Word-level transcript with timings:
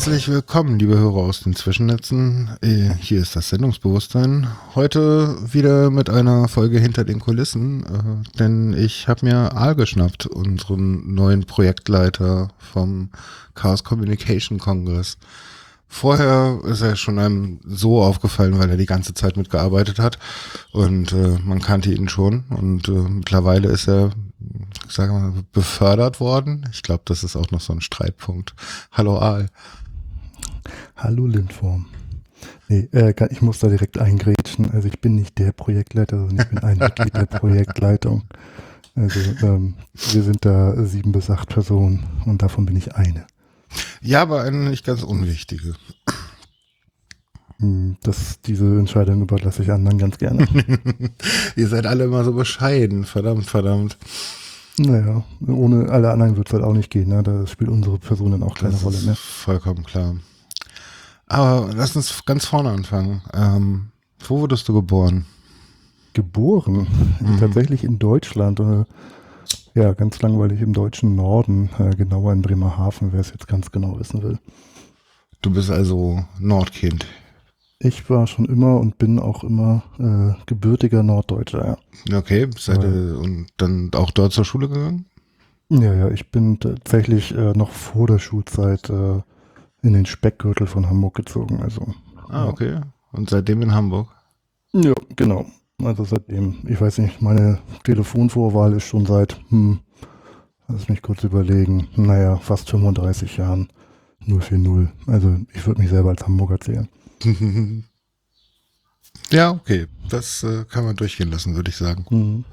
Herzlich 0.00 0.28
willkommen, 0.28 0.78
liebe 0.78 0.96
Hörer 0.96 1.18
aus 1.18 1.40
den 1.40 1.54
Zwischennetzen. 1.54 2.56
Äh, 2.62 2.94
Hier 3.00 3.20
ist 3.20 3.36
das 3.36 3.50
Sendungsbewusstsein. 3.50 4.46
Heute 4.74 5.36
wieder 5.52 5.90
mit 5.90 6.08
einer 6.08 6.48
Folge 6.48 6.80
hinter 6.80 7.04
den 7.04 7.20
Kulissen, 7.20 7.84
äh, 7.84 8.38
denn 8.38 8.72
ich 8.72 9.08
habe 9.08 9.26
mir 9.26 9.54
Aal 9.54 9.74
geschnappt, 9.74 10.24
unseren 10.24 11.12
neuen 11.12 11.44
Projektleiter 11.44 12.48
vom 12.56 13.10
Chaos 13.54 13.84
Communication 13.84 14.58
Congress. 14.58 15.18
Vorher 15.86 16.60
ist 16.64 16.80
er 16.80 16.96
schon 16.96 17.18
einem 17.18 17.60
so 17.66 18.02
aufgefallen, 18.02 18.58
weil 18.58 18.70
er 18.70 18.78
die 18.78 18.86
ganze 18.86 19.12
Zeit 19.12 19.36
mitgearbeitet 19.36 19.98
hat 19.98 20.18
und 20.72 21.12
äh, 21.12 21.36
man 21.44 21.60
kannte 21.60 21.92
ihn 21.92 22.08
schon 22.08 22.44
und 22.48 22.88
mittlerweile 22.88 23.68
ist 23.68 23.86
er, 23.86 24.12
ich 24.88 24.94
sage 24.94 25.12
mal, 25.12 25.34
befördert 25.52 26.20
worden. 26.20 26.66
Ich 26.72 26.82
glaube, 26.82 27.02
das 27.04 27.22
ist 27.22 27.36
auch 27.36 27.50
noch 27.50 27.60
so 27.60 27.74
ein 27.74 27.82
Streitpunkt. 27.82 28.54
Hallo 28.92 29.18
Aal. 29.18 29.50
Hallo 31.02 31.26
Lindform. 31.26 31.86
Nee, 32.68 32.88
äh, 32.92 33.14
ich 33.30 33.42
muss 33.42 33.58
da 33.58 33.68
direkt 33.68 33.98
eingrätschen. 33.98 34.70
Also 34.72 34.88
ich 34.88 35.00
bin 35.00 35.14
nicht 35.14 35.38
der 35.38 35.52
Projektleiter, 35.52 36.18
sondern 36.18 36.38
ich 36.46 36.48
bin 36.48 36.58
ein 36.58 36.78
Mitglied 36.78 37.14
der 37.14 37.26
Projektleitung. 37.26 38.22
Also 38.94 39.20
ähm, 39.42 39.74
wir 40.12 40.22
sind 40.22 40.44
da 40.44 40.74
sieben 40.84 41.12
bis 41.12 41.30
acht 41.30 41.48
Personen 41.48 42.06
und 42.26 42.42
davon 42.42 42.66
bin 42.66 42.76
ich 42.76 42.94
eine. 42.96 43.26
Ja, 44.02 44.22
aber 44.22 44.42
eine 44.42 44.68
nicht 44.70 44.84
ganz 44.84 45.02
unwichtige. 45.02 45.74
Hm, 47.60 47.96
Das, 48.02 48.40
diese 48.42 48.64
Entscheidung 48.78 49.22
überlasse 49.22 49.62
ich 49.62 49.70
anderen 49.70 49.98
ganz 49.98 50.18
gerne. 50.18 50.46
Ihr 51.56 51.68
seid 51.68 51.86
alle 51.86 52.04
immer 52.04 52.24
so 52.24 52.32
bescheiden. 52.32 53.04
Verdammt, 53.04 53.46
verdammt. 53.46 53.96
naja, 54.78 55.24
ohne 55.46 55.88
alle 55.90 56.10
anderen 56.10 56.36
wird 56.36 56.48
es 56.48 56.52
halt 56.54 56.64
auch 56.64 56.74
nicht 56.74 56.90
gehen. 56.90 57.08
Ne? 57.08 57.22
Da 57.22 57.46
spielt 57.46 57.70
unsere 57.70 57.98
Person 57.98 58.32
dann 58.32 58.42
auch 58.42 58.56
keine 58.56 58.72
Das 58.72 58.84
Rolle 58.84 58.96
ist 58.96 59.06
mehr. 59.06 59.16
vollkommen 59.16 59.84
klar. 59.84 60.16
Aber 61.30 61.70
lass 61.74 61.94
uns 61.94 62.24
ganz 62.26 62.44
vorne 62.44 62.70
anfangen. 62.70 63.22
Ähm, 63.32 63.92
wo 64.26 64.40
wurdest 64.40 64.68
du 64.68 64.74
geboren? 64.74 65.26
Geboren, 66.12 66.88
Mhm. 67.20 67.38
tatsächlich 67.38 67.84
in 67.84 68.00
Deutschland. 68.00 68.58
Äh, 68.58 68.84
ja, 69.74 69.92
ganz 69.92 70.20
langweilig 70.22 70.60
im 70.60 70.72
deutschen 70.72 71.14
Norden, 71.14 71.70
äh, 71.78 71.94
genauer 71.94 72.32
in 72.32 72.42
Bremerhaven, 72.42 73.12
wer 73.12 73.20
es 73.20 73.30
jetzt 73.30 73.46
ganz 73.46 73.70
genau 73.70 73.98
wissen 74.00 74.22
will. 74.24 74.38
Du 75.40 75.50
bist 75.52 75.70
also 75.70 76.24
Nordkind. 76.40 77.06
Ich 77.78 78.10
war 78.10 78.26
schon 78.26 78.46
immer 78.46 78.78
und 78.80 78.98
bin 78.98 79.20
auch 79.20 79.44
immer 79.44 79.84
äh, 79.98 80.34
gebürtiger 80.46 81.04
Norddeutscher, 81.04 81.78
ja. 82.10 82.18
Okay, 82.18 82.48
seid 82.58 82.82
ihr 82.82 83.16
und 83.18 83.46
dann 83.56 83.90
auch 83.94 84.10
dort 84.10 84.32
zur 84.32 84.44
Schule 84.44 84.68
gegangen? 84.68 85.06
Ja, 85.68 85.94
ja, 85.94 86.10
ich 86.10 86.30
bin 86.32 86.58
tatsächlich 86.58 87.32
äh, 87.34 87.52
noch 87.52 87.70
vor 87.70 88.08
der 88.08 88.18
Schulzeit 88.18 88.90
äh, 88.90 89.20
in 89.82 89.92
den 89.92 90.06
Speckgürtel 90.06 90.66
von 90.66 90.88
Hamburg 90.88 91.14
gezogen. 91.14 91.60
Also, 91.62 91.94
Ah, 92.28 92.46
okay. 92.48 92.80
Und 93.12 93.28
seitdem 93.30 93.62
in 93.62 93.74
Hamburg. 93.74 94.08
ja, 94.72 94.94
genau. 95.16 95.46
Also 95.82 96.04
seitdem, 96.04 96.58
ich 96.68 96.78
weiß 96.80 96.98
nicht, 96.98 97.22
meine 97.22 97.58
Telefonvorwahl 97.84 98.74
ist 98.74 98.84
schon 98.84 99.06
seit, 99.06 99.40
hm, 99.48 99.80
lass 100.68 100.88
mich 100.90 101.00
kurz 101.00 101.24
überlegen, 101.24 101.88
naja, 101.96 102.36
fast 102.36 102.68
35 102.70 103.38
Jahren 103.38 103.72
040. 104.26 104.88
Also 105.06 105.38
ich 105.54 105.66
würde 105.66 105.80
mich 105.80 105.90
selber 105.90 106.10
als 106.10 106.22
Hamburger 106.22 106.60
zählen. 106.60 106.88
ja, 109.30 109.50
okay. 109.52 109.86
Das 110.10 110.42
äh, 110.42 110.64
kann 110.68 110.84
man 110.84 110.96
durchgehen 110.96 111.30
lassen, 111.30 111.54
würde 111.56 111.70
ich 111.70 111.76
sagen. 111.76 112.04
Mhm. 112.10 112.44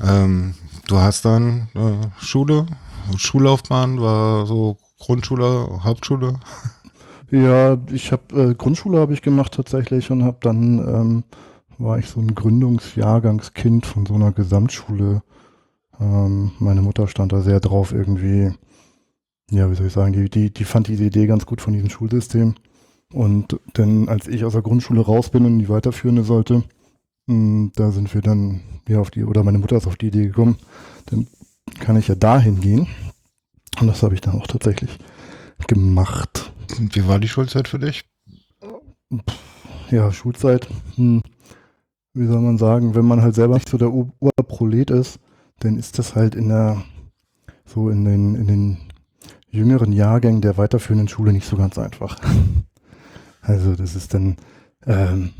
Ähm, 0.00 0.54
du 0.86 0.98
hast 0.98 1.24
dann 1.24 1.68
äh, 1.74 2.06
Schule, 2.24 2.66
Schullaufbahn 3.16 4.00
war 4.00 4.46
so 4.46 4.76
Grundschule, 4.98 5.84
Hauptschule. 5.84 6.38
Ja, 7.30 7.76
ich 7.90 8.12
habe 8.12 8.50
äh, 8.50 8.54
Grundschule 8.54 8.98
habe 9.00 9.12
ich 9.12 9.20
gemacht 9.20 9.52
tatsächlich 9.52 10.10
und 10.10 10.22
habe 10.22 10.38
dann 10.40 10.78
ähm, 10.78 11.24
war 11.78 11.98
ich 11.98 12.08
so 12.08 12.20
ein 12.20 12.34
Gründungsjahrgangskind 12.34 13.84
von 13.84 14.06
so 14.06 14.14
einer 14.14 14.32
Gesamtschule. 14.32 15.22
Ähm, 16.00 16.52
meine 16.58 16.82
Mutter 16.82 17.08
stand 17.08 17.32
da 17.32 17.40
sehr 17.40 17.60
drauf 17.60 17.92
irgendwie. 17.92 18.52
Ja, 19.50 19.70
wie 19.70 19.74
soll 19.74 19.86
ich 19.86 19.92
sagen, 19.92 20.12
die, 20.12 20.28
die, 20.28 20.52
die 20.52 20.64
fand 20.64 20.88
diese 20.88 21.04
Idee 21.04 21.26
ganz 21.26 21.46
gut 21.46 21.60
von 21.60 21.72
diesem 21.72 21.90
Schulsystem. 21.90 22.54
Und 23.12 23.58
dann, 23.74 24.08
als 24.08 24.26
ich 24.26 24.44
aus 24.44 24.54
der 24.54 24.62
Grundschule 24.62 25.00
raus 25.00 25.30
bin 25.30 25.44
und 25.46 25.58
die 25.58 25.68
weiterführende 25.68 26.24
sollte, 26.24 26.64
mh, 27.26 27.70
da 27.76 27.90
sind 27.92 28.12
wir 28.14 28.22
dann, 28.22 28.62
ja, 28.88 28.98
auf 29.00 29.10
die, 29.10 29.24
oder 29.24 29.44
meine 29.44 29.58
Mutter 29.58 29.76
ist 29.76 29.86
auf 29.86 29.96
die 29.96 30.08
Idee 30.08 30.26
gekommen, 30.26 30.56
dann 31.06 31.28
kann 31.78 31.96
ich 31.96 32.08
ja 32.08 32.14
dahin 32.14 32.60
gehen. 32.60 32.86
Und 33.80 33.86
das 33.88 34.02
habe 34.02 34.14
ich 34.14 34.20
dann 34.20 34.40
auch 34.40 34.46
tatsächlich 34.46 34.98
gemacht. 35.66 36.52
Wie 36.78 37.06
war 37.06 37.18
die 37.18 37.28
Schulzeit 37.28 37.68
für 37.68 37.78
dich? 37.78 38.04
ja, 39.90 40.12
Schulzeit, 40.12 40.68
hm, 40.96 41.22
wie 42.14 42.26
soll 42.26 42.40
man 42.40 42.58
sagen, 42.58 42.94
wenn 42.94 43.04
man 43.04 43.22
halt 43.22 43.34
selber 43.34 43.54
nicht 43.54 43.68
so 43.68 43.78
der 43.78 43.92
Urprolet 43.92 44.90
ist, 44.90 45.18
dann 45.60 45.76
ist 45.76 45.98
das 45.98 46.14
halt 46.14 46.34
in 46.34 46.48
der, 46.48 46.82
so 47.64 47.90
in 47.90 48.04
den, 48.04 48.34
in 48.34 48.46
den 48.46 48.76
jüngeren 49.48 49.92
Jahrgängen 49.92 50.40
der 50.40 50.56
weiterführenden 50.56 51.08
Schule 51.08 51.32
nicht 51.32 51.46
so 51.46 51.56
ganz 51.56 51.78
einfach. 51.78 52.18
Also 53.42 53.76
das 53.76 53.94
ist 53.94 54.12
dann, 54.12 54.38
ähm, 54.86 55.30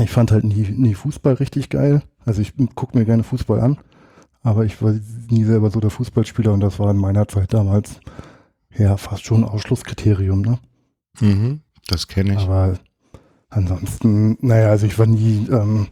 ich 0.00 0.10
fand 0.10 0.32
halt 0.32 0.42
nie, 0.42 0.68
nie 0.70 0.94
Fußball 0.94 1.34
richtig 1.34 1.68
geil. 1.70 2.02
Also 2.24 2.42
ich 2.42 2.54
gucke 2.74 2.98
mir 2.98 3.04
gerne 3.04 3.22
Fußball 3.22 3.60
an, 3.60 3.78
aber 4.46 4.64
ich 4.64 4.80
war 4.80 4.94
nie 5.28 5.42
selber 5.42 5.70
so 5.70 5.80
der 5.80 5.90
Fußballspieler 5.90 6.52
und 6.52 6.60
das 6.60 6.78
war 6.78 6.92
in 6.92 6.98
meiner 6.98 7.26
Zeit 7.26 7.52
damals 7.52 7.98
ja 8.72 8.96
fast 8.96 9.24
schon 9.24 9.42
ein 9.42 9.48
Ausschlusskriterium, 9.48 10.40
ne? 10.40 10.58
Mhm, 11.20 11.62
das 11.88 12.06
kenne 12.06 12.34
ich. 12.34 12.38
Aber 12.38 12.78
ansonsten, 13.50 14.38
naja, 14.40 14.68
also 14.68 14.86
ich 14.86 15.00
war 15.00 15.06
nie, 15.06 15.48
ähm, 15.50 15.88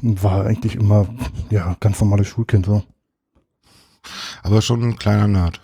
war 0.00 0.46
eigentlich 0.46 0.76
immer, 0.76 1.08
ja, 1.50 1.76
ganz 1.80 2.00
normales 2.00 2.28
Schulkind 2.28 2.66
so. 2.66 2.84
Aber 4.44 4.62
schon 4.62 4.84
ein 4.84 4.96
kleiner 4.96 5.26
Nerd. 5.26 5.60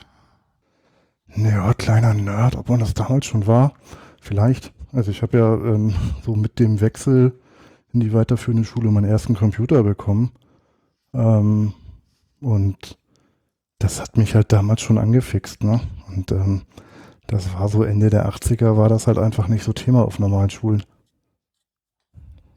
Naja, 1.29 1.73
kleiner 1.75 2.15
Nerd, 2.15 2.57
ob 2.57 2.69
man 2.69 2.81
das 2.81 2.95
damals 2.95 3.27
schon 3.27 3.47
war, 3.47 3.75
vielleicht. 4.21 4.73
Also 4.91 5.13
ich 5.13 5.23
habe 5.23 5.39
ja 5.39 5.55
ähm, 5.55 5.95
so 6.25 6.35
mit 6.35 6.59
dem 6.59 6.81
Wechsel 6.81 7.39
in 7.93 8.01
die 8.01 8.13
weiterführende 8.13 8.65
Schule 8.65 8.91
meinen 8.91 9.09
ersten 9.09 9.35
Computer 9.35 9.85
bekommen. 9.85 10.33
Ähm, 11.15 11.75
und 12.41 12.99
das 13.79 14.01
hat 14.01 14.17
mich 14.17 14.35
halt 14.35 14.53
damals 14.53 14.81
schon 14.81 14.99
angefixt, 14.99 15.63
ne? 15.63 15.81
Und 16.09 16.33
ähm, 16.33 16.63
das 17.27 17.53
war 17.55 17.69
so 17.69 17.83
Ende 17.85 18.11
der 18.11 18.29
80er, 18.29 18.77
war 18.77 18.89
das 18.89 19.07
halt 19.07 19.19
einfach 19.19 19.49
nicht 19.49 19.65
so 19.65 19.73
Thema 19.73 20.05
auf 20.05 20.19
normalen 20.19 20.51
Schulen. 20.51 20.83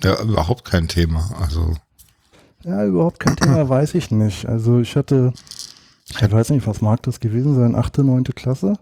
Ja, 0.03 0.21
überhaupt 0.21 0.65
kein 0.65 0.87
Thema. 0.87 1.29
Also, 1.39 1.75
Ja, 2.63 2.85
überhaupt 2.85 3.19
kein 3.19 3.35
Thema, 3.35 3.67
weiß 3.69 3.95
ich 3.95 4.11
nicht. 4.11 4.45
Also 4.47 4.79
ich 4.79 4.95
hatte, 4.95 5.33
ich 6.09 6.31
weiß 6.31 6.49
nicht, 6.51 6.67
was 6.67 6.81
mag 6.81 7.03
das 7.03 7.19
gewesen 7.19 7.55
sein, 7.55 7.75
achte, 7.75 8.03
neunte 8.03 8.33
Klasse? 8.33 8.73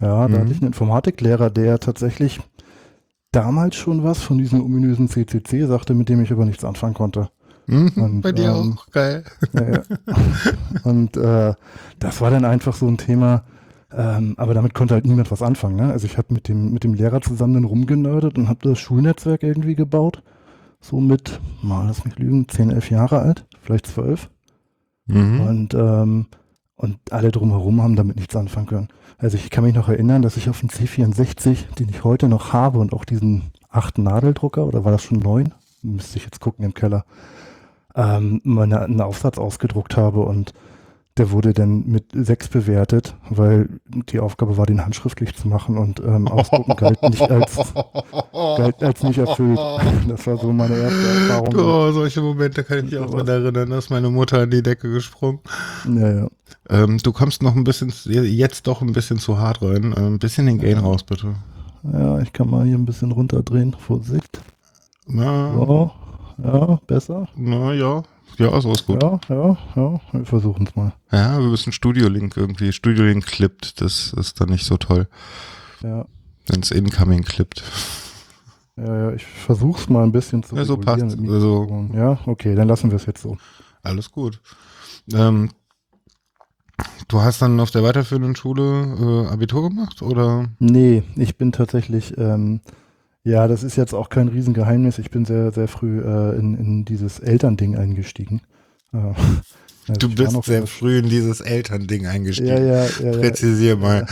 Ja, 0.00 0.28
da 0.28 0.38
Mhm. 0.38 0.40
hatte 0.40 0.52
ich 0.52 0.58
einen 0.58 0.68
Informatiklehrer, 0.68 1.50
der 1.50 1.78
tatsächlich 1.78 2.40
damals 3.32 3.76
schon 3.76 4.02
was 4.04 4.22
von 4.22 4.38
diesem 4.38 4.62
ominösen 4.64 5.08
CCC 5.08 5.66
sagte, 5.66 5.94
mit 5.94 6.08
dem 6.08 6.20
ich 6.22 6.32
aber 6.32 6.44
nichts 6.44 6.64
anfangen 6.64 6.94
konnte. 6.94 7.30
Mhm, 7.66 7.92
Und, 7.96 8.20
bei 8.22 8.32
dir 8.32 8.50
ähm, 8.50 8.74
auch. 8.76 8.90
Geil. 8.90 9.24
Ja, 9.52 9.72
ja. 9.72 9.82
Und 10.84 11.16
äh, 11.16 11.54
das 11.98 12.20
war 12.20 12.30
dann 12.30 12.44
einfach 12.44 12.74
so 12.74 12.86
ein 12.86 12.98
Thema, 12.98 13.44
ähm, 13.92 14.34
aber 14.36 14.54
damit 14.54 14.74
konnte 14.74 14.94
halt 14.94 15.06
niemand 15.06 15.30
was 15.30 15.42
anfangen. 15.42 15.76
Ne? 15.76 15.92
Also 15.92 16.06
ich 16.06 16.18
habe 16.18 16.34
mit 16.34 16.48
dem, 16.48 16.72
mit 16.72 16.84
dem 16.84 16.94
Lehrer 16.94 17.20
zusammen 17.20 17.54
dann 17.54 17.64
rumgenördet 17.64 18.38
und 18.38 18.48
habe 18.48 18.60
das 18.62 18.78
Schulnetzwerk 18.78 19.42
irgendwie 19.42 19.74
gebaut. 19.74 20.22
So 20.80 21.00
mit, 21.00 21.40
mal 21.62 21.86
lass 21.86 22.04
mich 22.04 22.18
lügen, 22.18 22.48
10, 22.48 22.70
11 22.70 22.90
Jahre 22.90 23.20
alt, 23.20 23.46
vielleicht 23.62 23.86
12. 23.86 24.28
Mhm. 25.06 25.40
Und, 25.40 25.74
ähm, 25.74 26.26
und 26.76 26.98
alle 27.10 27.30
drumherum 27.30 27.82
haben 27.82 27.96
damit 27.96 28.16
nichts 28.16 28.36
anfangen 28.36 28.66
können. 28.66 28.88
Also 29.16 29.36
ich 29.36 29.50
kann 29.50 29.64
mich 29.64 29.74
noch 29.74 29.88
erinnern, 29.88 30.22
dass 30.22 30.36
ich 30.36 30.50
auf 30.50 30.60
dem 30.60 30.68
C64, 30.68 31.74
den 31.78 31.88
ich 31.88 32.04
heute 32.04 32.28
noch 32.28 32.52
habe 32.52 32.78
und 32.78 32.92
auch 32.92 33.04
diesen 33.04 33.44
achten 33.70 34.02
Nadeldrucker, 34.02 34.66
oder 34.66 34.84
war 34.84 34.92
das 34.92 35.02
schon 35.02 35.20
neun? 35.20 35.54
Müsste 35.82 36.18
ich 36.18 36.24
jetzt 36.24 36.40
gucken 36.40 36.64
im 36.64 36.74
Keller, 36.74 37.04
ähm, 37.94 38.40
meine, 38.44 38.80
einen 38.82 39.00
Aufsatz 39.00 39.38
ausgedruckt 39.38 39.96
habe 39.96 40.20
und 40.20 40.52
der 41.16 41.30
wurde 41.30 41.52
dann 41.52 41.86
mit 41.86 42.06
sechs 42.12 42.48
bewertet, 42.48 43.14
weil 43.30 43.68
die 43.86 44.18
Aufgabe 44.18 44.56
war, 44.56 44.66
den 44.66 44.84
handschriftlich 44.84 45.36
zu 45.36 45.46
machen 45.46 45.78
und 45.78 46.00
ähm, 46.00 46.26
ausdrucken 46.26 46.74
galt 46.74 47.00
nicht 47.04 47.30
als, 47.30 47.72
galt 48.32 48.82
als 48.82 49.02
nicht 49.04 49.18
erfüllt. 49.18 49.60
Das 50.08 50.26
war 50.26 50.36
so 50.38 50.52
meine 50.52 50.74
erste 50.76 51.06
Erfahrung. 51.06 51.54
Oh, 51.56 51.92
solche 51.92 52.20
Momente 52.20 52.64
kann 52.64 52.78
ich 52.78 52.84
mich 52.86 52.98
auch 52.98 53.10
dran 53.10 53.28
erinnern, 53.28 53.70
dass 53.70 53.90
meine 53.90 54.10
Mutter 54.10 54.40
an 54.40 54.50
die 54.50 54.62
Decke 54.62 54.90
gesprungen. 54.90 55.38
Ja, 55.88 56.10
ja. 56.10 56.28
Ähm, 56.68 56.98
du 56.98 57.12
kommst 57.12 57.42
noch 57.44 57.54
ein 57.54 57.64
bisschen, 57.64 57.92
jetzt 58.06 58.66
doch 58.66 58.82
ein 58.82 58.92
bisschen 58.92 59.18
zu 59.18 59.38
hart 59.38 59.62
rein. 59.62 59.94
Ähm, 59.96 60.14
ein 60.14 60.18
bisschen 60.18 60.46
den 60.46 60.58
Gain 60.58 60.78
raus, 60.78 61.04
bitte. 61.04 61.36
Ja, 61.92 62.18
ich 62.20 62.32
kann 62.32 62.50
mal 62.50 62.64
hier 62.66 62.76
ein 62.76 62.86
bisschen 62.86 63.12
runterdrehen. 63.12 63.74
Vorsicht. 63.78 64.40
Na, 65.06 65.52
So. 65.54 65.92
Ja, 66.42 66.80
besser. 66.86 67.28
na 67.36 67.72
ja, 67.72 68.02
Ja, 68.38 68.60
so 68.60 68.72
ist 68.72 68.86
gut. 68.86 69.02
Ja, 69.02 69.20
ja, 69.28 69.56
ja, 69.76 70.00
wir 70.12 70.24
versuchen 70.24 70.66
es 70.66 70.74
mal. 70.74 70.92
Ja, 71.12 71.38
wir 71.38 71.48
müssen 71.48 71.72
Studio-Link 71.72 72.36
irgendwie. 72.36 72.72
Studio-Link 72.72 73.24
klippt, 73.26 73.80
das 73.80 74.12
ist 74.14 74.40
dann 74.40 74.48
nicht 74.48 74.64
so 74.66 74.76
toll, 74.76 75.08
Ja, 75.82 76.06
wenn 76.48 76.60
es 76.60 76.70
incoming 76.70 77.22
klippt. 77.22 77.62
ja, 78.76 78.84
ja 79.10 79.12
ich 79.12 79.24
versuche 79.24 79.80
es 79.80 79.88
mal 79.88 80.02
ein 80.02 80.12
bisschen 80.12 80.42
zu 80.42 80.56
Ja, 80.56 80.64
so 80.64 80.76
passt. 80.76 81.02
Also. 81.04 81.88
Ja, 81.94 82.18
okay, 82.26 82.54
dann 82.54 82.68
lassen 82.68 82.90
wir 82.90 82.96
es 82.96 83.06
jetzt 83.06 83.22
so. 83.22 83.36
alles 83.82 84.10
gut. 84.10 84.40
Ähm, 85.12 85.50
du 87.08 87.20
hast 87.20 87.40
dann 87.42 87.60
auf 87.60 87.70
der 87.70 87.82
weiterführenden 87.84 88.34
Schule 88.34 89.26
äh, 89.28 89.32
Abitur 89.32 89.68
gemacht 89.68 90.02
oder? 90.02 90.48
Nee, 90.58 91.02
ich 91.16 91.36
bin 91.36 91.52
tatsächlich, 91.52 92.16
ähm, 92.18 92.60
ja, 93.24 93.48
das 93.48 93.62
ist 93.62 93.76
jetzt 93.76 93.94
auch 93.94 94.10
kein 94.10 94.28
Riesengeheimnis. 94.28 94.98
Ich 94.98 95.10
bin 95.10 95.24
sehr, 95.24 95.50
sehr 95.50 95.66
früh 95.66 96.00
äh, 96.00 96.38
in, 96.38 96.54
in 96.54 96.84
dieses 96.84 97.18
Elternding 97.18 97.76
eingestiegen. 97.76 98.42
Äh, 98.92 98.98
also 99.88 99.98
Du 99.98 100.14
bist 100.14 100.32
noch 100.32 100.44
sehr 100.44 100.66
früh 100.66 100.98
in 100.98 101.08
dieses 101.08 101.40
Elternding 101.40 102.04
Ja, 102.04 102.10
eingestiegen. 102.10 102.48
ja, 102.66 102.84
ja. 102.84 102.86
ja. 103.02 103.12
Präzisier 103.18 103.76
mal. 103.76 104.06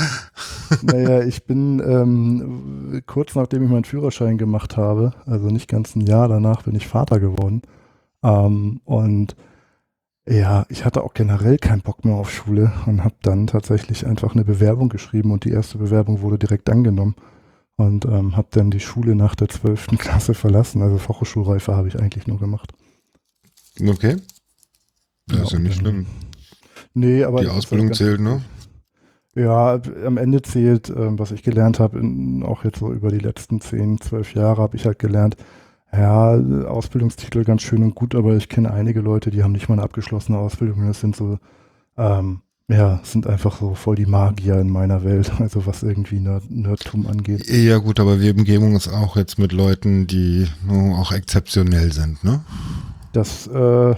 Naja, 0.82 1.22
ich 1.22 1.44
bin 1.44 1.80
ähm, 1.86 3.02
kurz 3.06 3.34
nachdem 3.34 3.64
ich 3.64 3.70
meinen 3.70 3.84
Führerschein 3.84 4.38
gemacht 4.38 4.76
habe, 4.78 5.12
also 5.26 5.48
nicht 5.48 5.68
ganz 5.68 5.94
ein 5.94 6.00
Jahr 6.06 6.28
danach, 6.28 6.62
bin 6.62 6.74
ich 6.74 6.88
Vater 6.88 7.20
geworden. 7.20 7.62
Ähm, 8.22 8.80
und 8.84 9.36
ja, 10.26 10.64
ich 10.68 10.84
hatte 10.84 11.02
auch 11.02 11.14
generell 11.14 11.58
keinen 11.58 11.82
Bock 11.82 12.04
mehr 12.04 12.14
auf 12.14 12.30
Schule 12.32 12.72
und 12.86 13.04
habe 13.04 13.16
dann 13.22 13.46
tatsächlich 13.46 14.06
einfach 14.06 14.34
eine 14.34 14.44
Bewerbung 14.44 14.88
geschrieben 14.88 15.32
und 15.32 15.44
die 15.44 15.50
erste 15.50 15.78
Bewerbung 15.78 16.22
wurde 16.22 16.38
direkt 16.38 16.70
angenommen. 16.70 17.16
Und 17.82 18.04
ähm, 18.04 18.36
habe 18.36 18.48
dann 18.52 18.70
die 18.70 18.80
Schule 18.80 19.16
nach 19.16 19.34
der 19.34 19.48
12. 19.48 19.98
Klasse 19.98 20.34
verlassen. 20.34 20.82
Also 20.82 20.98
Fachhochschulreife 20.98 21.74
habe 21.74 21.88
ich 21.88 21.98
eigentlich 21.98 22.26
nur 22.28 22.38
gemacht. 22.38 22.72
Okay. 23.80 24.16
Das 25.26 25.38
Ja, 25.38 25.44
ist 25.44 25.52
ja 25.52 25.58
nicht 25.58 25.78
schlimm. 25.78 26.06
Nee, 26.94 27.24
aber 27.24 27.40
Die 27.40 27.48
Ausbildung 27.48 27.92
zählt, 27.92 28.20
ne? 28.20 28.42
Ja, 29.34 29.80
am 30.04 30.18
Ende 30.18 30.42
zählt, 30.42 30.90
ähm, 30.90 31.18
was 31.18 31.32
ich 31.32 31.42
gelernt 31.42 31.80
habe, 31.80 32.00
auch 32.44 32.64
jetzt 32.64 32.80
so 32.80 32.92
über 32.92 33.10
die 33.10 33.18
letzten 33.18 33.60
10, 33.60 34.00
12 34.00 34.34
Jahre 34.34 34.60
habe 34.62 34.76
ich 34.76 34.84
halt 34.84 34.98
gelernt, 34.98 35.36
ja, 35.90 36.32
Ausbildungstitel 36.66 37.44
ganz 37.44 37.62
schön 37.62 37.82
und 37.82 37.94
gut, 37.94 38.14
aber 38.14 38.36
ich 38.36 38.48
kenne 38.48 38.70
einige 38.72 39.00
Leute, 39.00 39.30
die 39.30 39.42
haben 39.42 39.52
nicht 39.52 39.68
mal 39.68 39.74
eine 39.74 39.82
abgeschlossene 39.82 40.38
Ausbildung. 40.38 40.86
Das 40.86 41.00
sind 41.00 41.16
so, 41.16 41.38
ähm, 41.96 42.42
ja, 42.68 43.00
sind 43.02 43.26
einfach 43.26 43.58
so 43.58 43.74
voll 43.74 43.96
die 43.96 44.06
Magier 44.06 44.58
in 44.60 44.70
meiner 44.70 45.04
Welt, 45.04 45.32
also 45.38 45.66
was 45.66 45.82
irgendwie 45.82 46.20
Nerd 46.20 46.50
Nerdtum 46.50 47.06
angeht. 47.06 47.48
Ja 47.48 47.78
gut, 47.78 48.00
aber 48.00 48.20
wir 48.20 48.34
umgeben 48.34 48.74
uns 48.74 48.88
auch 48.88 49.16
jetzt 49.16 49.38
mit 49.38 49.52
Leuten, 49.52 50.06
die 50.06 50.46
nur 50.66 50.98
auch 50.98 51.12
exzeptionell 51.12 51.92
sind, 51.92 52.22
ne? 52.24 52.40
Das, 53.12 53.46
äh, 53.46 53.94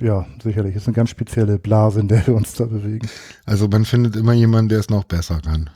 ja, 0.00 0.24
sicherlich, 0.42 0.74
ist 0.74 0.86
eine 0.86 0.94
ganz 0.94 1.10
spezielle 1.10 1.58
Blase, 1.58 2.00
in 2.00 2.08
der 2.08 2.26
wir 2.26 2.34
uns 2.34 2.54
da 2.54 2.64
bewegen. 2.64 3.06
Also 3.44 3.68
man 3.68 3.84
findet 3.84 4.16
immer 4.16 4.32
jemanden, 4.32 4.70
der 4.70 4.78
es 4.78 4.88
noch 4.88 5.04
besser 5.04 5.40
kann. 5.44 5.68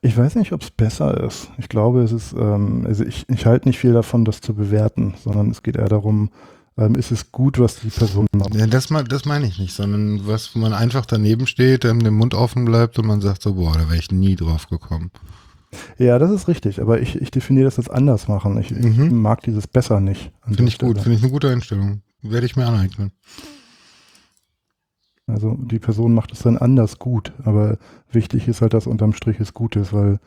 Ich 0.00 0.16
weiß 0.16 0.36
nicht, 0.36 0.52
ob 0.52 0.62
es 0.62 0.70
besser 0.70 1.22
ist. 1.24 1.50
Ich 1.58 1.68
glaube, 1.68 2.02
es 2.02 2.12
ist, 2.12 2.32
ähm, 2.32 2.84
also 2.86 3.04
ich, 3.04 3.28
ich 3.28 3.44
halte 3.44 3.68
nicht 3.68 3.78
viel 3.78 3.92
davon, 3.92 4.24
das 4.24 4.40
zu 4.40 4.54
bewerten, 4.54 5.14
sondern 5.22 5.50
es 5.50 5.62
geht 5.62 5.76
eher 5.76 5.88
darum, 5.88 6.30
ähm, 6.76 6.94
ist 6.96 7.10
es 7.12 7.30
gut, 7.32 7.58
was 7.58 7.76
die 7.80 7.88
Person 7.88 8.26
macht. 8.36 8.54
Ja, 8.54 8.66
das, 8.66 8.88
das 9.08 9.24
meine 9.24 9.46
ich 9.46 9.58
nicht, 9.58 9.74
sondern 9.74 10.26
was 10.26 10.54
wo 10.54 10.58
man 10.58 10.72
einfach 10.72 11.06
daneben 11.06 11.46
steht, 11.46 11.84
ähm, 11.84 12.00
der 12.00 12.10
Mund 12.12 12.34
offen 12.34 12.64
bleibt 12.64 12.98
und 12.98 13.06
man 13.06 13.20
sagt 13.20 13.42
so, 13.42 13.54
boah, 13.54 13.72
da 13.74 13.80
wäre 13.88 13.96
ich 13.96 14.10
nie 14.10 14.34
drauf 14.36 14.68
gekommen. 14.68 15.10
Ja, 15.98 16.18
das 16.20 16.30
ist 16.30 16.46
richtig, 16.46 16.80
aber 16.80 17.00
ich, 17.00 17.20
ich 17.20 17.30
definiere 17.32 17.64
das 17.64 17.76
jetzt 17.78 17.90
anders 17.90 18.28
machen. 18.28 18.58
Ich, 18.58 18.70
ich 18.70 18.96
Mhm. 18.96 19.20
mag 19.20 19.42
dieses 19.42 19.66
besser 19.66 20.00
nicht. 20.00 20.30
Finde 20.46 20.64
ich 20.64 20.78
gut, 20.78 20.98
finde 21.00 21.16
ich 21.16 21.22
eine 21.22 21.32
gute 21.32 21.50
Einstellung. 21.50 22.02
Werde 22.22 22.46
ich 22.46 22.56
mir 22.56 22.66
aneignen. 22.66 23.10
Also 25.26 25.56
die 25.58 25.78
Person 25.78 26.12
macht 26.14 26.32
es 26.32 26.40
dann 26.40 26.58
anders 26.58 26.98
gut, 26.98 27.32
aber 27.44 27.78
wichtig 28.12 28.46
ist 28.46 28.60
halt, 28.60 28.74
dass 28.74 28.86
unterm 28.86 29.14
Strich 29.14 29.40
es 29.40 29.54
gut 29.54 29.74
ist, 29.74 29.92
weil 29.92 30.20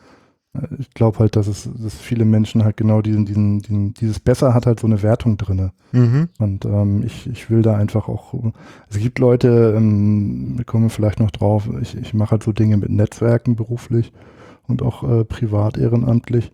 ich 0.79 0.91
glaube 0.91 1.19
halt, 1.19 1.35
dass 1.35 1.47
es 1.47 1.69
dass 1.75 1.95
viele 1.95 2.25
Menschen 2.25 2.63
halt 2.63 2.77
genau 2.77 3.01
diesen, 3.01 3.25
diesen, 3.25 3.61
diesen, 3.61 3.93
dieses 3.93 4.19
Besser 4.19 4.53
hat 4.53 4.65
halt 4.65 4.79
so 4.79 4.87
eine 4.87 5.01
Wertung 5.03 5.37
drinne. 5.37 5.71
Mhm. 5.91 6.29
Und 6.39 6.65
ähm, 6.65 7.03
ich, 7.05 7.27
ich 7.27 7.49
will 7.49 7.61
da 7.61 7.75
einfach 7.75 8.07
auch, 8.07 8.33
es 8.89 8.97
gibt 8.97 9.19
Leute, 9.19 9.73
ähm, 9.75 10.57
wir 10.57 10.65
kommen 10.65 10.89
vielleicht 10.89 11.19
noch 11.19 11.31
drauf, 11.31 11.69
ich, 11.81 11.97
ich 11.97 12.13
mache 12.13 12.31
halt 12.31 12.43
so 12.43 12.51
Dinge 12.51 12.77
mit 12.77 12.89
Netzwerken 12.89 13.55
beruflich 13.55 14.11
und 14.67 14.81
auch 14.81 15.03
äh, 15.03 15.25
privat 15.25 15.77
ehrenamtlich. 15.77 16.51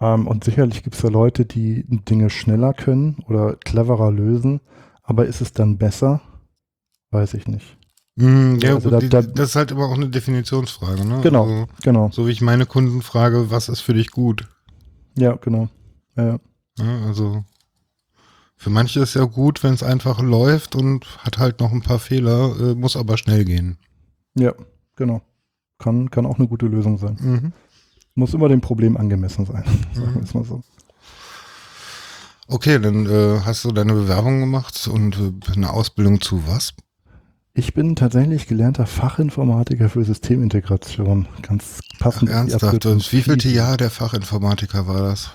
Ähm, 0.00 0.26
und 0.26 0.44
sicherlich 0.44 0.82
gibt 0.82 0.96
es 0.96 1.02
da 1.02 1.08
Leute, 1.08 1.44
die 1.44 1.84
Dinge 1.88 2.30
schneller 2.30 2.74
können 2.74 3.16
oder 3.28 3.56
cleverer 3.56 4.10
lösen, 4.10 4.60
aber 5.02 5.26
ist 5.26 5.40
es 5.40 5.52
dann 5.52 5.78
besser? 5.78 6.20
Weiß 7.10 7.34
ich 7.34 7.46
nicht. 7.46 7.78
Mhm, 8.16 8.58
ja, 8.60 8.74
Also 8.74 8.90
gut, 8.90 9.02
da- 9.12 9.22
da- 9.22 9.28
das 9.28 9.50
ist 9.50 9.56
halt 9.56 9.70
immer 9.70 9.86
auch 9.86 9.94
eine 9.94 10.08
Definitionsfrage, 10.10 11.04
ne? 11.04 11.20
Genau. 11.22 11.44
Also, 11.44 11.66
Genau. 11.82 12.10
so 12.12 12.26
wie 12.26 12.30
ich 12.32 12.40
meine 12.42 12.66
Kunden 12.66 13.00
frage, 13.02 13.50
was 13.50 13.68
ist 13.68 13.80
für 13.80 13.94
dich 13.94 14.10
gut? 14.10 14.46
Ja, 15.16 15.36
genau. 15.36 15.68
Ja, 16.16 16.24
ja. 16.26 16.38
Also 17.06 17.44
für 18.56 18.70
manche 18.70 19.00
ist 19.00 19.14
ja 19.14 19.24
gut, 19.24 19.62
wenn 19.62 19.74
es 19.74 19.82
einfach 19.82 20.20
läuft 20.20 20.74
und 20.76 21.06
hat 21.24 21.38
halt 21.38 21.60
noch 21.60 21.72
ein 21.72 21.82
paar 21.82 21.98
Fehler, 21.98 22.54
äh, 22.60 22.74
muss 22.74 22.96
aber 22.96 23.16
schnell 23.18 23.44
gehen. 23.44 23.78
ja 24.34 24.52
genau. 24.96 25.22
Kann, 25.78 26.10
kann 26.10 26.26
auch 26.26 26.38
eine 26.38 26.46
gute 26.48 26.66
Lösung 26.66 26.96
sein. 26.98 27.16
Mhm. 27.20 27.52
Muss 28.14 28.34
immer 28.34 28.48
dem 28.48 28.60
Problem 28.60 28.96
angemessen 28.96 29.46
sein. 29.46 29.64
Sagen 29.94 30.10
Mhm. 30.12 30.14
wir 30.16 30.22
es 30.22 30.34
mal 30.34 30.44
so. 30.44 30.62
Okay, 32.48 32.78
dann 32.78 33.06
äh, 33.06 33.40
hast 33.44 33.64
du 33.64 33.72
deine 33.72 33.94
Bewerbung 33.94 34.40
gemacht 34.40 34.86
und 34.86 35.16
äh, 35.16 35.52
eine 35.56 35.70
Ausbildung 35.70 36.20
zu 36.20 36.46
was? 36.46 36.74
Ich 37.54 37.74
bin 37.74 37.96
tatsächlich 37.96 38.46
gelernter 38.46 38.86
Fachinformatiker 38.86 39.90
für 39.90 40.04
Systemintegration. 40.04 41.28
Ganz 41.42 41.80
passend. 41.98 42.30
die 42.30 42.32
Ernsthaft? 42.32 42.86
Und 42.86 43.12
wie 43.12 43.20
viel 43.22 43.34
FISI. 43.34 43.54
Jahr 43.54 43.76
der 43.76 43.90
Fachinformatiker 43.90 44.86
war 44.86 45.02
das? 45.02 45.30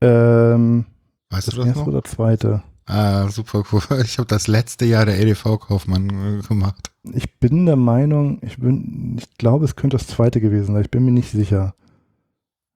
Ähm, 0.00 0.86
Weißt 1.28 1.48
das 1.48 1.54
du 1.54 1.60
das 1.60 1.66
erste 1.68 1.80
noch? 1.82 1.88
oder 1.88 2.04
zweite. 2.04 2.62
Ah, 2.86 3.28
super 3.28 3.62
cool. 3.72 3.82
Ich 4.04 4.16
habe 4.16 4.26
das 4.26 4.46
letzte 4.46 4.86
Jahr 4.86 5.04
der 5.04 5.20
EDV-Kaufmann 5.20 6.38
äh, 6.40 6.46
gemacht. 6.46 6.90
Ich 7.12 7.38
bin 7.38 7.66
der 7.66 7.76
Meinung, 7.76 8.38
ich 8.40 8.56
bin, 8.58 9.16
ich 9.18 9.36
glaube, 9.36 9.66
es 9.66 9.76
könnte 9.76 9.98
das 9.98 10.06
zweite 10.06 10.40
gewesen 10.40 10.72
sein. 10.72 10.82
Ich 10.82 10.90
bin 10.90 11.04
mir 11.04 11.10
nicht 11.12 11.30
sicher. 11.30 11.74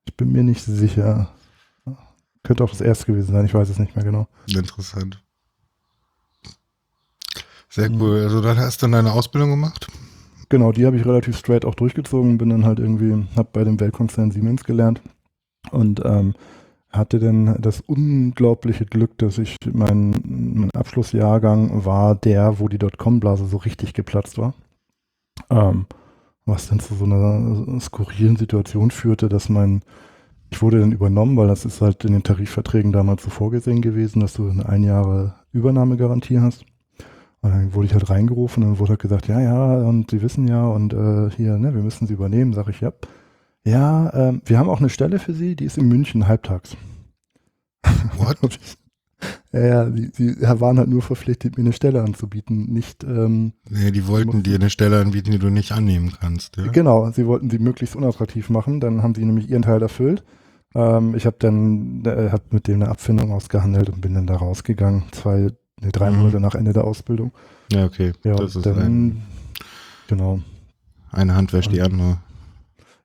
Ich 0.05 0.15
bin 0.15 0.31
mir 0.31 0.43
nicht 0.43 0.63
sicher. 0.63 1.31
Könnte 2.43 2.65
auch 2.65 2.71
das 2.71 2.81
erste 2.83 3.07
gewesen 3.07 3.33
sein. 3.33 3.47
Ich 3.47 3.55
weiß 3.55 3.71
es 3.71 3.79
nicht 3.79 3.97
mehr 3.97 4.05
genau. 4.05 4.27
Interessant. 4.49 5.23
Sehr 7.73 7.89
Mhm. 7.91 8.01
cool. 8.03 8.21
Also 8.23 8.43
dann 8.43 8.59
hast 8.59 8.83
du 8.83 8.87
deine 8.87 9.13
Ausbildung 9.13 9.49
gemacht? 9.51 9.87
Genau, 10.51 10.73
die 10.73 10.85
habe 10.85 10.97
ich 10.99 11.07
relativ 11.07 11.39
straight 11.39 11.65
auch 11.65 11.75
durchgezogen. 11.75 12.37
Bin 12.37 12.51
dann 12.51 12.67
halt 12.67 12.79
irgendwie, 12.79 13.27
habe 13.35 13.49
bei 13.51 13.65
dem 13.65 13.81
Weltkonzern 13.81 14.31
Siemens 14.31 14.65
gelernt 14.65 15.01
und 15.71 16.03
ähm, 16.05 16.35
hatte 16.91 17.19
dann 17.19 17.57
das 17.63 17.81
unglaubliche 17.81 18.85
Glück, 18.85 19.17
dass 19.17 19.39
ich 19.39 19.57
mein, 19.73 20.11
mein 20.23 20.71
Abschlussjahrgang 20.73 21.87
war 21.87 22.15
der, 22.15 22.59
wo 22.61 22.69
die 22.69 22.77
Dotcom-Blase 22.77 23.47
so 23.47 23.57
richtig 23.57 23.95
geplatzt 23.95 24.37
war. 24.37 24.53
Ähm, 25.49 25.87
was 26.45 26.69
dann 26.69 26.81
zu 26.81 26.95
so 26.95 27.07
einer 27.07 27.81
skurrilen 27.81 28.37
Situation 28.37 28.91
führte, 28.91 29.31
dass 29.31 29.49
mein, 29.49 29.81
ich 30.51 30.61
wurde 30.61 30.81
dann 30.81 30.93
übernommen, 30.93 31.39
weil 31.39 31.49
das 31.49 31.65
ist 31.65 31.81
halt 31.81 32.05
in 32.05 32.13
den 32.13 32.23
Tarifverträgen 32.25 32.93
damals 32.93 33.23
so 33.23 33.31
vorgesehen 33.31 33.81
gewesen, 33.81 34.21
dass 34.21 34.35
du 34.35 34.51
eine 34.51 34.69
ein 34.69 34.83
Jahre 34.83 35.37
Übernahmegarantie 35.53 36.41
hast. 36.41 36.67
Und 37.43 37.51
dann 37.51 37.75
wurde 37.75 37.87
ich 37.87 37.93
halt 37.93 38.09
reingerufen 38.09 38.63
und 38.63 38.79
wurde 38.79 38.91
halt 38.91 39.01
gesagt, 39.01 39.29
ja, 39.29 39.41
ja, 39.41 39.77
und 39.79 40.11
Sie 40.11 40.23
wissen 40.23 40.47
ja, 40.49 40.65
und 40.67 40.95
äh, 40.95 41.29
hier, 41.31 41.59
ne, 41.59 41.75
wir 41.75 41.83
müssen 41.83 42.07
Sie 42.07 42.15
übernehmen, 42.15 42.53
sag 42.53 42.69
ich, 42.69 42.81
ja. 42.81 42.93
Ja, 43.65 44.13
ähm, 44.15 44.43
wir 44.45 44.59
haben 44.59 44.69
auch 44.69 44.81
eine 44.81 44.89
Stelle 44.89 45.19
für 45.19 45.35
Sie, 45.35 45.57
die 45.57 45.65
ist 45.65 45.77
in 45.77 45.89
München 45.89 46.29
halbtags. 46.29 46.77
What? 48.17 48.39
Ja, 49.53 49.61
ja, 49.61 49.85
die, 49.85 50.11
die 50.11 50.41
waren 50.41 50.79
halt 50.79 50.89
nur 50.89 51.03
verpflichtet, 51.03 51.57
mir 51.57 51.63
eine 51.63 51.73
Stelle 51.73 52.03
anzubieten, 52.03 52.73
nicht, 52.73 53.05
ähm, 53.05 53.53
Nee, 53.69 53.93
die 53.93 54.09
wollten 54.09 54.43
dir 54.43 54.57
eine 54.57 54.71
Stelle 54.71 55.01
anbieten, 55.01 55.31
die 55.31 55.39
du 55.39 55.49
nicht 55.51 55.71
annehmen 55.71 56.13
kannst. 56.19 56.57
Ja? 56.57 56.67
genau, 56.73 57.11
sie 57.13 57.27
wollten 57.27 57.51
sie 57.51 57.61
möglichst 57.61 57.95
unattraktiv 57.95 58.51
machen, 58.51 58.81
dann 58.81 59.03
haben 59.03 59.15
sie 59.15 59.25
nämlich 59.25 59.49
ihren 59.49 59.63
Teil 59.63 59.81
erfüllt. 59.81 60.25
Ähm, 60.75 61.15
ich 61.15 61.27
habe 61.27 61.37
dann, 61.39 62.03
äh, 62.05 62.31
hab 62.33 62.53
mit 62.53 62.67
dem 62.67 62.83
eine 62.83 62.89
Abfindung 62.89 63.31
ausgehandelt 63.31 63.91
und 63.91 64.01
bin 64.01 64.15
dann 64.15 64.27
da 64.27 64.37
rausgegangen, 64.37 65.05
zwei, 65.13 65.51
nee, 65.83 65.91
drei 65.93 66.11
Mhm. 66.11 66.19
Monate 66.19 66.41
nach 66.41 66.55
Ende 66.55 66.73
der 66.73 66.85
Ausbildung. 66.85 67.33
Ja, 67.73 67.85
okay. 67.85 68.13
Ja, 68.25 68.35
das 68.35 68.57
ist 68.57 68.67
dann, 68.67 68.79
ein, 68.79 69.23
genau. 70.09 70.41
eine 71.11 71.35
Hand 71.35 71.53
wäscht 71.53 71.73
die 71.73 71.83
andere. 71.83 72.19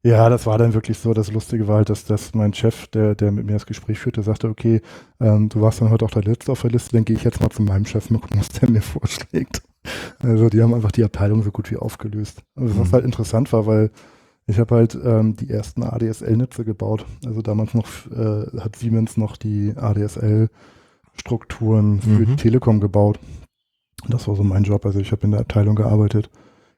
Ja, 0.04 0.30
das 0.30 0.46
war 0.46 0.58
dann 0.58 0.74
wirklich 0.74 0.98
so. 1.00 1.14
Das 1.14 1.32
Lustige 1.32 1.68
war 1.68 1.78
halt, 1.78 1.90
dass, 1.90 2.06
dass 2.06 2.34
mein 2.34 2.54
Chef, 2.54 2.88
der, 2.88 3.16
der 3.16 3.32
mit 3.32 3.46
mir 3.46 3.54
das 3.54 3.66
Gespräch 3.66 4.00
führte, 4.00 4.22
sagte, 4.24 4.48
okay, 4.48 4.82
ähm, 5.20 5.50
du 5.50 5.60
warst 5.62 5.82
dann 5.82 5.90
heute 5.90 6.06
auch 6.06 6.12
der 6.12 6.24
Letzte 6.24 6.52
auf 6.52 6.62
der 6.62 6.72
Liste, 6.72 6.92
dann 6.94 7.04
gehe 7.04 7.16
ich 7.18 7.24
jetzt 7.24 7.42
mal 7.42 7.50
zu 7.50 7.62
meinem 7.62 7.86
Chef 7.86 8.10
mal 8.10 8.20
gucken, 8.20 8.40
was 8.40 8.50
der 8.50 8.70
mir 8.70 8.82
vorschlägt. 8.84 9.64
Also 10.20 10.50
die 10.50 10.62
haben 10.62 10.74
einfach 10.74 10.92
die 10.92 11.04
Abteilung 11.04 11.44
so 11.44 11.52
gut 11.52 11.72
wie 11.72 11.78
aufgelöst. 11.78 12.42
Also 12.56 12.78
was 12.80 12.90
Mhm. 12.90 12.94
halt 12.94 13.06
interessant 13.06 13.52
war, 13.54 13.66
weil 13.66 13.92
ich 14.46 14.60
habe 14.60 14.76
halt 14.76 14.98
ähm, 15.04 15.36
die 15.36 15.50
ersten 15.50 15.84
ADSL-Netze 15.84 16.64
gebaut. 16.64 17.06
Also 17.26 17.42
damals 17.42 17.74
noch 17.74 17.88
äh, 18.12 18.60
hat 18.60 18.76
Siemens 18.78 19.18
noch 19.18 19.36
die 19.36 19.74
ADSL 19.76 20.50
Infrastrukturen 21.18 22.02
für 22.02 22.26
die 22.26 22.32
Mhm. 22.32 22.38
Telekom 22.38 22.80
gebaut. 22.80 23.20
Das 24.08 24.28
war 24.28 24.36
so 24.36 24.44
mein 24.44 24.64
Job. 24.64 24.86
Also 24.86 25.00
ich 25.00 25.12
habe 25.12 25.24
in 25.24 25.32
der 25.32 25.42
Abteilung 25.42 25.76
gearbeitet, 25.76 26.30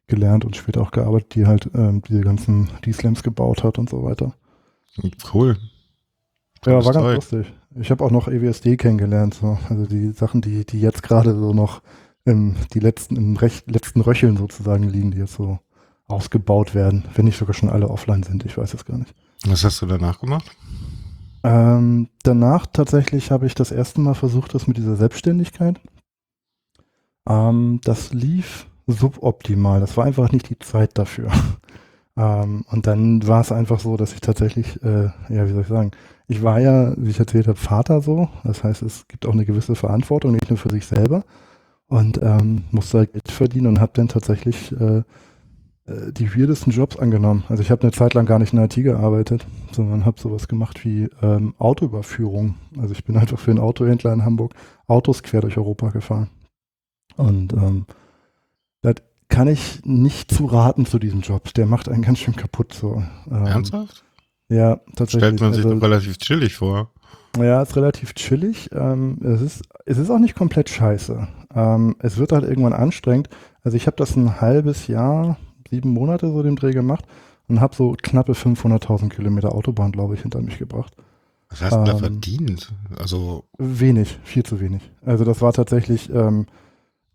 gelernt 0.07 0.45
und 0.45 0.55
später 0.55 0.81
auch 0.81 0.91
gearbeitet, 0.91 1.35
die 1.35 1.45
halt 1.45 1.69
ähm, 1.75 2.01
diese 2.07 2.21
ganzen 2.21 2.69
D-Slams 2.85 3.23
gebaut 3.23 3.63
hat 3.63 3.77
und 3.77 3.89
so 3.89 4.03
weiter. 4.03 4.33
Cool. 5.33 5.57
Ja, 6.65 6.73
war 6.83 6.93
ganz 6.93 6.95
Zeug. 7.05 7.15
lustig. 7.15 7.53
Ich 7.79 7.91
habe 7.91 8.03
auch 8.03 8.11
noch 8.11 8.27
EWSD 8.27 8.77
kennengelernt. 8.77 9.35
So. 9.35 9.57
Also 9.69 9.85
die 9.85 10.11
Sachen, 10.11 10.41
die, 10.41 10.65
die 10.65 10.81
jetzt 10.81 11.03
gerade 11.03 11.37
so 11.37 11.53
noch 11.53 11.81
im, 12.25 12.55
die 12.73 12.79
letzten, 12.79 13.15
im 13.15 13.35
recht, 13.37 13.69
letzten 13.69 14.01
Röcheln 14.01 14.37
sozusagen 14.37 14.83
liegen, 14.89 15.11
die 15.11 15.19
jetzt 15.19 15.33
so 15.35 15.59
ausgebaut 16.07 16.73
werden, 16.73 17.05
wenn 17.13 17.25
nicht 17.25 17.37
sogar 17.37 17.53
schon 17.53 17.69
alle 17.69 17.89
offline 17.89 18.23
sind. 18.23 18.43
Ich 18.45 18.57
weiß 18.57 18.73
es 18.73 18.85
gar 18.85 18.97
nicht. 18.97 19.13
Was 19.45 19.63
hast 19.63 19.81
du 19.81 19.85
danach 19.85 20.19
gemacht? 20.19 20.49
Ähm, 21.43 22.09
danach 22.23 22.65
tatsächlich 22.65 23.31
habe 23.31 23.45
ich 23.45 23.55
das 23.55 23.71
erste 23.71 24.01
Mal 24.01 24.13
versucht, 24.13 24.53
das 24.53 24.67
mit 24.67 24.77
dieser 24.77 24.95
Selbstständigkeit. 24.95 25.79
Ähm, 27.27 27.79
das 27.83 28.13
lief 28.13 28.67
suboptimal. 28.87 29.79
Das 29.79 29.95
war 29.97 30.05
einfach 30.05 30.31
nicht 30.31 30.49
die 30.49 30.59
Zeit 30.59 30.97
dafür. 30.97 31.31
ähm, 32.17 32.65
und 32.69 32.87
dann 32.87 33.25
war 33.27 33.41
es 33.41 33.51
einfach 33.51 33.79
so, 33.79 33.95
dass 33.95 34.13
ich 34.13 34.21
tatsächlich, 34.21 34.81
äh, 34.83 35.05
ja, 35.29 35.47
wie 35.47 35.53
soll 35.53 35.61
ich 35.61 35.67
sagen, 35.67 35.91
ich 36.27 36.43
war 36.43 36.59
ja, 36.59 36.93
wie 36.97 37.09
ich 37.09 37.19
erzählt 37.19 37.47
habe, 37.47 37.57
Vater 37.57 38.01
so. 38.01 38.29
Das 38.43 38.63
heißt, 38.63 38.81
es 38.83 39.07
gibt 39.07 39.25
auch 39.25 39.33
eine 39.33 39.45
gewisse 39.45 39.75
Verantwortung, 39.75 40.33
nicht 40.33 40.49
nur 40.49 40.57
für 40.57 40.69
sich 40.69 40.85
selber. 40.85 41.23
Und 41.87 42.21
ähm, 42.21 42.65
musste 42.69 42.99
halt 42.99 43.13
Geld 43.13 43.31
verdienen 43.31 43.67
und 43.67 43.79
habe 43.79 43.93
dann 43.95 44.09
tatsächlich 44.09 44.71
äh, 44.73 45.01
die 46.11 46.35
weirdesten 46.35 46.71
Jobs 46.71 46.97
angenommen. 46.97 47.43
Also 47.49 47.61
ich 47.63 47.71
habe 47.71 47.81
eine 47.83 47.91
Zeit 47.91 48.13
lang 48.13 48.25
gar 48.25 48.39
nicht 48.39 48.53
in 48.53 48.59
IT 48.59 48.75
gearbeitet, 48.75 49.45
sondern 49.71 50.05
habe 50.05 50.19
sowas 50.19 50.47
gemacht 50.47 50.83
wie 50.85 51.09
ähm, 51.21 51.53
Autoüberführung. 51.57 52.55
Also 52.79 52.93
ich 52.93 53.03
bin 53.03 53.17
einfach 53.17 53.39
für 53.39 53.51
einen 53.51 53.59
Autohändler 53.59 54.13
in 54.13 54.25
Hamburg 54.25 54.53
Autos 54.87 55.23
quer 55.23 55.41
durch 55.41 55.57
Europa 55.57 55.89
gefahren. 55.89 56.29
Und 57.17 57.53
ähm, 57.53 57.85
das 58.81 58.95
kann 59.27 59.47
ich 59.47 59.81
nicht 59.85 60.31
zu 60.31 60.45
raten 60.45 60.85
zu 60.85 60.99
diesem 60.99 61.21
Job. 61.21 61.53
Der 61.53 61.65
macht 61.65 61.89
einen 61.89 62.01
ganz 62.01 62.19
schön 62.19 62.35
kaputt. 62.35 62.73
So. 62.73 63.03
Ähm, 63.29 63.45
Ernsthaft? 63.45 64.03
Ja, 64.49 64.77
tatsächlich. 64.95 65.21
Stellt 65.37 65.41
man 65.41 65.53
sich 65.53 65.65
Also- 65.65 65.77
relativ 65.77 66.17
chillig 66.17 66.55
vor. 66.55 66.91
ja, 67.37 67.61
ist 67.61 67.75
relativ 67.75 68.13
chillig. 68.15 68.69
Ähm, 68.73 69.19
es, 69.23 69.41
ist, 69.41 69.63
es 69.85 69.97
ist 69.97 70.09
auch 70.09 70.17
nicht 70.19 70.35
komplett 70.35 70.69
scheiße. 70.69 71.27
Ähm, 71.53 71.95
es 71.99 72.17
wird 72.17 72.31
halt 72.31 72.43
irgendwann 72.43 72.73
anstrengend. 72.73 73.29
Also 73.63 73.77
ich 73.77 73.85
habe 73.85 73.97
das 73.97 74.15
ein 74.15 74.41
halbes 74.41 74.87
Jahr, 74.87 75.37
sieben 75.69 75.89
Monate 75.89 76.31
so 76.31 76.43
dem 76.43 76.55
Dreh 76.55 76.71
gemacht 76.71 77.05
und 77.47 77.61
habe 77.61 77.75
so 77.75 77.95
knappe 78.01 78.33
500.000 78.33 79.09
Kilometer 79.09 79.53
Autobahn, 79.53 79.91
glaube 79.91 80.15
ich, 80.15 80.21
hinter 80.21 80.41
mich 80.41 80.57
gebracht. 80.59 80.93
Was 81.49 81.61
hast 81.61 81.73
du 81.77 81.83
da 81.83 81.93
Ähm, 81.93 81.99
verdient? 81.99 82.71
Also, 82.99 83.45
Wenig, 83.57 84.19
viel 84.23 84.43
zu 84.43 84.59
wenig. 84.59 84.91
Also 85.03 85.25
das 85.25 85.41
war 85.41 85.51
tatsächlich, 85.51 86.13
ähm, 86.13 86.45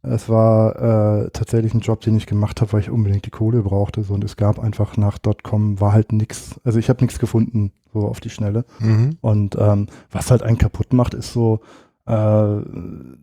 es 0.03 0.29
war 0.29 1.25
äh, 1.25 1.31
tatsächlich 1.33 1.73
ein 1.73 1.81
Job, 1.81 2.01
den 2.01 2.17
ich 2.17 2.27
gemacht 2.27 2.61
habe, 2.61 2.73
weil 2.73 2.81
ich 2.81 2.91
unbedingt 2.91 3.25
die 3.27 3.31
Kohle 3.31 3.63
brauchte. 3.63 4.03
So, 4.03 4.15
und 4.15 4.25
es 4.25 4.37
gab 4.37 4.59
einfach 4.59 4.97
nach 4.97 5.19
.com 5.43 5.81
war 5.81 5.93
halt 5.93 6.13
nichts. 6.13 6.61
Also 6.65 6.79
ich 6.79 6.89
habe 6.89 7.03
nichts 7.05 7.19
gefunden, 7.19 7.73
so 7.93 8.01
auf 8.09 8.21
die 8.21 8.31
Schnelle. 8.31 8.65
mhm. 8.81 9.17
Und 9.21 9.57
ähm, 9.59 9.87
was 10.11 10.31
halt 10.31 10.43
einen 10.43 10.59
kaputt 10.59 10.93
macht, 10.93 11.15
ist 11.15 11.33
so, 11.33 11.61
äh, 12.07 12.57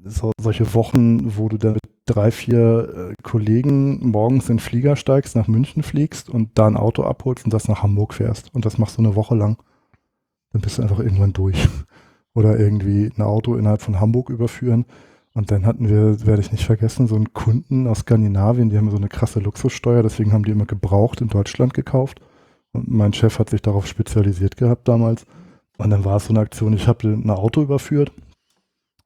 so 0.06 0.32
solche 0.40 0.74
Wochen, 0.74 1.38
wo 1.38 1.50
du 1.50 1.58
dann 1.58 1.74
mit 1.74 1.91
drei, 2.06 2.32
vier 2.32 3.12
äh, 3.12 3.22
Kollegen 3.24 4.10
morgens 4.10 4.50
in 4.50 4.58
den 4.58 4.60
Flieger 4.60 4.96
steigst, 4.96 5.36
nach 5.36 5.48
München 5.48 5.84
fliegst 5.84 6.30
und 6.30 6.58
da 6.58 6.68
ein 6.68 6.78
Auto 6.78 7.04
abholst 7.04 7.46
und 7.46 7.54
das 7.54 7.68
nach 7.68 7.84
Hamburg 7.84 8.14
fährst. 8.14 8.54
Und 8.54 8.66
das 8.66 8.78
machst 8.78 8.98
du 8.98 9.02
eine 9.02 9.16
Woche 9.16 9.36
lang. 9.36 9.58
Dann 10.52 10.62
bist 10.62 10.78
du 10.78 10.82
einfach 10.82 11.00
irgendwann 11.00 11.34
durch. 11.34 11.70
Oder 12.34 12.60
irgendwie 12.60 13.12
ein 13.16 13.22
Auto 13.22 13.56
innerhalb 13.56 13.82
von 13.82 14.00
Hamburg 14.00 14.30
überführen. 14.30 14.86
Und 15.34 15.52
dann 15.52 15.66
hatten 15.66 15.90
wir, 15.90 16.26
werde 16.26 16.42
ich 16.42 16.52
nicht 16.52 16.66
vergessen, 16.66 17.08
so 17.08 17.16
einen 17.16 17.34
Kunden 17.34 17.88
aus 17.88 18.00
Skandinavien, 18.00 18.70
die 18.70 18.78
haben 18.78 18.90
so 18.90 18.98
eine 18.98 19.08
krasse 19.08 19.40
Luxussteuer, 19.40 20.04
deswegen 20.04 20.34
haben 20.34 20.44
die 20.44 20.52
immer 20.52 20.66
gebraucht 20.66 21.22
in 21.22 21.30
Deutschland 21.30 21.74
gekauft. 21.74 22.22
Und 22.74 22.90
mein 22.90 23.14
Chef 23.14 23.40
hat 23.40 23.50
sich 23.50 23.62
darauf 23.62 23.88
spezialisiert 23.88 24.58
gehabt 24.58 24.88
damals. 24.88 25.26
Und 25.78 25.90
dann 25.90 26.06
war 26.06 26.18
es 26.18 26.26
so 26.26 26.34
eine 26.34 26.42
Aktion, 26.42 26.74
ich 26.74 26.88
habe 26.88 27.08
ein 27.08 27.30
Auto 27.30 27.62
überführt 27.62 28.12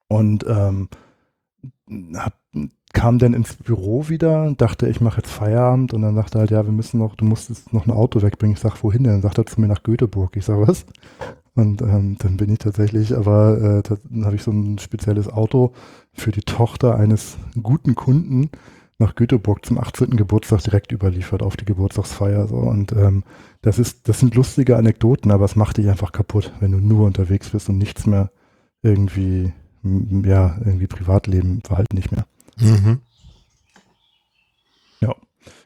und 0.07 0.45
ähm, 0.47 0.89
hab, 2.15 2.33
kam 2.95 3.19
dann 3.19 3.35
ins 3.35 3.55
Büro 3.57 4.09
wieder, 4.09 4.51
dachte, 4.57 4.87
ich 4.87 5.01
mache 5.01 5.17
jetzt 5.17 5.29
Feierabend 5.31 5.93
und 5.93 6.01
dann 6.01 6.15
sagte 6.15 6.37
er 6.37 6.41
halt, 6.41 6.51
ja, 6.51 6.65
wir 6.65 6.71
müssen 6.71 6.97
noch, 6.99 7.15
du 7.15 7.25
musst 7.25 7.49
jetzt 7.49 7.71
noch 7.73 7.85
ein 7.85 7.91
Auto 7.91 8.23
wegbringen. 8.23 8.55
Ich 8.55 8.61
sag, 8.61 8.81
wohin 8.83 9.03
denn? 9.03 9.13
Dann 9.13 9.21
sagt 9.21 9.37
er 9.37 9.45
zu 9.45 9.61
mir 9.61 9.67
nach 9.67 9.83
Göteborg. 9.83 10.35
Ich 10.35 10.45
sag, 10.45 10.57
was? 10.67 10.85
Und 11.53 11.81
ähm, 11.83 12.17
dann 12.19 12.37
bin 12.37 12.49
ich 12.51 12.59
tatsächlich, 12.59 13.15
aber 13.15 13.57
äh, 13.61 13.81
da- 13.83 13.97
dann 14.09 14.25
habe 14.25 14.35
ich 14.35 14.43
so 14.43 14.51
ein 14.51 14.77
spezielles 14.79 15.29
Auto 15.29 15.73
für 16.13 16.31
die 16.31 16.41
Tochter 16.41 16.95
eines 16.97 17.37
guten 17.61 17.95
Kunden 17.95 18.49
nach 18.97 19.15
Göteborg 19.15 19.65
zum 19.65 19.77
18. 19.77 20.11
Geburtstag 20.15 20.63
direkt 20.63 20.91
überliefert 20.91 21.43
auf 21.43 21.57
die 21.57 21.65
Geburtstagsfeier. 21.65 22.47
So. 22.47 22.55
Und 22.55 22.93
ähm, 22.93 23.23
das 23.61 23.77
ist, 23.77 24.07
das 24.07 24.19
sind 24.19 24.35
lustige 24.35 24.77
Anekdoten, 24.77 25.31
aber 25.31 25.45
es 25.45 25.55
macht 25.55 25.77
dich 25.77 25.89
einfach 25.89 26.11
kaputt, 26.13 26.51
wenn 26.61 26.71
du 26.71 26.77
nur 26.79 27.05
unterwegs 27.05 27.49
bist 27.49 27.69
und 27.69 27.77
nichts 27.77 28.05
mehr 28.05 28.31
irgendwie, 28.81 29.51
ja, 29.83 30.57
irgendwie 30.63 30.87
Privatleben 30.87 31.61
verhalten 31.65 31.95
nicht 31.95 32.11
mehr. 32.11 32.25
Mhm. 32.57 33.01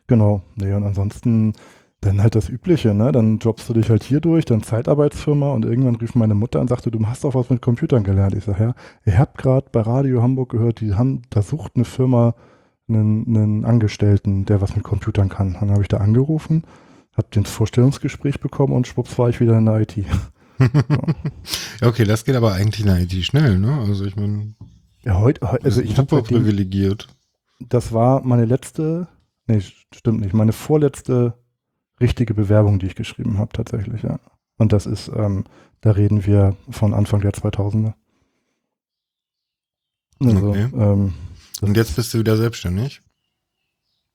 Genau. 0.09 0.41
Nee, 0.55 0.73
und 0.73 0.83
ansonsten 0.83 1.53
dann 2.01 2.21
halt 2.21 2.33
das 2.33 2.49
Übliche, 2.49 2.95
ne? 2.95 3.11
Dann 3.11 3.37
jobbst 3.37 3.69
du 3.69 3.73
dich 3.73 3.91
halt 3.91 4.03
hier 4.03 4.19
durch, 4.21 4.43
dann 4.43 4.63
Zeitarbeitsfirma 4.63 5.51
und 5.51 5.65
irgendwann 5.65 5.97
rief 5.97 6.15
meine 6.15 6.33
Mutter 6.33 6.59
und 6.59 6.67
sagte, 6.67 6.89
du 6.89 7.05
hast 7.05 7.23
doch 7.23 7.35
was 7.35 7.51
mit 7.51 7.61
Computern 7.61 8.03
gelernt. 8.03 8.33
Ich 8.33 8.45
sag, 8.45 8.59
ja, 8.59 8.73
ihr 9.05 9.19
habt 9.19 9.37
gerade 9.37 9.67
bei 9.71 9.81
Radio 9.81 10.23
Hamburg 10.23 10.49
gehört, 10.49 10.81
die 10.81 10.95
haben, 10.95 11.21
da 11.29 11.43
sucht 11.43 11.73
eine 11.75 11.85
Firma 11.85 12.33
einen, 12.87 13.27
einen 13.27 13.65
Angestellten, 13.65 14.45
der 14.45 14.61
was 14.61 14.75
mit 14.75 14.83
Computern 14.83 15.29
kann. 15.29 15.57
Dann 15.59 15.69
habe 15.69 15.83
ich 15.83 15.89
da 15.89 15.97
angerufen, 15.97 16.63
habe 17.15 17.27
den 17.29 17.45
Vorstellungsgespräch 17.45 18.39
bekommen 18.39 18.73
und 18.73 18.87
schwupps 18.87 19.19
war 19.19 19.29
ich 19.29 19.39
wieder 19.39 19.59
in 19.59 19.65
der 19.65 19.81
IT. 19.81 19.95
ja, 21.79 21.87
okay, 21.87 22.05
das 22.05 22.25
geht 22.25 22.35
aber 22.35 22.53
eigentlich 22.53 22.81
in 22.81 22.87
der 22.87 22.99
IT 22.99 23.13
schnell, 23.23 23.59
ne? 23.59 23.77
Also 23.87 24.05
ich 24.05 24.15
meine, 24.15 24.55
Ja, 25.09 25.19
heute, 25.19 25.51
heu- 25.51 25.57
also 25.63 25.81
ich 25.81 25.97
habe 25.97 26.07
super 26.09 26.21
privilegiert. 26.21 27.07
das 27.59 27.91
war 27.91 28.21
meine 28.21 28.45
letzte, 28.45 29.07
nee, 29.47 29.59
stimmt 29.59 30.21
nicht, 30.21 30.33
meine 30.33 30.53
vorletzte 30.53 31.33
richtige 31.99 32.33
Bewerbung, 32.35 32.77
die 32.79 32.85
ich 32.85 32.95
geschrieben 32.95 33.37
habe, 33.39 33.51
tatsächlich, 33.53 34.03
ja. 34.03 34.19
Und 34.57 34.71
das 34.71 34.85
ist, 34.85 35.09
ähm, 35.15 35.45
da 35.81 35.91
reden 35.91 36.25
wir 36.25 36.55
von 36.69 36.93
Anfang 36.93 37.21
der 37.21 37.31
2000er. 37.33 37.93
Also, 40.21 40.49
Okay. 40.49 40.67
ähm, 40.75 41.13
Und 41.61 41.75
jetzt 41.77 41.95
bist 41.95 42.13
du 42.13 42.19
wieder 42.19 42.37
selbstständig? 42.37 43.01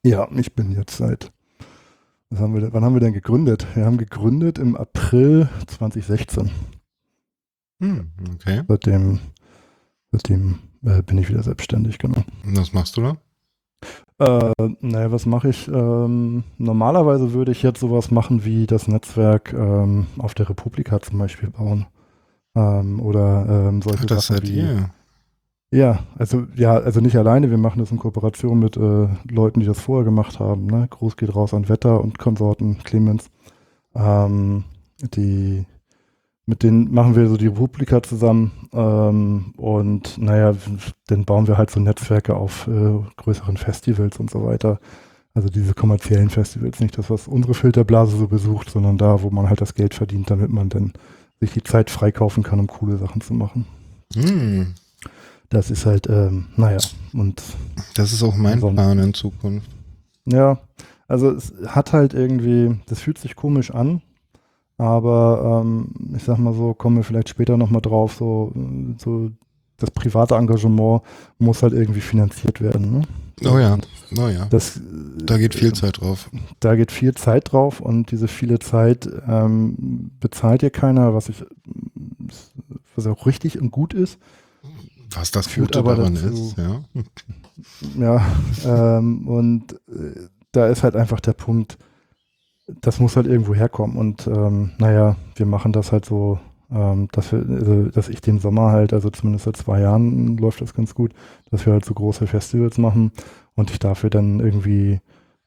ja, 0.06 0.28
ich 0.36 0.54
bin 0.54 0.70
jetzt 0.72 0.96
seit, 0.98 1.32
was 2.30 2.38
haben 2.40 2.52
wir 2.54 2.60
denn, 2.60 2.72
wann 2.74 2.84
haben 2.84 2.94
wir 2.94 3.00
denn 3.00 3.14
gegründet? 3.14 3.66
Wir 3.74 3.86
haben 3.86 3.96
gegründet 3.98 4.58
im 4.58 4.76
April 4.76 5.48
2016. 5.66 6.50
Hm, 7.80 8.12
okay. 8.34 8.62
Seitdem, 8.68 9.18
seitdem 10.12 10.58
äh, 10.84 11.02
bin 11.02 11.18
ich 11.18 11.28
wieder 11.28 11.42
selbstständig, 11.42 11.98
genau. 11.98 12.22
Und 12.44 12.58
was 12.58 12.72
machst 12.72 12.96
du 12.96 13.02
da? 13.02 13.16
Äh, 14.18 14.52
naja, 14.80 15.10
was 15.10 15.26
mache 15.26 15.48
ich? 15.48 15.68
Ähm, 15.68 16.44
normalerweise 16.58 17.32
würde 17.32 17.52
ich 17.52 17.62
jetzt 17.62 17.80
sowas 17.80 18.10
machen 18.10 18.44
wie 18.44 18.66
das 18.66 18.86
Netzwerk 18.86 19.52
ähm, 19.52 20.06
auf 20.18 20.34
der 20.34 20.48
Republika 20.48 21.00
zum 21.00 21.18
Beispiel 21.18 21.50
bauen. 21.50 21.86
Ähm, 22.54 23.00
oder 23.00 23.68
ähm, 23.68 23.82
solche 23.82 24.02
Ach, 24.02 24.06
das 24.06 24.26
Sachen 24.26 24.36
seid 24.36 24.48
wie. 24.48 24.60
ihr. 24.60 24.90
Ja, 25.72 26.04
also 26.16 26.46
ja, 26.54 26.74
also 26.74 27.00
nicht 27.00 27.16
alleine, 27.16 27.50
wir 27.50 27.58
machen 27.58 27.80
das 27.80 27.90
in 27.90 27.98
Kooperation 27.98 28.60
mit 28.60 28.76
äh, 28.76 29.08
Leuten, 29.28 29.58
die 29.58 29.66
das 29.66 29.80
vorher 29.80 30.04
gemacht 30.04 30.38
haben. 30.38 30.66
Ne? 30.66 30.86
Gruß 30.88 31.16
geht 31.16 31.34
raus 31.34 31.52
an 31.52 31.68
Wetter 31.68 32.00
und 32.00 32.18
Konsorten, 32.18 32.78
Clemens. 32.84 33.28
Ähm, 33.96 34.62
die 35.00 35.66
mit 36.46 36.62
denen 36.62 36.92
machen 36.92 37.16
wir 37.16 37.28
so 37.28 37.36
die 37.36 37.46
Republika 37.46 38.02
zusammen 38.02 38.68
ähm, 38.72 39.54
und 39.56 40.18
naja, 40.18 40.54
dann 41.06 41.24
bauen 41.24 41.46
wir 41.48 41.56
halt 41.58 41.70
so 41.70 41.80
Netzwerke 41.80 42.34
auf 42.36 42.66
äh, 42.68 42.98
größeren 43.16 43.56
Festivals 43.56 44.18
und 44.18 44.30
so 44.30 44.44
weiter. 44.44 44.78
Also 45.32 45.48
diese 45.48 45.74
kommerziellen 45.74 46.30
Festivals, 46.30 46.80
nicht 46.80 46.96
das, 46.98 47.10
was 47.10 47.26
unsere 47.28 47.54
Filterblase 47.54 48.16
so 48.16 48.28
besucht, 48.28 48.70
sondern 48.70 48.98
da, 48.98 49.22
wo 49.22 49.30
man 49.30 49.48
halt 49.48 49.60
das 49.60 49.74
Geld 49.74 49.94
verdient, 49.94 50.30
damit 50.30 50.50
man 50.50 50.68
dann 50.68 50.92
sich 51.40 51.50
die 51.52 51.62
Zeit 51.64 51.90
freikaufen 51.90 52.42
kann, 52.42 52.60
um 52.60 52.66
coole 52.68 52.98
Sachen 52.98 53.20
zu 53.20 53.34
machen. 53.34 53.66
Hm, 54.14 54.74
Das 55.48 55.70
ist 55.70 55.86
halt, 55.86 56.08
ähm, 56.08 56.46
naja, 56.56 56.78
und 57.12 57.42
das 57.96 58.12
ist 58.12 58.22
auch 58.22 58.36
mein 58.36 58.54
Ansonsten- 58.54 58.76
Plan 58.76 58.98
in 58.98 59.14
Zukunft. 59.14 59.70
ja, 60.26 60.58
also 61.08 61.30
es 61.30 61.52
hat 61.66 61.92
halt 61.92 62.14
irgendwie, 62.14 62.76
das 62.86 63.00
fühlt 63.00 63.18
sich 63.18 63.34
komisch 63.34 63.70
an, 63.72 64.02
aber 64.78 65.62
ähm, 65.64 65.88
ich 66.16 66.24
sag 66.24 66.38
mal 66.38 66.54
so, 66.54 66.74
kommen 66.74 66.96
wir 66.96 67.04
vielleicht 67.04 67.28
später 67.28 67.56
nochmal 67.56 67.82
drauf, 67.82 68.14
so, 68.14 68.52
so 68.98 69.30
das 69.76 69.90
private 69.90 70.34
Engagement 70.34 71.02
muss 71.38 71.62
halt 71.62 71.72
irgendwie 71.72 72.00
finanziert 72.00 72.60
werden. 72.60 72.98
Ne? 72.98 73.02
Oh 73.44 73.58
ja, 73.58 73.78
oh 74.16 74.28
ja. 74.28 74.46
Das, 74.46 74.80
Da 75.18 75.38
geht 75.38 75.54
viel 75.54 75.70
äh, 75.70 75.72
Zeit 75.72 76.00
drauf. 76.00 76.30
Da 76.60 76.76
geht 76.76 76.92
viel 76.92 77.14
Zeit 77.14 77.52
drauf 77.52 77.80
und 77.80 78.10
diese 78.10 78.28
viele 78.28 78.58
Zeit 78.60 79.08
ähm, 79.28 80.10
bezahlt 80.20 80.62
dir 80.62 80.70
keiner, 80.70 81.14
was 81.14 81.28
ich 81.28 81.44
was 82.96 83.06
auch 83.06 83.26
richtig 83.26 83.60
und 83.60 83.70
gut 83.70 83.92
ist. 83.92 84.18
Was 85.10 85.30
das 85.30 85.52
Gute 85.52 85.82
daran 85.82 86.14
dazu, 86.14 86.28
ist, 86.28 86.58
ja. 86.58 86.84
Ja, 87.98 88.26
ähm, 88.98 89.28
und 89.28 89.74
äh, 89.88 90.28
da 90.52 90.68
ist 90.68 90.82
halt 90.82 90.96
einfach 90.96 91.20
der 91.20 91.34
Punkt, 91.34 91.78
das 92.66 93.00
muss 93.00 93.16
halt 93.16 93.26
irgendwo 93.26 93.54
herkommen. 93.54 93.96
Und 93.96 94.26
ähm, 94.26 94.72
naja, 94.78 95.16
wir 95.36 95.46
machen 95.46 95.72
das 95.72 95.92
halt 95.92 96.04
so, 96.04 96.38
ähm, 96.72 97.08
dass, 97.12 97.32
wir, 97.32 97.44
also, 97.48 97.84
dass 97.90 98.08
ich 98.08 98.20
den 98.20 98.38
Sommer 98.38 98.72
halt, 98.72 98.92
also 98.92 99.10
zumindest 99.10 99.44
seit 99.44 99.56
zwei 99.56 99.80
Jahren 99.80 100.36
läuft 100.36 100.60
das 100.60 100.74
ganz 100.74 100.94
gut, 100.94 101.12
dass 101.50 101.66
wir 101.66 101.72
halt 101.72 101.84
so 101.84 101.94
große 101.94 102.26
Festivals 102.26 102.78
machen 102.78 103.12
und 103.54 103.70
ich 103.70 103.78
dafür 103.78 104.10
dann 104.10 104.40
irgendwie 104.40 105.00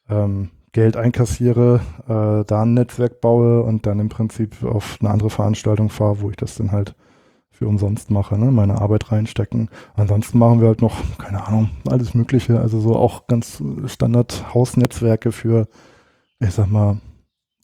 ähm, 0.10 0.50
Geld 0.74 0.96
einkassiere, 0.96 1.82
äh, 2.08 2.46
da 2.46 2.62
ein 2.62 2.74
Netzwerk 2.74 3.20
baue 3.20 3.64
und 3.64 3.86
dann 3.88 4.00
im 4.00 4.10
Prinzip 4.10 4.64
auf 4.64 4.98
eine 5.00 5.10
andere 5.10 5.30
Veranstaltung 5.30 5.90
fahre, 5.90 6.22
wo 6.22 6.30
ich 6.30 6.36
das 6.36 6.56
dann 6.56 6.72
halt 6.72 6.96
für 7.50 7.68
umsonst 7.68 8.12
mache, 8.12 8.38
ne? 8.38 8.52
meine 8.52 8.80
Arbeit 8.80 9.12
reinstecken. 9.12 9.70
Ansonsten 9.96 10.38
machen 10.38 10.62
wir 10.62 10.68
halt 10.68 10.84
noch, 10.84 10.96
keine 11.18 11.48
Ahnung, 11.48 11.72
alles 11.90 12.14
Mögliche, 12.14 12.60
also 12.60 12.80
so 12.80 12.96
auch 12.96 13.26
ganz 13.26 13.64
Standard 13.88 14.54
Hausnetzwerke 14.54 15.32
für, 15.32 15.68
ich 16.40 16.52
sag 16.52 16.70
mal, 16.70 17.00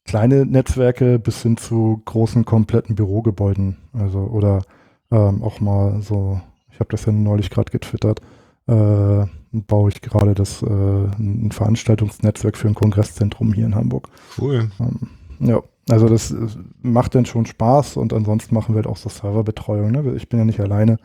kleine 0.05 0.45
Netzwerke 0.45 1.19
bis 1.19 1.41
hin 1.41 1.57
zu 1.57 2.01
großen, 2.05 2.45
kompletten 2.45 2.95
Bürogebäuden. 2.95 3.77
Also, 3.93 4.19
oder 4.19 4.63
ähm, 5.11 5.43
auch 5.43 5.59
mal 5.59 6.01
so, 6.01 6.41
ich 6.71 6.79
habe 6.79 6.89
das 6.89 7.05
ja 7.05 7.11
neulich 7.11 7.49
gerade 7.49 7.71
getwittert, 7.71 8.21
äh, 8.67 9.25
baue 9.51 9.89
ich 9.89 10.01
gerade 10.01 10.33
das 10.33 10.61
äh, 10.63 10.65
ein 10.65 11.51
Veranstaltungsnetzwerk 11.51 12.57
für 12.57 12.67
ein 12.67 12.75
Kongresszentrum 12.75 13.53
hier 13.53 13.65
in 13.65 13.75
Hamburg. 13.75 14.09
Cool. 14.39 14.71
Ähm, 14.79 15.09
ja, 15.39 15.61
also 15.89 16.07
das 16.07 16.33
macht 16.81 17.15
dann 17.15 17.25
schon 17.25 17.45
Spaß 17.45 17.97
und 17.97 18.13
ansonsten 18.13 18.55
machen 18.55 18.73
wir 18.73 18.77
halt 18.77 18.87
auch 18.87 18.97
so 18.97 19.09
Serverbetreuung. 19.09 19.91
Ne? 19.91 20.13
Ich 20.15 20.29
bin 20.29 20.39
ja 20.39 20.45
nicht 20.45 20.59
alleine. 20.59 20.97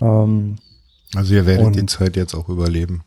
Ähm, 0.00 0.56
also 1.14 1.34
ihr 1.34 1.46
werdet 1.46 1.76
die 1.76 1.86
Zeit 1.86 2.16
jetzt 2.16 2.34
auch 2.34 2.48
überleben. 2.48 3.02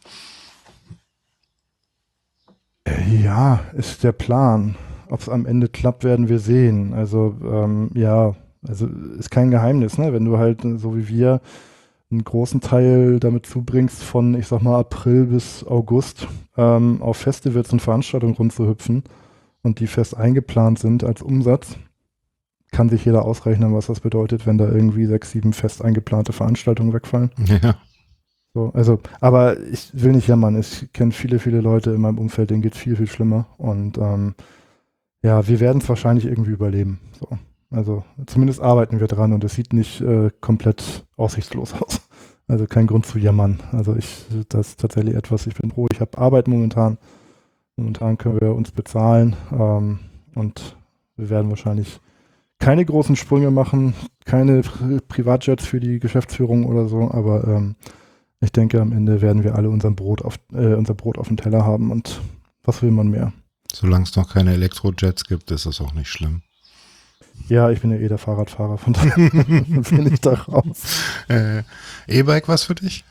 Äh, 2.86 3.24
ja, 3.24 3.62
ist 3.74 4.04
der 4.04 4.14
Plan. 4.14 4.76
Ob 5.10 5.20
es 5.20 5.30
am 5.30 5.46
Ende 5.46 5.68
klappt, 5.68 6.04
werden 6.04 6.30
wir 6.30 6.40
sehen. 6.40 6.94
Also 6.94 7.36
ähm, 7.44 7.92
ja, 7.94 8.36
also 8.68 8.88
ist 9.20 9.30
kein 9.30 9.52
Geheimnis, 9.52 9.98
ne? 9.98 10.14
Wenn 10.14 10.26
du 10.26 10.38
halt 10.38 10.62
so 10.78 10.96
wie 10.96 11.08
wir 11.08 11.42
einen 12.10 12.24
großen 12.24 12.62
Teil 12.62 13.20
damit 13.20 13.46
zubringst, 13.46 14.04
von 14.04 14.36
ich 14.36 14.48
sag 14.48 14.62
mal 14.62 14.80
April 14.80 15.26
bis 15.26 15.66
August 15.66 16.28
ähm, 16.58 17.02
auf 17.02 17.18
Festivals 17.18 17.72
und 17.74 17.82
Veranstaltungen 17.82 18.36
rumzuhüpfen, 18.36 19.04
und 19.66 19.80
die 19.80 19.88
fest 19.88 20.16
eingeplant 20.16 20.80
sind 20.80 21.04
als 21.04 21.24
Umsatz, 21.24 21.76
kann 22.72 22.88
sich 22.88 23.04
jeder 23.04 23.26
ausrechnen, 23.26 23.74
was 23.74 23.88
das 23.88 24.00
bedeutet, 24.00 24.46
wenn 24.46 24.60
da 24.60 24.70
irgendwie 24.70 25.08
sechs, 25.08 25.32
sieben 25.32 25.54
fest 25.54 25.84
eingeplante 25.84 26.34
Veranstaltungen 26.34 26.94
wegfallen. 26.94 27.32
Ja. 27.64 27.76
So, 28.56 28.72
also, 28.74 29.00
aber 29.22 29.60
ich 29.60 29.92
will 29.94 30.14
nicht 30.14 30.28
jammern. 30.28 30.60
Ich 30.60 30.92
kenne 30.94 31.12
viele, 31.12 31.38
viele 31.38 31.62
Leute 31.62 31.92
in 31.92 32.02
meinem 32.02 32.18
Umfeld, 32.18 32.50
denen 32.50 32.64
geht 32.64 32.74
es 32.74 32.80
viel, 32.80 32.96
viel 32.96 33.06
schlimmer. 33.06 33.46
Und 33.60 34.00
ähm, 34.00 34.34
ja, 35.22 35.48
wir 35.48 35.60
werden 35.60 35.82
es 35.82 35.90
wahrscheinlich 35.90 36.26
irgendwie 36.26 36.52
überleben. 36.52 37.00
So. 37.20 37.28
Also 37.70 38.04
zumindest 38.26 38.62
arbeiten 38.62 39.00
wir 39.00 39.08
dran 39.08 39.34
und 39.34 39.44
es 39.44 39.54
sieht 39.54 39.74
nicht 39.74 40.02
äh, 40.02 40.32
komplett 40.42 41.06
aussichtslos 41.18 41.74
aus. 41.80 42.02
Also 42.48 42.66
kein 42.66 42.88
Grund 42.88 43.06
zu 43.06 43.20
jammern. 43.20 43.60
Also 43.72 43.96
ich, 43.96 44.26
das 44.50 44.70
ist 44.70 44.80
tatsächlich 44.80 45.14
etwas, 45.14 45.46
ich 45.46 45.54
bin 45.56 45.70
froh, 45.70 45.86
ich 45.92 46.00
habe 46.00 46.18
Arbeit 46.18 46.48
momentan 46.48 46.98
Momentan 47.78 48.18
können 48.18 48.40
wir 48.40 48.56
uns 48.56 48.72
bezahlen 48.72 49.36
ähm, 49.52 50.00
und 50.34 50.78
wir 51.18 51.30
werden 51.30 51.50
wahrscheinlich 51.50 52.00
keine 52.58 52.86
großen 52.86 53.18
Sprünge 53.18 53.52
machen, 53.52 53.94
keine 54.24 54.62
Privatjets 55.10 55.66
für 55.66 55.82
die 55.82 56.00
Geschäftsführung 56.00 56.66
oder 56.66 56.88
so, 56.88 57.12
aber 57.12 57.46
ähm, 57.46 57.76
ich 58.46 58.52
denke, 58.52 58.82
am 58.82 58.92
Ende 58.92 59.22
werden 59.22 59.44
wir 59.44 59.56
alle 59.56 59.70
unser 59.70 59.92
Brot 59.92 60.24
auf, 60.24 60.40
äh, 60.54 60.74
unser 60.74 60.94
Brot 60.94 61.18
auf 61.18 61.28
dem 61.28 61.38
Teller 61.38 61.66
haben 61.66 61.92
und 61.92 62.22
was 62.64 62.82
will 62.82 62.92
man 62.92 63.10
mehr? 63.10 63.34
Solange 63.72 64.06
es 64.06 64.16
noch 64.16 64.32
keine 64.32 64.54
Elektrojets 64.54 65.26
gibt, 65.26 65.52
ist 65.52 65.66
das 65.66 65.82
auch 65.82 65.94
nicht 65.94 66.10
schlimm. 66.10 66.42
Ja, 67.50 67.70
ich 67.70 67.82
bin 67.82 67.92
ja 67.92 67.98
eh 67.98 68.08
der 68.08 68.18
Fahrradfahrer, 68.18 68.78
von 68.78 68.94
daher 68.94 69.16
bin 69.30 70.10
ich 70.12 70.22
da 70.22 70.34
raus. 70.34 71.04
Äh, 71.28 71.64
E-Bike 72.08 72.48
was 72.48 72.64
für 72.64 72.76
dich? 72.76 73.04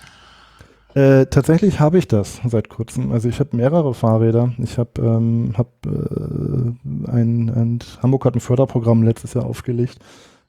Äh, 0.95 1.27
tatsächlich 1.27 1.81
habe 1.81 1.99
ich 1.99 2.07
das 2.09 2.41
seit 2.47 2.69
kurzem. 2.69 3.13
Also 3.13 3.29
ich 3.29 3.41
habe 3.41 3.57
mehrere 3.57 3.95
Fahrräder. 3.95 4.53
Ich 4.59 4.79
habe 4.79 5.03
ähm, 5.03 5.55
hab, 5.59 5.69
äh, 5.87 7.11
ein, 7.11 7.51
ein, 7.51 7.79
Hamburg 8.01 8.25
hat 8.25 8.37
ein 8.37 8.41
Förderprogramm 8.41 9.03
letztes 9.03 9.35
Jahr 9.35 9.45
aufgelegt 9.45 9.99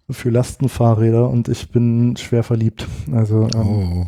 für 0.09 0.29
Lastenfahrräder 0.29 1.29
und 1.29 1.47
ich 1.49 1.71
bin 1.71 2.15
schwer 2.17 2.43
verliebt. 2.43 2.87
Also 3.11 3.47
ähm, 3.55 3.67
oh. 3.67 4.07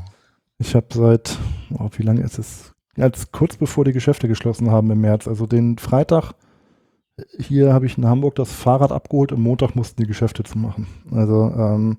Ich 0.59 0.75
habe 0.75 0.87
seit, 0.91 1.37
oh, 1.77 1.89
wie 1.97 2.03
lange 2.03 2.21
ist 2.21 2.39
es? 2.39 2.73
Als 2.97 3.31
kurz 3.31 3.57
bevor 3.57 3.85
die 3.85 3.93
Geschäfte 3.93 4.27
geschlossen 4.27 4.71
haben 4.71 4.89
im 4.91 5.01
März, 5.01 5.27
also 5.27 5.45
den 5.45 5.77
Freitag 5.77 6.33
hier 7.39 7.73
habe 7.73 7.85
ich 7.85 7.97
in 7.97 8.05
Hamburg 8.05 8.35
das 8.35 8.51
Fahrrad 8.51 8.91
abgeholt 8.91 9.31
und 9.31 9.41
Montag 9.41 9.75
mussten 9.75 10.01
die 10.01 10.07
Geschäfte 10.07 10.43
zu 10.43 10.57
machen. 10.57 10.87
Also 11.11 11.51
ähm, 11.57 11.97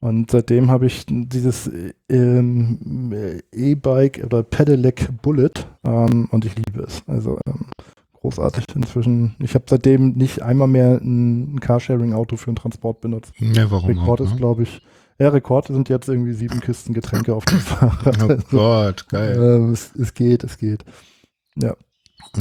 und 0.00 0.30
seitdem 0.30 0.70
habe 0.70 0.86
ich 0.86 1.04
dieses 1.08 1.70
ähm, 2.08 3.10
E-Bike 3.52 4.22
oder 4.24 4.42
Pedelec 4.42 5.08
Bullet 5.22 5.50
ähm, 5.84 6.28
und 6.30 6.44
ich 6.44 6.54
liebe 6.54 6.82
es. 6.82 7.02
Also 7.08 7.38
ähm, 7.46 7.66
großartig 8.12 8.64
inzwischen. 8.74 9.34
Ich 9.40 9.54
habe 9.54 9.64
seitdem 9.68 10.12
nicht 10.12 10.42
einmal 10.42 10.68
mehr 10.68 11.00
ein, 11.02 11.58
Carsharing-Auto 11.60 12.36
für 12.36 12.48
einen 12.48 12.56
Transport 12.56 13.00
benutzt. 13.00 13.32
Ja, 13.38 13.70
warum 13.70 13.90
Rekord 13.90 14.20
auch, 14.20 14.24
ist, 14.26 14.32
ne? 14.32 14.36
glaube 14.36 14.62
ich, 14.62 14.82
ja, 15.18 15.28
Rekord 15.28 15.66
sind 15.68 15.88
jetzt 15.88 16.08
irgendwie 16.08 16.32
sieben 16.32 16.60
Kisten 16.60 16.92
Getränke 16.92 17.34
auf 17.34 17.44
dem 17.44 17.58
Fahrrad. 17.58 18.22
Oh 18.22 18.26
also, 18.26 18.44
Gott, 18.50 19.08
geil. 19.08 19.36
Äh, 19.36 19.72
es, 19.72 19.94
es, 19.94 20.14
geht, 20.14 20.44
es 20.44 20.58
geht. 20.58 20.84
Ja. 21.56 21.74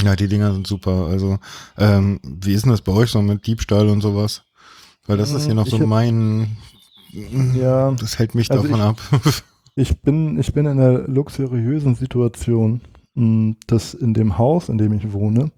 Ja, 0.04 0.16
die 0.16 0.28
Dinger 0.28 0.54
sind 0.54 0.68
super. 0.68 1.08
Also, 1.08 1.40
ähm, 1.78 2.20
wie 2.24 2.54
ist 2.54 2.66
denn 2.66 2.72
das 2.72 2.82
bei 2.82 2.92
euch 2.92 3.12
so 3.12 3.22
mit 3.22 3.48
Diebstahl 3.48 3.88
und 3.88 4.02
sowas? 4.02 4.44
Weil 5.06 5.18
das 5.18 5.32
ist 5.32 5.46
hier 5.46 5.54
noch 5.54 5.68
ich 5.68 5.72
so 5.72 5.86
mein 5.86 6.58
ja. 7.54 7.92
Das 7.92 8.20
hält 8.20 8.36
mich 8.36 8.52
also 8.52 8.64
davon 8.64 8.80
ich, 8.80 8.86
ab. 8.86 9.44
ich, 9.76 10.02
bin, 10.02 10.40
ich 10.40 10.54
bin 10.54 10.66
in 10.66 10.80
einer 10.80 11.08
luxuriösen 11.08 11.96
Situation, 11.96 12.82
hm, 13.16 13.58
dass 13.68 13.94
in 13.94 14.14
dem 14.14 14.38
Haus, 14.38 14.70
in 14.70 14.78
dem 14.78 14.94
ich 14.94 15.14
wohne, 15.14 15.52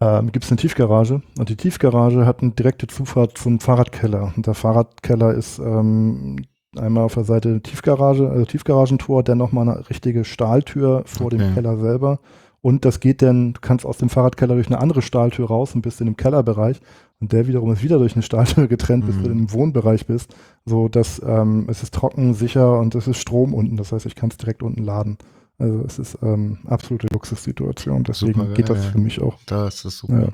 ähm, 0.00 0.32
gibt 0.32 0.44
es 0.44 0.50
eine 0.50 0.58
Tiefgarage 0.58 1.22
und 1.38 1.48
die 1.48 1.56
Tiefgarage 1.56 2.24
hat 2.24 2.42
eine 2.42 2.52
direkte 2.52 2.86
Zufahrt 2.86 3.36
zum 3.36 3.60
Fahrradkeller. 3.60 4.32
Und 4.34 4.46
der 4.46 4.54
Fahrradkeller 4.54 5.34
ist 5.34 5.58
ähm, 5.58 6.46
einmal 6.76 7.04
auf 7.04 7.14
der 7.14 7.24
Seite 7.24 7.60
Tiefgarage, 7.60 8.28
also 8.28 8.44
Tiefgaragentor, 8.44 9.22
dann 9.22 9.38
nochmal 9.38 9.68
eine 9.68 9.90
richtige 9.90 10.24
Stahltür 10.24 11.02
vor 11.06 11.26
okay. 11.26 11.38
dem 11.38 11.54
Keller 11.54 11.76
selber. 11.76 12.20
Und 12.62 12.84
das 12.84 13.00
geht 13.00 13.22
dann, 13.22 13.54
du 13.54 13.60
kannst 13.60 13.86
aus 13.86 13.96
dem 13.96 14.10
Fahrradkeller 14.10 14.54
durch 14.54 14.66
eine 14.66 14.80
andere 14.80 15.00
Stahltür 15.00 15.46
raus 15.46 15.74
und 15.74 15.80
bist 15.80 16.00
in 16.00 16.06
dem 16.06 16.16
Kellerbereich. 16.16 16.80
Und 17.18 17.32
der 17.32 17.46
wiederum 17.46 17.72
ist 17.72 17.82
wieder 17.82 17.98
durch 17.98 18.14
eine 18.14 18.22
Stahltür 18.22 18.68
getrennt, 18.68 19.06
bis 19.06 19.16
mhm. 19.16 19.22
du 19.22 19.30
im 19.30 19.52
Wohnbereich 19.52 20.06
bist. 20.06 20.34
So 20.64 20.88
dass 20.88 21.22
ähm, 21.26 21.66
es 21.68 21.82
ist 21.82 21.94
trocken, 21.94 22.34
sicher 22.34 22.78
und 22.78 22.94
es 22.94 23.08
ist 23.08 23.18
Strom 23.18 23.54
unten. 23.54 23.76
Das 23.76 23.92
heißt, 23.92 24.06
ich 24.06 24.14
kann 24.14 24.30
es 24.30 24.36
direkt 24.36 24.62
unten 24.62 24.82
laden. 24.82 25.18
Also 25.60 25.84
es 25.86 25.98
ist 25.98 26.18
ähm, 26.22 26.58
absolute 26.66 27.06
Luxussituation. 27.12 28.02
Deswegen 28.02 28.40
super, 28.40 28.54
geht 28.54 28.70
das 28.70 28.82
ja, 28.84 28.90
für 28.90 28.98
mich 28.98 29.20
auch. 29.20 29.38
Das 29.46 29.84
ist 29.84 29.98
super. 29.98 30.32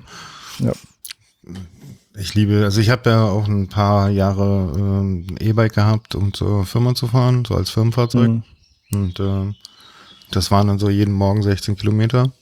Ja. 0.61 0.67
ja. 0.67 0.73
Ich 2.19 2.35
liebe, 2.35 2.63
also 2.65 2.81
ich 2.81 2.91
habe 2.91 3.11
ja 3.11 3.25
auch 3.25 3.47
ein 3.47 3.67
paar 3.67 4.09
Jahre 4.09 4.73
ähm, 4.77 5.27
E-Bike 5.39 5.75
gehabt, 5.75 6.15
um 6.15 6.33
zur 6.33 6.65
Firma 6.65 6.95
zu 6.95 7.09
fahren, 7.09 7.45
so 7.45 7.57
als 7.57 7.71
Firmenfahrzeug. 7.71 8.29
Mhm. 8.31 8.43
Und 8.93 9.21
äh, 9.21 9.53
das 10.31 10.51
waren 10.51 10.69
dann 10.69 10.79
so 10.79 10.89
jeden 10.89 11.13
Morgen 11.13 11.43
16 11.43 11.77
Kilometer. 11.77 12.33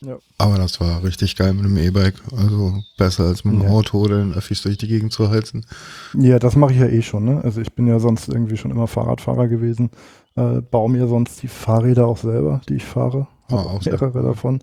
Ja. 0.00 0.18
Aber 0.36 0.58
das 0.58 0.80
war 0.80 1.02
richtig 1.02 1.36
geil 1.36 1.54
mit 1.54 1.64
dem 1.64 1.76
E-Bike. 1.76 2.16
Also 2.36 2.82
besser 2.98 3.24
als 3.24 3.44
mit 3.44 3.54
dem 3.54 3.62
ja. 3.62 3.68
Auto 3.68 3.98
oder 3.98 4.18
den 4.18 4.34
Öffis 4.34 4.62
durch 4.62 4.76
die 4.76 4.88
Gegend 4.88 5.12
zu 5.12 5.30
heizen. 5.30 5.64
Ja, 6.12 6.38
das 6.38 6.54
mache 6.54 6.74
ich 6.74 6.80
ja 6.80 6.86
eh 6.86 7.02
schon. 7.02 7.24
Ne? 7.24 7.40
Also 7.42 7.62
ich 7.62 7.72
bin 7.72 7.86
ja 7.86 7.98
sonst 7.98 8.28
irgendwie 8.28 8.58
schon 8.58 8.70
immer 8.70 8.86
Fahrradfahrer 8.86 9.48
gewesen. 9.48 9.90
Äh, 10.36 10.60
baue 10.62 10.90
mir 10.90 11.06
sonst 11.06 11.42
die 11.42 11.48
Fahrräder 11.48 12.06
auch 12.06 12.16
selber, 12.16 12.60
die 12.68 12.74
ich 12.74 12.84
fahre. 12.84 13.28
Habe 13.50 13.62
ah, 13.62 13.72
auch 13.72 13.84
mehrere 13.84 14.22
davon. 14.22 14.60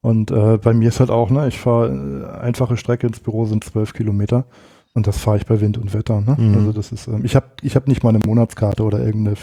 Und 0.00 0.30
äh, 0.30 0.58
bei 0.58 0.72
mir 0.74 0.88
ist 0.88 1.00
halt 1.00 1.10
auch, 1.10 1.30
ne, 1.30 1.48
ich 1.48 1.58
fahre 1.58 1.88
äh, 1.88 2.40
einfache 2.40 2.76
Strecke 2.76 3.06
ins 3.06 3.20
Büro 3.20 3.44
sind 3.44 3.64
zwölf 3.64 3.94
Kilometer. 3.94 4.46
Und 4.94 5.06
das 5.06 5.18
fahre 5.18 5.38
ich 5.38 5.46
bei 5.46 5.60
Wind 5.60 5.76
und 5.78 5.92
Wetter. 5.92 6.20
Ne? 6.20 6.36
Mhm. 6.38 6.54
Also 6.54 6.72
das 6.72 6.92
ist, 6.92 7.08
ähm, 7.08 7.24
ich 7.24 7.34
habe 7.34 7.46
ich 7.62 7.74
hab 7.74 7.88
nicht 7.88 8.02
mal 8.02 8.10
eine 8.10 8.20
Monatskarte 8.24 8.82
oder 8.82 9.00
irgendeine, 9.04 9.36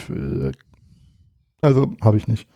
äh, 0.50 0.52
also 1.62 1.94
habe 2.02 2.18
ich 2.18 2.28
nicht. 2.28 2.48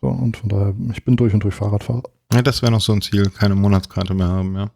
So, 0.00 0.08
und 0.08 0.36
von 0.36 0.48
daher, 0.48 0.74
ich 0.92 1.04
bin 1.04 1.16
durch 1.16 1.32
und 1.32 1.44
durch 1.44 1.54
Fahrradfahrer. 1.54 2.02
Ja, 2.32 2.42
das 2.42 2.60
wäre 2.60 2.72
noch 2.72 2.80
so 2.80 2.92
ein 2.92 3.00
Ziel, 3.00 3.30
keine 3.30 3.54
Monatskarte 3.54 4.12
mehr 4.12 4.28
haben, 4.28 4.54
ja. 4.54 4.70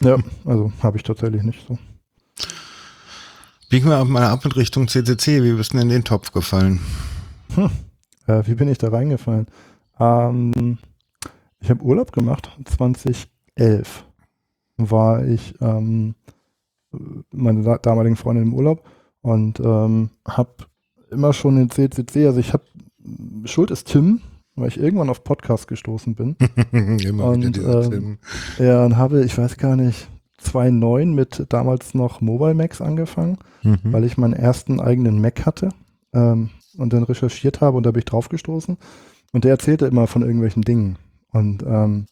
Ja, 0.00 0.18
also 0.44 0.72
habe 0.82 0.96
ich 0.96 1.02
tatsächlich 1.02 1.42
nicht 1.42 1.66
so. 1.66 1.78
Biegen 3.68 3.88
wir 3.88 4.04
mal 4.04 4.24
ab 4.24 4.44
in 4.44 4.52
Richtung 4.52 4.88
CCC. 4.88 5.42
Wie 5.42 5.52
bist 5.52 5.72
du 5.72 5.78
denn 5.78 5.88
in 5.88 5.92
den 5.94 6.04
Topf 6.04 6.32
gefallen? 6.32 6.80
Hm. 7.54 7.70
Äh, 8.26 8.42
wie 8.46 8.54
bin 8.54 8.68
ich 8.68 8.78
da 8.78 8.88
reingefallen? 8.88 9.46
Ähm, 9.98 10.78
ich 11.60 11.70
habe 11.70 11.82
Urlaub 11.82 12.12
gemacht. 12.12 12.56
2011 12.64 14.04
war 14.76 15.24
ich 15.24 15.54
ähm, 15.60 16.14
meine 17.30 17.78
damaligen 17.80 18.16
Freundin 18.16 18.44
im 18.44 18.54
Urlaub 18.54 18.84
und 19.22 19.60
ähm, 19.60 20.10
habe 20.26 20.54
immer 21.10 21.32
schon 21.32 21.56
in 21.56 21.70
CCC, 21.70 22.26
also 22.26 22.40
ich 22.40 22.52
habe, 22.52 22.64
Schuld 23.44 23.70
ist 23.70 23.88
Tim, 23.88 24.20
weil 24.54 24.68
ich 24.68 24.78
irgendwann 24.78 25.10
auf 25.10 25.24
Podcast 25.24 25.68
gestoßen 25.68 26.14
bin. 26.14 26.36
immer 26.72 27.26
und, 27.26 27.46
wieder 27.46 27.84
ähm, 27.84 27.90
Tim. 27.90 28.18
Ja, 28.66 28.84
und 28.84 28.96
habe, 28.96 29.24
ich 29.24 29.36
weiß 29.36 29.56
gar 29.56 29.76
nicht, 29.76 30.08
2.9 30.42 31.06
mit 31.06 31.46
damals 31.50 31.94
noch 31.94 32.20
Mobile 32.20 32.54
Macs 32.54 32.80
angefangen, 32.80 33.38
mhm. 33.62 33.78
weil 33.84 34.04
ich 34.04 34.18
meinen 34.18 34.32
ersten 34.32 34.80
eigenen 34.80 35.20
Mac 35.20 35.46
hatte 35.46 35.68
ähm, 36.12 36.50
und 36.76 36.92
dann 36.92 37.02
recherchiert 37.02 37.60
habe 37.60 37.76
und 37.76 37.84
da 37.84 37.90
bin 37.90 38.00
ich 38.00 38.04
drauf 38.04 38.28
gestoßen. 38.28 38.76
Und 39.32 39.44
der 39.44 39.52
erzählte 39.52 39.86
immer 39.86 40.06
von 40.06 40.22
irgendwelchen 40.22 40.62
Dingen. 40.62 40.98
Und 41.32 41.62
ähm, 41.62 42.06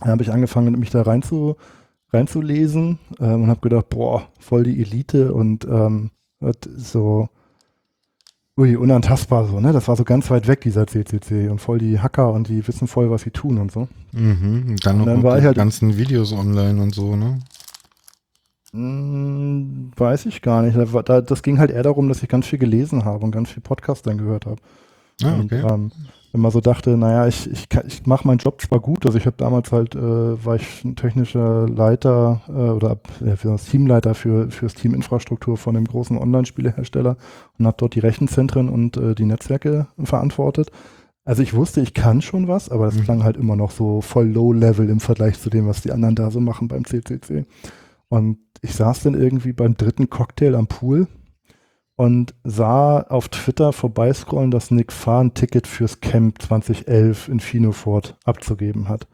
dann 0.00 0.10
habe 0.10 0.22
ich 0.22 0.32
angefangen, 0.32 0.78
mich 0.78 0.90
da 0.90 1.02
rein 1.02 1.22
zu, 1.22 1.56
reinzulesen 2.12 2.98
ähm, 3.18 3.42
und 3.42 3.48
habe 3.48 3.60
gedacht, 3.60 3.88
boah, 3.90 4.28
voll 4.38 4.64
die 4.64 4.80
Elite 4.80 5.34
und 5.34 5.64
ähm, 5.64 6.10
so 6.76 7.28
ui, 8.60 8.76
unantastbar 8.76 9.46
so, 9.46 9.60
ne? 9.60 9.72
Das 9.72 9.88
war 9.88 9.96
so 9.96 10.04
ganz 10.04 10.30
weit 10.30 10.46
weg, 10.46 10.60
dieser 10.60 10.86
CCC 10.86 11.48
und 11.48 11.60
voll 11.60 11.78
die 11.78 12.00
Hacker 12.00 12.32
und 12.32 12.48
die 12.48 12.66
wissen 12.68 12.88
voll, 12.88 13.10
was 13.10 13.22
sie 13.22 13.30
tun 13.30 13.58
und 13.58 13.72
so. 13.72 13.88
Mhm, 14.12 14.76
dann 14.82 14.98
noch 14.98 15.06
dann 15.06 15.22
war 15.22 15.38
die 15.38 15.46
halt 15.46 15.56
ganzen 15.56 15.96
Videos 15.96 16.32
online 16.32 16.80
und 16.82 16.94
so, 16.94 17.16
ne? 17.16 17.38
Hm, 18.72 19.90
weiß 19.96 20.26
ich 20.26 20.42
gar 20.42 20.62
nicht. 20.62 20.78
das 21.06 21.42
ging 21.42 21.58
halt 21.58 21.70
eher 21.70 21.82
darum, 21.82 22.08
dass 22.08 22.22
ich 22.22 22.28
ganz 22.28 22.46
viel 22.46 22.58
gelesen 22.58 23.04
habe 23.04 23.24
und 23.24 23.32
ganz 23.32 23.50
viel 23.50 23.62
Podcast 23.62 24.06
dann 24.06 24.18
gehört 24.18 24.46
habe. 24.46 24.60
Ah, 25.22 25.40
okay. 25.42 25.62
Und, 25.62 25.70
ähm, 25.70 25.92
wenn 26.32 26.42
man 26.42 26.52
so 26.52 26.60
dachte, 26.60 26.96
naja, 26.96 27.26
ich, 27.26 27.50
ich, 27.50 27.66
ich 27.86 28.06
mache 28.06 28.26
meinen 28.26 28.38
Job 28.38 28.60
zwar 28.60 28.78
gut, 28.78 29.04
also 29.04 29.18
ich 29.18 29.26
habe 29.26 29.36
damals 29.36 29.72
halt, 29.72 29.96
äh, 29.96 30.44
war 30.44 30.54
ich 30.54 30.84
ein 30.84 30.94
technischer 30.94 31.68
Leiter 31.68 32.42
äh, 32.48 32.52
oder 32.52 32.98
äh, 33.24 33.34
für 33.34 33.48
das 33.48 33.64
Teamleiter 33.64 34.14
für, 34.14 34.50
für 34.50 34.66
das 34.66 34.74
Team 34.74 34.94
Infrastruktur 34.94 35.56
von 35.56 35.76
einem 35.76 35.86
großen 35.86 36.16
Online-Spielehersteller 36.16 37.16
und 37.58 37.66
habe 37.66 37.76
dort 37.78 37.96
die 37.96 38.00
Rechenzentren 38.00 38.68
und 38.68 38.96
äh, 38.96 39.16
die 39.16 39.24
Netzwerke 39.24 39.88
verantwortet. 40.04 40.70
Also 41.24 41.42
ich 41.42 41.54
wusste, 41.54 41.80
ich 41.80 41.94
kann 41.94 42.22
schon 42.22 42.46
was, 42.48 42.70
aber 42.70 42.86
es 42.86 42.94
mhm. 42.94 43.04
klang 43.04 43.24
halt 43.24 43.36
immer 43.36 43.56
noch 43.56 43.72
so 43.72 44.00
voll 44.00 44.28
low-level 44.28 44.88
im 44.88 45.00
Vergleich 45.00 45.40
zu 45.40 45.50
dem, 45.50 45.66
was 45.66 45.82
die 45.82 45.90
anderen 45.90 46.14
da 46.14 46.30
so 46.30 46.40
machen 46.40 46.68
beim 46.68 46.84
CCC. 46.84 47.44
Und 48.10 48.38
ich 48.60 48.74
saß 48.74 49.04
dann 49.04 49.14
irgendwie 49.14 49.52
beim 49.52 49.76
dritten 49.76 50.10
Cocktail 50.10 50.54
am 50.54 50.66
Pool 50.66 51.06
und 51.96 52.34
sah 52.44 53.00
auf 53.02 53.28
Twitter 53.28 53.72
vorbeiscrollen, 53.72 54.50
dass 54.50 54.70
Nick 54.70 54.92
Farr 54.92 55.22
ein 55.22 55.34
Ticket 55.34 55.66
fürs 55.66 56.00
Camp 56.00 56.42
2011 56.42 57.28
in 57.28 57.40
Finofort 57.40 58.18
abzugeben 58.24 58.88
hat. 58.88 59.06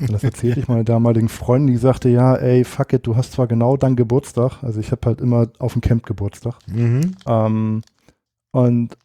Und 0.00 0.12
das 0.12 0.24
erzählte 0.24 0.58
ich 0.58 0.66
meiner 0.66 0.82
damaligen 0.82 1.28
Freundin, 1.28 1.74
die 1.74 1.80
sagte, 1.80 2.08
ja, 2.08 2.34
ey, 2.34 2.64
fuck 2.64 2.92
it, 2.92 3.06
du 3.06 3.14
hast 3.14 3.32
zwar 3.32 3.46
genau 3.46 3.76
dann 3.76 3.94
Geburtstag, 3.94 4.62
also 4.62 4.80
ich 4.80 4.90
habe 4.90 5.06
halt 5.06 5.20
immer 5.20 5.48
auf 5.60 5.74
dem 5.74 5.82
Camp 5.82 6.04
Geburtstag. 6.04 6.58
Mhm. 6.66 7.12
Ähm, 7.26 7.82
und 8.50 8.98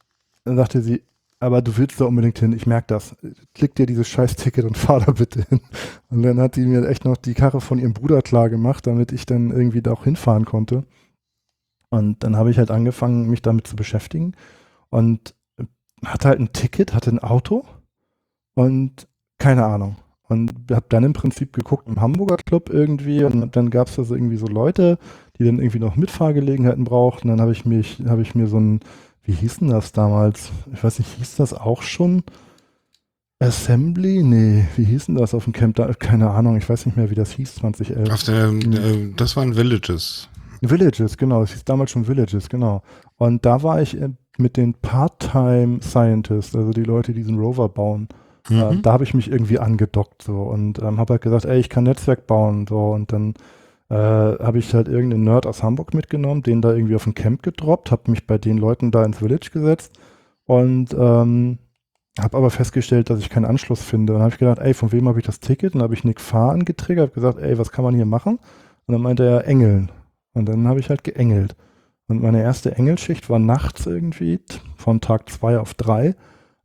dann 0.46 0.56
sagte 0.56 0.82
sie, 0.82 1.04
aber 1.40 1.62
du 1.62 1.78
willst 1.78 2.02
da 2.02 2.06
unbedingt 2.06 2.40
hin, 2.40 2.52
ich 2.52 2.68
merke 2.68 2.88
das. 2.88 3.16
Klick 3.54 3.76
dir 3.76 3.86
dieses 3.86 4.08
scheiß 4.08 4.36
Ticket 4.36 4.66
und 4.66 4.78
fahr 4.78 5.00
da 5.00 5.14
bitte 5.14 5.44
hin. 5.48 5.62
Und 6.10 6.24
dann 6.24 6.40
hat 6.40 6.56
die 6.56 6.66
mir 6.66 6.88
echt 6.88 7.06
noch 7.06 7.18
die 7.18 7.34
Karre 7.34 7.62
von 7.62 7.80
ihrem 7.80 7.94
Bruder 7.94 8.22
klar 8.22 8.50
gemacht, 8.50 8.86
damit 8.88 9.12
ich 9.12 9.26
dann 9.26 9.52
irgendwie 9.52 9.82
da 9.82 9.94
auch 9.94 10.04
hinfahren 10.04 10.46
konnte. 10.46 10.84
Und 11.90 12.24
dann 12.24 12.36
habe 12.36 12.52
ich 12.52 12.58
halt 12.58 12.72
angefangen, 12.72 13.30
mich 13.30 13.42
damit 13.42 13.66
zu 13.68 13.76
beschäftigen 13.76 14.34
und 14.90 15.34
hatte 16.06 16.28
halt 16.28 16.40
ein 16.40 16.54
Ticket, 16.54 16.94
hatte 16.94 17.10
ein 17.10 17.20
Auto 17.20 17.66
und 18.54 19.08
keine 19.38 19.66
Ahnung. 19.66 19.96
Und 20.28 20.52
habe 20.72 20.86
dann 20.90 21.04
im 21.04 21.14
Prinzip 21.14 21.54
geguckt 21.54 21.88
im 21.88 22.00
Hamburger 22.00 22.38
Club 22.38 22.70
irgendwie 22.70 23.24
und 23.24 23.56
dann 23.56 23.72
gab 23.72 23.88
es 23.88 23.96
da 23.96 24.04
so 24.04 24.14
irgendwie 24.14 24.38
so 24.38 24.46
Leute, 24.46 25.00
die 25.40 25.44
dann 25.44 25.58
irgendwie 25.58 25.80
noch 25.80 25.96
Mitfahrgelegenheiten 25.96 26.84
brauchten. 26.84 27.30
Dann 27.30 27.42
habe 27.42 27.52
ich 27.52 27.66
mich, 27.66 28.04
habe 28.06 28.22
ich 28.22 28.36
mir 28.36 28.46
so 28.46 28.60
ein, 28.60 28.82
wie 29.30 29.36
hieß 29.36 29.60
denn 29.60 29.70
das 29.70 29.92
damals? 29.92 30.50
Ich 30.74 30.84
weiß 30.84 30.98
nicht, 30.98 31.12
hieß 31.20 31.36
das 31.36 31.54
auch 31.54 31.84
schon? 31.84 32.24
Assembly? 33.38 34.24
Nee, 34.24 34.66
wie 34.76 34.84
hieß 34.84 35.06
denn 35.06 35.16
das 35.16 35.36
auf 35.36 35.44
dem 35.44 35.54
Camp? 35.54 35.76
Da, 35.76 35.94
keine 35.94 36.32
Ahnung, 36.32 36.58
ich 36.58 36.68
weiß 36.68 36.88
nicht 36.88 36.98
mehr, 36.98 37.12
wie 37.12 37.16
das 37.16 37.32
hieß, 37.34 37.56
2011. 37.56 38.12
Auf 38.12 38.24
der, 38.24 38.48
äh, 38.48 39.14
das 39.16 39.38
waren 39.38 39.56
Villages. 39.56 40.30
Villages, 40.64 41.16
genau. 41.16 41.44
Es 41.44 41.52
hieß 41.52 41.64
damals 41.64 41.92
schon 41.92 42.08
Villages, 42.08 42.50
genau. 42.50 42.82
Und 43.18 43.46
da 43.46 43.62
war 43.62 43.80
ich 43.84 44.02
äh, 44.02 44.10
mit 44.40 44.58
den 44.58 44.74
Part-Time 44.74 45.80
Scientists, 45.84 46.56
also 46.56 46.72
die 46.72 46.84
Leute, 46.84 47.14
die 47.14 47.20
diesen 47.20 47.38
Rover 47.38 47.70
bauen. 47.70 48.08
Äh, 48.50 48.54
mhm. 48.54 48.80
Äh, 48.80 48.82
da 48.82 48.94
habe 48.94 49.04
ich 49.04 49.14
mich 49.14 49.32
irgendwie 49.32 49.60
angedockt 49.60 50.24
so 50.24 50.42
und 50.42 50.80
ähm, 50.80 50.98
habe 50.98 51.14
halt 51.14 51.22
gesagt, 51.22 51.46
ey, 51.46 51.60
ich 51.60 51.70
kann 51.70 51.84
Netzwerk 51.84 52.26
bauen 52.26 52.66
so 52.68 52.94
und 52.94 53.14
dann 53.14 53.36
äh, 53.90 53.96
habe 53.96 54.60
ich 54.60 54.74
halt 54.74 54.88
irgendeinen 54.88 55.24
Nerd 55.24 55.46
aus 55.46 55.64
Hamburg 55.64 55.94
mitgenommen, 55.94 56.44
den 56.44 56.62
da 56.62 56.74
irgendwie 56.74 56.96
auf 56.96 57.08
ein 57.08 57.16
Camp 57.16 57.44
gedroppt, 57.44 57.92
habe 57.92 58.12
mich 58.12 58.28
bei 58.28 58.38
den 58.38 58.58
Leuten 58.58 58.92
da 58.92 59.04
ins 59.04 59.18
Village 59.18 59.50
gesetzt 59.52 60.00
und 60.46 60.94
ähm, 60.94 61.58
habe 62.20 62.38
aber 62.38 62.50
festgestellt, 62.50 63.10
dass 63.10 63.20
ich 63.20 63.30
keinen 63.30 63.46
Anschluss 63.46 63.82
finde. 63.82 64.14
Dann 64.14 64.22
habe 64.22 64.34
ich 64.34 64.40
gedacht, 64.40 64.60
ey, 64.60 64.74
von 64.74 64.92
wem 64.92 65.08
habe 65.08 65.20
ich 65.20 65.26
das 65.26 65.40
Ticket? 65.40 65.74
Und 65.74 65.80
dann 65.80 65.84
habe 65.84 65.94
ich 65.94 66.04
Nick 66.04 66.22
Fahr 66.22 66.52
angetriggert, 66.52 67.10
habe 67.10 67.22
gesagt, 67.22 67.40
ey, 67.40 67.58
was 67.58 67.72
kann 67.72 67.84
man 67.84 67.96
hier 67.96 68.06
machen? 68.06 68.40
Und 68.86 68.94
dann 68.94 69.02
meinte 69.02 69.26
er, 69.26 69.48
Engeln. 69.48 69.92
Und 70.34 70.48
dann 70.48 70.68
habe 70.68 70.80
ich 70.80 70.90
halt 70.90 71.04
geengelt. 71.04 71.56
Und 72.08 72.22
meine 72.22 72.42
erste 72.42 72.76
Engelschicht 72.76 73.30
war 73.30 73.40
nachts 73.40 73.86
irgendwie, 73.86 74.40
von 74.76 75.02
Tag 75.02 75.30
zwei 75.30 75.60
auf 75.60 75.76
drei. 75.76 76.16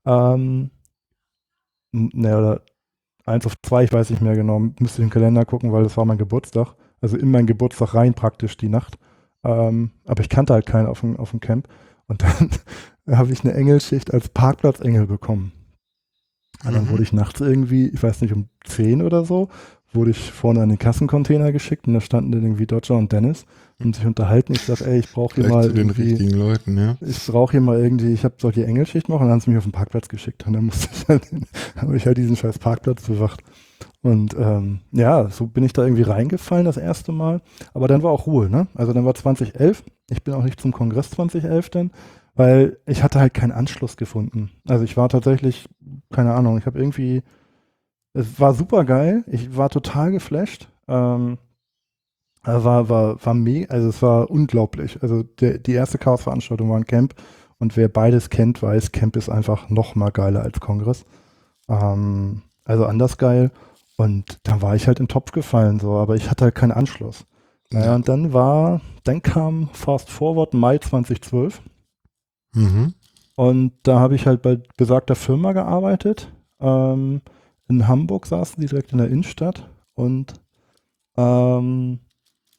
Ähm, 0.07 0.71
ne, 1.93 2.39
oder 2.39 2.63
eins 3.27 3.47
auf 3.47 3.55
zwei, 3.63 3.85
ich 3.85 3.93
weiß 3.93 4.11
nicht 4.11 4.23
mehr 4.23 4.37
genau, 4.37 4.59
müsste 4.59 5.03
ich 5.03 5.05
im 5.05 5.11
Kalender 5.11 5.45
gucken, 5.45 5.73
weil 5.73 5.85
das 5.85 5.97
war 5.97 6.05
mein 6.05 6.19
Geburtstag. 6.19 6.75
Also 7.05 7.19
in 7.19 7.31
meinen 7.31 7.47
Geburtstag 7.47 7.93
rein 7.93 8.14
praktisch 8.14 8.57
die 8.57 8.71
Nacht. 8.71 8.97
Ähm, 9.45 9.90
aber 10.07 10.23
ich 10.23 10.31
kannte 10.31 10.55
halt 10.55 10.64
keinen 10.64 10.87
auf 10.87 11.01
dem, 11.01 11.19
auf 11.19 11.33
dem 11.33 11.40
Camp. 11.40 11.69
Und 12.07 12.23
dann 12.23 12.49
habe 13.14 13.31
ich 13.31 13.45
eine 13.45 13.53
Engelschicht 13.53 14.14
als 14.14 14.31
Parkplatzengel 14.31 15.07
bekommen. 15.07 15.53
Und 16.64 16.75
dann 16.75 16.87
mhm. 16.87 16.88
wurde 16.88 17.03
ich 17.03 17.12
nachts 17.12 17.43
irgendwie, 17.43 17.88
ich 17.88 18.03
weiß 18.03 18.23
nicht, 18.23 18.33
um 18.33 18.49
zehn 18.64 19.03
oder 19.03 19.27
so, 19.27 19.51
wurde 19.93 20.12
ich 20.12 20.33
vorne 20.33 20.62
an 20.62 20.71
den 20.71 20.79
Kassencontainer 20.79 21.53
geschickt 21.53 21.87
und 21.87 21.93
da 21.93 22.01
standen 22.01 22.33
dann 22.33 22.43
irgendwie 22.43 22.67
Dodger 22.67 22.97
und 22.97 23.12
Dennis 23.12 23.45
und 23.79 23.95
sich 23.95 24.07
unterhalten. 24.07 24.55
Ich 24.55 24.62
sag, 24.62 24.81
ey, 24.81 25.01
ich 25.01 25.12
brauche 25.12 25.35
hier 25.35 25.51
mal 25.51 25.77
irgendwie, 25.77 26.14
Leuten, 26.17 26.79
ja. 26.79 26.97
ich 27.03 27.27
brauche 27.27 27.53
hier 27.53 27.61
mal 27.61 27.79
irgendwie, 27.79 28.14
ich 28.14 28.25
habe 28.25 28.37
solche 28.38 28.64
Engelschicht 28.64 29.11
machen 29.11 29.25
und 29.25 29.27
dann 29.27 29.33
haben 29.33 29.40
sie 29.40 29.51
mich 29.51 29.59
auf 29.59 29.64
den 29.64 29.73
Parkplatz 29.73 30.09
geschickt 30.09 30.47
und 30.47 30.55
dann 30.55 30.64
musste 30.64 30.88
ich 30.90 31.07
halt, 31.07 31.29
habe 31.77 31.99
ich 31.99 32.07
halt 32.07 32.17
diesen 32.17 32.35
scheiß 32.35 32.59
Parkplatz 32.61 33.03
bewacht. 33.03 33.43
Und 34.05 34.37
ähm, 34.38 34.81
ja, 34.93 35.29
so 35.31 35.47
bin 35.47 35.64
ich 35.64 35.73
da 35.73 35.83
irgendwie 35.83 36.03
reingefallen 36.03 36.64
das 36.67 36.77
erste 36.77 37.11
Mal. 37.11 37.40
Aber 37.73 37.88
dann 37.88 38.05
war 38.05 38.12
auch 38.12 38.27
Ruhe, 38.27 38.49
ne? 38.49 38.69
Also 38.77 38.93
dann 38.93 39.05
war 39.05 39.14
2011. 39.14 39.83
Ich 40.11 40.23
bin 40.23 40.35
auch 40.35 40.45
nicht 40.45 40.61
zum 40.61 40.71
Kongress 40.73 41.11
2011 41.11 41.71
denn, 41.71 41.90
weil 42.37 42.79
ich 42.87 43.03
hatte 43.03 43.19
halt 43.19 43.35
keinen 43.35 43.53
Anschluss 43.53 43.97
gefunden. 43.97 44.51
Also 44.69 44.85
ich 44.85 44.97
war 44.97 45.09
tatsächlich, 45.09 45.67
keine 46.12 46.35
Ahnung, 46.35 46.59
ich 46.59 46.67
habe 46.67 46.79
irgendwie 46.79 47.23
es 48.14 48.40
war 48.40 48.55
super 48.55 48.85
geil. 48.85 49.25
Ich 49.27 49.57
war 49.57 49.69
total 49.69 50.12
geflasht. 50.12 50.69
Ähm, 50.88 51.38
war, 52.45 52.88
war, 52.88 53.25
war 53.25 53.35
mega, 53.35 53.73
also 53.73 53.88
es 53.88 54.01
war 54.03 54.31
unglaublich. 54.31 55.03
Also 55.03 55.23
der, 55.23 55.59
die 55.59 55.73
erste 55.73 55.99
Chaos-Veranstaltung 55.99 56.71
war 56.71 56.77
ein 56.77 56.87
Camp 56.87 57.14
und 57.59 57.77
wer 57.77 57.88
beides 57.88 58.31
kennt, 58.31 58.62
weiß, 58.62 58.93
Camp 58.93 59.17
ist 59.17 59.29
einfach 59.29 59.69
noch 59.71 59.95
mal 59.95 60.11
geiler 60.11 60.43
als 60.43 60.61
Kongress. 60.61 61.05
Ähm, 61.69 62.43
also 62.64 62.87
anders 62.87 63.19
geil. 63.19 63.51
Und 63.96 64.40
dann 64.42 64.61
war 64.61 64.74
ich 64.74 64.87
halt 64.87 64.98
in 64.98 65.07
den 65.07 65.12
Topf 65.12 65.33
gefallen, 65.33 65.78
so, 65.78 65.92
aber 65.92 66.16
ich 66.16 66.30
hatte 66.30 66.44
halt 66.44 66.54
keinen 66.54 66.72
Anschluss. 66.72 67.26
Naja, 67.70 67.94
und 67.94 68.09
dann 68.09 68.33
war, 68.33 68.80
dann 69.04 69.22
kam 69.22 69.68
Fast 69.72 70.11
Forward 70.11 70.54
Mai 70.54 70.78
2012. 70.78 71.62
Mhm. 72.54 72.94
Und 73.37 73.72
da 73.83 73.98
habe 73.98 74.14
ich 74.14 74.26
halt 74.26 74.42
bei 74.42 74.61
besagter 74.76 75.14
Firma 75.14 75.52
gearbeitet. 75.52 76.33
Ähm, 76.61 77.22
in 77.68 77.88
Hamburg 77.88 78.26
saßen 78.26 78.61
die 78.61 78.68
direkt 78.68 78.92
in 78.92 78.98
der 78.98 79.09
Innenstadt 79.09 79.68
und 79.94 80.35
ähm, 81.16 82.00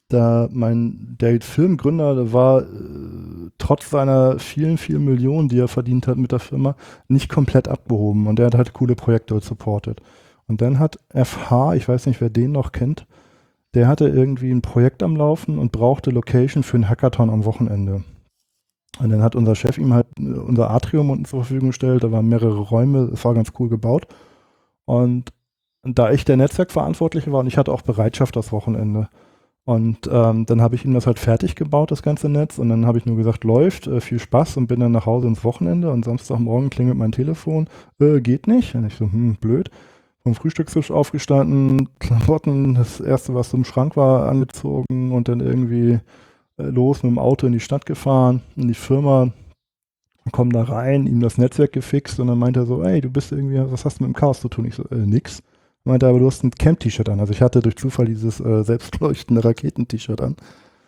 da 0.08 0.48
mein 0.52 1.16
der 1.20 1.40
Filmgründer, 1.40 2.14
der 2.14 2.32
war 2.32 2.62
äh, 2.62 3.50
trotz 3.58 3.90
seiner 3.90 4.38
vielen, 4.38 4.78
vielen 4.78 5.04
Millionen, 5.04 5.48
die 5.48 5.58
er 5.58 5.68
verdient 5.68 6.06
hat 6.06 6.16
mit 6.16 6.32
der 6.32 6.38
Firma, 6.38 6.76
nicht 7.08 7.28
komplett 7.28 7.68
abgehoben 7.68 8.26
und 8.26 8.38
der 8.38 8.46
hat 8.46 8.54
halt 8.54 8.72
coole 8.72 8.94
Projekte 8.94 9.38
supportet. 9.40 10.00
Und 10.48 10.60
dann 10.60 10.78
hat 10.78 10.98
FH, 11.12 11.74
ich 11.74 11.88
weiß 11.88 12.06
nicht, 12.06 12.20
wer 12.20 12.30
den 12.30 12.52
noch 12.52 12.72
kennt, 12.72 13.06
der 13.74 13.88
hatte 13.88 14.08
irgendwie 14.08 14.50
ein 14.50 14.62
Projekt 14.62 15.02
am 15.02 15.16
Laufen 15.16 15.58
und 15.58 15.72
brauchte 15.72 16.10
Location 16.10 16.62
für 16.62 16.76
einen 16.76 16.88
Hackathon 16.88 17.30
am 17.30 17.44
Wochenende. 17.44 18.04
Und 18.98 19.10
dann 19.10 19.22
hat 19.22 19.36
unser 19.36 19.54
Chef 19.54 19.76
ihm 19.78 19.92
halt 19.92 20.06
äh, 20.18 20.22
unser 20.22 20.70
Atrium 20.70 21.10
unten 21.10 21.24
zur 21.26 21.42
Verfügung 21.42 21.68
gestellt, 21.68 22.04
da 22.04 22.12
waren 22.12 22.28
mehrere 22.28 22.58
Räume, 22.58 23.10
es 23.12 23.24
war 23.24 23.34
ganz 23.34 23.52
cool 23.58 23.68
gebaut. 23.68 24.06
Und 24.86 25.32
da 25.82 26.10
ich 26.10 26.24
der 26.24 26.36
Netzwerkverantwortliche 26.36 27.30
war 27.32 27.40
und 27.40 27.46
ich 27.46 27.58
hatte 27.58 27.72
auch 27.72 27.82
Bereitschaft 27.82 28.36
das 28.36 28.52
Wochenende. 28.52 29.08
Und 29.64 30.08
ähm, 30.10 30.46
dann 30.46 30.62
habe 30.62 30.76
ich 30.76 30.84
ihm 30.84 30.94
das 30.94 31.08
halt 31.08 31.18
fertig 31.18 31.56
gebaut, 31.56 31.90
das 31.90 32.04
ganze 32.04 32.28
Netz. 32.28 32.58
Und 32.58 32.68
dann 32.68 32.86
habe 32.86 32.98
ich 32.98 33.06
nur 33.06 33.16
gesagt, 33.16 33.42
läuft, 33.42 33.88
äh, 33.88 34.00
viel 34.00 34.20
Spaß 34.20 34.56
und 34.58 34.68
bin 34.68 34.78
dann 34.78 34.92
nach 34.92 35.06
Hause 35.06 35.26
ins 35.26 35.42
Wochenende. 35.42 35.90
Und 35.90 36.04
Samstagmorgen 36.04 36.70
klingelt 36.70 36.96
mein 36.96 37.10
Telefon, 37.10 37.68
äh, 37.98 38.20
geht 38.20 38.46
nicht. 38.46 38.76
Und 38.76 38.86
ich 38.86 38.94
so, 38.94 39.06
hm, 39.06 39.36
blöd. 39.40 39.70
Vom 40.26 40.34
Frühstückstisch 40.34 40.90
aufgestanden, 40.90 41.88
Klamotten, 42.00 42.74
das 42.74 42.98
erste, 42.98 43.32
was 43.36 43.54
im 43.54 43.62
Schrank 43.62 43.96
war, 43.96 44.28
angezogen 44.28 45.12
und 45.12 45.28
dann 45.28 45.38
irgendwie 45.38 46.00
äh, 46.58 46.64
los 46.64 47.04
mit 47.04 47.12
dem 47.12 47.20
Auto 47.20 47.46
in 47.46 47.52
die 47.52 47.60
Stadt 47.60 47.86
gefahren, 47.86 48.42
in 48.56 48.66
die 48.66 48.74
Firma. 48.74 49.30
komm 50.32 50.50
da 50.50 50.64
rein, 50.64 51.06
ihm 51.06 51.20
das 51.20 51.38
Netzwerk 51.38 51.70
gefixt 51.70 52.18
und 52.18 52.26
dann 52.26 52.40
meint 52.40 52.56
er 52.56 52.66
so, 52.66 52.82
ey, 52.82 53.00
du 53.00 53.08
bist 53.08 53.30
irgendwie, 53.30 53.60
was 53.70 53.84
hast 53.84 54.00
du 54.00 54.02
mit 54.02 54.12
dem 54.12 54.18
Chaos 54.18 54.40
zu 54.40 54.48
tun? 54.48 54.64
Ich 54.64 54.74
so, 54.74 54.82
äh, 54.90 54.96
nix. 54.96 55.44
Meinte 55.84 56.08
aber, 56.08 56.18
du 56.18 56.26
hast 56.26 56.42
ein 56.42 56.50
Camp-T-Shirt 56.50 57.08
an. 57.08 57.20
Also 57.20 57.32
ich 57.32 57.40
hatte 57.40 57.60
durch 57.60 57.76
Zufall 57.76 58.06
dieses 58.06 58.40
äh, 58.40 58.64
selbstleuchtende 58.64 59.44
Raketen-T-Shirt 59.44 60.20
an. 60.20 60.34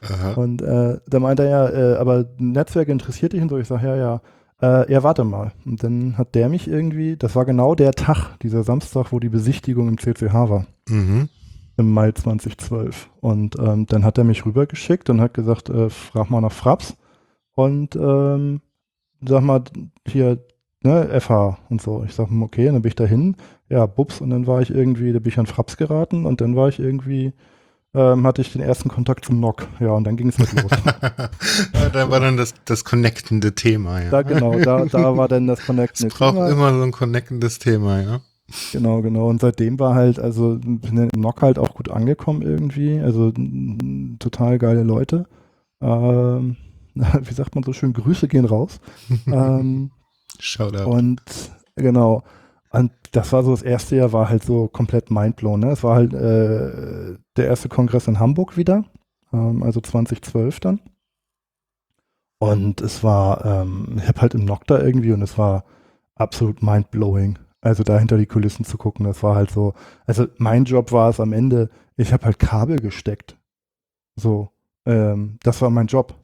Aha. 0.03 0.33
Und 0.33 0.63
äh, 0.63 0.99
da 1.07 1.21
meinte 1.21 1.45
er 1.45 1.49
ja, 1.49 1.69
äh, 1.69 1.97
aber 1.99 2.27
Netzwerk 2.39 2.89
interessiert 2.89 3.35
dich 3.35 3.41
und 3.41 3.51
so. 3.51 3.59
Ich 3.59 3.69
sage, 3.69 3.87
ja, 3.87 3.95
ja. 3.95 4.21
Äh, 4.61 4.93
ja, 4.93 5.03
warte 5.03 5.25
mal. 5.25 5.53
Und 5.65 5.83
dann 5.83 6.19
hat 6.19 6.35
der 6.35 6.49
mich 6.49 6.69
irgendwie, 6.69 7.17
das 7.17 7.37
war 7.37 7.45
genau 7.45 7.75
der 7.75 7.93
Tag, 7.93 8.39
dieser 8.41 8.65
Samstag, 8.65 9.13
wo 9.13 9.21
die 9.21 9.29
Besichtigung 9.29 9.89
im 9.89 9.99
CCH 9.99 10.35
war. 10.35 10.67
Mhm. 10.89 11.29
Im 11.77 11.93
Mai 11.93 12.11
2012. 12.13 13.09
Und 13.21 13.57
ähm, 13.59 13.87
dann 13.87 14.05
hat 14.05 14.19
er 14.19 14.25
mich 14.25 14.45
rübergeschickt 14.45 15.11
und 15.11 15.21
hat 15.21 15.35
gesagt, 15.35 15.69
äh, 15.69 15.91
frag 15.91 16.31
mal 16.31 16.41
nach 16.41 16.53
Fraps. 16.53 16.97
Und 17.55 17.95
ähm, 17.97 18.61
sag 19.21 19.43
mal, 19.43 19.63
hier, 20.07 20.39
ne, 20.83 21.21
FH 21.21 21.59
und 21.71 21.81
so. 21.81 22.03
Ich 22.05 22.15
sag, 22.15 22.29
okay, 22.41 22.69
und 22.69 22.75
dann 22.75 22.83
bin 22.83 22.89
ich 22.89 22.97
dahin, 22.97 23.37
ja, 23.69 23.87
bups, 23.87 24.21
und 24.21 24.31
dann 24.31 24.47
war 24.47 24.61
ich 24.61 24.71
irgendwie, 24.71 25.13
da 25.13 25.19
bin 25.19 25.29
ich 25.29 25.39
an 25.39 25.47
Fraps 25.47 25.77
geraten 25.77 26.27
und 26.27 26.41
dann 26.41 26.57
war 26.57 26.69
ich 26.69 26.79
irgendwie, 26.79 27.33
ähm, 27.95 28.27
hatte 28.27 28.43
ich 28.43 28.53
den 28.53 28.61
ersten 28.61 28.89
Kontakt 28.89 29.25
zum 29.25 29.41
NOC. 29.41 29.67
Ja, 29.81 29.91
und 29.93 30.05
dann 30.05 30.17
ging 30.17 30.29
es 30.29 30.39
mit 30.39 30.53
los. 30.53 30.71
da 31.93 32.11
war 32.11 32.21
dann 32.21 32.37
das, 32.37 32.55
das 32.65 32.85
connectende 32.85 33.55
Thema, 33.55 34.03
ja. 34.03 34.11
Da, 34.11 34.23
genau, 34.23 34.59
da, 34.59 34.85
da 34.85 35.17
war 35.17 35.29
dann 35.29 35.47
das 35.47 35.65
connectende 35.65 36.15
Thema. 36.15 36.31
Es 36.31 36.35
braucht 36.35 36.53
immer 36.53 36.75
so 36.75 36.83
ein 36.83 36.93
connectendes 36.93 37.59
Thema, 37.59 38.01
ja. 38.01 38.21
Genau, 38.73 39.03
genau. 39.03 39.29
Und 39.29 39.41
seitdem 39.41 39.79
war 39.79 39.95
halt, 39.95 40.19
also 40.19 40.59
bin 40.61 41.11
im 41.13 41.21
NOC 41.21 41.43
halt 41.43 41.59
auch 41.59 41.75
gut 41.75 41.91
angekommen 41.91 42.43
irgendwie. 42.43 42.99
Also 42.99 43.33
total 44.19 44.59
geile 44.59 44.83
Leute. 44.83 45.27
Ähm, 45.81 46.57
wie 46.95 47.35
sagt 47.35 47.55
man 47.55 47.65
so 47.65 47.73
schön, 47.73 47.93
Grüße 47.93 48.29
gehen 48.29 48.47
raus. 48.47 48.81
ähm, 49.27 49.91
Shoutout. 50.39 50.91
Und 50.91 51.23
genau. 51.77 52.23
Und 52.71 52.93
das 53.13 53.33
war 53.33 53.43
so, 53.43 53.53
das 53.53 53.63
erste 53.63 53.97
Jahr 53.97 54.13
war 54.13 54.29
halt 54.29 54.45
so 54.45 54.69
komplett 54.69 55.11
mindblown. 55.11 55.61
Ne? 55.61 55.71
Es 55.71 55.83
war 55.83 55.97
halt 55.97 56.13
äh, 56.13 57.17
der 57.37 57.47
erste 57.47 57.69
Kongress 57.69 58.09
in 58.09 58.19
Hamburg 58.19 58.57
wieder, 58.57 58.85
ähm, 59.33 59.63
also 59.63 59.81
2012 59.81 60.61
dann. 60.61 60.81
Und 62.39 62.81
es 62.81 63.03
war, 63.03 63.45
ähm, 63.45 63.97
ich 63.97 64.07
habe 64.07 64.21
halt 64.21 64.35
im 64.35 64.45
Nock 64.45 64.67
da 64.67 64.79
irgendwie 64.81 65.13
und 65.13 65.23
es 65.23 65.39
war 65.39 65.65
absolut 66.15 66.63
mindblowing. 66.63 67.39
Also 67.61 67.83
da 67.83 67.99
hinter 67.99 68.17
die 68.19 68.27
Kulissen 68.27 68.65
zu 68.65 68.79
gucken, 68.79 69.05
das 69.05 69.23
war 69.23 69.35
halt 69.35 69.51
so, 69.51 69.75
also 70.07 70.27
mein 70.37 70.65
Job 70.65 70.93
war 70.93 71.11
es 71.11 71.19
am 71.19 71.33
Ende, 71.33 71.71
ich 71.97 72.13
habe 72.13 72.25
halt 72.25 72.39
Kabel 72.39 72.79
gesteckt. 72.79 73.37
So, 74.15 74.51
ähm, 74.87 75.39
das 75.43 75.61
war 75.63 75.71
mein 75.71 75.89
Job. 75.89 76.15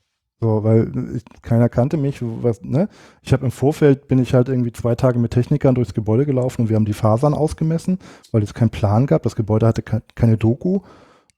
So, 0.40 0.64
weil 0.64 0.92
ich, 1.16 1.24
keiner 1.42 1.68
kannte 1.68 1.96
mich. 1.96 2.18
Was, 2.20 2.62
ne? 2.62 2.88
Ich 3.22 3.32
habe 3.32 3.44
im 3.44 3.50
Vorfeld 3.50 4.08
bin 4.08 4.18
ich 4.18 4.34
halt 4.34 4.48
irgendwie 4.48 4.72
zwei 4.72 4.94
Tage 4.94 5.18
mit 5.18 5.30
Technikern 5.30 5.74
durchs 5.74 5.94
Gebäude 5.94 6.26
gelaufen 6.26 6.62
und 6.62 6.68
wir 6.68 6.76
haben 6.76 6.84
die 6.84 6.92
Fasern 6.92 7.34
ausgemessen, 7.34 7.98
weil 8.32 8.42
es 8.42 8.54
keinen 8.54 8.70
Plan 8.70 9.06
gab. 9.06 9.22
Das 9.22 9.36
Gebäude 9.36 9.66
hatte 9.66 9.82
ke 9.82 10.02
keine 10.14 10.36
Doku 10.36 10.80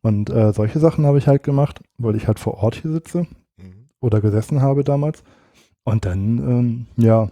und 0.02 0.30
äh, 0.30 0.52
solche 0.52 0.78
Sachen 0.78 1.04
habe 1.06 1.18
ich 1.18 1.26
halt 1.26 1.42
gemacht, 1.42 1.80
weil 1.98 2.16
ich 2.16 2.26
halt 2.26 2.38
vor 2.38 2.54
Ort 2.62 2.76
hier 2.76 2.92
sitze 2.92 3.26
mhm. 3.56 3.88
oder 4.00 4.20
gesessen 4.20 4.62
habe 4.62 4.84
damals. 4.84 5.22
Und 5.84 6.04
dann, 6.04 6.38
ähm, 6.38 6.86
ja, 6.96 7.28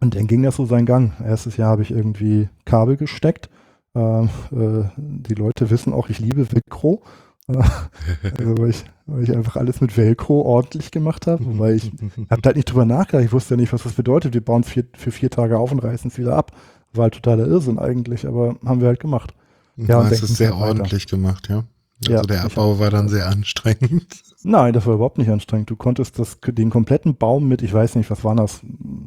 und 0.00 0.14
dann 0.14 0.26
ging 0.26 0.42
das 0.42 0.56
so 0.56 0.66
seinen 0.66 0.86
Gang. 0.86 1.12
Erstes 1.24 1.56
Jahr 1.56 1.70
habe 1.70 1.82
ich 1.82 1.90
irgendwie 1.90 2.48
Kabel 2.64 2.96
gesteckt. 2.96 3.48
Äh, 3.94 4.24
äh, 4.24 4.88
die 4.96 5.34
Leute 5.34 5.70
wissen 5.70 5.92
auch, 5.92 6.08
ich 6.08 6.20
liebe 6.20 6.50
Velcro. 6.52 7.02
Also 7.48 8.58
weil 8.58 8.70
ich, 8.70 8.84
weil 9.06 9.22
ich 9.22 9.34
einfach 9.34 9.56
alles 9.56 9.80
mit 9.80 9.96
Velcro 9.96 10.42
ordentlich 10.42 10.90
gemacht 10.90 11.26
habe, 11.26 11.58
weil 11.58 11.76
ich 11.76 11.90
habe 12.30 12.42
halt 12.44 12.56
nicht 12.56 12.70
drüber 12.70 12.84
nachgedacht. 12.84 13.24
Ich 13.24 13.32
wusste 13.32 13.54
ja 13.54 13.60
nicht, 13.60 13.72
was 13.72 13.82
das 13.82 13.94
bedeutet. 13.94 14.34
Wir 14.34 14.44
bauen 14.44 14.64
vier, 14.64 14.84
für 14.94 15.10
vier 15.10 15.30
Tage 15.30 15.58
auf 15.58 15.72
und 15.72 15.78
reißen 15.78 16.10
es 16.10 16.18
wieder 16.18 16.36
ab. 16.36 16.52
War 16.92 17.04
halt 17.04 17.14
totaler 17.14 17.46
Irrsinn 17.46 17.78
eigentlich, 17.78 18.26
aber 18.26 18.56
haben 18.64 18.80
wir 18.80 18.88
halt 18.88 19.00
gemacht. 19.00 19.34
Ja, 19.76 20.06
es 20.08 20.22
ist 20.22 20.36
sehr 20.36 20.56
ordentlich 20.56 21.06
gemacht, 21.06 21.48
ja. 21.48 21.64
Also 22.04 22.12
ja, 22.12 22.22
der 22.22 22.44
Abbau 22.44 22.78
war 22.78 22.90
dann 22.90 23.08
sehr 23.08 23.28
anstrengend. 23.28 24.22
Nein, 24.44 24.72
das 24.72 24.86
war 24.86 24.94
überhaupt 24.94 25.18
nicht 25.18 25.30
anstrengend. 25.30 25.68
Du 25.68 25.76
konntest 25.76 26.18
das, 26.18 26.38
den 26.40 26.70
kompletten 26.70 27.16
Baum 27.16 27.48
mit, 27.48 27.62
ich 27.62 27.72
weiß 27.72 27.96
nicht, 27.96 28.08
was 28.10 28.22
waren 28.22 28.36
das, 28.36 28.60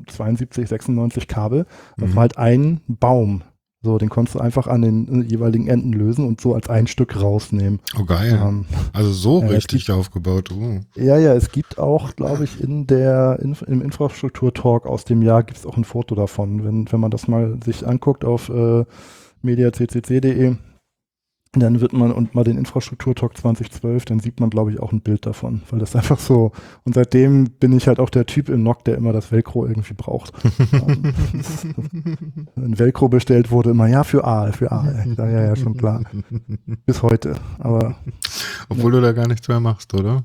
72, 0.07 0.67
96 0.67 1.27
Kabel, 1.27 1.65
das 1.97 2.09
mhm. 2.09 2.15
war 2.15 2.21
halt 2.21 2.37
ein 2.37 2.81
Baum. 2.87 3.43
So, 3.83 3.97
den 3.97 4.09
konntest 4.09 4.35
du 4.35 4.39
einfach 4.39 4.67
an 4.67 4.83
den 4.83 5.27
jeweiligen 5.27 5.67
Enden 5.67 5.91
lösen 5.91 6.27
und 6.27 6.39
so 6.39 6.53
als 6.53 6.69
ein 6.69 6.85
Stück 6.85 7.19
rausnehmen. 7.19 7.79
Oh 7.99 8.05
geil. 8.05 8.39
Ähm, 8.39 8.65
also 8.93 9.11
so 9.11 9.41
ja, 9.41 9.47
richtig 9.47 9.87
gibt, 9.87 9.97
aufgebaut. 9.97 10.51
Oh. 10.51 10.81
Ja, 10.95 11.17
ja, 11.17 11.33
es 11.33 11.51
gibt 11.51 11.79
auch, 11.79 12.15
glaube 12.15 12.43
ich, 12.43 12.61
in 12.61 12.85
der 12.85 13.39
in, 13.41 13.57
im 13.65 13.81
Infrastruktur-Talk 13.81 14.85
aus 14.85 15.03
dem 15.05 15.23
Jahr 15.23 15.41
gibt 15.41 15.57
es 15.57 15.65
auch 15.65 15.77
ein 15.77 15.83
Foto 15.83 16.13
davon. 16.13 16.63
Wenn, 16.63 16.91
wenn 16.91 16.99
man 16.99 17.09
das 17.09 17.27
mal 17.27 17.57
sich 17.65 17.87
anguckt 17.87 18.23
auf 18.23 18.49
äh, 18.49 18.85
mediaccc.de, 19.41 20.57
dann 21.53 21.81
wird 21.81 21.91
man 21.91 22.13
und 22.13 22.33
mal 22.33 22.45
den 22.45 22.57
Infrastruktur-Talk 22.57 23.35
2012, 23.37 24.05
dann 24.05 24.21
sieht 24.21 24.39
man, 24.39 24.49
glaube 24.49 24.71
ich, 24.71 24.79
auch 24.79 24.93
ein 24.93 25.01
Bild 25.01 25.25
davon, 25.25 25.63
weil 25.69 25.79
das 25.79 25.95
einfach 25.97 26.19
so, 26.19 26.53
und 26.85 26.95
seitdem 26.95 27.51
bin 27.59 27.73
ich 27.73 27.87
halt 27.87 27.99
auch 27.99 28.09
der 28.09 28.25
Typ 28.25 28.47
im 28.47 28.63
NOC, 28.63 28.85
der 28.85 28.95
immer 28.95 29.11
das 29.11 29.31
Velcro 29.31 29.65
irgendwie 29.65 29.93
braucht. 29.93 30.33
Wenn 32.55 32.79
Velcro 32.79 33.09
bestellt 33.09 33.51
wurde, 33.51 33.71
immer, 33.71 33.87
ja, 33.87 34.05
für 34.05 34.23
A, 34.23 34.51
für 34.53 34.71
A. 34.71 34.85
Ja, 35.17 35.29
ja, 35.29 35.43
ja, 35.47 35.55
schon 35.57 35.75
klar. 35.75 36.03
Bis 36.85 37.03
heute, 37.03 37.35
aber. 37.59 37.95
Obwohl 38.69 38.93
ja. 38.93 38.99
du 38.99 39.05
da 39.07 39.11
gar 39.11 39.27
nichts 39.27 39.47
mehr 39.49 39.59
machst, 39.59 39.93
oder? 39.93 40.23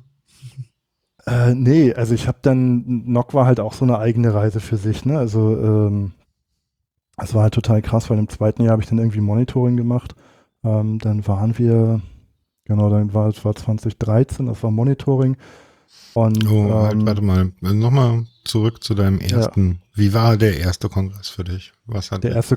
Äh, 1.26 1.54
nee, 1.54 1.92
also 1.92 2.14
ich 2.14 2.28
habe 2.28 2.38
dann, 2.42 3.02
NOC 3.06 3.34
war 3.34 3.46
halt 3.46 3.58
auch 3.58 3.72
so 3.72 3.84
eine 3.84 3.98
eigene 3.98 4.32
Reise 4.32 4.60
für 4.60 4.76
sich, 4.76 5.04
ne, 5.04 5.18
also, 5.18 5.56
ähm, 5.60 6.12
das 7.16 7.34
war 7.34 7.42
halt 7.44 7.54
total 7.54 7.82
krass, 7.82 8.10
weil 8.10 8.18
im 8.18 8.28
zweiten 8.28 8.62
Jahr 8.62 8.72
habe 8.72 8.82
ich 8.82 8.88
dann 8.88 8.98
irgendwie 8.98 9.20
Monitoring 9.20 9.76
gemacht 9.76 10.14
ähm, 10.66 10.98
dann 10.98 11.26
waren 11.26 11.56
wir, 11.58 12.00
genau, 12.64 12.90
dann 12.90 13.14
war 13.14 13.28
es 13.28 13.44
war 13.44 13.54
2013, 13.54 14.46
das 14.46 14.62
war 14.62 14.70
Monitoring. 14.70 15.36
Und, 16.14 16.50
oh, 16.50 16.72
halt, 16.72 16.94
ähm, 16.94 17.06
warte 17.06 17.22
mal, 17.22 17.52
nochmal 17.60 18.24
zurück 18.44 18.82
zu 18.82 18.94
deinem 18.94 19.18
ersten. 19.18 19.68
Ja. 19.68 19.76
Wie 19.94 20.14
war 20.14 20.36
der 20.36 20.58
erste 20.58 20.88
Kongress 20.88 21.28
für 21.28 21.44
dich? 21.44 21.72
Was 21.86 22.10
hat 22.10 22.24
der 22.24 22.34
erste, 22.34 22.56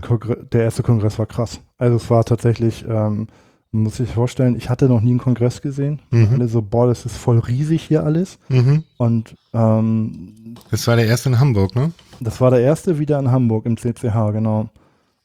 der 0.51 0.63
erste 0.63 0.83
Kongress 0.83 1.19
war 1.19 1.25
krass. 1.25 1.59
Also 1.77 1.97
es 1.97 2.09
war 2.09 2.23
tatsächlich, 2.23 2.85
ähm, 2.87 3.27
muss 3.71 3.99
ich 3.99 4.09
vorstellen, 4.09 4.55
ich 4.55 4.69
hatte 4.69 4.87
noch 4.87 5.01
nie 5.01 5.11
einen 5.11 5.19
Kongress 5.19 5.61
gesehen. 5.61 6.01
Mhm. 6.09 6.29
Alle 6.33 6.47
so, 6.47 6.61
boah, 6.61 6.87
das 6.87 7.05
ist 7.05 7.17
voll 7.17 7.39
riesig 7.39 7.83
hier 7.83 8.03
alles. 8.03 8.39
Mhm. 8.49 8.83
Und 8.97 9.35
ähm, 9.53 10.55
das 10.71 10.87
war 10.87 10.95
der 10.95 11.05
erste 11.05 11.29
in 11.29 11.39
Hamburg, 11.39 11.75
ne? 11.75 11.91
Das 12.19 12.41
war 12.41 12.51
der 12.51 12.61
erste 12.61 12.97
wieder 12.97 13.19
in 13.19 13.29
Hamburg 13.29 13.65
im 13.65 13.77
CCH, 13.77 14.31
genau. 14.31 14.69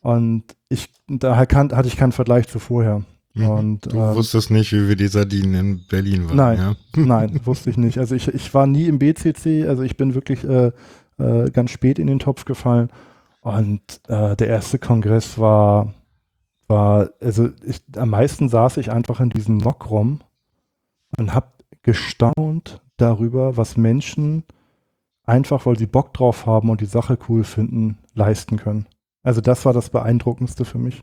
Und 0.05 0.45
ich, 0.69 0.91
da 1.09 1.39
hatte 1.39 1.89
ich 1.89 1.97
keinen 1.97 2.13
Vergleich 2.13 2.47
zu 2.47 2.59
vorher. 2.59 3.03
Mhm. 3.33 3.49
Und, 3.49 3.93
du 3.93 3.97
ähm, 3.97 4.15
wusstest 4.15 4.51
nicht, 4.51 4.71
wie 4.75 4.87
wir 4.87 4.97
die 4.97 5.09
Sardinen 5.09 5.55
in 5.55 5.87
Berlin 5.89 6.29
waren. 6.29 6.37
Nein, 6.37 6.59
ja? 6.59 6.75
nein, 7.03 7.41
wusste 7.45 7.71
ich 7.71 7.79
nicht. 7.79 7.97
Also 7.97 8.15
ich, 8.15 8.29
ich 8.29 8.53
war 8.53 8.67
nie 8.67 8.87
im 8.87 8.99
BCC, 8.99 9.67
also 9.67 9.83
ich 9.83 9.97
bin 9.97 10.15
wirklich 10.15 10.45
äh, 10.45 10.73
äh, 11.17 11.51
ganz 11.51 11.71
spät 11.71 11.99
in 11.99 12.07
den 12.07 12.19
Topf 12.19 12.45
gefallen. 12.45 12.91
Und 13.41 14.03
äh, 14.09 14.37
der 14.37 14.49
erste 14.49 14.79
Kongress 14.79 15.39
war, 15.39 15.95
war, 16.69 17.09
also 17.23 17.49
ich, 17.65 17.81
am 17.97 18.11
meisten 18.11 18.51
saß 18.51 18.77
ich 18.77 18.93
einfach 18.93 19.21
in 19.21 19.31
diesem 19.31 19.57
Nockrom 19.57 20.21
und 21.17 21.33
habe 21.33 21.49
gestaunt 21.81 22.83
darüber, 22.99 23.57
was 23.57 23.79
Menschen 23.79 24.45
einfach, 25.25 25.65
weil 25.65 25.79
sie 25.79 25.87
Bock 25.87 26.13
drauf 26.13 26.45
haben 26.45 26.69
und 26.69 26.83
die 26.83 26.87
Sache 26.87 27.19
cool 27.31 27.43
finden, 27.43 27.97
leisten 28.13 28.59
können. 28.59 28.85
Also 29.25 29.41
das 29.41 29.65
war 29.65 29.73
das 29.73 29.91
Beeindruckendste 29.91 30.65
für 30.65 30.79
mich. 30.79 31.03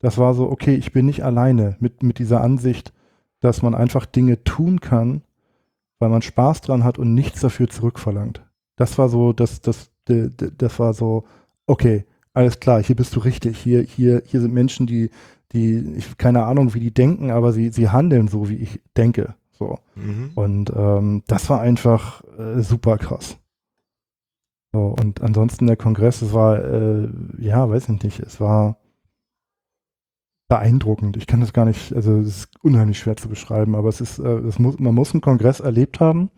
Das 0.00 0.18
war 0.18 0.34
so, 0.34 0.50
okay, 0.50 0.74
ich 0.74 0.92
bin 0.92 1.06
nicht 1.06 1.24
alleine 1.24 1.76
mit, 1.80 2.02
mit 2.02 2.18
dieser 2.18 2.42
Ansicht, 2.42 2.92
dass 3.40 3.62
man 3.62 3.74
einfach 3.74 4.04
Dinge 4.04 4.44
tun 4.44 4.80
kann, 4.80 5.22
weil 5.98 6.10
man 6.10 6.20
Spaß 6.22 6.60
dran 6.60 6.84
hat 6.84 6.98
und 6.98 7.14
nichts 7.14 7.40
dafür 7.40 7.68
zurückverlangt. 7.68 8.42
Das 8.76 8.98
war 8.98 9.08
so, 9.08 9.32
das, 9.32 9.60
das, 9.60 9.90
das, 10.06 10.30
das 10.58 10.78
war 10.78 10.94
so, 10.94 11.24
okay, 11.66 12.04
alles 12.32 12.60
klar, 12.60 12.82
hier 12.82 12.96
bist 12.96 13.14
du 13.16 13.20
richtig. 13.20 13.58
Hier, 13.58 13.82
hier, 13.82 14.22
hier 14.26 14.40
sind 14.40 14.52
Menschen, 14.52 14.86
die, 14.86 15.10
die, 15.52 15.94
ich 15.96 16.16
keine 16.16 16.44
Ahnung, 16.44 16.74
wie 16.74 16.80
die 16.80 16.94
denken, 16.94 17.30
aber 17.30 17.52
sie, 17.52 17.70
sie 17.70 17.88
handeln 17.88 18.28
so, 18.28 18.48
wie 18.48 18.56
ich 18.56 18.80
denke. 18.96 19.34
So. 19.52 19.78
Mhm. 19.94 20.30
Und 20.34 20.72
ähm, 20.74 21.22
das 21.26 21.50
war 21.50 21.60
einfach 21.60 22.22
äh, 22.38 22.62
super 22.62 22.98
krass. 22.98 23.36
So, 24.72 24.94
und 25.00 25.20
ansonsten 25.20 25.66
der 25.66 25.76
Kongress, 25.76 26.22
es 26.22 26.32
war, 26.32 26.64
äh, 26.64 27.08
ja, 27.38 27.68
weiß 27.68 27.88
ich 27.88 28.02
nicht, 28.02 28.20
es 28.20 28.40
war 28.40 28.76
beeindruckend. 30.48 31.16
Ich 31.16 31.26
kann 31.26 31.40
das 31.40 31.52
gar 31.52 31.64
nicht, 31.64 31.94
also 31.94 32.18
es 32.18 32.28
ist 32.28 32.48
unheimlich 32.62 32.98
schwer 32.98 33.16
zu 33.16 33.28
beschreiben, 33.28 33.74
aber 33.74 33.88
es 33.88 34.00
ist, 34.00 34.18
äh, 34.18 34.28
es 34.28 34.58
muss, 34.58 34.78
man 34.78 34.94
muss 34.94 35.12
einen 35.12 35.20
Kongress 35.20 35.60
erlebt 35.60 36.00
haben. 36.00 36.30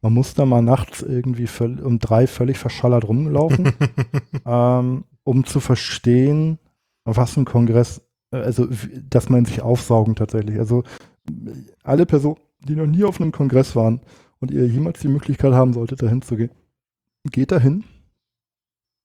Man 0.00 0.14
muss 0.14 0.34
da 0.34 0.44
mal 0.44 0.62
nachts 0.62 1.02
irgendwie 1.02 1.48
um 1.82 2.00
drei 2.00 2.26
völlig 2.26 2.58
verschallert 2.58 3.06
rumlaufen, 3.06 3.72
ähm, 4.44 5.04
um 5.22 5.44
zu 5.44 5.60
verstehen, 5.60 6.58
was 7.04 7.36
ein 7.36 7.44
Kongress, 7.44 8.02
äh, 8.32 8.38
also 8.38 8.66
dass 9.08 9.28
man 9.28 9.44
sich 9.44 9.62
aufsaugen 9.62 10.16
tatsächlich. 10.16 10.58
Also 10.58 10.82
alle 11.84 12.04
Personen, 12.04 12.40
die 12.60 12.74
noch 12.74 12.86
nie 12.86 13.04
auf 13.04 13.20
einem 13.20 13.30
Kongress 13.30 13.76
waren 13.76 14.00
und 14.40 14.50
ihr 14.50 14.66
jemals 14.66 15.00
die 15.00 15.08
Möglichkeit 15.08 15.52
haben 15.52 15.72
solltet, 15.72 16.02
dahin 16.02 16.22
zu 16.22 16.36
gehen, 16.36 16.50
geht 17.30 17.52
dahin 17.52 17.84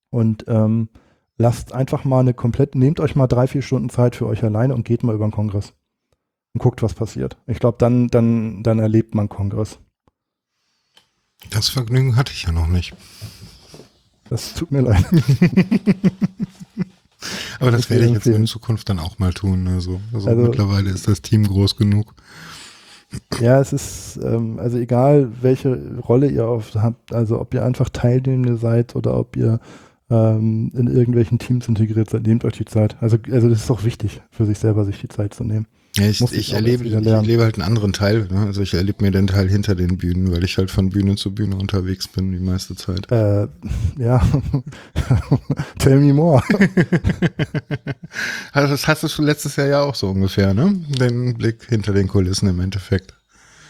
und 0.09 0.45
ähm, 0.47 0.89
lasst 1.37 1.73
einfach 1.73 2.03
mal 2.03 2.21
eine 2.21 2.33
komplett, 2.33 2.75
nehmt 2.75 2.99
euch 2.99 3.15
mal 3.15 3.27
drei, 3.27 3.47
vier 3.47 3.61
Stunden 3.61 3.89
Zeit 3.89 4.15
für 4.15 4.25
euch 4.25 4.43
alleine 4.43 4.73
und 4.73 4.85
geht 4.85 5.03
mal 5.03 5.15
über 5.15 5.27
den 5.27 5.31
Kongress 5.31 5.73
und 6.53 6.61
guckt, 6.61 6.81
was 6.81 6.93
passiert. 6.93 7.37
Ich 7.45 7.59
glaube, 7.59 7.77
dann, 7.79 8.07
dann, 8.07 8.63
dann 8.63 8.79
erlebt 8.79 9.13
man 9.15 9.29
Kongress. 9.29 9.79
Das 11.51 11.69
Vergnügen 11.69 12.15
hatte 12.15 12.33
ich 12.33 12.43
ja 12.43 12.51
noch 12.51 12.67
nicht. 12.67 12.95
Das 14.29 14.53
tut 14.55 14.71
mir 14.71 14.81
leid. 14.81 15.05
Aber 17.59 17.71
das, 17.71 17.81
das 17.81 17.89
werde 17.89 18.05
ich 18.05 18.11
jetzt 18.11 18.27
in 18.27 18.45
Zukunft 18.45 18.89
dann 18.89 18.99
auch 18.99 19.17
mal 19.19 19.33
tun. 19.33 19.67
Also, 19.67 19.99
also, 20.13 20.29
also, 20.29 20.41
mittlerweile 20.41 20.89
ist 20.89 21.07
das 21.07 21.21
Team 21.21 21.47
groß 21.47 21.77
genug. 21.77 22.13
Ja, 23.39 23.61
es 23.61 23.71
ist, 23.71 24.19
ähm, 24.23 24.59
also 24.59 24.77
egal, 24.77 25.29
welche 25.41 25.99
Rolle 26.07 26.29
ihr 26.29 26.47
oft 26.47 26.75
habt, 26.75 27.13
also 27.13 27.39
ob 27.39 27.53
ihr 27.53 27.63
einfach 27.63 27.89
Teilnehmende 27.89 28.57
seid 28.57 28.95
oder 28.95 29.17
ob 29.17 29.35
ihr 29.37 29.59
ähm, 30.09 30.71
in 30.75 30.87
irgendwelchen 30.87 31.39
Teams 31.39 31.67
integriert 31.67 32.09
seid, 32.09 32.23
nehmt 32.23 32.45
euch 32.45 32.57
die 32.57 32.65
Zeit. 32.65 32.97
Also, 33.01 33.17
also 33.31 33.49
das 33.49 33.63
ist 33.63 33.71
auch 33.71 33.83
wichtig, 33.83 34.21
für 34.31 34.45
sich 34.45 34.59
selber 34.59 34.85
sich 34.85 34.99
die 34.99 35.07
Zeit 35.07 35.33
zu 35.33 35.43
nehmen. 35.43 35.67
Ja, 35.97 36.07
ich, 36.07 36.21
ich, 36.21 36.53
erlebe, 36.53 36.83
ich 36.83 36.93
erlebe 36.93 37.43
halt 37.43 37.55
einen 37.55 37.67
anderen 37.67 37.91
Teil. 37.93 38.27
Ne? 38.31 38.45
Also 38.45 38.61
ich 38.61 38.73
erlebe 38.73 39.03
mir 39.03 39.11
den 39.11 39.27
Teil 39.27 39.49
hinter 39.49 39.73
den 39.75 39.97
Bühnen, 39.97 40.31
weil 40.31 40.43
ich 40.43 40.57
halt 40.57 40.69
von 40.69 40.89
Bühne 40.89 41.15
zu 41.15 41.33
Bühne 41.33 41.55
unterwegs 41.55 42.07
bin 42.07 42.31
die 42.31 42.39
meiste 42.39 42.75
Zeit. 42.75 43.11
Äh, 43.11 43.47
ja, 43.97 44.21
tell 45.79 45.99
me 45.99 46.13
more. 46.13 46.41
also 48.51 48.67
das 48.71 48.87
hattest 48.87 49.17
du 49.17 49.23
letztes 49.23 49.55
Jahr 49.55 49.67
ja 49.67 49.81
auch 49.81 49.95
so 49.95 50.09
ungefähr, 50.09 50.53
ne? 50.53 50.73
Den 50.99 51.33
Blick 51.33 51.65
hinter 51.67 51.93
den 51.93 52.07
Kulissen 52.07 52.47
im 52.47 52.59
Endeffekt. 52.59 53.13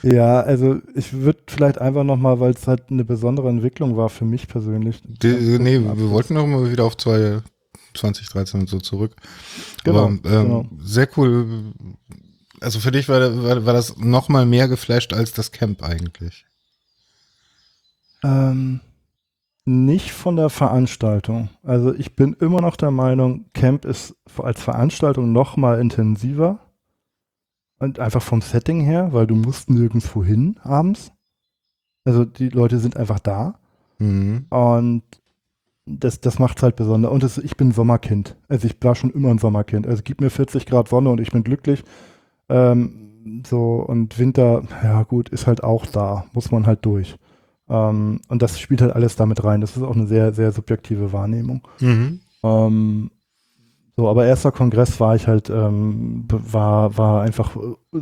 Ja, 0.04 0.42
also 0.42 0.80
ich 0.96 1.14
würde 1.14 1.40
vielleicht 1.48 1.80
einfach 1.80 2.04
nochmal, 2.04 2.40
weil 2.40 2.52
es 2.52 2.68
halt 2.68 2.84
eine 2.90 3.04
besondere 3.04 3.50
Entwicklung 3.50 3.98
war 3.98 4.10
für 4.10 4.26
mich 4.26 4.48
persönlich. 4.48 5.02
Die, 5.06 5.60
nee, 5.60 5.80
wir 5.80 6.10
wollten 6.12 6.36
noch 6.36 6.46
mal 6.46 6.70
wieder 6.72 6.84
auf 6.84 6.98
zwei 6.98 7.42
2013 7.98 8.62
und 8.62 8.70
so 8.70 8.80
zurück. 8.80 9.16
Genau, 9.84 10.06
Aber 10.06 10.10
ähm, 10.10 10.22
genau. 10.22 10.66
sehr 10.80 11.10
cool. 11.18 11.74
Also 12.62 12.80
für 12.80 12.92
dich 12.92 13.10
war, 13.10 13.44
war, 13.44 13.66
war 13.66 13.74
das 13.74 13.98
noch 13.98 14.30
mal 14.30 14.46
mehr 14.46 14.68
geflasht 14.68 15.14
als 15.14 15.34
das 15.34 15.52
Camp 15.52 15.84
eigentlich? 15.84 16.46
Ähm, 18.24 18.82
nicht 19.66 20.12
von 20.12 20.38
der 20.38 20.50
Veranstaltung. 20.50 21.50
Also 21.62 21.94
ich 21.94 22.16
bin 22.16 22.34
immer 22.40 22.62
noch 22.62 22.78
der 22.78 22.92
Meinung, 22.92 23.46
Camp 23.54 23.86
ist 23.86 24.16
als 24.38 24.62
Veranstaltung 24.62 25.32
noch 25.34 25.58
mal 25.58 25.80
intensiver. 25.80 26.60
Und 27.80 28.00
einfach 28.00 28.24
vom 28.24 28.42
Setting 28.42 28.82
her, 28.82 29.14
weil 29.14 29.28
du 29.28 29.36
musst 29.36 29.70
nirgendwo 29.70 30.24
hin 30.24 30.58
abends. 30.64 31.12
Also 32.06 32.26
die 32.26 32.50
Leute 32.50 32.80
sind 32.80 32.98
einfach 32.98 33.20
da. 33.20 33.60
Mhm. 34.00 34.48
Und 34.50 35.04
das, 35.88 36.20
das 36.20 36.40
macht 36.40 36.58
es 36.58 36.64
halt 36.64 36.76
besonders. 36.76 37.12
Und 37.12 37.24
das, 37.24 37.38
ich 37.38 37.56
bin 37.56 37.72
Sommerkind. 37.72 38.36
Also 38.48 38.68
ich 38.68 38.76
war 38.82 38.96
schon 38.96 39.12
immer 39.12 39.30
ein 39.30 39.38
Sommerkind. 39.38 39.88
Also 39.88 40.02
gib 40.04 40.22
mir 40.22 40.30
40 40.30 40.66
Grad 40.66 40.90
Sonne 40.90 41.10
und 41.10 41.22
ich 41.22 41.32
bin 41.32 41.44
glücklich. 41.44 41.84
Ähm, 42.50 43.44
so, 43.46 43.76
und 43.76 44.20
Winter, 44.20 44.64
ja 44.84 45.04
gut, 45.04 45.30
ist 45.30 45.48
halt 45.48 45.64
auch 45.64 45.86
da. 45.86 46.26
Muss 46.34 46.52
man 46.52 46.68
halt 46.68 46.86
durch. 46.86 47.16
Ähm, 47.70 48.22
und 48.28 48.42
das 48.42 48.60
spielt 48.60 48.82
halt 48.82 48.94
alles 48.94 49.16
damit 49.16 49.44
rein. 49.44 49.62
Das 49.62 49.78
ist 49.78 49.84
auch 49.84 49.96
eine 49.96 50.08
sehr, 50.08 50.34
sehr 50.34 50.52
subjektive 50.52 51.14
Wahrnehmung. 51.14 51.68
Mhm. 51.80 52.20
Ähm, 52.44 53.12
so, 53.96 54.08
aber 54.08 54.26
erster 54.26 54.52
Kongress 54.52 55.00
war 55.00 55.16
ich 55.16 55.28
halt, 55.28 55.50
ähm, 55.50 56.26
war, 56.30 56.98
war 56.98 57.22
einfach, 57.22 57.56
äh, 57.56 58.00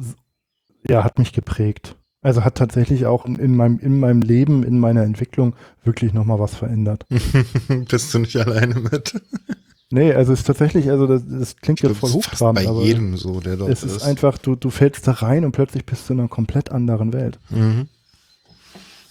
ja, 0.90 1.04
hat 1.04 1.20
mich 1.20 1.34
geprägt. 1.34 1.96
Also 2.26 2.44
hat 2.44 2.56
tatsächlich 2.56 3.06
auch 3.06 3.28
in 3.28 3.56
meinem, 3.56 3.78
in 3.78 4.00
meinem 4.00 4.24
Leben, 4.24 4.64
in 4.64 4.80
meiner 4.80 5.04
Entwicklung 5.04 5.54
wirklich 5.84 6.12
nochmal 6.12 6.40
was 6.40 6.56
verändert. 6.56 7.06
Bist 7.88 8.16
du 8.16 8.18
nicht 8.18 8.36
alleine 8.36 8.80
mit? 8.80 9.22
nee, 9.92 10.12
also 10.12 10.34
es 10.34 10.40
ist 10.40 10.48
tatsächlich, 10.48 10.90
also 10.90 11.06
das, 11.06 11.22
das 11.30 11.56
klingt 11.58 11.82
jetzt 11.82 12.00
voll 12.00 12.14
hochtrabend, 12.14 12.66
bei 12.66 12.68
aber 12.68 12.82
jedem 12.82 13.16
so, 13.16 13.42
der 13.42 13.58
dort 13.58 13.70
es 13.70 13.84
ist. 13.84 13.92
Es 13.92 13.98
ist 13.98 14.04
einfach, 14.06 14.40
du, 14.40 14.56
du 14.56 14.72
fällst 14.72 15.08
da 15.08 15.12
rein 15.12 15.46
und 15.46 15.52
plötzlich 15.52 15.86
bist 15.86 16.10
du 16.10 16.14
in 16.14 16.20
einer 16.20 16.28
komplett 16.28 16.72
anderen 16.72 17.14
Welt. 17.14 17.38
Mhm. 17.52 17.90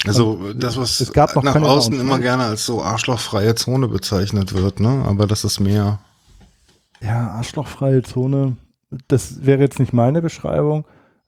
Also 0.05 0.53
das, 0.53 0.77
was 0.77 0.98
es 0.98 1.12
gab 1.12 1.40
nach 1.40 1.55
außen 1.55 1.94
immer 2.00 2.18
gerne 2.18 2.42
als 2.42 2.66
so 2.66 2.83
arschlochfreie 2.83 3.55
Zone 3.55 3.87
bezeichnet 3.87 4.55
wird, 4.55 4.81
ne? 4.81 5.05
Aber 5.07 5.29
das 5.29 5.44
ist 5.44 5.61
mehr. 5.61 6.00
Ja, 7.00 7.29
arschlochfreie 7.29 8.03
Zone, 8.03 8.57
das 9.07 9.46
wäre 9.46 9.61
jetzt 9.61 9.79
nicht 9.79 9.92
meine 9.92 10.20
Beschreibung. 10.20 10.85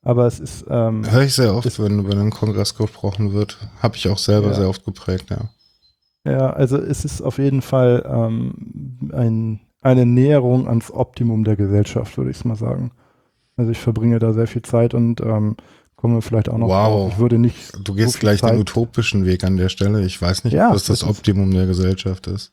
Aber 0.06 0.26
es 0.28 0.38
ist. 0.38 0.64
Ähm, 0.70 1.02
Höre 1.10 1.22
ich 1.22 1.34
sehr 1.34 1.52
oft, 1.52 1.80
wenn, 1.80 2.08
wenn 2.08 2.18
ein 2.20 2.30
Kongress 2.30 2.76
gesprochen 2.76 3.32
wird. 3.32 3.58
Habe 3.82 3.96
ich 3.96 4.08
auch 4.08 4.18
selber 4.18 4.48
ja. 4.48 4.54
sehr 4.54 4.68
oft 4.68 4.84
geprägt, 4.84 5.30
ja. 5.30 5.48
Ja, 6.24 6.50
also 6.50 6.78
es 6.78 7.04
ist 7.04 7.22
auf 7.22 7.38
jeden 7.38 7.60
Fall 7.60 8.04
ähm, 8.08 9.10
ein, 9.12 9.60
eine 9.80 10.06
Näherung 10.06 10.68
ans 10.68 10.92
Optimum 10.92 11.42
der 11.42 11.56
Gesellschaft, 11.56 12.16
würde 12.18 12.30
ich 12.30 12.36
es 12.36 12.44
mal 12.44 12.54
sagen. 12.54 12.92
Also 13.56 13.72
ich 13.72 13.78
verbringe 13.78 14.20
da 14.20 14.32
sehr 14.32 14.46
viel 14.46 14.62
Zeit 14.62 14.94
und 14.94 15.20
ähm, 15.22 15.56
kommen 15.96 16.14
wir 16.14 16.22
vielleicht 16.22 16.48
auch 16.48 16.58
noch 16.58 16.68
wow. 16.68 16.88
drauf. 16.88 17.12
Ich 17.12 17.18
würde 17.18 17.38
nicht. 17.38 17.72
Du 17.82 17.94
gehst 17.94 18.14
so 18.14 18.18
gleich 18.18 18.40
Zeit 18.40 18.52
den 18.52 18.60
utopischen 18.60 19.24
Weg 19.24 19.44
an 19.44 19.56
der 19.56 19.70
Stelle. 19.70 20.04
Ich 20.04 20.20
weiß 20.20 20.44
nicht, 20.44 20.52
ja, 20.52 20.70
was 20.70 20.84
das, 20.84 21.00
das 21.00 21.08
Optimum 21.08 21.50
der 21.50 21.66
Gesellschaft 21.66 22.26
ist. 22.26 22.52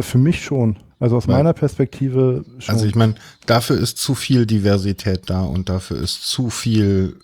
Für 0.00 0.18
mich 0.18 0.44
schon. 0.44 0.76
Also 0.98 1.16
aus 1.16 1.28
Weil, 1.28 1.36
meiner 1.36 1.54
Perspektive 1.54 2.44
schon. 2.58 2.74
Also 2.74 2.86
ich 2.86 2.94
meine, 2.94 3.14
dafür 3.46 3.78
ist 3.78 3.98
zu 3.98 4.14
viel 4.14 4.44
Diversität 4.44 5.30
da 5.30 5.42
und 5.42 5.68
dafür 5.68 5.98
ist 5.98 6.26
zu 6.26 6.50
viel 6.50 7.16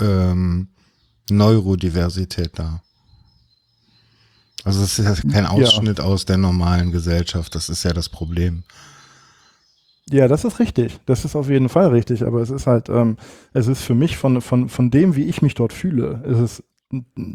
ähm, 0.00 0.68
Neurodiversität 1.28 2.52
da. 2.54 2.82
Also 4.64 4.82
es 4.82 4.98
ist 4.98 5.04
ja 5.04 5.30
kein 5.30 5.46
Ausschnitt 5.46 5.98
ja. 5.98 6.04
aus 6.04 6.24
der 6.24 6.36
normalen 6.36 6.92
Gesellschaft. 6.92 7.54
Das 7.54 7.68
ist 7.68 7.82
ja 7.82 7.92
das 7.92 8.08
Problem. 8.08 8.62
Ja, 10.10 10.28
das 10.28 10.44
ist 10.44 10.58
richtig. 10.58 10.98
Das 11.06 11.24
ist 11.24 11.36
auf 11.36 11.48
jeden 11.48 11.68
Fall 11.68 11.88
richtig. 11.88 12.24
Aber 12.24 12.40
es 12.40 12.50
ist 12.50 12.66
halt, 12.66 12.88
ähm, 12.88 13.16
es 13.52 13.68
ist 13.68 13.82
für 13.82 13.94
mich 13.94 14.16
von, 14.16 14.40
von, 14.40 14.68
von 14.68 14.90
dem, 14.90 15.16
wie 15.16 15.24
ich 15.24 15.42
mich 15.42 15.54
dort 15.54 15.72
fühle, 15.72 16.22
es 16.26 16.38
ist 16.38 16.64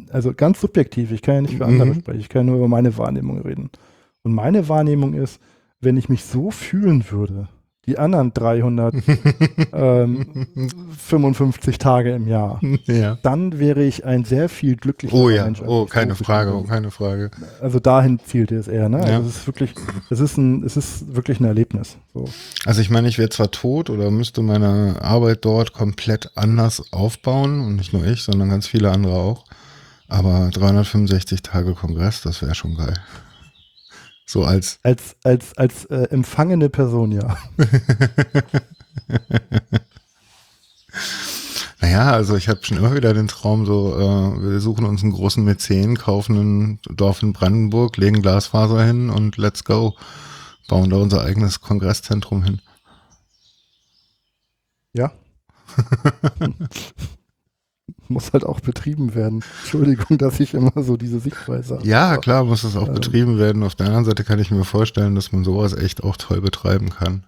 also 0.09 0.33
ganz 0.33 0.59
subjektiv. 0.59 1.11
Ich 1.11 1.21
kann 1.21 1.35
ja 1.35 1.41
nicht 1.41 1.55
für 1.55 1.65
andere 1.65 1.89
mhm. 1.89 1.99
sprechen. 1.99 2.19
Ich 2.19 2.29
kann 2.29 2.45
nur 2.45 2.57
über 2.57 2.67
meine 2.67 2.97
Wahrnehmung 2.97 3.39
reden. 3.41 3.69
Und 4.23 4.33
meine 4.33 4.67
Wahrnehmung 4.67 5.13
ist, 5.13 5.39
wenn 5.79 5.97
ich 5.97 6.09
mich 6.09 6.25
so 6.25 6.51
fühlen 6.51 7.05
würde, 7.09 7.47
die 7.87 7.99
anderen 7.99 8.33
355 8.33 9.73
ähm, 11.73 11.79
Tage 11.79 12.13
im 12.13 12.27
Jahr, 12.27 12.59
ja. 12.85 13.17
dann 13.21 13.59
wäre 13.59 13.83
ich 13.83 14.05
ein 14.05 14.25
sehr 14.25 14.49
viel 14.49 14.75
glücklicher 14.75 15.15
oh, 15.15 15.29
ja. 15.29 15.45
Mensch. 15.45 15.61
Oh, 15.65 15.85
keine 15.85 16.15
Frage, 16.15 16.55
oh, 16.55 16.63
keine 16.63 16.91
Frage. 16.91 17.31
Also 17.61 17.79
dahin 17.79 18.19
zielte 18.19 18.55
es 18.55 18.67
eher, 18.67 18.89
ne? 18.89 18.99
Ja. 18.99 19.17
Also 19.17 19.29
es 19.29 19.37
ist 19.37 19.47
wirklich, 19.47 19.73
es 20.09 20.19
ist 20.19 20.37
ein, 20.37 20.63
es 20.63 20.77
ist 20.77 21.15
wirklich 21.15 21.39
ein 21.39 21.45
Erlebnis. 21.45 21.97
So. 22.13 22.25
Also 22.65 22.81
ich 22.81 22.89
meine, 22.89 23.07
ich 23.07 23.17
wäre 23.17 23.29
zwar 23.29 23.51
tot 23.51 23.89
oder 23.89 24.09
müsste 24.09 24.41
meine 24.41 24.97
Arbeit 25.01 25.45
dort 25.45 25.73
komplett 25.73 26.31
anders 26.35 26.91
aufbauen 26.91 27.61
und 27.61 27.75
nicht 27.75 27.93
nur 27.93 28.05
ich, 28.05 28.23
sondern 28.23 28.49
ganz 28.49 28.67
viele 28.67 28.91
andere 28.91 29.15
auch. 29.15 29.45
Aber 30.07 30.49
365 30.53 31.41
Tage 31.41 31.73
Kongress, 31.73 32.21
das 32.21 32.41
wäre 32.41 32.55
schon 32.55 32.75
geil. 32.75 32.93
So 34.25 34.43
als. 34.43 34.79
Als, 34.83 35.15
als, 35.23 35.57
als 35.57 35.85
äh, 35.85 36.07
empfangene 36.09 36.69
Person, 36.69 37.11
ja. 37.11 37.37
naja, 41.79 42.11
also 42.11 42.35
ich 42.35 42.49
habe 42.49 42.63
schon 42.63 42.77
immer 42.77 42.95
wieder 42.95 43.13
den 43.13 43.27
Traum, 43.27 43.67
so, 43.67 43.95
äh, 43.95 44.41
wir 44.41 44.59
suchen 44.59 44.85
uns 44.85 45.03
einen 45.03 45.11
großen 45.11 45.43
Mäzen, 45.43 45.97
kaufen 45.97 46.37
ein 46.37 46.79
Dorf 46.95 47.21
in 47.21 47.33
Brandenburg, 47.33 47.97
legen 47.97 48.23
Glasfaser 48.23 48.83
hin 48.83 49.11
und 49.11 49.37
let's 49.37 49.63
go. 49.63 49.95
Bauen 50.67 50.89
da 50.89 50.97
unser 50.97 51.21
eigenes 51.21 51.61
Kongresszentrum 51.61 52.43
hin. 52.43 52.61
Ja. 54.93 55.11
muss 58.09 58.33
halt 58.33 58.45
auch 58.45 58.59
betrieben 58.59 59.15
werden. 59.15 59.43
Entschuldigung, 59.61 60.17
dass 60.17 60.39
ich 60.39 60.53
immer 60.53 60.71
so 60.75 60.97
diese 60.97 61.19
Sichtweise 61.19 61.75
habe. 61.75 61.87
Ja, 61.87 62.17
klar, 62.17 62.43
muss 62.43 62.63
es 62.63 62.75
auch 62.75 62.87
ähm, 62.87 62.93
betrieben 62.93 63.37
werden. 63.37 63.63
Auf 63.63 63.75
der 63.75 63.87
anderen 63.87 64.05
Seite 64.05 64.23
kann 64.23 64.39
ich 64.39 64.51
mir 64.51 64.63
vorstellen, 64.63 65.15
dass 65.15 65.31
man 65.31 65.43
sowas 65.43 65.73
echt 65.73 66.03
auch 66.03 66.17
toll 66.17 66.41
betreiben 66.41 66.89
kann. 66.89 67.25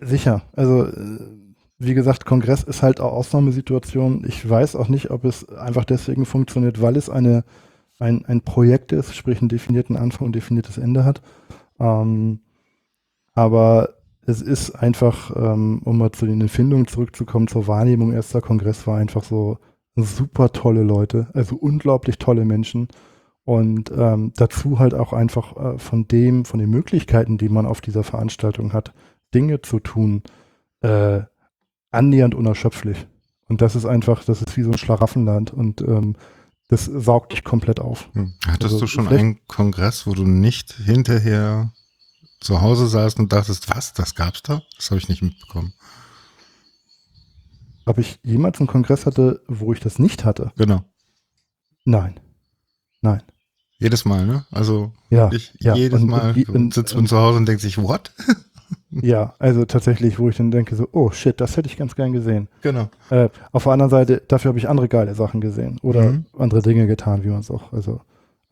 Sicher. 0.00 0.42
Also, 0.54 0.86
äh, 0.86 1.18
wie 1.78 1.94
gesagt, 1.94 2.24
Kongress 2.24 2.62
ist 2.62 2.82
halt 2.82 3.00
auch 3.00 3.12
Ausnahmesituation. 3.12 4.24
Ich 4.26 4.48
weiß 4.48 4.76
auch 4.76 4.88
nicht, 4.88 5.10
ob 5.10 5.24
es 5.24 5.48
einfach 5.48 5.84
deswegen 5.84 6.24
funktioniert, 6.24 6.80
weil 6.80 6.96
es 6.96 7.10
eine, 7.10 7.44
ein, 7.98 8.24
ein 8.26 8.42
Projekt 8.42 8.92
ist, 8.92 9.14
sprich 9.14 9.40
einen 9.40 9.48
definierten 9.48 9.96
Anfang 9.96 10.26
und 10.26 10.36
definiertes 10.36 10.78
Ende 10.78 11.04
hat. 11.04 11.20
Ähm, 11.80 12.40
aber 13.34 13.93
es 14.26 14.42
ist 14.42 14.70
einfach, 14.70 15.34
ähm, 15.36 15.80
um 15.84 15.98
mal 15.98 16.12
zu 16.12 16.26
den 16.26 16.40
Empfindungen 16.40 16.86
zurückzukommen, 16.86 17.48
zur 17.48 17.66
Wahrnehmung, 17.66 18.12
erster 18.12 18.40
Kongress 18.40 18.86
war 18.86 18.98
einfach 18.98 19.24
so 19.24 19.58
super 19.96 20.52
tolle 20.52 20.82
Leute, 20.82 21.28
also 21.34 21.56
unglaublich 21.56 22.18
tolle 22.18 22.44
Menschen. 22.44 22.88
Und 23.44 23.92
ähm, 23.94 24.32
dazu 24.36 24.78
halt 24.78 24.94
auch 24.94 25.12
einfach 25.12 25.56
äh, 25.56 25.78
von 25.78 26.08
dem, 26.08 26.44
von 26.44 26.58
den 26.58 26.70
Möglichkeiten, 26.70 27.36
die 27.36 27.50
man 27.50 27.66
auf 27.66 27.80
dieser 27.80 28.02
Veranstaltung 28.02 28.72
hat, 28.72 28.94
Dinge 29.34 29.60
zu 29.60 29.80
tun, 29.80 30.22
äh, 30.80 31.20
annähernd 31.90 32.34
unerschöpflich. 32.34 33.06
Und 33.48 33.60
das 33.60 33.76
ist 33.76 33.84
einfach, 33.84 34.24
das 34.24 34.40
ist 34.40 34.56
wie 34.56 34.62
so 34.62 34.70
ein 34.70 34.78
Schlaraffenland. 34.78 35.52
Und 35.52 35.82
ähm, 35.82 36.16
das 36.68 36.86
saugt 36.86 37.32
dich 37.32 37.44
komplett 37.44 37.80
auf. 37.80 38.08
Hm. 38.14 38.32
Hattest 38.46 38.74
Also, 38.74 38.80
du 38.80 38.86
schon 38.86 39.08
einen 39.08 39.46
Kongress, 39.46 40.06
wo 40.06 40.14
du 40.14 40.24
nicht 40.24 40.72
hinterher 40.72 41.72
zu 42.44 42.60
Hause 42.60 42.86
saßt 42.88 43.18
und 43.18 43.32
dachtest, 43.32 43.68
was, 43.74 43.92
das 43.92 44.14
gab's 44.14 44.42
da? 44.42 44.62
Das 44.76 44.90
habe 44.90 44.98
ich 44.98 45.08
nicht 45.08 45.22
mitbekommen. 45.22 45.72
Ob 47.86 47.98
ich 47.98 48.18
jemals 48.22 48.58
einen 48.58 48.66
Kongress 48.66 49.06
hatte, 49.06 49.42
wo 49.46 49.72
ich 49.72 49.80
das 49.80 49.98
nicht 49.98 50.24
hatte? 50.24 50.52
Genau. 50.56 50.82
Nein. 51.84 52.18
Nein. 53.02 53.22
Jedes 53.78 54.04
Mal, 54.04 54.24
ne? 54.26 54.46
Also 54.50 54.92
Ja. 55.10 55.30
ich 55.32 55.52
ja. 55.60 55.74
jedes 55.74 56.00
Und- 56.02 56.08
Mal 56.08 56.34
und- 56.48 56.72
sitzt 56.72 56.94
man 56.94 57.06
zu 57.06 57.18
Hause 57.18 57.38
und 57.38 57.46
denkt 57.46 57.62
sich, 57.62 57.78
what? 57.78 58.12
Ja, 59.02 59.34
also 59.40 59.64
tatsächlich, 59.64 60.20
wo 60.20 60.28
ich 60.28 60.36
dann 60.36 60.52
denke, 60.52 60.76
so, 60.76 60.88
oh 60.92 61.10
shit, 61.10 61.40
das 61.40 61.56
hätte 61.56 61.68
ich 61.68 61.76
ganz 61.76 61.96
gern 61.96 62.12
gesehen. 62.12 62.46
Genau. 62.62 62.88
Äh, 63.10 63.28
auf 63.50 63.64
der 63.64 63.72
anderen 63.72 63.90
Seite, 63.90 64.22
dafür 64.28 64.50
habe 64.50 64.58
ich 64.58 64.68
andere 64.68 64.88
geile 64.88 65.16
Sachen 65.16 65.40
gesehen 65.40 65.80
oder 65.82 66.12
Mhm. 66.12 66.26
andere 66.38 66.62
Dinge 66.62 66.86
getan, 66.86 67.24
wie 67.24 67.28
man 67.28 67.40
es 67.40 67.50
auch. 67.50 67.72
Also, 67.72 68.02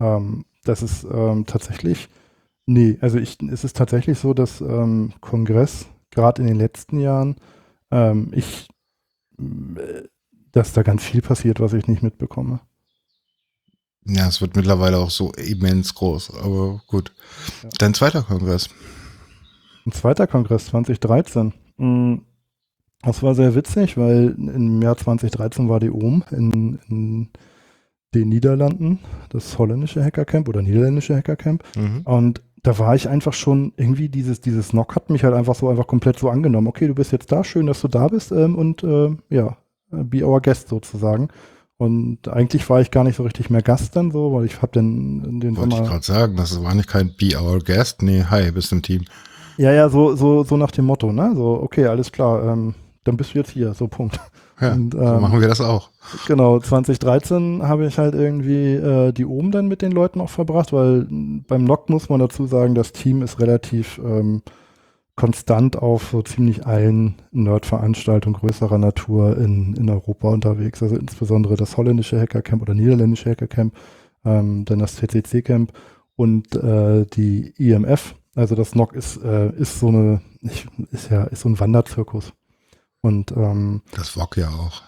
ähm, 0.01 0.45
das 0.65 0.83
ist 0.83 1.05
ähm, 1.05 1.47
tatsächlich, 1.47 2.09
nee, 2.67 2.99
also 3.01 3.19
ich, 3.19 3.39
es 3.51 3.65
ist 3.65 3.77
tatsächlich 3.77 4.19
so, 4.19 4.35
dass 4.35 4.61
ähm, 4.61 5.13
Kongress, 5.21 5.87
gerade 6.11 6.43
in 6.43 6.49
den 6.49 6.57
letzten 6.57 7.01
Jahren, 7.01 7.37
ähm, 7.91 8.31
ich, 8.35 8.69
äh, 9.39 10.03
dass 10.53 10.73
da 10.73 10.83
ganz 10.83 11.03
viel 11.05 11.23
passiert, 11.23 11.61
was 11.61 11.73
ich 11.73 11.87
nicht 11.89 12.03
mitbekomme. 12.03 12.61
Ja, 14.05 14.27
es 14.27 14.41
wird 14.41 14.57
mittlerweile 14.57 14.99
auch 14.99 15.11
so 15.11 15.33
immens 15.33 15.95
groß, 15.95 16.35
aber 16.35 16.83
gut. 16.89 17.13
Ja. 17.63 17.69
Dein 17.79 17.95
zweiter 17.95 18.23
Kongress. 18.23 18.69
Ein 19.87 19.93
zweiter 19.93 20.27
Kongress 20.27 20.67
2013. 20.67 21.53
Mm, 21.77 22.15
Das 23.03 23.23
war 23.23 23.35
sehr 23.35 23.55
witzig, 23.55 23.97
weil 23.97 24.35
im 24.39 24.81
Jahr 24.83 24.97
2013 24.97 25.69
war 25.69 25.81
die 25.81 25.91
OM 25.91 26.25
in, 26.31 26.79
in 26.89 27.29
den 28.15 28.29
Niederlanden, 28.29 29.01
das 29.31 29.59
holländische 29.59 30.05
Hackercamp 30.05 30.49
oder 30.49 30.63
niederländische 30.63 31.17
Hackercamp. 31.17 31.65
Mhm. 31.77 32.03
Und 32.03 32.43
da 32.63 32.79
war 32.79 32.95
ich 32.95 33.09
einfach 33.09 33.33
schon 33.33 33.73
irgendwie 33.77 34.09
dieses, 34.09 34.41
dieses 34.41 34.71
Knock 34.71 34.95
hat 34.95 35.11
mich 35.11 35.25
halt 35.25 35.35
einfach 35.35 35.55
so 35.55 35.69
einfach 35.69 35.87
komplett 35.87 36.19
so 36.19 36.31
angenommen. 36.31 36.69
Okay, 36.69 36.87
du 36.87 36.95
bist 36.95 37.13
jetzt 37.13 37.33
da, 37.33 37.43
schön, 37.43 37.67
dass 37.67 37.81
du 37.81 37.89
da 37.89 38.09
bist 38.09 38.31
ähm, 38.31 38.57
und 38.57 38.85
ähm, 38.85 39.19
ja, 39.31 39.57
äh, 39.93 40.05
be 40.05 40.25
our 40.25 40.41
guest 40.41 40.69
sozusagen. 40.69 41.29
Und 41.77 42.29
eigentlich 42.29 42.69
war 42.71 42.81
ich 42.81 42.93
gar 42.93 43.03
nicht 43.03 43.17
so 43.17 43.25
richtig 43.25 43.51
mehr 43.51 43.63
Gast 43.63 43.97
dann 43.97 44.13
so, 44.13 44.33
weil 44.33 44.45
ich 44.45 44.63
habe 44.63 44.71
dann 44.73 45.41
den 45.41 45.57
Wollte 45.57 45.71
ich 45.71 45.77
Sommer. 45.77 45.89
gerade 45.89 46.05
sagen, 46.05 46.37
das 46.37 46.63
war 46.63 46.75
nicht 46.77 46.89
kein 46.89 47.13
Be 47.19 47.37
Our 47.37 47.59
Guest. 47.59 48.03
Nee, 48.03 48.25
hi, 48.31 48.53
bist 48.53 48.71
im 48.71 48.83
Team. 48.83 49.05
Ja, 49.57 49.73
ja, 49.73 49.89
so, 49.89 50.15
so, 50.15 50.45
so 50.45 50.57
nach 50.57 50.71
dem 50.71 50.85
Motto, 50.85 51.13
ne? 51.13 51.33
So, 51.35 51.61
okay, 51.61 51.87
alles 51.87 52.13
klar, 52.13 52.53
ähm, 52.53 52.75
dann 53.03 53.17
bist 53.17 53.35
du 53.35 53.39
jetzt 53.39 53.51
hier, 53.51 53.75
so 53.75 53.89
Punkt. 53.89 54.21
Ja, 54.63 54.75
Und, 54.75 54.95
so 54.95 55.01
ähm, 55.01 55.21
machen 55.21 55.41
wir 55.41 55.49
das 55.49 55.61
auch. 55.61 55.91
Genau, 56.27 56.61
2013 56.61 57.63
habe 57.63 57.87
ich 57.87 57.99
halt 57.99 58.15
irgendwie 58.15 58.75
äh, 58.75 59.13
die 59.13 59.27
oben 59.27 59.51
dann 59.51 59.67
mit 59.67 59.83
den 59.83 59.93
Leuten 59.93 60.21
auch 60.21 60.31
verbracht, 60.31 60.73
weil 60.73 61.07
beim 61.11 61.65
NOC 61.65 61.91
muss 61.91 62.09
man 62.09 62.21
dazu 62.21 62.47
sagen, 62.47 62.75
das 62.75 62.93
Team 62.93 63.23
ist 63.23 63.41
relativ 63.41 63.99
ähm, 63.99 64.43
konstant 65.17 65.77
auf 65.77 66.11
so 66.13 66.23
ziemlich 66.23 66.67
allen 66.67 67.17
Nerd-Veranstaltungen 67.33 68.37
größerer 68.37 68.79
Natur 68.79 69.37
in, 69.37 69.75
in 69.75 69.91
Europa 69.91 70.29
unterwegs. 70.29 70.83
Also 70.83 70.97
insbesondere 70.97 71.57
das 71.57 71.77
holländische 71.77 72.21
Hackercamp 72.21 72.63
oder 72.63 72.75
niederländische 72.75 73.31
Hackercamp, 73.31 73.75
ähm, 74.25 74.65
dann 74.65 74.79
das 74.79 74.97
CCC-Camp 74.97 75.73
und 76.17 76.55
äh, 76.55 77.05
die 77.07 77.53
IMF. 77.59 78.15
Also 78.35 78.55
das 78.55 78.75
NOC 78.75 78.95
ist, 78.95 79.23
äh, 79.23 79.51
ist 79.57 79.81
so 79.81 79.89
eine, 79.89 80.23
ich, 80.41 80.67
ist 80.91 81.11
ja, 81.11 81.25
ist 81.25 81.41
so 81.41 81.49
ein 81.49 81.61
Wanderzirkus. 81.61 82.33
Und 83.03 83.33
ähm, 83.33 83.83
Das 83.95 84.11
VOG 84.11 84.37
ja 84.39 84.49
auch. 84.49 84.83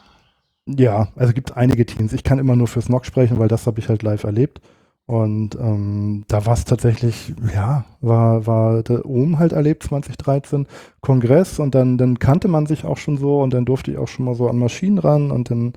ja, 0.67 1.09
also 1.17 1.33
gibt 1.35 1.57
einige 1.57 1.85
Teams. 1.85 2.13
Ich 2.13 2.25
kann 2.25 2.39
immer 2.39 2.57
nur 2.57 2.69
fürs 2.69 2.89
NOC 2.89 3.05
sprechen, 3.07 3.39
weil 3.39 3.49
das 3.49 3.67
habe 3.67 3.81
ich 3.81 3.89
halt 3.89 4.03
live 4.03 4.25
erlebt. 4.25 4.61
Und 5.07 5.57
ähm, 5.57 6.25
da 6.29 6.47
war 6.47 6.55
es 6.55 6.65
tatsächlich, 6.65 7.35
ja, 7.55 7.85
war, 8.01 8.47
war 8.47 8.83
der 8.83 9.05
OM 9.05 9.39
halt 9.39 9.53
erlebt 9.53 9.83
2013, 9.83 10.67
Kongress 11.03 11.59
und 11.59 11.75
dann, 11.75 11.99
dann 11.99 12.19
kannte 12.19 12.49
man 12.49 12.65
sich 12.65 12.87
auch 12.87 12.97
schon 12.97 13.19
so 13.19 13.43
und 13.43 13.53
dann 13.53 13.67
durfte 13.67 13.91
ich 13.91 13.99
auch 13.99 14.09
schon 14.09 14.25
mal 14.25 14.35
so 14.35 14.49
an 14.49 14.59
Maschinen 14.59 14.97
ran 14.99 15.31
und 15.31 15.51
dann 15.51 15.75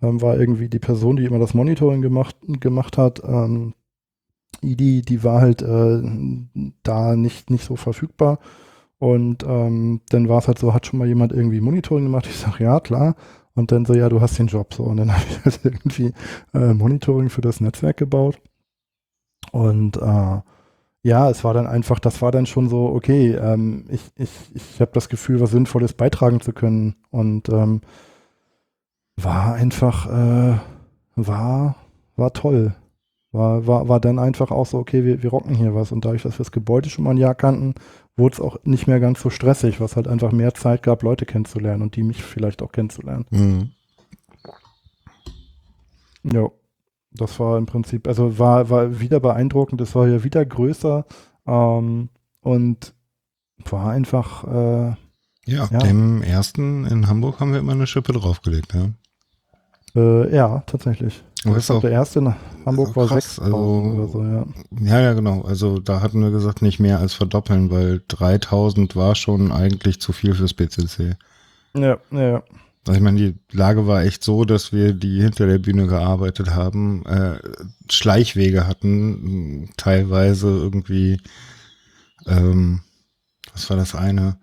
ähm, 0.00 0.22
war 0.22 0.38
irgendwie 0.38 0.68
die 0.68 0.78
Person, 0.78 1.16
die 1.16 1.24
immer 1.24 1.40
das 1.40 1.54
Monitoring 1.54 2.02
gemacht, 2.02 2.36
gemacht 2.46 2.98
hat, 2.98 3.20
ähm, 3.24 3.74
die, 4.62 5.02
die 5.02 5.24
war 5.24 5.40
halt 5.40 5.62
äh, 5.62 6.02
da 6.84 7.16
nicht, 7.16 7.50
nicht 7.50 7.64
so 7.64 7.74
verfügbar. 7.76 8.38
Und 8.98 9.44
ähm, 9.44 10.00
dann 10.10 10.28
war 10.28 10.38
es 10.38 10.48
halt 10.48 10.58
so, 10.58 10.74
hat 10.74 10.86
schon 10.86 10.98
mal 10.98 11.06
jemand 11.06 11.32
irgendwie 11.32 11.60
Monitoring 11.60 12.04
gemacht? 12.04 12.26
Ich 12.26 12.36
sage, 12.36 12.64
ja, 12.64 12.80
klar. 12.80 13.14
Und 13.54 13.72
dann 13.72 13.84
so, 13.84 13.94
ja, 13.94 14.08
du 14.08 14.20
hast 14.20 14.38
den 14.38 14.48
Job 14.48 14.74
so. 14.74 14.84
Und 14.84 14.96
dann 14.98 15.12
habe 15.12 15.24
ich 15.28 15.44
halt 15.44 15.60
irgendwie 15.64 16.12
äh, 16.54 16.74
Monitoring 16.74 17.30
für 17.30 17.40
das 17.40 17.60
Netzwerk 17.60 17.96
gebaut. 17.96 18.40
Und 19.52 19.96
äh, 19.96 20.40
ja, 21.02 21.30
es 21.30 21.44
war 21.44 21.54
dann 21.54 21.66
einfach, 21.66 22.00
das 22.00 22.20
war 22.22 22.32
dann 22.32 22.46
schon 22.46 22.68
so, 22.68 22.86
okay, 22.88 23.34
ähm, 23.34 23.86
ich, 23.88 24.02
ich, 24.16 24.30
ich 24.54 24.80
habe 24.80 24.90
das 24.92 25.08
Gefühl, 25.08 25.40
was 25.40 25.52
Sinnvolles 25.52 25.94
beitragen 25.94 26.40
zu 26.40 26.52
können. 26.52 26.96
Und 27.10 27.48
ähm, 27.48 27.82
war 29.16 29.54
einfach, 29.54 30.06
äh, 30.06 30.58
war, 31.14 31.76
war 32.16 32.32
toll. 32.32 32.74
War, 33.30 33.66
war, 33.66 33.88
war 33.88 34.00
dann 34.00 34.18
einfach 34.18 34.50
auch 34.50 34.66
so, 34.66 34.78
okay, 34.78 35.04
wir, 35.04 35.22
wir 35.22 35.30
rocken 35.30 35.54
hier 35.54 35.74
was. 35.74 35.92
Und 35.92 36.04
dadurch, 36.04 36.22
dass 36.22 36.34
wir 36.34 36.44
das 36.44 36.52
Gebäude 36.52 36.90
schon 36.90 37.04
mal 37.04 37.10
ein 37.10 37.18
Jahr 37.18 37.34
kannten, 37.34 37.74
wurde 38.18 38.34
es 38.34 38.40
auch 38.40 38.58
nicht 38.64 38.86
mehr 38.86 39.00
ganz 39.00 39.20
so 39.20 39.30
stressig, 39.30 39.80
was 39.80 39.96
halt 39.96 40.08
einfach 40.08 40.32
mehr 40.32 40.52
Zeit 40.54 40.82
gab, 40.82 41.02
Leute 41.02 41.24
kennenzulernen 41.24 41.82
und 41.82 41.96
die 41.96 42.02
mich 42.02 42.22
vielleicht 42.22 42.62
auch 42.62 42.72
kennenzulernen. 42.72 43.26
Mhm. 43.30 43.70
Ja, 46.24 46.48
das 47.12 47.38
war 47.40 47.56
im 47.58 47.66
Prinzip, 47.66 48.06
also 48.06 48.38
war, 48.38 48.68
war 48.70 49.00
wieder 49.00 49.20
beeindruckend, 49.20 49.80
es 49.80 49.94
war 49.94 50.08
ja 50.08 50.24
wieder 50.24 50.44
größer 50.44 51.06
ähm, 51.46 52.08
und 52.40 52.94
war 53.64 53.90
einfach, 53.90 54.44
äh, 54.44 54.94
Ja, 55.46 55.68
Ja. 55.70 55.78
dem 55.78 56.22
ersten 56.22 56.84
in 56.84 57.08
Hamburg 57.08 57.40
haben 57.40 57.52
wir 57.52 57.60
immer 57.60 57.72
eine 57.72 57.86
Schippe 57.86 58.12
draufgelegt. 58.12 58.74
Ja. 58.74 58.90
äh, 59.94 60.34
ja, 60.34 60.62
tatsächlich. 60.66 61.24
Aber 61.44 61.56
Ich 61.56 61.58
ist 61.58 61.70
auch, 61.70 61.80
der 61.80 61.90
erste 61.90 62.18
in 62.18 62.34
Hamburg 62.66 62.96
war 62.96 63.06
krass, 63.06 63.36
6000 63.36 63.54
also- 63.54 63.96
oder 63.96 64.08
so, 64.08 64.22
ja. 64.24 64.46
ja, 64.80 65.00
ja, 65.00 65.12
genau. 65.14 65.42
Also 65.42 65.78
da 65.78 66.00
hatten 66.00 66.20
wir 66.20 66.30
gesagt, 66.30 66.62
nicht 66.62 66.80
mehr 66.80 66.98
als 66.98 67.14
verdoppeln, 67.14 67.70
weil 67.70 68.02
3000 68.08 68.96
war 68.96 69.14
schon 69.14 69.52
eigentlich 69.52 70.00
zu 70.00 70.12
viel 70.12 70.34
fürs 70.34 70.54
BCC. 70.54 71.16
Ja, 71.74 71.98
ja, 72.10 72.20
ja. 72.20 72.42
Also 72.86 72.96
ich 72.96 73.04
meine, 73.04 73.18
die 73.18 73.56
Lage 73.56 73.86
war 73.86 74.02
echt 74.02 74.24
so, 74.24 74.44
dass 74.44 74.72
wir, 74.72 74.94
die 74.94 75.20
hinter 75.20 75.46
der 75.46 75.58
Bühne 75.58 75.86
gearbeitet 75.86 76.54
haben, 76.54 77.04
äh, 77.04 77.38
Schleichwege 77.90 78.66
hatten, 78.66 79.70
teilweise 79.76 80.48
irgendwie, 80.48 81.20
ähm, 82.26 82.80
was 83.52 83.68
war 83.68 83.76
das 83.76 83.94
eine? 83.94 84.38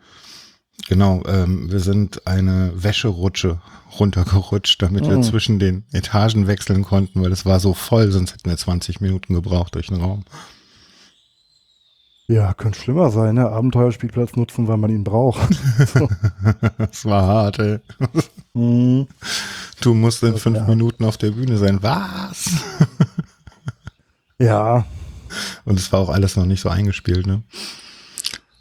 Genau, 0.87 1.23
ähm, 1.25 1.71
wir 1.71 1.79
sind 1.79 2.27
eine 2.27 2.71
Wäscherutsche 2.75 3.59
runtergerutscht, 3.99 4.81
damit 4.81 5.07
wir 5.07 5.17
Mhm. 5.17 5.23
zwischen 5.23 5.57
den 5.59 5.85
Etagen 5.91 6.47
wechseln 6.47 6.83
konnten, 6.83 7.23
weil 7.23 7.31
es 7.31 7.45
war 7.45 7.59
so 7.59 7.73
voll, 7.73 8.11
sonst 8.11 8.33
hätten 8.33 8.49
wir 8.49 8.57
20 8.57 9.01
Minuten 9.01 9.33
gebraucht 9.33 9.73
durch 9.75 9.87
den 9.87 10.01
Raum. 10.01 10.25
Ja, 12.27 12.53
könnte 12.55 12.79
schlimmer 12.79 13.11
sein, 13.11 13.35
ne? 13.35 13.49
Abenteuerspielplatz 13.49 14.35
nutzen, 14.35 14.67
weil 14.67 14.77
man 14.77 14.89
ihn 14.89 15.03
braucht. 15.03 15.47
so. 15.93 16.07
das 16.77 17.05
war 17.05 17.25
hart, 17.27 17.59
ey. 17.59 17.79
Mhm. 18.53 19.07
Du 19.81 19.93
musst 19.93 20.23
in 20.23 20.37
fünf 20.37 20.57
war- 20.59 20.67
Minuten 20.67 21.05
auf 21.05 21.17
der 21.17 21.31
Bühne 21.31 21.57
sein. 21.57 21.79
Was? 21.83 22.49
Ja, 24.39 24.85
Und 25.65 25.79
es 25.79 25.91
war 25.91 25.99
auch 26.01 26.09
alles 26.09 26.35
noch 26.35 26.45
nicht 26.45 26.61
so 26.61 26.69
eingespielt, 26.69 27.25
ne? 27.27 27.43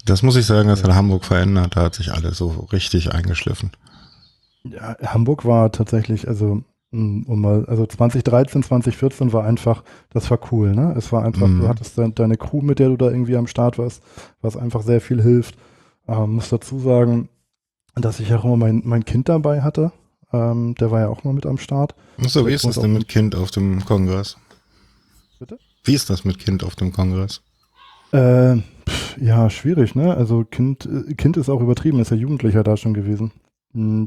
Das 0.04 0.22
muss 0.22 0.36
ich 0.36 0.46
sagen, 0.46 0.68
das 0.68 0.82
hat 0.84 0.92
Hamburg 0.94 1.24
verändert. 1.24 1.76
Da 1.76 1.82
hat 1.82 1.94
sich 1.94 2.12
alles 2.12 2.36
so 2.38 2.48
richtig 2.72 3.12
eingeschliffen. 3.12 3.70
Ja, 4.64 4.96
Hamburg 5.02 5.44
war 5.44 5.72
tatsächlich, 5.72 6.26
also 6.28 6.62
mm, 6.90 7.22
um 7.26 7.40
mal, 7.40 7.64
also 7.66 7.86
2013, 7.86 8.62
2014 8.62 9.32
war 9.32 9.44
einfach, 9.44 9.82
das 10.10 10.30
war 10.30 10.38
cool, 10.52 10.74
ne? 10.74 10.94
Es 10.96 11.12
war 11.12 11.24
einfach, 11.24 11.46
Mhm. 11.46 11.60
du 11.62 11.68
hattest 11.68 11.96
de 11.98 12.10
deine 12.14 12.36
Crew, 12.36 12.60
mit 12.62 12.78
der 12.78 12.88
du 12.88 12.96
da 12.96 13.06
irgendwie 13.10 13.36
am 13.36 13.46
Start 13.46 13.78
warst, 13.78 14.02
was 14.42 14.56
einfach 14.56 14.82
sehr 14.82 15.00
viel 15.00 15.22
hilft. 15.22 15.56
Ähm, 16.06 16.34
muss 16.34 16.48
dazu 16.50 16.78
sagen, 16.78 17.28
dass 17.94 18.20
ich 18.20 18.32
auch 18.34 18.44
immer 18.44 18.56
mein, 18.56 18.82
mein 18.84 19.04
Kind 19.04 19.28
dabei 19.28 19.62
hatte. 19.62 19.92
Ähm, 20.32 20.74
der 20.76 20.90
war 20.90 21.00
ja 21.00 21.08
auch 21.08 21.24
mal 21.24 21.32
mit 21.32 21.46
am 21.46 21.58
Start. 21.58 21.94
So, 22.18 22.46
wie 22.46 22.52
ist 22.52 22.64
das 22.66 22.78
denn 22.78 22.92
mit 22.92 23.08
Kind 23.08 23.34
auf 23.34 23.50
dem 23.50 23.84
Kongress? 23.84 24.36
Bitte? 25.38 25.58
Wie 25.84 25.94
ist 25.94 26.10
das 26.10 26.24
mit 26.24 26.38
Kind 26.38 26.64
auf 26.64 26.74
dem 26.74 26.92
Kongress? 26.92 27.40
Äh, 28.12 28.56
ja, 29.20 29.50
schwierig, 29.50 29.94
ne? 29.94 30.14
Also 30.16 30.44
Kind, 30.44 30.86
äh, 30.86 31.14
Kind 31.14 31.36
ist 31.36 31.48
auch 31.48 31.60
übertrieben, 31.60 32.00
ist 32.00 32.10
ja 32.10 32.16
Jugendlicher 32.16 32.62
da 32.62 32.76
schon 32.76 32.94
gewesen. 32.94 33.32
Mm, 33.72 34.04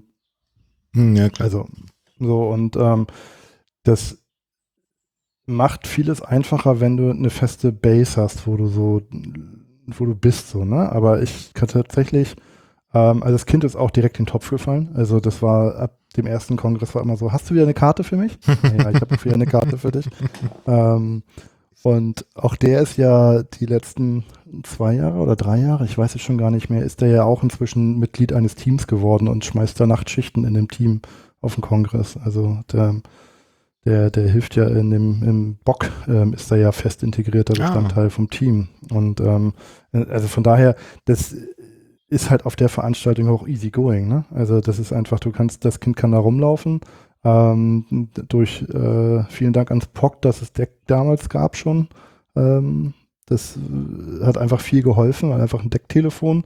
Hm, 0.96 1.16
ja, 1.16 1.30
klar. 1.30 1.46
Also, 1.46 1.68
so 2.20 2.50
und 2.50 2.76
ähm, 2.78 3.08
das 3.84 4.20
macht 5.46 5.88
vieles 5.88 6.22
einfacher, 6.22 6.80
wenn 6.82 6.98
du 6.98 7.10
eine 7.10 7.30
feste 7.30 7.72
Base 7.72 8.22
hast, 8.22 8.48
wo 8.48 8.58
du 8.58 8.68
so, 8.68 9.02
wo 9.88 10.06
du 10.06 10.16
bist, 10.16 10.50
so, 10.50 10.66
ne? 10.66 10.92
Aber 10.92 11.22
ich 11.22 11.54
kann 11.54 11.68
tatsächlich 11.70 12.36
Ähm, 12.96 13.24
also 13.24 13.36
das 13.36 13.46
Kind 13.46 13.64
ist 13.66 13.78
auch 13.78 13.92
direkt 13.92 14.20
in 14.20 14.26
den 14.26 14.32
Topf 14.32 14.50
gefallen. 14.50 14.90
Also 14.96 15.22
das 15.22 15.44
war 15.44 15.78
ab 15.78 16.00
dem 16.18 16.28
ersten 16.28 16.58
Kongress 16.58 16.96
war 16.96 17.04
immer 17.04 17.18
so, 17.18 17.32
hast 17.34 17.50
du 17.50 17.54
wieder 17.56 17.66
eine 17.66 17.76
Karte 17.76 18.04
für 18.04 18.18
mich? 18.18 18.40
ja, 18.64 18.92
ich 18.92 19.02
habe 19.02 19.24
wieder 19.24 19.36
eine 19.36 19.48
Karte 19.48 19.78
für 19.78 19.92
dich. 19.94 20.10
Ähm, 20.68 21.24
und 21.88 22.26
auch 22.36 22.58
der 22.58 22.82
ist 22.82 22.98
ja 22.98 23.44
die 23.44 23.66
letzten 23.66 24.26
zwei 24.64 24.96
Jahre 24.96 25.20
oder 25.20 25.38
drei 25.38 25.58
Jahre, 25.62 25.86
ich 25.86 25.98
weiß 25.98 26.16
es 26.16 26.22
schon 26.22 26.38
gar 26.38 26.52
nicht 26.52 26.70
mehr, 26.70 26.84
ist 26.84 27.00
der 27.00 27.08
ja 27.08 27.24
auch 27.24 27.44
inzwischen 27.44 27.98
Mitglied 27.98 28.34
eines 28.34 28.56
Teams 28.56 28.88
geworden 28.88 29.30
und 29.30 29.46
schmeißt 29.46 29.80
da 29.80 29.88
Nachtschichten 29.88 30.44
in 30.44 30.54
dem 30.54 30.68
Team 30.68 31.00
auf 31.40 31.56
dem 31.56 31.62
Kongress. 31.64 32.18
Also 32.18 32.60
der, 32.74 32.96
der, 33.86 34.12
der 34.12 34.30
hilft 34.30 34.58
ja 34.58 34.68
in 34.68 34.90
dem 34.90 35.24
im 35.24 35.60
Bock, 35.64 35.90
ähm, 36.10 36.34
ist 36.34 36.52
da 36.52 36.58
ja 36.58 36.74
fest 36.74 37.04
integrierter 37.04 37.54
ah. 37.58 37.66
Bestandteil 37.66 38.08
ah. 38.08 38.10
vom 38.10 38.30
Team. 38.30 38.68
Und 38.92 39.22
ähm, 39.22 39.54
also 39.94 40.28
von 40.28 40.44
daher, 40.44 40.76
das 41.06 41.38
ist 42.10 42.30
halt 42.30 42.46
auf 42.46 42.58
der 42.58 42.68
Veranstaltung 42.68 43.30
auch 43.30 43.48
easy 43.48 43.70
going. 43.70 44.10
Ne? 44.10 44.26
Also 44.32 44.60
das 44.60 44.78
ist 44.78 44.92
einfach, 44.92 45.22
du 45.22 45.32
kannst, 45.32 45.64
das 45.64 45.80
Kind 45.80 45.96
kann 45.96 46.12
da 46.12 46.18
rumlaufen. 46.18 46.82
Ähm, 47.28 48.08
durch 48.30 48.62
äh, 48.62 49.24
vielen 49.26 49.52
Dank 49.52 49.70
ans 49.70 49.88
POC, 49.88 50.22
dass 50.22 50.42
es 50.42 50.54
Deck 50.54 50.72
damals 50.86 51.28
gab 51.28 51.58
schon. 51.58 51.90
Ähm, 52.38 52.94
das 53.26 53.58
äh, 53.58 54.26
hat 54.26 54.38
einfach 54.38 54.62
viel 54.62 54.82
geholfen, 54.82 55.34
einfach 55.34 55.62
ein 55.62 55.70
Decktelefon. 55.70 56.46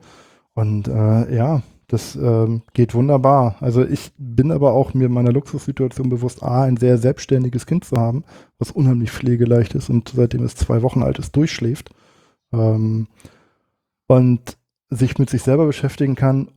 Und 0.56 0.88
äh, 0.88 1.36
ja, 1.36 1.62
das 1.88 2.16
ähm, 2.16 2.64
geht 2.74 2.96
wunderbar. 2.96 3.58
Also 3.60 3.86
ich 3.86 4.12
bin 4.18 4.52
aber 4.52 4.74
auch 4.74 4.96
mir 4.96 5.08
meiner 5.08 5.32
Luxussituation 5.32 6.10
bewusst, 6.10 6.42
A, 6.42 6.64
ein 6.64 6.78
sehr 6.78 6.98
selbstständiges 6.98 7.68
Kind 7.68 7.86
zu 7.86 7.98
haben, 7.98 8.24
was 8.58 8.72
unheimlich 8.72 9.12
pflegeleicht 9.12 9.76
ist 9.76 9.90
und 9.92 10.10
seitdem 10.10 10.44
es 10.44 10.56
zwei 10.56 10.82
Wochen 10.82 11.04
alt 11.04 11.20
ist, 11.20 11.36
durchschläft. 11.36 11.92
Ähm, 12.52 13.08
und 14.08 14.58
sich 14.90 15.20
mit 15.20 15.30
sich 15.30 15.44
selber 15.44 15.68
beschäftigen 15.68 16.16
kann, 16.16 16.50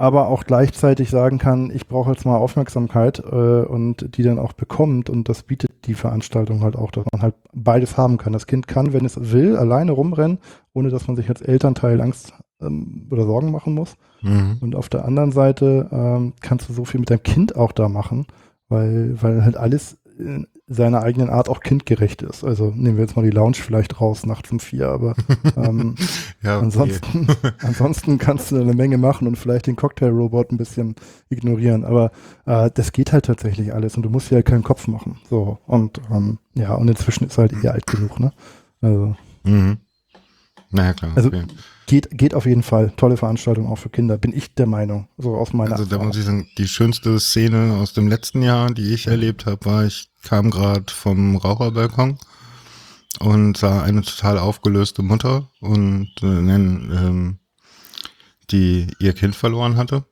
aber 0.00 0.28
auch 0.28 0.44
gleichzeitig 0.44 1.10
sagen 1.10 1.36
kann, 1.36 1.70
ich 1.70 1.86
brauche 1.86 2.10
jetzt 2.10 2.24
mal 2.24 2.38
Aufmerksamkeit 2.38 3.18
äh, 3.18 3.34
und 3.66 4.16
die 4.16 4.22
dann 4.22 4.38
auch 4.38 4.54
bekommt. 4.54 5.10
Und 5.10 5.28
das 5.28 5.42
bietet 5.42 5.70
die 5.84 5.92
Veranstaltung 5.92 6.62
halt 6.62 6.74
auch, 6.74 6.90
dass 6.90 7.04
man 7.12 7.20
halt 7.20 7.34
beides 7.52 7.98
haben 7.98 8.16
kann. 8.16 8.32
Das 8.32 8.46
Kind 8.46 8.66
kann, 8.66 8.94
wenn 8.94 9.04
es 9.04 9.30
will, 9.30 9.58
alleine 9.58 9.92
rumrennen, 9.92 10.38
ohne 10.72 10.88
dass 10.88 11.06
man 11.06 11.16
sich 11.16 11.28
als 11.28 11.42
Elternteil 11.42 12.00
Angst 12.00 12.32
ähm, 12.62 13.08
oder 13.10 13.26
Sorgen 13.26 13.50
machen 13.50 13.74
muss. 13.74 13.96
Mhm. 14.22 14.56
Und 14.62 14.74
auf 14.74 14.88
der 14.88 15.04
anderen 15.04 15.32
Seite 15.32 15.90
ähm, 15.92 16.32
kannst 16.40 16.70
du 16.70 16.72
so 16.72 16.86
viel 16.86 17.00
mit 17.00 17.10
deinem 17.10 17.22
Kind 17.22 17.54
auch 17.54 17.72
da 17.72 17.90
machen, 17.90 18.26
weil, 18.70 19.20
weil 19.20 19.44
halt 19.44 19.58
alles 19.58 19.98
in 20.18 20.46
seiner 20.72 21.02
eigenen 21.02 21.30
Art 21.30 21.48
auch 21.48 21.60
kindgerecht 21.60 22.22
ist. 22.22 22.44
Also 22.44 22.72
nehmen 22.74 22.96
wir 22.96 23.02
jetzt 23.02 23.16
mal 23.16 23.24
die 23.24 23.30
Lounge 23.30 23.56
vielleicht 23.56 24.00
raus, 24.00 24.24
nachts 24.24 24.52
um 24.52 24.60
vier, 24.60 24.88
aber 24.88 25.16
ähm, 25.56 25.96
ja, 26.42 26.56
okay. 26.56 26.64
ansonsten, 26.64 27.26
ansonsten 27.58 28.18
kannst 28.18 28.52
du 28.52 28.60
eine 28.60 28.72
Menge 28.72 28.96
machen 28.96 29.26
und 29.26 29.34
vielleicht 29.34 29.66
den 29.66 29.74
Cocktail-Robot 29.74 30.52
ein 30.52 30.58
bisschen 30.58 30.94
ignorieren. 31.28 31.84
Aber 31.84 32.12
äh, 32.46 32.70
das 32.72 32.92
geht 32.92 33.12
halt 33.12 33.24
tatsächlich 33.24 33.74
alles 33.74 33.96
und 33.96 34.04
du 34.04 34.10
musst 34.10 34.30
dir 34.30 34.36
halt 34.36 34.46
keinen 34.46 34.62
Kopf 34.62 34.86
machen. 34.86 35.18
So, 35.28 35.58
und 35.66 36.00
ähm, 36.08 36.38
ja, 36.54 36.74
und 36.74 36.86
inzwischen 36.86 37.26
ist 37.26 37.36
halt 37.36 37.52
eh 37.52 37.68
alt 37.68 37.88
genug, 37.88 38.20
ne? 38.20 38.32
Also. 38.80 39.16
Mhm. 39.42 39.78
Naja, 40.70 40.92
klar. 40.92 41.10
Also 41.16 41.30
okay. 41.30 41.46
geht, 41.86 42.16
geht 42.16 42.32
auf 42.32 42.46
jeden 42.46 42.62
Fall. 42.62 42.92
Tolle 42.96 43.16
Veranstaltung 43.16 43.66
auch 43.66 43.78
für 43.78 43.88
Kinder, 43.88 44.18
bin 44.18 44.32
ich 44.32 44.54
der 44.54 44.66
Meinung. 44.66 45.08
So 45.18 45.34
aus 45.34 45.52
meiner 45.52 45.72
Also 45.72 45.84
da 45.84 45.98
muss 45.98 46.16
ich 46.16 46.24
sagen, 46.24 46.46
die 46.58 46.68
schönste 46.68 47.18
Szene 47.18 47.76
aus 47.80 47.92
dem 47.92 48.06
letzten 48.06 48.42
Jahr, 48.42 48.72
die 48.72 48.94
ich 48.94 49.08
erlebt 49.08 49.46
habe, 49.46 49.64
war, 49.66 49.84
ich 49.84 50.09
kam 50.22 50.50
gerade 50.50 50.92
vom 50.92 51.36
Raucherbalkon 51.36 52.18
und 53.18 53.56
sah 53.56 53.82
eine 53.82 54.02
total 54.02 54.38
aufgelöste 54.38 55.02
Mutter 55.02 55.48
und 55.60 56.10
äh, 56.22 56.26
ähm, 56.26 57.38
die 58.50 58.88
ihr 58.98 59.12
Kind 59.12 59.36
verloren 59.36 59.76
hatte. 59.76 60.04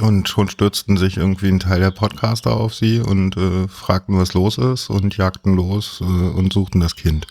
Und 0.00 0.28
schon 0.28 0.48
stürzten 0.48 0.96
sich 0.96 1.18
irgendwie 1.18 1.48
ein 1.48 1.60
Teil 1.60 1.80
der 1.80 1.90
Podcaster 1.90 2.56
auf 2.56 2.74
sie 2.74 3.00
und 3.00 3.36
äh, 3.36 3.68
fragten, 3.68 4.18
was 4.18 4.32
los 4.32 4.56
ist 4.56 4.88
und 4.88 5.16
jagten 5.16 5.54
los 5.54 6.00
äh, 6.00 6.04
und 6.04 6.52
suchten 6.52 6.80
das 6.80 6.96
Kind. 6.96 7.26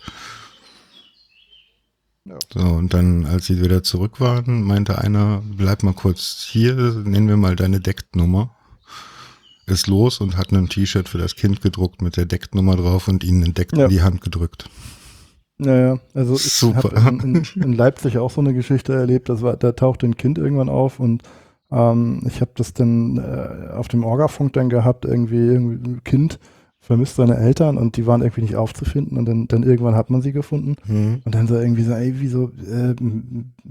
Ja. 2.25 2.37
So, 2.53 2.59
und 2.59 2.93
dann, 2.93 3.25
als 3.25 3.47
sie 3.47 3.61
wieder 3.61 3.81
zurück 3.81 4.19
waren, 4.19 4.61
meinte 4.61 4.99
einer, 4.99 5.41
bleib 5.43 5.81
mal 5.81 5.93
kurz 5.93 6.45
hier, 6.47 6.75
nennen 6.75 7.27
wir 7.27 7.37
mal 7.37 7.55
deine 7.55 7.79
Decknummer. 7.79 8.55
Ist 9.71 9.87
los 9.87 10.19
und 10.19 10.35
hat 10.37 10.51
ein 10.51 10.67
T-Shirt 10.67 11.07
für 11.07 11.17
das 11.17 11.37
Kind 11.37 11.61
gedruckt 11.61 12.01
mit 12.01 12.17
der 12.17 12.25
Decknummer 12.25 12.75
drauf 12.75 13.07
und 13.07 13.23
ihnen 13.23 13.41
ein 13.41 13.53
Deck 13.53 13.69
ja. 13.73 13.85
in 13.85 13.89
die 13.89 14.01
Hand 14.01 14.19
gedrückt. 14.19 14.69
Naja, 15.57 15.99
also 16.13 16.35
ich 16.35 16.61
habe 16.75 16.89
in, 17.23 17.43
in, 17.55 17.73
Leipzig 17.73 18.17
auch 18.17 18.31
so 18.31 18.41
eine 18.41 18.53
Geschichte 18.53 18.93
erlebt, 18.93 19.29
das 19.29 19.41
war, 19.41 19.55
da 19.55 19.71
tauchte 19.71 20.07
ein 20.07 20.17
Kind 20.17 20.37
irgendwann 20.37 20.67
auf 20.67 20.99
und 20.99 21.23
ähm, 21.71 22.23
ich 22.27 22.41
habe 22.41 22.51
das 22.55 22.73
dann 22.73 23.17
äh, 23.17 23.71
auf 23.71 23.87
dem 23.87 24.03
Orgafunk 24.03 24.51
dann 24.53 24.69
gehabt, 24.69 25.05
irgendwie, 25.05 25.37
irgendwie 25.37 25.89
ein 25.89 26.03
Kind 26.03 26.39
vermisst 26.79 27.15
seine 27.15 27.37
Eltern 27.37 27.77
und 27.77 27.95
die 27.95 28.07
waren 28.07 28.23
irgendwie 28.23 28.41
nicht 28.41 28.55
aufzufinden 28.55 29.17
und 29.17 29.25
dann, 29.25 29.47
dann 29.47 29.63
irgendwann 29.63 29.95
hat 29.95 30.09
man 30.09 30.21
sie 30.21 30.33
gefunden 30.33 30.75
mhm. 30.85 31.21
und 31.23 31.33
dann 31.33 31.47
so 31.47 31.55
irgendwie 31.55 31.83
so, 31.83 31.93
ey, 31.93 32.15
wieso 32.17 32.51
äh, 32.69 32.95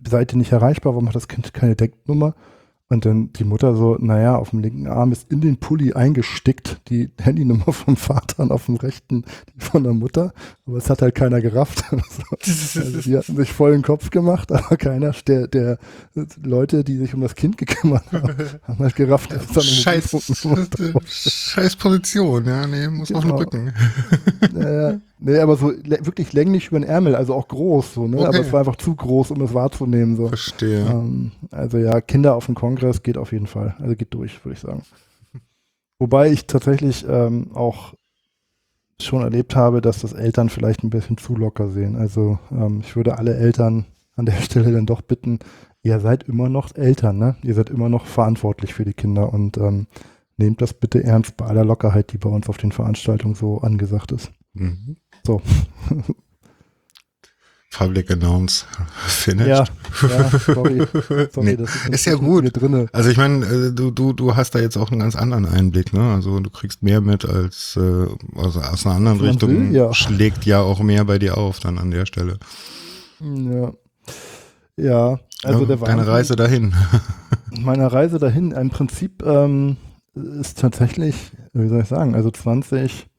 seid 0.08 0.32
ihr 0.32 0.38
nicht 0.38 0.52
erreichbar, 0.52 0.94
warum 0.94 1.08
hat 1.08 1.16
das 1.16 1.28
Kind 1.28 1.52
keine 1.52 1.76
Decknummer? 1.76 2.34
Und 2.92 3.06
dann 3.06 3.32
die 3.34 3.44
Mutter 3.44 3.76
so, 3.76 3.96
naja, 4.00 4.34
auf 4.34 4.50
dem 4.50 4.58
linken 4.58 4.88
Arm 4.88 5.12
ist 5.12 5.30
in 5.30 5.40
den 5.40 5.58
Pulli 5.58 5.92
eingestickt 5.92 6.80
die 6.88 7.08
Handynummer 7.20 7.72
vom 7.72 7.96
Vater 7.96 8.42
und 8.42 8.50
auf 8.50 8.66
dem 8.66 8.74
rechten 8.74 9.24
die 9.54 9.64
von 9.64 9.84
der 9.84 9.92
Mutter. 9.92 10.32
Aber 10.66 10.76
es 10.76 10.90
hat 10.90 11.00
halt 11.00 11.14
keiner 11.14 11.40
gerafft. 11.40 11.84
also 11.92 13.00
die 13.00 13.16
hatten 13.16 13.36
sich 13.36 13.52
voll 13.52 13.70
den 13.70 13.82
Kopf 13.82 14.10
gemacht, 14.10 14.50
aber 14.52 14.76
keiner 14.76 15.12
der, 15.28 15.46
der 15.46 15.78
Leute, 16.42 16.82
die 16.82 16.96
sich 16.96 17.14
um 17.14 17.20
das 17.20 17.36
Kind 17.36 17.58
gekümmert 17.58 18.10
haben, 18.10 18.34
haben 18.64 18.78
halt 18.80 18.96
gerafft. 18.96 19.32
Scheiß, 19.62 20.10
scheiß 21.06 21.76
Position, 21.76 22.44
ja, 22.44 22.66
nee, 22.66 22.88
muss 22.88 23.08
genau. 23.08 23.20
den 23.20 23.30
Rücken. 23.30 23.72
naja, 24.52 25.00
Nee, 25.22 25.38
aber 25.38 25.56
so 25.56 25.68
wirklich 25.68 26.32
länglich 26.32 26.68
über 26.68 26.80
den 26.80 26.88
Ärmel, 26.88 27.14
also 27.14 27.34
auch 27.34 27.46
groß, 27.46 27.94
so, 27.94 28.06
ne? 28.06 28.18
Okay. 28.18 28.26
Aber 28.26 28.40
es 28.40 28.52
war 28.52 28.60
einfach 28.60 28.76
zu 28.76 28.94
groß, 28.94 29.32
um 29.32 29.42
es 29.42 29.52
wahrzunehmen. 29.52 30.16
So. 30.16 30.28
Verstehe. 30.28 30.86
Ähm, 30.86 31.32
also 31.50 31.76
ja, 31.76 32.00
Kinder 32.00 32.34
auf 32.34 32.46
dem 32.46 32.54
Kongress 32.54 33.02
geht 33.02 33.18
auf 33.18 33.32
jeden 33.32 33.46
Fall. 33.46 33.76
Also 33.78 33.94
geht 33.96 34.14
durch, 34.14 34.42
würde 34.44 34.54
ich 34.54 34.60
sagen. 34.60 34.82
Wobei 35.98 36.30
ich 36.30 36.46
tatsächlich 36.46 37.04
ähm, 37.06 37.50
auch 37.52 37.92
schon 38.98 39.22
erlebt 39.22 39.54
habe, 39.54 39.82
dass 39.82 40.00
das 40.00 40.14
Eltern 40.14 40.48
vielleicht 40.48 40.82
ein 40.82 40.90
bisschen 40.90 41.18
zu 41.18 41.36
locker 41.36 41.68
sehen. 41.68 41.96
Also 41.96 42.38
ähm, 42.50 42.80
ich 42.82 42.96
würde 42.96 43.18
alle 43.18 43.36
Eltern 43.36 43.84
an 44.16 44.24
der 44.24 44.32
Stelle 44.40 44.72
dann 44.72 44.86
doch 44.86 45.02
bitten, 45.02 45.38
ihr 45.82 46.00
seid 46.00 46.22
immer 46.24 46.48
noch 46.48 46.74
Eltern, 46.74 47.18
ne? 47.18 47.36
Ihr 47.42 47.54
seid 47.54 47.68
immer 47.68 47.90
noch 47.90 48.06
verantwortlich 48.06 48.72
für 48.72 48.86
die 48.86 48.94
Kinder 48.94 49.32
und 49.32 49.58
ähm, 49.58 49.86
nehmt 50.38 50.62
das 50.62 50.72
bitte 50.72 51.04
ernst 51.04 51.36
bei 51.36 51.46
aller 51.46 51.64
Lockerheit, 51.64 52.12
die 52.12 52.18
bei 52.18 52.30
uns 52.30 52.48
auf 52.48 52.56
den 52.56 52.72
Veranstaltungen 52.72 53.34
so 53.34 53.58
angesagt 53.58 54.12
ist. 54.12 54.32
Mhm. 54.54 54.96
So. 55.30 55.42
Public 57.72 58.10
Announce 58.10 58.66
finished. 59.06 59.46
Ja, 59.48 59.64
ja 60.08 60.28
sorry. 60.40 60.82
sorry 61.30 61.46
nee, 61.46 61.56
das 61.56 61.76
ist, 61.76 61.88
ist 61.88 62.04
ja 62.04 62.16
gut. 62.16 62.52
Also 62.92 63.10
ich 63.10 63.16
meine, 63.16 63.46
äh, 63.46 63.72
du, 63.72 63.92
du, 63.92 64.12
du 64.12 64.34
hast 64.34 64.56
da 64.56 64.58
jetzt 64.58 64.76
auch 64.76 64.90
einen 64.90 64.98
ganz 64.98 65.14
anderen 65.14 65.46
Einblick, 65.46 65.92
ne? 65.92 66.12
Also 66.12 66.40
du 66.40 66.50
kriegst 66.50 66.82
mehr 66.82 67.00
mit 67.00 67.24
als 67.24 67.76
äh, 67.76 68.06
also 68.36 68.60
aus 68.60 68.84
einer 68.84 68.96
anderen 68.96 69.20
Richtung 69.20 69.50
will, 69.50 69.72
ja. 69.72 69.94
schlägt 69.94 70.44
ja 70.46 70.60
auch 70.60 70.80
mehr 70.80 71.04
bei 71.04 71.20
dir 71.20 71.38
auf 71.38 71.60
dann 71.60 71.78
an 71.78 71.92
der 71.92 72.06
Stelle. 72.06 72.38
Ja. 73.20 73.72
Ja, 74.76 75.20
also 75.44 75.60
ja, 75.60 75.66
der 75.66 75.76
Deine 75.76 76.06
Reise 76.06 76.34
dahin. 76.34 76.74
meine 77.60 77.92
Reise 77.92 78.18
dahin, 78.18 78.50
im 78.50 78.70
Prinzip 78.70 79.22
ähm, 79.24 79.76
ist 80.14 80.58
tatsächlich, 80.58 81.14
wie 81.52 81.68
soll 81.68 81.82
ich 81.82 81.88
sagen, 81.88 82.16
also 82.16 82.30
20 82.32 83.09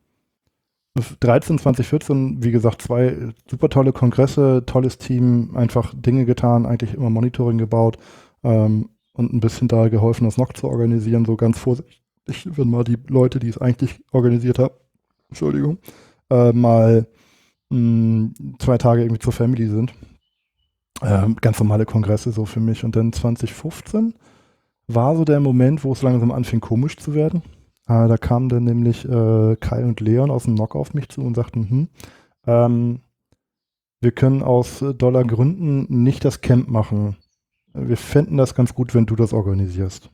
13, 0.95 1.57
2014, 1.57 2.43
wie 2.43 2.51
gesagt, 2.51 2.81
zwei 2.81 3.33
super 3.49 3.69
tolle 3.69 3.93
Kongresse, 3.93 4.63
tolles 4.65 4.97
Team, 4.97 5.55
einfach 5.55 5.93
Dinge 5.95 6.25
getan, 6.25 6.65
eigentlich 6.65 6.93
immer 6.93 7.09
Monitoring 7.09 7.57
gebaut 7.57 7.97
ähm, 8.43 8.89
und 9.13 9.33
ein 9.33 9.39
bisschen 9.39 9.67
da 9.67 9.87
geholfen, 9.87 10.25
das 10.25 10.37
noch 10.37 10.51
zu 10.53 10.67
organisieren, 10.67 11.25
so 11.25 11.37
ganz 11.37 11.59
vorsichtig, 11.59 12.01
wenn 12.45 12.69
mal 12.69 12.83
die 12.83 12.97
Leute, 13.07 13.39
die 13.39 13.47
es 13.47 13.57
eigentlich 13.57 14.03
organisiert 14.11 14.59
haben, 14.59 14.73
Entschuldigung, 15.29 15.77
äh, 16.29 16.51
mal 16.51 17.07
mh, 17.69 17.77
hm, 17.77 18.33
zwei 18.59 18.77
Tage 18.77 19.01
irgendwie 19.01 19.21
zur 19.21 19.33
Family 19.33 19.67
sind. 19.67 19.93
Ähm, 21.01 21.35
ganz 21.41 21.59
normale 21.59 21.85
Kongresse 21.85 22.31
so 22.31 22.45
für 22.45 22.59
mich. 22.59 22.83
Und 22.83 22.95
dann 22.95 23.11
2015 23.11 24.13
war 24.87 25.15
so 25.15 25.23
der 25.23 25.39
Moment, 25.39 25.83
wo 25.83 25.93
es 25.93 26.01
langsam 26.01 26.31
anfing 26.31 26.59
komisch 26.59 26.97
zu 26.97 27.15
werden. 27.15 27.41
Äh, 27.91 28.07
da 28.07 28.17
kamen 28.17 28.47
dann 28.47 28.63
nämlich 28.63 29.03
äh, 29.07 29.55
Kai 29.57 29.83
und 29.83 29.99
Leon 29.99 30.31
aus 30.31 30.43
dem 30.45 30.53
Nock 30.55 30.75
auf 30.75 30.93
mich 30.93 31.09
zu 31.09 31.21
und 31.21 31.35
sagten, 31.35 31.69
hm, 31.69 31.87
ähm, 32.47 32.99
wir 33.99 34.11
können 34.11 34.41
aus 34.43 34.83
Dollargründen 34.97 35.87
nicht 35.89 36.23
das 36.23 36.41
Camp 36.41 36.69
machen. 36.69 37.17
Wir 37.73 37.97
fänden 37.97 38.37
das 38.37 38.55
ganz 38.55 38.73
gut, 38.73 38.95
wenn 38.95 39.05
du 39.05 39.15
das 39.15 39.33
organisierst. 39.33 40.09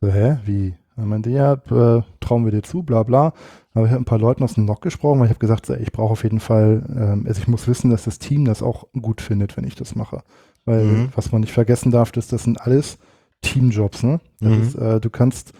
So, 0.00 0.08
hä? 0.08 0.38
Wie? 0.46 0.74
Er 0.96 1.04
meinte, 1.04 1.30
ja, 1.30 1.54
äh, 1.54 2.02
trauen 2.20 2.44
wir 2.44 2.52
dir 2.52 2.62
zu, 2.62 2.82
bla 2.82 3.02
bla. 3.02 3.32
Aber 3.74 3.86
ich 3.86 3.90
habe 3.92 4.02
ein 4.02 4.06
paar 4.06 4.18
Leuten 4.18 4.42
aus 4.42 4.54
dem 4.54 4.64
Nock 4.64 4.80
gesprochen, 4.82 5.20
weil 5.20 5.26
ich 5.26 5.30
habe 5.30 5.40
gesagt, 5.40 5.66
so, 5.66 5.74
ey, 5.74 5.82
ich 5.82 5.92
brauche 5.92 6.12
auf 6.12 6.22
jeden 6.24 6.40
Fall, 6.40 6.84
ähm, 6.96 7.24
also 7.26 7.40
ich 7.40 7.48
muss 7.48 7.68
wissen, 7.68 7.90
dass 7.90 8.04
das 8.04 8.18
Team 8.18 8.44
das 8.44 8.62
auch 8.62 8.86
gut 9.00 9.20
findet, 9.20 9.56
wenn 9.56 9.64
ich 9.66 9.74
das 9.74 9.94
mache. 9.94 10.22
Weil 10.64 10.84
Mhm. 10.84 11.08
was 11.14 11.32
man 11.32 11.40
nicht 11.42 11.52
vergessen 11.52 11.90
darf, 11.90 12.16
ist, 12.16 12.32
das 12.32 12.44
sind 12.44 12.60
alles 12.60 12.98
Teamjobs, 13.42 14.02
ne? 14.02 14.20
Mhm. 14.40 14.62
ist, 14.62 14.74
äh, 14.74 15.00
du 15.00 15.10
kannst 15.10 15.52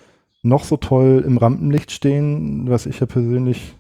noch 0.42 0.64
so 0.64 0.76
toll 0.76 1.22
im 1.26 1.38
Rampenlicht 1.38 1.90
stehen, 1.90 2.68
was 2.68 2.86
ich 2.86 3.00
ja 3.00 3.06
persönlich 3.06 3.76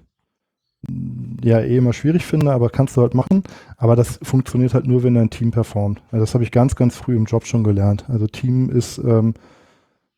mh, 0.88 1.38
ja 1.44 1.60
eh 1.60 1.76
immer 1.76 1.92
schwierig 1.92 2.24
finde, 2.24 2.52
aber 2.52 2.70
kannst 2.70 2.96
du 2.96 3.02
halt 3.02 3.14
machen. 3.14 3.42
Aber 3.76 3.96
das 3.96 4.18
funktioniert 4.22 4.74
halt 4.74 4.86
nur, 4.86 5.02
wenn 5.02 5.14
dein 5.14 5.30
Team 5.30 5.50
performt. 5.50 6.02
Also 6.12 6.24
das 6.24 6.34
habe 6.34 6.44
ich 6.44 6.50
ganz, 6.50 6.76
ganz 6.76 6.96
früh 6.96 7.16
im 7.16 7.24
Job 7.24 7.46
schon 7.46 7.64
gelernt. 7.64 8.04
Also 8.08 8.26
Team 8.26 8.70
ist, 8.70 8.98
ähm, 8.98 9.34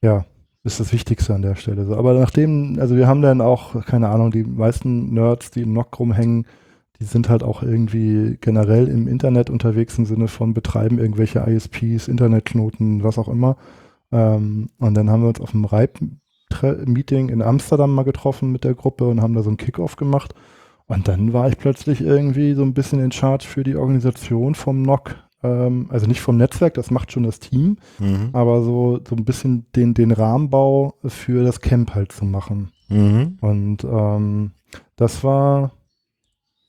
ja, 0.03 0.24
ist 0.64 0.80
das 0.80 0.93
Wichtigste 0.93 1.34
an 1.34 1.43
der 1.43 1.57
Stelle. 1.57 1.84
So. 1.84 1.97
Aber 1.97 2.14
nachdem, 2.14 2.78
also 2.80 2.97
wir 2.97 3.07
haben 3.07 3.22
dann 3.22 3.40
auch, 3.40 3.84
keine 3.84 4.09
Ahnung, 4.09 4.30
die 4.30 4.45
meisten 4.45 5.12
Nerds, 5.12 5.51
die 5.51 5.62
im 5.62 5.72
NOC 5.72 5.99
rumhängen, 5.99 6.47
die 7.01 7.05
sind 7.05 7.28
halt 7.28 7.43
auch 7.43 7.62
irgendwie 7.62 8.38
generell 8.40 8.86
im 8.86 9.09
Internet 9.09 9.51
unterwegs 9.51 9.99
im 9.99 10.07
Sinne 10.07 10.28
von 10.28 10.55
betreiben 10.55 10.99
irgendwelche 10.99 11.40
ISPs, 11.40 12.07
Internetknoten, 12.07 13.03
was 13.03 13.18
auch 13.18 13.28
immer. 13.28 13.57
Ähm, 14.12 14.68
und 14.78 14.95
dann 14.95 15.11
haben 15.11 15.22
wir 15.22 15.28
uns 15.28 15.40
auf 15.40 15.51
dem 15.51 15.64
RIPE-Meeting 16.61 17.28
in 17.28 17.42
Amsterdam 17.42 17.94
mal 17.94 18.03
getroffen 18.05 18.53
mit 18.53 18.64
der 18.64 18.74
Gruppe 18.74 19.07
und 19.09 19.22
haben 19.22 19.34
da 19.34 19.42
so 19.42 19.50
einen 19.50 19.57
Kickoff 19.57 19.96
gemacht. 19.96 20.34
Und 20.86 21.09
dann 21.09 21.32
war 21.32 21.48
ich 21.48 21.57
plötzlich 21.59 22.00
irgendwie 22.00 22.55
so 22.55 22.62
ein 22.62 22.74
bisschen 22.74 23.00
in 23.00 23.12
Charge 23.12 23.46
für 23.46 23.62
die 23.64 23.76
Organisation 23.76 24.55
vom 24.55 24.82
NOC. 24.82 25.16
Ähm, 25.42 25.86
also 25.90 26.07
nicht 26.07 26.20
vom 26.20 26.36
Netzwerk, 26.36 26.74
das 26.74 26.90
macht 26.90 27.12
schon 27.12 27.22
das 27.22 27.40
Team, 27.40 27.78
Mhm. 27.98 28.30
aber 28.32 28.62
so, 28.62 29.00
so 29.09 29.16
ein 29.16 29.24
bisschen 29.24 29.66
den, 29.74 29.94
den 29.94 30.11
Rahmenbau 30.12 30.94
für 31.07 31.44
das 31.44 31.61
Camp 31.61 31.94
halt 31.94 32.12
zu 32.12 32.24
machen. 32.24 32.70
Mhm. 32.88 33.38
Und 33.40 33.84
ähm, 33.84 34.50
das 34.96 35.24
war, 35.24 35.72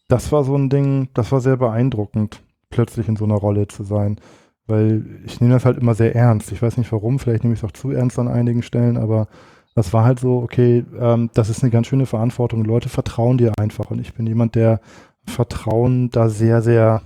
das 0.08 0.32
war 0.32 0.44
so 0.44 0.56
ein 0.56 0.70
Ding, 0.70 1.10
das 1.14 1.32
war 1.32 1.42
sehr 1.42 1.58
beeindruckend, 1.58 2.42
plötzlich 2.70 3.08
in 3.08 3.16
so 3.16 3.26
einer 3.26 3.36
Rolle 3.36 3.68
zu 3.68 3.84
sein. 3.84 4.20
Weil 4.66 5.04
ich 5.26 5.42
nehme 5.42 5.54
das 5.54 5.66
halt 5.66 5.78
immer 5.78 5.94
sehr 5.94 6.16
ernst. 6.16 6.52
Ich 6.54 6.62
weiß 6.62 6.78
nicht 6.78 6.92
warum, 6.94 7.20
vielleicht 7.20 7.44
nehme 7.44 7.54
ich 7.54 7.60
es 7.60 7.66
auch 7.66 7.74
zu 7.74 7.92
ernst 7.92 8.18
an 8.18 8.30
einigen 8.30 8.64
Stellen, 8.64 8.96
aber 8.98 9.28
das 9.76 9.94
war 9.94 10.06
halt 10.06 10.20
so, 10.20 10.38
okay, 10.38 10.86
ähm, 11.00 11.30
das 11.34 11.50
ist 11.50 11.64
eine 11.64 11.72
ganz 11.72 11.88
schöne 11.88 12.06
Verantwortung. 12.06 12.64
Leute 12.64 12.90
vertrauen 12.90 13.38
dir 13.38 13.54
einfach. 13.58 13.90
Und 13.92 14.00
ich 14.00 14.14
bin 14.14 14.28
jemand, 14.28 14.56
der 14.56 14.82
Vertrauen 15.26 16.10
da 16.10 16.30
sehr, 16.30 16.62
sehr, 16.62 17.02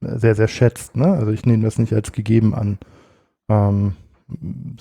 sehr, 0.00 0.34
sehr 0.34 0.48
schätzt. 0.48 0.96
Ne? 0.96 1.06
Also 1.06 1.30
ich 1.30 1.46
nehme 1.46 1.64
das 1.64 1.78
nicht 1.78 1.92
als 1.92 2.12
gegeben 2.12 2.54
an. 2.54 2.78
Ähm, 3.48 3.94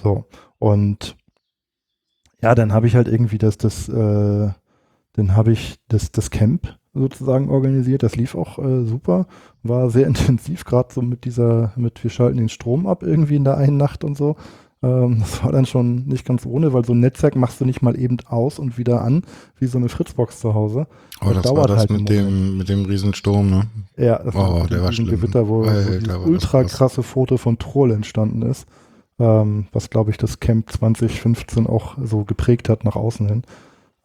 so. 0.01 0.26
Und 0.59 1.16
ja, 2.41 2.55
dann 2.55 2.74
habe 2.74 2.88
ich 2.88 2.95
halt 2.95 3.07
irgendwie 3.07 3.38
das, 3.38 3.57
das, 3.57 3.88
äh, 3.89 4.49
dann 5.14 5.36
habe 5.36 5.51
ich 5.51 5.78
das, 5.88 6.11
das 6.11 6.32
Camp 6.32 6.78
sozusagen 6.93 7.49
organisiert. 7.49 8.03
Das 8.03 8.16
lief 8.16 8.36
auch 8.36 8.59
äh, 8.59 8.86
super, 8.86 9.28
war 9.61 9.89
sehr 9.89 10.07
intensiv, 10.07 10.66
gerade 10.66 10.93
so 10.93 11.01
mit 11.01 11.26
dieser, 11.26 11.74
mit 11.76 12.03
wir 12.03 12.09
schalten 12.09 12.38
den 12.38 12.49
Strom 12.49 12.88
ab 12.88 13.03
irgendwie 13.03 13.36
in 13.36 13.43
der 13.43 13.57
einen 13.57 13.78
Nacht 13.78 14.03
und 14.03 14.18
so. 14.18 14.36
Ähm, 14.84 15.17
das 15.21 15.43
war 15.43 15.51
dann 15.51 15.65
schon 15.65 16.05
nicht 16.07 16.25
ganz 16.25 16.45
ohne, 16.45 16.73
weil 16.73 16.86
so 16.86 16.93
ein 16.93 16.99
Netzwerk 16.99 17.36
machst 17.36 17.61
du 17.61 17.65
nicht 17.65 17.81
mal 17.81 17.97
eben 17.99 18.17
aus 18.27 18.59
und 18.59 18.77
wieder 18.77 19.01
an, 19.01 19.23
wie 19.57 19.67
so 19.67 19.77
eine 19.77 19.89
Fritzbox 19.89 20.39
zu 20.39 20.53
Hause. 20.53 20.88
Oh, 21.21 21.31
Das 21.31 21.43
das 21.43 21.55
war 21.55 21.67
dauert 21.67 21.69
das 21.69 21.77
halt 21.79 21.89
mit 21.91 22.09
dem, 22.09 22.57
mit 22.57 22.69
dem 22.69 22.86
Riesensturm, 22.86 23.49
ne? 23.49 23.67
Ja, 23.97 24.19
das 24.21 24.36
Oh, 24.36 24.59
mit 24.63 24.71
der 24.71 24.81
war 24.84 24.91
schlimm. 24.91 25.09
Gewitter, 25.09 25.47
wo, 25.47 25.65
war 25.65 25.73
das 25.73 26.17
ultra 26.25 26.61
krass. 26.63 26.73
krasse 26.73 27.03
Foto 27.03 27.38
von 27.38 27.57
Troll 27.59 27.91
entstanden 27.91 28.41
ist, 28.43 28.67
ähm, 29.19 29.67
was 29.71 29.89
glaube 29.89 30.11
ich 30.11 30.17
das 30.17 30.39
Camp 30.39 30.71
2015 30.71 31.67
auch 31.67 31.97
so 32.03 32.25
geprägt 32.25 32.69
hat 32.69 32.84
nach 32.84 32.95
außen 32.95 33.27
hin. 33.27 33.43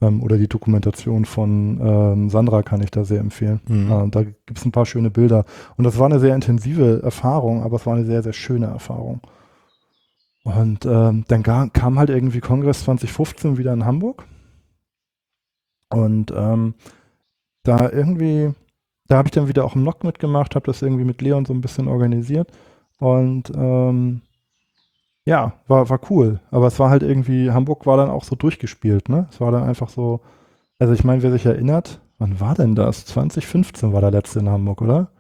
Ähm, 0.01 0.23
oder 0.23 0.39
die 0.39 0.49
Dokumentation 0.49 1.25
von 1.25 1.81
ähm, 1.83 2.31
Sandra 2.31 2.63
kann 2.63 2.83
ich 2.83 2.91
da 2.93 3.05
sehr 3.05 3.21
empfehlen. 3.21 3.61
Mhm. 3.69 3.91
Äh, 3.91 4.09
da 4.11 4.23
gibt 4.23 4.59
es 4.59 4.65
ein 4.65 4.71
paar 4.73 4.87
schöne 4.87 5.11
Bilder. 5.11 5.45
Und 5.77 5.85
das 5.85 5.99
war 5.99 6.07
eine 6.07 6.21
sehr 6.21 6.35
intensive 6.37 7.01
Erfahrung, 7.03 7.63
aber 7.65 7.77
es 7.77 7.87
war 7.87 7.97
eine 7.97 8.07
sehr, 8.07 8.23
sehr 8.23 8.33
schöne 8.33 8.67
Erfahrung. 8.67 9.21
Und 10.45 10.87
ähm, 10.87 11.25
dann 11.29 11.43
kam 11.43 11.99
halt 11.99 12.11
irgendwie 12.11 12.41
Kongress 12.41 12.85
2015 12.85 13.59
wieder 13.59 13.73
in 13.73 13.85
Hamburg. 13.85 14.25
Und 15.91 16.33
ähm, 16.35 16.75
da 17.63 17.91
irgendwie, 17.91 18.55
da 19.09 19.19
habe 19.19 19.29
ich 19.29 19.33
dann 19.33 19.49
wieder 19.49 19.65
auch 19.65 19.75
im 19.75 19.85
NOC 19.85 20.05
mitgemacht, 20.05 20.55
habe 20.55 20.67
das 20.67 20.83
irgendwie 20.83 21.05
mit 21.05 21.21
Leon 21.21 21.45
so 21.45 21.53
ein 21.53 21.61
bisschen 21.61 21.89
organisiert. 21.89 22.51
Und 22.99 23.53
ähm, 23.55 24.23
ja, 25.25 25.53
war, 25.67 25.89
war 25.91 26.01
cool. 26.11 26.41
Aber 26.51 26.67
es 26.67 26.79
war 26.79 26.91
halt 26.91 27.03
irgendwie, 27.03 27.51
Hamburg 27.51 27.85
war 27.87 27.97
dann 27.97 28.11
auch 28.11 28.25
so 28.25 28.35
durchgespielt, 28.35 29.09
ne? 29.09 29.29
Es 29.31 29.41
war 29.41 29.53
dann 29.53 29.65
einfach 29.65 29.91
so, 29.91 30.21
also 30.79 30.95
ich 30.95 31.05
meine, 31.05 31.23
wer 31.23 31.31
sich 31.31 31.45
erinnert, 31.45 32.01
wann 32.19 32.41
war 32.41 32.55
denn 32.55 32.75
das? 32.75 33.05
2015 33.07 33.93
war 33.93 34.01
der 34.01 34.11
letzte 34.11 34.39
in 34.41 34.49
Hamburg, 34.49 34.81
oder? 34.81 35.11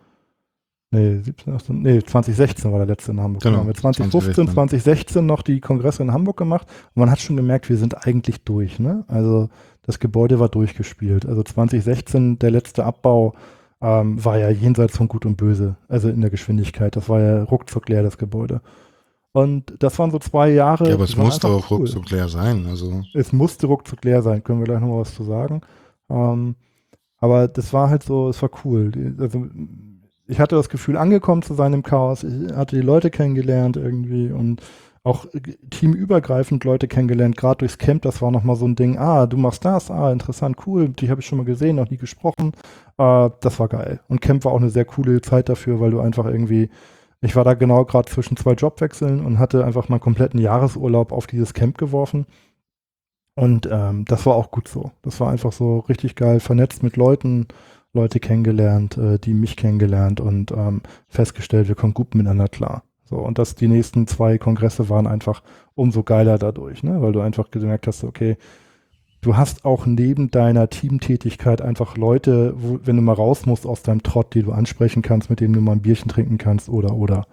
Nee, 0.90 1.18
17, 1.18 1.52
18, 1.52 1.82
nee, 1.82 2.02
2016 2.02 2.72
war 2.72 2.78
der 2.78 2.86
letzte 2.86 3.12
in 3.12 3.20
Hamburg. 3.20 3.42
Genau, 3.42 3.58
Wir 3.58 3.60
haben 3.60 3.74
2015, 3.74 4.46
2016. 4.46 4.54
2016 4.54 5.26
noch 5.26 5.42
die 5.42 5.60
Kongresse 5.60 6.02
in 6.02 6.12
Hamburg 6.12 6.38
gemacht 6.38 6.66
und 6.94 7.00
man 7.00 7.10
hat 7.10 7.20
schon 7.20 7.36
gemerkt, 7.36 7.68
wir 7.68 7.76
sind 7.76 8.06
eigentlich 8.06 8.42
durch, 8.44 8.78
ne? 8.78 9.04
Also 9.06 9.50
das 9.82 9.98
Gebäude 9.98 10.40
war 10.40 10.48
durchgespielt. 10.48 11.26
Also 11.26 11.42
2016, 11.42 12.38
der 12.38 12.50
letzte 12.50 12.84
Abbau 12.84 13.34
ähm, 13.82 14.24
war 14.24 14.38
ja 14.38 14.48
jenseits 14.48 14.96
von 14.96 15.08
Gut 15.08 15.26
und 15.26 15.36
Böse, 15.36 15.76
also 15.88 16.08
in 16.08 16.22
der 16.22 16.30
Geschwindigkeit. 16.30 16.96
Das 16.96 17.08
war 17.08 17.20
ja 17.20 17.42
ruckzuck 17.42 17.88
leer, 17.88 18.02
das 18.02 18.16
Gebäude. 18.16 18.62
Und 19.32 19.74
das 19.78 19.98
waren 19.98 20.10
so 20.10 20.18
zwei 20.18 20.50
Jahre. 20.50 20.88
Ja, 20.88 20.94
aber 20.94 21.04
es 21.04 21.16
musste 21.16 21.48
auch 21.48 21.70
ruckzuck 21.70 22.10
leer 22.10 22.28
sein. 22.28 22.66
Also, 22.66 23.02
es 23.14 23.32
musste 23.32 23.66
ruckzuck 23.66 24.04
leer 24.04 24.22
sein, 24.22 24.42
können 24.42 24.60
wir 24.60 24.64
gleich 24.64 24.80
nochmal 24.80 25.00
was 25.00 25.14
zu 25.14 25.22
sagen. 25.22 25.60
Ähm, 26.08 26.56
aber 27.18 27.46
das 27.46 27.72
war 27.72 27.90
halt 27.90 28.02
so, 28.02 28.30
es 28.30 28.40
war 28.40 28.50
cool. 28.64 28.90
Also, 29.20 29.46
ich 30.28 30.38
hatte 30.38 30.56
das 30.56 30.68
Gefühl, 30.68 30.96
angekommen 30.96 31.42
zu 31.42 31.54
sein 31.54 31.72
im 31.72 31.82
Chaos. 31.82 32.22
Ich 32.22 32.54
hatte 32.54 32.76
die 32.76 32.82
Leute 32.82 33.10
kennengelernt 33.10 33.76
irgendwie 33.76 34.30
und 34.30 34.62
auch 35.02 35.24
äh, 35.34 35.40
teamübergreifend 35.70 36.64
Leute 36.64 36.86
kennengelernt, 36.86 37.36
gerade 37.36 37.58
durchs 37.58 37.78
Camp, 37.78 38.02
das 38.02 38.20
war 38.22 38.30
nochmal 38.30 38.56
so 38.56 38.66
ein 38.66 38.76
Ding, 38.76 38.98
ah, 38.98 39.26
du 39.26 39.36
machst 39.36 39.64
das, 39.64 39.90
ah, 39.90 40.12
interessant, 40.12 40.58
cool, 40.66 40.90
die 40.90 41.10
habe 41.10 41.20
ich 41.20 41.26
schon 41.26 41.38
mal 41.38 41.44
gesehen, 41.44 41.76
noch 41.76 41.90
nie 41.90 41.96
gesprochen. 41.96 42.52
Äh, 42.98 43.30
das 43.40 43.58
war 43.58 43.68
geil. 43.68 44.00
Und 44.08 44.20
Camp 44.20 44.44
war 44.44 44.52
auch 44.52 44.60
eine 44.60 44.70
sehr 44.70 44.84
coole 44.84 45.20
Zeit 45.22 45.48
dafür, 45.48 45.80
weil 45.80 45.90
du 45.90 46.00
einfach 46.00 46.26
irgendwie, 46.26 46.68
ich 47.20 47.34
war 47.36 47.44
da 47.44 47.54
genau 47.54 47.84
gerade 47.84 48.08
zwischen 48.10 48.36
zwei 48.36 48.52
Jobwechseln 48.52 49.24
und 49.24 49.38
hatte 49.38 49.64
einfach 49.64 49.88
mal 49.88 49.98
kompletten 49.98 50.40
Jahresurlaub 50.40 51.12
auf 51.12 51.26
dieses 51.26 51.54
Camp 51.54 51.78
geworfen. 51.78 52.26
Und 53.34 53.68
ähm, 53.70 54.04
das 54.04 54.26
war 54.26 54.34
auch 54.34 54.50
gut 54.50 54.68
so. 54.68 54.90
Das 55.02 55.20
war 55.20 55.30
einfach 55.30 55.52
so 55.52 55.78
richtig 55.80 56.16
geil, 56.16 56.40
vernetzt 56.40 56.82
mit 56.82 56.96
Leuten, 56.96 57.46
Leute 57.92 58.20
kennengelernt, 58.20 58.96
äh, 58.96 59.18
die 59.18 59.34
mich 59.34 59.56
kennengelernt 59.56 60.20
und 60.20 60.52
ähm, 60.52 60.82
festgestellt, 61.08 61.68
wir 61.68 61.74
kommen 61.74 61.94
gut 61.94 62.14
miteinander 62.14 62.48
klar. 62.48 62.82
So, 63.04 63.16
und 63.16 63.38
das, 63.38 63.54
die 63.54 63.68
nächsten 63.68 64.06
zwei 64.06 64.36
Kongresse 64.36 64.90
waren 64.90 65.06
einfach 65.06 65.42
umso 65.74 66.02
geiler 66.02 66.38
dadurch, 66.38 66.82
ne? 66.82 67.00
weil 67.00 67.12
du 67.12 67.20
einfach 67.20 67.50
gemerkt 67.50 67.86
hast, 67.86 68.04
okay, 68.04 68.36
du 69.22 69.36
hast 69.36 69.64
auch 69.64 69.86
neben 69.86 70.30
deiner 70.30 70.68
Teamtätigkeit 70.68 71.62
einfach 71.62 71.96
Leute, 71.96 72.54
wo, 72.56 72.80
wenn 72.84 72.96
du 72.96 73.02
mal 73.02 73.14
raus 73.14 73.46
musst 73.46 73.66
aus 73.66 73.82
deinem 73.82 74.02
Trott, 74.02 74.34
die 74.34 74.42
du 74.42 74.52
ansprechen 74.52 75.02
kannst, 75.02 75.30
mit 75.30 75.40
denen 75.40 75.54
du 75.54 75.60
mal 75.60 75.72
ein 75.72 75.82
Bierchen 75.82 76.08
trinken 76.08 76.36
kannst 76.36 76.68
oder 76.68 76.94
oder. 76.94 77.26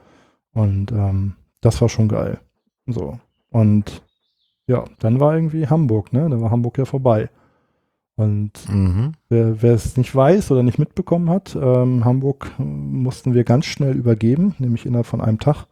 Und 0.53 0.91
ähm, 0.93 1.33
das 1.59 1.81
war 1.81 1.89
schon 1.89 2.07
geil. 2.07 2.39
So. 2.87 3.19
Und 3.49 4.01
ja, 4.67 4.85
dann 4.99 5.19
war 5.19 5.35
irgendwie 5.35 5.67
Hamburg, 5.67 6.13
ne? 6.13 6.29
Dann 6.29 6.41
war 6.41 6.51
Hamburg 6.51 6.77
ja 6.77 6.85
vorbei. 6.85 7.29
Und 8.17 8.51
mhm. 8.69 9.11
wer, 9.27 9.61
wer 9.61 9.73
es 9.73 9.97
nicht 9.97 10.15
weiß 10.15 10.51
oder 10.51 10.63
nicht 10.63 10.79
mitbekommen 10.79 11.29
hat, 11.29 11.57
ähm, 11.61 12.05
Hamburg 12.05 12.51
äh, 12.57 12.63
mussten 12.63 13.33
wir 13.33 13.43
ganz 13.43 13.65
schnell 13.65 13.95
übergeben, 13.95 14.55
nämlich 14.57 14.85
innerhalb 14.85 15.05
von 15.05 15.19
einem 15.19 15.39
Tag, 15.39 15.65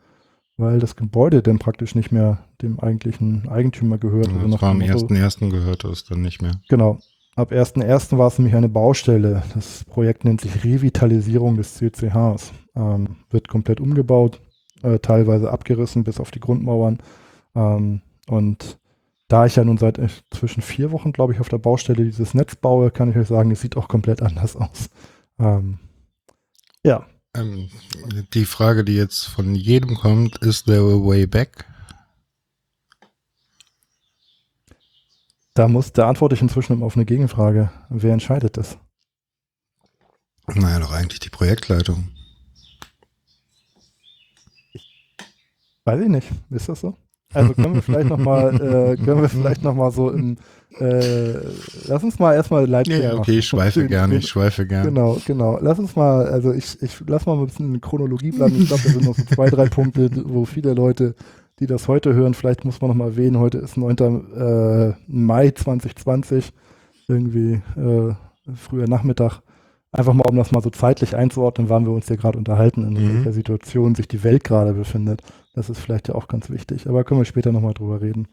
weil 0.58 0.80
das 0.80 0.98
Gebäude 0.98 1.42
dann 1.42 1.60
praktisch 1.60 1.96
nicht 1.96 2.12
mehr 2.12 2.40
dem 2.62 2.80
eigentlichen 2.80 3.48
Eigentümer 3.48 3.98
gehört. 3.98 4.28
ja, 4.28 4.34
Also 4.34 4.48
das 4.48 4.62
war 4.62 4.72
am 4.72 4.80
dem 4.80 4.92
Motto- 4.92 5.08
1.1. 5.08 5.50
gehörte 5.52 5.88
es 5.88 6.04
dann 6.04 6.22
nicht 6.22 6.42
mehr. 6.42 6.60
Genau. 6.68 7.00
Ab 7.36 7.52
1.1. 7.52 8.18
war 8.18 8.28
es 8.28 8.38
nämlich 8.38 8.56
eine 8.56 8.70
Baustelle. 8.70 9.42
Das 9.56 9.86
Projekt 9.86 10.26
nennt 10.26 10.42
sich 10.42 10.64
Revitalisierung 10.64 11.56
des 11.58 11.76
CCHs. 11.76 12.52
Ähm, 12.76 13.16
wird 13.32 13.48
komplett 13.48 13.80
umgebaut, 13.80 14.40
äh, 14.84 15.00
teilweise 15.00 15.50
abgerissen 15.52 16.04
bis 16.04 16.20
auf 16.20 16.30
die 16.30 16.40
Grundmauern. 16.40 17.00
Ähm, 17.56 18.02
und 18.28 18.78
da 19.34 19.48
ich 19.48 19.56
ja 19.56 19.64
nun 19.64 19.80
seit 19.80 19.98
äh, 19.98 20.10
zwischen 20.30 20.62
vier 20.62 20.92
Wochen, 20.92 21.12
glaube 21.12 21.34
ich, 21.34 21.40
auf 21.40 21.50
der 21.50 21.58
Baustelle 21.58 22.06
dieses 22.06 22.36
Netz 22.36 22.56
baue, 22.56 22.92
kann 22.92 23.10
ich 23.10 23.18
euch 23.18 23.28
sagen, 23.28 23.50
es 23.50 23.62
sieht 23.62 23.76
auch 23.78 23.88
komplett 23.88 24.22
anders 24.22 24.56
aus. 24.56 24.92
Ähm, 25.40 25.80
ja, 26.86 27.08
Ähm, 27.36 27.70
die 28.36 28.46
Frage, 28.46 28.84
die 28.84 28.96
jetzt 28.96 29.24
von 29.24 29.56
jedem 29.56 29.96
kommt, 29.96 30.38
ist 30.38 30.66
there 30.68 30.84
a 30.84 31.04
way 31.04 31.26
back? 31.26 31.66
da 35.56 35.68
muss, 35.68 35.92
da 35.94 36.08
antworte 36.08 36.36
ich 36.36 36.42
inzwischen 36.44 36.74
immer 36.74 36.86
auf 36.86 36.96
eine 36.96 37.06
Gegenfrage. 37.06 37.72
Wer 37.90 38.14
entscheidet 38.14 38.58
das? 38.58 38.78
Naja, 40.46 40.80
doch 40.80 40.92
eigentlich 40.92 41.22
die 41.22 41.30
Projektleitung. 41.30 42.10
Weiß 45.86 46.02
ich 46.02 46.10
nicht. 46.10 46.30
Ist 46.52 46.70
das 46.70 46.82
so? 46.82 46.96
Also 47.34 47.54
können 47.54 47.76
wir 47.76 47.82
vielleicht 47.82 48.10
nochmal, 48.10 48.56
äh, 48.56 48.98
können 48.98 49.22
wir 49.22 49.30
vielleicht 49.30 49.64
noch 49.64 49.76
mal 49.76 49.92
so 49.92 50.10
im, 50.10 50.38
äh, 50.80 51.34
lass 51.88 52.04
uns 52.04 52.20
mal 52.20 52.34
erstmal 52.34 52.66
Leipzig 52.66 53.04
Ja, 53.04 53.16
okay, 53.16 53.40
ich 53.40 53.48
schweife 53.48 53.86
gerne, 53.88 54.16
ich 54.18 54.28
schweife 54.28 54.66
gerne. 54.66 54.90
Genau, 54.90 55.18
genau. 55.26 55.60
Lass 55.62 55.80
uns 55.80 55.96
mal, 55.96 56.26
also 56.28 56.52
ich, 56.52 56.82
ich 56.82 56.96
lass 57.08 57.26
mal 57.26 57.38
ein 57.38 57.46
bisschen 57.46 57.76
in 57.76 57.82
Chronologie 57.82 58.32
bleiben. 58.32 58.56
Ich 58.58 58.68
glaube, 58.68 58.84
da 58.84 58.90
sind 58.90 59.06
noch 59.06 59.16
so 59.16 59.24
zwei, 59.24 59.50
drei 59.50 59.68
Punkte, 59.68 60.10
wo 60.26 60.46
viele 60.46 60.74
Leute, 60.74 61.16
die 61.60 61.68
das 61.68 61.88
heute 61.88 62.14
hören, 62.14 62.34
vielleicht 62.34 62.66
muss 62.66 62.82
man 62.82 62.90
noch 62.90 62.98
mal 62.98 63.10
erwähnen, 63.10 63.38
heute 63.40 63.60
ist 63.60 63.78
9. 63.78 63.98
Äh, 64.36 64.94
Mai 65.08 65.52
2020, 65.52 66.52
irgendwie 67.08 67.62
äh, 67.76 68.14
früher 68.56 68.88
Nachmittag. 68.88 69.42
Einfach 69.94 70.14
mal, 70.14 70.26
um 70.28 70.36
das 70.36 70.52
mal 70.52 70.62
so 70.62 70.72
zeitlich 70.72 71.16
einzuordnen, 71.16 71.70
waren 71.70 71.86
wir 71.86 71.94
uns 71.94 72.08
hier 72.08 72.18
gerade 72.18 72.38
unterhalten, 72.40 72.84
in 72.88 72.94
Mhm. 72.94 73.16
welcher 73.18 73.34
Situation 73.34 73.94
sich 73.96 74.08
die 74.08 74.24
Welt 74.24 74.44
gerade 74.44 74.74
befindet. 74.74 75.22
Das 75.54 75.70
ist 75.70 75.78
vielleicht 75.80 76.08
ja 76.08 76.16
auch 76.16 76.28
ganz 76.28 76.50
wichtig. 76.50 76.90
Aber 76.90 77.04
können 77.04 77.20
wir 77.20 77.26
später 77.26 77.52
nochmal 77.52 77.76
drüber 77.76 78.02
reden. 78.02 78.28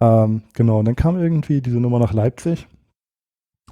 Ähm, 0.00 0.42
genau, 0.54 0.78
und 0.78 0.84
dann 0.84 0.94
kam 0.94 1.18
irgendwie 1.18 1.60
diese 1.60 1.78
Nummer 1.80 1.98
nach 1.98 2.12
Leipzig. 2.12 2.68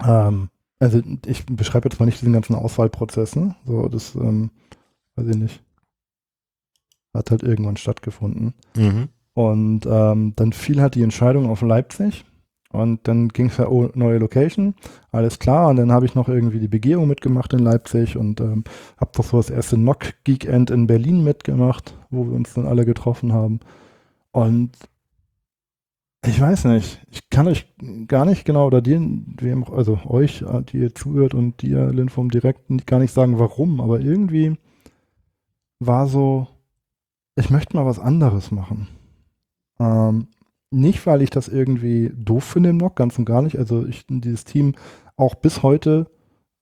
Ähm, 0.05 0.49
also 0.81 1.01
ich 1.27 1.47
beschreibe 1.47 1.89
jetzt 1.89 2.01
mal 2.01 2.07
nicht 2.07 2.21
diesen 2.21 2.33
ganzen 2.33 2.57
Auswahlprozess, 2.57 3.37
ne? 3.37 3.55
So, 3.65 3.89
das, 3.89 4.17
ähm, 4.17 4.51
weiß 5.15 5.29
ich 5.29 5.37
nicht. 5.37 5.63
Hat 7.15 7.31
halt 7.31 7.45
irgendwann 7.45 7.77
stattgefunden. 7.77 8.53
Mhm. 8.77 9.09
Und 9.33 9.87
ähm, 9.87 10.33
dann 10.35 10.53
fiel 10.53 10.81
halt 10.83 10.97
die 10.97 11.03
Entscheidung 11.03 11.49
auf 11.49 11.63
Leipzig. 11.63 12.25
Und 12.77 13.09
dann 13.09 13.29
ging 13.29 13.47
es 13.47 13.57
ja, 13.57 13.69
oh, 13.69 13.91
neue 13.95 14.19
Location, 14.19 14.75
alles 15.11 15.39
klar. 15.39 15.69
Und 15.69 15.77
dann 15.77 15.93
habe 15.93 16.07
ich 16.07 16.15
noch 16.15 16.29
irgendwie 16.29 16.61
die 16.61 16.69
Begehung 16.69 17.09
mitgemacht 17.09 17.53
in 17.53 17.61
Leipzig 17.61 18.17
und 18.17 18.41
ähm, 18.41 18.65
habe 18.99 19.11
doch 19.15 19.25
so 19.25 19.39
das 19.39 19.51
erste 19.51 19.77
Knock 19.77 20.15
Geekend 20.25 20.71
in 20.71 20.87
Berlin 20.87 21.25
mitgemacht, 21.25 21.97
wo 22.11 22.27
wir 22.27 22.35
uns 22.35 22.55
dann 22.55 22.67
alle 22.67 22.85
getroffen 22.85 23.33
haben. 23.33 23.61
Und 24.33 24.73
ich 26.25 26.41
weiß 26.41 26.65
nicht, 26.65 27.01
ich 27.11 27.31
kann 27.31 27.47
euch 27.47 27.67
gar 28.09 28.25
nicht 28.25 28.45
genau, 28.45 28.67
oder 28.67 28.83
dir, 28.83 29.01
also 29.73 29.99
euch, 30.07 30.43
äh, 30.43 30.63
die 30.63 30.79
ihr 30.79 30.95
zuhört 30.95 31.35
und 31.35 31.63
dir, 31.63 31.93
Linform, 31.93 32.31
direkt 32.31 32.87
gar 32.87 32.99
nicht 32.99 33.13
sagen, 33.13 33.39
warum, 33.39 33.81
aber 33.81 34.01
irgendwie 34.01 34.57
war 35.79 36.09
so, 36.09 36.49
ich 37.37 37.51
möchte 37.51 37.77
mal 37.77 37.87
was 37.87 37.99
anderes 37.99 38.51
machen. 38.51 38.89
Ähm, 39.79 40.29
nicht, 40.77 41.07
weil 41.07 41.23
ich 41.23 41.31
das 41.31 41.49
irgendwie 41.49 42.13
doof 42.15 42.45
finde 42.45 42.71
im 42.71 42.77
Nock, 42.77 42.97
ganz 42.97 43.19
und 43.19 43.25
gar 43.25 43.43
nicht. 43.43 43.59
Also 43.59 43.87
ich 43.87 44.05
dieses 44.09 44.45
Team 44.45 44.75
auch 45.17 45.35
bis 45.35 45.63
heute 45.63 46.11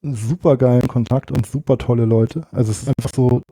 super 0.03 0.57
geilen 0.57 0.87
Kontakt 0.87 1.31
und 1.31 1.47
super 1.47 1.79
tolle 1.79 2.05
Leute. 2.05 2.47
Also 2.53 2.71
es 2.71 2.83
ist 2.83 2.89
einfach 2.89 3.11
so 3.15 3.43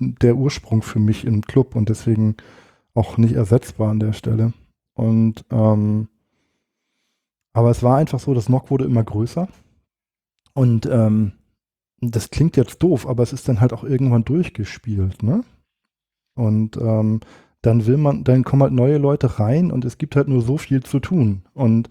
der 0.00 0.36
Ursprung 0.36 0.82
für 0.82 0.98
mich 0.98 1.24
im 1.24 1.42
Club 1.42 1.76
und 1.76 1.88
deswegen 1.88 2.36
auch 2.94 3.16
nicht 3.16 3.34
ersetzbar 3.34 3.90
an 3.90 4.00
der 4.00 4.12
Stelle. 4.12 4.52
Und 4.94 5.44
ähm, 5.50 6.08
aber 7.52 7.70
es 7.70 7.82
war 7.82 7.96
einfach 7.96 8.20
so, 8.20 8.34
das 8.34 8.48
Nock 8.48 8.70
wurde 8.70 8.84
immer 8.84 9.02
größer. 9.02 9.48
Und 10.54 10.86
ähm, 10.86 11.32
das 12.00 12.30
klingt 12.30 12.56
jetzt 12.56 12.82
doof, 12.82 13.06
aber 13.06 13.22
es 13.22 13.32
ist 13.32 13.48
dann 13.48 13.60
halt 13.60 13.72
auch 13.72 13.84
irgendwann 13.84 14.24
durchgespielt, 14.24 15.22
ne? 15.22 15.44
Und 16.34 16.76
ähm, 16.76 17.20
dann 17.62 17.86
will 17.86 17.96
man, 17.96 18.24
dann 18.24 18.44
kommen 18.44 18.62
halt 18.62 18.72
neue 18.72 18.98
Leute 18.98 19.38
rein 19.38 19.70
und 19.70 19.84
es 19.84 19.98
gibt 19.98 20.16
halt 20.16 20.28
nur 20.28 20.42
so 20.42 20.56
viel 20.56 20.82
zu 20.82 20.98
tun. 20.98 21.42
Und 21.54 21.88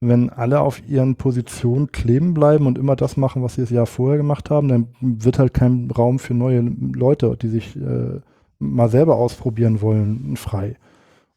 wenn 0.00 0.30
alle 0.30 0.60
auf 0.60 0.86
ihren 0.88 1.16
Positionen 1.16 1.90
kleben 1.92 2.34
bleiben 2.34 2.66
und 2.66 2.78
immer 2.78 2.96
das 2.96 3.16
machen, 3.16 3.42
was 3.42 3.54
sie 3.54 3.62
das 3.62 3.70
Jahr 3.70 3.86
vorher 3.86 4.18
gemacht 4.18 4.50
haben, 4.50 4.68
dann 4.68 4.88
wird 5.00 5.38
halt 5.38 5.54
kein 5.54 5.90
Raum 5.90 6.18
für 6.18 6.34
neue 6.34 6.60
Leute, 6.60 7.36
die 7.40 7.48
sich 7.48 7.76
äh, 7.76 8.20
mal 8.58 8.88
selber 8.88 9.16
ausprobieren 9.16 9.80
wollen, 9.80 10.36
frei. 10.36 10.76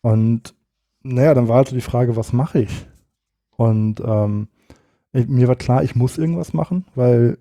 Und 0.02 0.56
naja, 1.04 1.34
dann 1.34 1.48
war 1.48 1.58
halt 1.58 1.70
so 1.70 1.76
die 1.76 1.82
Frage, 1.82 2.16
was 2.16 2.34
mache 2.34 2.60
ich? 2.62 2.88
Und 3.56 4.02
ähm, 4.06 4.48
ich, 5.14 5.28
mir 5.28 5.48
war 5.48 5.56
klar, 5.56 5.84
ich 5.84 5.96
muss 5.96 6.18
irgendwas 6.18 6.54
machen, 6.54 6.86
weil 6.96 7.38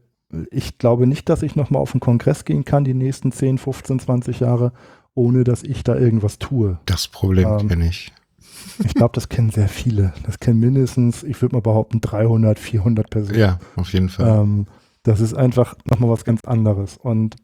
ich 0.51 0.79
glaube 0.79 1.07
nicht, 1.07 1.29
dass 1.29 1.43
ich 1.43 1.57
nochmal 1.57 1.83
auf 1.83 1.95
einen 1.95 2.01
Kongress 2.01 2.45
gehen 2.45 2.65
kann 2.65 2.85
die 2.85 2.95
nächsten 2.95 3.33
10, 3.33 3.59
15, 3.59 3.99
20 4.01 4.41
Jahre, 4.41 4.73
ohne 5.19 5.45
dass 5.45 5.63
ich 5.65 5.83
da 5.83 5.97
irgendwas 5.97 6.39
tue. 6.39 6.79
Das 6.87 7.09
Problem 7.09 7.49
Ähm, 7.49 7.69
kenne 7.69 7.89
ich. 7.89 8.13
Ich 8.85 8.95
glaube, 8.95 9.13
das 9.15 9.29
kennen 9.29 9.51
sehr 9.51 9.69
viele. 9.69 10.13
Das 10.25 10.39
kennen 10.39 10.61
mindestens, 10.61 11.23
ich 11.25 11.43
würde 11.43 11.57
mal 11.57 11.61
behaupten, 11.63 12.01
300, 12.01 12.59
400 12.59 13.11
Personen. 13.11 13.39
Ja, 13.39 13.59
auf 13.77 13.93
jeden 13.93 14.09
Fall. 14.09 14.41
Ähm, 14.43 14.67
das 15.03 15.21
ist 15.21 15.35
einfach 15.35 15.75
nochmal 15.85 16.11
was 16.11 16.25
ganz 16.25 16.45
anderes. 16.45 16.97
Und 16.97 17.37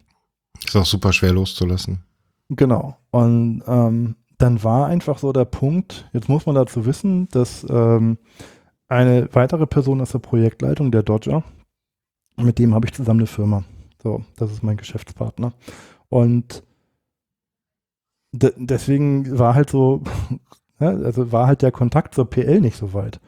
Ist 0.64 0.76
auch 0.76 0.86
super 0.86 1.12
schwer 1.12 1.32
loszulassen. 1.32 2.04
genau. 2.48 2.96
Und 3.10 3.62
ähm, 3.66 4.16
dann 4.38 4.62
war 4.64 4.86
einfach 4.86 5.18
so 5.18 5.32
der 5.32 5.44
Punkt, 5.44 6.08
jetzt 6.12 6.28
muss 6.28 6.46
man 6.46 6.54
dazu 6.54 6.86
wissen, 6.86 7.28
dass 7.30 7.64
ähm, 7.68 8.18
eine 8.88 9.28
weitere 9.32 9.66
Person 9.66 10.00
aus 10.00 10.10
der 10.12 10.18
Projektleitung, 10.18 10.90
der 10.92 11.02
Dodger, 11.02 11.42
mit 12.36 12.58
dem 12.58 12.74
habe 12.74 12.86
ich 12.86 12.92
zusammen 12.92 13.20
eine 13.20 13.26
Firma. 13.28 13.64
So, 14.02 14.24
das 14.36 14.50
ist 14.52 14.62
mein 14.62 14.76
Geschäftspartner. 14.76 15.52
Und 16.08 16.62
deswegen 18.34 19.38
war 19.38 19.54
halt 19.54 19.70
so, 19.70 20.02
ja, 20.80 20.88
also 21.04 21.32
war 21.32 21.46
halt 21.46 21.62
der 21.62 21.72
Kontakt 21.72 22.14
zur 22.14 22.28
PL 22.28 22.60
nicht 22.60 22.76
so 22.76 22.92
weit. 22.92 23.20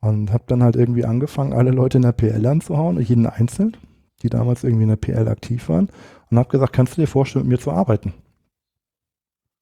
Und 0.00 0.32
habe 0.32 0.44
dann 0.46 0.62
halt 0.62 0.76
irgendwie 0.76 1.04
angefangen, 1.04 1.52
alle 1.52 1.72
Leute 1.72 1.98
in 1.98 2.02
der 2.02 2.12
PL 2.12 2.46
anzuhauen, 2.46 3.00
jeden 3.00 3.26
einzeln, 3.26 3.76
die 4.22 4.28
damals 4.28 4.62
irgendwie 4.62 4.84
in 4.84 4.90
der 4.90 4.96
PL 4.96 5.28
aktiv 5.28 5.68
waren. 5.68 5.88
Und 6.30 6.38
habe 6.38 6.50
gesagt, 6.50 6.72
kannst 6.72 6.96
du 6.96 7.00
dir 7.00 7.08
vorstellen, 7.08 7.46
mit 7.46 7.58
mir 7.58 7.62
zu 7.62 7.72
arbeiten? 7.72 8.14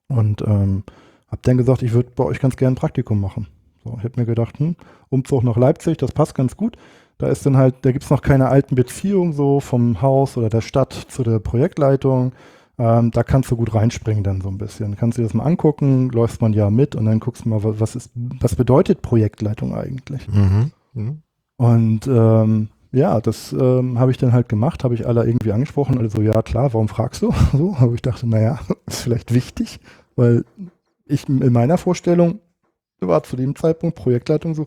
Und 0.08 0.42
ähm, 0.42 0.84
habe 1.28 1.40
dann 1.42 1.56
gesagt, 1.56 1.82
ich 1.82 1.92
würde 1.92 2.10
bei 2.14 2.24
euch 2.24 2.38
ganz 2.38 2.56
gerne 2.56 2.74
ein 2.74 2.78
Praktikum 2.78 3.20
machen. 3.20 3.46
So, 3.82 3.94
ich 3.98 4.04
habe 4.04 4.20
mir 4.20 4.26
gedacht, 4.26 4.58
hm, 4.58 4.76
Umzug 5.08 5.42
nach 5.42 5.56
Leipzig, 5.56 5.96
das 5.98 6.12
passt 6.12 6.34
ganz 6.34 6.56
gut. 6.56 6.76
Da 7.18 7.28
ist 7.28 7.46
dann 7.46 7.56
halt, 7.56 7.76
da 7.82 7.92
gibt 7.92 8.04
es 8.04 8.10
noch 8.10 8.20
keine 8.20 8.48
alten 8.48 8.74
Beziehungen 8.74 9.32
so 9.32 9.60
vom 9.60 10.02
Haus 10.02 10.36
oder 10.36 10.50
der 10.50 10.60
Stadt 10.60 10.92
zu 10.92 11.22
der 11.22 11.38
Projektleitung. 11.38 12.32
Ähm, 12.78 13.10
da 13.10 13.22
kannst 13.22 13.50
du 13.50 13.56
gut 13.56 13.74
reinspringen 13.74 14.22
dann 14.22 14.40
so 14.42 14.48
ein 14.48 14.58
bisschen. 14.58 14.96
Kannst 14.96 15.16
du 15.16 15.22
dir 15.22 15.28
das 15.28 15.34
mal 15.34 15.44
angucken, 15.44 16.10
läufst 16.10 16.40
mal 16.42 16.48
ein 16.48 16.52
Jahr 16.52 16.70
mit 16.70 16.94
und 16.94 17.06
dann 17.06 17.20
guckst 17.20 17.44
du 17.44 17.48
mal, 17.48 17.62
wa- 17.64 17.74
was 17.78 17.96
ist, 17.96 18.10
was 18.14 18.54
bedeutet 18.54 19.00
Projektleitung 19.02 19.74
eigentlich? 19.74 20.28
Mhm. 20.28 20.72
Mhm. 20.92 21.22
Und 21.56 22.06
ähm, 22.06 22.68
ja, 22.92 23.20
das 23.20 23.52
ähm, 23.52 23.98
habe 23.98 24.10
ich 24.10 24.18
dann 24.18 24.32
halt 24.32 24.48
gemacht, 24.48 24.84
habe 24.84 24.94
ich 24.94 25.06
alle 25.06 25.24
irgendwie 25.26 25.52
angesprochen, 25.52 25.96
alle 25.98 26.10
so, 26.10 26.20
ja 26.20 26.42
klar, 26.42 26.74
warum 26.74 26.88
fragst 26.88 27.22
du? 27.22 27.32
So, 27.52 27.74
aber 27.78 27.94
ich 27.94 28.02
dachte, 28.02 28.28
naja, 28.28 28.58
ist 28.86 29.00
vielleicht 29.00 29.32
wichtig, 29.32 29.80
weil 30.14 30.44
ich 31.06 31.28
in 31.28 31.52
meiner 31.52 31.78
Vorstellung 31.78 32.40
war 33.00 33.22
zu 33.22 33.36
dem 33.36 33.56
Zeitpunkt 33.56 33.96
Projektleitung 33.96 34.54
so, 34.54 34.66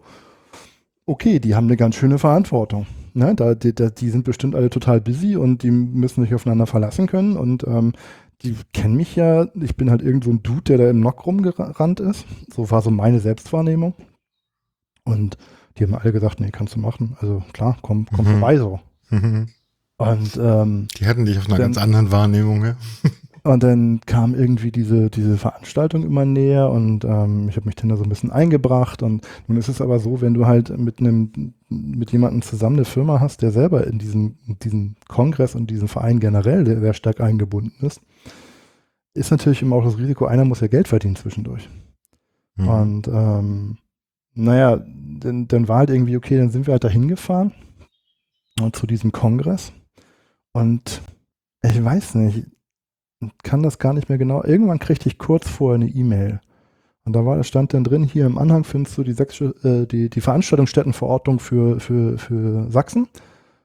okay, 1.06 1.40
die 1.40 1.56
haben 1.56 1.66
eine 1.68 1.78
ganz 1.78 1.96
schöne 1.96 2.18
Verantwortung. 2.20 2.88
Ne? 3.14 3.34
Da, 3.36 3.56
die, 3.56 3.74
die 3.74 4.10
sind 4.10 4.24
bestimmt 4.26 4.56
alle 4.56 4.70
total 4.70 5.02
busy 5.02 5.36
und 5.36 5.64
die 5.64 5.72
müssen 5.72 6.24
sich 6.24 6.34
aufeinander 6.34 6.68
verlassen 6.68 7.08
können 7.08 7.38
und 7.38 7.66
ähm, 7.68 7.94
die 8.42 8.56
kennen 8.74 8.96
mich 8.96 9.16
ja, 9.16 9.48
ich 9.56 9.76
bin 9.76 9.90
halt 9.90 10.02
irgend 10.02 10.24
so 10.24 10.30
ein 10.32 10.42
Dude, 10.44 10.62
der 10.64 10.78
da 10.78 10.90
im 10.90 11.02
Nock 11.02 11.26
rumgerannt 11.26 12.00
ist. 12.00 12.26
So 12.54 12.72
war 12.72 12.82
so 12.82 12.90
meine 12.90 13.20
Selbstwahrnehmung. 13.20 13.94
Und 15.04 15.38
die 15.78 15.84
haben 15.84 15.96
alle 15.96 16.12
gesagt, 16.14 16.40
nee, 16.40 16.50
kannst 16.52 16.76
du 16.76 16.80
machen. 16.80 17.18
Also 17.20 17.44
klar, 17.54 17.78
komm, 17.82 18.06
komm 18.16 18.26
Mhm. 18.26 18.32
vorbei 18.32 18.58
so. 18.58 18.80
Mhm. 19.10 19.48
Und, 19.98 20.40
ähm, 20.42 20.88
Die 20.98 21.06
hatten 21.06 21.26
dich 21.26 21.38
auf 21.38 21.48
einer 21.48 21.58
Dann- 21.58 21.66
ganz 21.74 21.78
anderen 21.78 22.12
Wahrnehmung, 22.12 22.64
ja? 22.64 22.76
und 23.44 23.64
dann 23.64 24.00
kam 24.06 24.34
irgendwie 24.36 24.72
diese, 24.72 25.10
diese 25.10 25.38
Veranstaltung 25.38 26.04
immer 26.04 26.24
näher 26.24 26.70
und 26.70 27.04
ähm, 27.04 27.50
ich 27.50 27.58
habe 27.58 27.66
mich 27.66 27.76
dann 27.76 27.90
da 27.90 27.98
so 27.98 28.04
ein 28.04 28.10
bisschen 28.10 28.32
eingebracht. 28.32 29.04
Und 29.04 29.28
nun 29.48 29.58
ist 29.58 29.68
es 29.68 29.82
aber 29.82 30.00
so, 30.00 30.22
wenn 30.22 30.34
du 30.34 30.46
halt 30.46 30.78
mit 30.78 31.00
einem, 31.00 31.54
mit 31.70 32.12
jemandem 32.12 32.42
zusammen 32.42 32.78
eine 32.78 32.86
Firma 32.86 33.20
hast, 33.20 33.42
der 33.42 33.52
selber 33.52 33.86
in 33.86 34.00
diesen, 34.00 34.38
diesen 34.64 34.96
Kongress 35.08 35.56
und 35.56 35.70
diesen 35.70 35.88
Verein 35.88 36.20
generell 36.20 36.66
sehr 36.66 36.94
stark 36.94 37.22
eingebunden 37.22 37.86
ist, 37.86 38.02
ist 39.14 39.32
natürlich 39.32 39.62
immer 39.62 39.76
auch 39.76 39.84
das 39.84 39.98
Risiko, 39.98 40.26
einer 40.26 40.46
muss 40.46 40.62
ja 40.62 40.68
Geld 40.68 40.88
verdienen 40.88 41.16
zwischendurch. 41.16 41.70
Mhm. 42.56 42.68
Und 42.68 43.08
ähm, 43.08 43.78
naja, 44.34 44.82
dann, 45.20 45.48
dann 45.48 45.68
war 45.68 45.80
halt 45.80 45.90
irgendwie, 45.90 46.18
okay, 46.18 46.38
dann 46.38 46.50
sind 46.50 46.68
wir 46.68 46.74
halt 46.74 46.84
da 46.84 46.90
hingefahren 46.90 47.54
und 48.62 48.76
zu 48.76 48.88
diesem 48.88 49.12
Kongress. 49.12 49.72
Und 50.52 51.02
ich 51.62 51.84
weiß 51.84 52.16
nicht, 52.16 52.48
kann 53.44 53.64
das 53.64 53.80
gar 53.80 53.94
nicht 53.94 54.10
mehr 54.10 54.18
genau. 54.18 54.44
Irgendwann 54.44 54.80
kriegte 54.80 55.10
ich 55.10 55.18
kurz 55.18 55.48
vorher 55.48 55.76
eine 55.76 55.90
E-Mail. 55.90 56.40
Und 57.10 57.14
da 57.14 57.26
war, 57.26 57.44
stand 57.44 57.74
dann 57.74 57.84
drin, 57.84 58.04
hier 58.04 58.28
im 58.28 58.38
Anhang 58.38 58.64
findest 58.64 58.96
du 58.96 59.04
die, 59.04 59.14
sächsische, 59.14 59.56
äh, 59.64 59.88
die, 59.88 60.12
die 60.12 60.22
Veranstaltungsstättenverordnung 60.22 61.40
für, 61.40 61.80
für, 61.80 62.20
für 62.20 62.70
Sachsen. 62.70 63.08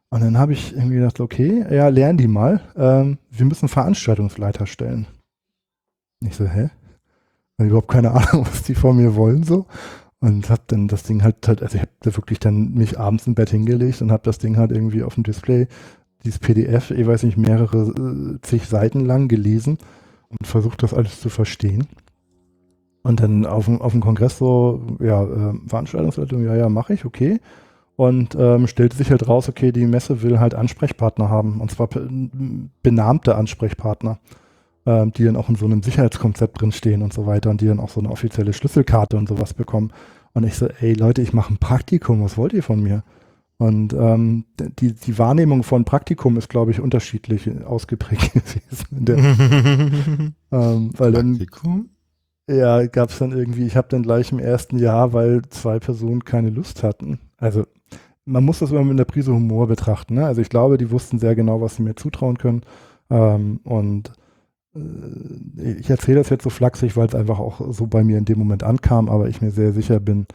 Und 0.09 0.23
dann 0.23 0.39
habe 0.39 0.55
ich 0.55 0.75
irgendwie 0.75 0.95
gedacht, 0.95 1.21
okay, 1.21 1.63
ja, 1.71 1.89
lernen 1.89 2.17
die 2.17 2.27
mal. 2.27 2.63
Ähm, 2.75 3.19
wir 3.31 3.45
müssen 3.45 3.69
Veranstaltungsleiter 3.69 4.65
stellen. 4.67 5.07
Ich 6.21 6.37
so, 6.37 6.47
hä? 6.47 6.71
Hab 7.59 7.67
überhaupt 7.67 7.89
keine 7.89 8.13
Ahnung, 8.15 8.47
was 8.51 8.63
die 8.63 8.75
von 8.75 8.97
mir 8.97 9.15
wollen 9.15 9.43
so. 9.43 9.67
Und 10.21 10.49
hab 10.49 10.67
dann 10.69 10.89
das 10.89 11.03
Ding 11.03 11.23
halt, 11.23 11.47
halt 11.47 11.63
also 11.63 11.75
ich 11.75 11.83
habe 11.83 11.93
da 12.01 12.17
wirklich 12.17 12.39
dann 12.39 12.73
mich 12.73 12.99
abends 12.99 13.27
im 13.27 13.35
Bett 13.35 13.51
hingelegt 13.51 14.01
und 14.01 14.11
habe 14.11 14.23
das 14.23 14.39
Ding 14.39 14.57
halt 14.57 14.73
irgendwie 14.73 15.03
auf 15.03 15.17
dem 15.17 15.25
Display, 15.25 15.69
dieses 16.25 16.39
PDF, 16.39 16.93
ich 16.93 17.07
weiß 17.07 17.25
nicht, 17.25 17.37
mehrere 17.37 17.91
äh, 17.91 18.41
zig 18.41 18.65
Seiten 18.65 19.05
lang 19.05 19.29
gelesen 19.29 19.77
und 20.31 20.47
versucht 20.47 20.83
das 20.83 20.95
alles 20.95 21.21
zu 21.21 21.29
verstehen. 21.29 21.87
Und 23.05 23.21
dann 23.21 23.47
auf, 23.47 23.67
dem- 23.67 23.81
auf 23.83 23.93
dem 23.93 24.01
Kongress 24.01 24.39
so, 24.39 24.83
ja, 25.01 25.23
äh, 25.25 25.55
Veranstaltungsleitung, 25.69 26.45
ja, 26.45 26.57
ja, 26.57 26.69
mache 26.69 26.95
ich, 26.95 27.05
okay. 27.05 27.41
Und 27.97 28.37
ähm, 28.37 28.67
stellte 28.67 28.97
sich 28.97 29.11
halt 29.13 29.29
raus, 29.29 29.49
okay, 29.49 29.71
die 29.71 29.87
Messe 29.87 30.23
will 30.23 30.41
halt 30.41 30.55
Ansprechpartner 30.57 31.29
haben. 31.29 31.61
Und 31.61 31.71
zwar 31.71 31.89
benannte 32.83 33.37
Ansprechpartner, 33.37 34.19
ähm, 34.87 35.13
die 35.13 35.25
dann 35.25 35.37
auch 35.37 35.49
in 35.49 35.55
so 35.57 35.67
einem 35.67 35.83
Sicherheitskonzept 35.83 36.61
drinstehen 36.61 37.03
und 37.03 37.13
so 37.13 37.27
weiter 37.27 37.51
und 37.51 37.61
die 37.61 37.67
dann 37.67 37.81
auch 37.81 37.91
so 37.91 38.01
eine 38.01 38.11
offizielle 38.11 38.53
Schlüsselkarte 38.53 39.17
und 39.17 39.29
sowas 39.29 39.55
bekommen. 39.55 39.93
Und 40.33 40.45
ich 40.45 40.57
so, 40.57 40.67
ey 40.81 40.95
Leute, 40.95 41.23
ich 41.23 41.33
mache 41.33 41.55
ein 41.55 41.59
Praktikum, 41.59 42.23
was 42.23 42.37
wollt 42.37 42.53
ihr 42.53 42.65
von 42.65 42.83
mir? 42.83 43.05
Und 43.59 43.93
ähm, 43.95 44.47
die, 44.81 44.93
die 44.95 45.19
Wahrnehmung 45.19 45.63
von 45.63 45.85
Praktikum 45.85 46.37
ist, 46.37 46.49
glaube 46.49 46.73
ich, 46.73 46.81
unterschiedlich 46.81 47.49
ausgeprägt 47.65 48.33
gewesen. 48.35 49.05
Der, 49.05 49.19
ähm, 50.53 50.91
weil 50.97 51.13
dann 51.13 51.39
Praktikum? 51.39 51.91
Ja, 52.49 52.87
gab 52.87 53.11
es 53.11 53.19
dann 53.19 53.33
irgendwie, 53.33 53.67
ich 53.67 53.77
habe 53.77 53.89
dann 53.89 54.03
gleich 54.03 54.33
im 54.33 54.39
ersten 54.39 54.79
Jahr, 54.79 55.13
weil 55.13 55.43
zwei 55.51 55.79
Personen 55.79 56.25
keine 56.25 56.51
Lust 56.51 56.83
hatten. 56.83 57.19
Also 57.39 57.67
man 58.27 58.45
muss 58.45 58.59
das 58.59 58.71
immer 58.71 58.85
mit 58.85 58.93
einer 58.93 59.05
Prise 59.05 59.33
Humor 59.33 59.67
betrachten. 59.67 60.15
Ne? 60.15 60.27
Also 60.27 60.41
ich 60.41 60.49
glaube, 60.49 60.79
die 60.79 60.91
wussten 60.91 61.19
sehr 61.19 61.35
genau, 61.35 61.61
was 61.61 61.77
sie 61.77 61.83
mir 61.83 61.95
zutrauen 61.95 62.39
können. 62.39 62.63
Ähm, 63.11 63.61
und 63.65 64.13
äh, 64.75 65.79
ich 65.79 65.91
erzähle 65.91 66.19
das 66.19 66.31
jetzt 66.31 66.45
so 66.45 66.51
flachsig, 66.51 66.97
weil 66.97 67.07
es 67.07 67.15
einfach 67.15 67.39
auch 67.39 67.73
so 67.73 67.87
bei 67.87 68.03
mir 68.05 68.19
in 68.19 68.25
dem 68.25 68.39
Moment 68.39 68.63
ankam, 68.63 69.09
aber 69.09 69.29
ich 69.29 69.41
mir 69.41 69.51
sehr 69.51 69.73
sicher 69.73 70.01
bin, 70.01 70.27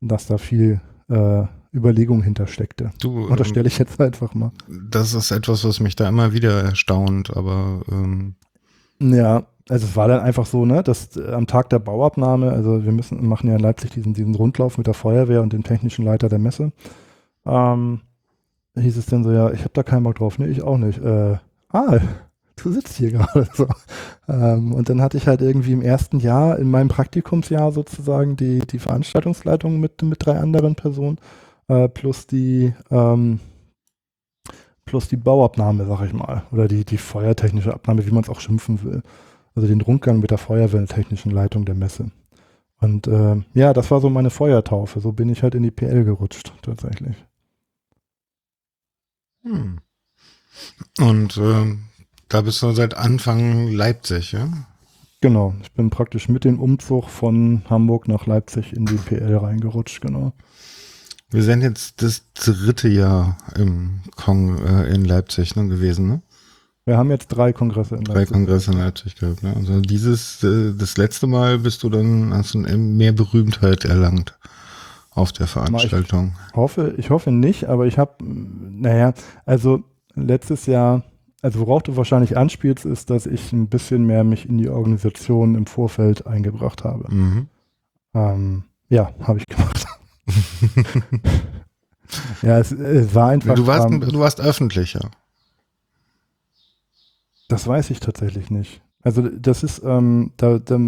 dass 0.00 0.26
da 0.26 0.38
viel 0.38 0.80
äh, 1.08 1.44
Überlegung 1.74 2.22
hintersteckte. 2.22 2.90
Du, 3.00 3.26
Und 3.26 3.40
das 3.40 3.48
ähm, 3.48 3.52
stelle 3.52 3.68
ich 3.68 3.78
jetzt 3.78 4.00
einfach 4.00 4.34
mal. 4.34 4.52
das 4.68 5.12
ist 5.12 5.30
etwas, 5.30 5.64
was 5.64 5.80
mich 5.80 5.96
da 5.96 6.08
immer 6.08 6.32
wieder 6.32 6.62
erstaunt, 6.62 7.36
aber 7.36 7.82
ähm, 7.90 8.36
Ja, 9.00 9.44
also 9.68 9.86
es 9.86 9.96
war 9.96 10.08
dann 10.08 10.20
einfach 10.20 10.46
so, 10.46 10.66
ne, 10.66 10.82
dass 10.82 11.16
äh, 11.16 11.32
am 11.32 11.46
Tag 11.46 11.70
der 11.70 11.78
Bauabnahme, 11.78 12.50
also 12.50 12.84
wir 12.84 12.92
müssen, 12.92 13.26
machen 13.26 13.48
ja 13.48 13.56
in 13.56 13.62
Leipzig 13.62 13.90
diesen, 13.92 14.12
diesen 14.12 14.34
Rundlauf 14.34 14.76
mit 14.76 14.86
der 14.86 14.94
Feuerwehr 14.94 15.42
und 15.42 15.52
dem 15.52 15.62
technischen 15.62 16.04
Leiter 16.04 16.28
der 16.28 16.38
Messe, 16.38 16.72
ähm, 17.46 18.00
hieß 18.76 18.96
es 18.96 19.06
dann 19.06 19.24
so, 19.24 19.32
ja, 19.32 19.50
ich 19.52 19.60
habe 19.60 19.70
da 19.72 19.82
keinen 19.82 20.02
Bock 20.02 20.16
drauf, 20.16 20.38
ne, 20.38 20.48
ich 20.48 20.62
auch 20.62 20.76
nicht. 20.76 21.02
Äh, 21.02 21.38
ah, 21.70 21.98
du 22.56 22.72
sitzt 22.72 22.96
hier 22.96 23.10
gerade 23.12 23.48
so. 23.54 23.66
Ähm, 24.28 24.74
und 24.74 24.88
dann 24.88 25.00
hatte 25.00 25.16
ich 25.16 25.26
halt 25.26 25.40
irgendwie 25.40 25.72
im 25.72 25.82
ersten 25.82 26.18
Jahr, 26.20 26.58
in 26.58 26.70
meinem 26.70 26.88
Praktikumsjahr 26.88 27.72
sozusagen, 27.72 28.36
die, 28.36 28.58
die 28.60 28.78
Veranstaltungsleitung 28.78 29.80
mit, 29.80 30.02
mit 30.02 30.24
drei 30.26 30.38
anderen 30.38 30.74
Personen, 30.74 31.18
äh, 31.68 31.88
plus 31.88 32.26
die, 32.26 32.74
ähm, 32.90 33.40
plus 34.84 35.08
die 35.08 35.16
Bauabnahme, 35.16 35.86
sag 35.86 36.04
ich 36.04 36.12
mal, 36.12 36.42
oder 36.52 36.68
die, 36.68 36.84
die 36.84 36.98
feuertechnische 36.98 37.72
Abnahme, 37.72 38.06
wie 38.06 38.10
man 38.10 38.22
es 38.22 38.28
auch 38.28 38.40
schimpfen 38.40 38.82
will. 38.82 39.02
Also 39.54 39.68
den 39.68 39.80
Rundgang 39.80 40.20
mit 40.20 40.30
der 40.30 40.38
feuerwehrtechnischen 40.38 41.30
Leitung 41.30 41.64
der 41.64 41.74
Messe. 41.74 42.10
Und 42.80 43.06
äh, 43.06 43.36
ja, 43.54 43.72
das 43.72 43.90
war 43.90 44.00
so 44.00 44.10
meine 44.10 44.30
Feuertaufe. 44.30 45.00
So 45.00 45.12
bin 45.12 45.28
ich 45.28 45.42
halt 45.42 45.54
in 45.54 45.62
die 45.62 45.70
PL 45.70 46.04
gerutscht, 46.04 46.52
tatsächlich. 46.62 47.16
hm. 49.42 49.78
und 51.00 51.36
ähm, 51.36 51.84
da 52.28 52.40
bist 52.40 52.62
du 52.62 52.72
seit 52.72 52.96
Anfang 52.96 53.68
Leipzig, 53.68 54.32
ja? 54.32 54.48
Genau, 55.20 55.54
ich 55.62 55.72
bin 55.72 55.88
praktisch 55.90 56.28
mit 56.28 56.44
dem 56.44 56.60
Umzug 56.60 57.08
von 57.08 57.62
Hamburg 57.70 58.08
nach 58.08 58.26
Leipzig 58.26 58.74
in 58.74 58.84
die 58.84 58.96
PL 58.96 59.36
reingerutscht, 59.36 60.02
genau. 60.02 60.32
Wir 61.30 61.42
sind 61.42 61.62
jetzt 61.62 62.02
das 62.02 62.30
dritte 62.34 62.88
Jahr 62.88 63.38
im 63.56 64.00
Kong 64.16 64.58
äh, 64.58 64.94
in 64.94 65.04
Leipzig 65.04 65.56
ne, 65.56 65.66
gewesen, 65.66 66.08
ne? 66.08 66.22
Wir 66.86 66.98
haben 66.98 67.10
jetzt 67.10 67.28
drei 67.28 67.52
Kongresse 67.52 67.96
in 67.96 68.04
Drei 68.04 68.14
Leipzig. 68.14 68.34
Kongresse 68.34 68.72
in 68.72 68.78
Leipzig 68.78 69.16
gehabt, 69.16 69.42
ne? 69.42 69.54
Also 69.56 69.80
dieses, 69.80 70.44
äh, 70.44 70.74
das 70.76 70.98
letzte 70.98 71.26
Mal 71.26 71.58
bist 71.58 71.82
du 71.82 71.88
dann, 71.88 72.34
hast 72.34 72.54
du 72.54 72.58
mehr 72.58 73.12
Berühmtheit 73.12 73.86
erlangt 73.86 74.38
auf 75.10 75.32
der 75.32 75.46
Veranstaltung. 75.46 76.34
hoffe, 76.54 76.94
ich 76.98 77.08
hoffe 77.10 77.30
nicht, 77.30 77.66
aber 77.68 77.86
ich 77.86 77.98
habe, 77.98 78.12
naja, 78.22 79.14
also 79.46 79.82
letztes 80.14 80.66
Jahr, 80.66 81.04
also 81.40 81.60
worauf 81.60 81.82
du 81.84 81.96
wahrscheinlich 81.96 82.36
anspielst, 82.36 82.84
ist, 82.84 83.08
dass 83.10 83.26
ich 83.26 83.52
ein 83.52 83.68
bisschen 83.68 84.04
mehr 84.04 84.24
mich 84.24 84.46
in 84.48 84.58
die 84.58 84.68
Organisation 84.68 85.54
im 85.54 85.66
Vorfeld 85.66 86.26
eingebracht 86.26 86.84
habe. 86.84 87.12
Mhm. 87.14 87.48
Ähm, 88.12 88.64
ja, 88.88 89.10
habe 89.22 89.38
ich 89.38 89.46
gemacht. 89.46 89.86
ja, 92.42 92.58
es, 92.58 92.72
es 92.72 93.14
war 93.14 93.30
einfach. 93.30 93.54
Du 93.54 93.66
warst, 93.66 93.90
du 93.90 94.18
warst 94.18 94.40
öffentlicher. 94.40 95.10
Das 97.48 97.66
weiß 97.66 97.90
ich 97.90 98.00
tatsächlich 98.00 98.50
nicht. 98.50 98.82
Also 99.02 99.22
das 99.22 99.62
ist, 99.62 99.82
ähm, 99.84 100.32
da, 100.36 100.58
da, 100.58 100.78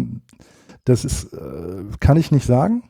das 0.85 1.05
ist, 1.05 1.33
äh, 1.33 1.83
kann 1.99 2.17
ich 2.17 2.31
nicht 2.31 2.45
sagen, 2.45 2.83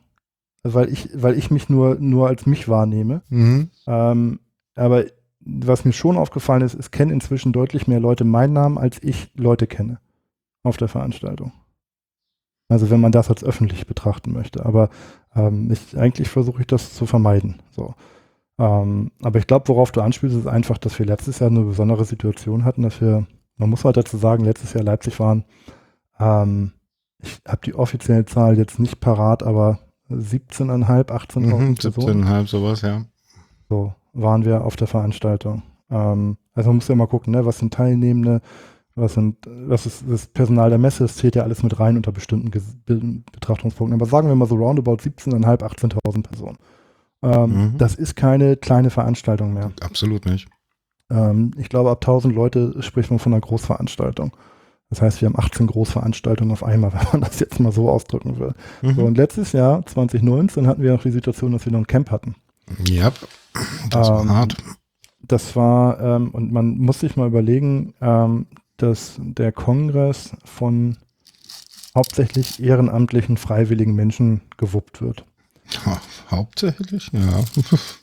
weil 0.64 0.90
ich, 0.90 1.10
weil 1.14 1.38
ich 1.38 1.52
mich 1.52 1.70
nur, 1.70 1.96
nur 2.00 2.28
als 2.28 2.46
mich 2.46 2.70
wahrnehme. 2.70 3.22
Mhm. 3.30 3.70
Ähm, 3.88 4.40
aber 4.76 5.06
was 5.40 5.86
mir 5.86 5.94
schon 5.94 6.18
aufgefallen 6.18 6.62
ist, 6.62 6.76
es 6.76 6.92
kennen 6.92 7.12
inzwischen 7.12 7.54
deutlich 7.54 7.88
mehr 7.88 8.00
Leute 8.00 8.26
meinen 8.26 8.54
Namen, 8.54 8.78
als 8.78 9.02
ich 9.02 9.32
Leute 9.36 9.68
kenne 9.68 10.00
auf 10.64 10.78
der 10.78 10.88
Veranstaltung. 10.88 11.52
Also 12.70 12.90
wenn 12.90 13.00
man 13.00 13.14
das 13.14 13.30
als 13.30 13.44
öffentlich 13.44 13.88
betrachten 13.88 14.34
möchte. 14.34 14.66
Aber 14.66 14.90
ähm, 15.36 15.72
ich, 15.72 15.98
eigentlich 15.98 16.30
versuche 16.30 16.62
ich 16.62 16.68
das 16.68 16.94
zu 16.94 17.06
vermeiden. 17.06 17.62
So. 17.72 17.96
Ähm, 18.60 19.12
aber 19.22 19.40
ich 19.40 19.48
glaube, 19.48 19.68
worauf 19.70 19.92
du 19.92 20.02
anspielst, 20.02 20.36
ist 20.36 20.48
einfach, 20.48 20.78
dass 20.78 21.00
wir 21.00 21.06
letztes 21.06 21.40
Jahr 21.40 21.50
eine 21.50 21.62
besondere 21.62 22.06
Situation 22.06 22.66
hatten, 22.66 22.82
dass 22.82 23.00
wir, 23.00 23.26
man 23.58 23.70
muss 23.70 23.84
halt 23.86 23.98
dazu 23.98 24.18
sagen, 24.18 24.46
letztes 24.46 24.74
Jahr 24.74 24.84
Leipzig 24.84 25.20
waren. 25.20 25.46
Ähm, 26.20 26.74
ich 27.20 27.40
habe 27.48 27.62
die 27.66 27.74
offizielle 27.76 28.26
Zahl 28.26 28.58
jetzt 28.58 28.80
nicht 28.80 29.00
parat, 29.00 29.44
aber 29.44 29.80
17.500, 30.10 31.10
18.000 31.10 31.40
Mhm, 31.40 31.76
Personen. 31.76 32.24
17,5 32.26 32.48
sowas, 32.48 32.82
ja. 32.82 33.04
So 33.70 33.94
waren 34.14 34.46
wir 34.46 34.64
auf 34.64 34.76
der 34.76 34.88
Veranstaltung. 34.88 35.64
Ähm, 35.90 36.38
also 36.54 36.70
man 36.70 36.78
muss 36.78 36.88
ja 36.88 36.96
mal 36.96 37.08
gucken, 37.08 37.34
ne, 37.34 37.46
was 37.46 37.60
sind 37.60 37.74
Teilnehmende, 37.74 38.42
was 38.96 39.14
sind, 39.14 39.38
was 39.46 39.86
ist 39.86 40.06
das 40.10 40.28
Personal 40.28 40.70
der 40.70 40.80
Messe, 40.80 41.04
das 41.04 41.18
zählt 41.18 41.36
ja 41.36 41.44
alles 41.44 41.62
mit 41.64 41.80
rein 41.80 41.98
unter 41.98 42.12
bestimmten 42.12 42.50
Ges 42.52 42.76
Be 42.86 43.00
Betrachtungspunkten. 43.32 44.00
Aber 44.00 44.10
sagen 44.10 44.28
wir 44.28 44.36
mal 44.36 44.48
so 44.48 44.56
roundabout 44.56 44.96
17.500, 44.98 45.62
18.000 45.64 46.24
Personen. 46.24 46.58
Ähm, 47.24 47.50
Mhm. 47.74 47.78
Das 47.78 47.96
ist 47.96 48.16
keine 48.16 48.58
kleine 48.58 48.90
Veranstaltung 48.90 49.54
mehr. 49.54 49.72
Absolut 49.82 50.26
nicht. 50.26 50.48
Ähm, 51.10 51.52
ich 51.58 51.70
glaube, 51.70 51.92
ab 51.92 52.00
1000 52.02 52.34
Leute 52.34 52.82
spricht 52.82 53.10
man 53.10 53.20
von 53.20 53.34
einer 53.34 53.42
Großveranstaltung. 53.42 54.36
Das 54.90 55.02
heißt, 55.02 55.22
wir 55.22 55.28
haben 55.28 55.38
18 55.38 55.68
Großveranstaltungen 55.68 56.52
auf 56.52 56.64
einmal, 56.64 56.94
wenn 56.94 57.08
man 57.12 57.22
das 57.22 57.40
jetzt 57.40 57.60
mal 57.60 57.72
so 57.72 57.90
ausdrücken 57.90 58.40
will. 58.40 58.54
Mhm. 58.82 58.96
So, 58.96 59.04
und 59.04 59.18
letztes 59.18 59.52
Jahr, 59.52 59.86
2019, 59.86 60.68
hatten 60.68 60.82
wir 60.82 60.94
noch 60.94 61.04
die 61.04 61.12
Situation, 61.12 61.52
dass 61.52 61.66
wir 61.66 61.72
noch 61.72 61.80
ein 61.80 61.88
Camp 61.88 62.12
hatten. 62.12 62.36
Ja, 62.86 63.12
das 63.90 64.10
war 64.10 64.22
Ähm, 64.22 64.30
hart. 64.30 64.58
Das 65.20 65.56
war, 65.56 66.00
ähm, 66.00 66.30
und 66.32 66.52
man 66.52 66.78
muss 66.78 67.00
sich 67.02 67.16
mal 67.18 67.28
überlegen, 67.28 67.94
ähm, 68.02 68.48
dass 68.78 69.16
der 69.20 69.52
Kongress 69.52 70.32
von 70.46 70.98
hauptsächlich 71.96 72.64
ehrenamtlichen, 72.64 73.38
freiwilligen 73.38 73.96
Menschen 73.96 74.42
gewuppt 74.58 75.02
wird. 75.02 75.26
Ha, 75.86 76.02
hauptsächlich, 76.32 77.10
ja. 77.12 77.44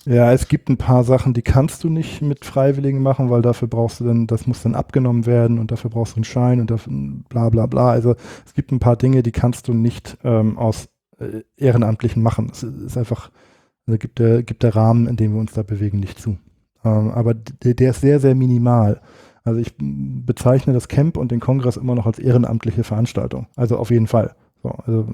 Ja, 0.12 0.32
es 0.32 0.48
gibt 0.48 0.68
ein 0.68 0.76
paar 0.76 1.04
Sachen, 1.04 1.34
die 1.34 1.42
kannst 1.42 1.84
du 1.84 1.88
nicht 1.88 2.20
mit 2.20 2.44
Freiwilligen 2.44 3.02
machen, 3.02 3.30
weil 3.30 3.42
dafür 3.42 3.68
brauchst 3.68 4.00
du 4.00 4.04
dann, 4.04 4.26
das 4.26 4.46
muss 4.46 4.62
dann 4.62 4.74
abgenommen 4.74 5.26
werden 5.26 5.58
und 5.58 5.70
dafür 5.70 5.90
brauchst 5.90 6.12
du 6.12 6.16
einen 6.16 6.24
Schein 6.24 6.60
und 6.60 6.70
dafür 6.70 6.92
bla 7.28 7.48
bla 7.48 7.66
bla. 7.66 7.90
Also 7.90 8.16
es 8.44 8.54
gibt 8.54 8.70
ein 8.72 8.80
paar 8.80 8.96
Dinge, 8.96 9.22
die 9.22 9.32
kannst 9.32 9.68
du 9.68 9.72
nicht 9.72 10.18
ähm, 10.24 10.58
aus 10.58 10.88
äh, 11.18 11.42
Ehrenamtlichen 11.56 12.22
machen. 12.22 12.50
Es 12.52 12.62
ist 12.62 12.98
einfach, 12.98 13.30
also 13.86 13.98
gibt 13.98 14.18
der, 14.18 14.42
gibt 14.42 14.62
der 14.62 14.76
Rahmen, 14.76 15.06
in 15.06 15.16
dem 15.16 15.32
wir 15.32 15.40
uns 15.40 15.52
da 15.52 15.62
bewegen, 15.62 16.00
nicht 16.00 16.20
zu. 16.20 16.38
Ähm, 16.84 17.10
aber 17.10 17.34
der, 17.34 17.74
der 17.74 17.90
ist 17.90 18.00
sehr, 18.00 18.20
sehr 18.20 18.34
minimal. 18.34 19.00
Also 19.42 19.60
ich 19.60 19.74
bezeichne 19.78 20.72
das 20.72 20.88
Camp 20.88 21.16
und 21.16 21.30
den 21.30 21.40
Kongress 21.40 21.76
immer 21.76 21.94
noch 21.94 22.06
als 22.06 22.18
ehrenamtliche 22.18 22.84
Veranstaltung. 22.84 23.46
Also 23.56 23.76
auf 23.78 23.90
jeden 23.90 24.06
Fall. 24.06 24.34
So, 24.62 24.70
also, 24.70 25.06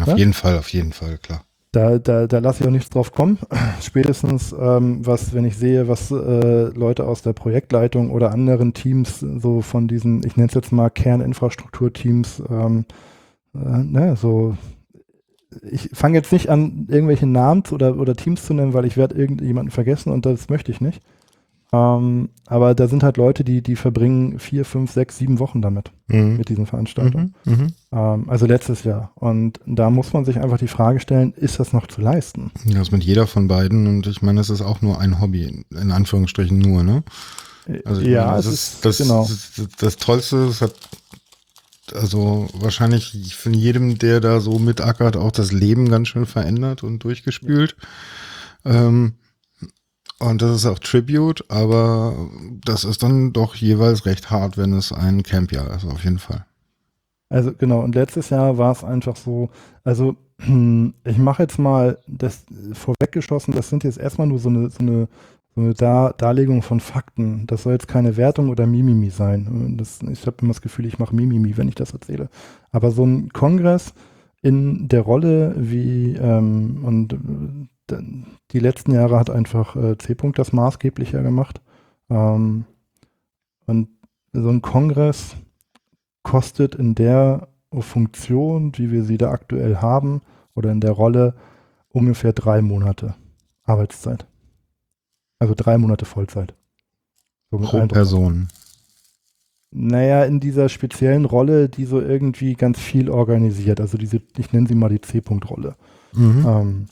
Auf 0.00 0.06
ne? 0.06 0.16
jeden 0.16 0.32
Fall, 0.32 0.56
auf 0.56 0.68
jeden 0.68 0.92
Fall, 0.92 1.18
klar. 1.18 1.44
Da, 1.74 1.98
da, 1.98 2.28
da 2.28 2.38
lasse 2.38 2.62
ich 2.62 2.68
auch 2.68 2.72
nichts 2.72 2.90
drauf 2.90 3.10
kommen. 3.10 3.38
Spätestens, 3.82 4.54
ähm, 4.56 5.04
was, 5.04 5.34
wenn 5.34 5.44
ich 5.44 5.56
sehe, 5.56 5.88
was 5.88 6.12
äh, 6.12 6.68
Leute 6.68 7.04
aus 7.04 7.22
der 7.22 7.32
Projektleitung 7.32 8.12
oder 8.12 8.30
anderen 8.30 8.74
Teams, 8.74 9.18
so 9.18 9.60
von 9.60 9.88
diesen, 9.88 10.24
ich 10.24 10.36
nenne 10.36 10.48
es 10.48 10.54
jetzt 10.54 10.70
mal 10.70 10.88
Kerninfrastrukturteams, 10.88 12.44
ähm, 12.48 12.84
äh, 13.56 13.58
ne, 13.58 14.14
so, 14.14 14.56
ich 15.68 15.90
fange 15.92 16.16
jetzt 16.16 16.30
nicht 16.30 16.48
an, 16.48 16.86
irgendwelche 16.88 17.26
Namen 17.26 17.64
oder, 17.72 17.98
oder 17.98 18.14
Teams 18.14 18.44
zu 18.44 18.54
nennen, 18.54 18.72
weil 18.72 18.84
ich 18.84 18.96
werde 18.96 19.16
irgendjemanden 19.16 19.72
vergessen 19.72 20.12
und 20.12 20.26
das 20.26 20.48
möchte 20.48 20.70
ich 20.70 20.80
nicht. 20.80 21.02
Ähm, 21.74 22.28
aber 22.46 22.74
da 22.74 22.86
sind 22.86 23.02
halt 23.02 23.16
Leute, 23.16 23.42
die, 23.42 23.62
die 23.62 23.74
verbringen 23.74 24.38
vier, 24.38 24.64
fünf, 24.64 24.92
sechs, 24.92 25.18
sieben 25.18 25.38
Wochen 25.40 25.60
damit, 25.60 25.90
Mhm. 26.06 26.36
mit 26.36 26.48
diesen 26.48 26.66
Veranstaltungen. 26.66 27.34
Mhm. 27.44 27.52
Mhm. 27.52 27.66
Ähm, 27.92 28.30
also 28.30 28.46
letztes 28.46 28.84
Jahr. 28.84 29.10
Und 29.16 29.58
da 29.66 29.90
muss 29.90 30.12
man 30.12 30.24
sich 30.24 30.38
einfach 30.38 30.58
die 30.58 30.68
Frage 30.68 31.00
stellen, 31.00 31.32
ist 31.32 31.58
das 31.58 31.72
noch 31.72 31.86
zu 31.86 32.00
leisten? 32.00 32.52
Das 32.66 32.92
mit 32.92 33.02
jeder 33.02 33.26
von 33.26 33.48
beiden 33.48 33.86
und 33.86 34.06
ich 34.06 34.22
meine, 34.22 34.40
das 34.40 34.50
ist 34.50 34.60
auch 34.62 34.82
nur 34.82 35.00
ein 35.00 35.20
Hobby, 35.20 35.64
in 35.70 35.90
Anführungsstrichen 35.90 36.58
nur, 36.58 36.84
ne? 36.84 37.02
Also 37.84 38.02
ich 38.02 38.08
ja, 38.08 38.26
meine, 38.26 38.38
es 38.40 38.44
das 38.44 38.54
ist, 38.54 38.84
das, 38.84 38.98
genau. 38.98 39.22
das, 39.22 39.68
das, 39.78 39.96
Tollste, 39.96 40.46
das 40.46 40.60
hat 40.60 40.74
also 41.94 42.48
wahrscheinlich 42.54 43.34
von 43.36 43.54
jedem, 43.54 43.98
der 43.98 44.20
da 44.20 44.40
so 44.40 44.58
mitackert, 44.58 45.16
auch 45.16 45.32
das 45.32 45.50
Leben 45.50 45.88
ganz 45.88 46.08
schön 46.08 46.26
verändert 46.26 46.82
und 46.82 47.04
durchgespült. 47.04 47.76
Ähm, 48.64 49.14
und 50.20 50.42
das 50.42 50.56
ist 50.56 50.66
auch 50.66 50.78
Tribute, 50.78 51.44
aber 51.48 52.14
das 52.64 52.84
ist 52.84 53.02
dann 53.02 53.32
doch 53.32 53.54
jeweils 53.54 54.06
recht 54.06 54.30
hart, 54.30 54.56
wenn 54.56 54.72
es 54.72 54.92
ein 54.92 55.22
Campjahr 55.22 55.74
ist, 55.74 55.84
auf 55.84 56.04
jeden 56.04 56.18
Fall. 56.18 56.44
Also 57.28 57.52
genau, 57.52 57.80
und 57.80 57.94
letztes 57.94 58.30
Jahr 58.30 58.58
war 58.58 58.72
es 58.72 58.84
einfach 58.84 59.16
so, 59.16 59.50
also 59.82 60.16
ich 60.38 61.18
mache 61.18 61.42
jetzt 61.42 61.58
mal 61.58 61.98
das 62.06 62.44
vorweggeschossen, 62.72 63.54
das 63.54 63.68
sind 63.68 63.84
jetzt 63.84 63.98
erstmal 63.98 64.26
nur 64.26 64.38
so 64.38 64.48
eine, 64.48 64.70
so 64.70 64.78
eine, 64.80 65.08
so 65.54 65.60
eine 65.60 65.74
Dar 65.74 66.12
Darlegung 66.14 66.62
von 66.62 66.80
Fakten. 66.80 67.46
Das 67.46 67.62
soll 67.62 67.74
jetzt 67.74 67.88
keine 67.88 68.16
Wertung 68.16 68.50
oder 68.50 68.66
Mimimi 68.66 69.10
sein. 69.10 69.76
Das, 69.78 70.00
ich 70.02 70.26
habe 70.26 70.36
immer 70.42 70.52
das 70.52 70.62
Gefühl, 70.62 70.86
ich 70.86 70.98
mache 70.98 71.14
Mimimi, 71.14 71.56
wenn 71.56 71.68
ich 71.68 71.76
das 71.76 71.92
erzähle. 71.92 72.28
Aber 72.70 72.90
so 72.90 73.04
ein 73.04 73.32
Kongress 73.32 73.94
in 74.42 74.88
der 74.88 75.00
Rolle 75.00 75.54
wie 75.56 76.14
ähm, 76.16 76.84
und 76.84 77.12
äh, 77.14 77.16
die 77.90 78.58
letzten 78.58 78.92
Jahre 78.92 79.18
hat 79.18 79.30
einfach 79.30 79.76
äh, 79.76 79.98
C-Punkt 79.98 80.38
das 80.38 80.52
maßgeblicher 80.52 81.22
gemacht. 81.22 81.60
Ähm, 82.10 82.64
und 83.66 83.88
so 84.32 84.48
ein 84.48 84.62
Kongress 84.62 85.36
kostet 86.22 86.74
in 86.74 86.94
der 86.94 87.48
Funktion, 87.72 88.72
wie 88.76 88.90
wir 88.90 89.04
sie 89.04 89.18
da 89.18 89.30
aktuell 89.30 89.76
haben, 89.76 90.22
oder 90.54 90.70
in 90.70 90.80
der 90.80 90.92
Rolle 90.92 91.34
ungefähr 91.90 92.32
drei 92.32 92.62
Monate 92.62 93.14
Arbeitszeit. 93.64 94.26
Also 95.38 95.54
drei 95.56 95.78
Monate 95.78 96.04
Vollzeit. 96.04 96.54
So 97.50 97.58
Pro 97.58 97.86
Person. 97.86 98.48
Naja, 99.70 100.24
in 100.24 100.38
dieser 100.38 100.68
speziellen 100.68 101.24
Rolle, 101.24 101.68
die 101.68 101.84
so 101.84 102.00
irgendwie 102.00 102.54
ganz 102.54 102.78
viel 102.78 103.10
organisiert. 103.10 103.80
Also 103.80 103.98
diese, 103.98 104.20
ich 104.36 104.52
nenne 104.52 104.68
sie 104.68 104.76
mal 104.76 104.88
die 104.88 105.00
C-Punkt-Rolle. 105.00 105.74
Mhm. 106.12 106.46
Ähm, 106.46 106.86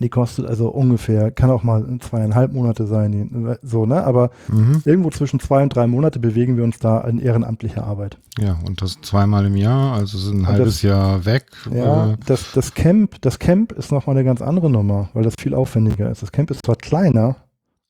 die 0.00 0.08
kostet 0.08 0.46
also 0.46 0.68
ungefähr, 0.68 1.30
kann 1.30 1.50
auch 1.50 1.62
mal 1.62 1.86
zweieinhalb 2.00 2.52
Monate 2.52 2.86
sein, 2.86 3.58
so, 3.62 3.86
ne? 3.86 4.02
Aber 4.02 4.30
mhm. 4.48 4.82
irgendwo 4.84 5.10
zwischen 5.10 5.40
zwei 5.40 5.62
und 5.62 5.74
drei 5.74 5.86
Monate 5.86 6.18
bewegen 6.18 6.56
wir 6.56 6.64
uns 6.64 6.78
da 6.78 7.00
in 7.02 7.18
ehrenamtlicher 7.18 7.84
Arbeit. 7.84 8.18
Ja, 8.38 8.58
und 8.66 8.80
das 8.80 9.00
zweimal 9.02 9.46
im 9.46 9.56
Jahr, 9.56 9.94
also 9.94 10.16
sind 10.18 10.42
ein 10.42 10.46
halbes 10.48 10.74
das, 10.74 10.82
Jahr 10.82 11.24
weg. 11.26 11.46
Ja, 11.72 12.12
äh. 12.12 12.16
das, 12.26 12.52
das 12.52 12.74
Camp, 12.74 13.20
das 13.20 13.38
Camp 13.38 13.72
ist 13.72 13.92
nochmal 13.92 14.16
eine 14.16 14.24
ganz 14.24 14.40
andere 14.40 14.70
Nummer, 14.70 15.10
weil 15.12 15.22
das 15.22 15.34
viel 15.38 15.54
aufwendiger 15.54 16.10
ist. 16.10 16.22
Das 16.22 16.32
Camp 16.32 16.50
ist 16.50 16.64
zwar 16.64 16.76
kleiner, 16.76 17.36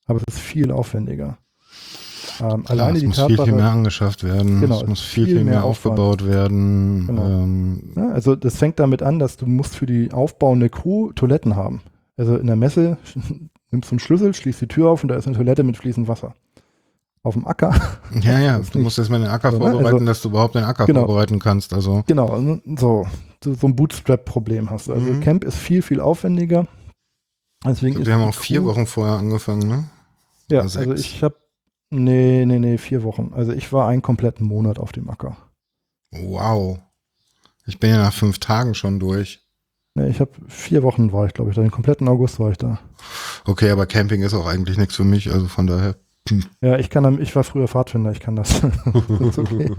aber 0.06 0.20
es 0.26 0.34
ist 0.34 0.40
viel 0.40 0.72
aufwendiger. 0.72 1.38
Ähm, 2.40 2.64
Klar, 2.64 2.70
alleine 2.70 2.94
es 2.94 3.00
die 3.00 3.06
muss 3.06 3.16
Tatsache, 3.16 3.36
viel, 3.36 3.44
viel 3.44 3.54
mehr 3.54 3.70
angeschafft 3.70 4.24
werden. 4.24 4.60
Genau, 4.60 4.80
es 4.80 4.86
muss 4.86 5.00
viel, 5.00 5.26
viel, 5.26 5.36
viel 5.36 5.44
mehr, 5.44 5.54
mehr 5.54 5.64
aufgebaut 5.64 6.26
werden. 6.26 7.06
Genau. 7.06 7.24
Ähm, 7.24 7.92
ja, 7.96 8.08
also 8.10 8.34
das 8.34 8.56
fängt 8.56 8.78
damit 8.80 9.02
an, 9.02 9.18
dass 9.18 9.36
du 9.36 9.46
musst 9.46 9.76
für 9.76 9.86
die 9.86 10.12
aufbauende 10.12 10.70
Crew 10.70 11.12
Toiletten 11.12 11.56
haben. 11.56 11.82
Also 12.20 12.36
in 12.36 12.48
der 12.48 12.56
Messe 12.56 12.98
nimmst 13.70 13.90
du 13.90 13.94
einen 13.94 13.98
Schlüssel, 13.98 14.34
schließt 14.34 14.60
die 14.60 14.68
Tür 14.68 14.90
auf 14.90 15.02
und 15.02 15.08
da 15.08 15.16
ist 15.16 15.26
eine 15.26 15.36
Toilette 15.36 15.62
mit 15.62 15.78
fließendem 15.78 16.06
Wasser. 16.06 16.34
Auf 17.22 17.32
dem 17.32 17.46
Acker. 17.46 17.74
Ja, 18.20 18.38
ja, 18.38 18.58
du 18.58 18.78
musst 18.80 18.98
erstmal 18.98 19.20
den 19.20 19.30
Acker 19.30 19.52
so, 19.52 19.58
ne? 19.58 19.64
vorbereiten, 19.64 19.94
also, 19.94 20.04
dass 20.04 20.20
du 20.20 20.28
überhaupt 20.28 20.54
den 20.54 20.64
Acker 20.64 20.84
genau, 20.84 21.06
vorbereiten 21.06 21.38
kannst. 21.38 21.72
Also. 21.72 22.04
Genau, 22.06 22.58
so, 22.76 23.06
so 23.42 23.66
ein 23.66 23.74
Bootstrap-Problem 23.74 24.68
hast 24.68 24.88
du. 24.88 24.92
Also 24.92 25.06
mhm. 25.06 25.20
Camp 25.22 25.44
ist 25.44 25.56
viel, 25.56 25.80
viel 25.80 26.00
aufwendiger. 26.00 26.66
Deswegen 27.64 27.94
glaub, 27.94 28.06
wir 28.06 28.14
haben 28.14 28.24
auch 28.24 28.34
vier 28.34 28.64
Wochen 28.64 28.86
vorher 28.86 29.16
angefangen, 29.16 29.66
ne? 29.66 29.84
Ja, 30.50 30.60
also 30.60 30.92
ich 30.92 31.22
habe, 31.22 31.36
nee, 31.88 32.44
nee, 32.44 32.58
nee, 32.58 32.76
vier 32.76 33.02
Wochen. 33.02 33.32
Also 33.34 33.52
ich 33.52 33.72
war 33.72 33.88
einen 33.88 34.02
kompletten 34.02 34.46
Monat 34.46 34.78
auf 34.78 34.92
dem 34.92 35.08
Acker. 35.08 35.38
Wow. 36.10 36.80
Ich 37.66 37.78
bin 37.78 37.90
ja 37.90 37.98
nach 37.98 38.12
fünf 38.12 38.40
Tagen 38.40 38.74
schon 38.74 38.98
durch. 39.00 39.40
Nee, 39.94 40.08
ich 40.08 40.20
habe 40.20 40.30
vier 40.48 40.82
Wochen 40.82 41.12
war 41.12 41.26
ich, 41.26 41.34
glaube 41.34 41.50
ich, 41.50 41.56
da. 41.56 41.62
Den 41.62 41.70
kompletten 41.70 42.08
August 42.08 42.38
war 42.38 42.50
ich 42.50 42.58
da. 42.58 42.78
Okay, 43.44 43.70
aber 43.70 43.86
Camping 43.86 44.22
ist 44.22 44.34
auch 44.34 44.46
eigentlich 44.46 44.78
nichts 44.78 44.94
für 44.94 45.04
mich, 45.04 45.32
also 45.32 45.46
von 45.46 45.66
daher. 45.66 45.96
Ja, 46.60 46.78
ich 46.78 46.90
kann, 46.90 47.20
ich 47.20 47.34
war 47.34 47.42
früher 47.42 47.66
Pfadfinder, 47.66 48.12
ich 48.12 48.20
kann 48.20 48.36
das. 48.36 48.60
das 48.60 49.38
okay. 49.38 49.70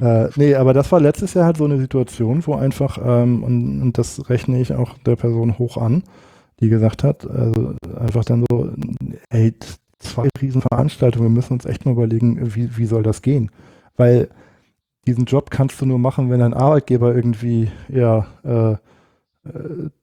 äh, 0.00 0.28
nee, 0.36 0.54
aber 0.54 0.74
das 0.74 0.92
war 0.92 1.00
letztes 1.00 1.34
Jahr 1.34 1.46
halt 1.46 1.56
so 1.56 1.64
eine 1.64 1.78
Situation, 1.78 2.46
wo 2.46 2.54
einfach, 2.54 2.98
ähm, 3.02 3.42
und, 3.42 3.82
und 3.82 3.98
das 3.98 4.28
rechne 4.28 4.60
ich 4.60 4.72
auch 4.74 4.96
der 4.98 5.16
Person 5.16 5.58
hoch 5.58 5.78
an, 5.78 6.04
die 6.60 6.68
gesagt 6.68 7.02
hat, 7.02 7.28
also 7.28 7.74
einfach 7.98 8.24
dann 8.24 8.44
so, 8.48 8.70
ey, 9.30 9.54
zwei 9.98 10.28
Riesenveranstaltungen, 10.40 11.28
wir 11.28 11.34
müssen 11.34 11.54
uns 11.54 11.64
echt 11.64 11.86
mal 11.86 11.92
überlegen, 11.92 12.54
wie, 12.54 12.76
wie 12.76 12.86
soll 12.86 13.02
das 13.02 13.22
gehen? 13.22 13.50
Weil 13.96 14.28
diesen 15.06 15.24
Job 15.24 15.50
kannst 15.50 15.80
du 15.80 15.86
nur 15.86 15.98
machen, 15.98 16.30
wenn 16.30 16.40
dein 16.40 16.54
Arbeitgeber 16.54 17.16
irgendwie, 17.16 17.70
ja, 17.88 18.26
äh, 18.44 18.72
äh, 18.72 18.76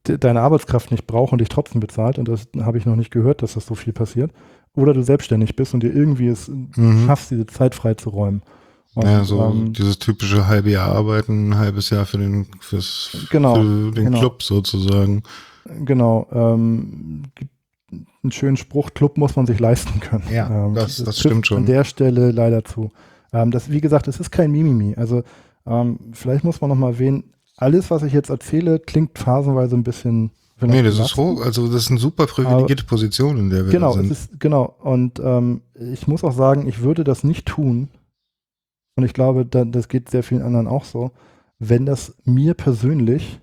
deine 0.03 0.41
Arbeitskraft 0.41 0.91
nicht 0.91 1.07
braucht 1.07 1.31
und 1.31 1.39
dich 1.39 1.49
trotzdem 1.49 1.81
bezahlt, 1.81 2.17
und 2.17 2.27
das 2.27 2.47
habe 2.61 2.77
ich 2.77 2.85
noch 2.85 2.95
nicht 2.95 3.11
gehört, 3.11 3.41
dass 3.41 3.53
das 3.53 3.65
so 3.65 3.75
viel 3.75 3.93
passiert, 3.93 4.31
oder 4.75 4.93
du 4.93 5.03
selbstständig 5.03 5.55
bist 5.55 5.73
und 5.73 5.83
dir 5.83 5.93
irgendwie 5.93 6.27
es 6.27 6.47
mhm. 6.47 7.05
schaffst, 7.05 7.31
diese 7.31 7.45
Zeit 7.45 7.75
freizuräumen. 7.75 8.41
Und, 8.95 9.05
ja, 9.05 9.23
so 9.23 9.43
ähm, 9.43 9.73
dieses 9.73 9.97
typische 9.97 10.47
halbe 10.47 10.69
Jahr 10.69 10.89
arbeiten, 10.89 11.49
ein 11.49 11.57
halbes 11.57 11.89
Jahr 11.89 12.05
für 12.05 12.19
den, 12.19 12.47
fürs, 12.59 13.27
genau, 13.31 13.55
für 13.55 13.91
den 13.91 14.05
genau. 14.05 14.19
Club 14.19 14.43
sozusagen. 14.43 15.23
Genau. 15.83 16.27
Ähm, 16.31 17.23
einen 17.91 18.31
schönen 18.31 18.57
Spruch, 18.57 18.93
Club 18.93 19.17
muss 19.17 19.35
man 19.35 19.47
sich 19.47 19.59
leisten 19.59 19.99
können. 19.99 20.25
Ja, 20.31 20.67
ähm, 20.67 20.75
das, 20.75 20.97
das 20.97 21.19
stimmt 21.19 21.47
schon. 21.47 21.57
An 21.57 21.65
der 21.65 21.83
Stelle 21.83 22.31
leider 22.31 22.63
zu. 22.63 22.91
Ähm, 23.31 23.51
das, 23.51 23.71
wie 23.71 23.81
gesagt, 23.81 24.07
es 24.07 24.19
ist 24.19 24.31
kein 24.31 24.51
Mimimi. 24.51 24.95
Also 24.95 25.23
ähm, 25.65 25.99
vielleicht 26.13 26.43
muss 26.43 26.61
man 26.61 26.69
noch 26.69 26.77
mal 26.77 26.91
erwähnen, 26.91 27.33
alles, 27.63 27.89
was 27.89 28.03
ich 28.03 28.13
jetzt 28.13 28.29
erzähle, 28.29 28.79
klingt 28.79 29.17
phasenweise 29.17 29.75
ein 29.75 29.83
bisschen. 29.83 30.31
Nee, 30.61 30.83
das 30.83 30.99
ist 30.99 31.17
hoch, 31.17 31.41
also 31.41 31.67
das 31.67 31.83
ist 31.83 31.91
eine 31.91 31.99
super 31.99 32.25
privilegierte 32.25 32.83
Aber, 32.83 32.89
Position, 32.89 33.37
in 33.37 33.49
der 33.49 33.65
wir 33.65 33.71
genau, 33.71 33.93
sind. 33.93 34.11
Ist, 34.11 34.39
genau, 34.39 34.75
und 34.79 35.19
ähm, 35.19 35.61
ich 35.73 36.07
muss 36.07 36.23
auch 36.23 36.31
sagen, 36.31 36.67
ich 36.67 36.81
würde 36.81 37.03
das 37.03 37.23
nicht 37.23 37.45
tun, 37.45 37.89
und 38.95 39.03
ich 39.03 39.13
glaube, 39.13 39.45
da, 39.45 39.65
das 39.65 39.87
geht 39.87 40.09
sehr 40.09 40.23
vielen 40.23 40.41
anderen 40.41 40.67
auch 40.67 40.85
so, 40.85 41.11
wenn 41.59 41.85
das 41.85 42.15
mir 42.25 42.53
persönlich, 42.53 43.39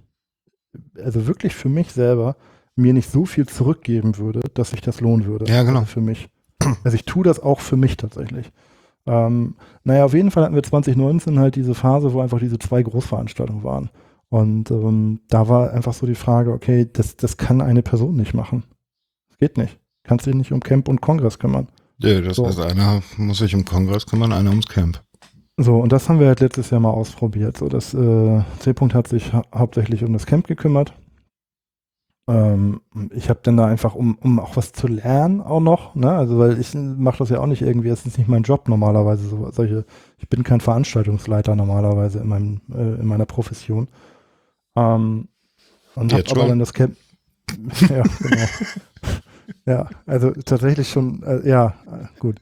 also 1.03 1.27
wirklich 1.27 1.55
für 1.55 1.69
mich 1.69 1.93
selber, 1.93 2.37
mir 2.77 2.93
nicht 2.93 3.11
so 3.11 3.25
viel 3.27 3.47
zurückgeben 3.47 4.17
würde, 4.17 4.41
dass 4.55 4.71
sich 4.71 4.81
das 4.81 5.01
lohnen 5.01 5.27
würde. 5.27 5.51
Ja, 5.51 5.63
genau. 5.63 5.81
Also 5.81 5.93
für 5.93 6.01
mich. 6.01 6.29
Also 6.85 6.95
ich 6.95 7.05
tue 7.05 7.25
das 7.25 7.41
auch 7.41 7.61
für 7.61 7.77
mich 7.77 7.97
tatsächlich. 7.97 8.53
Ähm, 9.07 9.55
naja, 9.83 10.05
auf 10.05 10.15
jeden 10.15 10.31
Fall 10.31 10.45
hatten 10.45 10.55
wir 10.55 10.63
2019 10.63 11.39
halt 11.39 11.57
diese 11.57 11.75
Phase, 11.75 12.13
wo 12.13 12.21
einfach 12.21 12.39
diese 12.39 12.59
zwei 12.59 12.83
Großveranstaltungen 12.83 13.65
waren. 13.65 13.91
Und 14.31 14.71
ähm, 14.71 15.21
da 15.29 15.49
war 15.49 15.73
einfach 15.73 15.93
so 15.93 16.07
die 16.07 16.15
Frage, 16.15 16.53
okay, 16.53 16.89
das, 16.91 17.17
das 17.17 17.37
kann 17.37 17.61
eine 17.61 17.83
Person 17.83 18.15
nicht 18.15 18.33
machen. 18.33 18.65
Das 19.29 19.39
geht 19.39 19.59
nicht. 19.59 19.79
Kannst 20.05 20.27
dich 20.27 20.35
nicht 20.35 20.53
um 20.53 20.61
Camp 20.61 20.89
und 20.89 21.01
Kongress 21.01 21.39
kümmern. 21.39 21.69
Ja, 21.99 22.21
das 22.21 22.37
so. 22.37 22.47
heißt, 22.47 22.61
einer 22.61 23.03
muss 23.17 23.39
sich 23.39 23.55
um 23.55 23.65
Kongress 23.65 24.07
kümmern, 24.07 24.33
einer 24.33 24.51
ums 24.51 24.67
Camp. 24.67 25.03
So, 25.57 25.79
und 25.79 25.93
das 25.93 26.09
haben 26.09 26.21
wir 26.21 26.29
halt 26.29 26.41
letztes 26.41 26.71
Jahr 26.71 26.81
mal 26.81 26.91
ausprobiert. 26.91 27.59
So, 27.59 27.69
das 27.69 27.93
äh, 27.93 28.43
C-Punkt 28.61 28.95
hat 28.95 29.09
sich 29.09 29.33
ha 29.33 29.43
hauptsächlich 29.55 30.05
um 30.05 30.13
das 30.13 30.27
Camp 30.27 30.47
gekümmert. 30.47 30.95
Ähm, 32.29 32.81
ich 33.13 33.29
habe 33.29 33.41
dann 33.43 33.57
da 33.57 33.67
einfach, 33.67 33.95
um, 33.95 34.17
um 34.21 34.39
auch 34.39 34.57
was 34.57 34.73
zu 34.73 34.87
lernen 34.87 35.41
auch 35.41 35.61
noch, 35.61 35.97
ne? 35.97 36.13
also 36.13 36.39
weil 36.39 36.61
ich 36.61 36.75
mache 36.75 37.19
das 37.19 37.31
ja 37.31 37.41
auch 37.41 37.47
nicht 37.47 37.63
irgendwie, 37.63 37.89
es 37.89 38.07
ist 38.07 38.19
nicht 38.19 38.29
mein 38.29 38.45
Job 38.45 38.69
normalerweise, 38.69 39.27
so, 39.27 39.51
solche, 39.51 39.85
ich 40.19 40.29
bin 40.29 40.45
kein 40.45 40.61
Veranstaltungsleiter 40.61 41.57
normalerweise 41.57 42.21
in, 42.21 42.29
meinem, 42.29 42.61
äh, 42.73 43.01
in 43.01 43.07
meiner 43.07 43.27
Profession. 43.27 43.89
Ähm, 44.77 45.29
und 45.95 46.13
habe 46.13 46.25
aber 46.31 46.49
dann 46.49 46.59
das 46.59 46.73
Camp, 46.73 46.97
ja, 47.89 48.03
genau. 48.03 48.47
ja, 49.67 49.91
also 50.07 50.31
tatsächlich 50.31 50.89
schon, 50.89 51.23
äh, 51.23 51.49
ja, 51.49 51.75
gut. 52.19 52.41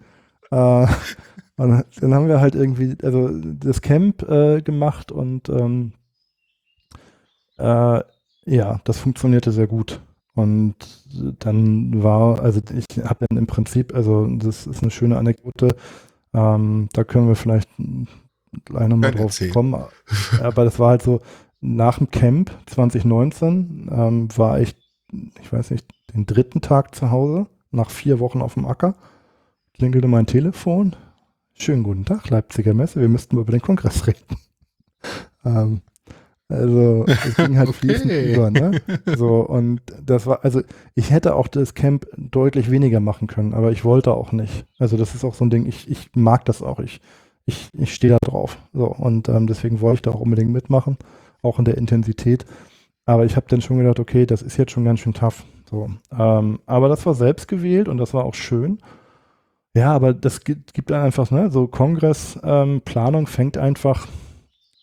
Äh, 0.50 0.86
und 1.56 1.84
dann 2.00 2.14
haben 2.14 2.28
wir 2.28 2.40
halt 2.40 2.54
irgendwie, 2.54 2.96
also 3.02 3.30
das 3.32 3.80
Camp 3.80 4.22
äh, 4.28 4.60
gemacht 4.62 5.10
und 5.10 5.48
ähm, 5.48 5.92
äh, 7.58 8.00
ja, 8.46 8.80
das 8.84 8.98
funktionierte 8.98 9.52
sehr 9.52 9.66
gut. 9.66 10.00
Und 10.34 10.76
dann 11.40 12.02
war, 12.02 12.40
also 12.40 12.60
ich 12.72 13.04
habe 13.04 13.26
dann 13.28 13.38
im 13.38 13.46
Prinzip, 13.48 13.92
also 13.94 14.26
das 14.26 14.68
ist 14.68 14.82
eine 14.82 14.90
schöne 14.92 15.18
Anekdote, 15.18 15.74
ähm, 16.32 16.88
da 16.92 17.02
können 17.02 17.26
wir 17.26 17.34
vielleicht 17.34 17.68
gleich 18.64 18.88
nochmal 18.88 19.10
drauf 19.10 19.32
erzählen. 19.32 19.52
kommen. 19.52 19.74
Aber 20.40 20.64
das 20.64 20.78
war 20.78 20.90
halt 20.90 21.02
so, 21.02 21.20
nach 21.60 21.98
dem 21.98 22.10
Camp 22.10 22.50
2019 22.66 23.90
ähm, 23.90 24.28
war 24.36 24.60
ich, 24.60 24.76
ich 25.40 25.52
weiß 25.52 25.70
nicht, 25.70 25.86
den 26.14 26.26
dritten 26.26 26.60
Tag 26.60 26.94
zu 26.94 27.10
Hause, 27.10 27.46
nach 27.70 27.90
vier 27.90 28.20
Wochen 28.20 28.42
auf 28.42 28.54
dem 28.54 28.66
Acker, 28.66 28.94
klingelte 29.74 30.08
mein 30.08 30.26
Telefon. 30.26 30.96
Schönen 31.54 31.82
guten 31.82 32.04
Tag, 32.04 32.30
Leipziger 32.30 32.74
Messe, 32.74 33.00
wir 33.00 33.08
müssten 33.08 33.36
über 33.38 33.50
den 33.50 33.62
Kongress 33.62 34.06
reden. 34.06 34.36
ähm, 35.44 35.80
also 36.48 37.04
es 37.06 37.36
ging 37.36 37.58
halt 37.58 37.68
okay. 37.68 37.78
fließend 37.78 38.12
über, 38.12 38.50
ne? 38.50 38.80
So, 39.16 39.40
und 39.40 39.82
das 40.02 40.26
war, 40.26 40.44
also 40.44 40.62
ich 40.94 41.10
hätte 41.10 41.34
auch 41.34 41.46
das 41.46 41.74
Camp 41.74 42.06
deutlich 42.16 42.70
weniger 42.70 43.00
machen 43.00 43.26
können, 43.26 43.52
aber 43.52 43.70
ich 43.70 43.84
wollte 43.84 44.14
auch 44.14 44.32
nicht. 44.32 44.64
Also 44.78 44.96
das 44.96 45.14
ist 45.14 45.24
auch 45.24 45.34
so 45.34 45.44
ein 45.44 45.50
Ding, 45.50 45.66
ich, 45.66 45.90
ich 45.90 46.10
mag 46.14 46.44
das 46.46 46.62
auch. 46.62 46.80
Ich, 46.80 47.00
ich, 47.44 47.68
ich 47.74 47.94
stehe 47.94 48.12
da 48.12 48.18
drauf. 48.24 48.58
So, 48.72 48.86
und 48.86 49.28
ähm, 49.28 49.46
deswegen 49.46 49.80
wollte 49.80 49.96
ich 49.96 50.02
da 50.02 50.10
auch 50.12 50.20
unbedingt 50.20 50.50
mitmachen, 50.50 50.96
auch 51.42 51.58
in 51.58 51.64
der 51.64 51.78
Intensität. 51.78 52.44
Aber 53.04 53.24
ich 53.24 53.36
habe 53.36 53.46
dann 53.48 53.60
schon 53.60 53.78
gedacht, 53.78 54.00
okay, 54.00 54.26
das 54.26 54.42
ist 54.42 54.56
jetzt 54.58 54.72
schon 54.72 54.84
ganz 54.84 55.00
schön 55.00 55.14
tough. 55.14 55.44
So, 55.70 55.90
ähm, 56.16 56.60
aber 56.66 56.88
das 56.88 57.04
war 57.06 57.14
selbst 57.14 57.48
gewählt 57.48 57.88
und 57.88 57.98
das 57.98 58.14
war 58.14 58.24
auch 58.24 58.34
schön. 58.34 58.78
Ja, 59.74 59.92
aber 59.92 60.12
das 60.14 60.44
gibt, 60.44 60.74
gibt 60.74 60.90
einfach, 60.92 61.30
ne, 61.30 61.50
so 61.50 61.66
Kongressplanung 61.66 63.22
ähm, 63.22 63.26
fängt 63.26 63.58
einfach 63.58 64.06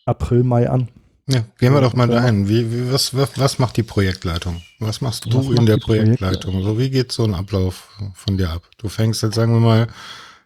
April, 0.05 0.43
Mai 0.43 0.69
an. 0.69 0.89
Ja, 1.27 1.43
gehen 1.57 1.73
wir 1.73 1.81
doch 1.81 1.95
mal 1.95 2.07
dahin. 2.07 2.47
Wie, 2.47 2.71
wie, 2.71 2.91
was, 2.91 3.15
was, 3.15 3.57
macht 3.57 3.77
die 3.77 3.83
Projektleitung? 3.83 4.61
Was 4.79 5.01
machst 5.01 5.25
du 5.25 5.39
was 5.39 5.59
in 5.59 5.65
der 5.65 5.77
Projektleitung? 5.77 6.61
So, 6.61 6.77
wie 6.77 6.91
geht 6.91 7.11
so 7.11 7.23
ein 7.23 7.33
Ablauf 7.33 7.89
von 8.13 8.37
dir 8.37 8.51
ab? 8.51 8.61
Du 8.77 8.89
fängst 8.89 9.23
jetzt, 9.23 9.33
sagen 9.33 9.53
wir 9.53 9.59
mal, 9.59 9.87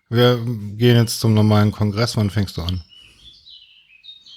wir 0.10 0.38
gehen 0.78 0.96
jetzt 0.96 1.20
zum 1.20 1.34
normalen 1.34 1.74
Kongress. 1.74 2.16
Wann 2.16 2.30
fängst 2.30 2.56
du 2.56 2.62
an? 2.62 2.82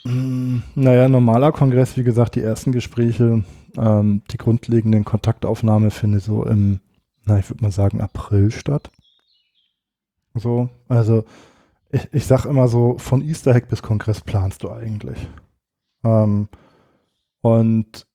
Hm, 0.05 0.62
naja, 0.74 1.09
normaler 1.09 1.53
Kongress, 1.53 1.96
wie 1.96 2.03
gesagt, 2.03 2.34
die 2.34 2.42
ersten 2.42 2.72
Gespräche, 2.72 3.44
ähm, 3.76 4.22
die 4.30 4.36
grundlegenden 4.36 5.05
Kontaktaufnahme 5.05 5.90
findet 5.90 6.22
so 6.22 6.44
im, 6.44 6.80
na, 7.24 7.38
ich 7.38 7.48
würde 7.48 7.62
mal 7.62 7.70
sagen, 7.70 8.00
April 8.00 8.50
statt. 8.50 8.90
So, 10.34 10.70
also 10.88 11.24
ich, 11.90 12.09
ich 12.12 12.26
sag 12.26 12.46
immer 12.46 12.68
so, 12.68 12.98
von 12.98 13.22
Easter 13.22 13.55
Hack 13.55 13.68
bis 13.68 13.82
Kongress 13.82 14.20
planst 14.22 14.62
du 14.64 14.70
eigentlich. 14.70 15.28
Ähm, 16.05 16.48
und 17.42 18.07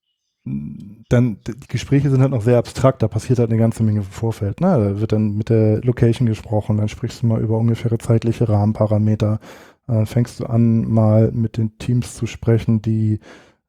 dann, 1.09 1.39
die 1.45 1.67
Gespräche 1.67 2.09
sind 2.09 2.21
halt 2.21 2.31
noch 2.31 2.41
sehr 2.41 2.57
abstrakt, 2.57 3.01
da 3.01 3.07
passiert 3.07 3.39
halt 3.39 3.49
eine 3.49 3.59
ganze 3.59 3.83
Menge 3.83 3.99
im 3.99 4.05
Vorfeld. 4.05 4.61
Ne? 4.61 4.67
Da 4.67 4.99
wird 4.99 5.11
dann 5.11 5.37
mit 5.37 5.49
der 5.49 5.81
Location 5.81 6.27
gesprochen, 6.27 6.77
dann 6.77 6.89
sprichst 6.89 7.21
du 7.21 7.27
mal 7.27 7.41
über 7.41 7.57
ungefähre 7.57 7.97
zeitliche 7.97 8.47
Rahmenparameter, 8.47 9.39
äh, 9.87 10.05
fängst 10.05 10.39
du 10.39 10.45
an, 10.45 10.87
mal 10.89 11.31
mit 11.31 11.57
den 11.57 11.77
Teams 11.77 12.15
zu 12.15 12.25
sprechen, 12.27 12.81
die 12.81 13.19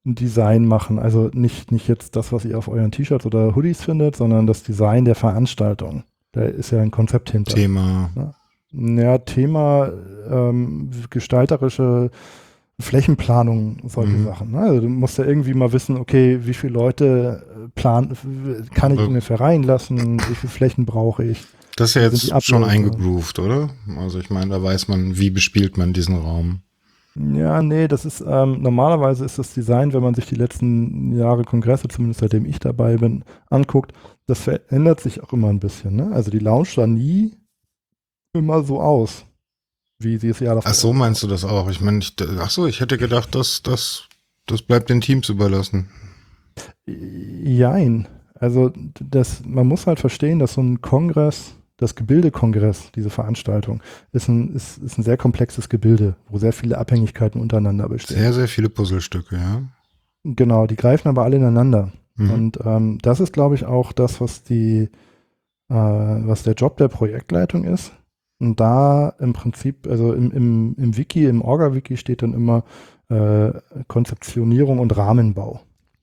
ein 0.05 0.15
Design 0.15 0.67
machen. 0.67 0.99
Also 0.99 1.31
nicht, 1.33 1.73
nicht 1.73 1.89
jetzt 1.89 2.17
das, 2.17 2.33
was 2.33 2.45
ihr 2.45 2.59
auf 2.59 2.69
euren 2.69 2.91
T-Shirts 2.91 3.27
oder 3.27 3.55
Hoodies 3.55 3.83
findet, 3.83 4.17
sondern 4.17 4.47
das 4.47 4.63
Design 4.63 5.05
der 5.05 5.15
Veranstaltung. 5.15 6.05
Da 6.33 6.43
ist 6.43 6.71
ja 6.71 6.81
ein 6.81 6.91
Konzept 6.91 7.31
hinter. 7.31 7.55
Thema. 7.55 8.11
Ne? 8.15 8.35
Ja, 9.03 9.19
Thema, 9.19 9.91
ähm, 10.31 10.91
gestalterische 11.11 12.11
Flächenplanung, 12.81 13.79
solche 13.87 14.13
mhm. 14.13 14.25
Sachen. 14.25 14.51
Ne? 14.53 14.61
Also 14.61 14.81
du 14.83 14.89
musst 14.89 15.19
ja 15.19 15.25
irgendwie 15.25 15.55
mal 15.55 15.73
wissen, 15.73 15.97
okay, 15.97 16.41
wie 16.43 16.55
viele 16.55 16.75
Leute 16.75 17.43
äh, 17.51 17.69
plan, 17.71 18.13
kann 18.75 18.93
ich 18.93 19.01
ungefähr 19.01 19.41
reinlassen, 19.41 20.21
wie 20.21 20.35
viele 20.35 20.51
Flächen 20.51 20.85
brauche 20.85 21.25
ich. 21.25 21.47
Das 21.79 21.91
ist 21.91 21.95
ja 21.95 22.03
jetzt 22.03 22.45
schon 22.45 22.65
eingegroovt, 22.65 23.39
oder? 23.39 23.71
Also 23.99 24.19
ich 24.19 24.31
meine, 24.31 24.51
da 24.51 24.63
weiß 24.63 24.89
man, 24.89 25.19
wie 25.19 25.31
bespielt 25.31 25.79
man 25.79 25.93
diesen 25.93 26.17
Raum. 26.17 26.61
Ja, 27.15 27.63
nee, 27.63 27.89
das 27.89 28.05
ist 28.05 28.23
ähm, 28.27 28.63
normalerweise 28.63 29.25
ist 29.25 29.39
das 29.39 29.55
Design, 29.55 29.93
wenn 29.93 30.03
man 30.03 30.15
sich 30.15 30.27
die 30.27 30.37
letzten 30.37 31.17
Jahre 31.17 31.45
Kongresse, 31.45 31.89
zumindest 31.89 32.21
seitdem 32.21 32.47
ich 32.47 32.59
dabei 32.61 32.97
bin, 32.97 33.25
anguckt, 33.51 33.93
das 34.27 34.41
verändert 34.41 35.01
sich 35.01 35.23
auch 35.23 35.33
immer 35.33 35.49
ein 35.49 35.59
bisschen. 35.59 35.97
Ne? 35.97 36.11
Also 36.13 36.31
die 36.31 36.39
Lounge 36.39 36.69
sah 36.75 36.87
nie 36.87 37.37
immer 38.35 38.63
so 38.63 38.81
aus 38.81 39.25
wie 39.99 40.19
sie 40.19 40.29
es 40.29 40.41
ja 40.41 40.55
davor. 40.55 40.71
Ach 40.71 40.75
so, 40.75 40.93
meinst 40.93 41.23
du 41.23 41.27
das 41.27 41.45
auch? 41.45 41.69
Ich 41.71 41.81
meine, 41.81 42.01
ach 42.39 42.51
so, 42.51 42.67
ich 42.67 42.81
hätte 42.81 42.99
gedacht, 42.99 43.35
dass 43.35 43.63
das, 43.63 44.09
das 44.47 44.63
bleibt 44.63 44.91
den 44.91 45.01
Teams 45.01 45.29
überlassen. 45.29 45.89
Jein. 46.87 48.07
Also 48.35 48.73
das, 49.01 49.43
man 49.45 49.67
muss 49.67 49.87
halt 49.87 49.99
verstehen, 49.99 50.39
dass 50.39 50.55
so 50.55 50.61
ein 50.61 50.81
Kongress, 50.81 51.55
das 51.79 51.95
Gebildekongress, 51.95 52.93
diese 52.95 53.09
Veranstaltung, 53.09 53.83
ist 54.13 54.29
ein, 54.29 54.55
ist, 54.55 54.79
ist 54.79 54.99
ein 54.99 55.05
sehr 55.05 55.17
komplexes 55.17 55.69
Gebilde, 55.69 56.17
wo 56.29 56.37
sehr 56.39 56.53
viele 56.53 56.77
Abhängigkeiten 56.77 57.41
untereinander 57.41 57.89
bestehen. 57.89 58.19
Sehr, 58.19 58.33
sehr 58.33 58.49
viele 58.49 58.69
Puzzlestücke, 58.69 59.37
ja. 59.37 59.63
Genau, 60.25 60.67
die 60.67 60.77
greifen 60.77 61.09
aber 61.09 61.23
alle 61.23 61.37
ineinander. 61.37 61.93
Mhm. 62.17 62.31
Und 62.31 62.59
ähm, 62.65 62.99
das 63.01 63.21
ist, 63.21 63.33
glaube 63.33 63.55
ich, 63.55 63.65
auch 63.65 63.93
das, 63.93 64.21
was 64.21 64.43
die, 64.43 64.91
äh, 65.69 65.75
was 65.75 66.43
der 66.43 66.55
Job 66.55 66.77
der 66.77 66.89
Projektleitung 66.89 67.65
ist, 67.65 67.93
und 68.41 68.61
da 68.61 69.09
im 69.19 69.33
Prinzip, 69.33 69.87
also 69.89 70.13
im, 70.13 70.31
im, 70.31 70.75
im 70.79 70.97
Wiki, 70.97 71.27
im 71.27 71.43
Orga-Wiki 71.43 71.97
steht 71.97 72.23
dann 72.23 72.35
immer 72.35 72.65
äh, 73.09 73.51
Konzeptionierung 73.89 74.79
und 74.79 74.97
Rahmenbau. 74.97 75.61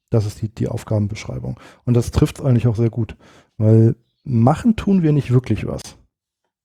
Das 0.09 0.25
ist 0.25 0.41
die, 0.41 0.49
die 0.49 0.67
Aufgabenbeschreibung. 0.67 1.59
Und 1.85 1.93
das 1.93 2.11
trifft 2.11 2.39
es 2.39 2.45
eigentlich 2.45 2.67
auch 2.67 2.75
sehr 2.75 2.89
gut, 2.89 3.15
weil 3.57 3.95
machen 4.25 4.75
tun 4.75 5.03
wir 5.03 5.13
nicht 5.13 5.31
wirklich 5.31 5.65
was. 5.65 5.81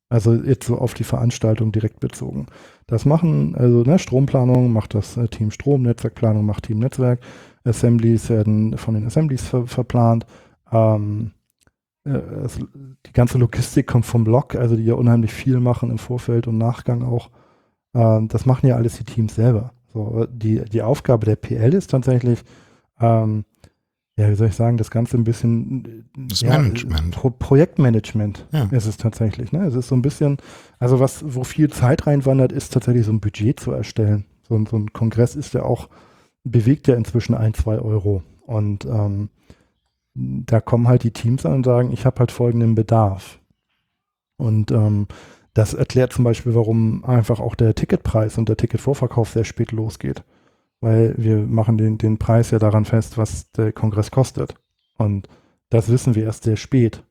Also 0.08 0.34
jetzt 0.34 0.66
so 0.66 0.76
auf 0.76 0.94
die 0.94 1.04
Veranstaltung 1.04 1.70
direkt 1.70 2.00
bezogen. 2.00 2.46
Das 2.88 3.04
machen, 3.04 3.54
also 3.54 3.82
ne, 3.84 3.98
Stromplanung 4.00 4.72
macht 4.72 4.94
das 4.94 5.16
äh, 5.16 5.28
Team 5.28 5.52
Strom, 5.52 5.82
Netzwerkplanung 5.82 6.44
macht 6.44 6.64
Team 6.64 6.80
Netzwerk, 6.80 7.20
Assemblies 7.62 8.28
werden 8.28 8.76
von 8.76 8.94
den 8.94 9.06
Assemblies 9.06 9.46
ver 9.46 9.68
verplant. 9.68 10.26
Ähm, 10.72 11.30
äh, 12.04 12.10
es, 12.10 12.58
die 13.06 13.12
ganze 13.12 13.38
Logistik 13.38 13.86
kommt 13.86 14.04
vom 14.04 14.24
Blog, 14.24 14.56
also 14.56 14.74
die 14.74 14.84
ja 14.84 14.94
unheimlich 14.94 15.32
viel 15.32 15.60
machen 15.60 15.90
im 15.90 15.98
Vorfeld 15.98 16.48
und 16.48 16.58
Nachgang 16.58 17.02
auch. 17.02 17.30
Ähm, 17.94 18.26
das 18.26 18.46
machen 18.46 18.66
ja 18.66 18.74
alles 18.76 18.98
die 18.98 19.04
Teams 19.04 19.36
selber. 19.36 19.72
So, 19.92 20.26
die, 20.30 20.64
die 20.64 20.82
Aufgabe 20.82 21.26
der 21.26 21.36
PL 21.36 21.74
ist 21.74 21.90
tatsächlich, 21.90 22.42
ähm, 23.00 23.44
ja, 24.20 24.28
wie 24.28 24.34
soll 24.34 24.48
ich 24.48 24.54
sagen, 24.54 24.76
das 24.76 24.90
Ganze 24.90 25.16
ein 25.16 25.24
bisschen 25.24 26.04
das 26.14 26.42
ja, 26.42 26.58
Management. 26.58 27.12
Pro 27.12 27.30
Projektmanagement 27.30 28.46
ja. 28.52 28.64
ist 28.70 28.84
es 28.84 28.98
tatsächlich. 28.98 29.50
Ne? 29.50 29.64
Es 29.64 29.74
ist 29.74 29.88
so 29.88 29.94
ein 29.94 30.02
bisschen, 30.02 30.36
also 30.78 31.00
was, 31.00 31.24
wo 31.26 31.42
viel 31.42 31.70
Zeit 31.70 32.06
reinwandert, 32.06 32.52
ist 32.52 32.74
tatsächlich 32.74 33.06
so 33.06 33.12
ein 33.12 33.20
Budget 33.20 33.58
zu 33.58 33.72
erstellen. 33.72 34.26
So, 34.46 34.62
so 34.66 34.76
ein 34.76 34.92
Kongress 34.92 35.36
ist 35.36 35.54
ja 35.54 35.62
auch, 35.62 35.88
bewegt 36.44 36.86
ja 36.86 36.96
inzwischen 36.96 37.34
ein, 37.34 37.54
zwei 37.54 37.78
Euro. 37.78 38.22
Und 38.44 38.84
ähm, 38.84 39.30
da 40.12 40.60
kommen 40.60 40.86
halt 40.86 41.02
die 41.02 41.12
Teams 41.12 41.46
an 41.46 41.54
und 41.54 41.64
sagen, 41.64 41.90
ich 41.90 42.04
habe 42.04 42.18
halt 42.18 42.30
folgenden 42.30 42.74
Bedarf. 42.74 43.38
Und 44.36 44.70
ähm, 44.70 45.06
das 45.54 45.72
erklärt 45.72 46.12
zum 46.12 46.24
Beispiel, 46.24 46.54
warum 46.54 47.06
einfach 47.06 47.40
auch 47.40 47.54
der 47.54 47.74
Ticketpreis 47.74 48.36
und 48.36 48.50
der 48.50 48.58
Ticketvorverkauf 48.58 49.30
sehr 49.30 49.44
spät 49.44 49.72
losgeht. 49.72 50.24
Weil 50.80 51.14
wir 51.18 51.38
machen 51.38 51.76
den, 51.76 51.98
den 51.98 52.18
Preis 52.18 52.50
ja 52.50 52.58
daran 52.58 52.84
fest, 52.84 53.18
was 53.18 53.50
der 53.52 53.72
Kongress 53.72 54.10
kostet. 54.10 54.54
Und 54.96 55.28
das 55.68 55.88
wissen 55.88 56.14
wir 56.14 56.24
erst 56.24 56.44
sehr 56.44 56.56
spät. 56.56 57.04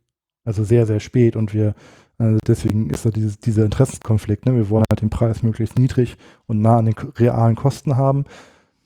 Also 0.44 0.64
sehr, 0.64 0.86
sehr 0.86 1.00
spät. 1.00 1.36
Und 1.36 1.54
wir, 1.54 1.76
also 2.18 2.40
deswegen 2.48 2.90
ist 2.90 3.06
da 3.06 3.12
dieses, 3.12 3.40
dieser 3.40 3.66
Interessenskonflikt. 3.66 4.46
Ne? 4.46 4.56
Wir 4.56 4.70
wollen 4.70 4.86
halt 4.90 5.02
den 5.02 5.12
Preis 5.12 5.44
möglichst 5.44 5.78
niedrig 5.78 6.18
und 6.48 6.62
nah 6.62 6.78
an 6.78 6.86
den 6.86 6.96
realen 6.96 7.56
Kosten 7.56 7.96
haben 7.96 8.26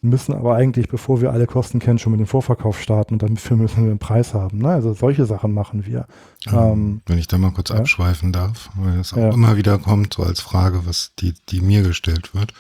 müssen 0.04 0.34
aber 0.34 0.56
eigentlich, 0.56 0.90
bevor 0.90 1.22
wir 1.22 1.32
alle 1.32 1.48
Kosten 1.48 1.80
kennen, 1.80 1.98
schon 1.98 2.12
mit 2.12 2.20
dem 2.20 2.28
Vorverkauf 2.28 2.82
starten 2.82 3.16
und 3.16 3.24
dafür 3.24 3.56
müssen 3.56 3.84
wir 3.84 3.90
einen 3.90 4.00
Preis 4.00 4.34
haben. 4.34 4.58
Ne? 4.58 4.70
Also 4.70 4.94
solche 4.94 5.26
Sachen 5.26 5.54
machen 5.54 5.86
wir. 5.86 6.06
Ähm, 6.48 6.54
ähm, 6.54 7.02
wenn 7.06 7.18
ich 7.18 7.28
da 7.28 7.38
mal 7.38 7.52
kurz 7.52 7.70
ja? 7.70 7.78
abschweifen 7.78 8.34
darf, 8.34 8.70
weil 8.76 9.00
es 9.00 9.14
auch 9.14 9.18
ja. 9.18 9.32
immer 9.32 9.56
wieder 9.56 9.78
kommt, 9.78 10.14
so 10.14 10.24
als 10.24 10.42
Frage, 10.42 10.86
was 10.86 11.14
die, 11.20 11.34
die 11.50 11.62
mir 11.62 11.84
gestellt 11.84 12.36
wird. 12.36 12.54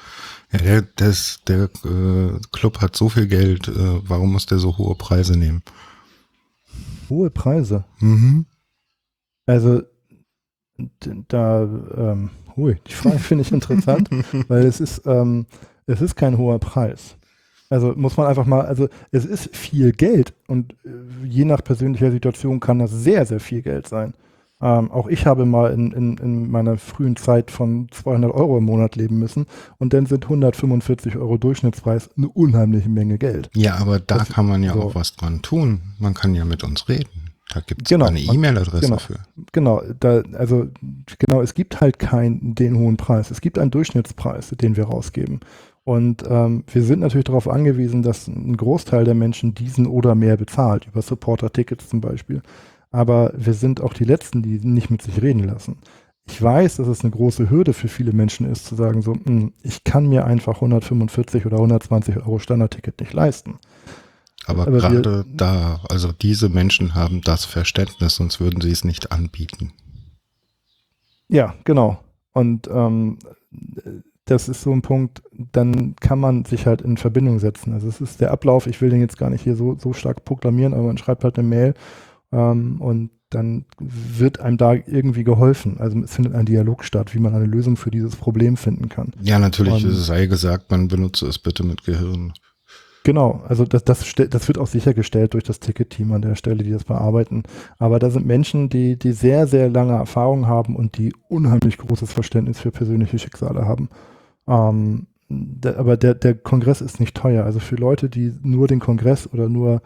Ja, 0.52 0.60
der, 0.60 0.82
des, 0.84 1.42
der 1.46 1.64
äh, 1.84 2.40
Club 2.54 2.80
hat 2.82 2.96
so 2.96 3.10
viel 3.10 3.28
Geld, 3.28 3.68
äh, 3.68 4.00
warum 4.08 4.32
muss 4.32 4.46
der 4.46 4.60
so 4.60 4.78
hohe 4.78 4.96
Preise 4.96 5.38
nehmen? 5.38 5.64
Hohe 7.10 7.30
Preise? 7.30 7.84
Mhm. 8.00 8.46
Also 9.46 9.82
da, 11.28 11.64
ähm, 11.64 12.30
hui, 12.56 12.78
die 12.88 12.94
Frage 12.94 13.20
finde 13.20 13.42
ich 13.42 13.52
interessant, 13.52 14.10
weil 14.48 14.66
es 14.66 14.80
ist, 14.80 15.06
ähm, 15.06 15.46
es 15.86 16.00
ist 16.00 16.16
kein 16.16 16.38
hoher 16.38 16.60
Preis. 16.60 17.18
Also 17.70 17.94
muss 17.96 18.18
man 18.18 18.28
einfach 18.28 18.46
mal, 18.46 18.62
also 18.62 18.88
es 19.12 19.26
ist 19.26 19.56
viel 19.56 19.92
Geld 19.92 20.34
und 20.48 20.74
äh, 20.86 21.28
je 21.28 21.46
nach 21.46 21.64
persönlicher 21.64 22.12
Situation 22.12 22.60
kann 22.60 22.80
das 22.80 22.92
sehr, 22.92 23.26
sehr 23.26 23.40
viel 23.40 23.62
Geld 23.62 23.88
sein. 23.88 24.14
Ähm, 24.62 24.92
auch 24.92 25.08
ich 25.08 25.26
habe 25.26 25.46
mal 25.46 25.74
in, 25.74 25.92
in, 25.92 26.18
in 26.18 26.50
meiner 26.50 26.78
frühen 26.78 27.18
Zeit 27.18 27.52
von 27.52 27.90
200 27.92 28.34
Euro 28.34 28.58
im 28.58 28.64
Monat 28.64 28.96
leben 28.96 29.20
müssen 29.20 29.46
und 29.78 29.94
dann 29.94 30.06
sind 30.06 30.24
145 30.24 31.18
Euro 31.18 31.38
Durchschnittspreis 31.38 32.10
eine 32.16 32.30
unheimliche 32.30 32.88
Menge 32.88 33.18
Geld. 33.18 33.50
Ja, 33.56 33.76
aber 33.76 34.00
da 34.00 34.20
das, 34.20 34.30
kann 34.30 34.48
man 34.48 34.64
ja 34.64 34.74
so. 34.74 34.84
auch 34.84 34.96
was 34.96 35.16
dran 35.18 35.42
tun. 35.42 35.82
Man 36.00 36.14
kann 36.14 36.34
ja 36.34 36.46
mit 36.46 36.64
uns 36.64 36.88
reden. 36.88 37.32
Da 37.54 37.60
gibt 37.60 37.84
es 37.84 37.90
genau, 37.90 38.06
eine 38.06 38.20
E-Mail-Adresse 38.20 38.86
genau, 38.86 38.98
für. 38.98 39.20
Genau, 39.52 39.84
da, 40.00 40.24
also 40.34 40.68
genau, 41.20 41.42
es 41.42 41.54
gibt 41.54 41.82
halt 41.82 42.00
keinen 42.00 42.56
den 42.56 42.78
hohen 42.78 42.96
Preis. 42.98 43.32
Es 43.32 43.42
gibt 43.42 43.60
einen 43.60 43.70
Durchschnittspreis, 43.70 44.52
den 44.62 44.78
wir 44.78 44.86
rausgeben. 44.86 45.42
Und 45.86 46.24
ähm, 46.30 46.64
wir 46.72 46.84
sind 46.84 47.00
natürlich 47.00 47.26
darauf 47.26 47.50
angewiesen, 47.50 48.04
dass 48.04 48.28
ein 48.28 48.56
Großteil 48.56 49.04
der 49.04 49.16
Menschen 49.16 49.54
diesen 49.54 49.86
oder 49.86 50.16
mehr 50.16 50.38
bezahlt, 50.38 50.88
über 50.88 51.02
Supporter-Tickets 51.02 51.90
zum 51.90 52.00
Beispiel. 52.00 52.42
Aber 52.90 53.34
wir 53.36 53.54
sind 53.54 53.82
auch 53.82 53.94
die 53.94 54.06
Letzten, 54.06 54.44
die 54.44 54.60
nicht 54.60 54.90
mit 54.90 55.02
sich 55.02 55.22
reden 55.22 55.44
lassen. 55.44 55.78
Ich 56.26 56.42
weiß, 56.42 56.78
dass 56.78 56.88
es 56.88 57.02
eine 57.02 57.12
große 57.12 57.50
Hürde 57.50 57.74
für 57.74 57.90
viele 57.90 58.14
Menschen 58.14 58.50
ist, 58.50 58.66
zu 58.66 58.76
sagen, 58.76 59.02
so, 59.02 59.14
mh, 59.14 59.24
hm, 59.26 59.54
ich 59.62 59.84
kann 59.84 60.08
mir 60.08 60.26
einfach 60.26 60.56
145 60.56 61.46
oder 61.46 61.58
120 61.58 62.18
Euro 62.18 62.40
Standardticket 62.40 63.02
nicht 63.02 63.12
leisten. 63.12 63.60
Aber, 64.46 64.68
Aber 64.68 64.78
gerade 64.78 65.26
da, 65.34 65.82
also 65.90 66.12
diese 66.12 66.50
Menschen 66.50 66.96
haben 66.96 67.22
das 67.22 67.44
Verständnis, 67.44 68.16
sonst 68.16 68.40
würden 68.40 68.62
sie 68.62 68.72
es 68.72 68.84
nicht 68.84 69.12
anbieten. 69.12 69.74
Ja, 71.28 71.56
genau. 71.64 72.00
Und 72.34 72.68
ähm, 72.68 73.20
das 74.26 74.48
ist 74.48 74.62
so 74.62 74.72
ein 74.72 74.82
Punkt, 74.82 75.22
dann 75.52 75.96
kann 75.98 76.20
man 76.20 76.46
sich 76.46 76.66
halt 76.66 76.82
in 76.82 76.98
Verbindung 76.98 77.40
setzen. 77.40 77.74
Also 77.74 77.88
es 77.88 78.00
ist 78.00 78.22
der 78.22 78.32
Ablauf, 78.32 78.68
ich 78.68 78.80
will 78.82 78.90
den 78.90 79.02
jetzt 79.02 79.18
gar 79.18 79.30
nicht 79.30 79.44
hier 79.44 79.56
so, 79.56 79.76
so 79.78 79.94
stark 79.94 80.24
proklamieren, 80.24 80.74
aber 80.74 80.84
man 80.84 80.98
schreibt 80.98 81.24
halt 81.24 81.38
eine 81.38 81.48
Mail 81.48 81.74
ähm, 82.32 82.80
und 82.82 83.12
dann 83.30 83.66
wird 83.80 84.40
einem 84.40 84.58
da 84.58 84.74
irgendwie 84.74 85.24
geholfen. 85.24 85.78
Also 85.80 86.00
es 86.00 86.14
findet 86.14 86.36
ein 86.36 86.46
Dialog 86.46 86.84
statt, 86.84 87.14
wie 87.14 87.20
man 87.20 87.34
eine 87.34 87.46
Lösung 87.46 87.78
für 87.78 87.92
dieses 87.92 88.16
Problem 88.16 88.58
finden 88.58 88.90
kann. 88.90 89.12
Ja, 89.22 89.40
natürlich 89.40 89.86
und, 89.86 89.92
sei 89.92 90.28
gesagt, 90.28 90.72
man 90.72 90.88
benutze 90.88 91.28
es 91.28 91.40
bitte 91.40 91.64
mit 91.64 91.84
Gehirn. 91.84 92.34
Genau, 93.04 93.44
also 93.50 93.66
das, 93.66 93.84
das, 93.84 94.14
das 94.16 94.48
wird 94.48 94.58
auch 94.58 94.68
sichergestellt 94.68 95.34
durch 95.34 95.44
das 95.44 95.60
Ticket-Team 95.60 96.14
an 96.14 96.22
der 96.22 96.36
Stelle, 96.36 96.64
die 96.64 96.72
das 96.72 96.86
bearbeiten. 96.86 97.44
Aber 97.78 98.00
da 98.00 98.10
sind 98.10 98.26
Menschen, 98.26 98.70
die, 98.70 98.98
die 98.98 99.12
sehr, 99.12 99.46
sehr 99.46 99.70
lange 99.70 99.94
Erfahrung 99.94 100.48
haben 100.48 100.78
und 100.78 100.98
die 100.98 101.14
unheimlich 101.28 101.78
großes 101.78 102.14
Verständnis 102.14 102.62
für 102.62 102.72
persönliche 102.72 103.20
Schicksale 103.20 103.66
haben. 103.66 103.90
Ähm, 104.48 105.08
der, 105.30 105.80
aber 105.80 105.98
der, 105.98 106.14
der 106.16 106.36
Kongress 106.36 106.82
ist 106.82 107.00
nicht 107.00 107.16
teuer. 107.16 107.46
Also 107.46 107.60
für 107.60 107.76
Leute, 107.76 108.10
die 108.10 108.34
nur 108.44 108.68
den 108.68 108.80
Kongress 108.80 109.28
oder 109.32 109.50
nur 109.50 109.82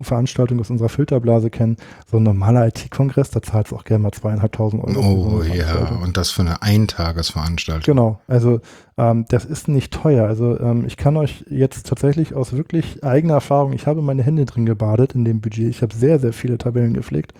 Veranstaltungen 0.00 0.60
aus 0.60 0.70
unserer 0.70 0.88
Filterblase 0.88 1.50
kennen, 1.50 1.76
so 2.10 2.16
ein 2.16 2.22
normaler 2.22 2.66
IT-Kongress, 2.66 3.30
da 3.30 3.42
zahlt 3.42 3.66
es 3.66 3.72
auch 3.72 3.84
gerne 3.84 4.02
mal 4.02 4.12
zweieinhalbtausend 4.12 4.82
Euro. 4.82 5.00
Oh 5.00 5.42
so 5.42 5.44
ja, 5.44 6.00
und 6.02 6.16
das 6.16 6.30
für 6.30 6.42
eine 6.42 6.62
Eintagesveranstaltung. 6.62 7.84
Genau, 7.84 8.20
also 8.26 8.60
ähm, 8.96 9.26
das 9.28 9.44
ist 9.44 9.68
nicht 9.68 9.92
teuer. 9.92 10.26
Also 10.26 10.58
ähm, 10.58 10.84
ich 10.86 10.96
kann 10.96 11.16
euch 11.16 11.44
jetzt 11.48 11.86
tatsächlich 11.86 12.34
aus 12.34 12.52
wirklich 12.52 13.04
eigener 13.04 13.34
Erfahrung, 13.34 13.72
ich 13.72 13.86
habe 13.86 14.02
meine 14.02 14.22
Hände 14.22 14.44
drin 14.44 14.66
gebadet 14.66 15.14
in 15.14 15.24
dem 15.24 15.40
Budget, 15.40 15.68
ich 15.68 15.82
habe 15.82 15.94
sehr, 15.94 16.18
sehr 16.18 16.32
viele 16.32 16.58
Tabellen 16.58 16.94
gepflegt. 16.94 17.34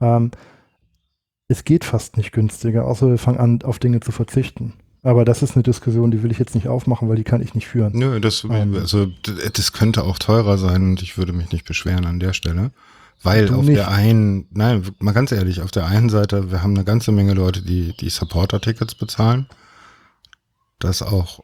Ähm, 0.00 0.30
es 1.48 1.64
geht 1.64 1.84
fast 1.84 2.16
nicht 2.16 2.32
günstiger, 2.32 2.84
außer 2.84 3.08
wir 3.08 3.18
fangen 3.18 3.38
an, 3.38 3.62
auf 3.62 3.78
Dinge 3.78 4.00
zu 4.00 4.12
verzichten. 4.12 4.74
Aber 5.02 5.24
das 5.24 5.42
ist 5.42 5.54
eine 5.54 5.62
Diskussion, 5.62 6.10
die 6.10 6.22
will 6.22 6.30
ich 6.32 6.38
jetzt 6.38 6.54
nicht 6.54 6.68
aufmachen, 6.68 7.08
weil 7.08 7.16
die 7.16 7.24
kann 7.24 7.40
ich 7.40 7.54
nicht 7.54 7.68
führen. 7.68 7.92
Nö, 7.94 8.20
das, 8.20 8.44
ähm, 8.44 8.74
also, 8.74 9.06
das 9.52 9.72
könnte 9.72 10.02
auch 10.02 10.18
teurer 10.18 10.58
sein 10.58 10.82
und 10.90 11.02
ich 11.02 11.16
würde 11.16 11.32
mich 11.32 11.52
nicht 11.52 11.64
beschweren 11.66 12.04
an 12.04 12.18
der 12.18 12.32
Stelle. 12.32 12.72
Weil 13.22 13.52
auf 13.52 13.64
nicht. 13.64 13.76
der 13.76 13.90
einen, 13.90 14.46
nein, 14.50 14.88
mal 14.98 15.12
ganz 15.12 15.32
ehrlich, 15.32 15.60
auf 15.62 15.70
der 15.70 15.86
einen 15.86 16.08
Seite, 16.08 16.52
wir 16.52 16.62
haben 16.62 16.74
eine 16.74 16.84
ganze 16.84 17.10
Menge 17.10 17.34
Leute, 17.34 17.62
die 17.62 17.96
die 17.96 18.10
Supporter-Tickets 18.10 18.94
bezahlen. 18.94 19.48
Das 20.78 21.02
auch 21.02 21.40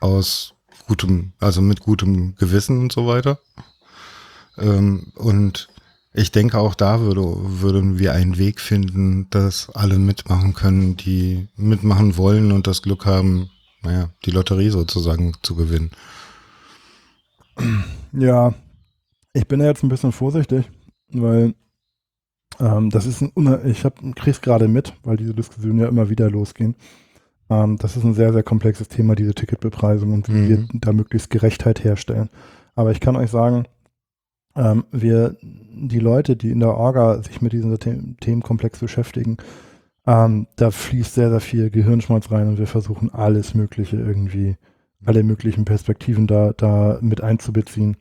aus 0.00 0.54
gutem, 0.86 1.32
also 1.40 1.60
mit 1.60 1.80
gutem 1.80 2.36
Gewissen 2.36 2.78
und 2.78 2.92
so 2.92 3.06
weiter. 3.06 3.40
Ähm, 4.56 5.12
und 5.16 5.68
ich 6.12 6.32
denke, 6.32 6.58
auch 6.58 6.74
da 6.74 7.00
würde, 7.00 7.22
würden 7.22 7.98
wir 7.98 8.12
einen 8.12 8.38
Weg 8.38 8.60
finden, 8.60 9.28
dass 9.30 9.70
alle 9.70 9.98
mitmachen 9.98 10.54
können, 10.54 10.96
die 10.96 11.48
mitmachen 11.56 12.16
wollen 12.16 12.52
und 12.52 12.66
das 12.66 12.82
Glück 12.82 13.06
haben, 13.06 13.50
naja, 13.82 14.10
die 14.24 14.30
Lotterie 14.30 14.70
sozusagen 14.70 15.34
zu 15.42 15.54
gewinnen. 15.54 15.90
Ja, 18.12 18.54
ich 19.32 19.46
bin 19.46 19.60
ja 19.60 19.66
jetzt 19.66 19.82
ein 19.82 19.88
bisschen 19.88 20.12
vorsichtig, 20.12 20.70
weil 21.12 21.54
ähm, 22.60 22.90
das 22.90 23.06
ist 23.06 23.20
ein, 23.20 23.66
ich 23.66 23.84
hab, 23.84 24.00
krieg's 24.16 24.40
gerade 24.40 24.68
mit, 24.68 24.94
weil 25.02 25.16
diese 25.16 25.34
Diskussionen 25.34 25.78
ja 25.78 25.88
immer 25.88 26.08
wieder 26.08 26.30
losgehen. 26.30 26.74
Ähm, 27.50 27.76
das 27.78 27.96
ist 27.96 28.04
ein 28.04 28.14
sehr, 28.14 28.32
sehr 28.32 28.42
komplexes 28.42 28.88
Thema, 28.88 29.14
diese 29.14 29.34
Ticketbepreisung 29.34 30.12
und 30.12 30.28
wie 30.28 30.32
mhm. 30.32 30.48
wir 30.48 30.68
da 30.74 30.92
möglichst 30.92 31.30
Gerechtheit 31.30 31.84
herstellen. 31.84 32.30
Aber 32.74 32.92
ich 32.92 33.00
kann 33.00 33.16
euch 33.16 33.30
sagen, 33.30 33.66
ähm, 34.56 34.84
wir, 34.90 35.36
die 35.80 36.00
Leute, 36.00 36.36
die 36.36 36.50
in 36.50 36.60
der 36.60 36.76
Orga 36.76 37.22
sich 37.22 37.40
mit 37.40 37.52
diesem 37.52 37.70
The 37.70 38.16
Themenkomplex 38.20 38.80
beschäftigen, 38.80 39.36
ähm, 40.06 40.46
da 40.56 40.70
fließt 40.70 41.14
sehr, 41.14 41.30
sehr 41.30 41.40
viel 41.40 41.70
Gehirnschmalz 41.70 42.30
rein 42.30 42.48
und 42.48 42.58
wir 42.58 42.66
versuchen 42.66 43.12
alles 43.12 43.54
Mögliche 43.54 43.96
irgendwie, 43.96 44.56
alle 45.04 45.22
möglichen 45.22 45.64
Perspektiven 45.64 46.26
da, 46.26 46.52
da 46.56 46.98
mit 47.02 47.20
einzubeziehen. 47.20 47.96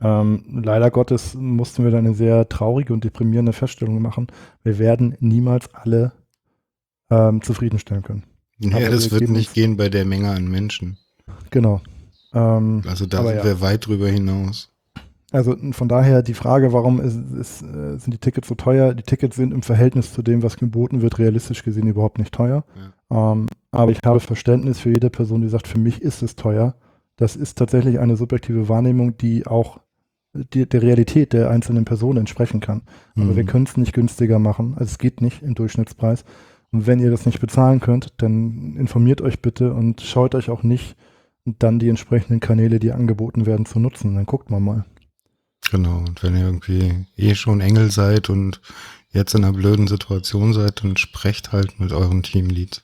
Ähm, 0.00 0.62
leider 0.64 0.90
Gottes 0.90 1.34
mussten 1.34 1.84
wir 1.84 1.90
dann 1.90 2.06
eine 2.06 2.14
sehr 2.14 2.48
traurige 2.48 2.92
und 2.92 3.04
deprimierende 3.04 3.54
Feststellung 3.54 4.02
machen. 4.02 4.26
Wir 4.62 4.78
werden 4.78 5.16
niemals 5.20 5.72
alle 5.74 6.12
ähm, 7.10 7.40
zufriedenstellen 7.40 8.02
können. 8.02 8.24
Ja, 8.58 8.76
Aber 8.76 8.90
das 8.90 9.10
wird 9.10 9.30
nicht 9.30 9.54
gehen 9.54 9.76
bei 9.76 9.88
der 9.88 10.04
Menge 10.04 10.30
an 10.30 10.48
Menschen. 10.48 10.98
Genau. 11.50 11.80
Ähm, 12.34 12.82
also 12.86 13.06
da 13.06 13.22
sind 13.22 13.36
ja. 13.36 13.44
wir 13.44 13.60
weit 13.60 13.86
drüber 13.86 14.08
hinaus. 14.08 14.70
Also 15.32 15.56
von 15.72 15.88
daher 15.88 16.22
die 16.22 16.34
Frage, 16.34 16.72
warum 16.72 17.00
ist, 17.00 17.18
ist, 17.32 17.62
äh, 17.62 17.98
sind 17.98 18.12
die 18.12 18.18
Tickets 18.18 18.48
so 18.48 18.54
teuer? 18.54 18.94
Die 18.94 19.02
Tickets 19.02 19.36
sind 19.36 19.52
im 19.52 19.62
Verhältnis 19.62 20.12
zu 20.12 20.22
dem, 20.22 20.42
was 20.42 20.56
geboten 20.56 21.02
wird, 21.02 21.18
realistisch 21.18 21.64
gesehen 21.64 21.88
überhaupt 21.88 22.18
nicht 22.18 22.32
teuer. 22.32 22.64
Ja. 23.10 23.32
Ähm, 23.32 23.46
aber 23.72 23.90
ich 23.90 23.98
habe 24.04 24.20
Verständnis 24.20 24.78
für 24.78 24.90
jede 24.90 25.10
Person, 25.10 25.42
die 25.42 25.48
sagt, 25.48 25.66
für 25.66 25.78
mich 25.78 26.00
ist 26.00 26.22
es 26.22 26.36
teuer. 26.36 26.76
Das 27.16 27.34
ist 27.34 27.58
tatsächlich 27.58 27.98
eine 27.98 28.16
subjektive 28.16 28.68
Wahrnehmung, 28.68 29.16
die 29.16 29.46
auch 29.46 29.80
die, 30.32 30.68
der 30.68 30.82
Realität 30.82 31.32
der 31.32 31.50
einzelnen 31.50 31.84
Personen 31.84 32.18
entsprechen 32.18 32.60
kann. 32.60 32.82
Aber 33.16 33.24
mhm. 33.24 33.36
wir 33.36 33.44
können 33.44 33.66
es 33.66 33.76
nicht 33.76 33.92
günstiger 33.92 34.38
machen. 34.38 34.74
Also 34.74 34.90
es 34.90 34.98
geht 34.98 35.22
nicht 35.22 35.42
im 35.42 35.54
Durchschnittspreis. 35.54 36.24
Und 36.72 36.86
wenn 36.86 36.98
ihr 36.98 37.10
das 37.10 37.26
nicht 37.26 37.40
bezahlen 37.40 37.80
könnt, 37.80 38.14
dann 38.18 38.76
informiert 38.76 39.20
euch 39.22 39.40
bitte 39.40 39.72
und 39.72 40.00
schaut 40.02 40.34
euch 40.34 40.50
auch 40.50 40.62
nicht 40.62 40.96
dann 41.44 41.78
die 41.78 41.88
entsprechenden 41.88 42.40
Kanäle, 42.40 42.78
die 42.78 42.92
angeboten 42.92 43.46
werden, 43.46 43.66
zu 43.66 43.78
nutzen. 43.78 44.14
Dann 44.14 44.26
guckt 44.26 44.50
mal 44.50 44.60
mal. 44.60 44.84
Genau, 45.70 45.98
und 45.98 46.22
wenn 46.22 46.36
ihr 46.36 46.44
irgendwie 46.44 47.06
eh 47.16 47.34
schon 47.34 47.60
Engel 47.60 47.90
seid 47.90 48.30
und 48.30 48.60
jetzt 49.10 49.34
in 49.34 49.44
einer 49.44 49.56
blöden 49.56 49.86
Situation 49.86 50.52
seid, 50.52 50.82
dann 50.82 50.96
sprecht 50.96 51.52
halt 51.52 51.80
mit 51.80 51.92
euren 51.92 52.22
Teamleads. 52.22 52.82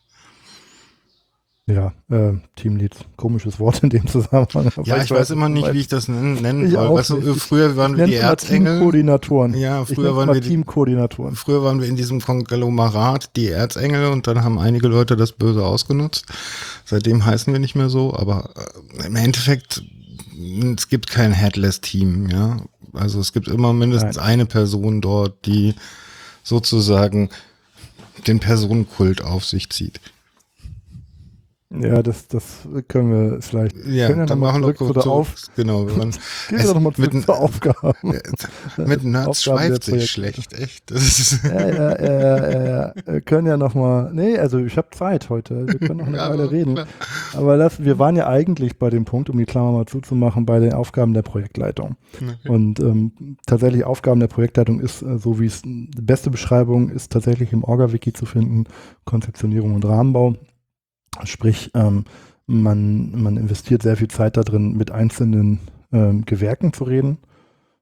Ja, 1.67 1.93
äh, 2.11 2.33
Teamleads, 2.57 2.99
komisches 3.17 3.61
Wort 3.61 3.85
in 3.85 3.91
dem 3.91 4.09
Zusammenhang. 4.09 4.73
Ja, 4.85 4.97
ich, 4.97 5.05
ich 5.05 5.11
weiß, 5.13 5.31
immer 5.31 5.49
nicht, 5.49 5.73
wie 5.73 5.79
ich 5.79 5.87
das 5.87 6.09
nennen, 6.09 6.43
nennen 6.43 6.69
soll. 6.69 6.93
Weißt 6.93 7.11
du, 7.11 7.35
früher 7.35 7.77
waren 7.77 7.97
wir 7.97 8.07
die 8.07 8.17
Erzengel. 8.17 8.73
Teamkoordinatoren. 8.73 9.55
Ja, 9.55 9.85
früher 9.85 10.17
waren 10.17 10.33
wir 10.35 10.41
die, 10.41 10.49
Teamkoordinatoren. 10.49 11.37
Früher 11.37 11.63
waren 11.63 11.81
wir 11.81 11.89
in 11.89 11.95
diesem 11.95 12.21
Konglomerat 12.21 13.37
die 13.37 13.49
Erzengel 13.49 14.07
und 14.07 14.27
dann 14.27 14.43
haben 14.43 14.59
einige 14.59 14.89
Leute 14.89 15.17
das 15.17 15.31
böse 15.31 15.65
ausgenutzt. 15.65 16.27
Seitdem 16.85 17.25
heißen 17.25 17.53
wir 17.53 17.61
nicht 17.61 17.77
mehr 17.77 17.89
so, 17.89 18.13
aber 18.13 18.51
äh, 18.99 19.07
im 19.07 19.15
Endeffekt 19.15 19.85
es 20.77 20.89
gibt 20.89 21.11
kein 21.11 21.33
Headless-Team, 21.33 22.29
ja. 22.31 22.59
Also 22.93 23.21
es 23.21 23.33
gibt 23.33 23.49
immer 23.49 23.73
mindestens 23.73 24.17
Nein. 24.17 24.27
eine 24.27 24.47
Person 24.47 25.01
dort, 25.01 25.47
die 25.47 25.75
sozusagen 26.43 27.31
den 28.27 28.41
Personenkult 28.41 29.23
auf 29.23 29.45
sich 29.45 29.71
zieht. 29.71 30.01
Ja, 31.81 32.03
das, 32.03 32.29
das 32.29 32.69
können 32.89 33.11
wir 33.11 33.43
vielleicht. 33.43 33.77
Ja, 33.87 34.09
können 34.09 34.21
ja 34.21 34.27
dann 34.27 34.39
machen 34.39 34.63
wir 34.63 34.75
zurück, 34.75 35.07
auf. 35.07 35.35
Genau, 35.57 35.85
man 35.85 36.11
Gehen 36.49 36.59
wir 36.59 36.75
doch 36.75 36.81
mal 36.81 36.93
zurück 36.93 37.15
mit, 37.15 37.25
zur 37.25 37.39
Aufgabe. 37.39 37.95
Mit 38.77 39.05
Nerds 39.05 39.45
schweift 39.45 39.85
sich 39.85 40.11
schlecht, 40.11 40.53
echt. 40.53 40.91
ja, 40.91 41.69
ja, 41.69 42.03
ja, 42.03 42.51
ja, 42.51 42.93
ja. 43.07 43.21
können 43.21 43.47
ja 43.47 43.57
noch 43.57 43.75
mal. 43.75 44.11
Nee, 44.13 44.37
also 44.39 44.59
ich 44.59 44.77
habe 44.77 44.89
Zeit 44.91 45.31
heute. 45.31 45.67
Wir 45.67 45.79
können 45.79 45.99
noch 45.99 46.07
eine 46.07 46.17
ja, 46.19 46.31
Weile 46.31 46.51
reden. 46.51 46.75
Klar. 46.75 46.87
Aber 47.35 47.57
das, 47.57 47.83
wir 47.83 47.99
waren 47.99 48.17
ja 48.17 48.27
eigentlich 48.27 48.79
bei 48.79 48.91
dem 48.91 49.05
Punkt, 49.05 49.31
um 49.31 49.39
die 49.39 49.47
Klammer 49.47 49.73
mal 49.73 49.87
zuzumachen, 49.87 50.45
bei 50.45 50.59
den 50.59 50.75
Aufgaben 50.75 51.15
der 51.15 51.23
Projektleitung. 51.23 51.97
Okay. 52.15 52.49
Und 52.49 52.81
ähm, 52.81 53.37
tatsächlich 53.47 53.85
Aufgaben 53.85 54.21
der 54.21 54.29
Projektleitung 54.29 54.81
ist, 54.81 55.03
äh, 55.03 55.19
so 55.19 55.41
wie 55.41 55.47
es 55.47 55.63
die 55.63 55.89
beste 56.03 56.31
Beschreibung 56.31 56.91
ist, 56.91 57.13
tatsächlich 57.13 57.53
im 57.53 57.65
Orga-Wiki 57.65 58.13
zu 58.13 58.27
finden, 58.27 58.65
Konzeptionierung 59.05 59.75
und 59.75 59.85
Rahmenbau. 59.85 60.35
Sprich, 61.25 61.71
ähm, 61.75 62.05
man, 62.47 63.23
man 63.23 63.37
investiert 63.37 63.83
sehr 63.83 63.97
viel 63.97 64.09
Zeit 64.09 64.37
darin, 64.37 64.77
mit 64.77 64.91
einzelnen 64.91 65.61
ähm, 65.93 66.25
Gewerken 66.25 66.73
zu 66.73 66.85
reden. 66.85 67.19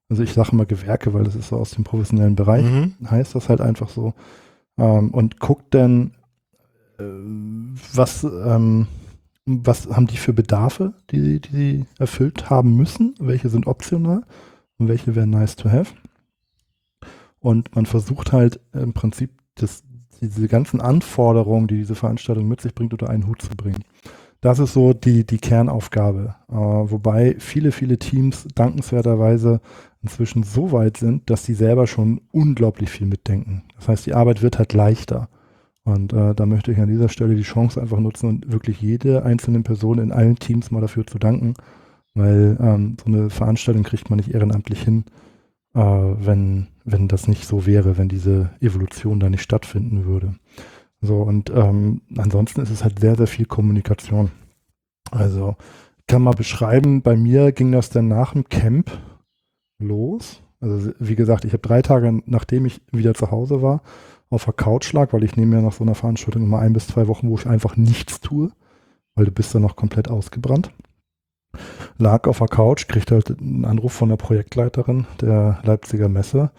Also 0.09 0.23
ich 0.23 0.33
sage 0.33 0.55
mal 0.57 0.67
Gewerke, 0.67 1.15
weil 1.15 1.25
das 1.25 1.37
ist 1.37 1.49
so 1.49 1.57
aus 1.57 1.71
dem 1.71 1.85
professionellen 1.85 2.35
Bereich, 2.35 2.65
mhm. 2.65 2.95
heißt 3.09 3.35
das 3.35 3.49
halt 3.49 3.61
einfach 3.61 3.89
so. 3.89 4.15
Ähm, 4.77 5.11
und 5.11 5.39
guckt 5.39 5.75
dann, 5.75 6.13
äh, 6.99 7.05
was, 7.95 8.25
ähm, 8.25 8.89
was 9.47 9.89
haben 9.89 10.09
die 10.09 10.17
für 10.17 10.33
Bedarfe, 10.33 10.95
die, 11.11 11.41
die 11.41 11.57
sie 11.57 11.87
erfüllt 11.99 12.51
haben 12.51 12.77
müssen, 12.77 13.15
welche 13.21 13.49
sind 13.49 13.67
optional 13.67 14.23
und 14.79 14.89
welche 14.89 15.15
wären 15.15 15.31
nice 15.31 15.57
to 15.57 15.71
have. 15.71 15.95
Und 17.39 17.75
man 17.75 17.87
versucht 17.87 18.33
halt 18.33 18.61
im 18.73 18.93
Prinzip 18.93 19.31
das, 19.55 19.83
diese 20.21 20.49
ganzen 20.49 20.81
Anforderungen, 20.81 21.67
die 21.67 21.79
diese 21.79 21.95
Veranstaltung 21.95 22.49
mit 22.49 22.61
sich 22.61 22.75
bringt, 22.75 22.93
unter 22.93 23.11
einen 23.11 23.27
Hut 23.27 23.43
zu 23.43 23.51
bringen. 23.51 23.85
Das 24.41 24.59
ist 24.59 24.73
so 24.73 24.95
die, 24.95 25.27
die 25.27 25.39
Kernaufgabe. 25.39 26.35
Äh, 26.49 26.55
wobei 26.55 27.37
viele, 27.39 27.73
viele 27.73 27.99
Teams 27.99 28.49
dankenswerterweise 28.55 29.61
inzwischen 30.03 30.45
so 30.45 30.73
weit 30.73 30.97
sind, 30.97 31.29
dass 31.29 31.45
sie 31.45 31.55
selber 31.55 31.87
schon 31.87 32.23
unglaublich 32.33 32.91
viel 32.91 33.07
mitdenken. 33.07 33.65
Das 33.77 33.89
heißt, 33.89 34.07
die 34.07 34.15
Arbeit 34.15 34.41
wird 34.41 34.59
halt 34.59 34.73
leichter. 34.73 35.29
Und 35.85 36.13
äh, 36.13 36.35
da 36.35 36.47
möchte 36.47 36.73
ich 36.73 36.79
an 36.79 36.89
dieser 36.89 37.09
Stelle 37.09 37.35
die 37.35 37.43
Chance 37.43 37.81
einfach 37.81 37.99
nutzen 37.99 38.29
und 38.29 38.53
wirklich 38.53 38.81
jede 38.81 39.25
einzelne 39.25 39.61
Person 39.61 39.99
in 39.99 40.13
allen 40.13 40.37
Teams 40.37 40.71
mal 40.71 40.81
dafür 40.81 41.07
zu 41.07 41.19
danken, 41.19 41.55
weil 42.15 42.57
ähm, 42.61 42.97
so 43.03 43.13
eine 43.13 43.31
Veranstaltung 43.31 43.83
kriegt 43.83 44.11
man 44.11 44.19
nicht 44.19 44.33
ehrenamtlich 44.33 44.83
hin, 44.83 45.05
äh, 45.75 45.81
wenn, 45.81 46.69
wenn 46.91 47.09
das 47.09 47.29
nicht 47.29 47.47
so 47.47 47.67
wäre, 47.67 47.99
wenn 47.99 48.09
diese 48.09 48.51
Evolution 48.61 49.21
da 49.21 49.31
nicht 49.31 49.43
stattfinden 49.43 50.05
würde. 50.05 50.35
So, 51.01 51.23
und 51.23 51.51
ähm, 51.51 52.03
ansonsten 52.17 52.61
ist 52.61 52.71
es 52.71 52.85
halt 52.85 53.01
sehr, 53.01 53.17
sehr 53.17 53.27
viel 53.27 53.47
Kommunikation. 53.47 54.31
Also 55.11 55.57
kann 56.07 56.23
man 56.23 56.35
beschreiben, 56.35 57.03
bei 57.03 57.17
mir 57.17 57.53
ging 57.53 57.73
das 57.73 57.91
dann 57.91 58.09
nach 58.09 58.33
dem 58.33 58.49
Camp 58.49 58.91
los. 59.79 60.43
Also 60.61 60.93
wie 60.99 61.17
gesagt, 61.17 61.45
ich 61.45 61.53
habe 61.53 61.67
drei 61.67 61.83
Tage, 61.83 62.21
nachdem 62.27 62.67
ich 62.67 62.83
wieder 62.93 63.15
zu 63.15 63.31
Hause 63.31 63.63
war, 63.63 63.83
auf 64.29 64.45
der 64.45 64.55
Couch 64.55 64.93
lag, 64.93 65.13
weil 65.13 65.25
ich 65.25 65.37
nehme 65.37 65.57
ja 65.57 65.63
nach 65.63 65.73
so 65.73 65.85
einer 65.85 65.95
Veranstaltung 65.95 66.43
immer 66.43 66.61
ein 66.61 66.73
bis 66.73 66.87
zwei 66.87 67.09
Wochen, 67.09 67.29
wo 67.29 67.37
ich 67.37 67.47
einfach 67.47 67.77
nichts 67.77 68.21
tue, 68.21 68.53
weil 69.15 69.25
du 69.25 69.33
bist 69.33 69.55
dann 69.55 69.63
noch 69.63 69.77
komplett 69.77 70.09
ausgebrannt. 70.09 70.71
Lag 71.99 72.29
auf 72.29 72.39
der 72.39 72.49
Couch, 72.49 72.87
kriegte 72.87 73.15
halt 73.15 73.41
einen 73.41 73.65
Anruf 73.65 73.93
von 73.93 74.09
der 74.09 74.17
Projektleiterin 74.17 75.07
der 75.21 75.61
Leipziger 75.65 76.09
Messe. 76.09 76.51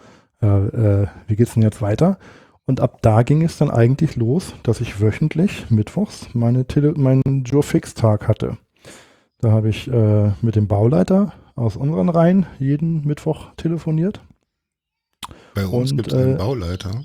Äh, 0.42 0.46
äh, 0.46 1.06
wie 1.28 1.36
geht's 1.36 1.54
denn 1.54 1.62
jetzt 1.62 1.80
weiter? 1.80 2.18
Und 2.66 2.80
ab 2.80 2.98
da 3.02 3.22
ging 3.22 3.42
es 3.42 3.58
dann 3.58 3.70
eigentlich 3.70 4.16
los, 4.16 4.54
dass 4.62 4.80
ich 4.80 5.00
wöchentlich 5.00 5.70
mittwochs 5.70 6.28
meine 6.32 6.66
Tele 6.66 6.92
meinen 6.96 7.44
Joe 7.44 7.62
Fix 7.62 7.94
Tag 7.94 8.28
hatte. 8.28 8.56
Da 9.38 9.50
habe 9.50 9.68
ich 9.68 9.88
äh, 9.88 10.30
mit 10.42 10.54
dem 10.54 10.68
Bauleiter 10.68 11.32
aus 11.56 11.76
unseren 11.76 12.08
Reihen 12.08 12.46
jeden 12.58 13.04
Mittwoch 13.04 13.52
telefoniert. 13.56 14.20
Bei 15.54 15.66
uns 15.66 15.94
gibt 15.94 16.12
es 16.12 16.14
einen 16.14 16.34
äh, 16.34 16.38
Bauleiter. 16.38 17.04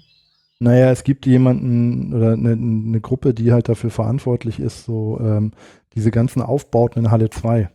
Naja, 0.59 0.91
es 0.91 1.03
gibt 1.03 1.25
jemanden 1.25 2.13
oder 2.13 2.33
eine, 2.33 2.51
eine, 2.53 3.01
Gruppe, 3.01 3.33
die 3.33 3.51
halt 3.51 3.69
dafür 3.69 3.91
verantwortlich 3.91 4.59
ist, 4.59 4.85
so 4.85 5.19
ähm, 5.19 5.51
diese 5.93 6.09
ganzen 6.09 6.41
Aufbauten 6.41 6.99
in 6.99 7.11
Halle 7.11 7.29
2. 7.29 7.69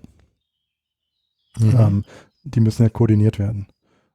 Mhm. 1.59 1.77
Ähm, 1.79 2.05
die 2.45 2.61
müssen 2.61 2.83
ja 2.83 2.89
koordiniert 2.89 3.39
werden. 3.39 3.67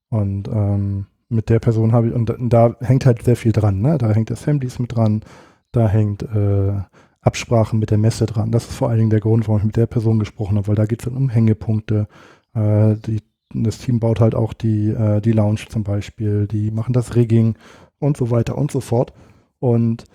Und 0.10 0.48
ähm, 0.48 1.06
mit 1.30 1.49
der 1.49 1.60
Person 1.60 1.91
habe 1.91 2.08
ich, 2.08 2.14
und 2.14 2.34
da, 2.40 2.76
hängt 2.80 3.06
halt 3.06 3.24
sehr 3.24 3.36
viel 3.36 3.52
dran, 3.52 3.82
ne? 3.82 3.98
Da 3.98 4.12
hängt 4.12 4.32
Assemblies 4.32 4.80
mit 4.80 4.95
dran, 4.95 5.24
da 5.72 5.88
hängt 5.88 6.24
äh, 6.24 6.74
Absprachen 7.22 7.80
mit 7.80 7.91
der 7.91 7.98
Messe 7.98 8.26
dran. 8.26 8.52
Das 8.52 8.66
ist 8.70 8.76
vor 8.76 8.90
allen 8.90 8.99
Dingen 8.99 9.10
der 9.10 9.20
Grund, 9.20 9.48
warum 9.48 9.60
ich 9.60 9.66
mit 9.66 9.78
der 9.78 9.88
Person 9.88 10.20
gesprochen 10.20 10.58
habe, 10.58 10.68
weil 10.68 10.76
da 10.76 10.86
geht 10.86 11.02
es 11.02 11.06
dann 11.06 11.18
um 11.18 11.30
Hängepunkte. 11.30 12.08
Äh, 12.54 12.95
die, 12.95 13.22
das 13.54 13.80
Team 13.80 13.99
baut 13.99 14.20
halt 14.20 14.36
auch 14.36 14.54
die, 14.54 14.90
äh, 14.90 15.22
die 15.22 15.34
Lounge 15.34 15.66
zum 15.70 15.84
Beispiel, 15.84 16.48
die 16.48 16.72
machen 16.72 16.94
das 16.94 17.16
Rigging 17.16 17.56
und 17.99 18.18
so 18.18 18.32
weiter 18.32 18.58
und 18.58 18.72
so 18.72 18.80
fort. 18.80 19.14
Und 19.60 20.06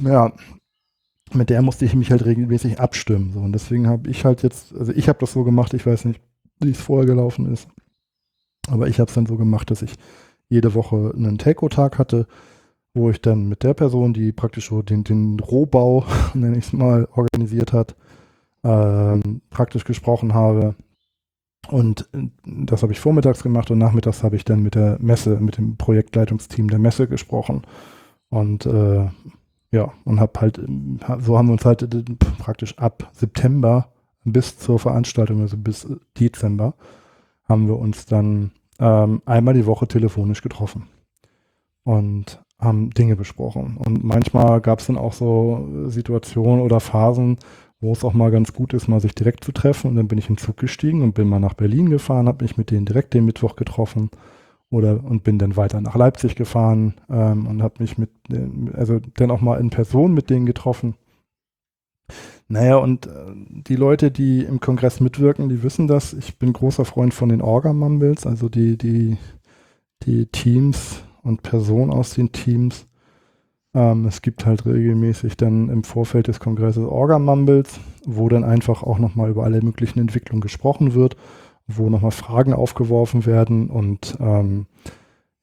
ja, 0.00 0.32
mit 1.34 1.50
der 1.50 1.62
musste 1.62 1.84
ich 1.84 1.94
mich 1.94 2.10
halt 2.10 2.24
regelmäßig 2.24 2.80
abstimmen. 2.80 3.32
So. 3.32 3.40
Und 3.40 3.52
deswegen 3.52 3.86
habe 3.86 4.08
ich 4.10 4.24
halt 4.24 4.42
jetzt, 4.42 4.74
also 4.74 4.92
ich 4.92 5.08
habe 5.08 5.18
das 5.18 5.32
so 5.32 5.44
gemacht, 5.44 5.74
ich 5.74 5.86
weiß 5.86 6.04
nicht, 6.06 6.20
wie 6.60 6.70
es 6.70 6.80
vorher 6.80 7.06
gelaufen 7.06 7.52
ist. 7.52 7.68
Aber 8.68 8.88
ich 8.88 9.00
habe 9.00 9.08
es 9.08 9.14
dann 9.14 9.26
so 9.26 9.36
gemacht, 9.36 9.70
dass 9.70 9.82
ich 9.82 9.94
jede 10.48 10.74
Woche 10.74 11.12
einen 11.16 11.38
Telco-Tag 11.38 11.98
hatte, 11.98 12.26
wo 12.94 13.10
ich 13.10 13.20
dann 13.20 13.48
mit 13.48 13.62
der 13.62 13.74
Person, 13.74 14.12
die 14.12 14.32
praktisch 14.32 14.68
so 14.68 14.82
den, 14.82 15.04
den 15.04 15.40
Rohbau, 15.40 16.04
nenne 16.34 16.58
ich 16.58 16.66
es 16.66 16.72
mal, 16.72 17.08
organisiert 17.12 17.72
hat, 17.72 17.96
ähm, 18.64 19.40
praktisch 19.50 19.84
gesprochen 19.84 20.34
habe. 20.34 20.74
Und 21.68 22.08
das 22.44 22.82
habe 22.82 22.92
ich 22.92 23.00
vormittags 23.00 23.42
gemacht 23.42 23.70
und 23.70 23.78
nachmittags 23.78 24.22
habe 24.22 24.36
ich 24.36 24.44
dann 24.44 24.62
mit 24.62 24.74
der 24.74 24.98
Messe, 25.00 25.38
mit 25.40 25.58
dem 25.58 25.76
Projektleitungsteam 25.76 26.68
der 26.68 26.80
Messe 26.80 27.06
gesprochen. 27.06 27.62
Und 28.28 28.66
äh, 28.66 29.06
ja, 29.70 29.92
und 30.04 30.20
habe 30.20 30.40
halt, 30.40 30.60
so 31.20 31.38
haben 31.38 31.48
wir 31.48 31.52
uns 31.52 31.64
halt 31.64 31.82
äh, 31.82 32.04
praktisch 32.38 32.76
ab 32.78 33.10
September 33.14 33.92
bis 34.24 34.58
zur 34.58 34.78
Veranstaltung, 34.78 35.40
also 35.40 35.56
bis 35.56 35.86
Dezember, 36.18 36.74
haben 37.52 37.68
wir 37.68 37.78
uns 37.78 38.06
dann 38.06 38.50
ähm, 38.80 39.20
einmal 39.26 39.54
die 39.54 39.66
Woche 39.66 39.86
telefonisch 39.86 40.42
getroffen 40.42 40.88
und 41.84 42.42
haben 42.58 42.90
Dinge 42.90 43.14
besprochen. 43.14 43.76
Und 43.76 44.02
manchmal 44.04 44.60
gab 44.60 44.80
es 44.80 44.86
dann 44.86 44.96
auch 44.96 45.12
so 45.12 45.68
Situationen 45.86 46.62
oder 46.62 46.80
Phasen, 46.80 47.36
wo 47.80 47.92
es 47.92 48.04
auch 48.04 48.14
mal 48.14 48.30
ganz 48.30 48.54
gut 48.54 48.72
ist, 48.72 48.88
mal 48.88 49.00
sich 49.00 49.14
direkt 49.14 49.44
zu 49.44 49.52
treffen. 49.52 49.88
Und 49.88 49.96
dann 49.96 50.08
bin 50.08 50.18
ich 50.18 50.28
in 50.28 50.36
den 50.36 50.38
Zug 50.38 50.56
gestiegen 50.56 51.02
und 51.02 51.14
bin 51.14 51.28
mal 51.28 51.40
nach 51.40 51.54
Berlin 51.54 51.90
gefahren, 51.90 52.28
habe 52.28 52.44
mich 52.44 52.56
mit 52.56 52.70
denen 52.70 52.86
direkt 52.86 53.12
den 53.12 53.24
Mittwoch 53.24 53.56
getroffen 53.56 54.10
oder 54.70 55.04
und 55.04 55.22
bin 55.22 55.38
dann 55.38 55.56
weiter 55.56 55.80
nach 55.80 55.96
Leipzig 55.96 56.34
gefahren 56.34 56.94
ähm, 57.10 57.46
und 57.46 57.62
habe 57.62 57.74
mich 57.80 57.98
mit, 57.98 58.10
also 58.72 59.00
dann 59.16 59.30
auch 59.30 59.42
mal 59.42 59.60
in 59.60 59.68
Person 59.68 60.14
mit 60.14 60.30
denen 60.30 60.46
getroffen. 60.46 60.94
Naja, 62.52 62.76
und 62.76 63.06
äh, 63.06 63.10
die 63.34 63.76
Leute, 63.76 64.10
die 64.10 64.44
im 64.44 64.60
Kongress 64.60 65.00
mitwirken, 65.00 65.48
die 65.48 65.62
wissen 65.62 65.86
das. 65.86 66.12
Ich 66.12 66.38
bin 66.38 66.52
großer 66.52 66.84
Freund 66.84 67.14
von 67.14 67.28
den 67.28 67.42
Orga-Mumbles, 67.42 68.26
also 68.26 68.48
die, 68.48 68.76
die, 68.76 69.16
die 70.04 70.26
Teams 70.26 71.02
und 71.22 71.42
Personen 71.42 71.90
aus 71.90 72.14
den 72.14 72.32
Teams. 72.32 72.86
Ähm, 73.74 74.06
es 74.06 74.22
gibt 74.22 74.44
halt 74.44 74.66
regelmäßig 74.66 75.36
dann 75.36 75.68
im 75.68 75.82
Vorfeld 75.82 76.28
des 76.28 76.40
Kongresses 76.40 76.84
Orga-Mumbles, 76.84 77.80
wo 78.04 78.28
dann 78.28 78.44
einfach 78.44 78.82
auch 78.82 78.98
nochmal 78.98 79.30
über 79.30 79.44
alle 79.44 79.62
möglichen 79.62 80.00
Entwicklungen 80.00 80.42
gesprochen 80.42 80.94
wird 80.94 81.16
wo 81.66 81.88
nochmal 81.88 82.10
Fragen 82.10 82.52
aufgeworfen 82.52 83.26
werden 83.26 83.70
und 83.70 84.16
ähm, 84.20 84.66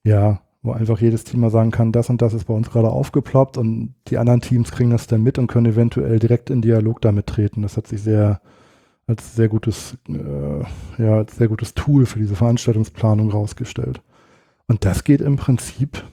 ja, 0.04 0.40
wo 0.62 0.72
einfach 0.72 1.00
jedes 1.00 1.24
Team 1.24 1.40
mal 1.40 1.50
sagen 1.50 1.70
kann, 1.70 1.92
das 1.92 2.10
und 2.10 2.20
das 2.20 2.34
ist 2.34 2.44
bei 2.44 2.54
uns 2.54 2.70
gerade 2.70 2.90
aufgeploppt 2.90 3.56
und 3.56 3.94
die 4.08 4.18
anderen 4.18 4.40
Teams 4.40 4.70
kriegen 4.70 4.90
das 4.90 5.06
dann 5.06 5.22
mit 5.22 5.38
und 5.38 5.46
können 5.46 5.72
eventuell 5.72 6.18
direkt 6.18 6.50
in 6.50 6.60
Dialog 6.60 7.00
damit 7.00 7.26
treten. 7.26 7.62
Das 7.62 7.76
hat 7.76 7.86
sich 7.86 8.02
sehr 8.02 8.40
als 9.06 9.34
sehr 9.34 9.48
gutes, 9.48 9.98
äh, 10.08 11.02
ja, 11.02 11.16
als 11.16 11.36
sehr 11.36 11.48
gutes 11.48 11.74
Tool 11.74 12.06
für 12.06 12.18
diese 12.18 12.36
Veranstaltungsplanung 12.36 13.30
rausgestellt. 13.30 14.02
Und 14.68 14.84
das 14.84 15.02
geht 15.02 15.20
im 15.20 15.36
Prinzip, 15.36 16.04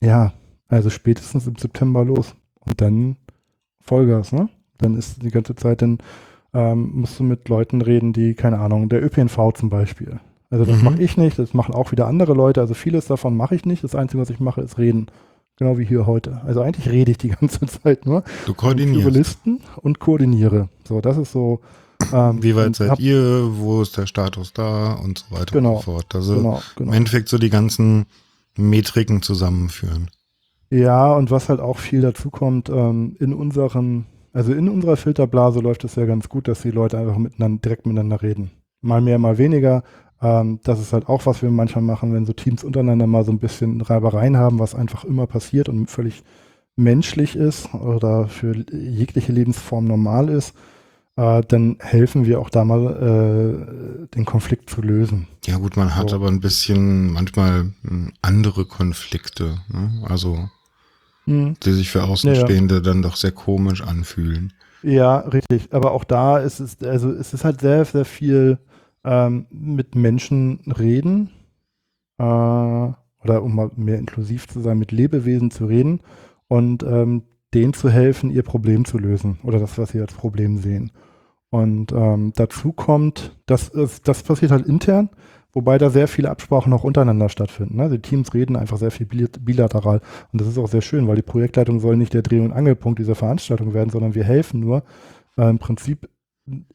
ja, 0.00 0.32
also 0.68 0.88
spätestens 0.90 1.46
im 1.46 1.56
September 1.56 2.04
los. 2.04 2.34
Und 2.60 2.80
dann 2.80 3.16
Vollgas, 3.80 4.32
ne? 4.32 4.48
Dann 4.78 4.96
ist 4.96 5.22
die 5.22 5.30
ganze 5.30 5.56
Zeit 5.56 5.82
dann 5.82 5.98
ähm, 6.54 6.92
musst 6.94 7.18
du 7.18 7.24
mit 7.24 7.48
Leuten 7.48 7.82
reden, 7.82 8.12
die, 8.12 8.34
keine 8.34 8.58
Ahnung, 8.58 8.88
der 8.88 9.04
ÖPNV 9.04 9.52
zum 9.54 9.68
Beispiel. 9.68 10.20
Also 10.50 10.64
das 10.64 10.78
mhm. 10.78 10.84
mache 10.84 11.02
ich 11.02 11.16
nicht, 11.16 11.38
das 11.38 11.52
machen 11.52 11.74
auch 11.74 11.92
wieder 11.92 12.06
andere 12.06 12.32
Leute. 12.34 12.60
Also 12.60 12.74
vieles 12.74 13.06
davon 13.06 13.36
mache 13.36 13.54
ich 13.54 13.64
nicht. 13.64 13.84
Das 13.84 13.94
Einzige, 13.94 14.22
was 14.22 14.30
ich 14.30 14.40
mache, 14.40 14.60
ist 14.60 14.78
reden. 14.78 15.08
Genau 15.56 15.76
wie 15.76 15.84
hier 15.84 16.06
heute. 16.06 16.40
Also 16.46 16.62
eigentlich 16.62 16.88
rede 16.88 17.10
ich 17.10 17.18
die 17.18 17.28
ganze 17.40 17.66
Zeit 17.66 18.06
nur. 18.06 18.22
Du 18.46 18.54
koordinierst. 18.54 19.02
Über 19.02 19.10
Listen 19.10 19.60
und 19.76 19.98
koordiniere. 19.98 20.68
So, 20.86 21.00
das 21.00 21.18
ist 21.18 21.32
so. 21.32 21.60
Ähm, 22.12 22.42
wie 22.42 22.54
weit 22.54 22.76
seid 22.76 22.98
ihr? 23.00 23.50
Wo 23.56 23.82
ist 23.82 23.96
der 23.96 24.06
Status 24.06 24.52
da? 24.52 24.92
Und 24.92 25.18
so 25.18 25.36
weiter 25.36 25.52
genau, 25.52 25.76
und 25.76 25.82
so 25.82 25.92
fort. 25.92 26.14
Also 26.14 26.36
genau, 26.36 26.62
genau. 26.76 26.90
im 26.90 26.96
Endeffekt 26.96 27.28
so 27.28 27.38
die 27.38 27.50
ganzen 27.50 28.06
Metriken 28.56 29.20
zusammenführen. 29.20 30.10
Ja, 30.70 31.12
und 31.14 31.30
was 31.30 31.48
halt 31.48 31.60
auch 31.60 31.78
viel 31.78 32.02
dazu 32.02 32.30
kommt, 32.30 32.68
ähm, 32.68 33.16
in 33.18 33.34
unseren 33.34 34.06
also 34.32 34.52
in 34.52 34.68
unserer 34.68 34.96
Filterblase 34.96 35.60
läuft 35.60 35.84
es 35.84 35.96
ja 35.96 36.06
ganz 36.06 36.28
gut, 36.28 36.48
dass 36.48 36.62
die 36.62 36.70
Leute 36.70 36.98
einfach 36.98 37.16
miteinander, 37.16 37.60
direkt 37.60 37.86
miteinander 37.86 38.22
reden. 38.22 38.50
Mal 38.80 39.00
mehr, 39.00 39.18
mal 39.18 39.38
weniger. 39.38 39.82
Ähm, 40.20 40.60
das 40.64 40.80
ist 40.80 40.92
halt 40.92 41.08
auch, 41.08 41.26
was 41.26 41.42
wir 41.42 41.50
manchmal 41.50 41.82
machen, 41.82 42.12
wenn 42.12 42.26
so 42.26 42.32
Teams 42.32 42.64
untereinander 42.64 43.06
mal 43.06 43.24
so 43.24 43.32
ein 43.32 43.38
bisschen 43.38 43.80
Reibereien 43.80 44.36
haben, 44.36 44.58
was 44.58 44.74
einfach 44.74 45.04
immer 45.04 45.26
passiert 45.26 45.68
und 45.68 45.88
völlig 45.88 46.22
menschlich 46.76 47.36
ist 47.36 47.74
oder 47.74 48.28
für 48.28 48.54
jegliche 48.72 49.32
Lebensform 49.32 49.84
normal 49.84 50.28
ist, 50.28 50.54
äh, 51.16 51.42
dann 51.46 51.76
helfen 51.80 52.26
wir 52.26 52.40
auch 52.40 52.50
da 52.50 52.64
mal, 52.64 52.86
äh, 52.86 54.06
den 54.14 54.24
Konflikt 54.24 54.70
zu 54.70 54.80
lösen. 54.80 55.26
Ja 55.46 55.58
gut, 55.58 55.76
man 55.76 55.96
hat 55.96 56.10
so. 56.10 56.16
aber 56.16 56.28
ein 56.28 56.40
bisschen 56.40 57.12
manchmal 57.12 57.72
hm, 57.82 58.12
andere 58.22 58.64
Konflikte. 58.64 59.58
Ne? 59.68 60.04
Also 60.08 60.48
mhm. 61.26 61.54
die 61.64 61.72
sich 61.72 61.90
für 61.90 62.04
Außenstehende 62.04 62.76
ja, 62.76 62.80
ja. 62.80 62.84
dann 62.84 63.02
doch 63.02 63.16
sehr 63.16 63.32
komisch 63.32 63.82
anfühlen. 63.82 64.52
Ja, 64.82 65.18
richtig. 65.18 65.68
Aber 65.72 65.90
auch 65.90 66.04
da 66.04 66.38
ist 66.38 66.60
es, 66.60 66.80
also 66.82 67.10
es 67.10 67.34
ist 67.34 67.44
halt 67.44 67.60
sehr, 67.60 67.84
sehr 67.84 68.04
viel 68.04 68.58
ähm, 69.08 69.46
mit 69.50 69.94
Menschen 69.94 70.60
reden. 70.66 71.30
Äh, 72.18 72.92
oder 73.24 73.42
um 73.42 73.54
mal 73.54 73.70
mehr 73.74 73.98
inklusiv 73.98 74.46
zu 74.46 74.60
sein, 74.60 74.78
mit 74.78 74.92
Lebewesen 74.92 75.50
zu 75.50 75.66
reden 75.66 76.00
und 76.46 76.82
ähm, 76.84 77.22
denen 77.52 77.72
zu 77.72 77.90
helfen, 77.90 78.30
ihr 78.30 78.42
Problem 78.42 78.84
zu 78.84 78.98
lösen 78.98 79.38
oder 79.42 79.58
das, 79.58 79.76
was 79.78 79.90
sie 79.90 80.00
als 80.00 80.14
Problem 80.14 80.58
sehen. 80.58 80.92
Und 81.50 81.92
ähm, 81.92 82.32
dazu 82.36 82.72
kommt, 82.72 83.36
das, 83.46 83.72
das 84.04 84.22
passiert 84.22 84.52
halt 84.52 84.66
intern, 84.66 85.08
wobei 85.52 85.78
da 85.78 85.88
sehr 85.88 86.06
viele 86.06 86.30
Absprachen 86.30 86.72
auch 86.72 86.84
untereinander 86.84 87.28
stattfinden. 87.28 87.76
Ne? 87.76 87.88
Die 87.88 88.00
Teams 88.00 88.34
reden 88.34 88.54
einfach 88.54 88.76
sehr 88.76 88.90
viel 88.90 89.06
bilateral 89.06 90.00
und 90.32 90.40
das 90.40 90.48
ist 90.48 90.58
auch 90.58 90.68
sehr 90.68 90.82
schön, 90.82 91.08
weil 91.08 91.16
die 91.16 91.22
Projektleitung 91.22 91.80
soll 91.80 91.96
nicht 91.96 92.14
der 92.14 92.22
Dreh- 92.22 92.40
und 92.40 92.52
Angelpunkt 92.52 92.98
dieser 92.98 93.14
Veranstaltung 93.14 93.72
werden, 93.72 93.90
sondern 93.90 94.14
wir 94.14 94.24
helfen 94.24 94.60
nur 94.60 94.84
äh, 95.38 95.48
im 95.48 95.58
Prinzip 95.58 96.08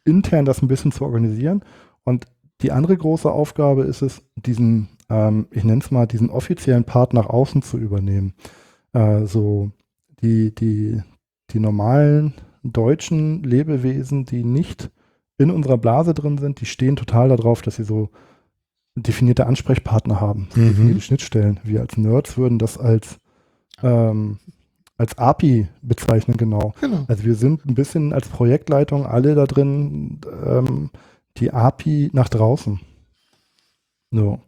intern 0.03 0.45
das 0.45 0.61
ein 0.61 0.67
bisschen 0.67 0.91
zu 0.91 1.05
organisieren 1.05 1.63
und 2.03 2.25
die 2.61 2.71
andere 2.71 2.95
große 2.95 3.31
Aufgabe 3.31 3.83
ist 3.83 4.01
es, 4.01 4.21
diesen, 4.35 4.89
ähm, 5.09 5.47
ich 5.51 5.63
nenne 5.63 5.81
es 5.81 5.91
mal, 5.91 6.07
diesen 6.07 6.29
offiziellen 6.29 6.85
Part 6.85 7.13
nach 7.13 7.27
außen 7.27 7.61
zu 7.61 7.77
übernehmen. 7.77 8.33
Äh, 8.93 9.25
so 9.25 9.71
die, 10.21 10.53
die, 10.55 11.01
die 11.51 11.59
normalen 11.59 12.33
deutschen 12.63 13.43
Lebewesen, 13.43 14.25
die 14.25 14.43
nicht 14.43 14.91
in 15.37 15.51
unserer 15.51 15.77
Blase 15.77 16.13
drin 16.13 16.37
sind, 16.37 16.61
die 16.61 16.65
stehen 16.65 16.95
total 16.95 17.29
darauf, 17.29 17.61
dass 17.61 17.75
sie 17.75 17.83
so 17.83 18.09
definierte 18.95 19.47
Ansprechpartner 19.47 20.21
haben, 20.21 20.47
mhm. 20.55 20.67
definierte 20.69 21.01
Schnittstellen. 21.01 21.59
Wir 21.63 21.81
als 21.81 21.97
Nerds 21.97 22.37
würden 22.37 22.59
das 22.59 22.77
als 22.77 23.17
ähm, 23.81 24.39
als 24.97 25.17
API 25.17 25.67
bezeichnen, 25.81 26.37
genau. 26.37 26.73
Genau. 26.79 27.05
Also 27.07 27.23
wir 27.23 27.35
sind 27.35 27.65
ein 27.65 27.73
bisschen 27.73 28.13
als 28.13 28.29
Projektleitung 28.29 29.05
alle 29.05 29.33
da 29.35 29.45
drin, 29.45 30.21
ähm, 30.45 30.91
die 31.37 31.51
API 31.51 32.09
nach 32.13 32.29
draußen. 32.29 32.79
So. 34.11 34.39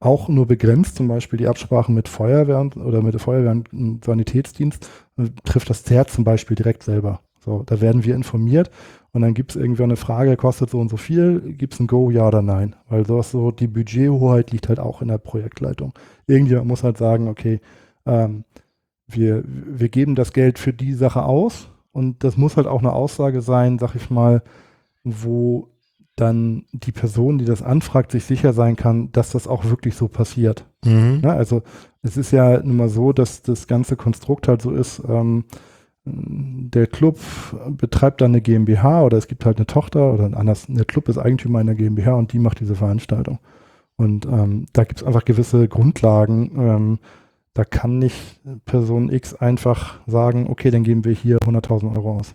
Auch 0.00 0.28
nur 0.28 0.46
begrenzt, 0.46 0.96
zum 0.96 1.06
Beispiel 1.06 1.36
die 1.36 1.46
Absprachen 1.46 1.94
mit 1.94 2.08
Feuerwehr 2.08 2.68
oder 2.76 3.02
mit 3.02 3.12
der 3.12 3.20
Feuerwehr 3.20 3.62
und 3.72 4.04
Sanitätsdienst, 4.04 4.88
äh, 5.16 5.28
trifft 5.44 5.70
das 5.70 5.84
ZERT 5.84 6.10
zum 6.10 6.24
Beispiel 6.24 6.56
direkt 6.56 6.82
selber. 6.82 7.20
So, 7.44 7.62
da 7.64 7.80
werden 7.80 8.04
wir 8.04 8.14
informiert 8.14 8.70
und 9.12 9.22
dann 9.22 9.34
gibt 9.34 9.50
es 9.50 9.56
irgendwie 9.56 9.82
eine 9.82 9.96
Frage, 9.96 10.36
kostet 10.36 10.70
so 10.70 10.80
und 10.80 10.88
so 10.88 10.96
viel, 10.96 11.40
gibt 11.40 11.74
es 11.74 11.80
ein 11.80 11.86
Go, 11.86 12.10
ja 12.10 12.26
oder 12.26 12.42
nein? 12.42 12.76
Weil 12.88 13.06
sowas 13.06 13.30
so, 13.30 13.50
die 13.50 13.66
Budgethoheit 13.66 14.50
liegt 14.52 14.68
halt 14.68 14.80
auch 14.80 15.02
in 15.02 15.08
der 15.08 15.18
Projektleitung. 15.18 15.92
Irgendjemand 16.26 16.68
muss 16.68 16.82
halt 16.82 16.98
sagen, 16.98 17.28
okay, 17.28 17.60
ähm, 18.06 18.44
wir, 19.06 19.44
wir 19.46 19.88
geben 19.88 20.14
das 20.14 20.32
Geld 20.32 20.58
für 20.58 20.72
die 20.72 20.94
Sache 20.94 21.24
aus 21.24 21.68
und 21.92 22.24
das 22.24 22.36
muss 22.36 22.56
halt 22.56 22.66
auch 22.66 22.80
eine 22.80 22.92
Aussage 22.92 23.42
sein, 23.42 23.78
sag 23.78 23.94
ich 23.94 24.08
mal, 24.08 24.42
wo 25.04 25.68
dann 26.16 26.64
die 26.72 26.92
Person, 26.92 27.38
die 27.38 27.44
das 27.44 27.62
anfragt, 27.62 28.12
sich 28.12 28.24
sicher 28.24 28.52
sein 28.52 28.76
kann, 28.76 29.10
dass 29.12 29.30
das 29.30 29.48
auch 29.48 29.64
wirklich 29.64 29.96
so 29.96 30.08
passiert. 30.08 30.66
Mhm. 30.84 31.20
Ja, 31.24 31.30
also 31.30 31.62
es 32.02 32.16
ist 32.16 32.32
ja 32.32 32.62
nun 32.62 32.76
mal 32.76 32.88
so, 32.88 33.12
dass 33.12 33.42
das 33.42 33.66
ganze 33.66 33.96
Konstrukt 33.96 34.48
halt 34.48 34.62
so 34.62 34.72
ist, 34.72 35.02
ähm, 35.08 35.44
der 36.04 36.88
Club 36.88 37.18
betreibt 37.70 38.20
dann 38.20 38.32
eine 38.32 38.40
GmbH 38.40 39.04
oder 39.04 39.18
es 39.18 39.28
gibt 39.28 39.46
halt 39.46 39.58
eine 39.58 39.66
Tochter 39.66 40.12
oder 40.12 40.36
anders, 40.36 40.66
der 40.68 40.84
Club 40.84 41.08
ist 41.08 41.18
Eigentümer 41.18 41.60
einer 41.60 41.76
GmbH 41.76 42.14
und 42.14 42.32
die 42.32 42.40
macht 42.40 42.60
diese 42.60 42.74
Veranstaltung. 42.74 43.38
Und 43.96 44.26
ähm, 44.26 44.66
da 44.72 44.84
gibt 44.84 45.00
es 45.00 45.06
einfach 45.06 45.24
gewisse 45.24 45.68
Grundlagen. 45.68 46.50
Ähm, 46.56 46.98
da 47.54 47.64
kann 47.64 47.98
nicht 47.98 48.40
Person 48.64 49.12
X 49.12 49.34
einfach 49.34 50.00
sagen, 50.06 50.48
okay, 50.48 50.70
dann 50.70 50.82
geben 50.82 51.04
wir 51.04 51.12
hier 51.12 51.38
100.000 51.38 51.94
Euro 51.94 52.16
aus. 52.16 52.34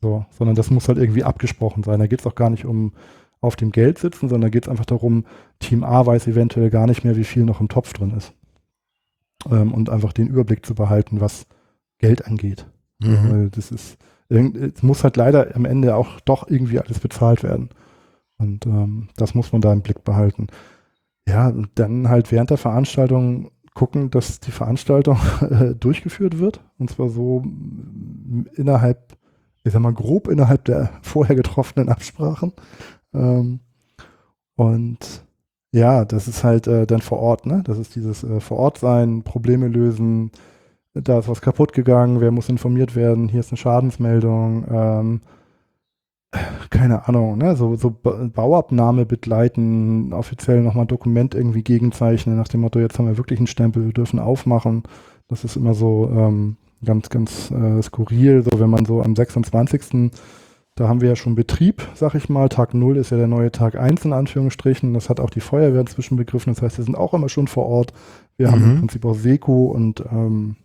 So, 0.00 0.24
sondern 0.30 0.54
das 0.54 0.70
muss 0.70 0.88
halt 0.88 0.98
irgendwie 0.98 1.24
abgesprochen 1.24 1.82
sein. 1.82 1.98
Da 1.98 2.06
geht 2.06 2.20
es 2.20 2.26
auch 2.26 2.34
gar 2.34 2.50
nicht 2.50 2.64
um 2.64 2.92
auf 3.40 3.56
dem 3.56 3.70
Geld 3.70 3.98
sitzen, 3.98 4.28
sondern 4.28 4.42
da 4.42 4.48
geht 4.48 4.64
es 4.64 4.68
einfach 4.68 4.84
darum, 4.84 5.24
Team 5.60 5.84
A 5.84 6.04
weiß 6.04 6.26
eventuell 6.26 6.70
gar 6.70 6.86
nicht 6.86 7.04
mehr, 7.04 7.16
wie 7.16 7.24
viel 7.24 7.44
noch 7.44 7.60
im 7.60 7.68
Topf 7.68 7.92
drin 7.92 8.12
ist. 8.16 8.32
Ähm, 9.50 9.72
und 9.72 9.90
einfach 9.90 10.12
den 10.12 10.28
Überblick 10.28 10.66
zu 10.66 10.74
behalten, 10.74 11.20
was 11.20 11.46
Geld 11.98 12.26
angeht. 12.26 12.66
Mhm. 12.98 13.30
Weil 13.30 13.50
das 13.50 13.70
ist, 13.70 13.98
es 14.28 14.82
muss 14.82 15.04
halt 15.04 15.16
leider 15.16 15.54
am 15.54 15.64
Ende 15.64 15.94
auch 15.94 16.20
doch 16.20 16.48
irgendwie 16.48 16.80
alles 16.80 16.98
bezahlt 16.98 17.42
werden. 17.42 17.70
Und 18.38 18.66
ähm, 18.66 19.08
das 19.16 19.34
muss 19.34 19.52
man 19.52 19.60
da 19.60 19.72
im 19.72 19.82
Blick 19.82 20.04
behalten. 20.04 20.48
Ja, 21.28 21.48
und 21.48 21.70
dann 21.74 22.08
halt 22.08 22.32
während 22.32 22.50
der 22.50 22.56
Veranstaltung 22.56 23.50
gucken, 23.74 24.10
dass 24.10 24.40
die 24.40 24.50
Veranstaltung 24.50 25.18
äh, 25.40 25.74
durchgeführt 25.78 26.38
wird. 26.38 26.60
Und 26.78 26.90
zwar 26.90 27.08
so 27.08 27.44
innerhalb, 28.54 29.16
ich 29.68 29.72
sag 29.72 29.80
mal, 29.82 29.92
grob 29.92 30.28
innerhalb 30.28 30.64
der 30.64 30.90
vorher 31.02 31.36
getroffenen 31.36 31.88
Absprachen. 31.88 32.52
Ähm, 33.14 33.60
und 34.56 35.24
ja, 35.72 36.04
das 36.04 36.28
ist 36.28 36.44
halt 36.44 36.66
äh, 36.66 36.86
dann 36.86 37.00
vor 37.00 37.20
Ort, 37.20 37.46
ne? 37.46 37.62
Das 37.64 37.78
ist 37.78 37.94
dieses 37.94 38.24
äh, 38.24 38.40
vor 38.40 38.58
Ort 38.58 38.78
sein, 38.78 39.22
Probleme 39.22 39.68
lösen, 39.68 40.32
da 40.94 41.18
ist 41.18 41.28
was 41.28 41.40
kaputt 41.40 41.72
gegangen, 41.72 42.20
wer 42.20 42.30
muss 42.30 42.48
informiert 42.48 42.96
werden, 42.96 43.28
hier 43.28 43.40
ist 43.40 43.52
eine 43.52 43.58
Schadensmeldung, 43.58 44.64
ähm, 44.70 45.20
keine 46.70 47.08
Ahnung, 47.08 47.38
ne? 47.38 47.56
so, 47.56 47.76
so 47.76 47.90
Bauabnahme 47.90 49.06
begleiten, 49.06 50.12
offiziell 50.12 50.62
nochmal 50.62 50.86
Dokument 50.86 51.34
irgendwie 51.34 51.62
gegenzeichnen, 51.62 52.36
nach 52.36 52.48
dem 52.48 52.60
Motto, 52.60 52.80
jetzt 52.80 52.98
haben 52.98 53.06
wir 53.06 53.16
wirklich 53.16 53.38
einen 53.38 53.46
Stempel, 53.46 53.86
wir 53.86 53.92
dürfen 53.92 54.18
aufmachen. 54.18 54.82
Das 55.28 55.44
ist 55.44 55.56
immer 55.56 55.74
so 55.74 56.10
ähm, 56.10 56.56
ganz, 56.84 57.08
ganz 57.08 57.50
äh, 57.50 57.82
skurril, 57.82 58.42
so 58.42 58.60
wenn 58.60 58.70
man 58.70 58.84
so 58.84 59.02
am 59.02 59.16
26. 59.16 60.10
Da 60.74 60.88
haben 60.88 61.00
wir 61.00 61.08
ja 61.08 61.16
schon 61.16 61.34
Betrieb, 61.34 61.82
sag 61.94 62.14
ich 62.14 62.28
mal. 62.28 62.48
Tag 62.48 62.72
0 62.72 62.98
ist 62.98 63.10
ja 63.10 63.16
der 63.16 63.26
neue 63.26 63.50
Tag 63.50 63.74
1 63.74 64.04
in 64.04 64.12
Anführungsstrichen. 64.12 64.94
Das 64.94 65.08
hat 65.08 65.18
auch 65.18 65.30
die 65.30 65.40
Feuerwehr 65.40 65.80
inzwischen 65.80 66.16
begriffen. 66.16 66.54
Das 66.54 66.62
heißt, 66.62 66.78
wir 66.78 66.84
sind 66.84 66.94
auch 66.94 67.14
immer 67.14 67.28
schon 67.28 67.48
vor 67.48 67.66
Ort. 67.66 67.92
Wir 68.36 68.46
mhm. 68.46 68.52
haben 68.52 68.62
im 68.62 68.78
Prinzip 68.78 69.04
auch 69.04 69.14
Seko 69.14 69.66
und 69.66 70.04
ähm, 70.12 70.56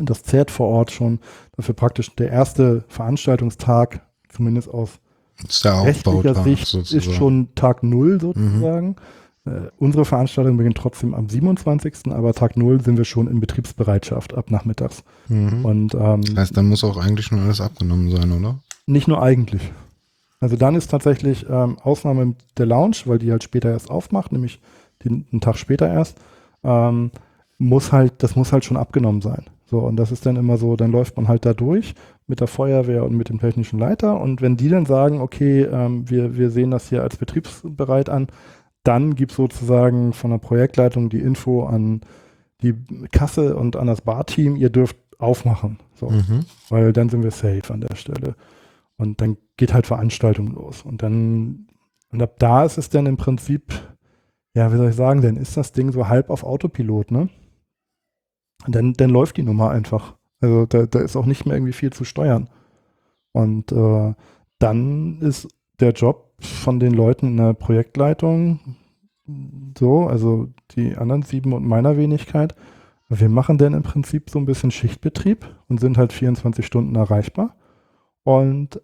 das 0.00 0.24
zehrt 0.24 0.50
vor 0.50 0.68
Ort 0.68 0.90
schon 0.90 1.20
dafür 1.56 1.74
praktisch 1.74 2.14
der 2.16 2.30
erste 2.30 2.84
Veranstaltungstag, 2.88 4.00
zumindest 4.28 4.68
aus 4.68 4.98
rechtlicher 5.84 6.34
Sicht, 6.42 6.66
sozusagen. 6.66 7.10
ist 7.10 7.16
schon 7.16 7.54
Tag 7.54 7.84
Null 7.84 8.20
sozusagen. 8.20 8.88
Mhm. 8.88 8.96
Äh, 9.46 9.68
unsere 9.78 10.04
Veranstaltung 10.04 10.56
beginnt 10.56 10.78
trotzdem 10.78 11.14
am 11.14 11.28
27., 11.28 12.12
aber 12.12 12.32
Tag 12.32 12.56
Null 12.56 12.80
sind 12.80 12.96
wir 12.96 13.04
schon 13.04 13.28
in 13.28 13.40
Betriebsbereitschaft 13.40 14.34
ab 14.34 14.50
nachmittags. 14.50 15.04
Mhm. 15.28 15.64
Und, 15.64 15.94
ähm, 15.94 16.22
das 16.22 16.36
heißt, 16.36 16.56
dann 16.56 16.68
muss 16.68 16.84
auch 16.84 16.96
eigentlich 16.96 17.26
schon 17.26 17.40
alles 17.40 17.60
abgenommen 17.60 18.10
sein, 18.10 18.32
oder? 18.32 18.58
Nicht 18.86 19.08
nur 19.08 19.22
eigentlich. 19.22 19.72
Also 20.40 20.56
dann 20.56 20.74
ist 20.74 20.90
tatsächlich 20.90 21.46
ähm, 21.48 21.78
Ausnahme 21.78 22.34
der 22.58 22.66
Lounge, 22.66 22.96
weil 23.06 23.18
die 23.18 23.30
halt 23.30 23.44
später 23.44 23.70
erst 23.70 23.90
aufmacht, 23.90 24.32
nämlich 24.32 24.60
den, 25.04 25.26
einen 25.30 25.40
Tag 25.40 25.56
später 25.56 25.88
erst, 25.88 26.18
ähm, 26.62 27.10
muss 27.58 27.92
halt, 27.92 28.22
das 28.22 28.36
muss 28.36 28.52
halt 28.52 28.64
schon 28.64 28.76
abgenommen 28.76 29.20
sein. 29.20 29.44
So, 29.66 29.78
und 29.78 29.96
das 29.96 30.12
ist 30.12 30.26
dann 30.26 30.36
immer 30.36 30.56
so, 30.56 30.76
dann 30.76 30.92
läuft 30.92 31.16
man 31.16 31.28
halt 31.28 31.46
da 31.46 31.54
durch 31.54 31.94
mit 32.26 32.40
der 32.40 32.46
Feuerwehr 32.46 33.04
und 33.04 33.16
mit 33.16 33.28
dem 33.28 33.40
technischen 33.40 33.78
Leiter. 33.78 34.20
Und 34.20 34.40
wenn 34.40 34.56
die 34.56 34.68
dann 34.68 34.86
sagen, 34.86 35.20
okay, 35.20 35.62
ähm, 35.62 36.08
wir, 36.08 36.36
wir 36.36 36.50
sehen 36.50 36.70
das 36.70 36.88
hier 36.88 37.02
als 37.02 37.16
betriebsbereit 37.16 38.08
an, 38.08 38.28
dann 38.84 39.14
gibt 39.14 39.32
es 39.32 39.36
sozusagen 39.36 40.12
von 40.12 40.30
der 40.30 40.38
Projektleitung 40.38 41.08
die 41.08 41.20
Info 41.20 41.64
an 41.64 42.02
die 42.62 42.74
Kasse 43.12 43.56
und 43.56 43.76
an 43.76 43.86
das 43.86 44.02
Barteam, 44.02 44.56
ihr 44.56 44.70
dürft 44.70 44.96
aufmachen. 45.18 45.78
So. 45.94 46.10
Mhm. 46.10 46.44
Weil 46.68 46.92
dann 46.92 47.08
sind 47.08 47.22
wir 47.22 47.30
safe 47.30 47.72
an 47.72 47.80
der 47.80 47.96
Stelle. 47.96 48.36
Und 48.96 49.20
dann 49.20 49.36
geht 49.56 49.74
halt 49.74 49.86
Veranstaltung 49.86 50.52
los. 50.52 50.82
Und 50.82 51.02
dann, 51.02 51.66
und 52.10 52.22
ab 52.22 52.38
da 52.38 52.64
ist 52.64 52.78
es 52.78 52.90
dann 52.90 53.06
im 53.06 53.16
Prinzip, 53.16 53.74
ja, 54.54 54.72
wie 54.72 54.76
soll 54.76 54.90
ich 54.90 54.96
sagen, 54.96 55.20
dann 55.20 55.36
ist 55.36 55.56
das 55.56 55.72
Ding 55.72 55.90
so 55.90 56.08
halb 56.08 56.30
auf 56.30 56.44
Autopilot, 56.44 57.10
ne? 57.10 57.28
dann, 58.66 58.94
dann 58.94 59.10
läuft 59.10 59.36
die 59.36 59.42
Nummer 59.42 59.70
einfach. 59.70 60.16
Also 60.40 60.66
da, 60.66 60.86
da 60.86 61.00
ist 61.00 61.16
auch 61.16 61.26
nicht 61.26 61.46
mehr 61.46 61.56
irgendwie 61.56 61.72
viel 61.72 61.92
zu 61.92 62.04
steuern. 62.04 62.48
Und 63.32 63.72
äh, 63.72 64.14
dann 64.58 65.20
ist 65.20 65.48
der 65.80 65.92
Job 65.92 66.32
von 66.40 66.80
den 66.80 66.92
Leuten 66.92 67.28
in 67.28 67.36
der 67.36 67.54
Projektleitung 67.54 68.60
so, 69.78 70.06
also 70.06 70.48
die 70.72 70.96
anderen 70.96 71.22
sieben 71.22 71.52
und 71.52 71.66
meiner 71.66 71.96
Wenigkeit. 71.96 72.54
Wir 73.08 73.28
machen 73.28 73.58
dann 73.58 73.74
im 73.74 73.82
Prinzip 73.82 74.30
so 74.30 74.38
ein 74.38 74.46
bisschen 74.46 74.70
Schichtbetrieb 74.70 75.46
und 75.68 75.80
sind 75.80 75.98
halt 75.98 76.12
24 76.12 76.64
Stunden 76.64 76.94
erreichbar 76.94 77.56
und 78.24 78.80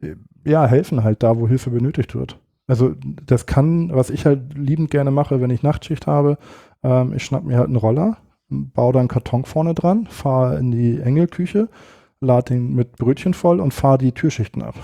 äh, 0.00 0.16
ja, 0.44 0.66
helfen 0.66 1.02
halt 1.02 1.22
da, 1.22 1.38
wo 1.38 1.48
Hilfe 1.48 1.70
benötigt 1.70 2.14
wird. 2.14 2.38
Also 2.66 2.94
das 3.00 3.46
kann, 3.46 3.90
was 3.92 4.10
ich 4.10 4.26
halt 4.26 4.56
liebend 4.56 4.90
gerne 4.90 5.10
mache, 5.10 5.40
wenn 5.40 5.50
ich 5.50 5.62
Nachtschicht 5.62 6.06
habe, 6.06 6.38
ähm, 6.82 7.12
ich 7.14 7.24
schnapp 7.24 7.44
mir 7.44 7.58
halt 7.58 7.68
einen 7.68 7.76
Roller, 7.76 8.18
baue 8.48 8.92
da 8.92 9.00
einen 9.00 9.08
Karton 9.08 9.44
vorne 9.44 9.74
dran, 9.74 10.06
fahre 10.06 10.58
in 10.58 10.70
die 10.70 11.00
Engelküche, 11.00 11.68
lade 12.20 12.54
ihn 12.54 12.74
mit 12.74 12.96
Brötchen 12.96 13.34
voll 13.34 13.60
und 13.60 13.74
fahre 13.74 13.98
die 13.98 14.12
Türschichten 14.12 14.62
ab. 14.62 14.74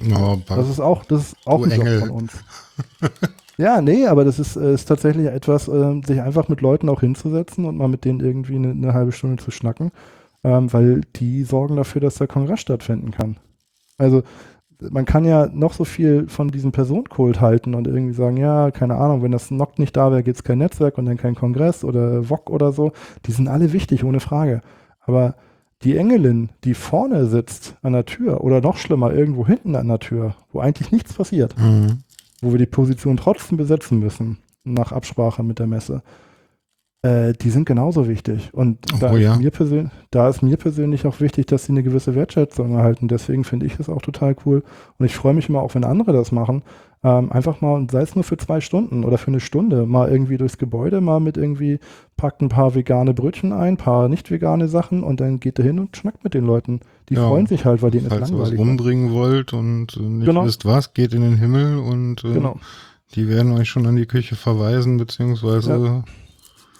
Oh, 0.00 0.36
das 0.46 0.68
ist 0.68 0.80
auch, 0.80 1.04
das 1.04 1.28
ist 1.28 1.36
auch 1.46 1.64
ein 1.64 1.70
Engel. 1.70 2.00
Job 2.00 2.08
von 2.08 2.16
uns. 2.16 2.32
ja, 3.58 3.80
nee, 3.80 4.06
aber 4.06 4.24
das 4.24 4.38
ist, 4.38 4.56
äh, 4.56 4.74
ist 4.74 4.86
tatsächlich 4.86 5.26
etwas, 5.26 5.68
äh, 5.68 6.00
sich 6.04 6.20
einfach 6.20 6.48
mit 6.48 6.60
Leuten 6.60 6.88
auch 6.88 7.00
hinzusetzen 7.00 7.64
und 7.64 7.76
mal 7.76 7.88
mit 7.88 8.04
denen 8.04 8.20
irgendwie 8.20 8.56
eine, 8.56 8.70
eine 8.70 8.94
halbe 8.94 9.12
Stunde 9.12 9.42
zu 9.42 9.50
schnacken, 9.50 9.92
ähm, 10.42 10.72
weil 10.72 11.02
die 11.16 11.44
sorgen 11.44 11.76
dafür, 11.76 12.00
dass 12.00 12.16
der 12.16 12.26
Kongress 12.26 12.60
stattfinden 12.60 13.12
kann. 13.12 13.36
Also 13.96 14.22
man 14.90 15.04
kann 15.04 15.24
ja 15.24 15.48
noch 15.52 15.72
so 15.72 15.84
viel 15.84 16.28
von 16.28 16.48
diesem 16.48 16.72
Personenkult 16.72 17.40
halten 17.40 17.74
und 17.74 17.86
irgendwie 17.86 18.14
sagen, 18.14 18.36
ja, 18.36 18.70
keine 18.70 18.96
Ahnung, 18.96 19.22
wenn 19.22 19.32
das 19.32 19.50
NOC 19.50 19.78
nicht 19.78 19.96
da 19.96 20.10
wäre, 20.10 20.22
gibt 20.22 20.36
es 20.36 20.44
kein 20.44 20.58
Netzwerk 20.58 20.98
und 20.98 21.06
dann 21.06 21.16
kein 21.16 21.34
Kongress 21.34 21.84
oder 21.84 22.28
VOG 22.28 22.50
oder 22.50 22.72
so. 22.72 22.92
Die 23.26 23.32
sind 23.32 23.48
alle 23.48 23.72
wichtig, 23.72 24.04
ohne 24.04 24.20
Frage. 24.20 24.62
Aber 25.00 25.36
die 25.84 25.96
Engelin, 25.96 26.50
die 26.64 26.74
vorne 26.74 27.26
sitzt 27.26 27.76
an 27.82 27.92
der 27.92 28.06
Tür 28.06 28.42
oder 28.42 28.60
noch 28.60 28.76
schlimmer, 28.76 29.12
irgendwo 29.12 29.46
hinten 29.46 29.76
an 29.76 29.88
der 29.88 29.98
Tür, 29.98 30.34
wo 30.52 30.60
eigentlich 30.60 30.90
nichts 30.92 31.12
passiert, 31.12 31.56
mhm. 31.58 31.98
wo 32.40 32.52
wir 32.52 32.58
die 32.58 32.66
Position 32.66 33.16
trotzdem 33.16 33.58
besetzen 33.58 33.98
müssen, 33.98 34.38
nach 34.64 34.92
Absprache 34.92 35.42
mit 35.42 35.58
der 35.58 35.66
Messe, 35.66 36.02
äh, 37.02 37.34
die 37.34 37.50
sind 37.50 37.66
genauso 37.66 38.08
wichtig. 38.08 38.52
Und 38.54 38.78
oh, 38.94 38.96
da, 38.98 39.14
ja. 39.14 39.34
ist 39.34 39.40
mir 39.40 39.50
persönlich, 39.50 39.92
da 40.10 40.28
ist 40.28 40.42
mir 40.42 40.56
persönlich 40.56 41.06
auch 41.06 41.20
wichtig, 41.20 41.46
dass 41.46 41.66
sie 41.66 41.72
eine 41.72 41.82
gewisse 41.82 42.14
Wertschätzung 42.14 42.74
erhalten. 42.74 43.08
Deswegen 43.08 43.44
finde 43.44 43.66
ich 43.66 43.78
es 43.78 43.90
auch 43.90 44.00
total 44.00 44.34
cool. 44.46 44.62
Und 44.98 45.04
ich 45.04 45.14
freue 45.14 45.34
mich 45.34 45.50
immer 45.50 45.60
auch, 45.60 45.74
wenn 45.74 45.84
andere 45.84 46.14
das 46.14 46.32
machen. 46.32 46.62
Ähm, 47.06 47.30
einfach 47.30 47.60
mal, 47.60 47.86
sei 47.90 48.00
es 48.00 48.14
nur 48.14 48.24
für 48.24 48.38
zwei 48.38 48.62
Stunden 48.62 49.04
oder 49.04 49.18
für 49.18 49.28
eine 49.28 49.40
Stunde, 49.40 49.84
mal 49.84 50.10
irgendwie 50.10 50.38
durchs 50.38 50.56
Gebäude, 50.56 51.02
mal 51.02 51.20
mit 51.20 51.36
irgendwie, 51.36 51.78
packt 52.16 52.40
ein 52.40 52.48
paar 52.48 52.74
vegane 52.74 53.12
Brötchen 53.12 53.52
ein, 53.52 53.76
paar 53.76 54.08
nicht 54.08 54.30
vegane 54.30 54.68
Sachen 54.68 55.04
und 55.04 55.20
dann 55.20 55.38
geht 55.38 55.58
er 55.58 55.66
hin 55.66 55.78
und 55.78 55.94
schnackt 55.94 56.24
mit 56.24 56.32
den 56.32 56.46
Leuten. 56.46 56.80
Die 57.10 57.14
ja, 57.14 57.28
freuen 57.28 57.46
sich 57.46 57.66
halt, 57.66 57.82
weil 57.82 57.90
denen 57.90 58.06
ist 58.06 58.10
langweilig. 58.10 58.36
Falls 58.38 58.50
ihr 58.50 58.54
was 58.54 58.58
rumbringen 58.58 59.12
wollt 59.12 59.52
und 59.52 59.94
nicht 59.98 60.24
genau. 60.24 60.46
wisst 60.46 60.64
was, 60.64 60.94
geht 60.94 61.12
in 61.12 61.20
den 61.20 61.36
Himmel 61.36 61.78
und 61.78 62.24
äh, 62.24 62.32
genau. 62.32 62.58
die 63.14 63.28
werden 63.28 63.52
euch 63.52 63.68
schon 63.68 63.86
an 63.86 63.96
die 63.96 64.06
Küche 64.06 64.34
verweisen, 64.34 64.96
beziehungsweise 64.96 65.76
ja 65.84 66.04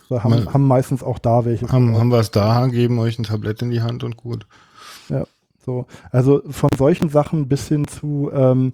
So, 0.08 0.22
haben, 0.22 0.52
haben 0.52 0.66
meistens 0.66 1.02
auch 1.02 1.18
da 1.18 1.44
welche. 1.44 1.68
Haben, 1.68 1.96
haben 1.96 2.12
es 2.12 2.30
da, 2.30 2.66
geben 2.68 2.98
euch 2.98 3.18
ein 3.18 3.24
Tablett 3.24 3.62
in 3.62 3.70
die 3.70 3.82
Hand 3.82 4.04
und 4.04 4.16
gut. 4.16 4.46
Ja, 5.08 5.24
so. 5.64 5.86
Also 6.10 6.42
von 6.48 6.70
solchen 6.76 7.08
Sachen 7.08 7.48
bis 7.48 7.68
hin 7.68 7.86
zu 7.86 8.30
ähm, 8.32 8.72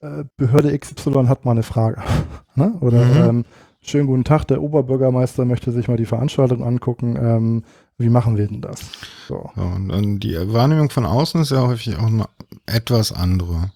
äh, 0.00 0.24
Behörde 0.36 0.76
XY 0.78 1.26
hat 1.26 1.44
mal 1.44 1.52
eine 1.52 1.62
Frage. 1.62 2.02
ne? 2.54 2.74
Oder 2.80 3.04
mhm. 3.04 3.28
ähm, 3.28 3.44
schönen 3.82 4.06
guten 4.06 4.24
Tag, 4.24 4.46
der 4.48 4.62
Oberbürgermeister 4.62 5.44
möchte 5.44 5.72
sich 5.72 5.88
mal 5.88 5.96
die 5.96 6.06
Veranstaltung 6.06 6.64
angucken. 6.64 7.16
Ähm, 7.16 7.64
wie 7.98 8.08
machen 8.08 8.36
wir 8.36 8.46
denn 8.46 8.62
das? 8.62 8.80
So. 9.28 9.50
Ja, 9.56 9.62
und, 9.62 9.90
und 9.90 10.20
die 10.20 10.36
Wahrnehmung 10.52 10.90
von 10.90 11.04
außen 11.04 11.42
ist 11.42 11.50
ja 11.50 11.66
häufig 11.66 11.96
auch 11.98 12.06
eine 12.06 12.26
etwas 12.66 13.12
andere. 13.12 13.72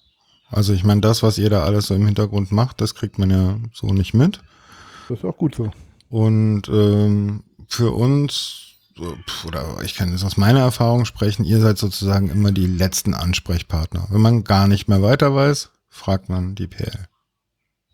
Also 0.49 0.73
ich 0.73 0.83
meine, 0.83 1.01
das, 1.01 1.21
was 1.21 1.37
ihr 1.37 1.49
da 1.49 1.63
alles 1.63 1.87
so 1.87 1.95
im 1.95 2.05
Hintergrund 2.05 2.51
macht, 2.51 2.81
das 2.81 2.95
kriegt 2.95 3.19
man 3.19 3.29
ja 3.29 3.57
so 3.73 3.93
nicht 3.93 4.13
mit. 4.13 4.41
Das 5.09 5.19
ist 5.19 5.25
auch 5.25 5.37
gut 5.37 5.55
so. 5.55 5.69
Und 6.09 6.69
ähm, 6.69 7.43
für 7.67 7.91
uns, 7.91 8.75
oder 9.47 9.65
ich 9.83 9.95
kann 9.95 10.11
jetzt 10.11 10.23
aus 10.23 10.37
meiner 10.37 10.61
Erfahrung 10.61 11.05
sprechen, 11.05 11.43
ihr 11.43 11.59
seid 11.59 11.77
sozusagen 11.77 12.29
immer 12.29 12.51
die 12.51 12.67
letzten 12.67 13.13
Ansprechpartner. 13.13 14.07
Wenn 14.09 14.21
man 14.21 14.43
gar 14.43 14.67
nicht 14.67 14.87
mehr 14.87 15.01
weiter 15.01 15.35
weiß, 15.35 15.71
fragt 15.95 16.29
man 16.29 16.55
die 16.55 16.67
PL. 16.67 17.07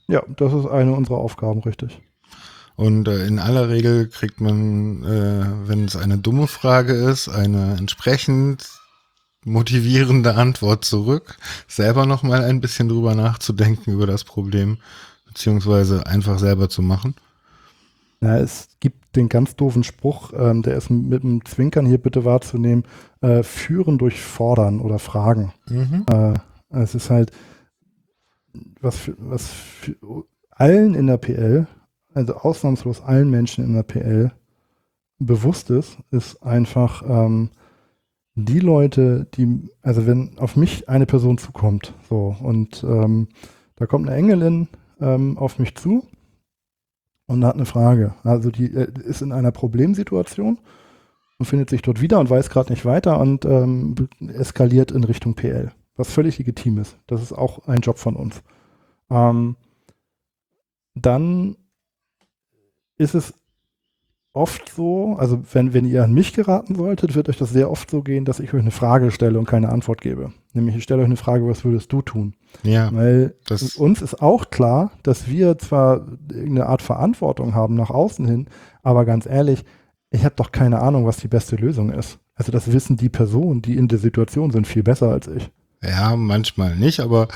Ja, 0.07 0.23
das 0.35 0.53
ist 0.53 0.65
eine 0.65 0.93
unserer 0.93 1.17
Aufgaben, 1.17 1.61
richtig. 1.61 2.01
Und 2.75 3.07
äh, 3.07 3.27
in 3.27 3.39
aller 3.39 3.69
Regel 3.69 4.07
kriegt 4.07 4.41
man, 4.41 5.03
äh, 5.03 5.67
wenn 5.67 5.85
es 5.85 5.95
eine 5.95 6.17
dumme 6.17 6.47
Frage 6.47 6.93
ist, 6.93 7.29
eine 7.29 7.77
entsprechend 7.77 8.67
motivierende 9.45 10.35
Antwort 10.35 10.83
zurück, 10.83 11.37
selber 11.67 12.05
nochmal 12.05 12.43
ein 12.43 12.59
bisschen 12.59 12.89
drüber 12.89 13.15
nachzudenken 13.15 13.93
über 13.93 14.07
das 14.07 14.23
Problem, 14.23 14.77
beziehungsweise 15.27 16.05
einfach 16.07 16.39
selber 16.39 16.69
zu 16.69 16.81
machen. 16.81 17.15
Ja, 18.19 18.37
es 18.37 18.67
gibt 18.79 19.15
den 19.15 19.29
ganz 19.29 19.55
doofen 19.55 19.83
Spruch, 19.83 20.31
ähm, 20.33 20.61
der 20.61 20.75
ist 20.75 20.89
mit 20.89 21.23
dem 21.23 21.45
Zwinkern 21.45 21.85
hier 21.85 21.97
bitte 21.97 22.25
wahrzunehmen, 22.25 22.83
äh, 23.21 23.43
führen 23.43 23.97
durch 23.97 24.21
Fordern 24.21 24.79
oder 24.79 24.99
Fragen. 24.99 25.53
Mhm. 25.67 26.05
Äh, 26.11 26.33
es 26.69 26.95
ist 26.95 27.09
halt, 27.09 27.31
was 28.79 28.97
für, 28.97 29.15
was 29.17 29.47
für 29.47 29.95
allen 30.49 30.95
in 30.95 31.07
der 31.07 31.17
PL, 31.17 31.67
also 32.13 32.35
ausnahmslos 32.35 33.01
allen 33.01 33.29
Menschen 33.29 33.63
in 33.63 33.73
der 33.73 33.83
PL 33.83 34.31
bewusst 35.19 35.69
ist, 35.69 35.97
ist 36.09 36.41
einfach 36.43 37.03
ähm, 37.07 37.51
die 38.35 38.59
Leute, 38.59 39.27
die, 39.35 39.69
also 39.81 40.07
wenn 40.07 40.37
auf 40.37 40.55
mich 40.55 40.89
eine 40.89 41.05
Person 41.05 41.37
zukommt, 41.37 41.93
so, 42.09 42.35
und 42.41 42.83
ähm, 42.83 43.27
da 43.75 43.85
kommt 43.85 44.07
eine 44.07 44.17
Engelin 44.17 44.67
ähm, 44.99 45.37
auf 45.37 45.59
mich 45.59 45.75
zu 45.75 46.07
und 47.27 47.45
hat 47.45 47.55
eine 47.55 47.65
Frage. 47.65 48.15
Also 48.23 48.51
die 48.51 48.73
äh, 48.73 48.91
ist 49.03 49.21
in 49.21 49.31
einer 49.31 49.51
Problemsituation 49.51 50.59
und 51.39 51.45
findet 51.45 51.69
sich 51.69 51.81
dort 51.81 52.01
wieder 52.01 52.19
und 52.19 52.29
weiß 52.29 52.49
gerade 52.49 52.71
nicht 52.71 52.85
weiter 52.85 53.19
und 53.19 53.45
ähm, 53.45 53.95
eskaliert 54.27 54.91
in 54.91 55.03
Richtung 55.03 55.35
PL, 55.35 55.71
was 55.95 56.11
völlig 56.11 56.37
legitim 56.37 56.77
ist. 56.77 56.97
Das 57.07 57.21
ist 57.21 57.33
auch 57.33 57.67
ein 57.67 57.81
Job 57.81 57.97
von 57.97 58.15
uns. 58.15 58.41
Ähm, 59.09 59.55
dann 60.95 61.57
ist 62.97 63.15
es 63.15 63.33
oft 64.33 64.69
so, 64.69 65.17
also 65.17 65.41
wenn, 65.51 65.73
wenn 65.73 65.85
ihr 65.85 66.03
an 66.03 66.13
mich 66.13 66.33
geraten 66.33 66.75
solltet, 66.75 67.15
wird 67.15 67.27
euch 67.27 67.37
das 67.37 67.49
sehr 67.49 67.69
oft 67.69 67.89
so 67.89 68.01
gehen, 68.01 68.23
dass 68.23 68.39
ich 68.39 68.53
euch 68.53 68.61
eine 68.61 68.71
Frage 68.71 69.11
stelle 69.11 69.37
und 69.37 69.45
keine 69.45 69.69
Antwort 69.69 69.99
gebe. 69.99 70.31
Nämlich 70.53 70.77
ich 70.77 70.83
stelle 70.83 71.01
euch 71.01 71.07
eine 71.07 71.17
Frage, 71.17 71.47
was 71.47 71.65
würdest 71.65 71.91
du 71.91 72.01
tun? 72.01 72.35
Ja. 72.63 72.89
Weil 72.93 73.35
uns 73.77 74.01
ist 74.01 74.21
auch 74.21 74.49
klar, 74.49 74.91
dass 75.03 75.27
wir 75.27 75.57
zwar 75.57 76.07
irgendeine 76.29 76.67
Art 76.67 76.81
Verantwortung 76.81 77.55
haben 77.55 77.75
nach 77.75 77.89
außen 77.89 78.25
hin, 78.25 78.47
aber 78.83 79.03
ganz 79.03 79.25
ehrlich, 79.25 79.65
ich 80.11 80.23
habe 80.23 80.35
doch 80.35 80.51
keine 80.51 80.79
Ahnung, 80.79 81.05
was 81.05 81.17
die 81.17 81.27
beste 81.27 81.55
Lösung 81.57 81.91
ist. 81.91 82.19
Also 82.35 82.51
das 82.51 82.71
wissen 82.71 82.97
die 82.97 83.09
Personen, 83.09 83.61
die 83.61 83.75
in 83.75 83.87
der 83.87 83.99
Situation 83.99 84.51
sind, 84.51 84.65
viel 84.65 84.83
besser 84.83 85.09
als 85.09 85.27
ich. 85.27 85.51
Ja, 85.81 86.15
manchmal 86.15 86.75
nicht, 86.75 86.99
aber 86.99 87.27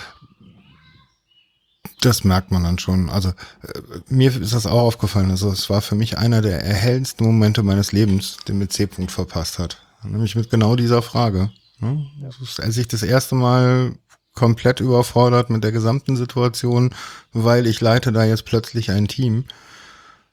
das 2.01 2.23
merkt 2.23 2.51
man 2.51 2.63
dann 2.63 2.77
schon. 2.77 3.09
Also 3.09 3.29
äh, 3.29 3.81
mir 4.09 4.35
ist 4.35 4.53
das 4.53 4.67
auch 4.67 4.81
aufgefallen. 4.81 5.31
Also 5.31 5.49
es 5.51 5.69
war 5.69 5.81
für 5.81 5.95
mich 5.95 6.17
einer 6.17 6.41
der 6.41 6.63
erhellendsten 6.63 7.25
Momente 7.25 7.63
meines 7.63 7.91
Lebens, 7.91 8.37
den 8.47 8.57
mit 8.57 8.71
C-Punkt 8.71 9.11
verpasst 9.11 9.59
hat. 9.59 9.81
Nämlich 10.03 10.35
mit 10.35 10.49
genau 10.49 10.75
dieser 10.75 11.01
Frage. 11.01 11.51
Ne? 11.79 12.05
Ja. 12.21 12.29
Als 12.63 12.77
ich 12.77 12.87
das 12.87 13.01
erste 13.01 13.35
Mal 13.35 13.95
komplett 14.33 14.81
überfordert 14.81 15.49
mit 15.49 15.63
der 15.63 15.71
gesamten 15.71 16.15
Situation, 16.17 16.93
weil 17.33 17.65
ich 17.65 17.81
leite 17.81 18.11
da 18.11 18.23
jetzt 18.23 18.45
plötzlich 18.45 18.91
ein 18.91 19.07
Team 19.07 19.45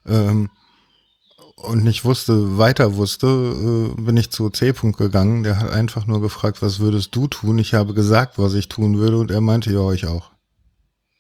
ähm, 0.07 0.51
und 1.63 1.85
nicht 1.85 2.05
wusste, 2.05 2.59
weiter 2.59 2.97
wusste, 2.97 3.27
äh, 3.27 4.01
bin 4.01 4.17
ich 4.17 4.31
zu 4.31 4.51
C-Punkt 4.51 4.99
gegangen. 4.99 5.43
Der 5.43 5.59
hat 5.61 5.71
einfach 5.71 6.07
nur 6.07 6.21
gefragt, 6.21 6.63
was 6.63 6.81
würdest 6.81 7.15
du 7.15 7.27
tun? 7.27 7.59
Ich 7.59 7.75
habe 7.75 7.95
gesagt, 7.95 8.39
was 8.39 8.55
ich 8.55 8.69
tun 8.69 8.99
würde 8.99 9.19
und 9.19 9.31
er 9.31 9.41
meinte, 9.41 9.73
ja, 9.73 9.91
ich 9.93 10.07
auch. 10.07 10.33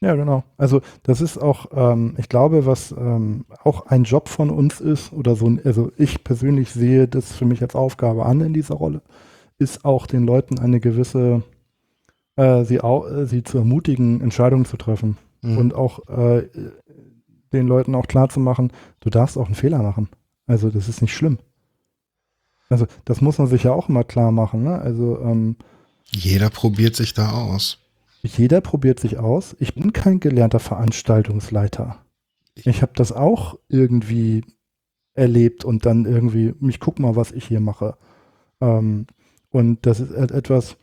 Ja, 0.02 0.16
genau. 0.16 0.42
Also 0.56 0.80
das 1.04 1.20
ist 1.20 1.38
auch, 1.38 1.66
ähm, 1.72 2.16
ich 2.18 2.28
glaube, 2.28 2.66
was 2.66 2.90
ähm, 2.90 3.44
auch 3.62 3.86
ein 3.86 4.02
Job 4.02 4.28
von 4.28 4.50
uns 4.50 4.80
ist, 4.80 5.12
oder 5.12 5.36
so, 5.36 5.56
also 5.64 5.92
ich 5.96 6.24
persönlich 6.24 6.72
sehe 6.72 7.06
das 7.06 7.32
für 7.32 7.44
mich 7.44 7.62
als 7.62 7.76
Aufgabe 7.76 8.26
an 8.26 8.40
in 8.40 8.52
dieser 8.52 8.74
Rolle, 8.74 9.00
ist 9.58 9.84
auch 9.84 10.08
den 10.08 10.24
Leuten 10.24 10.58
eine 10.58 10.80
gewisse, 10.80 11.44
äh, 12.34 12.64
sie, 12.64 12.80
auch, 12.80 13.08
äh, 13.08 13.26
sie 13.26 13.44
zu 13.44 13.58
ermutigen, 13.58 14.20
Entscheidungen 14.20 14.64
zu 14.64 14.76
treffen. 14.76 15.18
Mhm. 15.40 15.58
Und 15.58 15.74
auch 15.74 16.08
äh, 16.08 16.48
den 17.52 17.68
Leuten 17.68 17.94
auch 17.94 18.08
klar 18.08 18.28
zu 18.28 18.40
machen, 18.40 18.72
du 19.00 19.08
darfst 19.08 19.38
auch 19.38 19.46
einen 19.46 19.54
Fehler 19.54 19.82
machen. 19.82 20.08
Also 20.46 20.70
das 20.70 20.88
ist 20.88 21.02
nicht 21.02 21.14
schlimm. 21.14 21.38
Also 22.68 22.86
das 23.04 23.20
muss 23.20 23.38
man 23.38 23.46
sich 23.46 23.64
ja 23.64 23.72
auch 23.72 23.88
immer 23.88 24.04
klar 24.04 24.32
machen. 24.32 24.62
Ne? 24.62 24.78
Also 24.78 25.18
ähm, 25.20 25.56
jeder 26.06 26.50
probiert 26.50 26.96
sich 26.96 27.14
da 27.14 27.32
aus. 27.32 27.78
Jeder 28.22 28.60
probiert 28.60 29.00
sich 29.00 29.18
aus. 29.18 29.56
Ich 29.58 29.74
bin 29.74 29.92
kein 29.92 30.20
gelernter 30.20 30.60
Veranstaltungsleiter. 30.60 31.98
Ich 32.54 32.82
habe 32.82 32.92
das 32.94 33.12
auch 33.12 33.58
irgendwie 33.68 34.44
erlebt 35.14 35.64
und 35.64 35.84
dann 35.86 36.04
irgendwie, 36.04 36.54
mich 36.60 36.80
guck 36.80 36.98
mal, 36.98 37.16
was 37.16 37.32
ich 37.32 37.46
hier 37.46 37.60
mache. 37.60 37.96
Ähm, 38.60 39.06
und 39.50 39.84
das 39.84 40.00
ist 40.00 40.12
etwas, 40.12 40.76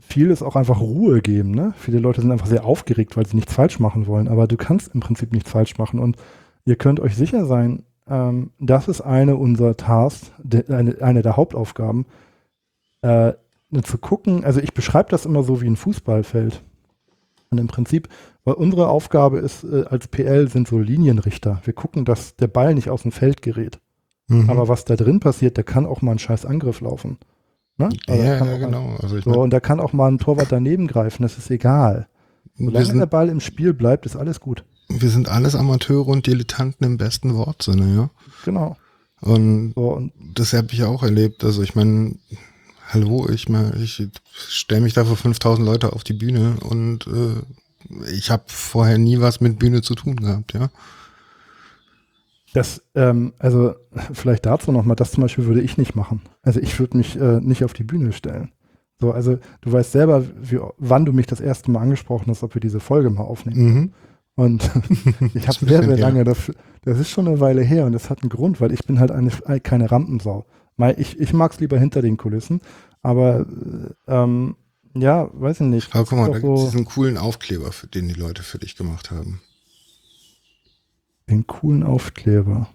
viel 0.00 0.30
ist 0.30 0.42
auch 0.42 0.56
einfach 0.56 0.80
Ruhe 0.80 1.22
geben. 1.22 1.50
Ne? 1.50 1.74
Viele 1.76 1.98
Leute 1.98 2.20
sind 2.20 2.32
einfach 2.32 2.46
sehr 2.46 2.64
aufgeregt, 2.64 3.16
weil 3.16 3.26
sie 3.26 3.36
nichts 3.36 3.52
falsch 3.52 3.78
machen 3.78 4.06
wollen, 4.06 4.28
aber 4.28 4.46
du 4.46 4.56
kannst 4.56 4.94
im 4.94 5.00
Prinzip 5.00 5.32
nichts 5.32 5.50
falsch 5.50 5.78
machen 5.78 6.00
und 6.00 6.16
ihr 6.64 6.76
könnt 6.76 7.00
euch 7.00 7.16
sicher 7.16 7.46
sein, 7.46 7.84
ähm, 8.08 8.50
das 8.58 8.88
ist 8.88 9.00
eine 9.00 9.36
unserer 9.36 9.76
Tasks, 9.76 10.32
de, 10.42 10.68
eine, 10.72 11.00
eine 11.00 11.22
der 11.22 11.36
Hauptaufgaben, 11.36 12.06
äh, 13.02 13.32
zu 13.82 13.98
gucken, 13.98 14.44
also 14.44 14.60
ich 14.60 14.72
beschreibe 14.72 15.10
das 15.10 15.26
immer 15.26 15.42
so 15.42 15.60
wie 15.60 15.66
ein 15.66 15.76
Fußballfeld. 15.76 16.62
Und 17.50 17.58
im 17.58 17.66
Prinzip, 17.66 18.08
weil 18.44 18.54
unsere 18.54 18.88
Aufgabe 18.88 19.38
ist, 19.38 19.64
äh, 19.64 19.84
als 19.88 20.08
PL 20.08 20.48
sind 20.48 20.68
so 20.68 20.78
Linienrichter. 20.78 21.60
Wir 21.64 21.72
gucken, 21.72 22.04
dass 22.04 22.36
der 22.36 22.48
Ball 22.48 22.74
nicht 22.74 22.90
aus 22.90 23.02
dem 23.02 23.12
Feld 23.12 23.42
gerät. 23.42 23.80
Mhm. 24.28 24.48
Aber 24.50 24.68
was 24.68 24.84
da 24.84 24.96
drin 24.96 25.20
passiert, 25.20 25.58
da 25.58 25.62
kann 25.62 25.86
auch 25.86 26.02
mal 26.02 26.12
ein 26.12 26.18
scheiß 26.18 26.46
Angriff 26.46 26.80
laufen. 26.80 27.18
Ne? 27.76 27.88
Also 28.06 28.22
ja, 28.22 28.44
ja 28.44 28.58
genau. 28.58 28.96
Also 29.00 29.20
so, 29.20 29.40
und 29.40 29.50
da 29.50 29.60
kann 29.60 29.80
auch 29.80 29.92
mal 29.92 30.08
ein 30.10 30.18
Torwart 30.18 30.50
daneben 30.50 30.86
greifen, 30.86 31.22
das 31.22 31.38
ist 31.38 31.50
egal. 31.50 32.06
Solange 32.56 32.92
der 32.92 33.06
Ball 33.06 33.28
im 33.28 33.40
Spiel 33.40 33.74
bleibt, 33.74 34.06
ist 34.06 34.14
alles 34.16 34.40
gut. 34.40 34.64
Wir 34.88 35.10
sind 35.10 35.28
alles 35.28 35.54
Amateure 35.54 36.08
und 36.08 36.26
Dilettanten 36.26 36.86
im 36.86 36.98
besten 36.98 37.34
Wortsinne, 37.34 37.94
ja. 37.94 38.10
Genau. 38.44 38.76
Und, 39.20 39.72
so, 39.74 39.94
und 39.94 40.12
das 40.34 40.52
habe 40.52 40.68
ich 40.72 40.84
auch 40.84 41.02
erlebt. 41.02 41.44
Also 41.44 41.62
ich 41.62 41.74
meine, 41.74 42.16
hallo, 42.88 43.28
ich, 43.30 43.48
ich 43.48 44.08
stelle 44.34 44.82
mich 44.82 44.92
da 44.92 45.04
für 45.04 45.16
5000 45.16 45.66
Leute 45.66 45.92
auf 45.92 46.04
die 46.04 46.12
Bühne 46.12 46.56
und 46.60 47.06
äh, 47.06 48.10
ich 48.12 48.30
habe 48.30 48.44
vorher 48.46 48.98
nie 48.98 49.20
was 49.20 49.40
mit 49.40 49.58
Bühne 49.58 49.82
zu 49.82 49.94
tun 49.94 50.16
gehabt, 50.16 50.52
ja. 50.54 50.70
Das, 52.52 52.82
ähm, 52.94 53.32
also 53.40 53.74
vielleicht 54.12 54.46
dazu 54.46 54.70
nochmal, 54.70 54.94
das 54.94 55.10
zum 55.10 55.22
Beispiel 55.22 55.46
würde 55.46 55.60
ich 55.60 55.76
nicht 55.76 55.96
machen. 55.96 56.22
Also 56.42 56.60
ich 56.60 56.78
würde 56.78 56.96
mich 56.96 57.18
äh, 57.18 57.40
nicht 57.40 57.64
auf 57.64 57.72
die 57.72 57.82
Bühne 57.82 58.12
stellen. 58.12 58.52
So, 59.00 59.10
also 59.10 59.38
du 59.60 59.72
weißt 59.72 59.90
selber, 59.90 60.24
wie, 60.40 60.60
wann 60.78 61.04
du 61.04 61.12
mich 61.12 61.26
das 61.26 61.40
erste 61.40 61.72
Mal 61.72 61.80
angesprochen 61.80 62.26
hast, 62.28 62.44
ob 62.44 62.54
wir 62.54 62.60
diese 62.60 62.78
Folge 62.78 63.10
mal 63.10 63.24
aufnehmen. 63.24 63.74
Mhm. 63.74 63.92
Und 64.36 64.62
ich 65.34 65.48
habe 65.48 65.66
sehr, 65.66 65.82
sehr 65.82 65.98
lange, 65.98 66.24
das, 66.24 66.52
das 66.82 66.98
ist 66.98 67.10
schon 67.10 67.28
eine 67.28 67.40
Weile 67.40 67.62
her 67.62 67.86
und 67.86 67.92
das 67.92 68.10
hat 68.10 68.22
einen 68.22 68.30
Grund, 68.30 68.60
weil 68.60 68.72
ich 68.72 68.84
bin 68.84 69.00
halt 69.00 69.10
eine, 69.10 69.30
keine 69.60 69.90
Rampensau. 69.90 70.46
Ich, 70.96 71.20
ich 71.20 71.32
mag 71.32 71.52
es 71.52 71.60
lieber 71.60 71.78
hinter 71.78 72.02
den 72.02 72.16
Kulissen, 72.16 72.60
aber 73.00 73.46
ähm, 74.08 74.56
ja, 74.94 75.28
weiß 75.32 75.60
ich 75.60 75.66
nicht. 75.66 75.94
Aber 75.94 76.04
guck 76.04 76.18
mal, 76.18 76.32
da 76.32 76.40
so 76.40 76.46
gibt 76.46 76.58
es 76.58 76.64
diesen 76.64 76.84
coolen 76.84 77.16
Aufkleber, 77.16 77.70
für 77.70 77.86
den 77.86 78.08
die 78.08 78.14
Leute 78.14 78.42
für 78.42 78.58
dich 78.58 78.76
gemacht 78.76 79.12
haben. 79.12 79.40
Den 81.28 81.46
coolen 81.46 81.84
Aufkleber. 81.84 82.68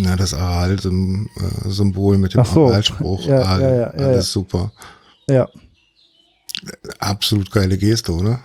Na, 0.00 0.16
das 0.16 0.34
Aal-Symbol 0.34 2.18
mit 2.18 2.34
dem 2.34 2.44
so. 2.44 2.68
Aalspruch. 2.68 3.26
Ja, 3.26 3.42
Aal, 3.42 3.60
ja, 3.60 3.74
ja, 3.74 3.86
alles 3.88 4.32
super. 4.32 4.72
Ja. 5.28 5.48
Absolut 6.98 7.50
geile 7.50 7.78
Geste, 7.78 8.12
oder? 8.12 8.40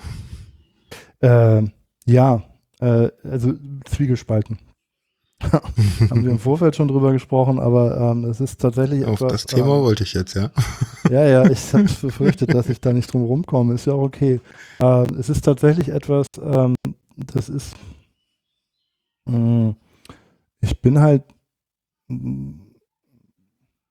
Äh, 1.21 1.63
ja, 2.05 2.43
äh, 2.79 3.09
also 3.23 3.53
Zwiegespalten. 3.85 4.57
haben 6.09 6.25
wir 6.25 6.31
im 6.31 6.39
Vorfeld 6.39 6.75
schon 6.75 6.89
drüber 6.89 7.13
gesprochen, 7.13 7.59
aber 7.59 7.97
ähm, 7.97 8.25
es 8.25 8.41
ist 8.41 8.59
tatsächlich 8.59 9.05
Auf 9.05 9.21
etwas, 9.21 9.31
das 9.31 9.45
Thema 9.45 9.77
ähm, 9.77 9.83
wollte 9.83 10.03
ich 10.03 10.13
jetzt, 10.13 10.33
ja. 10.35 10.51
Ja, 11.09 11.25
ja, 11.25 11.49
ich 11.49 11.73
habe 11.73 11.83
befürchtet, 11.83 12.53
dass 12.53 12.69
ich 12.69 12.81
da 12.81 12.91
nicht 12.91 13.11
drum 13.11 13.23
rumkomme. 13.23 13.73
Ist 13.73 13.85
ja 13.85 13.93
auch 13.93 14.03
okay. 14.03 14.41
Ähm, 14.81 15.07
es 15.17 15.29
ist 15.29 15.45
tatsächlich 15.45 15.89
etwas, 15.89 16.27
ähm, 16.43 16.75
das 17.15 17.47
ist, 17.47 17.73
mh, 19.25 19.37
mm, 19.37 19.75
ich 20.61 20.81
bin 20.81 20.99
halt, 20.99 21.23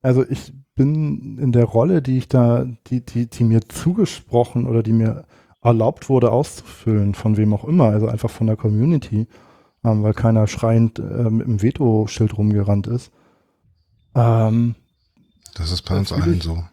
also 0.03 0.25
ich 0.29 0.53
bin 0.75 1.39
in 1.39 1.53
der 1.53 1.65
Rolle, 1.65 2.03
die 2.03 2.19
ich 2.19 2.29
da, 2.29 2.67
die, 2.89 3.01
die, 3.01 3.27
die 3.27 3.45
mir 3.45 3.63
zugesprochen 3.63 4.67
oder 4.67 4.83
die 4.83 4.93
mir 4.93 5.25
erlaubt 5.69 6.09
wurde 6.09 6.33
auszufüllen, 6.33 7.15
von 7.15 7.37
wem 7.37 7.53
auch 7.55 7.65
immer, 7.65 7.85
also 7.85 8.09
einfach 8.09 8.31
von 8.31 8.47
der 8.47 8.57
Community, 8.57 9.27
ähm, 9.85 10.03
weil 10.03 10.15
keiner 10.15 10.47
schreiend 10.47 10.99
äh, 10.99 11.31
mit 11.31 11.47
dem 11.47 11.63
Veto-Schild 11.63 12.37
rumgerannt 12.37 12.87
ist. 12.87 13.13
Ähm, 14.15 14.75
das 15.55 15.71
ist 15.71 15.83
bei 15.83 15.97
uns 15.97 16.13
allen 16.13 16.41
so. 16.41 16.65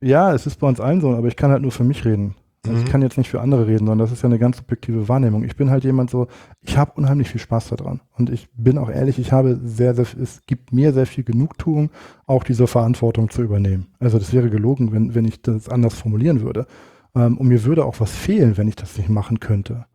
Ja, 0.00 0.34
es 0.34 0.46
ist 0.46 0.58
bei 0.58 0.68
uns 0.68 0.80
allen 0.80 1.00
so, 1.00 1.10
aber 1.14 1.28
ich 1.28 1.36
kann 1.36 1.50
halt 1.50 1.62
nur 1.62 1.72
für 1.72 1.84
mich 1.84 2.04
reden. 2.04 2.34
Also 2.64 2.76
mhm. 2.76 2.84
Ich 2.84 2.90
kann 2.90 3.02
jetzt 3.02 3.18
nicht 3.18 3.30
für 3.30 3.40
andere 3.40 3.66
reden, 3.66 3.86
sondern 3.86 3.98
das 3.98 4.12
ist 4.12 4.22
ja 4.22 4.28
eine 4.28 4.38
ganz 4.38 4.58
subjektive 4.58 5.08
Wahrnehmung. 5.08 5.42
Ich 5.42 5.56
bin 5.56 5.70
halt 5.70 5.82
jemand 5.82 6.10
so, 6.10 6.28
ich 6.60 6.76
habe 6.76 6.92
unheimlich 6.94 7.28
viel 7.28 7.40
Spaß 7.40 7.68
daran. 7.68 8.00
Und 8.16 8.30
ich 8.30 8.48
bin 8.54 8.78
auch 8.78 8.90
ehrlich, 8.90 9.18
ich 9.18 9.32
habe 9.32 9.58
sehr, 9.64 9.94
sehr, 9.94 10.06
es 10.20 10.42
gibt 10.46 10.72
mir 10.72 10.92
sehr 10.92 11.06
viel 11.06 11.24
Genugtuung, 11.24 11.90
auch 12.26 12.44
diese 12.44 12.66
Verantwortung 12.66 13.30
zu 13.30 13.42
übernehmen. 13.42 13.86
Also 13.98 14.18
das 14.18 14.32
wäre 14.32 14.50
gelogen, 14.50 14.92
wenn, 14.92 15.14
wenn 15.14 15.24
ich 15.24 15.42
das 15.42 15.68
anders 15.68 15.94
formulieren 15.94 16.42
würde. 16.42 16.66
Ähm, 17.14 17.38
und 17.38 17.48
mir 17.48 17.64
würde 17.64 17.84
auch 17.84 18.00
was 18.00 18.12
fehlen, 18.12 18.56
wenn 18.56 18.68
ich 18.68 18.76
das 18.76 18.96
nicht 18.96 19.08
machen 19.08 19.40
könnte. 19.40 19.86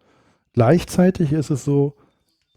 Gleichzeitig 0.54 1.34
ist 1.34 1.50
es 1.50 1.64
so, 1.64 1.96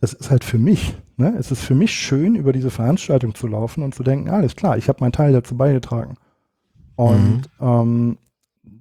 es 0.00 0.14
ist 0.14 0.30
halt 0.30 0.44
für 0.44 0.58
mich, 0.58 0.94
ne? 1.16 1.34
es 1.38 1.50
ist 1.50 1.62
für 1.62 1.74
mich 1.74 1.92
schön, 1.92 2.34
über 2.34 2.52
diese 2.52 2.70
Veranstaltung 2.70 3.34
zu 3.34 3.46
laufen 3.46 3.82
und 3.82 3.94
zu 3.94 4.02
denken, 4.02 4.30
alles 4.30 4.56
klar, 4.56 4.78
ich 4.78 4.88
habe 4.88 5.00
meinen 5.00 5.12
Teil 5.12 5.32
dazu 5.32 5.56
beigetragen. 5.56 6.16
Und 6.96 7.42
mhm. 7.60 7.66
ähm, 7.66 8.18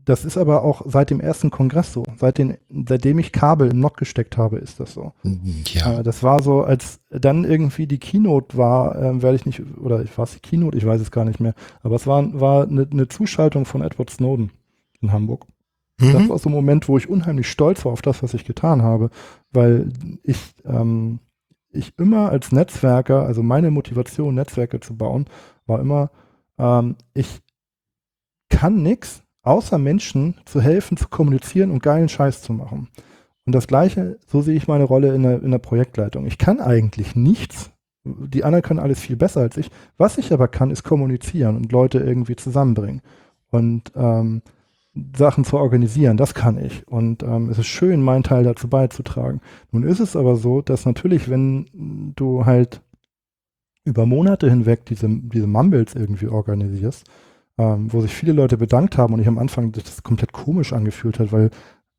das 0.10 0.26
ist 0.26 0.38
aber 0.38 0.64
auch 0.64 0.82
seit 0.86 1.12
dem 1.12 1.20
ersten 1.20 1.52
Kongress 1.52 1.94
so. 1.94 2.04
Seit 2.18 2.40
den, 2.40 2.58
seitdem 2.88 3.20
ich 3.20 3.32
Kabel 3.32 3.70
im 3.70 3.80
NOC 3.80 3.98
gesteckt 3.98 4.38
habe, 4.38 4.58
ist 4.58 4.80
das 4.80 4.94
so. 4.94 5.14
Ja. 5.72 6.00
Äh, 6.00 6.04
das 6.04 6.24
war 6.24 6.42
so, 6.42 6.64
als 6.64 7.00
dann 7.12 7.44
irgendwie 7.44 7.86
die 7.86 8.00
Keynote 8.00 8.58
war, 8.58 8.96
äh, 8.96 9.22
werde 9.22 9.36
ich 9.36 9.46
nicht, 9.46 9.62
oder 9.78 10.04
war 10.16 10.24
es 10.24 10.34
die 10.34 10.40
Keynote? 10.40 10.78
Ich 10.78 10.86
weiß 10.86 11.00
es 11.00 11.12
gar 11.12 11.26
nicht 11.26 11.40
mehr. 11.40 11.54
Aber 11.84 11.96
es 11.96 12.08
war, 12.08 12.40
war 12.40 12.64
eine, 12.64 12.88
eine 12.92 13.08
Zuschaltung 13.08 13.66
von 13.66 13.84
Edward 13.84 14.10
Snowden 14.10 14.52
in 15.00 15.12
Hamburg. 15.12 15.46
Mhm. 16.00 16.14
Das 16.14 16.30
war 16.30 16.40
so 16.40 16.50
ein 16.50 16.54
Moment, 16.54 16.88
wo 16.88 16.98
ich 16.98 17.10
unheimlich 17.10 17.50
stolz 17.50 17.86
war 17.86 17.92
auf 17.92 18.02
das, 18.02 18.24
was 18.24 18.34
ich 18.34 18.46
getan 18.46 18.82
habe, 18.82 19.10
weil 19.52 19.92
ich, 20.24 20.56
ähm, 20.66 21.20
ich 21.72 21.98
immer 22.00 22.30
als 22.30 22.52
Netzwerker, 22.52 23.24
also 23.26 23.44
meine 23.44 23.72
Motivation, 23.72 24.36
Netzwerke 24.36 24.80
zu 24.80 24.96
bauen, 24.96 25.26
war 25.66 25.80
immer, 25.80 26.12
ähm, 26.58 26.96
ich 27.14 27.42
kann 28.50 28.82
nichts, 28.82 29.24
außer 29.44 29.78
Menschen 29.78 30.36
zu 30.46 30.62
helfen, 30.62 30.98
zu 30.98 31.08
kommunizieren 31.08 31.72
und 31.72 31.84
geilen 31.84 32.10
Scheiß 32.10 32.42
zu 32.42 32.54
machen. 32.54 32.90
Und 33.46 33.54
das 33.54 33.68
Gleiche, 33.68 34.20
so 34.28 34.42
sehe 34.42 34.56
ich 34.56 34.68
meine 34.68 34.84
Rolle 34.84 35.14
in 35.14 35.24
der, 35.24 35.42
in 35.42 35.52
der 35.52 35.60
Projektleitung. 35.60 36.26
Ich 36.26 36.38
kann 36.38 36.60
eigentlich 36.60 37.16
nichts. 37.16 37.72
Die 38.04 38.44
anderen 38.44 38.64
können 38.64 38.80
alles 38.80 39.00
viel 39.00 39.16
besser 39.16 39.42
als 39.42 39.58
ich. 39.58 39.72
Was 39.98 40.18
ich 40.18 40.32
aber 40.32 40.48
kann, 40.48 40.72
ist 40.72 40.84
kommunizieren 40.84 41.56
und 41.56 41.72
Leute 41.72 42.00
irgendwie 42.00 42.36
zusammenbringen. 42.36 43.02
Und 43.50 43.92
ähm, 43.96 44.42
Sachen 45.16 45.44
zu 45.44 45.58
organisieren, 45.58 46.18
das 46.18 46.34
kann 46.34 46.58
ich. 46.58 46.88
Und 46.88 47.24
ähm, 47.24 47.50
es 47.50 47.60
ist 47.60 47.68
schön, 47.68 48.02
meinen 48.02 48.24
Teil 48.24 48.44
dazu 48.44 48.68
beizutragen. 48.68 49.42
Nun 49.72 49.84
ist 49.84 50.00
es 50.00 50.16
aber 50.16 50.36
so, 50.36 50.62
dass 50.62 50.86
natürlich, 50.86 51.30
wenn 51.30 52.14
du 52.16 52.46
halt 52.46 52.82
über 53.86 54.06
Monate 54.06 54.50
hinweg 54.50 54.86
diese, 54.86 55.08
diese 55.10 55.48
Mumbles 55.48 55.96
irgendwie 55.96 56.28
organisierst, 56.28 57.06
ähm, 57.58 57.92
wo 57.92 58.02
sich 58.02 58.14
viele 58.14 58.34
Leute 58.34 58.58
bedankt 58.58 58.98
haben 58.98 59.14
und 59.14 59.20
ich 59.20 59.28
am 59.28 59.38
Anfang 59.38 59.72
das 59.72 60.04
komplett 60.04 60.34
komisch 60.34 60.74
angefühlt 60.74 61.20
hat, 61.20 61.32
weil 61.32 61.50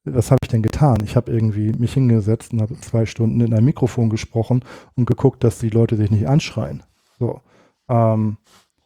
was 0.04 0.30
habe 0.30 0.38
ich 0.42 0.48
denn 0.48 0.62
getan? 0.62 0.98
Ich 1.04 1.14
habe 1.14 1.30
irgendwie 1.30 1.72
mich 1.72 1.92
hingesetzt 1.92 2.52
und 2.52 2.62
habe 2.62 2.78
zwei 2.80 3.04
Stunden 3.04 3.40
in 3.40 3.52
ein 3.52 3.64
Mikrofon 3.64 4.08
gesprochen 4.08 4.64
und 4.96 5.06
geguckt, 5.06 5.44
dass 5.44 5.58
die 5.58 5.68
Leute 5.68 5.96
sich 5.96 6.10
nicht 6.10 6.26
anschreien. 6.26 6.82
So. 7.18 7.40
Ähm, 7.88 8.38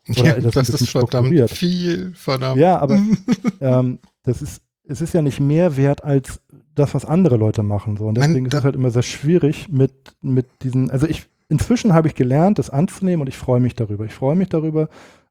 oder 0.09 0.25
ja, 0.25 0.41
das, 0.41 0.55
das 0.55 0.69
ist 0.69 0.91
verdammt 0.91 1.51
viel, 1.51 2.13
verdammt. 2.15 2.61
Ja, 2.61 2.79
aber 2.79 2.99
ähm, 3.61 3.99
das 4.23 4.43
ist, 4.43 4.63
es 4.87 5.01
ist 5.01 5.15
ja 5.15 5.23
nicht 5.23 5.41
mehr 5.41 5.77
wert 5.77 6.05
als 6.05 6.41
das, 6.75 6.95
was 6.95 7.05
andere 7.05 7.37
Leute 7.37 7.63
machen. 7.63 7.97
So. 7.97 8.07
Und 8.07 8.17
deswegen 8.17 8.35
Nein, 8.35 8.47
ist 8.47 8.55
es 8.55 8.65
halt 8.65 8.75
immer 8.75 8.91
sehr 8.91 9.03
schwierig 9.03 9.69
mit, 9.69 9.93
mit 10.21 10.47
diesen, 10.63 10.91
also 10.91 11.07
ich, 11.07 11.25
inzwischen 11.49 11.95
habe 11.95 12.09
ich 12.09 12.15
gelernt, 12.15 12.59
das 12.59 12.71
anzunehmen 12.71 13.23
und 13.23 13.29
ich 13.29 13.37
freue 13.37 13.61
mich 13.61 13.75
darüber. 13.75 14.05
Ich 14.05 14.15
freue 14.15 14.37
mich 14.37 14.49
darüber, 14.49 14.89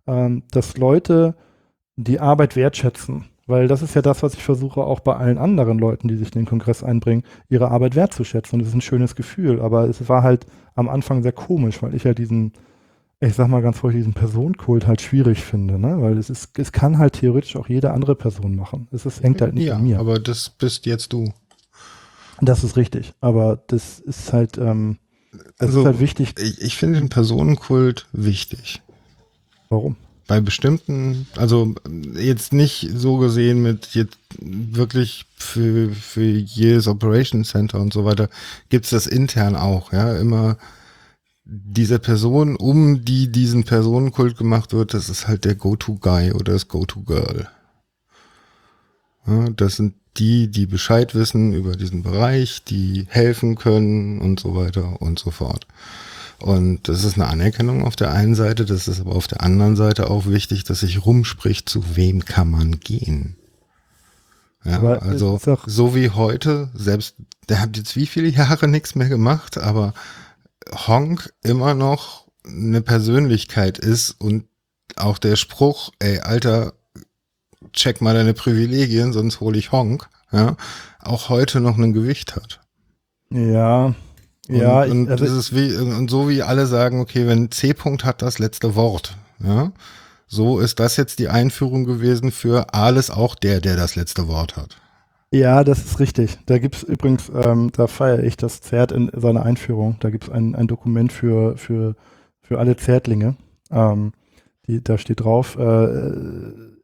ähm, 0.07 0.43
dass 0.51 0.77
Leute 0.77 1.35
die 1.95 2.19
Arbeit 2.19 2.55
wertschätzen. 2.55 3.25
Weil 3.45 3.67
das 3.67 3.81
ist 3.81 3.93
ja 3.93 4.01
das, 4.01 4.23
was 4.23 4.35
ich 4.35 4.43
versuche, 4.43 4.81
auch 4.81 5.01
bei 5.01 5.17
allen 5.17 5.37
anderen 5.37 5.77
Leuten, 5.77 6.07
die 6.07 6.15
sich 6.15 6.33
in 6.33 6.41
den 6.41 6.47
Kongress 6.47 6.81
einbringen, 6.81 7.23
ihre 7.49 7.71
Arbeit 7.71 7.95
wertzuschätzen. 7.95 8.55
Und 8.55 8.59
das 8.61 8.69
ist 8.69 8.75
ein 8.75 8.81
schönes 8.81 9.15
Gefühl. 9.15 9.59
Aber 9.61 9.89
es 9.89 10.07
war 10.07 10.23
halt 10.23 10.45
am 10.75 10.87
Anfang 10.87 11.23
sehr 11.23 11.33
komisch, 11.33 11.83
weil 11.83 11.93
ich 11.93 12.05
ja 12.05 12.13
diesen, 12.13 12.53
ich 13.27 13.35
sag 13.35 13.47
mal 13.47 13.61
ganz 13.61 13.77
vorsichtig, 13.77 14.05
diesen 14.05 14.13
Personenkult 14.13 14.87
halt 14.87 15.01
schwierig 15.01 15.43
finde, 15.43 15.79
ne? 15.79 16.01
Weil 16.01 16.17
es 16.17 16.29
ist, 16.29 16.57
es 16.57 16.71
kann 16.71 16.97
halt 16.97 17.13
theoretisch 17.13 17.55
auch 17.55 17.69
jede 17.69 17.91
andere 17.91 18.15
Person 18.15 18.55
machen. 18.55 18.87
Es 18.91 19.05
ist, 19.05 19.23
hängt 19.23 19.41
halt 19.41 19.53
nicht 19.53 19.67
ja, 19.67 19.75
an 19.75 19.83
mir. 19.83 19.99
Aber 19.99 20.19
das 20.19 20.49
bist 20.49 20.85
jetzt 20.85 21.13
du. 21.13 21.31
Das 22.41 22.63
ist 22.63 22.75
richtig. 22.75 23.13
Aber 23.21 23.61
das 23.67 23.99
ist 23.99 24.33
halt, 24.33 24.57
ähm, 24.57 24.97
das 25.31 25.69
also, 25.69 25.81
ist 25.81 25.85
halt 25.85 25.99
wichtig. 25.99 26.33
Ich, 26.37 26.61
ich 26.61 26.77
finde 26.77 26.99
den 26.99 27.09
Personenkult 27.09 28.07
wichtig. 28.11 28.81
Warum? 29.69 29.95
Bei 30.27 30.39
bestimmten, 30.39 31.27
also 31.35 31.75
jetzt 32.15 32.53
nicht 32.53 32.89
so 32.95 33.17
gesehen 33.17 33.61
mit 33.61 33.93
jetzt 33.93 34.17
wirklich 34.39 35.25
für, 35.35 35.89
für 35.89 36.23
jedes 36.23 36.87
Operation 36.87 37.43
Center 37.43 37.79
und 37.79 37.93
so 37.93 38.05
weiter, 38.05 38.29
gibt's 38.69 38.91
das 38.91 39.05
intern 39.05 39.55
auch, 39.55 39.91
ja, 39.91 40.15
immer 40.15 40.57
diese 41.45 41.99
Person, 41.99 42.55
um 42.55 43.03
die 43.03 43.31
diesen 43.31 43.63
Personenkult 43.63 44.37
gemacht 44.37 44.73
wird, 44.73 44.93
das 44.93 45.09
ist 45.09 45.27
halt 45.27 45.45
der 45.45 45.55
Go-To-Guy 45.55 46.31
oder 46.31 46.53
das 46.53 46.67
Go-To-Girl. 46.67 47.49
Ja, 49.27 49.49
das 49.49 49.75
sind 49.75 49.95
die, 50.17 50.49
die 50.49 50.65
Bescheid 50.65 51.15
wissen 51.15 51.53
über 51.53 51.75
diesen 51.75 52.03
Bereich, 52.03 52.63
die 52.63 53.05
helfen 53.09 53.55
können 53.55 54.21
und 54.21 54.39
so 54.39 54.55
weiter 54.55 55.01
und 55.01 55.19
so 55.19 55.31
fort. 55.31 55.67
Und 56.39 56.87
das 56.89 57.03
ist 57.03 57.15
eine 57.15 57.27
Anerkennung 57.27 57.85
auf 57.85 57.95
der 57.95 58.11
einen 58.11 58.35
Seite, 58.35 58.65
das 58.65 58.87
ist 58.87 58.99
aber 58.99 59.15
auf 59.15 59.27
der 59.27 59.41
anderen 59.41 59.75
Seite 59.75 60.09
auch 60.09 60.25
wichtig, 60.25 60.63
dass 60.65 60.81
sich 60.81 61.05
rumspricht, 61.05 61.69
zu 61.69 61.95
wem 61.95 62.25
kann 62.25 62.51
man 62.51 62.79
gehen. 62.79 63.37
Ja, 64.65 64.77
aber 64.77 65.03
also 65.03 65.39
so 65.65 65.95
wie 65.95 66.09
heute, 66.09 66.69
selbst 66.73 67.15
der 67.49 67.59
hat 67.59 67.75
jetzt 67.75 67.95
wie 67.95 68.05
viele 68.05 68.29
Jahre 68.29 68.67
nichts 68.67 68.95
mehr 68.95 69.09
gemacht, 69.09 69.57
aber 69.57 69.93
Honk 70.87 71.33
immer 71.43 71.73
noch 71.73 72.27
eine 72.45 72.81
Persönlichkeit 72.81 73.77
ist 73.77 74.11
und 74.19 74.45
auch 74.95 75.17
der 75.17 75.35
Spruch, 75.35 75.91
ey, 75.99 76.19
Alter, 76.19 76.73
check 77.71 78.01
mal 78.01 78.13
deine 78.13 78.33
Privilegien, 78.33 79.13
sonst 79.13 79.39
hole 79.39 79.57
ich 79.57 79.71
Honk, 79.71 80.09
ja, 80.31 80.55
auch 80.99 81.29
heute 81.29 81.59
noch 81.59 81.77
ein 81.77 81.93
Gewicht 81.93 82.35
hat. 82.35 82.61
Ja, 83.29 83.95
und, 84.47 84.55
ja. 84.55 84.83
Und, 84.83 85.09
also, 85.09 85.25
das 85.25 85.33
ist 85.33 85.55
wie, 85.55 85.75
und 85.75 86.09
so 86.09 86.29
wie 86.29 86.43
alle 86.43 86.67
sagen, 86.67 86.99
okay, 86.99 87.27
wenn 87.27 87.49
C-Punkt 87.49 88.03
hat 88.03 88.21
das 88.21 88.39
letzte 88.39 88.75
Wort, 88.75 89.15
ja, 89.39 89.71
so 90.27 90.59
ist 90.59 90.79
das 90.79 90.97
jetzt 90.97 91.19
die 91.19 91.29
Einführung 91.29 91.85
gewesen 91.85 92.31
für 92.31 92.73
alles 92.73 93.09
auch 93.09 93.35
der, 93.35 93.61
der 93.61 93.75
das 93.75 93.95
letzte 93.95 94.27
Wort 94.27 94.57
hat. 94.57 94.77
Ja, 95.33 95.63
das 95.63 95.83
ist 95.83 95.99
richtig. 95.99 96.37
Da 96.45 96.59
gibt 96.59 96.75
es 96.75 96.83
übrigens, 96.83 97.31
ähm, 97.33 97.71
da 97.75 97.87
feiere 97.87 98.23
ich 98.23 98.37
das 98.37 98.61
Zert 98.61 98.91
in 98.91 99.09
seiner 99.15 99.43
Einführung. 99.43 99.97
Da 99.99 100.11
gibt 100.11 100.25
es 100.25 100.29
ein, 100.29 100.53
ein 100.53 100.67
Dokument 100.67 101.11
für, 101.11 101.57
für, 101.57 101.95
für 102.41 102.59
alle 102.59 102.75
Zertlinge. 102.77 103.35
Ähm, 103.71 104.13
die, 104.67 104.83
da 104.83 104.99
steht 104.99 105.21
drauf, 105.21 105.57
äh, 105.57 105.63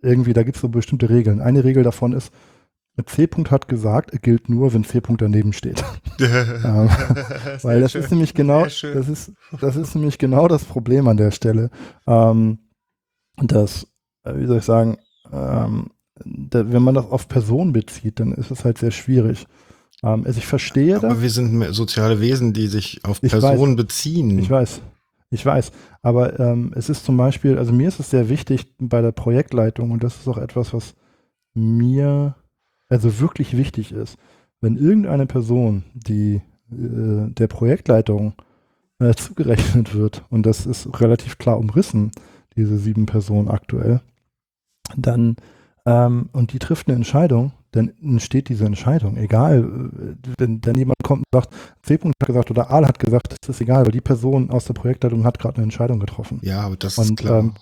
irgendwie, 0.02 0.34
da 0.34 0.42
gibt 0.42 0.56
es 0.56 0.62
so 0.62 0.70
bestimmte 0.70 1.12
Regeln. 1.12 1.42
Eine 1.42 1.64
Regel 1.64 1.84
davon 1.84 2.12
ist, 2.12 2.34
C-Punkt 3.06 3.52
hat 3.52 3.68
gesagt, 3.68 4.20
gilt 4.24 4.50
nur, 4.50 4.74
wenn 4.74 4.84
C-Punkt 4.84 5.22
daneben 5.22 5.54
steht. 5.54 5.84
ähm, 6.20 6.90
weil 7.62 7.82
das 7.82 7.92
schön. 7.92 8.02
ist 8.02 8.10
nämlich 8.10 8.34
genau, 8.34 8.64
das 8.64 8.84
ist, 8.84 9.32
das 9.62 9.76
ist 9.76 9.94
nämlich 9.94 10.18
genau 10.18 10.48
das 10.48 10.66
Problem 10.66 11.08
an 11.08 11.18
der 11.18 11.30
Stelle. 11.30 11.70
Ähm, 12.08 12.58
dass, 13.38 13.88
äh, 14.24 14.34
wie 14.36 14.48
soll 14.48 14.58
ich 14.58 14.66
sagen, 14.66 14.98
ähm, 15.32 15.92
da, 16.26 16.72
wenn 16.72 16.84
man 16.84 16.96
das 16.96 17.06
auf 17.06 17.28
Personen 17.28 17.74
bezieht, 17.74 18.20
dann 18.20 18.34
ist 18.34 18.52
es 18.52 18.66
halt 18.66 18.78
sehr 18.78 18.92
schwierig. 18.92 19.48
Ähm, 20.04 20.24
also 20.26 20.38
ich 20.38 20.48
verstehe 20.48 20.98
Aber 20.98 21.10
das. 21.10 21.22
wir 21.22 21.30
sind 21.30 21.74
soziale 21.74 22.20
Wesen, 22.22 22.54
die 22.54 22.68
sich 22.68 23.02
auf 23.04 23.22
ich 23.22 23.32
Personen 23.32 23.78
weiß, 23.78 23.86
beziehen. 23.86 24.40
Ich 24.40 24.50
weiß. 24.50 24.82
Ich 25.32 25.46
weiß. 25.46 25.72
Aber 26.02 26.40
ähm, 26.40 26.72
es 26.76 26.90
ist 26.90 27.06
zum 27.06 27.18
Beispiel, 27.18 27.58
also 27.58 27.72
mir 27.72 27.88
ist 27.88 28.00
es 28.00 28.10
sehr 28.10 28.30
wichtig 28.30 28.66
bei 28.80 29.02
der 29.02 29.12
Projektleitung 29.12 29.92
und 29.92 30.04
das 30.04 30.18
ist 30.18 30.28
auch 30.28 30.38
etwas, 30.38 30.74
was 30.74 30.96
mir 31.54 32.36
also 32.88 33.20
wirklich 33.20 33.56
wichtig 33.56 33.92
ist, 33.92 34.18
wenn 34.62 34.76
irgendeine 34.76 35.28
Person, 35.28 35.84
die 35.94 36.42
äh, 36.72 37.30
der 37.30 37.48
Projektleitung 37.48 38.34
äh, 39.00 39.14
zugerechnet 39.16 39.94
wird, 39.94 40.26
und 40.30 40.46
das 40.46 40.66
ist 40.66 41.00
relativ 41.00 41.38
klar 41.38 41.60
umrissen, 41.60 42.12
diese 42.56 42.78
sieben 42.78 43.06
Personen 43.06 43.48
aktuell, 43.48 44.02
dann, 44.98 45.36
ähm, 45.90 46.30
und 46.34 46.54
die 46.54 46.60
trifft 46.60 46.88
eine 46.88 46.96
Entscheidung, 46.96 47.52
dann 47.72 47.92
entsteht 48.02 48.50
diese 48.50 48.66
Entscheidung. 48.66 49.18
Egal, 49.18 49.64
äh, 49.64 50.34
wenn 50.38 50.62
dann 50.62 50.76
jemand 50.76 50.98
kommt 51.04 51.24
und 51.32 51.42
sagt, 51.42 51.54
C. 51.82 51.96
hat 51.96 52.28
gesagt 52.28 52.52
oder 52.52 52.70
A 52.72 52.88
hat 52.88 53.00
gesagt, 53.00 53.36
das 53.42 53.50
ist 53.50 53.62
egal, 53.62 53.86
weil 53.86 53.92
die 53.92 54.02
Person 54.02 54.52
aus 54.52 54.66
der 54.66 54.74
Projektleitung 54.74 55.24
hat 55.24 55.40
gerade 55.40 55.56
eine 55.58 55.64
Entscheidung 55.64 56.00
getroffen. 56.00 56.40
Ja, 56.44 56.62
aber 56.62 56.78
das 56.78 56.98
und, 56.98 57.06
ist 57.06 57.18
klar. 57.18 57.40
Ähm, 57.40 57.54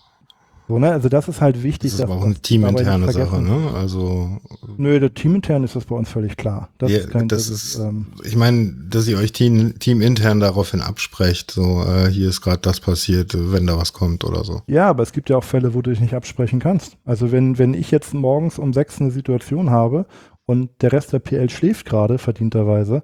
so, 0.68 0.80
ne? 0.80 0.92
Also 0.92 1.08
das 1.08 1.30
ist 1.30 1.40
halt 1.40 1.64
wichtig. 1.64 1.92
Das 1.92 2.00
ist 2.00 2.04
aber 2.04 2.16
auch 2.16 2.26
eine 2.26 2.36
teaminterne 2.36 3.10
Sache, 3.12 3.42
ne? 3.42 3.72
Also. 3.74 4.38
Nö, 4.76 5.00
der 5.00 5.14
teamintern 5.14 5.64
ist 5.64 5.78
das 5.78 5.86
bei 5.86 5.96
uns 5.96 6.10
völlig 6.10 6.36
klar. 6.36 6.70
Das 6.78 6.92
ja, 6.92 6.98
ist 7.00 7.10
kein, 7.10 7.30
das, 7.30 7.48
das 7.48 7.56
ist, 7.56 7.80
ähm, 7.80 8.08
ich 8.26 8.36
meine, 8.36 8.74
dass 8.90 9.08
ihr 9.08 9.18
euch 9.18 9.32
team, 9.32 9.80
teamintern 9.80 10.42
daraufhin 10.42 10.82
absprecht, 10.82 11.52
so, 11.52 11.84
äh, 11.84 12.10
hier 12.10 12.28
ist 12.28 12.42
gerade 12.42 12.60
das 12.60 12.82
passiert, 12.82 13.34
wenn 13.34 13.66
da 13.66 13.78
was 13.78 13.94
kommt 13.94 14.26
oder 14.26 14.44
so. 14.44 14.62
Ja, 14.68 14.90
aber 14.90 15.04
es 15.04 15.14
gibt 15.14 15.30
ja 15.30 15.38
auch 15.38 15.44
Fälle, 15.44 15.74
wo 15.74 15.82
du 15.82 15.92
dich 15.92 16.02
nicht 16.02 16.14
absprechen 16.14 16.60
kannst. 16.60 16.98
Also 17.06 17.32
wenn, 17.32 17.58
wenn 17.58 17.74
ich 17.74 17.90
jetzt 17.92 18.14
morgens 18.14 18.60
um 18.60 18.74
sechs 18.74 19.00
eine 19.00 19.12
Situation 19.12 19.70
habe 19.70 20.06
und 20.46 20.70
der 20.82 20.92
Rest 20.92 21.14
der 21.14 21.20
PL 21.20 21.50
schläft 21.50 21.86
gerade, 21.86 22.18
verdienterweise, 22.18 23.04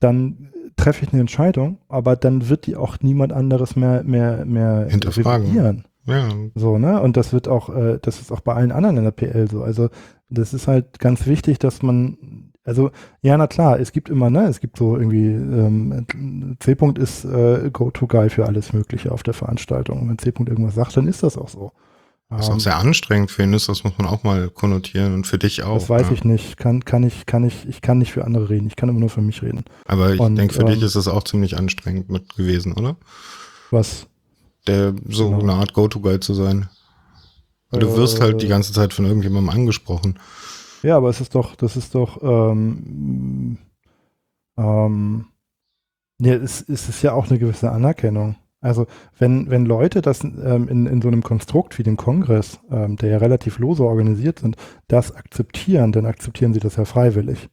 dann 0.00 0.50
treffe 0.76 1.04
ich 1.04 1.12
eine 1.12 1.20
Entscheidung, 1.20 1.78
aber 1.88 2.16
dann 2.16 2.48
wird 2.48 2.66
die 2.66 2.74
auch 2.74 2.98
niemand 3.00 3.32
anderes 3.32 3.76
mehr, 3.76 4.02
mehr, 4.02 4.44
mehr 4.44 4.88
hinterfragen. 4.90 5.46
Revidieren. 5.46 5.84
Ja. 6.06 6.28
So, 6.54 6.78
ne? 6.78 7.00
Und 7.00 7.16
das 7.16 7.32
wird 7.32 7.48
auch, 7.48 7.74
äh, 7.74 7.98
das 8.00 8.20
ist 8.20 8.30
auch 8.30 8.40
bei 8.40 8.54
allen 8.54 8.72
anderen 8.72 8.96
in 8.98 9.04
der 9.04 9.10
PL 9.10 9.50
so. 9.50 9.62
Also 9.62 9.88
das 10.28 10.52
ist 10.54 10.68
halt 10.68 10.98
ganz 10.98 11.26
wichtig, 11.26 11.58
dass 11.58 11.82
man, 11.82 12.52
also 12.64 12.90
ja, 13.22 13.36
na 13.36 13.46
klar, 13.46 13.78
es 13.78 13.92
gibt 13.92 14.08
immer, 14.08 14.30
ne, 14.30 14.46
es 14.46 14.60
gibt 14.60 14.76
so 14.76 14.96
irgendwie, 14.96 15.28
ähm, 15.28 16.56
C-Punkt 16.60 16.98
ist 16.98 17.24
äh, 17.24 17.70
Go-To-Guy 17.72 18.30
für 18.30 18.46
alles 18.46 18.72
Mögliche 18.72 19.12
auf 19.12 19.22
der 19.22 19.34
Veranstaltung. 19.34 20.02
Und 20.02 20.08
wenn 20.10 20.18
C-Punkt 20.18 20.50
irgendwas 20.50 20.74
sagt, 20.74 20.96
dann 20.96 21.08
ist 21.08 21.22
das 21.22 21.38
auch 21.38 21.48
so. 21.48 21.72
Was 22.30 22.48
auch 22.48 22.54
ähm, 22.54 22.60
sehr 22.60 22.78
anstrengend 22.78 23.30
für 23.30 23.42
ihn 23.42 23.52
ist, 23.52 23.68
das 23.68 23.84
muss 23.84 23.96
man 23.98 24.06
auch 24.06 24.24
mal 24.24 24.48
konnotieren 24.48 25.14
und 25.14 25.26
für 25.26 25.38
dich 25.38 25.62
auch. 25.62 25.74
Das 25.74 25.90
weiß 25.90 26.08
ja. 26.08 26.12
ich 26.12 26.24
nicht. 26.24 26.56
Kann, 26.56 26.84
kann 26.84 27.02
ich, 27.02 27.26
kann 27.26 27.44
ich, 27.44 27.68
ich 27.68 27.82
kann 27.82 27.98
nicht 27.98 28.12
für 28.12 28.24
andere 28.24 28.48
reden. 28.48 28.66
Ich 28.66 28.76
kann 28.76 28.88
immer 28.88 29.00
nur 29.00 29.10
für 29.10 29.20
mich 29.20 29.42
reden. 29.42 29.64
Aber 29.84 30.14
ich 30.14 30.20
denke, 30.20 30.54
für 30.54 30.62
ähm, 30.62 30.68
dich 30.68 30.82
ist 30.82 30.94
es 30.94 31.06
auch 31.06 31.22
ziemlich 31.24 31.56
anstrengend 31.56 32.10
mit 32.10 32.34
gewesen, 32.34 32.72
oder? 32.72 32.96
Was? 33.70 34.06
Der 34.66 34.94
so 35.08 35.30
genau. 35.30 35.42
eine 35.42 35.52
Art 35.54 35.74
Go-To-Guide 35.74 36.20
zu 36.20 36.34
sein. 36.34 36.68
Weil 37.70 37.80
du 37.80 37.96
wirst 37.96 38.20
halt 38.20 38.40
die 38.40 38.46
äh. 38.46 38.50
ganze 38.50 38.72
Zeit 38.72 38.92
von 38.92 39.04
irgendjemandem 39.04 39.50
angesprochen. 39.50 40.18
Ja, 40.82 40.96
aber 40.96 41.08
es 41.08 41.20
ist 41.20 41.34
doch, 41.34 41.56
das 41.56 41.76
ist 41.76 41.94
doch, 41.94 42.22
ähm, 42.22 43.58
ähm, 44.56 45.26
ja, 46.20 46.34
es, 46.34 46.60
es 46.68 46.88
ist 46.88 47.02
ja 47.02 47.12
auch 47.12 47.28
eine 47.28 47.38
gewisse 47.38 47.72
Anerkennung. 47.72 48.36
Also 48.60 48.86
wenn, 49.18 49.50
wenn 49.50 49.66
Leute 49.66 50.00
das 50.00 50.24
ähm, 50.24 50.68
in, 50.68 50.86
in 50.86 51.02
so 51.02 51.08
einem 51.08 51.22
Konstrukt 51.22 51.78
wie 51.78 51.82
dem 51.82 51.96
Kongress, 51.96 52.60
ähm, 52.70 52.96
der 52.96 53.10
ja 53.10 53.18
relativ 53.18 53.58
lose 53.58 53.84
organisiert 53.84 54.38
sind, 54.38 54.56
das 54.88 55.14
akzeptieren, 55.14 55.92
dann 55.92 56.06
akzeptieren 56.06 56.54
sie 56.54 56.60
das 56.60 56.76
ja 56.76 56.84
freiwillig. 56.84 57.50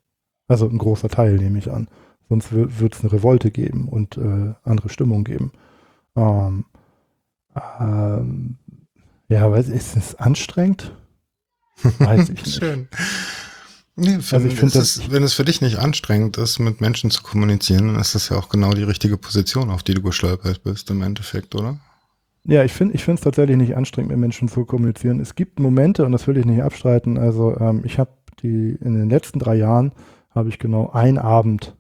Also 0.47 0.67
ein 0.67 0.77
großer 0.77 1.09
Teil 1.09 1.35
nehme 1.35 1.59
ich 1.59 1.71
an. 1.71 1.89
Sonst 2.29 2.53
wird 2.53 2.95
es 2.95 3.01
eine 3.01 3.11
Revolte 3.11 3.51
geben 3.51 3.89
und 3.89 4.17
äh, 4.17 4.53
andere 4.63 4.88
Stimmung 4.88 5.25
geben. 5.25 5.51
Ähm, 6.15 6.63
ähm, 7.80 8.57
ja, 9.28 9.49
weiß 9.49 9.69
ist 9.69 9.95
es 9.95 10.15
anstrengend? 10.15 10.95
Weiß 11.99 12.30
ich 12.30 12.45
nicht. 12.45 12.56
Schön. 12.60 12.88
Nee, 13.95 14.15
also 14.15 14.48
ich 14.48 14.56
finde, 14.56 14.73
wenn 15.11 15.23
es 15.23 15.34
für 15.34 15.44
dich 15.44 15.61
nicht 15.61 15.78
anstrengend 15.78 16.38
ist, 16.38 16.60
mit 16.60 16.82
Menschen 16.82 17.11
zu 17.11 17.23
kommunizieren, 17.23 17.88
dann 17.88 17.99
ist 17.99 18.15
das 18.15 18.30
ja 18.30 18.38
auch 18.38 18.49
genau 18.49 18.72
die 18.72 18.84
richtige 18.84 19.18
Position, 19.18 19.69
auf 19.69 19.84
die 19.84 19.94
du 19.94 20.02
gestolpert 20.02 20.64
bist 20.64 20.90
im 20.90 21.02
Endeffekt, 21.02 21.56
oder? 21.56 21.78
Ja, 22.44 22.64
ich 22.64 22.72
finde 22.72 22.95
ich 22.95 23.03
finde 23.03 23.19
es 23.19 23.23
tatsächlich 23.23 23.57
nicht 23.57 23.76
anstrengend, 23.76 24.11
mit 24.11 24.19
Menschen 24.19 24.48
zu 24.48 24.65
kommunizieren. 24.65 25.19
Es 25.19 25.36
gibt 25.36 25.60
Momente, 25.60 26.06
und 26.06 26.14
das 26.14 26.26
will 26.28 26.38
ich 26.38 26.45
nicht 26.45 26.64
abstreiten, 26.64 27.18
also 27.18 27.56
ähm, 27.60 27.82
ich 27.84 27.99
habe 27.99 28.11
die, 28.41 28.78
in 28.82 28.95
den 28.95 29.10
letzten 29.10 29.40
drei 29.40 29.56
Jahren 29.56 29.94
habe 30.32 30.49
ich 30.49 30.57
genau 30.57 30.90
einen 30.91 31.19
Abend 31.19 31.76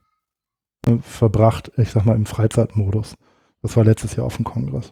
äh, 0.85 0.97
verbracht, 1.01 1.71
ich 1.77 1.91
sag 1.91 2.05
mal, 2.05 2.15
im 2.15 2.25
Freizeitmodus. 2.25 3.15
Das 3.61 3.75
war 3.77 3.83
letztes 3.83 4.15
Jahr 4.15 4.25
auf 4.25 4.35
dem 4.35 4.45
Kongress. 4.45 4.91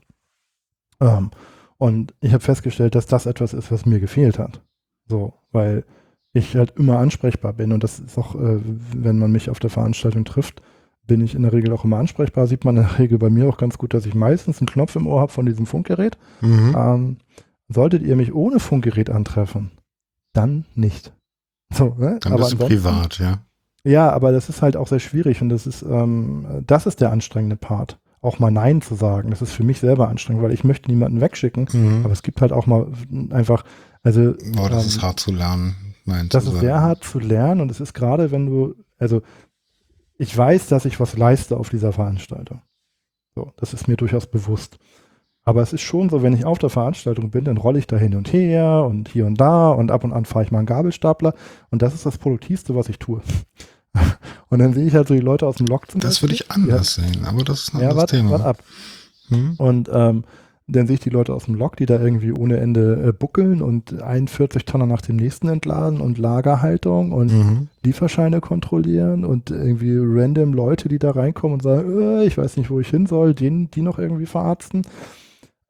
Ähm, 0.99 1.31
und 1.77 2.13
ich 2.19 2.33
habe 2.33 2.43
festgestellt, 2.43 2.95
dass 2.95 3.05
das 3.05 3.25
etwas 3.25 3.53
ist, 3.53 3.71
was 3.71 3.85
mir 3.85 3.99
gefehlt 3.99 4.37
hat. 4.37 4.61
So, 5.07 5.33
weil 5.51 5.85
ich 6.33 6.55
halt 6.55 6.73
immer 6.77 6.99
ansprechbar 6.99 7.53
bin 7.53 7.71
und 7.71 7.83
das 7.83 7.99
ist 7.99 8.17
auch, 8.17 8.35
äh, 8.35 8.59
wenn 8.95 9.17
man 9.17 9.31
mich 9.31 9.49
auf 9.49 9.59
der 9.59 9.69
Veranstaltung 9.69 10.25
trifft, 10.25 10.61
bin 11.07 11.21
ich 11.21 11.33
in 11.33 11.41
der 11.41 11.53
Regel 11.53 11.73
auch 11.73 11.85
immer 11.85 11.97
ansprechbar. 11.97 12.45
Sieht 12.47 12.65
man 12.65 12.77
in 12.77 12.83
der 12.83 12.99
Regel 12.99 13.17
bei 13.17 13.29
mir 13.29 13.47
auch 13.49 13.57
ganz 13.57 13.77
gut, 13.77 13.93
dass 13.93 14.05
ich 14.05 14.13
meistens 14.13 14.59
einen 14.59 14.67
Knopf 14.67 14.95
im 14.95 15.07
Ohr 15.07 15.21
habe 15.21 15.31
von 15.31 15.45
diesem 15.45 15.65
Funkgerät. 15.65 16.17
Mhm. 16.41 16.75
Ähm, 16.77 17.17
solltet 17.67 18.03
ihr 18.03 18.15
mich 18.15 18.33
ohne 18.33 18.59
Funkgerät 18.59 19.09
antreffen, 19.09 19.71
dann 20.33 20.65
nicht. 20.75 21.13
So, 21.73 21.95
ne? 21.97 22.19
Dann 22.21 22.33
aber 22.33 22.43
bist 22.43 22.53
du 22.53 22.57
privat, 22.57 23.19
ja. 23.19 23.39
Ja, 23.83 24.11
aber 24.11 24.31
das 24.31 24.49
ist 24.49 24.61
halt 24.61 24.75
auch 24.75 24.87
sehr 24.87 24.99
schwierig 24.99 25.41
und 25.41 25.49
das 25.49 25.65
ist, 25.65 25.81
ähm, 25.83 26.63
das 26.67 26.85
ist 26.85 27.01
der 27.01 27.11
anstrengende 27.11 27.55
Part 27.55 27.99
auch 28.21 28.39
mal 28.39 28.51
Nein 28.51 28.81
zu 28.81 28.95
sagen. 28.95 29.29
Das 29.29 29.41
ist 29.41 29.53
für 29.53 29.63
mich 29.63 29.79
selber 29.79 30.09
anstrengend, 30.09 30.43
weil 30.43 30.53
ich 30.53 30.63
möchte 30.63 30.89
niemanden 30.89 31.21
wegschicken. 31.21 31.67
Mhm. 31.71 32.01
Aber 32.03 32.13
es 32.13 32.23
gibt 32.23 32.41
halt 32.41 32.51
auch 32.51 32.65
mal 32.67 32.87
einfach, 33.29 33.63
also. 34.03 34.33
Boah, 34.55 34.69
das 34.69 34.83
ähm, 34.83 34.89
ist 34.89 35.01
hart 35.01 35.19
zu 35.19 35.31
lernen. 35.31 35.75
Nein 36.05 36.27
das 36.29 36.45
ist 36.45 36.59
sehr 36.59 36.81
hart 36.81 37.03
zu 37.03 37.19
lernen 37.19 37.61
und 37.61 37.69
es 37.69 37.79
ist 37.79 37.93
gerade, 37.93 38.31
wenn 38.31 38.47
du, 38.47 38.75
also 38.97 39.21
ich 40.17 40.35
weiß, 40.35 40.67
dass 40.67 40.85
ich 40.85 40.99
was 40.99 41.17
leiste 41.17 41.57
auf 41.57 41.69
dieser 41.69 41.93
Veranstaltung. 41.93 42.61
So, 43.35 43.53
das 43.57 43.73
ist 43.73 43.87
mir 43.87 43.95
durchaus 43.95 44.27
bewusst. 44.27 44.79
Aber 45.43 45.61
es 45.61 45.71
ist 45.71 45.81
schon 45.81 46.09
so, 46.09 46.21
wenn 46.21 46.33
ich 46.33 46.45
auf 46.45 46.59
der 46.59 46.69
Veranstaltung 46.69 47.31
bin, 47.31 47.45
dann 47.45 47.57
rolle 47.57 47.79
ich 47.79 47.87
da 47.87 47.95
hin 47.95 48.15
und 48.15 48.33
her 48.33 48.85
und 48.87 49.07
hier 49.07 49.25
und 49.25 49.39
da 49.39 49.69
und 49.69 49.91
ab 49.91 50.03
und 50.03 50.13
an 50.13 50.25
fahre 50.25 50.43
ich 50.43 50.51
mal 50.51 50.59
einen 50.59 50.67
Gabelstapler 50.67 51.33
und 51.69 51.81
das 51.81 51.93
ist 51.93 52.05
das 52.05 52.17
Produktivste, 52.17 52.75
was 52.75 52.89
ich 52.89 52.99
tue. 52.99 53.21
Und 54.49 54.59
dann 54.59 54.73
sehe 54.73 54.87
ich 54.87 54.95
halt 54.95 55.07
so 55.07 55.13
die 55.13 55.19
Leute 55.19 55.45
aus 55.47 55.57
dem 55.57 55.67
Lok 55.67 55.89
zum 55.89 56.01
Das 56.01 56.21
würde 56.21 56.33
ich 56.35 56.51
anders 56.51 56.97
ja. 56.97 57.03
sehen, 57.03 57.25
aber 57.25 57.43
das 57.43 57.63
ist 57.63 57.73
ein 57.73 57.81
ja, 57.81 57.89
anderes 57.89 58.01
wart, 58.01 58.09
Thema. 58.09 58.31
Wart 58.31 58.45
ab. 58.45 58.63
Hm? 59.29 59.55
Und 59.57 59.89
ähm, 59.91 60.23
dann 60.71 60.87
sehe 60.87 60.95
ich 60.95 60.99
die 60.99 61.09
Leute 61.09 61.33
aus 61.33 61.45
dem 61.45 61.55
Lok, 61.55 61.77
die 61.77 61.85
da 61.85 61.99
irgendwie 61.99 62.31
ohne 62.31 62.57
Ende 62.57 63.07
äh, 63.07 63.11
buckeln 63.11 63.61
und 63.61 64.01
41 64.01 64.65
Tonner 64.65 64.85
nach 64.85 65.01
dem 65.01 65.15
nächsten 65.15 65.47
entladen 65.47 65.99
und 65.99 66.17
Lagerhaltung 66.17 67.11
und 67.11 67.31
mhm. 67.31 67.67
Lieferscheine 67.83 68.39
kontrollieren 68.39 69.25
und 69.25 69.49
irgendwie 69.49 69.97
random 69.97 70.53
Leute, 70.53 70.87
die 70.87 70.99
da 70.99 71.11
reinkommen 71.11 71.55
und 71.55 71.63
sagen, 71.63 72.01
äh, 72.01 72.25
ich 72.25 72.37
weiß 72.37 72.57
nicht, 72.57 72.69
wo 72.69 72.79
ich 72.79 72.89
hin 72.89 73.07
soll, 73.07 73.33
den, 73.33 73.71
die 73.71 73.81
noch 73.81 73.97
irgendwie 73.97 74.27
verarzten. 74.27 74.83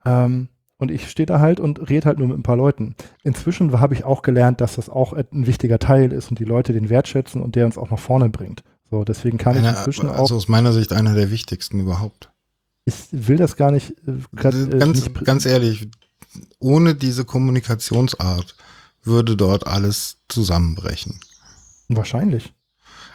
Ähm, 0.06 0.50
und 0.80 0.90
ich 0.90 1.10
stehe 1.10 1.26
da 1.26 1.40
halt 1.40 1.60
und 1.60 1.90
rede 1.90 2.06
halt 2.06 2.18
nur 2.18 2.30
mit 2.30 2.38
ein 2.38 2.44
paar 2.44 2.56
Leuten. 2.56 2.96
Inzwischen 3.22 3.80
habe 3.80 3.94
ich 3.94 4.06
auch 4.06 4.22
gelernt, 4.22 4.62
dass 4.62 4.76
das 4.76 4.90
auch 4.90 5.14
ein 5.14 5.46
wichtiger 5.46 5.78
Teil 5.78 6.12
ist 6.12 6.32
und 6.32 6.40
die 6.40 6.46
Leute 6.46 6.74
den 6.74 6.90
wertschätzen 6.90 7.42
und 7.42 7.56
der 7.56 7.66
uns 7.66 7.78
auch 7.78 7.92
nach 7.92 8.00
vorne 8.00 8.30
bringt. 8.30 8.64
So, 8.90 9.04
deswegen 9.04 9.38
kann 9.38 9.58
einer, 9.58 9.72
ich 9.72 9.78
inzwischen 9.78 10.08
also 10.08 10.16
auch. 10.16 10.22
Also 10.22 10.36
aus 10.38 10.48
meiner 10.48 10.72
Sicht 10.72 10.94
einer 10.94 11.14
der 11.14 11.32
wichtigsten 11.32 11.80
überhaupt. 11.82 12.32
Ich 12.86 12.96
will 13.12 13.38
das 13.38 13.56
gar 13.56 13.72
nicht. 13.72 13.92
Äh, 14.08 14.14
grad, 14.36 14.56
äh, 14.56 14.80
ganz, 14.80 15.04
nicht 15.04 15.26
ganz 15.26 15.46
ehrlich, 15.46 15.90
ohne 16.60 16.96
diese 16.96 17.26
Kommunikationsart 17.26 18.56
würde 19.04 19.36
dort 19.36 19.68
alles 19.68 20.18
zusammenbrechen. 20.30 21.20
Wahrscheinlich. 21.90 22.54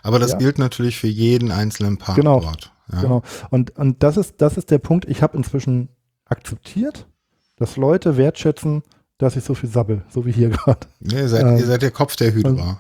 Aber 0.02 0.18
das 0.18 0.32
ja. 0.32 0.38
gilt 0.38 0.58
natürlich 0.58 0.98
für 0.98 1.08
jeden 1.08 1.50
einzelnen 1.50 1.96
Part 1.96 2.16
genau. 2.16 2.40
dort. 2.40 2.72
Ja. 2.92 3.00
Genau. 3.00 3.22
Und, 3.50 3.76
und 3.78 4.02
das 4.02 4.18
ist, 4.18 4.34
das 4.38 4.58
ist 4.58 4.70
der 4.70 4.78
Punkt. 4.78 5.06
Ich 5.08 5.22
habe 5.22 5.36
inzwischen 5.36 5.88
akzeptiert, 6.26 7.06
dass 7.56 7.76
Leute 7.76 8.16
wertschätzen, 8.16 8.82
dass 9.18 9.36
ich 9.36 9.44
so 9.44 9.54
viel 9.54 9.68
sabbel, 9.68 10.02
so 10.08 10.26
wie 10.26 10.32
hier 10.32 10.48
gerade. 10.50 10.86
Ja, 11.00 11.20
ihr, 11.20 11.28
seid, 11.28 11.42
ähm, 11.42 11.56
ihr 11.56 11.66
seid 11.66 11.82
der 11.82 11.90
Kopf 11.90 12.16
der 12.16 12.32
Hydra. 12.32 12.78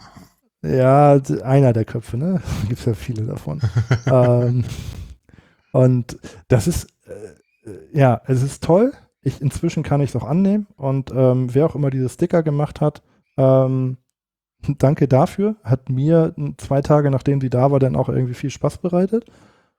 Ja, 0.62 1.20
einer 1.42 1.72
der 1.72 1.84
Köpfe, 1.84 2.16
ne? 2.16 2.40
Gibt 2.68 2.80
es 2.80 2.86
ja 2.86 2.94
viele 2.94 3.24
davon. 3.24 3.60
ähm, 4.06 4.64
und 5.72 6.18
das 6.48 6.66
ist, 6.66 6.88
äh, 7.06 7.70
ja, 7.92 8.22
es 8.26 8.42
ist 8.42 8.64
toll. 8.64 8.92
Ich, 9.22 9.40
inzwischen 9.40 9.82
kann 9.82 10.00
ich 10.00 10.10
es 10.10 10.16
auch 10.16 10.26
annehmen. 10.26 10.66
Und 10.76 11.10
ähm, 11.14 11.54
wer 11.54 11.66
auch 11.66 11.74
immer 11.74 11.90
diese 11.90 12.08
Sticker 12.08 12.42
gemacht 12.42 12.80
hat, 12.80 13.02
ähm, 13.36 13.98
danke 14.78 15.08
dafür. 15.08 15.56
Hat 15.64 15.90
mir 15.90 16.34
zwei 16.58 16.80
Tage, 16.80 17.10
nachdem 17.10 17.40
sie 17.40 17.50
da 17.50 17.70
war, 17.70 17.78
dann 17.78 17.96
auch 17.96 18.08
irgendwie 18.08 18.34
viel 18.34 18.50
Spaß 18.50 18.78
bereitet. 18.78 19.26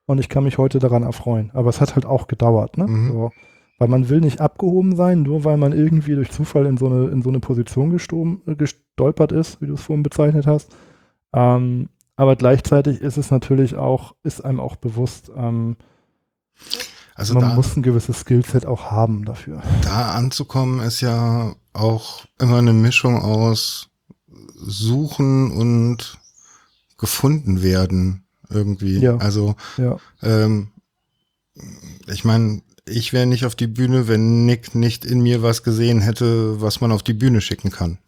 Und 0.06 0.18
ich 0.18 0.28
kann 0.28 0.44
mich 0.44 0.58
heute 0.58 0.78
daran 0.78 1.02
erfreuen. 1.02 1.50
Aber 1.52 1.70
es 1.70 1.80
hat 1.80 1.96
halt 1.96 2.06
auch 2.06 2.28
gedauert, 2.28 2.76
ne? 2.76 2.86
Mhm. 2.86 3.12
So. 3.12 3.30
Weil 3.78 3.88
man 3.88 4.08
will 4.08 4.20
nicht 4.20 4.40
abgehoben 4.40 4.96
sein, 4.96 5.22
nur 5.22 5.44
weil 5.44 5.58
man 5.58 5.72
irgendwie 5.72 6.14
durch 6.14 6.30
Zufall 6.30 6.66
in 6.66 6.78
so 6.78 6.86
eine, 6.86 7.08
in 7.08 7.22
so 7.22 7.28
eine 7.28 7.40
Position 7.40 7.90
gestolpert 7.90 9.32
ist, 9.32 9.60
wie 9.60 9.66
du 9.66 9.74
es 9.74 9.82
vorhin 9.82 10.02
bezeichnet 10.02 10.46
hast. 10.46 10.74
Ähm, 11.34 11.90
aber 12.16 12.36
gleichzeitig 12.36 13.02
ist 13.02 13.18
es 13.18 13.30
natürlich 13.30 13.76
auch, 13.76 14.14
ist 14.22 14.42
einem 14.42 14.60
auch 14.60 14.76
bewusst, 14.76 15.30
ähm, 15.36 15.76
also 17.14 17.34
man 17.34 17.42
da, 17.42 17.54
muss 17.54 17.76
ein 17.76 17.82
gewisses 17.82 18.20
Skillset 18.20 18.66
auch 18.66 18.90
haben 18.90 19.24
dafür. 19.24 19.62
Da 19.82 20.10
anzukommen 20.12 20.80
ist 20.80 21.00
ja 21.02 21.54
auch 21.74 22.24
immer 22.38 22.58
eine 22.58 22.72
Mischung 22.72 23.20
aus 23.20 23.90
suchen 24.54 25.50
und 25.50 26.18
gefunden 26.98 27.62
werden 27.62 28.24
irgendwie. 28.48 28.98
Ja. 28.98 29.16
Also 29.16 29.54
ja. 29.76 29.98
Ähm, 30.22 30.68
ich 32.06 32.24
meine, 32.24 32.62
ich 32.88 33.12
wäre 33.12 33.26
nicht 33.26 33.44
auf 33.44 33.54
die 33.54 33.66
Bühne, 33.66 34.08
wenn 34.08 34.46
Nick 34.46 34.74
nicht 34.74 35.04
in 35.04 35.20
mir 35.20 35.42
was 35.42 35.62
gesehen 35.62 36.00
hätte, 36.00 36.60
was 36.60 36.80
man 36.80 36.92
auf 36.92 37.02
die 37.02 37.14
Bühne 37.14 37.40
schicken 37.40 37.70
kann. 37.70 37.98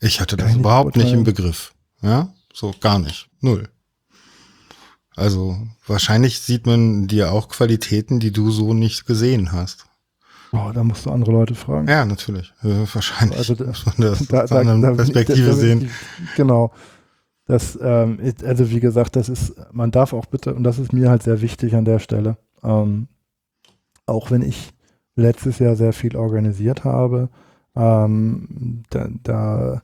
Ich 0.00 0.20
hatte 0.20 0.36
das 0.36 0.54
überhaupt 0.54 0.96
nicht 0.96 1.12
im 1.12 1.24
Begriff. 1.24 1.74
Ja, 2.00 2.32
so 2.52 2.74
gar 2.80 2.98
nicht. 2.98 3.28
Null. 3.40 3.68
Also 5.14 5.58
wahrscheinlich 5.86 6.40
sieht 6.40 6.66
man 6.66 7.06
dir 7.06 7.32
auch 7.32 7.48
Qualitäten, 7.48 8.20
die 8.20 8.32
du 8.32 8.50
so 8.50 8.72
nicht 8.72 9.04
gesehen 9.04 9.52
hast. 9.52 9.84
Oh, 10.52 10.70
da 10.74 10.82
musst 10.82 11.06
du 11.06 11.10
andere 11.10 11.32
Leute 11.32 11.54
fragen. 11.54 11.86
Ja, 11.86 12.04
natürlich. 12.04 12.52
Äh, 12.62 12.86
wahrscheinlich 12.92 13.38
also, 13.38 13.54
da, 13.54 13.66
muss 13.66 13.86
man 13.86 13.94
das 13.98 14.26
da, 14.28 14.42
aus 14.44 14.52
einer 14.52 14.80
da, 14.80 14.94
Perspektive 14.94 15.48
da, 15.48 15.52
sehen. 15.54 15.90
Genau. 16.36 16.72
Das, 17.46 17.78
ähm, 17.80 18.18
also 18.44 18.70
wie 18.70 18.80
gesagt, 18.80 19.16
das 19.16 19.28
ist, 19.28 19.54
man 19.72 19.90
darf 19.90 20.12
auch 20.12 20.26
bitte, 20.26 20.54
und 20.54 20.64
das 20.64 20.78
ist 20.78 20.92
mir 20.92 21.10
halt 21.10 21.22
sehr 21.22 21.40
wichtig 21.40 21.74
an 21.74 21.84
der 21.84 21.98
Stelle, 21.98 22.36
ähm, 22.62 23.08
auch 24.06 24.30
wenn 24.30 24.42
ich 24.42 24.72
letztes 25.16 25.58
Jahr 25.58 25.76
sehr 25.76 25.92
viel 25.92 26.16
organisiert 26.16 26.84
habe, 26.84 27.28
ähm, 27.76 28.82
da, 28.90 29.08
da 29.22 29.82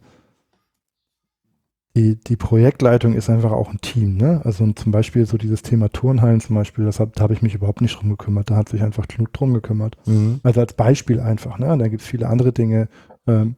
die, 1.97 2.16
die 2.16 2.36
Projektleitung 2.36 3.15
ist 3.15 3.31
einfach 3.31 3.53
auch 3.53 3.70
ein 3.70 3.81
Team, 3.81 4.19
ne? 4.19 4.43
Also 4.44 4.70
zum 4.73 4.93
Beispiel 4.93 5.24
so 5.24 5.39
dieses 5.39 5.62
Thema 5.62 5.89
Turnhallen 5.89 6.40
zum 6.40 6.55
Beispiel, 6.55 6.85
das 6.85 7.01
hab, 7.01 7.15
da 7.15 7.23
habe 7.23 7.32
ich 7.32 7.40
mich 7.40 7.55
überhaupt 7.55 7.81
nicht 7.81 7.98
drum 7.98 8.11
gekümmert. 8.11 8.51
Da 8.51 8.57
hat 8.57 8.69
sich 8.69 8.82
einfach 8.82 9.09
Knut 9.09 9.31
drum 9.32 9.55
gekümmert. 9.55 9.97
Mhm. 10.07 10.40
Also 10.43 10.61
als 10.61 10.74
Beispiel 10.74 11.20
einfach, 11.20 11.59
ne? 11.59 11.77
Da 11.78 11.89
gibt 11.89 12.03
es 12.03 12.07
viele 12.07 12.28
andere 12.28 12.53
Dinge, 12.53 12.89
ähm, 13.27 13.57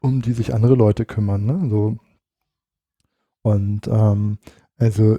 um 0.00 0.22
die 0.22 0.32
sich 0.32 0.54
andere 0.54 0.76
Leute 0.76 1.04
kümmern, 1.04 1.44
ne? 1.44 1.68
So. 1.68 1.96
Und 3.42 3.88
ähm, 3.88 4.38
also 4.76 5.18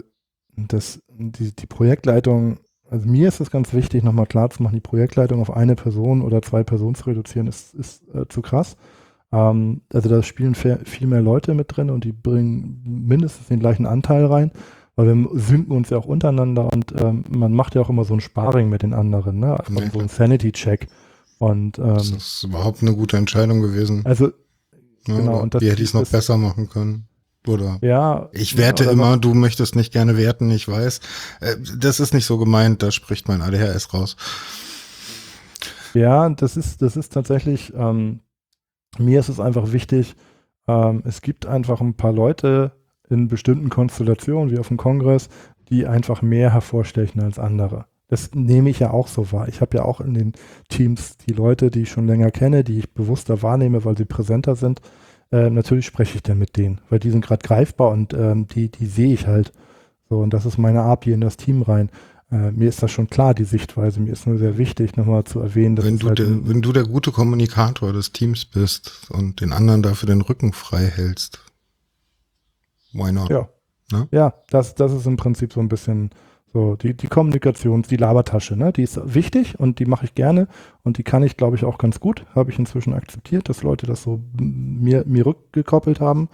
das, 0.56 1.02
die, 1.10 1.54
die 1.54 1.68
Projektleitung, 1.68 2.60
also 2.94 3.10
mir 3.10 3.28
ist 3.28 3.40
es 3.40 3.50
ganz 3.50 3.74
wichtig, 3.74 4.04
nochmal 4.04 4.28
klar 4.28 4.52
zu 4.52 4.62
machen, 4.62 4.76
die 4.76 4.80
Projektleitung 4.80 5.42
auf 5.42 5.50
eine 5.50 5.74
Person 5.74 6.22
oder 6.22 6.44
zwei 6.44 6.64
Personen 6.64 6.94
zu 6.94 7.06
reduzieren, 7.06 7.48
ist, 7.48 7.74
ist 7.74 8.04
äh, 8.14 8.28
zu 8.30 8.44
krass. 8.44 8.78
Ähm, 9.32 9.82
also 9.92 10.10
da 10.10 10.22
spielen 10.22 10.54
viel 10.54 11.08
mehr 11.08 11.22
Leute 11.22 11.56
mit 11.56 11.76
drin 11.76 11.90
und 11.90 12.04
die 12.04 12.12
bringen 12.12 12.84
mindestens 12.86 13.48
den 13.48 13.60
gleichen 13.60 13.88
Anteil 13.88 14.28
rein, 14.28 14.52
weil 14.96 15.08
wir 15.08 15.30
synken 15.40 15.72
uns 15.72 15.90
ja 15.90 15.98
auch 15.98 16.06
untereinander 16.06 16.72
und 16.72 16.94
ähm, 17.02 17.24
man 17.30 17.54
macht 17.54 17.74
ja 17.74 17.82
auch 17.82 17.90
immer 17.90 18.06
so 18.06 18.14
ein 18.14 18.22
Sparring 18.22 18.70
mit 18.70 18.84
den 18.84 18.94
anderen, 18.94 19.40
ne? 19.40 19.60
Also 19.60 19.74
nee. 19.74 19.90
so 19.92 20.00
ein 20.00 20.08
Sanity-Check. 20.08 20.88
Und 21.40 21.80
ähm, 21.80 21.96
das 21.96 22.12
ist 22.12 22.44
überhaupt 22.44 22.84
eine 22.84 22.96
gute 22.96 23.18
Entscheidung 23.18 23.62
gewesen. 23.62 24.04
Also 24.06 24.28
ja, 25.08 25.18
genau. 25.18 25.42
Und 25.42 25.56
das, 25.56 25.64
wie 25.64 25.72
hätte 25.72 25.82
ich 25.82 25.90
es 25.90 25.94
noch 25.96 26.08
besser 26.08 26.38
machen 26.38 26.70
können? 26.70 27.08
Oder 27.48 27.78
ja, 27.82 28.30
ich 28.32 28.58
werte 28.58 28.86
immer, 28.86 29.18
du 29.18 29.34
möchtest 29.34 29.76
nicht 29.76 29.92
gerne 29.92 30.18
werten, 30.18 30.50
ich 30.50 30.68
weiß. 30.68 31.02
Äh, 31.42 31.56
das 31.78 32.00
ist 32.00 32.14
nicht 32.14 32.26
so 32.26 32.38
gemeint, 32.38 32.82
da 32.82 32.92
spricht 32.92 33.28
mein 33.28 33.42
ADHS 33.42 33.94
raus. 33.94 34.16
Ja, 35.94 36.30
das 36.30 36.58
ist, 36.58 36.82
das 36.82 36.96
ist 36.98 37.14
tatsächlich, 37.14 37.74
ähm, 37.76 38.22
mir 38.98 39.20
ist 39.20 39.30
es 39.30 39.40
einfach 39.40 39.72
wichtig, 39.72 40.16
ähm, 40.68 41.04
es 41.06 41.22
gibt 41.22 41.46
einfach 41.46 41.82
ein 41.82 41.96
paar 41.96 42.14
Leute 42.14 42.72
in 43.10 43.28
bestimmten 43.28 43.70
Konstellationen, 43.70 44.52
wie 44.52 44.60
auf 44.60 44.70
dem 44.70 44.78
Kongress, 44.78 45.30
die 45.70 45.86
einfach 45.86 46.22
mehr 46.22 46.52
hervorstechen 46.52 47.22
als 47.22 47.40
andere. 47.40 47.86
Das 48.08 48.34
nehme 48.34 48.70
ich 48.70 48.80
ja 48.80 48.92
auch 48.92 49.08
so 49.08 49.32
wahr. 49.32 49.48
Ich 49.48 49.62
habe 49.62 49.78
ja 49.78 49.86
auch 49.86 50.00
in 50.00 50.14
den 50.14 50.34
Teams 50.70 51.18
die 51.18 51.34
Leute, 51.34 51.72
die 51.72 51.82
ich 51.82 51.90
schon 51.90 52.08
länger 52.08 52.32
kenne, 52.32 52.64
die 52.64 52.80
ich 52.80 52.94
bewusster 52.94 53.42
wahrnehme, 53.42 53.86
weil 53.86 53.98
sie 53.98 54.06
präsenter 54.06 54.56
sind. 54.56 54.82
Äh, 55.34 55.50
natürlich 55.50 55.88
spreche 55.88 56.18
ich 56.18 56.22
dann 56.22 56.38
mit 56.38 56.58
denen, 56.58 56.80
weil 56.92 57.00
die 57.00 57.10
sind 57.10 57.26
gerade 57.26 57.42
greifbar 57.44 57.90
und 57.90 58.14
ähm, 58.14 58.46
die, 58.48 58.70
die 58.70 58.86
sehe 58.86 59.12
ich 59.16 59.26
halt. 59.26 59.52
So, 60.08 60.20
und 60.20 60.32
das 60.32 60.46
ist 60.46 60.60
meine 60.60 60.84
Art 60.84 61.06
hier 61.06 61.16
in 61.16 61.22
das 61.22 61.38
Team 61.38 61.64
rein. 61.64 61.90
Äh, 62.32 62.52
mir 62.52 62.70
ist 62.70 62.84
das 62.84 62.92
schon 62.92 63.10
klar, 63.10 63.34
die 63.34 63.44
Sichtweise. 63.44 64.00
Mir 64.00 64.14
ist 64.14 64.28
nur 64.28 64.38
sehr 64.38 64.60
wichtig, 64.60 64.96
nochmal 64.96 65.24
zu 65.24 65.40
erwähnen, 65.40 65.76
dass 65.76 65.86
wenn 65.86 65.98
du, 65.98 66.08
halt 66.08 66.20
der, 66.20 66.48
wenn 66.48 66.62
du 66.62 66.72
der 66.72 66.84
gute 66.84 67.12
Kommunikator 67.12 67.94
des 67.94 68.12
Teams 68.12 68.46
bist 68.46 69.10
und 69.10 69.42
den 69.42 69.54
anderen 69.54 69.82
dafür 69.82 70.06
den 70.06 70.22
Rücken 70.22 70.54
frei 70.54 70.86
hältst, 70.86 71.40
why 72.92 73.12
not? 73.12 73.32
Ja. 73.32 73.50
Ne? 73.92 74.08
Ja, 74.12 74.36
das, 74.52 74.76
das 74.76 74.94
ist 74.94 75.08
im 75.08 75.18
Prinzip 75.18 75.52
so 75.52 75.62
ein 75.62 75.68
bisschen 75.68 76.12
so 76.54 76.76
die, 76.76 76.94
die 76.94 77.08
Kommunikation, 77.08 77.82
die 77.82 77.98
Labertasche, 77.98 78.56
ne? 78.56 78.72
Die 78.72 78.84
ist 78.84 79.00
wichtig 79.14 79.60
und 79.60 79.80
die 79.80 79.86
mache 79.86 80.06
ich 80.06 80.14
gerne 80.14 80.48
und 80.84 81.00
die 81.00 81.04
kann 81.04 81.24
ich, 81.24 81.36
glaube 81.36 81.56
ich, 81.56 81.66
auch 81.66 81.80
ganz 81.80 82.00
gut. 82.00 82.26
Habe 82.36 82.52
ich 82.52 82.60
inzwischen 82.60 82.94
akzeptiert, 82.94 83.50
dass 83.50 83.64
Leute 83.64 83.88
das 83.88 84.04
so 84.04 84.22
mir, 84.40 85.04
mir 85.08 85.26
rückgekoppelt 85.26 86.00
haben. 86.00 86.30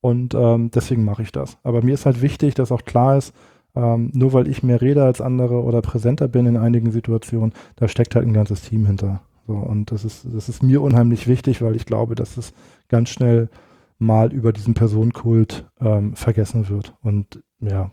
Und 0.00 0.34
ähm, 0.34 0.70
deswegen 0.70 1.04
mache 1.04 1.22
ich 1.22 1.32
das. 1.32 1.58
Aber 1.64 1.82
mir 1.82 1.94
ist 1.94 2.06
halt 2.06 2.22
wichtig, 2.22 2.54
dass 2.54 2.72
auch 2.72 2.84
klar 2.84 3.18
ist, 3.18 3.34
ähm, 3.74 4.10
nur 4.14 4.32
weil 4.32 4.48
ich 4.48 4.62
mehr 4.62 4.80
rede 4.80 5.04
als 5.04 5.20
andere 5.20 5.62
oder 5.62 5.82
präsenter 5.82 6.28
bin 6.28 6.46
in 6.46 6.56
einigen 6.56 6.90
Situationen, 6.90 7.52
da 7.76 7.88
steckt 7.88 8.14
halt 8.14 8.26
ein 8.26 8.32
ganzes 8.32 8.62
Team 8.62 8.86
hinter. 8.86 9.20
So, 9.46 9.54
und 9.54 9.90
das 9.90 10.04
ist, 10.04 10.26
das 10.32 10.48
ist 10.48 10.62
mir 10.62 10.80
unheimlich 10.82 11.26
wichtig, 11.26 11.62
weil 11.62 11.76
ich 11.76 11.84
glaube, 11.84 12.14
dass 12.14 12.36
es 12.36 12.52
ganz 12.88 13.10
schnell 13.10 13.48
mal 13.98 14.32
über 14.32 14.52
diesen 14.52 14.74
Personenkult 14.74 15.66
ähm, 15.80 16.14
vergessen 16.14 16.68
wird. 16.68 16.94
Und 17.02 17.42
ja. 17.60 17.90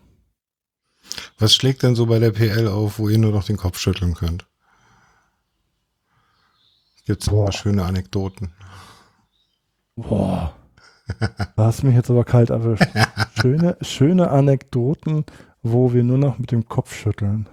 Was 1.37 1.53
schlägt 1.53 1.83
denn 1.83 1.95
so 1.95 2.05
bei 2.05 2.19
der 2.19 2.31
PL 2.31 2.67
auf, 2.67 2.99
wo 2.99 3.09
ihr 3.09 3.17
nur 3.17 3.31
noch 3.31 3.43
den 3.43 3.57
Kopf 3.57 3.77
schütteln 3.77 4.13
könnt? 4.13 4.45
Gibt 7.05 7.21
es 7.21 7.29
ein 7.29 7.35
paar 7.35 7.51
schöne 7.51 7.83
Anekdoten? 7.83 8.53
Boah. 9.95 10.55
Da 11.55 11.65
hast 11.65 11.83
du 11.83 11.87
mich 11.87 11.95
jetzt 11.95 12.09
aber 12.09 12.23
kalt 12.23 12.49
erwischt. 12.49 12.87
Schöne, 13.39 13.77
schöne 13.81 14.31
Anekdoten 14.31 15.23
wo 15.65 15.93
wir 15.93 16.03
nur 16.03 16.19
noch 16.19 16.37
mit 16.37 16.51
dem 16.51 16.69
Kopf 16.69 16.95
schütteln. 16.95 17.49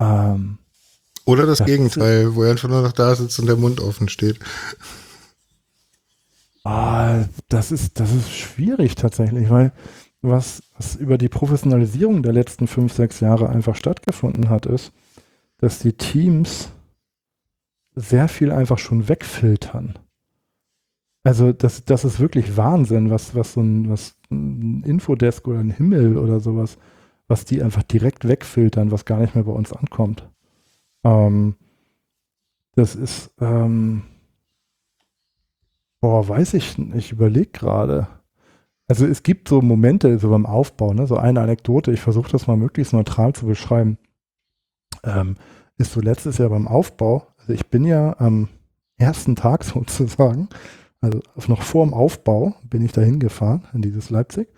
Ähm, 0.00 0.58
Oder 1.24 1.46
das, 1.46 1.58
das 1.58 1.66
Gegenteil, 1.66 2.26
ist, 2.26 2.34
wo 2.34 2.42
er 2.42 2.50
einfach 2.50 2.68
nur 2.68 2.82
noch 2.82 2.92
da 2.92 3.14
sitzt 3.14 3.38
und 3.38 3.46
der 3.46 3.56
Mund 3.56 3.80
offen 3.80 4.08
steht. 4.08 4.40
Ah, 6.64 7.24
das 7.48 7.70
ist, 7.70 8.00
das 8.00 8.12
ist 8.12 8.30
schwierig 8.30 8.96
tatsächlich, 8.96 9.48
weil 9.48 9.72
was, 10.22 10.62
was 10.76 10.94
über 10.96 11.18
die 11.18 11.28
Professionalisierung 11.28 12.22
der 12.22 12.32
letzten 12.32 12.68
fünf, 12.68 12.92
sechs 12.92 13.20
Jahre 13.20 13.48
einfach 13.48 13.76
stattgefunden 13.76 14.48
hat, 14.48 14.66
ist, 14.66 14.92
dass 15.58 15.80
die 15.80 15.92
Teams 15.92 16.70
sehr 17.94 18.28
viel 18.28 18.52
einfach 18.52 18.78
schon 18.78 19.08
wegfiltern. 19.08 19.98
Also 21.24 21.52
das, 21.52 21.84
das 21.84 22.04
ist 22.04 22.18
wirklich 22.18 22.56
Wahnsinn, 22.56 23.10
was, 23.10 23.34
was 23.34 23.52
so 23.52 23.60
ein, 23.60 23.90
was 23.90 24.16
ein 24.30 24.82
Infodesk 24.84 25.46
oder 25.46 25.60
ein 25.60 25.70
Himmel 25.70 26.16
oder 26.16 26.40
sowas, 26.40 26.78
was 27.28 27.44
die 27.44 27.62
einfach 27.62 27.82
direkt 27.82 28.26
wegfiltern, 28.26 28.90
was 28.90 29.04
gar 29.04 29.18
nicht 29.20 29.34
mehr 29.34 29.44
bei 29.44 29.52
uns 29.52 29.72
ankommt. 29.72 30.28
Ähm, 31.04 31.56
das 32.74 32.94
ist, 32.94 33.30
ähm, 33.40 34.02
boah, 36.00 36.26
weiß 36.28 36.54
ich 36.54 36.78
nicht, 36.78 36.94
ich 36.96 37.12
überlege 37.12 37.50
gerade. 37.50 38.08
Also 38.92 39.06
es 39.06 39.22
gibt 39.22 39.48
so 39.48 39.62
Momente 39.62 40.18
so 40.18 40.28
beim 40.28 40.44
Aufbau, 40.44 40.92
ne, 40.92 41.06
so 41.06 41.16
eine 41.16 41.40
Anekdote, 41.40 41.92
ich 41.92 42.02
versuche 42.02 42.30
das 42.30 42.46
mal 42.46 42.58
möglichst 42.58 42.92
neutral 42.92 43.32
zu 43.32 43.46
beschreiben. 43.46 43.96
Ähm, 45.02 45.36
ist 45.78 45.92
so 45.92 46.02
letztes 46.02 46.36
Jahr 46.36 46.50
beim 46.50 46.68
Aufbau, 46.68 47.26
also 47.38 47.54
ich 47.54 47.68
bin 47.68 47.86
ja 47.86 48.14
am 48.18 48.50
ersten 48.98 49.34
Tag 49.34 49.64
sozusagen, 49.64 50.50
also 51.00 51.22
noch 51.46 51.62
vor 51.62 51.86
dem 51.86 51.94
Aufbau 51.94 52.54
bin 52.64 52.84
ich 52.84 52.92
da 52.92 53.00
hingefahren, 53.00 53.64
in 53.72 53.80
dieses 53.80 54.10
Leipzig. 54.10 54.48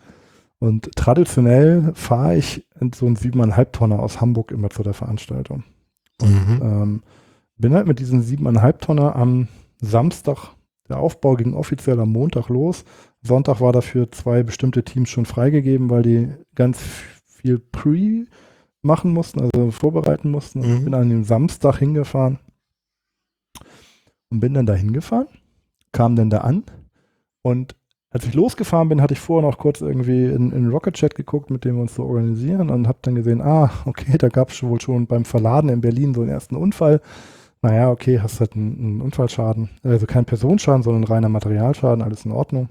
Und 0.58 0.90
traditionell 0.96 1.92
fahre 1.94 2.34
ich 2.34 2.66
so 2.92 3.06
einen 3.06 3.16
7,5 3.16 3.70
Tonner 3.70 4.00
aus 4.00 4.20
Hamburg 4.20 4.50
immer 4.50 4.68
zu 4.68 4.82
der 4.82 4.94
Veranstaltung. 4.94 5.62
Und 6.20 6.48
mhm. 6.48 6.60
ähm, 6.60 7.02
bin 7.56 7.72
halt 7.72 7.86
mit 7.86 8.00
diesen 8.00 8.20
7,5 8.20 8.78
Tonner 8.78 9.14
am 9.14 9.46
Samstag, 9.80 10.56
der 10.88 10.98
Aufbau 10.98 11.36
ging 11.36 11.54
offiziell 11.54 12.00
am 12.00 12.10
Montag 12.10 12.48
los. 12.48 12.84
Sonntag 13.26 13.60
war 13.60 13.72
dafür 13.72 14.12
zwei 14.12 14.42
bestimmte 14.42 14.84
Teams 14.84 15.08
schon 15.10 15.26
freigegeben, 15.26 15.90
weil 15.90 16.02
die 16.02 16.28
ganz 16.54 16.80
viel 17.26 17.58
Pre 17.58 18.26
machen 18.82 19.12
mussten, 19.12 19.40
also 19.40 19.70
vorbereiten 19.70 20.30
mussten. 20.30 20.60
Und 20.60 20.68
mhm. 20.68 20.76
ich 20.76 20.84
bin 20.84 20.94
an 20.94 21.08
dem 21.08 21.24
Samstag 21.24 21.78
hingefahren 21.78 22.38
und 24.30 24.40
bin 24.40 24.54
dann 24.54 24.66
da 24.66 24.74
hingefahren 24.74 25.28
kam 25.94 26.16
dann 26.16 26.28
da 26.28 26.38
an 26.38 26.64
und 27.42 27.74
als 28.10 28.26
ich 28.26 28.34
losgefahren 28.34 28.88
bin, 28.88 29.02
hatte 29.02 29.14
ich 29.14 29.20
vorher 29.20 29.48
noch 29.48 29.58
kurz 29.58 29.80
irgendwie 29.80 30.26
in, 30.26 30.52
in 30.52 30.68
Rocket 30.68 30.94
Chat 30.94 31.16
geguckt, 31.16 31.50
mit 31.50 31.64
dem 31.64 31.76
wir 31.76 31.82
uns 31.82 31.96
so 31.96 32.04
organisieren 32.04 32.70
und 32.70 32.86
habe 32.86 32.98
dann 33.02 33.16
gesehen, 33.16 33.40
ah, 33.40 33.70
okay, 33.86 34.18
da 34.18 34.28
gab 34.28 34.50
es 34.50 34.62
wohl 34.62 34.80
schon 34.80 35.06
beim 35.06 35.24
Verladen 35.24 35.70
in 35.70 35.80
Berlin 35.80 36.14
so 36.14 36.20
einen 36.20 36.30
ersten 36.30 36.54
Unfall. 36.54 37.00
Naja, 37.62 37.90
okay, 37.90 38.20
hast 38.20 38.38
halt 38.40 38.54
einen, 38.54 38.78
einen 38.78 39.00
Unfallschaden, 39.00 39.70
also 39.82 40.06
kein 40.06 40.26
Personenschaden, 40.26 40.82
sondern 40.82 41.04
reiner 41.04 41.28
Materialschaden, 41.28 42.04
alles 42.04 42.24
in 42.24 42.32
Ordnung. 42.32 42.68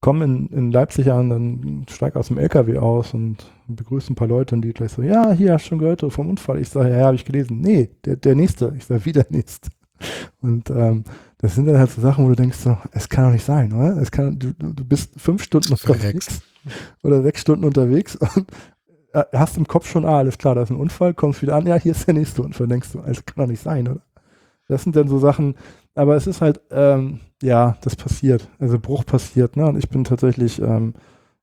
Komm 0.00 0.22
in, 0.22 0.48
in 0.48 0.72
Leipzig 0.72 1.12
an, 1.12 1.28
dann 1.28 1.86
steig 1.90 2.16
aus 2.16 2.28
dem 2.28 2.38
LKW 2.38 2.78
aus 2.78 3.12
und 3.12 3.36
begrüße 3.68 4.12
ein 4.12 4.16
paar 4.16 4.28
Leute 4.28 4.54
und 4.54 4.62
die 4.62 4.72
gleich 4.72 4.92
so, 4.92 5.02
ja, 5.02 5.32
hier 5.32 5.52
hast 5.52 5.66
du 5.66 5.68
schon 5.70 5.78
gehört 5.78 6.00
vom 6.12 6.30
Unfall. 6.30 6.58
Ich 6.58 6.70
sage, 6.70 6.90
ja, 6.90 7.04
habe 7.04 7.16
ich 7.16 7.24
gelesen. 7.24 7.60
Nee, 7.60 7.90
der, 8.04 8.16
der 8.16 8.34
nächste. 8.34 8.72
Ich 8.76 8.86
sage, 8.86 9.04
wieder 9.04 9.26
nächste. 9.28 9.68
Und 10.40 10.70
ähm, 10.70 11.04
das 11.38 11.54
sind 11.54 11.66
dann 11.66 11.78
halt 11.78 11.90
so 11.90 12.00
Sachen, 12.00 12.24
wo 12.24 12.28
du 12.30 12.36
denkst, 12.36 12.58
so, 12.58 12.78
es 12.92 13.08
kann 13.08 13.24
doch 13.24 13.32
nicht 13.32 13.44
sein, 13.44 13.72
oder? 13.72 13.96
Es 13.98 14.10
kann, 14.10 14.38
du, 14.38 14.54
du 14.54 14.84
bist 14.84 15.20
fünf 15.20 15.42
Stunden 15.42 15.72
unterwegs 15.72 16.42
oder 17.02 17.22
sechs 17.22 17.40
Stunden 17.40 17.64
unterwegs 17.64 18.16
und 18.16 18.46
äh, 19.12 19.24
hast 19.32 19.56
im 19.56 19.66
Kopf 19.66 19.88
schon, 19.88 20.04
ah, 20.04 20.18
alles 20.18 20.38
klar, 20.38 20.54
da 20.54 20.62
ist 20.62 20.70
ein 20.70 20.76
Unfall, 20.76 21.14
kommst 21.14 21.42
wieder 21.42 21.56
an, 21.56 21.66
ja, 21.66 21.76
hier 21.76 21.92
ist 21.92 22.06
der 22.06 22.14
nächste 22.14 22.42
Unfall, 22.42 22.68
denkst 22.68 22.92
du, 22.92 23.00
also 23.00 23.22
kann 23.24 23.36
doch 23.36 23.46
nicht 23.46 23.62
sein, 23.62 23.88
oder? 23.88 24.02
Das 24.68 24.84
sind 24.84 24.94
dann 24.94 25.08
so 25.08 25.18
Sachen, 25.18 25.56
aber 25.94 26.16
es 26.16 26.26
ist 26.26 26.40
halt, 26.40 26.60
ähm, 26.70 27.20
ja, 27.42 27.76
das 27.82 27.96
passiert, 27.96 28.48
also 28.58 28.78
Bruch 28.78 29.04
passiert, 29.04 29.56
ne? 29.56 29.66
Und 29.66 29.76
ich 29.76 29.88
bin 29.88 30.04
tatsächlich, 30.04 30.60
ähm, 30.60 30.94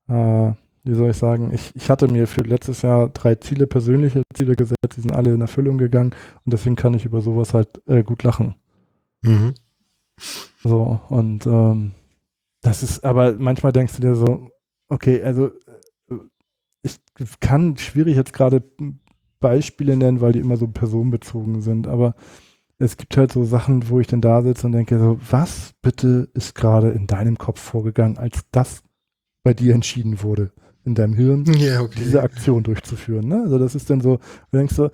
äh, 0.08 0.52
wie 0.84 0.94
soll 0.94 1.10
ich 1.10 1.18
sagen, 1.18 1.52
ich, 1.54 1.76
ich 1.76 1.90
hatte 1.90 2.08
mir 2.08 2.28
für 2.28 2.42
letztes 2.42 2.82
Jahr 2.82 3.10
drei 3.10 3.36
Ziele, 3.36 3.68
persönliche 3.68 4.24
Ziele 4.34 4.56
gesetzt, 4.56 4.96
die 4.96 5.02
sind 5.02 5.14
alle 5.14 5.34
in 5.34 5.42
Erfüllung 5.42 5.78
gegangen 5.78 6.12
und 6.46 6.54
deswegen 6.54 6.76
kann 6.76 6.94
ich 6.94 7.06
über 7.06 7.22
sowas 7.22 7.54
halt 7.54 7.82
äh, 7.88 8.04
gut 8.04 8.24
lachen. 8.24 8.56
Mhm. 9.22 9.54
So, 10.64 11.00
und 11.10 11.46
ähm, 11.46 11.92
das 12.62 12.84
ist, 12.84 13.04
aber 13.04 13.34
manchmal 13.34 13.72
denkst 13.72 13.96
du 13.96 14.02
dir 14.02 14.16
so, 14.16 14.50
okay, 14.90 15.22
also 15.24 15.48
äh, 16.10 16.16
ich 16.84 17.00
kann 17.40 17.78
schwierig 17.78 18.16
jetzt 18.16 18.34
gerade 18.34 18.64
Beispiele 19.40 19.96
nennen, 19.96 20.22
weil 20.22 20.32
die 20.32 20.40
immer 20.40 20.58
so 20.58 20.68
personenbezogen 20.68 21.62
sind, 21.62 21.88
aber 21.88 22.16
es 22.80 22.98
gibt 22.98 23.18
halt 23.18 23.32
so 23.32 23.44
Sachen, 23.44 23.90
wo 23.90 24.00
ich 24.00 24.08
dann 24.08 24.22
da 24.22 24.42
sitze 24.42 24.68
und 24.68 24.74
denke 24.74 25.00
so, 25.00 25.20
was 25.30 25.74
bitte 25.82 26.30
ist 26.34 26.56
gerade 26.56 26.90
in 26.90 27.08
deinem 27.08 27.38
Kopf 27.38 27.60
vorgegangen, 27.60 28.18
als 28.18 28.42
das 28.52 28.84
bei 29.44 29.54
dir 29.54 29.74
entschieden 29.74 30.22
wurde, 30.22 30.52
in 30.86 30.94
deinem 30.94 31.14
Hirn, 31.14 31.46
yeah, 31.56 31.82
okay. 31.82 32.00
diese 32.00 32.22
Aktion 32.22 32.64
durchzuführen. 32.64 33.28
Ne? 33.28 33.42
Also 33.44 33.58
das 33.58 33.76
ist 33.76 33.90
dann 33.90 34.02
so, 34.02 34.20
du 34.52 34.58
denkst 34.58 34.76
so, 34.76 34.90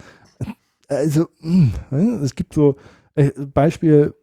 also 0.88 1.28
mh, 1.42 1.72
hm, 1.90 2.24
es 2.24 2.36
gibt 2.36 2.54
so 2.54 2.76
äh, 3.16 3.32
Beispiel, 3.32 4.14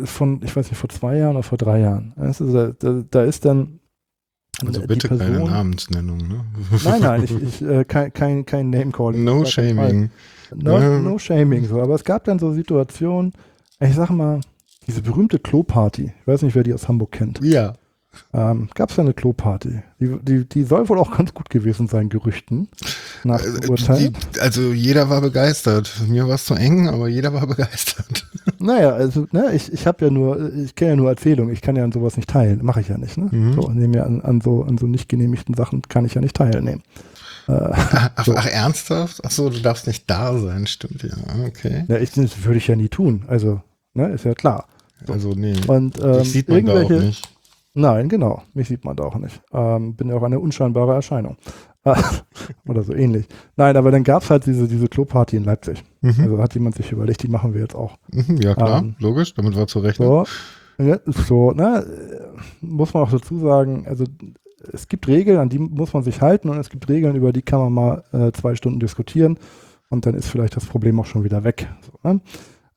von, 0.00 0.40
ich 0.42 0.54
weiß 0.54 0.70
nicht, 0.70 0.78
vor 0.78 0.90
zwei 0.90 1.16
Jahren 1.16 1.36
oder 1.36 1.42
vor 1.42 1.58
drei 1.58 1.80
Jahren. 1.80 2.12
Da, 2.16 2.72
da, 2.78 3.02
da 3.10 3.24
ist 3.24 3.44
dann. 3.44 3.80
Also 4.64 4.80
bitte 4.82 5.08
Person, 5.08 5.26
keine 5.26 5.44
Namensnennung, 5.44 6.18
ne? 6.18 6.44
Nein, 6.84 7.00
nein, 7.02 7.24
ich, 7.24 7.42
ich, 7.42 7.62
äh, 7.62 7.84
kein, 7.84 8.12
kein, 8.12 8.46
kein 8.46 8.70
Name-Calling. 8.70 9.22
No 9.22 9.44
shaming. 9.44 10.10
No, 10.54 10.78
no 10.98 11.18
shaming, 11.18 11.66
so. 11.66 11.80
Aber 11.80 11.94
es 11.94 12.04
gab 12.04 12.24
dann 12.24 12.38
so 12.38 12.52
Situationen, 12.52 13.32
ich 13.80 13.94
sag 13.94 14.10
mal, 14.10 14.40
diese 14.86 15.02
berühmte 15.02 15.38
Klo-Party, 15.38 16.12
ich 16.20 16.26
weiß 16.26 16.42
nicht, 16.42 16.54
wer 16.54 16.62
die 16.62 16.72
aus 16.72 16.88
Hamburg 16.88 17.12
kennt. 17.12 17.40
Ja 17.42 17.74
ähm, 18.32 18.68
gab 18.74 18.90
es 18.90 18.96
ja 18.96 19.02
eine 19.02 19.14
Kloparty. 19.14 19.82
Die, 20.00 20.18
die, 20.22 20.48
die 20.48 20.64
soll 20.64 20.88
wohl 20.88 20.98
auch 20.98 21.16
ganz 21.16 21.32
gut 21.32 21.50
gewesen 21.50 21.88
sein, 21.88 22.08
Gerüchten. 22.08 22.68
Nach 23.24 23.42
äh, 23.42 23.68
Urteilen. 23.68 24.16
also 24.40 24.72
jeder 24.72 25.08
war 25.08 25.20
begeistert. 25.20 25.90
Mir 26.08 26.26
war 26.28 26.34
es 26.34 26.44
zu 26.44 26.54
eng, 26.54 26.88
aber 26.88 27.08
jeder 27.08 27.32
war 27.32 27.46
begeistert. 27.46 28.26
Naja, 28.58 28.90
also 28.90 29.26
ne, 29.32 29.52
ich, 29.54 29.72
ich 29.72 29.86
habe 29.86 30.04
ja 30.04 30.10
nur, 30.10 30.52
ich 30.54 30.74
kenne 30.74 30.90
ja 30.90 30.96
nur 30.96 31.10
Erzählungen, 31.10 31.52
ich 31.52 31.62
kann 31.62 31.76
ja 31.76 31.84
an 31.84 31.92
sowas 31.92 32.16
nicht 32.16 32.30
teilen. 32.30 32.60
Mache 32.62 32.80
ich 32.80 32.88
ja 32.88 32.98
nicht. 32.98 33.16
Ne? 33.16 33.28
Mhm. 33.30 33.54
So, 33.54 33.70
nehme 33.70 33.96
ja 33.96 34.04
an, 34.04 34.20
an, 34.20 34.40
so, 34.40 34.64
an 34.64 34.78
so 34.78 34.86
nicht 34.86 35.08
genehmigten 35.08 35.54
Sachen 35.54 35.82
kann 35.82 36.04
ich 36.04 36.14
ja 36.14 36.20
nicht 36.20 36.36
teilnehmen. 36.36 36.82
Äh, 37.48 37.52
ach, 37.52 38.24
so. 38.24 38.34
ach, 38.34 38.46
ernsthaft? 38.46 39.20
Ach 39.24 39.30
so, 39.30 39.50
du 39.50 39.60
darfst 39.60 39.86
nicht 39.86 40.10
da 40.10 40.36
sein, 40.38 40.66
stimmt 40.66 41.02
ja. 41.02 41.16
Okay. 41.46 41.84
Ja, 41.88 41.98
ich, 41.98 42.10
das 42.12 42.44
würde 42.44 42.58
ich 42.58 42.66
ja 42.66 42.76
nie 42.76 42.88
tun. 42.88 43.24
Also, 43.28 43.60
ne, 43.94 44.08
ist 44.08 44.24
ja 44.24 44.34
klar. 44.34 44.66
So. 45.06 45.12
Also 45.12 45.30
nee. 45.30 45.54
Und 45.66 46.02
ähm, 46.02 46.24
sieht 46.24 46.48
man 46.48 46.66
da 46.66 46.82
auch 46.82 46.90
nicht. 46.90 47.28
Nein, 47.78 48.08
genau. 48.08 48.42
Mich 48.54 48.68
sieht 48.68 48.86
man 48.86 48.96
da 48.96 49.04
auch 49.04 49.16
nicht. 49.16 49.42
Ähm, 49.52 49.94
bin 49.96 50.08
ja 50.08 50.16
auch 50.16 50.22
eine 50.22 50.40
unscheinbare 50.40 50.94
Erscheinung. 50.94 51.36
Oder 52.66 52.82
so 52.82 52.94
ähnlich. 52.94 53.26
Nein, 53.56 53.76
aber 53.76 53.90
dann 53.90 54.02
gab 54.02 54.22
es 54.22 54.30
halt 54.30 54.46
diese, 54.46 54.66
diese 54.66 54.88
Kloparty 54.88 55.36
in 55.36 55.44
Leipzig. 55.44 55.84
Mhm. 56.00 56.14
Also 56.18 56.38
hat 56.38 56.54
jemand 56.54 56.74
sich 56.74 56.90
überlegt, 56.90 57.22
die 57.22 57.28
machen 57.28 57.52
wir 57.52 57.60
jetzt 57.60 57.74
auch. 57.74 57.98
Mhm, 58.10 58.38
ja, 58.38 58.54
klar, 58.54 58.80
ähm, 58.80 58.96
logisch, 58.98 59.34
damit 59.34 59.54
war 59.56 59.66
zu 59.66 59.80
rechnen. 59.80 60.08
So, 60.08 60.24
ja, 60.78 60.98
so, 61.04 61.52
ne, 61.52 61.86
muss 62.62 62.94
man 62.94 63.02
auch 63.02 63.10
dazu 63.10 63.38
sagen, 63.38 63.86
also 63.86 64.04
es 64.72 64.88
gibt 64.88 65.06
Regeln, 65.06 65.38
an 65.38 65.50
die 65.50 65.58
muss 65.58 65.92
man 65.92 66.02
sich 66.02 66.22
halten 66.22 66.48
und 66.48 66.58
es 66.58 66.70
gibt 66.70 66.88
Regeln, 66.88 67.14
über 67.14 67.32
die 67.32 67.42
kann 67.42 67.60
man 67.60 67.72
mal 67.72 68.04
äh, 68.12 68.32
zwei 68.32 68.54
Stunden 68.54 68.80
diskutieren 68.80 69.38
und 69.90 70.06
dann 70.06 70.14
ist 70.14 70.28
vielleicht 70.28 70.56
das 70.56 70.64
Problem 70.64 70.98
auch 70.98 71.06
schon 71.06 71.24
wieder 71.24 71.44
weg. 71.44 71.68
So, 71.82 72.08
ne? 72.08 72.20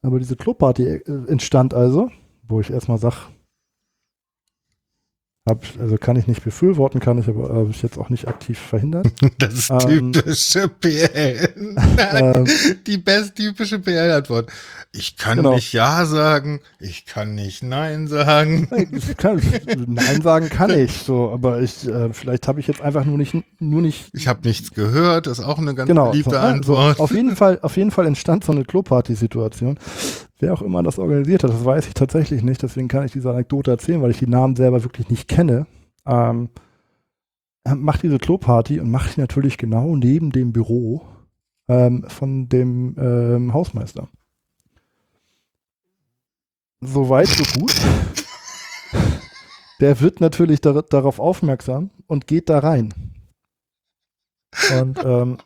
Aber 0.02 0.20
diese 0.20 0.36
Kloparty 0.36 0.84
äh, 0.84 1.02
entstand 1.28 1.74
also, 1.74 2.10
wo 2.48 2.60
ich 2.60 2.70
erstmal 2.70 2.98
sage, 2.98 3.16
hab, 5.50 5.64
also 5.80 5.98
kann 5.98 6.16
ich 6.16 6.28
nicht 6.28 6.44
befürworten, 6.44 7.00
kann 7.00 7.18
ich 7.18 7.28
aber 7.28 7.50
habe 7.50 7.70
ich 7.72 7.82
jetzt 7.82 7.98
auch 7.98 8.10
nicht 8.10 8.28
aktiv 8.28 8.60
verhindert. 8.60 9.08
Das 9.38 9.54
ist 9.54 9.70
ähm, 9.70 10.12
typische 10.12 10.68
PL. 10.68 11.54
ähm, 12.14 12.46
die 12.86 12.98
best 12.98 13.36
typische 13.36 13.80
PL-Antwort. 13.80 14.52
Ich 14.92 15.18
kann 15.18 15.38
genau. 15.38 15.56
nicht 15.56 15.72
Ja 15.72 16.06
sagen, 16.06 16.62
ich 16.80 17.06
kann 17.06 17.36
nicht 17.36 17.64
Nein 17.64 18.08
sagen. 18.08 18.68
Ich 18.92 19.18
kann, 19.18 19.42
Nein 19.88 20.22
sagen 20.22 20.50
kann 20.50 20.72
ich, 20.72 21.04
so, 21.04 21.32
aber 21.32 21.62
ich, 21.62 21.88
äh, 21.88 22.12
vielleicht 22.12 22.48
habe 22.48 22.60
ich 22.60 22.68
jetzt 22.68 22.82
einfach 22.82 23.06
nur 23.06 23.18
nicht, 23.18 23.36
nur 23.60 23.82
nicht. 23.82 24.10
Ich 24.14 24.28
habe 24.28 24.42
nichts 24.48 24.72
gehört, 24.72 25.28
das 25.28 25.40
ist 25.40 25.46
auch 25.46 25.58
eine 25.58 25.76
ganz 25.76 25.88
genau, 25.88 26.12
beliebte 26.12 26.32
so, 26.32 26.38
Antwort. 26.38 26.98
So, 26.98 27.04
auf 27.04 27.12
jeden 27.12 27.36
Fall, 27.36 27.60
auf 27.62 27.78
jeden 27.78 27.92
Fall 27.92 28.08
entstand 28.08 28.44
so 28.44 28.52
eine 28.52 28.66
Kloparty-Situation. 28.66 29.78
Wer 30.40 30.54
auch 30.54 30.62
immer 30.62 30.84
das 30.84 31.00
organisiert 31.00 31.44
hat, 31.44 31.52
das 31.52 31.66
weiß 31.66 31.88
ich 31.88 31.94
tatsächlich 31.94 32.44
nicht, 32.44 32.64
deswegen 32.64 32.88
kann 32.88 33.06
ich 33.06 33.12
diese 33.12 33.30
Anekdote 33.30 33.72
erzählen, 33.72 34.02
weil 34.02 34.12
ich 34.12 34.20
die 34.20 34.28
Namen 34.28 34.56
selber 34.56 34.84
wirklich 34.84 35.10
nicht 35.10 35.28
kenne. 35.28 35.68
Ähm, 36.06 36.50
macht 37.66 38.04
diese 38.04 38.20
Kloparty 38.20 38.80
und 38.80 38.90
macht 38.90 39.16
die 39.16 39.20
natürlich 39.22 39.58
genau 39.58 39.96
neben 39.96 40.32
dem 40.32 40.54
Büro 40.54 41.06
ähm, 41.68 42.06
von 42.08 42.48
dem 42.48 42.96
ähm, 42.98 43.54
Hausmeister. 43.54 44.08
So 46.82 47.10
weit, 47.10 47.28
so 47.28 47.60
gut. 47.60 47.76
Der 49.82 50.00
wird 50.00 50.22
natürlich 50.22 50.62
dar 50.62 50.82
darauf 50.84 51.20
aufmerksam 51.20 51.90
und 52.08 52.28
geht 52.28 52.50
da 52.50 52.60
rein. 52.60 52.94
Und 54.74 55.00
ähm, 55.04 55.38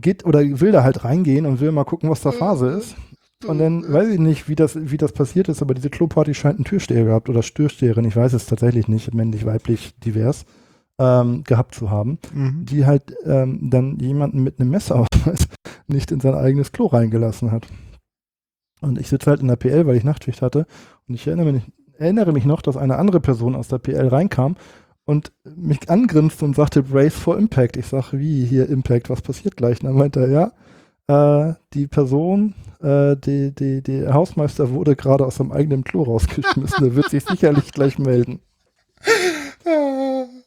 geht 0.00 0.24
oder 0.24 0.40
will 0.40 0.72
da 0.72 0.82
halt 0.82 1.04
reingehen 1.04 1.46
und 1.46 1.60
will 1.60 1.72
mal 1.72 1.84
gucken, 1.84 2.10
was 2.10 2.20
da 2.20 2.32
Phase 2.32 2.68
ist. 2.68 2.96
Und 3.46 3.58
dann 3.58 3.90
weiß 3.92 4.08
ich 4.08 4.18
nicht, 4.18 4.48
wie 4.48 4.54
das, 4.54 4.76
wie 4.90 4.96
das 4.96 5.12
passiert 5.12 5.48
ist, 5.48 5.60
aber 5.60 5.74
diese 5.74 5.90
Kloparty 5.90 6.34
scheint 6.34 6.56
einen 6.56 6.64
Türsteher 6.64 7.04
gehabt 7.04 7.28
oder 7.28 7.42
Türsteherin, 7.42 8.06
ich 8.06 8.16
weiß 8.16 8.32
es 8.32 8.46
tatsächlich 8.46 8.88
nicht, 8.88 9.12
männlich, 9.12 9.44
weiblich, 9.44 9.94
divers, 9.98 10.46
ähm, 10.98 11.44
gehabt 11.44 11.74
zu 11.74 11.90
haben, 11.90 12.18
mhm. 12.32 12.64
die 12.64 12.86
halt 12.86 13.14
ähm, 13.24 13.68
dann 13.70 13.98
jemanden 13.98 14.42
mit 14.42 14.58
einem 14.58 14.70
Messerausweis 14.70 15.48
nicht 15.86 16.10
in 16.12 16.20
sein 16.20 16.34
eigenes 16.34 16.72
Klo 16.72 16.86
reingelassen 16.86 17.52
hat. 17.52 17.66
Und 18.80 18.98
ich 18.98 19.08
sitze 19.08 19.30
halt 19.30 19.40
in 19.40 19.48
der 19.48 19.56
PL, 19.56 19.86
weil 19.86 19.96
ich 19.96 20.04
Nachtschicht 20.04 20.40
hatte 20.40 20.66
und 21.06 21.14
ich 21.14 21.26
erinnere 21.26 21.52
mich, 21.52 21.62
erinnere 21.98 22.32
mich 22.32 22.46
noch, 22.46 22.62
dass 22.62 22.76
eine 22.76 22.96
andere 22.96 23.20
Person 23.20 23.54
aus 23.54 23.68
der 23.68 23.78
PL 23.78 24.08
reinkam 24.08 24.56
und 25.06 25.32
mich 25.44 25.88
angrinste 25.88 26.44
und 26.44 26.56
sagte, 26.56 26.82
Brace 26.82 27.14
for 27.14 27.38
Impact. 27.38 27.76
Ich 27.76 27.86
sage, 27.86 28.18
wie 28.18 28.44
hier 28.44 28.68
Impact, 28.68 29.08
was 29.08 29.22
passiert 29.22 29.56
gleich? 29.56 29.80
Und 29.80 29.86
dann 29.86 29.96
meinte 29.96 30.20
er, 30.20 30.52
ja, 31.08 31.48
äh, 31.48 31.54
die 31.72 31.86
Person, 31.86 32.54
äh, 32.82 33.16
die, 33.16 33.54
die, 33.54 33.82
die 33.82 34.06
Hausmeister 34.08 34.70
wurde 34.70 34.96
gerade 34.96 35.24
aus 35.24 35.36
seinem 35.36 35.52
eigenen 35.52 35.84
Klo 35.84 36.02
rausgeschmissen. 36.02 36.84
Der 36.84 36.96
wird 36.96 37.08
sich 37.08 37.24
sicherlich 37.28 37.72
gleich 37.72 37.98
melden. 37.98 38.40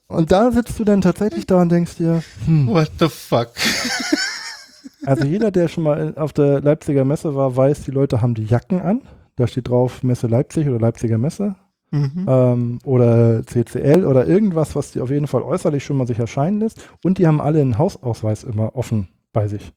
Und 0.07 0.31
da 0.31 0.52
sitzt 0.52 0.77
du 0.77 0.84
dann 0.84 1.02
tatsächlich 1.02 1.48
da 1.48 1.61
und 1.61 1.72
denkst 1.72 1.95
dir, 1.95 2.22
hm, 2.45 2.68
what 2.68 2.91
the 2.99 3.07
fuck? 3.07 3.49
Also 5.06 5.26
jeder, 5.26 5.52
der 5.52 5.69
schon 5.69 5.86
mal 5.86 6.15
auf 6.18 6.34
der 6.34 6.60
Leipziger 6.61 7.06
Messe 7.06 7.34
war, 7.34 7.56
weiß, 7.56 7.84
die 7.84 7.91
Leute 7.91 8.22
haben 8.22 8.36
die 8.36 8.44
Jacken 8.44 8.81
an. 8.81 9.02
Da 9.38 9.48
steht 9.48 9.69
drauf 9.69 10.03
Messe 10.03 10.27
Leipzig 10.27 10.68
oder 10.68 10.80
Leipziger 10.80 11.18
Messe. 11.18 11.56
Mhm. 11.91 12.25
Ähm, 12.27 12.79
oder 12.83 13.43
CCL 13.45 14.05
oder 14.05 14.27
irgendwas, 14.27 14.75
was 14.75 14.91
die 14.91 15.01
auf 15.01 15.09
jeden 15.09 15.27
Fall 15.27 15.41
äußerlich 15.41 15.83
schon 15.83 15.97
mal 15.97 16.07
sich 16.07 16.19
erscheinen 16.19 16.59
lässt. 16.59 16.87
Und 17.03 17.17
die 17.17 17.27
haben 17.27 17.41
alle 17.41 17.61
einen 17.61 17.77
Hausausweis 17.77 18.43
immer 18.43 18.75
offen 18.75 19.09
bei 19.33 19.47
sich. 19.47 19.73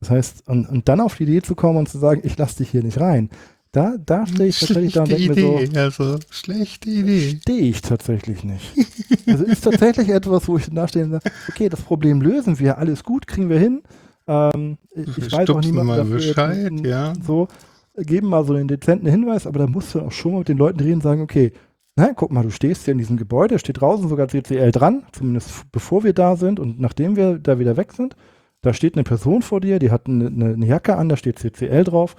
Das 0.00 0.10
heißt, 0.10 0.48
und, 0.48 0.68
und 0.68 0.88
dann 0.88 1.00
auf 1.00 1.16
die 1.16 1.22
Idee 1.22 1.42
zu 1.42 1.54
kommen 1.54 1.78
und 1.78 1.88
zu 1.88 1.98
sagen, 1.98 2.20
ich 2.24 2.36
lasse 2.36 2.58
dich 2.58 2.70
hier 2.70 2.82
nicht 2.82 3.00
rein, 3.00 3.30
da, 3.72 3.96
da 4.04 4.26
stehe 4.26 4.48
ich 4.48 4.58
tatsächlich 4.58 4.94
da 4.94 5.02
und 5.02 5.10
denke 5.10 5.34
mir 5.34 5.40
so. 5.40 5.78
Also, 5.78 6.18
schlechte 6.30 6.88
Idee. 6.88 7.38
Stehe 7.42 7.60
ich 7.60 7.82
tatsächlich 7.82 8.42
nicht. 8.42 8.64
also 9.26 9.44
ist 9.44 9.64
tatsächlich 9.64 10.08
etwas, 10.08 10.48
wo 10.48 10.56
ich 10.56 10.68
da 10.70 10.88
stehe 10.88 11.04
und 11.04 11.10
sage, 11.10 11.30
okay, 11.50 11.68
das 11.68 11.82
Problem 11.82 12.22
lösen 12.22 12.58
wir, 12.58 12.78
alles 12.78 13.04
gut, 13.04 13.26
kriegen 13.26 13.50
wir 13.50 13.58
hin. 13.58 13.82
Ähm, 14.26 14.78
ich, 14.94 15.18
ich 15.18 15.32
weiß 15.32 15.50
auch 15.50 15.60
niemand 15.60 15.88
mal 15.88 15.98
dafür, 15.98 16.16
Bescheid, 16.16 16.72
ja. 16.84 17.12
So, 17.22 17.48
geben 17.96 18.28
mal 18.28 18.44
so 18.44 18.54
einen 18.54 18.68
dezenten 18.68 19.06
Hinweis, 19.06 19.46
aber 19.46 19.58
da 19.58 19.66
musst 19.66 19.94
du 19.94 20.00
auch 20.00 20.12
schon 20.12 20.32
mal 20.32 20.38
mit 20.38 20.48
den 20.48 20.58
Leuten 20.58 20.80
reden 20.80 20.96
und 20.96 21.02
sagen, 21.02 21.22
okay, 21.22 21.52
nein, 21.96 22.14
guck 22.14 22.30
mal, 22.30 22.42
du 22.42 22.50
stehst 22.50 22.84
hier 22.84 22.92
in 22.92 22.98
diesem 22.98 23.16
Gebäude, 23.16 23.58
steht 23.58 23.80
draußen 23.80 24.08
sogar 24.08 24.28
CCL 24.28 24.70
dran, 24.70 25.04
zumindest 25.12 25.70
bevor 25.72 26.04
wir 26.04 26.12
da 26.12 26.36
sind 26.36 26.60
und 26.60 26.78
nachdem 26.78 27.16
wir 27.16 27.38
da 27.38 27.58
wieder 27.58 27.76
weg 27.76 27.92
sind. 27.92 28.16
Da 28.62 28.72
steht 28.72 28.94
eine 28.94 29.04
Person 29.04 29.42
vor 29.42 29.60
dir, 29.60 29.78
die 29.78 29.90
hat 29.90 30.06
eine, 30.06 30.26
eine 30.26 30.66
Jacke 30.66 30.96
an, 30.96 31.08
da 31.08 31.16
steht 31.16 31.38
CCL 31.38 31.84
drauf. 31.84 32.16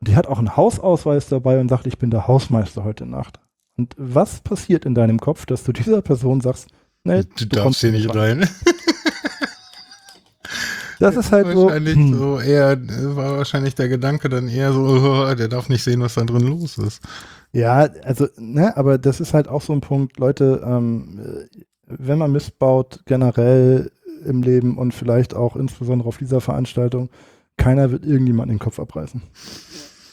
Die 0.00 0.16
hat 0.16 0.26
auch 0.26 0.38
einen 0.38 0.56
Hausausweis 0.56 1.28
dabei 1.28 1.60
und 1.60 1.68
sagt, 1.68 1.86
ich 1.86 1.98
bin 1.98 2.10
der 2.10 2.26
Hausmeister 2.26 2.84
heute 2.84 3.06
Nacht. 3.06 3.40
Und 3.76 3.94
was 3.96 4.40
passiert 4.40 4.84
in 4.84 4.94
deinem 4.94 5.18
Kopf, 5.18 5.46
dass 5.46 5.64
du 5.64 5.72
dieser 5.72 6.02
Person 6.02 6.40
sagst, 6.40 6.68
nee, 7.04 7.22
du, 7.22 7.46
du 7.46 7.56
darfst 7.56 7.80
hier 7.80 7.92
nicht 7.92 8.14
rein. 8.14 8.40
rein. 8.40 8.48
Das 11.02 11.16
ist 11.16 11.32
halt 11.32 11.46
wahrscheinlich 11.46 11.94
so, 11.94 12.00
hm. 12.00 12.14
so 12.14 12.40
eher, 12.40 12.78
war 13.16 13.36
wahrscheinlich 13.38 13.74
der 13.74 13.88
Gedanke 13.88 14.28
dann 14.28 14.48
eher 14.48 14.72
so, 14.72 14.80
oh, 15.30 15.34
der 15.34 15.48
darf 15.48 15.68
nicht 15.68 15.82
sehen, 15.82 16.00
was 16.00 16.14
da 16.14 16.24
drin 16.24 16.46
los 16.46 16.78
ist. 16.78 17.02
Ja, 17.52 17.88
also, 18.04 18.28
ne, 18.38 18.76
aber 18.76 18.98
das 18.98 19.20
ist 19.20 19.34
halt 19.34 19.48
auch 19.48 19.62
so 19.62 19.72
ein 19.72 19.80
Punkt, 19.80 20.18
Leute, 20.18 20.62
ähm, 20.64 21.48
wenn 21.86 22.18
man 22.18 22.30
Mist 22.30 22.58
baut, 22.58 23.00
generell 23.04 23.90
im 24.24 24.42
Leben 24.42 24.78
und 24.78 24.94
vielleicht 24.94 25.34
auch 25.34 25.56
insbesondere 25.56 26.08
auf 26.08 26.18
dieser 26.18 26.40
Veranstaltung, 26.40 27.10
keiner 27.56 27.90
wird 27.90 28.06
irgendjemand 28.06 28.50
den 28.50 28.60
Kopf 28.60 28.78
abreißen. 28.78 29.22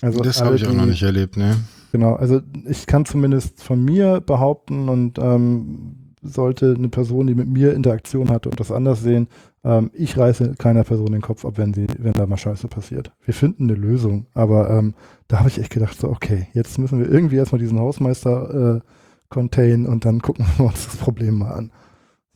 Also 0.02 0.22
das 0.22 0.42
habe 0.42 0.56
ich 0.56 0.68
auch 0.68 0.74
noch 0.74 0.86
nicht 0.86 1.04
erlebt, 1.04 1.38
ne? 1.38 1.58
Genau, 1.92 2.16
also 2.16 2.42
ich 2.68 2.88
kann 2.88 3.06
zumindest 3.06 3.62
von 3.62 3.84
mir 3.84 4.22
behaupten 4.22 4.90
und 4.90 5.20
ähm, 5.20 6.16
sollte 6.22 6.74
eine 6.78 6.90
Person, 6.90 7.28
die 7.28 7.36
mit 7.36 7.48
mir 7.48 7.74
Interaktion 7.74 8.30
hatte 8.30 8.50
und 8.50 8.60
das 8.60 8.72
anders 8.72 9.02
sehen, 9.02 9.28
ähm, 9.64 9.92
ich 9.94 10.18
reiße 10.18 10.56
keiner 10.58 10.84
Person 10.84 11.12
den 11.12 11.22
Kopf 11.22 11.46
ab, 11.46 11.54
wenn 11.58 11.74
sie, 11.74 11.88
wenn 11.98 12.14
da 12.14 12.26
mal 12.26 12.38
Scheiße 12.38 12.68
passiert. 12.68 13.12
Wir 13.24 13.34
finden 13.34 13.64
eine 13.64 13.74
Lösung, 13.74 14.28
aber 14.34 14.70
ähm, 14.70 14.94
da 15.28 15.40
habe 15.40 15.50
ich 15.50 15.60
echt 15.60 15.72
gedacht, 15.72 16.00
so, 16.00 16.10
okay, 16.10 16.48
jetzt 16.54 16.78
müssen 16.78 17.00
wir 17.00 17.10
irgendwie 17.10 17.36
erstmal 17.38 17.60
diesen 17.60 17.80
Hausmeister 17.80 18.78
äh, 18.78 18.82
contain 19.30 19.86
und 19.86 20.06
dann 20.06 20.22
gucken 20.22 20.46
wir 20.58 20.66
uns 20.66 20.86
das 20.86 20.98
Problem 20.98 21.40
mal 21.40 21.52
an. 21.52 21.72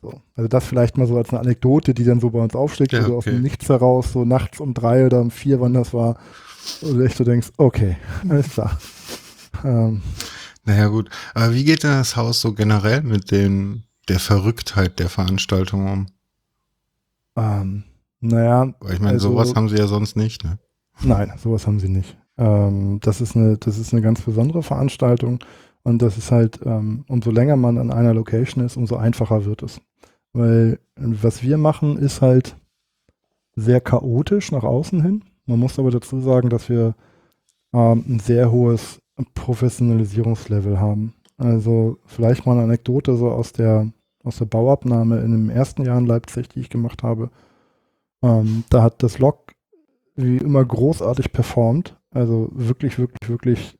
So. 0.02 0.20
Also 0.36 0.48
das 0.48 0.66
vielleicht 0.66 0.98
mal 0.98 1.06
so 1.06 1.16
als 1.16 1.30
eine 1.30 1.40
Anekdote, 1.40 1.94
die 1.94 2.04
dann 2.04 2.20
so 2.20 2.30
bei 2.30 2.40
uns 2.40 2.54
aufschlägt, 2.54 2.92
ja, 2.92 3.04
okay. 3.04 3.12
aus 3.12 3.24
dem 3.24 3.40
Nichts 3.40 3.68
heraus, 3.68 4.12
so 4.12 4.24
nachts 4.24 4.60
um 4.60 4.74
drei 4.74 5.06
oder 5.06 5.20
um 5.20 5.30
vier, 5.30 5.60
wann 5.60 5.72
das 5.72 5.94
war, 5.94 6.18
und 6.82 6.98
du 6.98 7.04
echt 7.04 7.16
so 7.16 7.24
denkst, 7.24 7.48
okay, 7.56 7.96
alles 8.28 8.50
klar. 8.50 8.78
Ähm, 9.64 10.02
naja, 10.64 10.88
gut. 10.88 11.10
Aber 11.34 11.54
wie 11.54 11.64
geht 11.64 11.84
denn 11.84 11.90
das 11.90 12.16
Haus 12.16 12.40
so 12.40 12.52
generell 12.52 13.02
mit 13.02 13.30
den, 13.30 13.84
der 14.08 14.18
Verrücktheit 14.18 14.98
der 14.98 15.08
Veranstaltung 15.08 15.90
um? 15.90 16.06
Ähm, 17.36 17.84
naja. 18.20 18.74
Ich 18.90 19.00
meine, 19.00 19.14
also, 19.14 19.30
sowas 19.30 19.54
haben 19.54 19.68
sie 19.68 19.76
ja 19.76 19.86
sonst 19.86 20.16
nicht, 20.16 20.44
ne? 20.44 20.58
Nein, 21.02 21.32
sowas 21.38 21.66
haben 21.66 21.80
sie 21.80 21.88
nicht. 21.88 22.16
Ähm, 22.38 23.00
das 23.00 23.20
ist 23.20 23.36
eine, 23.36 23.56
das 23.58 23.78
ist 23.78 23.92
eine 23.92 24.02
ganz 24.02 24.20
besondere 24.20 24.62
Veranstaltung 24.62 25.40
und 25.82 26.02
das 26.02 26.16
ist 26.16 26.30
halt, 26.30 26.60
ähm, 26.64 27.04
umso 27.08 27.30
länger 27.30 27.56
man 27.56 27.78
an 27.78 27.90
einer 27.90 28.14
Location 28.14 28.64
ist, 28.64 28.76
umso 28.76 28.96
einfacher 28.96 29.44
wird 29.44 29.62
es. 29.62 29.80
Weil 30.32 30.80
was 30.96 31.42
wir 31.42 31.58
machen, 31.58 31.98
ist 31.98 32.22
halt 32.22 32.56
sehr 33.56 33.80
chaotisch 33.80 34.50
nach 34.52 34.64
außen 34.64 35.02
hin. 35.02 35.24
Man 35.46 35.58
muss 35.58 35.78
aber 35.78 35.90
dazu 35.90 36.20
sagen, 36.20 36.48
dass 36.48 36.68
wir 36.68 36.94
ähm, 37.72 38.04
ein 38.08 38.20
sehr 38.20 38.50
hohes 38.50 39.00
Professionalisierungslevel 39.34 40.80
haben. 40.80 41.14
Also 41.36 41.98
vielleicht 42.06 42.46
mal 42.46 42.52
eine 42.52 42.62
Anekdote 42.64 43.16
so 43.16 43.30
aus 43.30 43.52
der, 43.52 43.92
aus 44.24 44.38
der 44.38 44.46
Bauabnahme 44.46 45.20
in 45.20 45.30
dem 45.30 45.50
ersten 45.50 45.84
Jahr 45.84 45.98
in 45.98 46.06
Leipzig, 46.06 46.48
die 46.48 46.60
ich 46.60 46.70
gemacht 46.70 47.02
habe. 47.02 47.30
Ähm, 48.22 48.64
da 48.70 48.82
hat 48.82 49.02
das 49.02 49.18
Log 49.18 49.52
wie 50.16 50.38
immer 50.38 50.64
großartig 50.64 51.32
performt. 51.32 51.96
Also 52.10 52.48
wirklich, 52.52 52.98
wirklich, 52.98 53.28
wirklich 53.28 53.78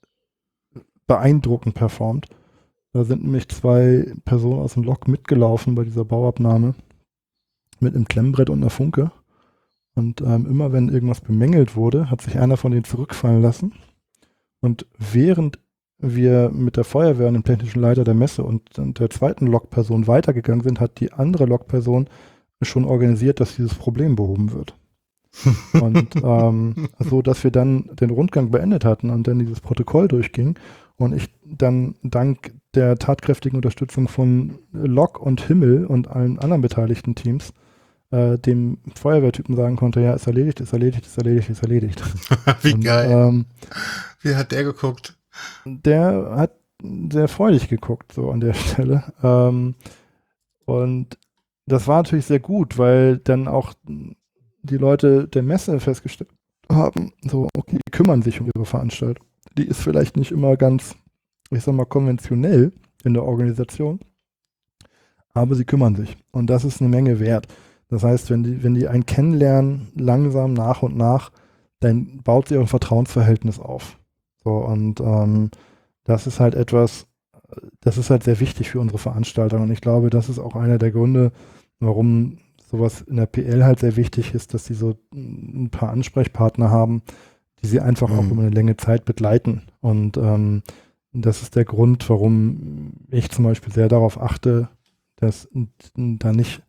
beeindruckend 1.07 1.75
performt. 1.75 2.29
Da 2.93 3.05
sind 3.05 3.25
nämlich 3.25 3.49
zwei 3.49 4.13
Personen 4.25 4.61
aus 4.61 4.75
dem 4.75 4.85
Lok 4.85 5.09
mitgelaufen 5.09 5.75
bei 5.75 5.85
dieser 5.85 6.05
Bauabnahme 6.05 6.75
mit 7.81 7.95
einem 7.95 8.07
Klemmbrett 8.07 8.51
und 8.51 8.61
einer 8.61 8.71
Funke. 8.71 9.11
Und 9.95 10.21
ähm, 10.21 10.47
immer 10.47 10.73
wenn 10.73 10.89
irgendwas 10.89 11.21
bemängelt 11.21 11.77
wurde, 11.77 12.11
hat 12.11 12.21
sich 12.21 12.39
einer 12.39 12.57
von 12.57 12.73
denen 12.73 12.85
zurückfallen 12.85 13.43
lassen 13.43 13.73
und 14.65 14.87
während 14.99 15.59
wir 16.05 16.51
mit 16.51 16.77
der 16.77 16.85
Feuerwehr 16.85 17.29
und 17.29 17.35
dem 17.35 17.45
technischen 17.45 17.81
Leiter 17.81 18.05
der 18.05 18.15
Messe 18.15 18.43
und, 18.43 18.79
und 18.79 18.99
der 18.99 19.11
zweiten 19.11 19.47
Lokperson 19.47 20.07
weitergegangen 20.07 20.63
sind, 20.63 20.81
hat 20.81 21.01
die 21.01 21.13
andere 21.13 21.47
Lokperson 21.47 22.09
schon 22.63 22.85
organisiert, 22.85 23.41
dass 23.41 23.57
dieses 23.57 23.75
Problem 23.75 24.17
behoben 24.17 24.53
wird. 24.53 24.77
und 25.73 26.15
ähm, 26.23 26.89
so, 27.01 27.21
dass 27.21 27.43
wir 27.43 27.51
dann 27.51 27.91
den 27.95 28.11
Rundgang 28.11 28.51
beendet 28.51 28.85
hatten 28.85 29.11
und 29.11 29.27
dann 29.27 29.41
dieses 29.41 29.61
Protokoll 29.61 30.07
durchging 30.07 30.59
und 30.97 31.13
ich 31.13 31.29
dann 31.45 31.97
dank 32.03 32.53
der 32.75 32.97
tatkräftigen 32.97 33.57
Unterstützung 33.57 34.07
von 34.07 34.59
Lok 34.73 35.21
und 35.21 35.41
Himmel 35.41 35.87
und 35.87 36.09
allen 36.09 36.39
anderen 36.39 36.63
beteiligten 36.63 37.17
Teams 37.17 37.53
äh, 38.11 38.39
dem 38.39 38.79
Feuerwehrtypen 38.95 39.57
sagen 39.57 39.77
konnte, 39.77 40.01
ja, 40.01 40.15
ist 40.15 40.27
erledigt, 40.27 40.61
ist 40.61 40.73
erledigt, 40.73 41.07
ist 41.07 41.19
erledigt, 41.19 41.51
ist 41.51 41.63
erledigt. 41.63 42.03
Wie 42.63 42.75
und, 42.75 42.85
geil. 42.85 43.11
Ähm, 43.11 43.47
Wie 44.21 44.37
hat 44.37 44.53
der 44.53 44.65
geguckt? 44.65 45.17
Der 45.65 46.35
hat 46.37 46.53
sehr 47.11 47.29
freudig 47.29 47.69
geguckt, 47.69 48.13
so 48.13 48.31
an 48.31 48.41
der 48.41 48.55
Stelle. 48.55 49.13
Ähm, 49.23 49.75
und 50.65 51.19
das 51.67 51.87
war 51.89 51.97
natürlich 51.99 52.27
sehr 52.27 52.41
gut, 52.41 52.79
weil 52.79 53.19
dann 53.19 53.49
auch 53.49 53.75
die 54.63 54.77
Leute 54.77 55.29
der 55.29 55.43
Messe 55.43 55.81
festgestellt 55.81 56.31
haben, 56.71 57.13
so, 57.23 57.49
okay, 57.57 57.79
die 57.87 57.91
kümmern 57.91 58.23
sich 58.23 58.41
um 58.41 58.51
ihre 58.55 58.65
Veranstaltung. 58.65 59.27
Die 59.57 59.67
ist 59.67 59.81
vielleicht 59.81 60.17
nicht 60.17 60.33
immer 60.33 60.57
ganz, 60.57 60.97
ich 61.51 61.63
sag 61.63 61.75
mal, 61.75 61.85
konventionell 61.85 62.73
in 63.05 63.15
der 63.15 63.25
Organisation, 63.25 64.01
aber 65.33 65.55
sie 65.55 65.65
kümmern 65.65 65.95
sich. 65.95 66.17
Und 66.33 66.49
das 66.49 66.65
ist 66.65 66.81
eine 66.81 66.91
Menge 66.91 67.21
wert. 67.21 67.47
Das 67.89 68.03
heißt, 68.03 68.31
wenn 68.31 68.43
die, 68.43 68.63
wenn 68.63 68.75
die 68.75 68.89
einen 68.89 69.07
kennenlernen, 69.07 69.89
langsam 69.95 70.55
nach 70.55 70.83
und 70.83 70.97
nach, 70.97 71.31
dann 71.81 72.23
baut 72.23 72.49
sie 72.49 72.57
ein 72.57 72.67
Vertrauensverhältnis 72.67 73.61
auf. 73.61 73.99
So, 74.45 74.51
und 74.59 75.01
ähm, 75.01 75.51
das 76.05 76.27
ist 76.27 76.39
halt 76.39 76.55
etwas, 76.55 77.07
das 77.81 77.99
ist 77.99 78.11
halt 78.11 78.23
sehr 78.23 78.41
wichtig 78.41 78.71
für 78.71 78.81
unsere 78.81 78.99
Veranstaltung. 78.99 79.63
Und 79.63 79.71
ich 79.71 79.81
glaube, 79.81 80.11
das 80.11 80.29
ist 80.29 80.39
auch 80.39 80.55
einer 80.55 80.79
der 80.79 80.91
Gründe, 80.91 81.33
warum 81.81 82.39
sowas 82.71 83.03
in 83.03 83.17
der 83.17 83.27
PL 83.27 83.65
halt 83.65 83.81
sehr 83.81 83.97
wichtig 83.97 84.35
ist, 84.35 84.55
dass 84.55 84.67
sie 84.67 84.75
so 84.75 84.97
ein 85.13 85.71
paar 85.71 85.91
Ansprechpartner 85.91 86.71
haben, 86.71 87.03
die 87.63 87.67
sie 87.67 87.81
einfach 87.81 88.09
mhm. 88.09 88.19
auch 88.19 88.31
über 88.31 88.43
eine 88.43 88.51
längere 88.51 88.77
Zeit 88.77 89.05
begleiten. 89.05 89.63
Und 89.81 90.17
ähm, 90.17 90.63
das 91.13 91.43
ist 91.43 91.57
der 91.57 91.65
Grund, 91.65 92.09
warum 92.11 92.93
ich 93.11 93.31
zum 93.31 93.45
Beispiel 93.45 93.73
sehr 93.73 93.89
darauf 93.89 94.21
achte, 94.21 94.69
dass 95.17 95.49
da 95.95 96.33
nicht 96.33 96.63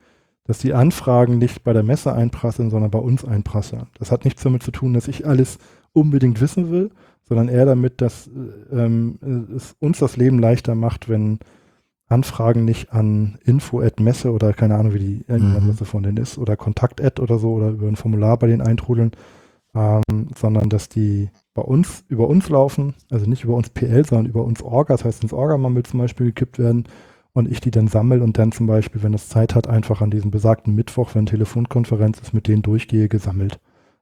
dass 0.47 0.59
die 0.59 0.73
Anfragen 0.73 1.39
nicht 1.39 1.63
bei 1.63 1.73
der 1.73 1.83
Messe 1.83 2.13
einprasseln, 2.13 2.69
sondern 2.69 2.91
bei 2.91 2.99
uns 2.99 3.25
einprasseln. 3.25 3.87
Das 3.97 4.11
hat 4.11 4.25
nichts 4.25 4.43
damit 4.43 4.61
zu 4.63 4.71
tun, 4.71 4.93
dass 4.93 5.07
ich 5.07 5.25
alles 5.25 5.57
unbedingt 5.91 6.39
wissen 6.39 6.69
will, 6.69 6.91
sondern 7.27 7.49
eher 7.49 7.65
damit, 7.65 8.01
dass 8.01 8.29
ähm, 8.71 9.19
es 9.55 9.75
uns 9.79 9.99
das 9.99 10.17
Leben 10.17 10.39
leichter 10.39 10.75
macht, 10.75 11.09
wenn 11.09 11.39
Anfragen 12.07 12.65
nicht 12.65 12.93
an 12.93 13.39
info-messe 13.43 14.31
oder 14.31 14.53
keine 14.53 14.75
Ahnung, 14.75 14.93
wie 14.93 14.99
die 14.99 15.25
mhm. 15.27 15.67
Messe 15.67 15.85
von 15.85 16.03
denen 16.03 16.17
ist, 16.17 16.37
oder 16.37 16.55
kontakt 16.55 17.19
oder 17.19 17.39
so 17.39 17.53
oder 17.53 17.69
über 17.69 17.87
ein 17.87 17.95
Formular 17.95 18.37
bei 18.37 18.47
denen 18.47 18.61
eintrudeln, 18.61 19.11
ähm, 19.73 20.03
sondern 20.37 20.69
dass 20.69 20.87
die 20.87 21.29
bei 21.55 21.63
uns 21.63 22.03
über 22.07 22.27
uns 22.27 22.49
laufen, 22.49 22.93
also 23.09 23.27
nicht 23.27 23.43
über 23.43 23.55
uns 23.55 23.69
PL, 23.69 24.05
sondern 24.05 24.27
über 24.27 24.43
uns 24.45 24.61
Orga, 24.61 24.93
das 24.93 25.03
heißt 25.03 25.23
ins 25.23 25.33
Orga-Mammel 25.33 25.83
zum 25.83 25.99
Beispiel 25.99 26.27
gekippt 26.27 26.59
werden 26.59 26.85
und 27.33 27.49
ich 27.49 27.59
die 27.59 27.71
dann 27.71 27.87
sammle 27.87 28.23
und 28.23 28.37
dann 28.37 28.51
zum 28.51 28.67
Beispiel, 28.67 29.01
wenn 29.01 29.13
es 29.15 29.27
Zeit 29.27 29.55
hat, 29.55 29.67
einfach 29.67 30.01
an 30.01 30.11
diesem 30.11 30.29
besagten 30.29 30.75
Mittwoch, 30.75 31.15
wenn 31.15 31.25
Telefonkonferenz 31.25 32.19
ist, 32.19 32.33
mit 32.33 32.47
denen 32.47 32.61
durchgehe, 32.61 33.09
gesammelt. 33.09 33.59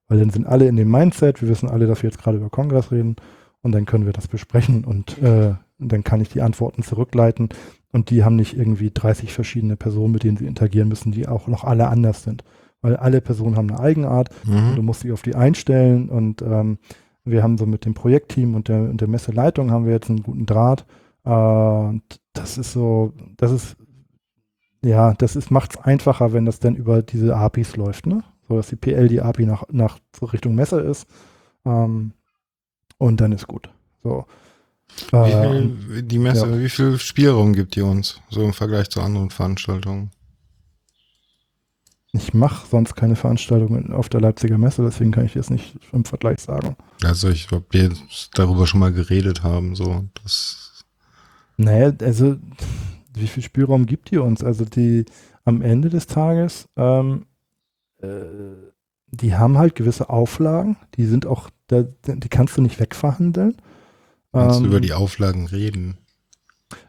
Weil 0.08 0.20
dann 0.20 0.30
sind 0.30 0.48
alle 0.48 0.68
in 0.68 0.76
dem 0.76 0.92
Mindset, 0.92 1.42
wir 1.42 1.50
wissen 1.50 1.70
alle, 1.70 1.88
dass 1.88 2.04
wir 2.04 2.10
jetzt 2.10 2.22
gerade 2.22 2.38
über 2.38 2.50
Kongress 2.50 2.92
reden 2.92 3.16
und 3.62 3.72
dann 3.72 3.86
können 3.86 4.06
wir 4.06 4.14
das 4.14 4.28
besprechen 4.28 4.84
und 4.84 5.18
äh, 5.22 5.56
dann 5.80 6.04
kann 6.04 6.22
ich 6.22 6.30
die 6.30 6.42
Antworten 6.42 6.84
zurückleiten 6.84 7.50
und 7.92 8.10
die 8.10 8.24
haben 8.24 8.36
nicht 8.36 8.58
irgendwie 8.58 8.92
30 8.94 9.34
verschiedene 9.34 9.76
Personen, 9.76 10.12
mit 10.12 10.24
denen 10.24 10.38
sie 10.38 10.46
interagieren 10.46 10.90
müssen, 10.90 11.12
die 11.12 11.28
auch 11.28 11.48
noch 11.48 11.64
alle 11.64 11.88
anders 11.88 12.24
sind. 12.24 12.44
Weil 12.82 12.98
alle 12.98 13.22
Personen 13.22 13.56
haben 13.56 13.70
eine 13.70 13.80
Eigenart 13.80 14.30
mhm. 14.46 14.70
und 14.70 14.76
du 14.76 14.82
musst 14.82 15.04
dich 15.04 15.12
auf 15.14 15.22
die 15.22 15.36
einstellen 15.36 16.10
und 16.10 16.42
ähm, 16.42 16.80
wir 17.24 17.42
haben 17.42 17.58
so 17.58 17.66
mit 17.66 17.86
dem 17.86 17.94
Projektteam 17.94 18.56
und 18.56 18.68
der, 18.68 18.82
und 18.82 19.00
der 19.00 19.08
Messeleitung 19.08 19.72
haben 19.72 19.86
wir 19.86 19.94
jetzt 19.94 20.10
einen 20.10 20.24
guten 20.24 20.46
Draht 20.46 20.86
äh, 21.24 21.30
und 21.30 22.04
das 22.34 22.58
ist 22.58 22.74
so, 22.74 23.14
das 23.38 23.52
ist, 23.52 23.78
ja, 24.84 25.14
das 25.14 25.36
ist, 25.38 25.50
macht 25.52 25.76
es 25.76 25.82
einfacher, 25.82 26.34
wenn 26.34 26.46
das 26.46 26.60
dann 26.60 26.76
über 26.76 27.02
diese 27.02 27.38
APIs 27.38 27.78
läuft, 27.78 28.06
ne? 28.06 28.24
Dass 28.56 28.68
die 28.68 28.76
PL 28.76 29.08
die 29.08 29.22
API 29.22 29.46
nach, 29.46 29.64
nach 29.72 30.00
Richtung 30.22 30.56
Messer 30.56 30.84
ist. 30.84 31.08
Ähm, 31.66 32.14
und 32.98 33.22
dann 33.22 33.32
ist 33.32 33.48
gut. 33.48 33.70
So. 34.04 34.26
Wie 35.12 35.32
viel, 35.32 35.98
äh, 35.98 36.04
die 36.04 36.20
Messe, 36.20 36.48
ja. 36.48 36.60
wie 36.60 36.70
viel 36.70 37.00
Spielraum 37.00 37.54
gibt 37.54 37.76
die 37.76 37.82
uns, 37.82 38.22
so 38.30 38.44
im 38.44 38.54
Vergleich 38.54 38.90
zu 38.90 39.02
anderen 39.02 39.30
Veranstaltungen? 39.30 40.12
Ich 42.12 42.36
mache 42.36 42.68
sonst 42.70 42.96
keine 42.96 43.16
Veranstaltungen 43.16 43.92
auf 43.92 44.08
der 44.08 44.22
Leipziger 44.22 44.60
Messe, 44.60 44.84
deswegen 44.84 45.12
kann 45.12 45.26
ich 45.26 45.34
jetzt 45.34 45.50
nicht 45.50 45.76
im 45.92 46.06
Vergleich 46.06 46.42
sagen. 46.42 46.76
Also 47.04 47.30
ich 47.30 47.48
glaube, 47.48 47.66
wir 47.72 47.90
darüber 48.36 48.68
schon 48.68 48.82
mal 48.82 48.94
geredet 48.94 49.42
haben, 49.42 49.76
so 49.76 50.06
das 50.22 50.74
naja, 51.58 51.94
also 52.02 52.38
wie 53.14 53.28
viel 53.28 53.44
Spielraum 53.44 53.86
gibt 53.86 54.12
ihr 54.12 54.24
uns? 54.24 54.44
Also 54.44 54.66
die 54.66 55.06
am 55.46 55.62
Ende 55.62 55.90
des 55.90 56.08
Tages, 56.08 56.68
ähm, 56.76 57.22
äh, 57.22 57.33
die 59.12 59.36
haben 59.36 59.58
halt 59.58 59.76
gewisse 59.76 60.10
Auflagen, 60.10 60.78
die 60.96 61.06
sind 61.06 61.26
auch, 61.26 61.50
da, 61.68 61.84
die 61.84 62.30
kannst 62.30 62.58
du 62.58 62.62
nicht 62.62 62.80
wegverhandeln. 62.80 63.56
Kannst 64.32 64.58
ähm, 64.58 64.64
du 64.64 64.70
über 64.70 64.82
die 64.82 64.94
Auflagen 64.94 65.48
reden? 65.48 65.98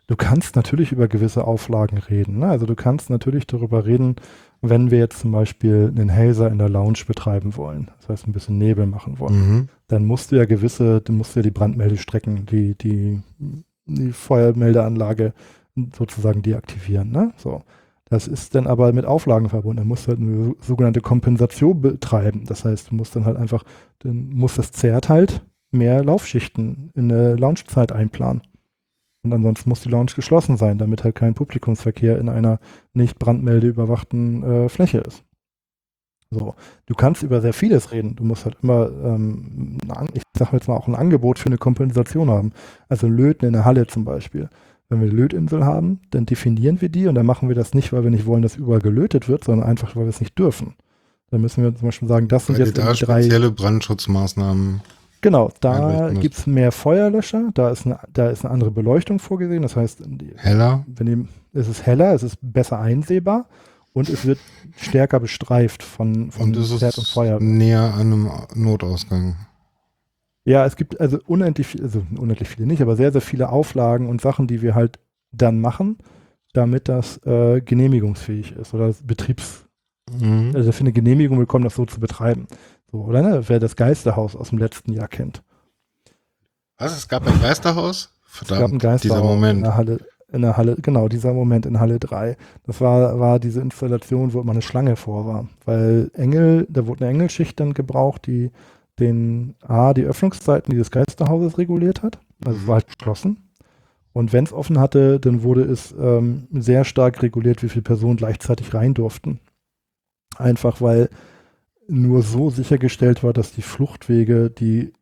Du 0.06 0.16
kannst 0.16 0.56
natürlich 0.56 0.92
über 0.92 1.08
gewisse 1.08 1.46
Auflagen 1.46 1.98
reden. 1.98 2.38
Ne? 2.38 2.48
Also 2.48 2.66
du 2.66 2.74
kannst 2.74 3.10
natürlich 3.10 3.46
darüber 3.46 3.84
reden, 3.84 4.16
wenn 4.62 4.90
wir 4.90 4.98
jetzt 4.98 5.20
zum 5.20 5.32
Beispiel 5.32 5.92
einen 5.94 6.10
Hazer 6.10 6.50
in 6.50 6.58
der 6.58 6.70
Lounge 6.70 7.00
betreiben 7.06 7.56
wollen, 7.56 7.90
das 7.98 8.08
heißt 8.08 8.26
ein 8.26 8.32
bisschen 8.32 8.56
Nebel 8.56 8.86
machen 8.86 9.18
wollen, 9.18 9.48
mhm. 9.48 9.68
dann 9.88 10.06
musst 10.06 10.32
du 10.32 10.36
ja 10.36 10.46
gewisse, 10.46 11.02
du 11.02 11.12
musst 11.12 11.36
ja 11.36 11.42
die 11.42 11.50
Brandmeldestrecken, 11.50 12.46
die, 12.46 12.74
die 12.74 13.20
die 13.86 14.12
Feuermeldeanlage 14.12 15.32
sozusagen 15.96 16.42
deaktivieren. 16.42 17.10
Ne? 17.10 17.32
So. 17.36 17.62
Das 18.10 18.28
ist 18.28 18.54
dann 18.54 18.66
aber 18.66 18.92
mit 18.92 19.06
Auflagen 19.06 19.48
verbunden. 19.48 19.78
Da 19.78 19.84
musst 19.84 20.06
du 20.06 20.08
halt 20.08 20.20
eine 20.20 20.54
sogenannte 20.60 21.00
Kompensation 21.00 21.80
betreiben. 21.80 22.44
Das 22.46 22.64
heißt, 22.64 22.90
du 22.90 22.94
musst 22.94 23.16
dann 23.16 23.24
halt 23.24 23.36
einfach, 23.36 23.64
dann 24.00 24.28
muss 24.30 24.56
das 24.56 24.72
Zert 24.72 25.08
halt 25.08 25.42
mehr 25.70 26.04
Laufschichten 26.04 26.90
in 26.94 27.08
der 27.08 27.38
Launchzeit 27.38 27.92
einplanen. 27.92 28.42
Und 29.24 29.32
ansonsten 29.32 29.70
muss 29.70 29.80
die 29.80 29.88
Lounge 29.88 30.12
geschlossen 30.14 30.58
sein, 30.58 30.76
damit 30.76 31.02
halt 31.02 31.14
kein 31.14 31.34
Publikumsverkehr 31.34 32.18
in 32.18 32.28
einer 32.28 32.60
nicht 32.92 33.18
brandmeldeüberwachten 33.18 34.42
äh, 34.42 34.68
Fläche 34.68 34.98
ist. 34.98 35.24
So, 36.30 36.54
du 36.86 36.94
kannst 36.94 37.22
über 37.22 37.40
sehr 37.40 37.54
vieles 37.54 37.92
reden. 37.92 38.16
Du 38.16 38.24
musst 38.24 38.44
halt 38.44 38.58
immer, 38.62 38.90
ähm, 39.02 39.78
ich 40.12 40.22
sag 40.36 40.52
jetzt 40.52 40.68
mal, 40.68 40.76
auch 40.76 40.88
ein 40.88 40.94
Angebot 40.94 41.38
für 41.38 41.46
eine 41.46 41.58
Kompensation 41.58 42.28
haben. 42.28 42.52
Also 42.88 43.06
Löten 43.06 43.46
in 43.46 43.52
der 43.52 43.64
Halle 43.64 43.86
zum 43.86 44.04
Beispiel. 44.04 44.50
Wenn 44.94 45.00
wir 45.02 45.10
eine 45.10 45.16
Lötinsel 45.20 45.64
haben, 45.64 46.00
dann 46.10 46.26
definieren 46.26 46.80
wir 46.80 46.88
die 46.88 47.06
und 47.06 47.14
dann 47.14 47.26
machen 47.26 47.48
wir 47.48 47.56
das 47.56 47.74
nicht, 47.74 47.92
weil 47.92 48.04
wir 48.04 48.10
nicht 48.10 48.26
wollen, 48.26 48.42
dass 48.42 48.56
überall 48.56 48.80
gelötet 48.80 49.28
wird, 49.28 49.44
sondern 49.44 49.68
einfach, 49.68 49.94
weil 49.96 50.04
wir 50.04 50.10
es 50.10 50.20
nicht 50.20 50.38
dürfen. 50.38 50.74
Dann 51.30 51.40
müssen 51.40 51.62
wir 51.62 51.74
zum 51.74 51.88
Beispiel 51.88 52.08
sagen, 52.08 52.28
das 52.28 52.46
sind 52.46 52.58
Weil 52.58 52.66
jetzt 52.66 52.78
da 52.78 52.84
drei. 52.92 52.94
spezielle 53.22 53.50
Brandschutzmaßnahmen. 53.50 54.80
Genau, 55.20 55.50
da 55.60 56.10
gibt 56.10 56.36
es 56.36 56.46
mehr 56.46 56.70
Feuerlöscher, 56.70 57.50
da 57.54 57.70
ist, 57.70 57.86
eine, 57.86 57.98
da 58.12 58.28
ist 58.28 58.44
eine 58.44 58.52
andere 58.52 58.70
Beleuchtung 58.70 59.18
vorgesehen. 59.18 59.62
Das 59.62 59.74
heißt, 59.74 60.02
Heller? 60.36 60.84
wenn 60.86 61.06
die, 61.06 61.28
es 61.58 61.66
ist 61.66 61.86
heller, 61.86 62.12
es 62.14 62.22
ist 62.22 62.36
besser 62.42 62.78
einsehbar 62.78 63.46
und 63.94 64.10
es 64.10 64.26
wird 64.26 64.38
stärker 64.76 65.20
bestreift 65.20 65.82
von, 65.82 66.30
von 66.30 66.48
Und 66.48 66.56
es 66.58 66.70
Pferd 66.72 66.98
und 66.98 67.04
ist 67.04 67.10
Feuer. 67.12 67.40
näher 67.40 67.94
an 67.94 68.00
einem 68.12 68.30
Notausgang. 68.54 69.36
Ja, 70.44 70.66
es 70.66 70.76
gibt 70.76 71.00
also 71.00 71.18
unendlich, 71.26 71.66
viel- 71.68 71.82
also 71.82 72.02
unendlich 72.18 72.48
viele 72.48 72.66
nicht, 72.66 72.82
aber 72.82 72.96
sehr, 72.96 73.12
sehr 73.12 73.20
viele 73.22 73.48
Auflagen 73.48 74.08
und 74.08 74.20
Sachen, 74.20 74.46
die 74.46 74.60
wir 74.62 74.74
halt 74.74 74.98
dann 75.32 75.60
machen, 75.60 75.98
damit 76.52 76.88
das 76.88 77.18
äh, 77.26 77.60
genehmigungsfähig 77.60 78.52
ist 78.52 78.74
oder 78.74 78.92
Betriebs, 79.04 79.64
Mhm. 80.20 80.52
also 80.54 80.70
für 80.70 80.80
eine 80.80 80.92
Genehmigung 80.92 81.38
bekommen, 81.38 81.64
das 81.64 81.74
so 81.76 81.86
zu 81.86 81.98
betreiben. 81.98 82.46
So, 82.92 82.98
oder 83.04 83.22
ne? 83.22 83.42
Wer 83.48 83.58
das 83.58 83.74
Geisterhaus 83.74 84.36
aus 84.36 84.50
dem 84.50 84.58
letzten 84.58 84.92
Jahr 84.92 85.08
kennt. 85.08 85.42
Was? 86.78 86.96
Es 86.96 87.08
gab 87.08 87.26
ein 87.26 87.40
Geisterhaus? 87.40 88.12
Es 88.26 88.40
gab 88.40 88.42
ein 88.42 88.46
Verdammt, 88.58 88.82
Geisterhaus 88.82 89.00
dieser 89.00 89.20
in 89.20 89.26
Moment. 89.26 89.64
der 89.66 89.76
Halle, 89.76 89.98
in 90.32 90.42
der 90.42 90.56
Halle, 90.56 90.76
genau, 90.80 91.08
dieser 91.08 91.32
Moment 91.32 91.64
in 91.66 91.80
Halle 91.80 91.98
3. 91.98 92.36
Das 92.66 92.80
war, 92.80 93.18
war 93.18 93.38
diese 93.38 93.60
Installation, 93.62 94.32
wo 94.34 94.40
immer 94.40 94.52
eine 94.52 94.62
Schlange 94.62 94.96
vor 94.96 95.26
war. 95.26 95.48
Weil 95.64 96.10
Engel, 96.14 96.66
da 96.68 96.86
wurde 96.86 97.04
eine 97.06 97.14
Engelschicht 97.14 97.58
dann 97.60 97.72
gebraucht, 97.74 98.26
die 98.26 98.50
den 99.00 99.56
A, 99.60 99.94
die 99.94 100.04
Öffnungszeiten 100.04 100.70
dieses 100.70 100.90
Geisterhauses 100.90 101.58
reguliert 101.58 102.02
hat. 102.02 102.18
Also 102.44 102.60
es 102.60 102.66
war 102.66 102.74
halt 102.76 102.98
geschlossen. 102.98 103.50
Und 104.12 104.32
wenn 104.32 104.44
es 104.44 104.52
offen 104.52 104.78
hatte, 104.78 105.18
dann 105.18 105.42
wurde 105.42 105.62
es 105.62 105.92
ähm, 105.98 106.46
sehr 106.52 106.84
stark 106.84 107.22
reguliert, 107.22 107.62
wie 107.62 107.68
viele 107.68 107.82
Personen 107.82 108.16
gleichzeitig 108.16 108.72
rein 108.72 108.94
durften. 108.94 109.40
Einfach 110.36 110.80
weil 110.80 111.10
nur 111.88 112.22
so 112.22 112.48
sichergestellt 112.50 113.22
war, 113.24 113.32
dass 113.32 113.52
die 113.52 113.62
Fluchtwege, 113.62 114.50
die 114.50 114.92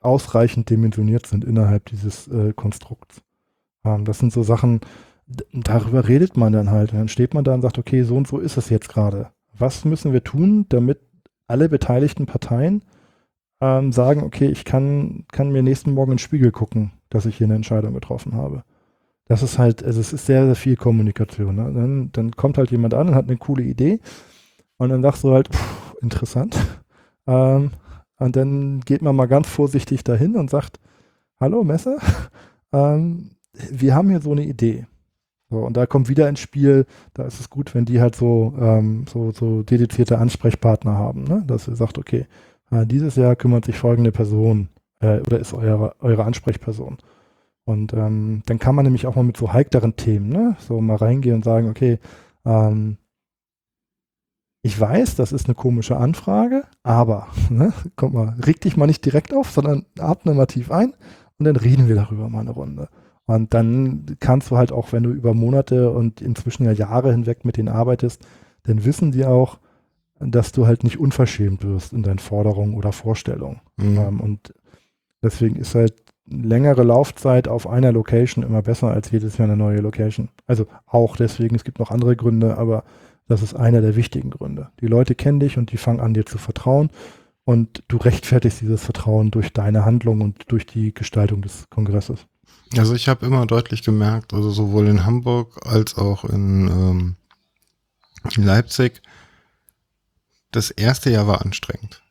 ausreichend 0.00 0.68
dimensioniert 0.68 1.26
sind 1.26 1.44
innerhalb 1.44 1.86
dieses 1.86 2.28
äh, 2.28 2.52
Konstrukts. 2.54 3.22
Ähm, 3.84 4.04
das 4.04 4.18
sind 4.18 4.32
so 4.32 4.42
Sachen, 4.42 4.80
darüber 5.52 6.08
redet 6.08 6.36
man 6.36 6.52
dann 6.52 6.70
halt. 6.70 6.92
Dann 6.92 7.08
steht 7.08 7.34
man 7.34 7.44
da 7.44 7.54
und 7.54 7.62
sagt, 7.62 7.78
okay, 7.78 8.02
so 8.02 8.16
und 8.16 8.26
so 8.26 8.38
ist 8.38 8.56
es 8.56 8.68
jetzt 8.68 8.88
gerade. 8.88 9.30
Was 9.56 9.84
müssen 9.84 10.12
wir 10.12 10.24
tun, 10.24 10.66
damit 10.68 11.00
alle 11.46 11.68
beteiligten 11.68 12.26
Parteien 12.26 12.82
ähm, 13.60 13.92
sagen, 13.92 14.22
okay, 14.22 14.46
ich 14.46 14.64
kann, 14.64 15.24
kann 15.32 15.50
mir 15.50 15.62
nächsten 15.62 15.92
Morgen 15.92 16.12
in 16.12 16.16
den 16.16 16.22
Spiegel 16.22 16.52
gucken, 16.52 16.92
dass 17.10 17.26
ich 17.26 17.36
hier 17.36 17.46
eine 17.46 17.54
Entscheidung 17.54 17.94
getroffen 17.94 18.34
habe. 18.34 18.64
Das 19.26 19.42
ist 19.42 19.58
halt, 19.58 19.82
also 19.82 20.00
es 20.00 20.12
ist 20.12 20.26
sehr, 20.26 20.46
sehr 20.46 20.54
viel 20.54 20.76
Kommunikation. 20.76 21.56
Ne? 21.56 21.72
Dann, 21.72 22.10
dann 22.12 22.30
kommt 22.32 22.58
halt 22.58 22.70
jemand 22.70 22.94
an 22.94 23.08
und 23.08 23.14
hat 23.14 23.28
eine 23.28 23.38
coole 23.38 23.64
Idee 23.64 24.00
und 24.76 24.90
dann 24.90 25.02
sagst 25.02 25.24
du 25.24 25.32
halt, 25.32 25.48
pff, 25.48 25.94
interessant. 26.02 26.56
Ähm, 27.28 27.72
und 28.20 28.36
dann 28.36 28.82
geht 28.82 29.02
man 29.02 29.16
mal 29.16 29.26
ganz 29.26 29.48
vorsichtig 29.48 30.04
dahin 30.04 30.36
und 30.36 30.48
sagt, 30.48 30.78
hallo 31.40 31.64
Messe, 31.64 31.98
ähm, 32.72 33.32
wir 33.52 33.96
haben 33.96 34.10
hier 34.10 34.20
so 34.20 34.30
eine 34.30 34.44
Idee. 34.44 34.86
So, 35.50 35.58
und 35.58 35.76
da 35.76 35.86
kommt 35.86 36.08
wieder 36.08 36.28
ins 36.28 36.38
Spiel, 36.38 36.86
da 37.14 37.24
ist 37.24 37.40
es 37.40 37.50
gut, 37.50 37.74
wenn 37.74 37.84
die 37.84 38.00
halt 38.00 38.14
so, 38.14 38.54
ähm, 38.60 39.06
so, 39.08 39.32
so 39.32 39.64
dedizierte 39.64 40.18
Ansprechpartner 40.18 40.94
haben, 40.94 41.24
ne? 41.24 41.42
dass 41.46 41.68
ihr 41.68 41.74
sagt, 41.74 41.98
okay, 41.98 42.26
dieses 42.70 43.16
Jahr 43.16 43.36
kümmert 43.36 43.64
sich 43.64 43.78
folgende 43.78 44.12
Person 44.12 44.68
äh, 45.00 45.20
oder 45.20 45.38
ist 45.38 45.54
eure, 45.54 45.94
eure 46.00 46.24
Ansprechperson. 46.24 46.98
Und 47.64 47.92
ähm, 47.94 48.42
dann 48.46 48.58
kann 48.58 48.74
man 48.74 48.84
nämlich 48.84 49.06
auch 49.06 49.16
mal 49.16 49.24
mit 49.24 49.36
so 49.36 49.52
heikleren 49.52 49.96
Themen, 49.96 50.28
ne, 50.28 50.56
so 50.60 50.80
mal 50.80 50.96
reingehen 50.96 51.36
und 51.36 51.44
sagen, 51.44 51.68
okay, 51.68 51.98
ähm, 52.44 52.98
ich 54.62 54.78
weiß, 54.78 55.16
das 55.16 55.32
ist 55.32 55.46
eine 55.46 55.54
komische 55.54 55.96
Anfrage, 55.96 56.64
aber, 56.82 57.28
ne, 57.50 57.72
kommt 57.96 58.14
mal, 58.14 58.36
reg 58.44 58.60
dich 58.60 58.76
mal 58.76 58.86
nicht 58.86 59.04
direkt 59.04 59.34
auf, 59.34 59.50
sondern 59.50 59.86
atme 59.98 60.34
mal 60.34 60.46
tief 60.46 60.70
ein 60.70 60.94
und 61.38 61.44
dann 61.44 61.56
reden 61.56 61.88
wir 61.88 61.96
darüber 61.96 62.28
mal 62.28 62.40
eine 62.40 62.50
Runde. 62.50 62.88
Und 63.26 63.52
dann 63.54 64.16
kannst 64.20 64.50
du 64.50 64.56
halt 64.56 64.70
auch, 64.70 64.92
wenn 64.92 65.02
du 65.02 65.10
über 65.10 65.34
Monate 65.34 65.90
und 65.90 66.20
inzwischen 66.20 66.64
ja 66.64 66.72
Jahre 66.72 67.10
hinweg 67.10 67.44
mit 67.44 67.56
denen 67.56 67.68
arbeitest, 67.68 68.24
dann 68.62 68.84
wissen 68.84 69.10
die 69.10 69.24
auch, 69.24 69.58
dass 70.20 70.52
du 70.52 70.66
halt 70.66 70.84
nicht 70.84 70.98
unverschämt 70.98 71.64
wirst 71.64 71.92
in 71.92 72.02
deinen 72.02 72.18
Forderungen 72.18 72.74
oder 72.74 72.92
Vorstellungen. 72.92 73.60
Mhm. 73.76 73.98
Ähm, 73.98 74.20
und 74.20 74.54
deswegen 75.22 75.56
ist 75.56 75.74
halt 75.74 75.94
längere 76.28 76.82
Laufzeit 76.82 77.48
auf 77.48 77.68
einer 77.68 77.92
Location 77.92 78.44
immer 78.44 78.62
besser 78.62 78.88
als 78.88 79.10
jedes 79.10 79.38
Jahr 79.38 79.48
eine 79.48 79.56
neue 79.56 79.80
Location. 79.80 80.28
Also 80.46 80.66
auch 80.86 81.16
deswegen, 81.16 81.54
es 81.54 81.64
gibt 81.64 81.78
noch 81.78 81.90
andere 81.90 82.16
Gründe, 82.16 82.58
aber 82.58 82.84
das 83.28 83.42
ist 83.42 83.54
einer 83.54 83.80
der 83.80 83.96
wichtigen 83.96 84.30
Gründe. 84.30 84.70
Die 84.80 84.86
Leute 84.86 85.14
kennen 85.14 85.40
dich 85.40 85.58
und 85.58 85.72
die 85.72 85.76
fangen 85.76 86.00
an, 86.00 86.14
dir 86.14 86.26
zu 86.26 86.38
vertrauen 86.38 86.90
und 87.44 87.84
du 87.88 87.96
rechtfertigst 87.96 88.60
dieses 88.60 88.82
Vertrauen 88.82 89.30
durch 89.30 89.52
deine 89.52 89.84
Handlung 89.84 90.20
und 90.20 90.50
durch 90.50 90.66
die 90.66 90.92
Gestaltung 90.92 91.42
des 91.42 91.68
Kongresses. 91.70 92.26
Also 92.76 92.94
ich 92.94 93.08
habe 93.08 93.26
immer 93.26 93.46
deutlich 93.46 93.82
gemerkt, 93.82 94.34
also 94.34 94.50
sowohl 94.50 94.88
in 94.88 95.06
Hamburg 95.06 95.64
als 95.64 95.96
auch 95.96 96.24
in, 96.24 96.68
ähm, 96.68 97.16
in 98.36 98.42
Leipzig, 98.42 99.00
das 100.56 100.70
erste 100.70 101.10
Jahr 101.10 101.26
war 101.26 101.42
anstrengend. 101.44 102.02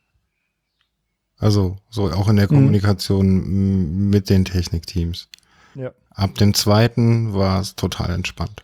Also 1.38 1.78
so 1.90 2.12
auch 2.12 2.30
in 2.30 2.38
der 2.38 2.46
Mhm. 2.46 2.56
Kommunikation 2.56 3.26
m- 3.28 4.10
mit 4.10 4.30
den 4.30 4.46
Technikteams. 4.46 5.28
Ja. 5.76 5.92
Ab 6.12 6.36
dem 6.36 6.54
zweiten 6.54 7.34
war 7.34 7.60
es 7.60 7.76
total 7.76 8.12
entspannt. 8.12 8.64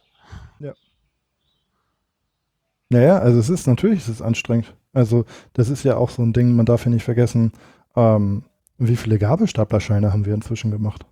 Naja, 2.93 3.19
also 3.19 3.39
es 3.39 3.47
ist 3.49 3.67
natürlich, 3.67 3.99
es 4.01 4.09
ist 4.09 4.21
anstrengend. 4.21 4.73
Also 4.91 5.23
das 5.53 5.69
ist 5.69 5.83
ja 5.85 5.95
auch 5.95 6.09
so 6.09 6.21
ein 6.23 6.33
Ding, 6.33 6.57
man 6.57 6.65
darf 6.65 6.83
ja 6.83 6.91
nicht 6.91 7.05
vergessen, 7.05 7.53
ähm, 7.95 8.43
wie 8.77 8.97
viele 8.97 9.17
Gabelstaplerscheine 9.17 10.11
haben 10.11 10.25
wir 10.25 10.33
inzwischen 10.33 10.71
gemacht? 10.71 11.05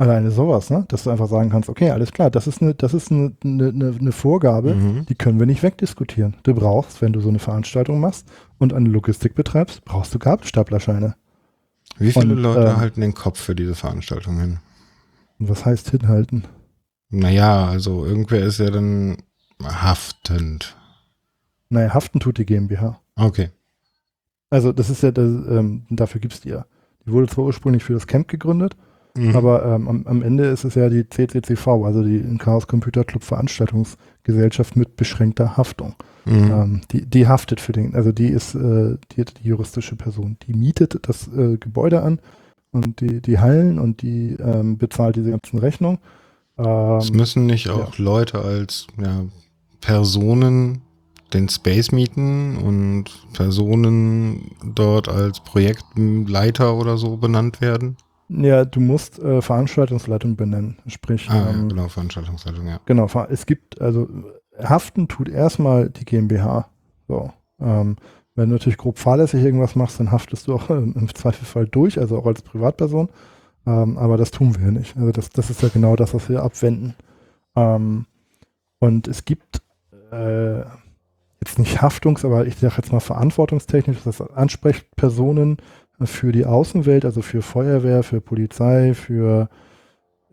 Alleine 0.00 0.30
sowas, 0.30 0.70
ne? 0.70 0.84
Dass 0.88 1.02
du 1.04 1.10
einfach 1.10 1.26
sagen 1.28 1.50
kannst, 1.50 1.68
okay, 1.68 1.90
alles 1.90 2.12
klar, 2.12 2.30
das 2.30 2.46
ist 2.46 2.62
eine, 2.62 2.72
das 2.74 2.94
ist 2.94 3.10
eine, 3.10 3.32
eine, 3.44 3.96
eine 3.98 4.12
Vorgabe, 4.12 4.74
Mhm. 4.76 5.06
die 5.06 5.16
können 5.16 5.40
wir 5.40 5.46
nicht 5.46 5.64
wegdiskutieren. 5.64 6.36
Du 6.44 6.54
brauchst, 6.54 7.02
wenn 7.02 7.12
du 7.12 7.20
so 7.20 7.28
eine 7.28 7.40
Veranstaltung 7.40 7.98
machst 7.98 8.28
und 8.58 8.72
eine 8.72 8.88
Logistik 8.88 9.34
betreibst, 9.34 9.84
brauchst 9.84 10.14
du 10.14 10.20
Gabelstaplerscheine. 10.20 11.16
Wie 11.98 12.12
viele 12.12 12.34
Und, 12.34 12.42
Leute 12.42 12.68
ähm, 12.70 12.76
halten 12.76 13.00
den 13.00 13.14
Kopf 13.14 13.40
für 13.40 13.56
diese 13.56 13.74
Veranstaltung 13.74 14.38
hin? 14.38 14.58
Und 15.40 15.48
was 15.48 15.64
heißt 15.64 15.90
hinhalten? 15.90 16.44
Naja, 17.10 17.66
also 17.66 18.04
irgendwer 18.06 18.42
ist 18.42 18.58
ja 18.58 18.70
dann 18.70 19.16
haftend. 19.64 20.76
Naja, 21.70 21.92
haften 21.92 22.20
tut 22.20 22.38
die 22.38 22.46
GmbH. 22.46 23.00
Okay. 23.16 23.50
Also 24.50 24.72
das 24.72 24.90
ist 24.90 25.02
ja, 25.02 25.10
das, 25.10 25.24
ähm, 25.26 25.86
dafür 25.90 26.20
gibt's 26.20 26.40
die 26.40 26.50
ja. 26.50 26.66
Die 27.04 27.10
wurde 27.12 27.26
zwar 27.26 27.44
ursprünglich 27.46 27.82
für 27.82 27.94
das 27.94 28.06
Camp 28.06 28.28
gegründet, 28.28 28.76
Mhm. 29.18 29.34
Aber 29.34 29.64
ähm, 29.64 29.88
am, 29.88 30.06
am 30.06 30.22
Ende 30.22 30.44
ist 30.44 30.64
es 30.64 30.74
ja 30.74 30.88
die 30.88 31.08
CCCV, 31.08 31.84
also 31.84 32.02
die 32.02 32.22
Chaos 32.38 32.66
Computer 32.66 33.04
Club 33.04 33.24
Veranstaltungsgesellschaft 33.24 34.76
mit 34.76 34.96
beschränkter 34.96 35.56
Haftung. 35.56 35.96
Mhm. 36.24 36.50
Ähm, 36.50 36.80
die, 36.92 37.06
die 37.06 37.26
haftet 37.26 37.60
für 37.60 37.72
den, 37.72 37.94
also 37.94 38.12
die 38.12 38.28
ist 38.28 38.54
äh, 38.54 38.96
die, 39.12 39.24
die 39.24 39.48
juristische 39.48 39.96
Person. 39.96 40.36
Die 40.46 40.54
mietet 40.54 41.00
das 41.08 41.28
äh, 41.28 41.56
Gebäude 41.56 42.02
an 42.02 42.20
und 42.70 43.00
die, 43.00 43.20
die 43.20 43.38
Hallen 43.38 43.78
und 43.78 44.02
die 44.02 44.36
ähm, 44.38 44.78
bezahlt 44.78 45.16
diese 45.16 45.30
ganzen 45.30 45.58
Rechnungen. 45.58 45.98
Es 46.56 47.10
Ähm, 47.10 47.16
müssen 47.16 47.46
nicht 47.46 47.70
auch 47.70 47.98
Leute 47.98 48.40
als 48.40 48.86
ja, 49.00 49.24
Personen 49.80 50.82
den 51.32 51.48
Space 51.48 51.92
mieten 51.92 52.56
und 52.56 53.04
Personen 53.32 54.52
dort 54.74 55.08
als 55.08 55.40
Projektleiter 55.40 56.74
oder 56.76 56.96
so 56.96 57.16
benannt 57.16 57.60
werden. 57.60 57.96
Ja, 58.28 58.64
du 58.64 58.80
musst 58.80 59.18
äh, 59.18 59.40
Veranstaltungsleitung 59.42 60.36
benennen. 60.36 60.78
Sprich, 60.86 61.28
Ah, 61.30 61.36
ja, 61.36 61.50
ähm, 61.50 61.68
genau, 61.68 61.88
Veranstaltungsleitung, 61.88 62.66
ja. 62.66 62.80
Genau, 62.86 63.08
es 63.30 63.46
gibt, 63.46 63.80
also 63.80 64.08
haften 64.62 65.08
tut 65.08 65.28
erstmal 65.28 65.90
die 65.90 66.04
GmbH. 66.04 66.68
So. 67.06 67.32
Ähm, 67.60 67.96
wenn 68.34 68.50
du 68.50 68.54
natürlich 68.54 68.78
grob 68.78 68.98
fahrlässig 68.98 69.42
irgendwas 69.42 69.74
machst, 69.74 69.98
dann 69.98 70.12
haftest 70.12 70.46
du 70.46 70.54
auch 70.54 70.70
im 70.70 71.12
Zweifelfall 71.14 71.66
durch, 71.66 71.98
also 71.98 72.18
auch 72.18 72.26
als 72.26 72.42
Privatperson. 72.42 73.08
Ähm, 73.66 73.98
aber 73.98 74.16
das 74.16 74.30
tun 74.30 74.56
wir 74.56 74.66
ja 74.66 74.70
nicht. 74.70 74.96
Also 74.96 75.10
das, 75.10 75.30
das 75.30 75.50
ist 75.50 75.62
ja 75.62 75.68
genau 75.68 75.96
das, 75.96 76.14
was 76.14 76.28
wir 76.28 76.42
abwenden. 76.42 76.94
Ähm, 77.56 78.06
Und 78.78 79.08
es 79.08 79.24
gibt 79.24 79.62
äh, 80.12 80.60
jetzt 81.40 81.58
nicht 81.58 81.82
Haftungs-, 81.82 82.24
aber 82.24 82.46
ich 82.46 82.56
sage 82.56 82.74
jetzt 82.76 82.92
mal 82.92 83.00
verantwortungstechnisch, 83.00 83.98
das 84.04 84.20
Ansprechpersonen 84.20 85.58
für 86.02 86.32
die 86.32 86.46
Außenwelt, 86.46 87.04
also 87.04 87.22
für 87.22 87.42
Feuerwehr, 87.42 88.02
für 88.02 88.20
Polizei, 88.20 88.94
für 88.94 89.48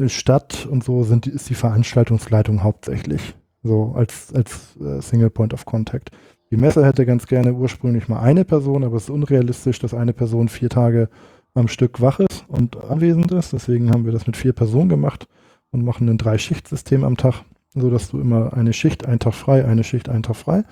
Stadt 0.08 0.66
und 0.66 0.84
so 0.84 1.04
sind, 1.04 1.28
ist 1.28 1.50
die 1.50 1.56
Veranstaltungsleitung 1.56 2.64
hauptsächlich. 2.64 3.36
So 3.64 3.94
als, 3.96 4.34
als 4.34 4.78
äh, 4.78 5.02
Single 5.02 5.30
Point 5.30 5.54
of 5.54 5.66
Contact. 5.66 6.12
Die 6.52 6.58
Messe 6.58 6.86
hätte 6.86 7.06
ganz 7.06 7.26
gerne 7.26 7.54
ursprünglich 7.54 8.08
mal 8.08 8.20
eine 8.20 8.46
Person, 8.46 8.84
aber 8.84 8.98
es 8.98 9.04
ist 9.04 9.10
unrealistisch, 9.10 9.80
dass 9.80 9.94
eine 9.94 10.14
Person 10.14 10.50
vier 10.50 10.70
Tage 10.70 11.10
am 11.56 11.68
Stück 11.68 12.02
wach 12.02 12.20
ist 12.20 12.46
und 12.48 12.78
anwesend 12.84 13.32
ist. 13.32 13.54
Deswegen 13.54 13.90
haben 13.90 14.06
wir 14.06 14.12
das 14.12 14.28
mit 14.28 14.38
vier 14.38 14.54
Personen 14.54 14.90
gemacht 14.90 15.28
und 15.72 15.84
machen 15.84 16.08
ein 16.10 16.18
Drei-Schicht-System 16.18 17.04
am 17.04 17.18
Tag, 17.18 17.44
sodass 17.74 18.10
du 18.10 18.20
immer 18.20 18.54
eine 18.54 18.74
Schicht, 18.74 19.08
einen 19.08 19.20
Tag 19.20 19.34
frei, 19.34 19.66
eine 19.66 19.84
Schicht, 19.84 20.10
einen 20.10 20.24
Tag 20.24 20.36
frei 20.36 20.64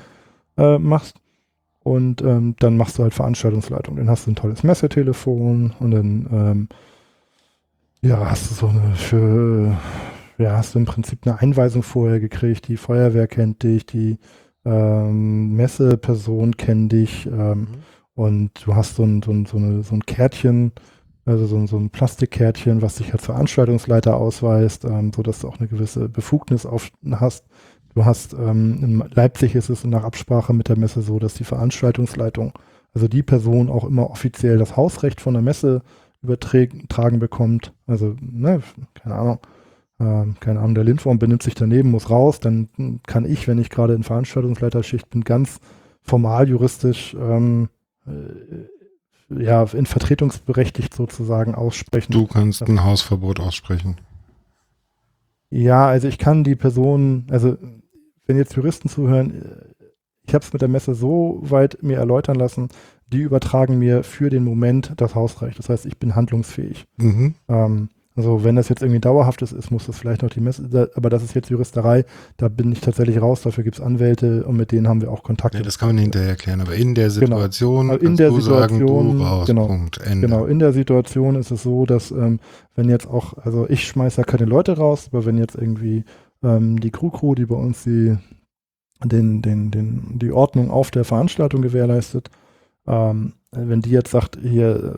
äh, 0.58 0.78
machst. 0.78 1.20
Und 1.84 2.22
ähm, 2.22 2.56
dann 2.60 2.78
machst 2.78 2.98
du 2.98 3.04
halt 3.04 3.14
Veranstaltungsleitung. 3.14 3.98
Dann 3.98 4.10
hast 4.10 4.26
du 4.26 4.32
ein 4.32 4.36
tolles 4.36 4.64
Messetelefon 4.64 5.74
und 5.80 5.92
dann 5.92 6.28
ähm, 6.32 6.70
ja, 8.02 8.30
hast 8.30 8.50
du 8.50 8.56
so 8.56 8.68
eine 8.68 8.96
für 8.96 9.78
ja, 10.38 10.58
hast 10.58 10.76
du 10.76 10.80
im 10.80 10.86
Prinzip 10.86 11.20
eine 11.26 11.40
Einweisung 11.40 11.84
vorher 11.84 12.20
gekriegt, 12.20 12.68
die 12.68 12.78
Feuerwehr 12.78 13.28
kennt 13.28 13.64
dich, 13.64 13.86
die 13.86 14.18
ähm, 14.66 15.56
Messeperson 15.56 16.58
kennt 16.58 16.92
dich 16.92 17.28
ähm, 17.28 17.60
mhm. 17.60 17.68
und 18.16 18.66
du 18.66 18.76
hast 18.76 18.96
so 18.96 19.04
ein, 19.04 19.22
so 19.22 19.32
ein, 19.32 19.46
so 19.46 19.58
eine, 19.58 19.84
so 19.84 19.96
ein 19.96 20.06
Kärtchen, 20.06 20.72
also 21.26 21.46
so 21.46 21.58
ein, 21.58 21.68
so 21.68 21.78
ein 21.78 21.90
Plastikkärtchen, 21.90 22.82
was 22.82 22.96
dich 22.96 23.14
als 23.14 23.26
Veranstaltungsleiter 23.26 24.16
ausweist, 24.16 24.86
ähm, 24.86 25.12
sodass 25.14 25.40
du 25.40 25.48
auch 25.48 25.60
eine 25.60 25.68
gewisse 25.68 26.10
Befugnis 26.10 26.66
auf, 26.66 26.90
hast. 27.12 27.46
Du 27.96 28.06
hast, 28.06 28.34
ähm, 28.34 28.80
in 28.82 29.04
Leipzig 29.14 29.56
ist 29.56 29.70
es 29.70 29.84
nach 29.84 30.04
Absprache 30.04 30.54
mit 30.54 30.70
der 30.70 30.78
Messe 30.78 31.02
so, 31.02 31.20
dass 31.20 31.36
die 31.36 31.44
Veranstaltungsleitung, 31.44 32.54
also 32.94 33.08
die 33.08 33.24
Person 33.24 33.70
auch 33.70 33.86
immer 33.86 34.10
offiziell 34.10 34.58
das 34.58 34.76
Hausrecht 34.76 35.22
von 35.22 35.34
der 35.34 35.44
Messe 35.44 35.82
übertragen 36.22 37.20
bekommt. 37.20 37.74
Also, 37.86 38.16
ne, 38.20 38.64
keine 38.96 39.16
Ahnung, 39.16 39.40
ähm, 40.00 40.36
keine 40.40 40.60
Ahnung, 40.60 40.76
der 40.76 40.86
Lindwurm 40.86 41.20
benimmt 41.20 41.44
sich 41.44 41.54
daneben, 41.54 41.92
muss 41.92 42.10
raus, 42.10 42.40
dann 42.40 42.70
kann 43.06 43.26
ich, 43.26 43.48
wenn 43.48 43.60
ich 43.60 43.70
gerade 43.70 43.94
in 43.94 44.04
Veranstaltungsleiterschicht 44.04 45.10
bin, 45.10 45.24
ganz 45.24 45.60
formal 46.02 46.50
juristisch 46.50 47.16
ähm, 47.20 47.70
äh, 48.08 49.44
ja, 49.44 49.64
in 49.64 49.86
vertretungsberechtigt 49.86 50.94
sozusagen 50.94 51.56
aussprechen. 51.56 52.12
Du 52.12 52.28
kannst 52.28 52.64
ein 52.64 52.84
Hausverbot 52.84 53.40
aussprechen. 53.40 53.98
Ja, 55.50 55.88
also 55.88 56.08
ich 56.08 56.18
kann 56.18 56.44
die 56.44 56.56
Person, 56.56 57.28
also 57.30 57.58
wenn 58.34 58.40
jetzt 58.40 58.56
Juristen 58.56 58.90
zuhören, 58.90 59.44
ich 60.26 60.34
habe 60.34 60.44
es 60.44 60.52
mit 60.52 60.62
der 60.62 60.70
Messe 60.70 60.96
so 60.96 61.40
weit 61.42 61.84
mir 61.84 61.98
erläutern 61.98 62.36
lassen, 62.36 62.70
die 63.08 63.22
übertragen 63.22 63.78
mir 63.78 64.04
für 64.04 64.32
den 64.32 64.44
Moment 64.44 64.94
das 64.98 65.14
Hausrecht. 65.14 65.60
Das 65.60 65.70
heißt, 65.70 65.86
ich 65.86 66.00
bin 66.00 66.16
handlungsfähig. 66.16 66.86
Mhm. 66.98 67.36
Ähm, 67.48 67.90
also 68.16 68.44
wenn 68.44 68.56
das 68.56 68.70
jetzt 68.70 68.82
irgendwie 68.82 69.00
dauerhaftes 69.00 69.52
ist, 69.52 69.72
muss 69.72 69.88
das 69.88 69.98
vielleicht 69.98 70.22
noch 70.22 70.30
die 70.30 70.40
Messe, 70.40 70.92
aber 70.96 71.10
das 71.10 71.24
ist 71.24 71.34
jetzt 71.34 71.50
Juristerei, 71.50 72.06
da 72.38 72.48
bin 72.48 72.72
ich 72.72 72.80
tatsächlich 72.80 73.20
raus, 73.20 73.42
dafür 73.42 73.64
gibt 73.64 73.78
es 73.78 73.82
Anwälte 73.82 74.46
und 74.46 74.56
mit 74.56 74.72
denen 74.72 74.88
haben 74.88 75.02
wir 75.02 75.12
auch 75.12 75.24
Kontakt. 75.24 75.56
Ja, 75.56 75.62
das 75.62 75.80
kann 75.80 75.90
man 75.90 75.98
hinterher 75.98 76.30
erklären, 76.30 76.62
aber 76.62 76.76
in 76.76 76.94
der 76.94 77.10
genau. 77.10 77.38
Situation 77.38 77.88
genau. 77.88 78.00
in 78.00 78.16
der 78.16 78.32
Situation, 78.32 79.18
sagen, 79.18 79.22
raus, 79.22 79.48
genau, 79.48 79.68
Punkt. 79.68 80.00
Genau, 80.04 80.46
in 80.46 80.60
der 80.60 80.74
Situation 80.74 81.36
ist 81.36 81.50
es 81.50 81.64
so, 81.64 81.88
dass 81.88 82.12
ähm, 82.12 82.40
wenn 82.76 82.88
jetzt 82.88 83.08
auch, 83.08 83.34
also 83.38 83.68
ich 83.68 83.88
schmeiße 83.88 84.18
da 84.18 84.24
keine 84.24 84.46
Leute 84.46 84.78
raus, 84.78 85.10
aber 85.12 85.26
wenn 85.26 85.40
jetzt 85.40 85.56
irgendwie 85.56 86.04
ähm, 86.44 86.80
die 86.80 86.92
Crew-Crew, 86.92 87.36
die 87.36 87.46
bei 87.46 87.56
uns 87.56 87.84
die, 87.84 88.18
den, 89.04 89.42
den, 89.42 89.72
den, 89.72 90.20
die 90.20 90.32
Ordnung 90.32 90.72
auf 90.72 90.92
der 90.92 91.06
Veranstaltung 91.06 91.62
gewährleistet, 91.62 92.30
ähm, 92.88 93.34
wenn 93.52 93.82
die 93.82 93.92
jetzt 93.92 94.12
sagt, 94.12 94.38
hier 94.42 94.96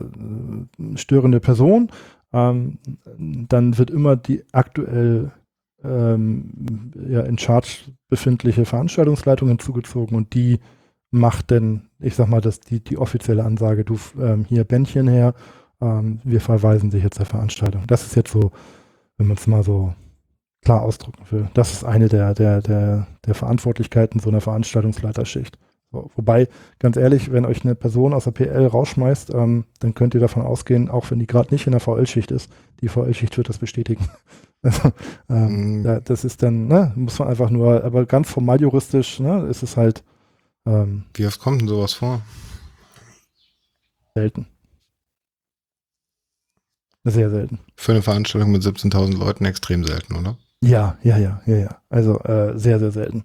äh, 0.78 0.96
störende 0.96 1.40
Person, 1.40 1.90
ähm, 2.32 2.78
dann 3.16 3.78
wird 3.78 3.90
immer 3.90 4.16
die 4.16 4.44
aktuell 4.52 5.30
ähm, 5.84 6.90
ja, 7.08 7.20
in 7.20 7.38
Charge 7.38 7.92
befindliche 8.08 8.64
Veranstaltungsleitung 8.64 9.48
hinzugezogen 9.48 10.16
und 10.16 10.34
die 10.34 10.58
macht 11.10 11.50
dann, 11.50 11.88
ich 12.00 12.16
sag 12.16 12.28
mal, 12.28 12.40
das, 12.40 12.60
die, 12.60 12.80
die 12.80 12.98
offizielle 12.98 13.44
Ansage, 13.44 13.84
du 13.84 13.98
ähm, 14.20 14.44
hier 14.48 14.64
Bändchen 14.64 15.08
her, 15.08 15.34
ähm, 15.80 16.20
wir 16.24 16.40
verweisen 16.40 16.90
dich 16.90 17.02
jetzt 17.02 17.18
der 17.18 17.26
Veranstaltung. 17.26 17.84
Das 17.86 18.04
ist 18.04 18.16
jetzt 18.16 18.32
so, 18.32 18.50
wenn 19.16 19.28
man 19.28 19.36
es 19.36 19.46
mal 19.46 19.62
so 19.62 19.94
klar 20.66 20.82
ausdrücken 20.82 21.24
will. 21.30 21.48
Das 21.54 21.72
ist 21.72 21.84
eine 21.84 22.08
der, 22.08 22.34
der, 22.34 22.60
der, 22.60 23.06
der 23.24 23.34
Verantwortlichkeiten 23.36 24.18
so 24.18 24.30
einer 24.30 24.40
Veranstaltungsleiterschicht. 24.40 25.56
So, 25.92 26.10
wobei, 26.16 26.48
ganz 26.80 26.96
ehrlich, 26.96 27.30
wenn 27.30 27.46
euch 27.46 27.64
eine 27.64 27.76
Person 27.76 28.12
aus 28.12 28.24
der 28.24 28.32
PL 28.32 28.66
rausschmeißt, 28.66 29.32
ähm, 29.32 29.64
dann 29.78 29.94
könnt 29.94 30.14
ihr 30.14 30.20
davon 30.20 30.42
ausgehen, 30.42 30.90
auch 30.90 31.08
wenn 31.08 31.20
die 31.20 31.28
gerade 31.28 31.54
nicht 31.54 31.68
in 31.68 31.70
der 31.70 31.78
VL-Schicht 31.78 32.32
ist, 32.32 32.50
die 32.80 32.88
VL-Schicht 32.88 33.36
wird 33.36 33.48
das 33.48 33.58
bestätigen. 33.58 34.08
also, 34.62 34.90
ähm, 35.30 35.82
mm. 35.82 35.84
da, 35.84 36.00
das 36.00 36.24
ist 36.24 36.42
dann, 36.42 36.66
ne, 36.66 36.92
muss 36.96 37.20
man 37.20 37.28
einfach 37.28 37.50
nur, 37.50 37.84
aber 37.84 38.04
ganz 38.04 38.28
formal 38.28 38.60
juristisch, 38.60 39.20
ne, 39.20 39.46
ist 39.48 39.62
es 39.62 39.76
halt. 39.76 40.02
Ähm, 40.66 41.04
Wie 41.14 41.26
oft 41.26 41.38
kommt 41.38 41.60
denn 41.60 41.68
sowas 41.68 41.92
vor? 41.92 42.22
Selten. 44.16 44.48
Sehr 47.04 47.30
selten. 47.30 47.60
Für 47.76 47.92
eine 47.92 48.02
Veranstaltung 48.02 48.50
mit 48.50 48.62
17.000 48.62 49.16
Leuten 49.16 49.44
extrem 49.44 49.84
selten, 49.84 50.16
oder? 50.16 50.36
Ja, 50.62 50.98
ja, 51.02 51.18
ja, 51.18 51.42
ja, 51.46 51.56
ja. 51.56 51.82
Also 51.88 52.18
äh, 52.20 52.58
sehr, 52.58 52.78
sehr 52.78 52.90
selten. 52.90 53.24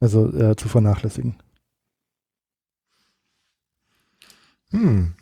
Also 0.00 0.32
äh, 0.32 0.56
zu 0.56 0.68
vernachlässigen. 0.68 1.36
Hm. 4.70 5.14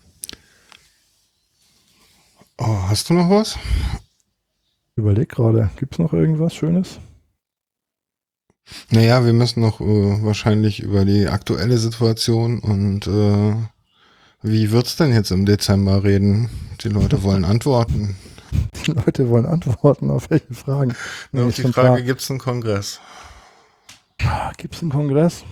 Oh, 2.58 2.82
hast 2.88 3.10
du 3.10 3.14
noch 3.14 3.30
was? 3.30 3.58
Überleg 4.96 5.28
gerade, 5.30 5.70
gibt 5.76 5.94
es 5.94 5.98
noch 5.98 6.12
irgendwas 6.12 6.54
Schönes? 6.54 7.00
Naja, 8.90 9.24
wir 9.24 9.32
müssen 9.32 9.60
noch 9.60 9.80
äh, 9.80 10.24
wahrscheinlich 10.24 10.80
über 10.80 11.04
die 11.04 11.26
aktuelle 11.28 11.78
Situation 11.78 12.60
und 12.60 13.06
äh, 13.06 13.54
wie 14.42 14.70
wird's 14.70 14.96
denn 14.96 15.12
jetzt 15.12 15.30
im 15.30 15.46
Dezember 15.46 16.04
reden? 16.04 16.48
Die 16.82 16.88
Leute 16.88 17.22
wollen 17.22 17.44
Antworten. 17.46 18.16
Die 18.86 18.92
Leute 18.92 19.28
wollen 19.28 19.46
Antworten 19.46 20.10
auf 20.10 20.30
welche 20.30 20.54
Fragen? 20.54 20.94
Nur 21.32 21.46
auf 21.46 21.54
die 21.54 21.62
Frage, 21.62 22.02
gibt 22.02 22.20
es 22.20 22.30
einen 22.30 22.40
Kongress? 22.40 23.00
Gibt 24.56 24.74
es 24.74 24.82
einen 24.82 24.90
Kongress? 24.90 25.44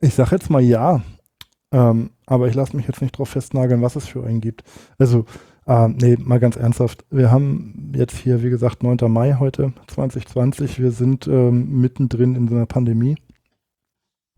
Ich 0.00 0.14
sag 0.14 0.32
jetzt 0.32 0.50
mal 0.50 0.62
ja. 0.62 1.02
Ähm, 1.72 2.10
aber 2.26 2.48
ich 2.48 2.54
lasse 2.54 2.76
mich 2.76 2.86
jetzt 2.86 3.00
nicht 3.00 3.14
darauf 3.14 3.28
festnageln, 3.28 3.82
was 3.82 3.96
es 3.96 4.06
für 4.06 4.24
einen 4.24 4.40
gibt. 4.40 4.64
Also, 4.98 5.24
ähm, 5.66 5.96
nee, 6.00 6.16
mal 6.18 6.40
ganz 6.40 6.56
ernsthaft. 6.56 7.04
Wir 7.10 7.30
haben 7.30 7.92
jetzt 7.94 8.16
hier, 8.16 8.42
wie 8.42 8.50
gesagt, 8.50 8.82
9. 8.82 8.98
Mai 9.10 9.36
heute, 9.38 9.72
2020. 9.86 10.80
Wir 10.80 10.90
sind 10.90 11.26
ähm, 11.26 11.80
mittendrin 11.80 12.34
in 12.34 12.48
so 12.48 12.56
einer 12.56 12.66
Pandemie. 12.66 13.16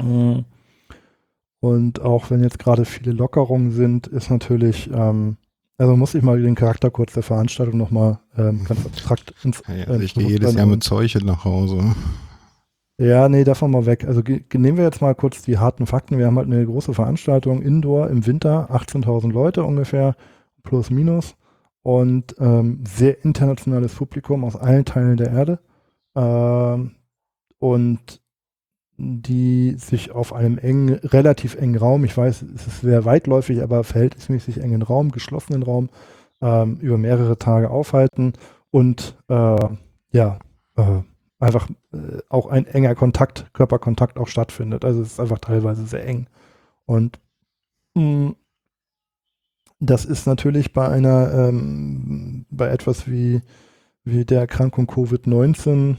Mhm. 0.02 0.44
Und 1.60 2.00
auch 2.00 2.30
wenn 2.30 2.42
jetzt 2.42 2.58
gerade 2.58 2.84
viele 2.84 3.12
Lockerungen 3.12 3.70
sind, 3.70 4.08
ist 4.08 4.30
natürlich, 4.30 4.90
ähm, 4.92 5.36
also 5.82 5.96
muss 5.96 6.14
ich 6.14 6.22
mal 6.22 6.40
den 6.40 6.54
Charakter 6.54 6.92
kurz 6.92 7.12
der 7.12 7.24
Veranstaltung 7.24 7.76
nochmal 7.76 8.20
ähm, 8.38 8.62
ganz 8.64 8.86
abstrakt 8.86 9.34
ins. 9.42 9.64
Ja, 9.66 9.88
also 9.88 10.00
ich 10.00 10.14
gehe 10.14 10.28
jedes 10.28 10.54
Jahr 10.54 10.66
mit 10.66 10.84
Zeuche 10.84 11.18
nach 11.24 11.44
Hause. 11.44 11.96
Ja, 12.98 13.28
nee, 13.28 13.42
davon 13.42 13.72
mal 13.72 13.84
weg. 13.84 14.04
Also 14.04 14.22
nehmen 14.22 14.76
wir 14.76 14.84
jetzt 14.84 15.02
mal 15.02 15.16
kurz 15.16 15.42
die 15.42 15.58
harten 15.58 15.86
Fakten. 15.86 16.18
Wir 16.18 16.26
haben 16.26 16.38
halt 16.38 16.46
eine 16.46 16.64
große 16.64 16.94
Veranstaltung 16.94 17.62
Indoor 17.62 18.08
im 18.10 18.24
Winter, 18.26 18.70
18.000 18.70 19.32
Leute 19.32 19.64
ungefähr, 19.64 20.14
plus 20.62 20.90
minus. 20.90 21.34
Und 21.82 22.36
ähm, 22.38 22.84
sehr 22.86 23.24
internationales 23.24 23.92
Publikum 23.96 24.44
aus 24.44 24.54
allen 24.54 24.84
Teilen 24.84 25.16
der 25.16 25.32
Erde. 25.32 25.58
Ähm, 26.14 26.92
und 27.58 28.21
die 29.04 29.74
sich 29.78 30.12
auf 30.12 30.32
einem 30.32 30.58
engen, 30.58 30.94
relativ 30.94 31.56
engen 31.56 31.76
Raum, 31.76 32.04
ich 32.04 32.16
weiß, 32.16 32.42
es 32.42 32.66
ist 32.68 32.80
sehr 32.82 33.04
weitläufig, 33.04 33.60
aber 33.60 33.82
verhältnismäßig 33.82 34.60
engen 34.60 34.82
Raum, 34.82 35.10
geschlossenen 35.10 35.64
Raum, 35.64 35.88
ähm, 36.40 36.76
über 36.80 36.98
mehrere 36.98 37.36
Tage 37.36 37.68
aufhalten 37.68 38.34
und 38.70 39.16
äh, 39.28 39.56
ja, 40.12 40.38
äh, 40.76 41.00
einfach 41.40 41.68
äh, 41.92 42.18
auch 42.28 42.46
ein 42.46 42.64
enger 42.66 42.94
Kontakt, 42.94 43.52
Körperkontakt 43.54 44.18
auch 44.18 44.28
stattfindet. 44.28 44.84
Also 44.84 45.02
es 45.02 45.14
ist 45.14 45.20
einfach 45.20 45.40
teilweise 45.40 45.84
sehr 45.84 46.06
eng. 46.06 46.28
Und 46.86 47.18
mh, 47.94 48.02
mm, 48.02 48.36
das 49.80 50.04
ist 50.04 50.26
natürlich 50.26 50.72
bei 50.72 50.88
einer, 50.88 51.34
ähm, 51.34 52.46
bei 52.50 52.68
etwas 52.68 53.10
wie, 53.10 53.40
wie 54.04 54.24
der 54.24 54.38
Erkrankung 54.38 54.86
Covid-19, 54.86 55.96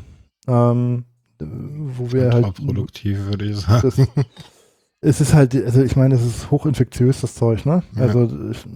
ähm, 0.48 1.04
wo 1.50 2.12
wir 2.12 2.32
halt. 2.32 2.56
Produktiv, 2.56 3.26
würde 3.26 3.46
ich 3.46 3.58
sagen. 3.58 3.82
Das, 3.84 4.08
es 5.04 5.20
ist 5.20 5.34
halt, 5.34 5.54
also 5.54 5.84
ich 5.84 5.98
meine, 5.98 6.16
es 6.16 6.26
ist 6.26 6.50
hochinfektiös, 6.50 7.20
das 7.22 7.36
Zeug, 7.36 7.66
ne? 7.66 7.84
Ja. 7.96 8.04
Also 8.04 8.30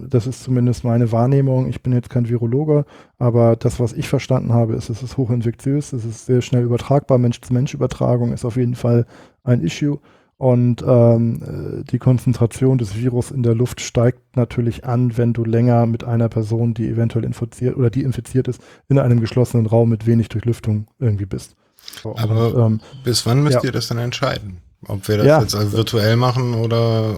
das 0.08 0.26
ist 0.26 0.42
zumindest 0.42 0.84
meine 0.84 1.10
Wahrnehmung. 1.10 1.68
Ich 1.68 1.82
bin 1.82 1.94
jetzt 1.94 2.10
kein 2.10 2.28
Virologe, 2.28 2.84
aber 3.18 3.56
das, 3.56 3.80
was 3.80 3.94
ich 3.94 4.08
verstanden 4.08 4.52
habe, 4.52 4.74
ist, 4.74 4.90
es 4.90 5.02
ist 5.02 5.16
hochinfektiös, 5.16 5.94
es 5.94 6.04
ist 6.04 6.26
sehr 6.26 6.42
schnell 6.42 6.64
übertragbar. 6.64 7.16
Mensch-zu-Mensch-Übertragung 7.16 8.32
ist 8.32 8.44
auf 8.44 8.56
jeden 8.56 8.74
Fall 8.74 9.06
ein 9.42 9.62
Issue. 9.62 9.98
Und 10.36 10.84
ähm, 10.86 11.84
die 11.90 11.98
Konzentration 11.98 12.78
des 12.78 12.94
Virus 12.96 13.32
in 13.32 13.42
der 13.42 13.56
Luft 13.56 13.80
steigt 13.80 14.36
natürlich 14.36 14.84
an, 14.84 15.16
wenn 15.16 15.32
du 15.32 15.44
länger 15.44 15.86
mit 15.86 16.04
einer 16.04 16.28
Person, 16.28 16.74
die 16.74 16.88
eventuell 16.88 17.24
infiziert 17.24 17.76
oder 17.76 17.90
die 17.90 18.04
infiziert 18.04 18.46
ist, 18.46 18.62
in 18.88 19.00
einem 19.00 19.18
geschlossenen 19.18 19.66
Raum 19.66 19.88
mit 19.88 20.06
wenig 20.06 20.28
Durchlüftung 20.28 20.86
irgendwie 21.00 21.26
bist. 21.26 21.56
Aber 22.04 22.54
und, 22.54 22.72
ähm, 22.72 22.80
bis 23.04 23.26
wann 23.26 23.42
müsst 23.42 23.56
ja. 23.56 23.64
ihr 23.64 23.72
das 23.72 23.88
dann 23.88 23.98
entscheiden? 23.98 24.58
Ob 24.86 25.06
wir 25.08 25.18
das 25.18 25.26
ja. 25.26 25.40
jetzt 25.40 25.54
also 25.56 25.76
virtuell 25.76 26.16
machen 26.16 26.54
oder 26.54 27.14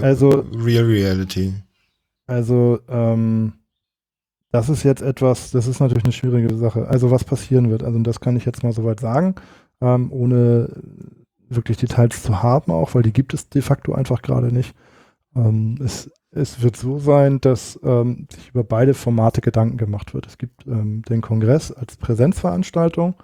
äh, 0.00 0.04
also, 0.04 0.44
Real 0.54 0.84
Reality. 0.84 1.52
Also, 2.26 2.78
ähm, 2.88 3.54
das 4.52 4.68
ist 4.68 4.84
jetzt 4.84 5.02
etwas, 5.02 5.50
das 5.50 5.66
ist 5.66 5.80
natürlich 5.80 6.04
eine 6.04 6.12
schwierige 6.12 6.54
Sache. 6.56 6.86
Also, 6.88 7.10
was 7.10 7.24
passieren 7.24 7.70
wird, 7.70 7.82
also 7.82 7.98
das 8.00 8.20
kann 8.20 8.36
ich 8.36 8.44
jetzt 8.44 8.62
mal 8.62 8.72
soweit 8.72 9.00
sagen, 9.00 9.34
ähm, 9.80 10.12
ohne 10.12 10.68
wirklich 11.48 11.76
Details 11.76 12.22
zu 12.22 12.42
haben, 12.42 12.72
auch, 12.72 12.94
weil 12.94 13.02
die 13.02 13.12
gibt 13.12 13.34
es 13.34 13.48
de 13.48 13.62
facto 13.62 13.92
einfach 13.92 14.22
gerade 14.22 14.52
nicht. 14.52 14.74
Ähm, 15.34 15.78
es, 15.82 16.10
es 16.30 16.62
wird 16.62 16.76
so 16.76 16.98
sein, 16.98 17.40
dass 17.40 17.78
ähm, 17.82 18.26
sich 18.30 18.50
über 18.50 18.64
beide 18.64 18.94
Formate 18.94 19.40
Gedanken 19.40 19.76
gemacht 19.76 20.14
wird. 20.14 20.26
Es 20.26 20.38
gibt 20.38 20.66
ähm, 20.66 21.02
den 21.02 21.20
Kongress 21.20 21.72
als 21.72 21.96
Präsenzveranstaltung 21.96 23.14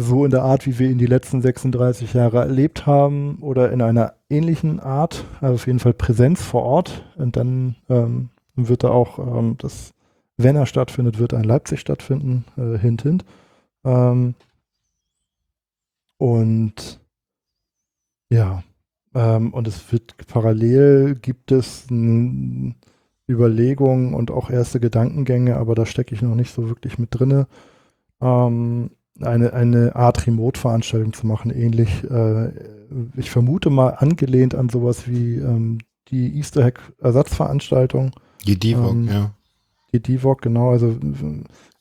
so 0.00 0.24
in 0.24 0.30
der 0.30 0.42
Art, 0.42 0.66
wie 0.66 0.78
wir 0.78 0.90
ihn 0.90 0.98
die 0.98 1.06
letzten 1.06 1.42
36 1.42 2.14
Jahre 2.14 2.38
erlebt 2.38 2.86
haben 2.86 3.38
oder 3.40 3.70
in 3.72 3.82
einer 3.82 4.14
ähnlichen 4.28 4.80
Art, 4.80 5.24
also 5.40 5.54
auf 5.54 5.66
jeden 5.66 5.78
Fall 5.78 5.94
Präsenz 5.94 6.42
vor 6.42 6.62
Ort. 6.62 7.04
Und 7.16 7.36
dann 7.36 7.76
ähm, 7.88 8.30
wird 8.56 8.84
er 8.84 8.92
auch, 8.92 9.18
ähm, 9.18 9.56
das, 9.58 9.92
wenn 10.36 10.56
er 10.56 10.66
stattfindet, 10.66 11.18
wird 11.18 11.32
er 11.32 11.40
in 11.40 11.44
Leipzig 11.44 11.80
stattfinden, 11.80 12.44
äh, 12.56 12.78
hint, 12.78 13.02
hint. 13.02 13.24
Ähm, 13.84 14.34
und 16.18 17.00
ja, 18.30 18.62
ähm, 19.14 19.52
und 19.52 19.66
es 19.66 19.90
wird 19.92 20.16
parallel 20.26 21.14
gibt 21.16 21.50
es 21.52 21.86
Überlegungen 23.28 24.14
und 24.14 24.30
auch 24.30 24.50
erste 24.50 24.80
Gedankengänge, 24.80 25.56
aber 25.56 25.74
da 25.74 25.86
stecke 25.86 26.14
ich 26.14 26.22
noch 26.22 26.34
nicht 26.34 26.52
so 26.52 26.68
wirklich 26.68 26.98
mit 26.98 27.08
drinne. 27.10 27.46
Ähm, 28.20 28.90
eine, 29.22 29.52
eine 29.52 29.96
Art 29.96 30.26
Remote-Veranstaltung 30.26 31.12
zu 31.12 31.26
machen, 31.26 31.50
ähnlich, 31.50 32.04
äh, 32.10 32.50
ich 33.16 33.30
vermute 33.30 33.70
mal 33.70 33.90
angelehnt 33.90 34.54
an 34.54 34.68
sowas 34.68 35.08
wie 35.08 35.36
ähm, 35.36 35.78
die 36.08 36.36
Easter 36.36 36.64
Hack-Ersatzveranstaltung. 36.64 38.12
Die 38.46 38.58
DIVOG, 38.58 38.92
ähm, 38.92 39.08
ja. 39.08 39.30
Die 39.92 40.00
DIVOG, 40.00 40.42
genau, 40.42 40.70
also 40.70 40.96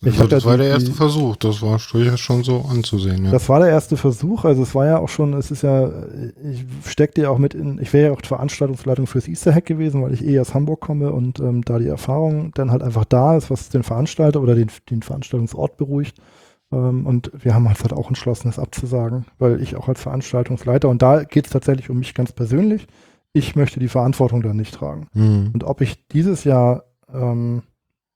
ich 0.01 0.13
also 0.13 0.27
das 0.27 0.45
war 0.45 0.55
der 0.55 0.67
erste 0.69 0.93
Versuch, 0.93 1.35
das 1.35 1.61
war 1.61 1.77
durchaus 1.91 2.21
schon 2.21 2.41
so 2.41 2.63
anzusehen. 2.69 3.25
Ja. 3.25 3.31
Das 3.31 3.49
war 3.49 3.59
der 3.59 3.67
erste 3.67 3.97
Versuch, 3.97 4.45
also 4.45 4.63
es 4.63 4.73
war 4.73 4.85
ja 4.85 4.97
auch 4.97 5.09
schon, 5.09 5.33
es 5.33 5.51
ist 5.51 5.63
ja, 5.63 5.91
ich 6.41 6.63
steckte 6.89 7.23
ja 7.23 7.29
auch 7.29 7.37
mit 7.37 7.53
in, 7.53 7.81
ich 7.81 7.91
wäre 7.91 8.07
ja 8.07 8.13
auch 8.13 8.21
Veranstaltungsleitung 8.25 9.07
fürs 9.07 9.27
Easter 9.27 9.53
Hack 9.53 9.65
gewesen, 9.65 10.01
weil 10.01 10.13
ich 10.13 10.25
eh 10.25 10.39
aus 10.39 10.53
Hamburg 10.53 10.79
komme 10.79 11.11
und 11.11 11.41
ähm, 11.41 11.65
da 11.65 11.79
die 11.79 11.87
Erfahrung 11.87 12.51
dann 12.53 12.71
halt 12.71 12.81
einfach 12.81 13.03
da 13.03 13.35
ist, 13.35 13.49
was 13.49 13.67
den 13.67 13.83
Veranstalter 13.83 14.41
oder 14.41 14.55
den, 14.55 14.71
den 14.89 15.01
Veranstaltungsort 15.01 15.75
beruhigt. 15.75 16.15
Ähm, 16.71 17.05
und 17.05 17.31
wir 17.33 17.53
haben 17.53 17.65
uns 17.67 17.81
halt 17.81 17.93
auch 17.93 18.07
entschlossen, 18.07 18.47
das 18.47 18.59
abzusagen, 18.59 19.25
weil 19.37 19.61
ich 19.61 19.75
auch 19.75 19.87
als 19.87 20.01
Veranstaltungsleiter, 20.01 20.89
und 20.89 21.01
da 21.01 21.23
geht 21.23 21.45
es 21.45 21.51
tatsächlich 21.51 21.89
um 21.89 21.99
mich 21.99 22.13
ganz 22.13 22.31
persönlich, 22.31 22.87
ich 23.33 23.55
möchte 23.55 23.79
die 23.79 23.87
Verantwortung 23.87 24.41
dann 24.41 24.57
nicht 24.57 24.73
tragen. 24.73 25.07
Mhm. 25.13 25.51
Und 25.53 25.63
ob 25.63 25.81
ich 25.81 26.07
dieses 26.07 26.43
Jahr 26.43 26.83
ähm, 27.13 27.63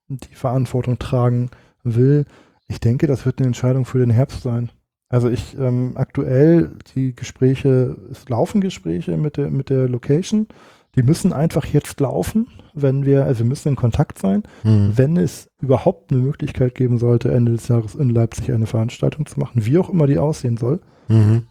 die 0.08 0.36
Verantwortung 0.36 1.00
tragen 1.00 1.50
will, 1.84 2.26
ich 2.68 2.80
denke, 2.80 3.08
das 3.08 3.26
wird 3.26 3.40
eine 3.40 3.48
Entscheidung 3.48 3.86
für 3.86 4.00
den 4.00 4.10
Herbst 4.10 4.42
sein. 4.42 4.72
Also 5.10 5.30
ich 5.30 5.56
ähm, 5.60 5.92
aktuell 5.96 6.72
die 6.96 7.16
Gespräche, 7.16 7.96
es 8.10 8.28
laufen 8.30 8.62
Gespräche 8.62 9.16
mit 9.18 9.38
der, 9.38 9.52
mit 9.52 9.70
der 9.70 9.88
Location. 9.88 10.48
Die 10.96 11.04
müssen 11.04 11.34
einfach 11.34 11.66
jetzt 11.66 12.00
laufen, 12.00 12.48
wenn 12.74 13.06
wir, 13.06 13.26
also 13.26 13.40
wir 13.40 13.48
müssen 13.48 13.70
in 13.70 13.76
Kontakt 13.76 14.20
sein, 14.20 14.44
mhm. 14.64 14.94
wenn 14.96 15.18
es 15.18 15.50
überhaupt 15.60 16.12
eine 16.12 16.22
Möglichkeit 16.22 16.76
geben 16.76 17.00
sollte, 17.00 17.32
Ende 17.32 17.52
des 17.54 17.68
Jahres 17.68 17.96
in 17.96 18.10
Leipzig 18.10 18.52
eine 18.52 18.68
Veranstaltung 18.68 19.26
zu 19.26 19.40
machen, 19.40 19.66
wie 19.66 19.78
auch 19.78 19.90
immer 19.90 20.08
die 20.08 20.20
aussehen 20.20 20.58
soll. 20.58 20.82
Mhm. 21.08 21.48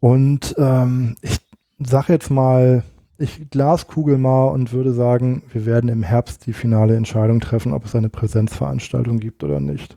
Und 0.00 0.54
ähm, 0.58 1.16
ich 1.20 1.38
sage 1.78 2.14
jetzt 2.14 2.30
mal, 2.30 2.84
ich 3.18 3.50
glaskugel 3.50 4.16
mal 4.16 4.46
und 4.46 4.72
würde 4.72 4.94
sagen, 4.94 5.42
wir 5.52 5.66
werden 5.66 5.90
im 5.90 6.02
Herbst 6.02 6.46
die 6.46 6.54
finale 6.54 6.96
Entscheidung 6.96 7.40
treffen, 7.40 7.74
ob 7.74 7.84
es 7.84 7.94
eine 7.94 8.08
Präsenzveranstaltung 8.08 9.20
gibt 9.20 9.44
oder 9.44 9.60
nicht. 9.60 9.96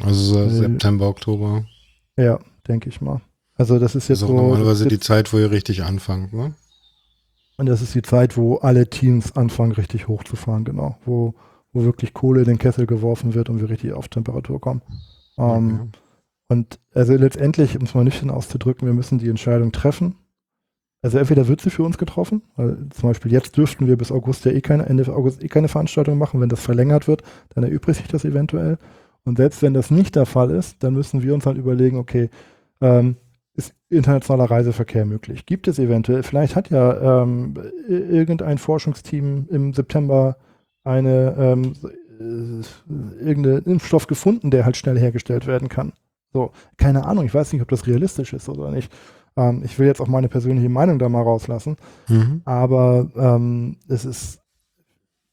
Also 0.00 0.22
so 0.22 0.48
September, 0.48 1.08
Oktober. 1.08 1.64
Ja, 2.16 2.38
denke 2.68 2.88
ich 2.88 3.00
mal. 3.00 3.20
Also 3.56 3.78
das 3.78 3.94
ist 3.94 4.08
jetzt 4.08 4.22
das 4.22 4.28
ist 4.28 4.34
so. 4.34 4.34
Normalerweise 4.34 4.86
die 4.86 5.00
Zeit, 5.00 5.32
wo 5.32 5.38
ihr 5.38 5.50
richtig 5.50 5.82
anfangt, 5.82 6.32
ne? 6.32 6.54
Und 7.56 7.66
das 7.66 7.82
ist 7.82 7.94
die 7.94 8.02
Zeit, 8.02 8.36
wo 8.36 8.56
alle 8.56 8.88
Teams 8.88 9.36
anfangen, 9.36 9.72
richtig 9.72 10.08
hochzufahren, 10.08 10.64
genau. 10.64 10.98
Wo, 11.04 11.34
wo 11.72 11.84
wirklich 11.84 12.14
Kohle 12.14 12.40
in 12.40 12.46
den 12.46 12.58
Kessel 12.58 12.86
geworfen 12.86 13.34
wird 13.34 13.48
und 13.48 13.60
wir 13.60 13.70
richtig 13.70 13.92
auf 13.92 14.08
Temperatur 14.08 14.60
kommen. 14.60 14.82
Ähm, 15.38 15.80
okay. 15.80 15.98
Und 16.48 16.78
also 16.92 17.14
letztendlich, 17.14 17.78
um 17.78 17.84
es 17.84 17.94
mal 17.94 18.04
nüchtern 18.04 18.30
auszudrücken, 18.30 18.86
wir 18.86 18.94
müssen 18.94 19.18
die 19.18 19.28
Entscheidung 19.28 19.72
treffen. 19.72 20.16
Also 21.02 21.18
entweder 21.18 21.48
wird 21.48 21.60
sie 21.60 21.70
für 21.70 21.82
uns 21.82 21.98
getroffen, 21.98 22.42
weil 22.56 22.88
zum 22.90 23.10
Beispiel 23.10 23.30
jetzt 23.30 23.56
dürften 23.56 23.86
wir 23.86 23.98
bis 23.98 24.10
August 24.10 24.44
ja 24.46 24.52
eh 24.52 24.62
keine, 24.62 24.86
Ende 24.86 25.06
August 25.14 25.42
eh 25.42 25.48
keine 25.48 25.68
Veranstaltung 25.68 26.16
machen. 26.16 26.40
Wenn 26.40 26.48
das 26.48 26.60
verlängert 26.60 27.08
wird, 27.08 27.22
dann 27.50 27.62
erübrigt 27.62 27.98
sich 27.98 28.08
das 28.08 28.24
eventuell. 28.24 28.78
Und 29.24 29.36
selbst 29.36 29.62
wenn 29.62 29.74
das 29.74 29.90
nicht 29.90 30.16
der 30.16 30.26
Fall 30.26 30.50
ist, 30.50 30.82
dann 30.82 30.94
müssen 30.94 31.22
wir 31.22 31.34
uns 31.34 31.46
halt 31.46 31.58
überlegen, 31.58 31.98
okay, 31.98 32.30
ähm, 32.80 33.16
internationaler 33.96 34.50
Reiseverkehr 34.50 35.04
möglich? 35.04 35.46
Gibt 35.46 35.68
es 35.68 35.78
eventuell, 35.78 36.22
vielleicht 36.22 36.56
hat 36.56 36.70
ja 36.70 37.22
ähm, 37.22 37.54
irgendein 37.88 38.58
Forschungsteam 38.58 39.46
im 39.50 39.72
September 39.72 40.36
eine 40.84 41.34
ähm, 41.38 41.72
äh, 42.20 43.24
irgendeinen 43.24 43.64
Impfstoff 43.64 44.06
gefunden, 44.06 44.50
der 44.50 44.64
halt 44.64 44.76
schnell 44.76 44.98
hergestellt 44.98 45.46
werden 45.46 45.68
kann. 45.68 45.92
So, 46.32 46.50
keine 46.76 47.06
Ahnung, 47.06 47.24
ich 47.24 47.34
weiß 47.34 47.52
nicht, 47.52 47.62
ob 47.62 47.68
das 47.68 47.86
realistisch 47.86 48.32
ist 48.32 48.48
oder 48.48 48.70
nicht. 48.70 48.92
Ähm, 49.36 49.62
ich 49.64 49.78
will 49.78 49.86
jetzt 49.86 50.00
auch 50.00 50.08
meine 50.08 50.28
persönliche 50.28 50.68
Meinung 50.68 50.98
da 50.98 51.08
mal 51.08 51.22
rauslassen. 51.22 51.76
Mhm. 52.08 52.42
Aber 52.44 53.10
ähm, 53.16 53.76
es 53.88 54.04
ist, 54.04 54.40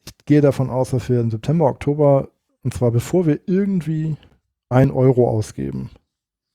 ich 0.06 0.26
gehe 0.26 0.42
davon 0.42 0.70
aus, 0.70 0.92
dass 0.92 1.10
wir 1.10 1.20
im 1.20 1.32
September, 1.32 1.66
Oktober, 1.66 2.30
und 2.64 2.74
zwar 2.74 2.92
bevor 2.92 3.26
wir 3.26 3.40
irgendwie 3.46 4.16
ein 4.70 4.92
Euro 4.92 5.30
ausgeben, 5.30 5.90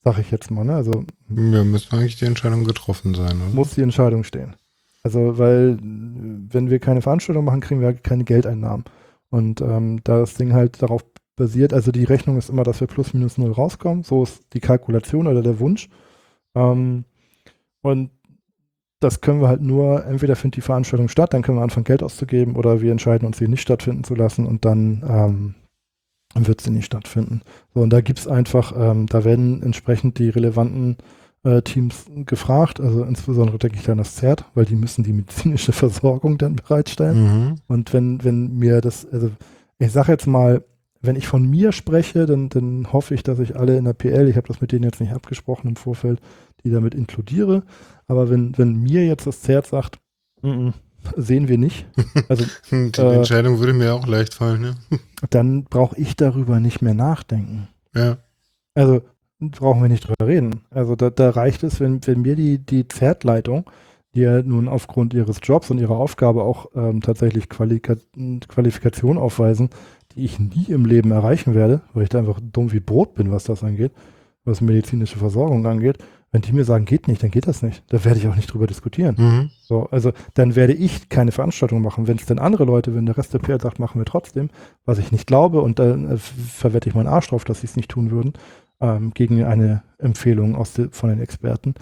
Sag 0.07 0.19
ich 0.19 0.31
jetzt 0.31 0.53
mal. 0.53 0.65
Ne? 0.65 0.77
Also, 0.77 1.05
ja, 1.31 1.65
müsste 1.65 1.97
eigentlich 1.97 2.15
die 2.15 2.27
Entscheidung 2.27 2.63
getroffen 2.63 3.13
sein. 3.15 3.41
Oder? 3.43 3.53
Muss 3.53 3.75
die 3.75 3.83
Entscheidung 3.83 4.23
stehen. 4.23 4.55
Also, 5.03 5.37
weil, 5.37 5.79
wenn 5.83 6.71
wir 6.71 6.79
keine 6.79 7.03
Veranstaltung 7.03 7.45
machen, 7.45 7.61
kriegen 7.61 7.81
wir 7.81 7.93
keine 7.93 8.23
Geldeinnahmen. 8.23 8.85
Und 9.31 9.61
ähm, 9.61 9.99
da 10.05 10.21
das 10.21 10.35
Ding 10.35 10.53
halt 10.53 10.81
darauf 10.81 11.05
basiert, 11.35 11.75
also 11.75 11.91
die 11.91 12.05
Rechnung 12.05 12.37
ist 12.37 12.51
immer, 12.51 12.63
dass 12.63 12.79
wir 12.79 12.87
plus 12.87 13.15
minus 13.15 13.37
null 13.37 13.51
rauskommen. 13.51 14.05
So 14.05 14.23
ist 14.23 14.45
die 14.53 14.61
Kalkulation 14.61 15.27
oder 15.27 15.43
der 15.43 15.59
Wunsch. 15.59 15.89
Ähm, 16.55 17.05
und 17.83 18.11
das 19.01 19.21
können 19.21 19.41
wir 19.41 19.49
halt 19.49 19.61
nur, 19.61 20.07
entweder 20.07 20.37
findet 20.37 20.59
die 20.59 20.61
Veranstaltung 20.61 21.09
statt, 21.09 21.35
dann 21.35 21.43
können 21.43 21.59
wir 21.59 21.63
anfangen, 21.63 21.83
Geld 21.83 22.05
auszugeben, 22.05 22.55
oder 22.55 22.81
wir 22.81 22.93
entscheiden 22.93 23.27
uns, 23.27 23.39
sie 23.39 23.49
nicht 23.49 23.63
stattfinden 23.63 24.05
zu 24.05 24.15
lassen 24.15 24.47
und 24.47 24.65
dann 24.65 25.03
ähm, 25.05 25.55
wird 26.45 26.61
sie 26.61 26.71
nicht 26.71 26.87
stattfinden. 26.87 27.43
So, 27.75 27.81
und 27.81 27.91
da 27.91 28.01
gibt 28.01 28.19
es 28.19 28.29
einfach, 28.29 28.75
ähm, 28.77 29.07
da 29.07 29.25
werden 29.25 29.63
entsprechend 29.63 30.19
die 30.19 30.29
relevanten 30.29 30.97
äh, 31.45 31.63
Teams 31.63 32.07
gefragt, 32.27 32.81
also 32.81 33.05
insbesondere 33.05 33.59
denke 33.59 33.79
ich 33.81 33.89
an 33.89 33.99
das 33.99 34.17
ZERT, 34.17 34.45
weil 34.55 34.65
die 34.65 34.75
müssen 34.75 35.05
die 35.05 35.13
medizinische 35.13 35.73
Versorgung 35.73 36.39
dann 36.39 36.57
bereitstellen. 36.57 37.23
Mhm. 37.23 37.55
Und 37.69 37.93
wenn, 37.93 38.23
wenn 38.25 38.59
mir 38.59 38.81
das, 38.81 39.07
also 39.11 39.31
ich 39.79 39.93
sage 39.93 40.13
jetzt 40.13 40.27
mal, 40.27 40.65
wenn 41.01 41.17
ich 41.17 41.29
von 41.29 41.49
mir 41.49 41.73
spreche, 41.73 42.27
dann, 42.27 42.49
dann 42.49 42.93
hoffe 42.93 43.15
ich, 43.15 43.23
dass 43.23 43.39
ich 43.39 43.57
alle 43.57 43.77
in 43.77 43.85
der 43.85 43.93
PL, 43.93 44.29
ich 44.29 44.37
habe 44.37 44.49
das 44.49 44.61
mit 44.61 44.73
denen 44.73 44.85
jetzt 44.85 45.01
nicht 45.01 45.13
abgesprochen 45.13 45.69
im 45.69 45.77
Vorfeld, 45.77 46.21
die 46.65 46.71
damit 46.71 46.95
inkludiere. 46.95 47.63
Aber 48.09 48.29
wenn, 48.29 48.57
wenn 48.59 48.83
mir 48.83 49.07
jetzt 49.07 49.27
das 49.27 49.43
ZERT 49.43 49.67
sagt, 49.67 49.99
mm 50.43 50.49
-mm, 50.49 50.73
sehen 51.17 51.49
wir 51.49 51.59
nicht. 51.59 51.87
Also, 52.29 52.45
Die 52.71 53.01
äh, 53.01 53.15
Entscheidung 53.17 53.59
würde 53.59 53.73
mir 53.73 53.95
auch 53.95 54.07
leicht 54.07 54.35
fallen, 54.35 54.61
ne? 54.61 54.75
Dann 55.31 55.65
brauche 55.65 55.97
ich 55.97 56.17
darüber 56.17 56.61
nicht 56.61 56.83
mehr 56.83 56.95
nachdenken. 56.95 57.69
Ja. 57.95 58.19
Also 58.75 59.03
brauchen 59.41 59.83
wir 59.83 59.89
nicht 59.89 60.07
drüber 60.07 60.27
reden. 60.27 60.63
Also 60.71 60.97
da, 60.97 61.11
da 61.11 61.31
reicht 61.31 61.63
es, 61.63 61.81
wenn, 61.81 62.07
wenn 62.07 62.23
mir 62.23 62.37
die, 62.37 62.59
die 62.59 62.85
Pferdleitung, 62.85 63.69
die 64.15 64.21
ja 64.21 64.43
nun 64.43 64.69
aufgrund 64.69 65.15
ihres 65.15 65.39
Jobs 65.43 65.71
und 65.71 65.79
ihrer 65.79 65.97
Aufgabe 65.97 66.43
auch 66.43 66.71
ähm, 66.75 67.01
tatsächlich 67.03 67.49
Qualika 67.49 67.97
Qualifikation 68.49 69.19
aufweisen, 69.19 69.71
die 70.15 70.25
ich 70.25 70.39
nie 70.39 70.67
im 70.69 70.87
Leben 70.87 71.11
erreichen 71.11 71.55
werde, 71.55 71.83
weil 71.93 72.05
ich 72.05 72.09
da 72.09 72.19
einfach 72.19 72.41
dumm 72.41 72.73
wie 72.73 72.81
Brot 72.81 73.15
bin, 73.15 73.31
was 73.31 73.45
das 73.45 73.63
angeht, 73.63 73.93
was 74.45 74.61
medizinische 74.61 75.19
Versorgung 75.19 75.67
angeht. 75.67 75.99
Wenn 76.33 76.43
die 76.43 76.53
mir 76.53 76.65
sagen, 76.65 76.85
geht 76.85 77.09
nicht, 77.09 77.23
dann 77.23 77.31
geht 77.31 77.47
das 77.47 77.63
nicht. 77.63 77.83
Da 77.89 78.05
werde 78.05 78.19
ich 78.19 78.29
auch 78.29 78.37
nicht 78.37 78.53
drüber 78.53 78.67
diskutieren. 78.67 79.15
Mhm. 79.19 79.51
So, 79.63 79.89
also 79.91 80.13
dann 80.35 80.57
werde 80.57 80.75
ich 80.75 81.09
keine 81.09 81.33
Veranstaltung 81.33 81.81
machen. 81.83 82.09
Wenn 82.09 82.17
es 82.17 82.27
denn 82.27 82.39
andere 82.39 82.65
Leute, 82.65 82.95
wenn 82.95 83.07
der 83.07 83.17
Rest 83.17 83.33
der 83.33 83.39
PR 83.39 83.61
sagt, 83.61 83.79
machen 83.79 84.01
wir 84.01 84.05
trotzdem, 84.05 84.51
was 84.85 84.99
ich 84.99 85.13
nicht 85.13 85.27
glaube, 85.27 85.61
und 85.63 85.79
dann 85.79 86.11
äh, 86.11 86.17
verwette 86.19 86.89
ich 86.89 86.95
meinen 86.95 87.07
Arsch 87.07 87.29
drauf, 87.29 87.45
dass 87.45 87.61
sie 87.61 87.67
es 87.67 87.77
nicht 87.77 87.91
tun 87.91 88.11
würden, 88.11 88.35
ähm, 88.81 89.13
gegen 89.15 89.45
eine 89.45 89.83
Empfehlung 89.99 90.57
aus 90.57 90.75
de, 90.75 90.89
von 90.91 91.11
den 91.11 91.21
Experten. 91.21 91.75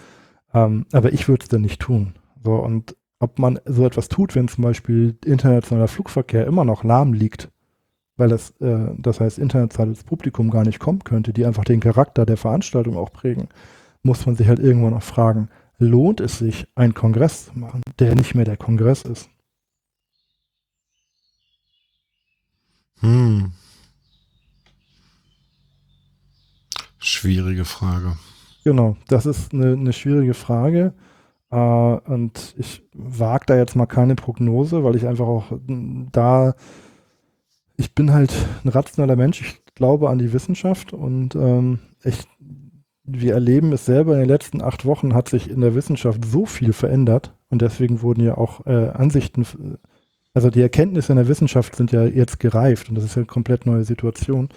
Ähm, 0.53 0.87
aber 0.93 1.13
ich 1.13 1.27
würde 1.27 1.43
es 1.43 1.49
dann 1.49 1.63
nicht 1.63 1.81
tun. 1.81 2.15
So, 2.45 2.55
und 2.55 2.97
ob 3.19 3.39
man 3.39 3.59
so 3.65 3.87
etwas 3.87 4.09
tut, 4.09 4.35
wenn 4.35 4.49
zum 4.49 4.63
Beispiel 4.63 5.17
internationaler 5.25 5.89
Flugverkehr 5.89 6.47
immer 6.47 6.65
noch 6.65 6.85
lahm 6.85 7.13
liegt, 7.13 7.51
weil 8.17 8.29
das, 8.29 8.51
äh, 8.61 8.91
das 8.99 9.21
heißt, 9.21 9.39
internationales 9.39 10.05
Publikum 10.05 10.51
gar 10.51 10.65
nicht 10.65 10.79
kommen 10.79 11.03
könnte, 11.05 11.33
die 11.33 11.47
einfach 11.47 11.65
den 11.65 11.81
Charakter 11.81 12.27
der 12.27 12.37
Veranstaltung 12.37 12.97
auch 12.97 13.13
prägen, 13.13 13.49
muss 14.05 14.25
man 14.27 14.37
sich 14.37 14.47
halt 14.47 14.61
irgendwann 14.61 14.93
noch 14.93 15.03
fragen, 15.03 15.49
lohnt 15.79 16.21
es 16.21 16.39
sich, 16.39 16.69
einen 16.77 16.95
Kongress 16.95 17.47
zu 17.47 17.59
machen, 17.59 17.83
der 17.99 18.15
nicht 18.15 18.35
mehr 18.35 18.45
der 18.45 18.57
Kongress 18.57 19.03
ist? 19.03 19.29
Hm. 23.01 23.53
Schwierige 26.99 27.65
Frage. 27.65 28.17
Genau, 28.63 28.97
das 29.09 29.27
ist 29.27 29.53
eine, 29.53 29.73
eine 29.73 29.93
schwierige 29.93 30.35
Frage. 30.35 30.95
Äh, 31.51 31.57
und 31.57 32.55
ich 32.57 32.83
wage 32.95 33.47
da 33.47 33.57
jetzt 33.57 33.77
mal 33.77 33.87
keine 33.87 34.15
Prognose, 34.15 34.85
weil 34.85 34.97
ich 34.97 35.07
einfach 35.07 35.27
auch 35.27 35.53
da, 35.67 36.55
ich 37.77 37.95
bin 37.95 38.13
halt 38.13 38.33
ein 38.65 38.69
rationaler 38.69 39.17
Mensch, 39.17 39.41
ich 39.41 39.65
glaube 39.75 40.09
an 40.09 40.19
die 40.19 40.33
Wissenschaft 40.33 40.93
und 40.93 41.35
ähm, 41.35 41.81
ich, 42.05 42.27
wir 43.05 43.35
erleben 43.35 43.73
es 43.73 43.85
selber 43.85 44.15
in 44.15 44.21
den 44.21 44.29
letzten 44.29 44.63
acht 44.63 44.85
Wochen 44.85 45.15
hat 45.15 45.29
sich 45.29 45.51
in 45.51 45.61
der 45.61 45.75
Wissenschaft 45.75 46.25
so 46.25 46.47
viel 46.47 46.73
verändert 46.73 47.33
und 47.51 47.63
deswegen 47.63 48.03
wurden 48.03 48.25
ja 48.25 48.37
auch 48.37 48.67
äh, 48.67 48.89
Ansichten, 48.89 49.47
also 50.33 50.51
die 50.51 50.63
Erkenntnisse 50.63 51.13
in 51.13 51.17
der 51.17 51.29
Wissenschaft 51.29 51.77
sind 51.77 51.93
ja 51.93 52.05
jetzt 52.05 52.41
gereift 52.41 52.89
und 52.89 52.95
das 52.95 53.05
ist 53.05 53.15
ja 53.15 53.21
eine 53.21 53.27
komplett 53.27 53.67
neue 53.67 53.85
Situation. 53.85 54.49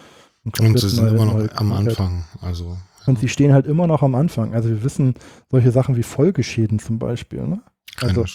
Und, 0.44 0.60
und 0.62 0.80
sie 0.80 0.90
sind 0.90 1.08
immer 1.08 1.26
noch 1.26 1.50
am 1.56 1.74
Anfang, 1.74 2.24
also 2.42 2.78
und 3.08 3.20
sie 3.20 3.30
stehen 3.30 3.54
halt 3.54 3.66
immer 3.66 3.88
noch 3.88 4.04
am 4.04 4.16
Anfang. 4.16 4.54
Also 4.54 4.70
wir 4.70 4.84
wissen 4.84 5.16
solche 5.50 5.72
Sachen 5.72 5.96
wie 5.96 6.04
Folgeschäden 6.04 6.78
zum 6.78 7.00
Beispiel. 7.00 7.48
Ne? 7.48 7.62
Also, 8.02 8.26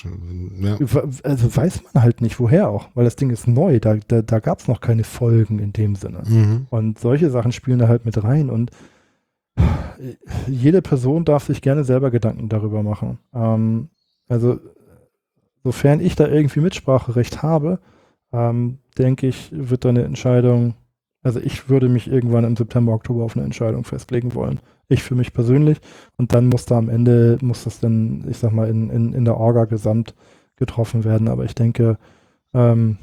ja. 0.60 0.76
also, 1.22 1.56
weiß 1.56 1.82
man 1.92 2.02
halt 2.02 2.20
nicht, 2.20 2.40
woher 2.40 2.68
auch, 2.68 2.88
weil 2.94 3.04
das 3.04 3.14
Ding 3.14 3.30
ist 3.30 3.46
neu, 3.46 3.78
da, 3.78 3.96
da, 4.08 4.22
da 4.22 4.40
gab 4.40 4.58
es 4.58 4.66
noch 4.66 4.80
keine 4.80 5.04
Folgen 5.04 5.60
in 5.60 5.72
dem 5.72 5.94
Sinne. 5.94 6.22
Mhm. 6.26 6.66
Und 6.68 6.98
solche 6.98 7.30
Sachen 7.30 7.52
spielen 7.52 7.78
da 7.78 7.86
halt 7.86 8.04
mit 8.04 8.22
rein 8.24 8.50
und 8.50 8.72
jede 10.46 10.82
Person 10.82 11.24
darf 11.24 11.44
sich 11.44 11.62
gerne 11.62 11.84
selber 11.84 12.10
Gedanken 12.10 12.48
darüber 12.48 12.82
machen. 12.82 13.18
Ähm, 13.34 13.90
also 14.28 14.58
sofern 15.62 16.00
ich 16.00 16.16
da 16.16 16.26
irgendwie 16.26 16.60
Mitspracherecht 16.60 17.42
habe, 17.42 17.80
ähm, 18.32 18.78
denke 18.98 19.26
ich, 19.26 19.50
wird 19.52 19.84
da 19.84 19.90
eine 19.90 20.04
Entscheidung 20.04 20.74
also 21.22 21.38
ich 21.38 21.68
würde 21.68 21.88
mich 21.88 22.10
irgendwann 22.10 22.44
im 22.44 22.56
September, 22.56 22.92
Oktober 22.92 23.24
auf 23.24 23.36
eine 23.36 23.44
Entscheidung 23.44 23.84
festlegen 23.84 24.34
wollen. 24.34 24.60
Ich 24.88 25.02
für 25.02 25.14
mich 25.14 25.32
persönlich. 25.32 25.78
Und 26.16 26.34
dann 26.34 26.48
muss 26.48 26.66
da 26.66 26.76
am 26.78 26.88
Ende, 26.88 27.38
muss 27.40 27.64
das 27.64 27.78
dann, 27.78 28.26
ich 28.28 28.38
sag 28.38 28.52
mal, 28.52 28.68
in, 28.68 28.90
in, 28.90 29.12
in 29.12 29.24
der 29.24 29.36
Orga 29.36 29.66
gesamt 29.66 30.14
getroffen 30.56 31.04
werden. 31.04 31.28
Aber 31.28 31.44
ich 31.44 31.54
denke, 31.54 31.98
ähm, 32.52 32.98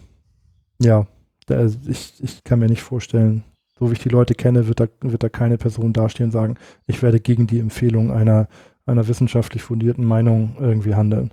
ja, 0.82 1.08
da, 1.46 1.66
ich, 1.66 2.22
ich 2.22 2.44
kann 2.44 2.60
mir 2.60 2.68
nicht 2.68 2.84
vorstellen, 2.84 3.44
so 3.80 3.90
wie 3.90 3.94
ich 3.94 4.00
die 4.00 4.10
Leute 4.10 4.36
kenne, 4.36 4.68
wird 4.68 4.80
da, 4.80 4.88
wird 5.02 5.24
da 5.24 5.30
keine 5.30 5.58
Person 5.58 5.94
dastehen 5.94 6.28
und 6.28 6.32
sagen, 6.32 6.56
ich 6.86 7.02
werde 7.02 7.20
gegen 7.20 7.48
die 7.48 7.60
Empfehlung 7.60 8.12
einer, 8.12 8.48
einer 8.86 9.08
wissenschaftlich 9.08 9.64
fundierten 9.64 10.06
Meinung 10.06 10.58
irgendwie 10.60 10.96
handeln. 10.96 11.32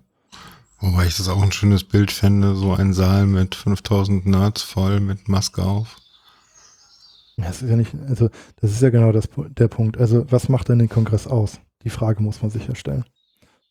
Wobei 0.78 1.06
ich 1.06 1.16
das 1.16 1.28
auch 1.28 1.42
ein 1.42 1.52
schönes 1.52 1.84
Bild 1.84 2.12
fände, 2.12 2.54
so 2.54 2.74
ein 2.74 2.92
Saal 2.92 3.26
mit 3.26 3.54
5000 3.54 4.26
Nerds 4.26 4.62
voll 4.62 5.00
mit 5.00 5.28
Maske 5.28 5.62
auf. 5.62 5.96
Das 7.38 7.62
ist 7.62 7.68
ja 7.68 7.76
nicht, 7.76 7.94
also 8.08 8.30
das 8.60 8.72
ist 8.72 8.82
ja 8.82 8.90
genau 8.90 9.12
das, 9.12 9.28
der 9.36 9.68
Punkt. 9.68 9.98
Also 9.98 10.26
was 10.30 10.48
macht 10.48 10.68
denn 10.68 10.78
den 10.78 10.88
Kongress 10.88 11.26
aus? 11.26 11.60
Die 11.82 11.90
Frage 11.90 12.22
muss 12.22 12.42
man 12.42 12.50
sich 12.50 12.66
ja 12.66 12.74
stellen. 12.74 13.04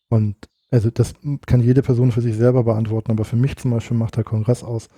Und 0.08 0.36
also 0.70 0.90
das 0.90 1.14
kann 1.46 1.62
jede 1.62 1.82
Person 1.82 2.12
für 2.12 2.22
sich 2.22 2.36
selber 2.36 2.64
beantworten, 2.64 3.12
aber 3.12 3.24
für 3.24 3.36
mich 3.36 3.56
zum 3.56 3.70
Beispiel 3.70 3.96
macht 3.96 4.16
der 4.16 4.24
Kongress 4.24 4.62
aus. 4.62 4.88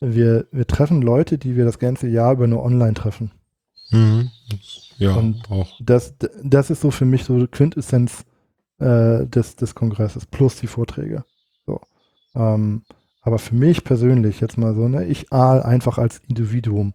Wir, 0.00 0.46
wir 0.52 0.66
treffen 0.66 1.02
Leute, 1.02 1.38
die 1.38 1.56
wir 1.56 1.64
das 1.64 1.78
ganze 1.78 2.08
Jahr 2.08 2.32
über 2.32 2.46
nur 2.46 2.62
online 2.62 2.94
treffen. 2.94 3.32
Mhm. 3.90 4.30
Ja, 4.98 5.14
und 5.14 5.50
auch. 5.50 5.68
Das, 5.80 6.14
das 6.42 6.70
ist 6.70 6.80
so 6.80 6.90
für 6.90 7.04
mich 7.04 7.24
so 7.24 7.46
Quintessenz 7.50 8.24
äh, 8.78 9.26
des, 9.26 9.56
des 9.56 9.74
Kongresses, 9.74 10.26
plus 10.26 10.56
die 10.56 10.66
Vorträge. 10.66 11.24
So. 11.66 11.80
Ähm, 12.34 12.82
aber 13.22 13.38
für 13.38 13.54
mich 13.54 13.84
persönlich 13.84 14.40
jetzt 14.40 14.58
mal 14.58 14.74
so, 14.74 14.88
ne, 14.88 15.04
ich 15.04 15.32
ahl 15.32 15.62
einfach 15.62 15.98
als 15.98 16.20
Individuum 16.28 16.92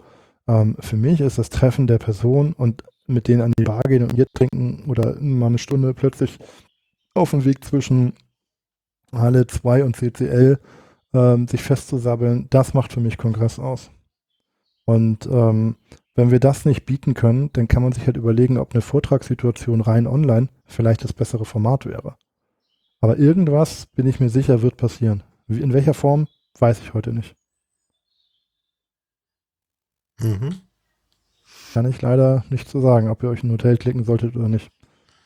ähm, 0.47 0.75
für 0.79 0.97
mich 0.97 1.21
ist 1.21 1.37
das 1.37 1.49
Treffen 1.49 1.87
der 1.87 1.99
Person 1.99 2.53
und 2.53 2.83
mit 3.07 3.27
denen 3.27 3.41
an 3.41 3.53
die 3.57 3.63
Bar 3.63 3.81
gehen 3.83 4.03
und 4.03 4.15
Bier 4.15 4.27
trinken 4.33 4.85
oder 4.87 5.19
mal 5.19 5.47
eine 5.47 5.57
Stunde 5.57 5.93
plötzlich 5.93 6.39
auf 7.13 7.31
dem 7.31 7.45
Weg 7.45 7.63
zwischen 7.63 8.13
Halle 9.11 9.45
2 9.47 9.83
und 9.83 9.95
CCL 9.95 10.59
ähm, 11.13 11.47
sich 11.47 11.61
festzusabbeln, 11.61 12.47
das 12.49 12.73
macht 12.73 12.93
für 12.93 12.99
mich 12.99 13.17
Kongress 13.17 13.59
aus. 13.59 13.91
Und 14.85 15.25
ähm, 15.27 15.75
wenn 16.15 16.31
wir 16.31 16.39
das 16.39 16.65
nicht 16.65 16.85
bieten 16.85 17.13
können, 17.13 17.51
dann 17.53 17.67
kann 17.67 17.83
man 17.83 17.91
sich 17.91 18.05
halt 18.05 18.17
überlegen, 18.17 18.57
ob 18.57 18.73
eine 18.73 18.81
Vortragssituation 18.81 19.81
rein 19.81 20.07
online 20.07 20.49
vielleicht 20.65 21.03
das 21.03 21.13
bessere 21.13 21.45
Format 21.45 21.85
wäre. 21.85 22.15
Aber 23.01 23.17
irgendwas, 23.17 23.87
bin 23.87 24.07
ich 24.07 24.19
mir 24.19 24.29
sicher, 24.29 24.61
wird 24.61 24.77
passieren. 24.77 25.23
In 25.47 25.73
welcher 25.73 25.93
Form, 25.93 26.27
weiß 26.59 26.79
ich 26.81 26.93
heute 26.93 27.11
nicht. 27.13 27.35
Mhm. 30.19 30.55
Kann 31.73 31.89
ich 31.89 32.01
leider 32.01 32.45
nicht 32.49 32.69
zu 32.69 32.79
so 32.79 32.87
sagen, 32.87 33.09
ob 33.09 33.23
ihr 33.23 33.29
euch 33.29 33.43
ein 33.43 33.51
Hotel 33.51 33.77
klicken 33.77 34.03
solltet 34.03 34.35
oder 34.35 34.47
nicht. 34.47 34.71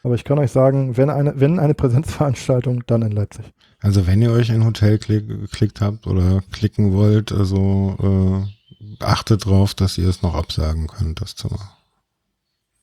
Aber 0.03 0.15
ich 0.15 0.23
kann 0.23 0.39
euch 0.39 0.51
sagen, 0.51 0.95
wenn 0.95 1.09
eine, 1.09 1.39
wenn 1.39 1.59
eine 1.59 1.73
Präsenzveranstaltung, 1.73 2.83
dann 2.87 3.01
in 3.01 3.11
Leipzig. 3.11 3.53
Also 3.79 4.07
wenn 4.07 4.21
ihr 4.21 4.31
euch 4.31 4.51
ein 4.51 4.65
Hotel 4.65 4.97
klick, 4.97 5.27
geklickt 5.27 5.81
habt 5.81 6.07
oder 6.07 6.41
klicken 6.51 6.93
wollt, 6.93 7.31
also 7.31 8.47
äh, 8.49 9.03
achtet 9.03 9.45
drauf, 9.45 9.73
dass 9.73 9.97
ihr 9.97 10.07
es 10.07 10.21
noch 10.21 10.35
absagen 10.35 10.87
könnt, 10.87 11.21
das 11.21 11.35
Zimmer. 11.35 11.77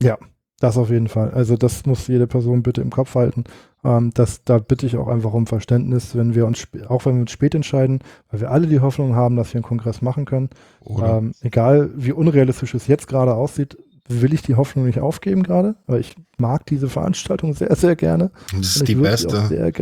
Ja, 0.01 0.17
das 0.59 0.77
auf 0.77 0.89
jeden 0.89 1.09
Fall. 1.09 1.31
Also 1.31 1.57
das 1.57 1.85
muss 1.85 2.07
jede 2.07 2.27
Person 2.27 2.63
bitte 2.63 2.81
im 2.81 2.89
Kopf 2.89 3.15
halten. 3.15 3.43
Ähm, 3.83 4.11
das, 4.13 4.43
da 4.43 4.57
bitte 4.57 4.85
ich 4.85 4.97
auch 4.97 5.07
einfach 5.07 5.33
um 5.33 5.47
Verständnis, 5.47 6.15
wenn 6.15 6.33
wir 6.33 6.45
uns, 6.45 6.67
auch 6.87 7.05
wenn 7.05 7.15
wir 7.15 7.21
uns 7.21 7.31
spät 7.31 7.55
entscheiden, 7.55 7.99
weil 8.31 8.41
wir 8.41 8.51
alle 8.51 8.67
die 8.67 8.79
Hoffnung 8.79 9.15
haben, 9.15 9.35
dass 9.35 9.53
wir 9.53 9.59
einen 9.59 9.67
Kongress 9.67 10.01
machen 10.01 10.25
können. 10.25 10.49
Ähm, 10.87 11.33
egal 11.41 11.91
wie 11.95 12.13
unrealistisch 12.13 12.73
es 12.73 12.87
jetzt 12.87 13.07
gerade 13.07 13.35
aussieht, 13.35 13.77
will 14.07 14.33
ich 14.33 14.41
die 14.43 14.55
Hoffnung 14.55 14.85
nicht 14.85 14.99
aufgeben 14.99 15.43
gerade, 15.43 15.75
weil 15.87 15.99
ich 15.99 16.15
mag 16.37 16.65
diese 16.67 16.89
Veranstaltung 16.89 17.53
sehr, 17.53 17.75
sehr 17.75 17.95
gerne. 17.95 18.31
Das 18.55 18.75
ist 18.75 18.87
die 18.87 18.95
beste. 18.95 19.73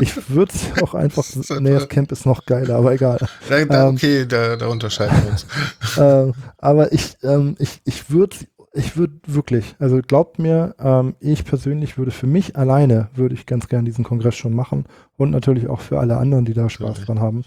ich 0.00 0.30
würde 0.30 0.52
es 0.52 0.82
auch 0.82 0.94
einfach, 0.94 1.24
nee, 1.60 1.70
das 1.70 1.88
Camp 1.88 2.10
ist 2.10 2.26
noch 2.26 2.44
geiler, 2.44 2.76
aber 2.76 2.92
egal. 2.92 3.18
Da, 3.48 3.64
da, 3.64 3.88
ähm, 3.88 3.94
okay, 3.94 4.26
da, 4.26 4.56
da 4.56 4.66
unterscheiden 4.66 5.16
wir 5.24 5.32
uns. 5.32 5.46
Ähm, 5.98 6.32
aber 6.56 6.92
ich, 6.92 7.18
ähm, 7.22 7.54
ich, 7.58 7.82
ich 7.84 8.10
würde 8.10 8.36
ich 8.72 8.96
würde 8.96 9.14
wirklich, 9.26 9.76
also 9.78 10.00
glaubt 10.00 10.38
mir, 10.38 10.74
ähm, 10.78 11.14
ich 11.20 11.44
persönlich 11.44 11.98
würde 11.98 12.10
für 12.10 12.26
mich 12.26 12.56
alleine, 12.56 13.10
würde 13.14 13.34
ich 13.34 13.44
ganz 13.44 13.68
gern 13.68 13.84
diesen 13.84 14.04
Kongress 14.04 14.34
schon 14.34 14.54
machen 14.54 14.86
und 15.18 15.30
natürlich 15.30 15.68
auch 15.68 15.80
für 15.80 16.00
alle 16.00 16.16
anderen, 16.16 16.46
die 16.46 16.54
da 16.54 16.70
Spaß 16.70 16.96
okay. 16.96 17.04
dran 17.04 17.20
haben. 17.20 17.44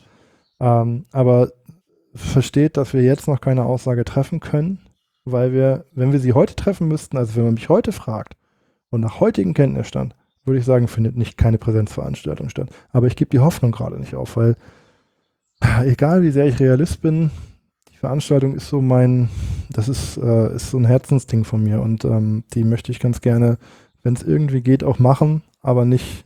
Ähm, 0.60 1.06
aber 1.12 1.52
versteht, 2.14 2.78
dass 2.78 2.94
wir 2.94 3.02
jetzt 3.02 3.28
noch 3.28 3.42
keine 3.42 3.66
Aussage 3.66 4.06
treffen 4.06 4.40
können, 4.40 4.80
weil 5.26 5.54
wir, 5.54 5.86
wenn 5.92 6.12
wir 6.12 6.20
sie 6.20 6.34
heute 6.34 6.56
treffen 6.56 6.88
müssten, 6.88 7.18
also 7.18 7.36
wenn 7.36 7.46
man 7.46 7.56
mich 7.56 7.70
heute 7.70 7.92
fragt 7.92 8.36
und 8.90 9.02
nach 9.02 9.20
heutigem 9.20 9.54
Kenntnisstand, 9.54 10.16
würde 10.46 10.60
ich 10.60 10.66
sagen, 10.66 10.88
findet 10.88 11.18
nicht 11.18 11.38
keine 11.38 11.58
Präsenzveranstaltung 11.58 12.50
statt. 12.50 12.70
Aber 12.92 13.08
ich 13.08 13.16
gebe 13.16 13.32
die 13.32 13.40
Hoffnung 13.40 13.72
gerade 13.72 14.00
nicht 14.00 14.16
auf, 14.16 14.38
weil 14.38 14.56
egal 15.84 16.22
wie 16.22 16.32
sehr 16.32 16.46
ich 16.46 16.60
Realist 16.60 17.02
bin, 17.02 17.32
Veranstaltung 18.06 18.54
ist 18.56 18.70
so 18.70 18.82
mein, 18.82 19.30
das 19.72 19.90
ist, 19.90 20.18
äh, 20.18 20.56
ist 20.56 20.70
so 20.70 20.78
ein 20.78 20.86
Herzensding 20.86 21.44
von 21.44 21.64
mir 21.64 21.82
und 21.82 22.06
ähm, 22.06 22.44
die 22.54 22.64
möchte 22.64 22.92
ich 22.92 23.00
ganz 23.00 23.20
gerne, 23.20 23.58
wenn 24.04 24.14
es 24.14 24.22
irgendwie 24.22 24.62
geht, 24.62 24.84
auch 24.84 25.00
machen, 25.00 25.42
aber 25.62 25.86
nicht 25.86 26.26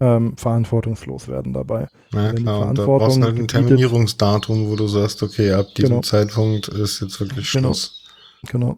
ähm, 0.00 0.34
verantwortungslos 0.38 1.28
werden 1.28 1.52
dabei. 1.52 1.88
Ja 2.14 2.32
klar, 2.32 2.68
und 2.68 2.78
da 2.78 2.86
brauchst 2.86 3.18
du 3.18 3.22
halt 3.22 3.38
ein 3.38 3.48
Terminierungsdatum, 3.48 4.70
wo 4.70 4.76
du 4.76 4.86
sagst, 4.88 5.22
okay, 5.22 5.52
ab 5.52 5.66
diesem 5.76 5.90
genau. 5.90 6.00
Zeitpunkt 6.00 6.68
ist 6.68 7.00
jetzt 7.00 7.20
wirklich 7.20 7.52
genau. 7.52 7.68
Schluss. 7.68 7.96
Genau, 7.96 7.99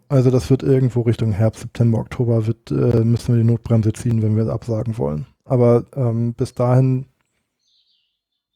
also 0.09 0.29
das 0.29 0.49
wird 0.49 0.63
irgendwo 0.63 1.01
Richtung 1.01 1.31
Herbst, 1.31 1.61
September, 1.61 1.99
Oktober 1.99 2.47
wird, 2.47 2.69
äh, 2.71 3.03
müssen 3.03 3.33
wir 3.33 3.41
die 3.41 3.49
Notbremse 3.49 3.93
ziehen, 3.93 4.21
wenn 4.21 4.35
wir 4.35 4.43
es 4.43 4.49
absagen 4.49 4.97
wollen. 4.97 5.25
Aber 5.45 5.85
ähm, 5.95 6.33
bis 6.33 6.53
dahin 6.53 7.05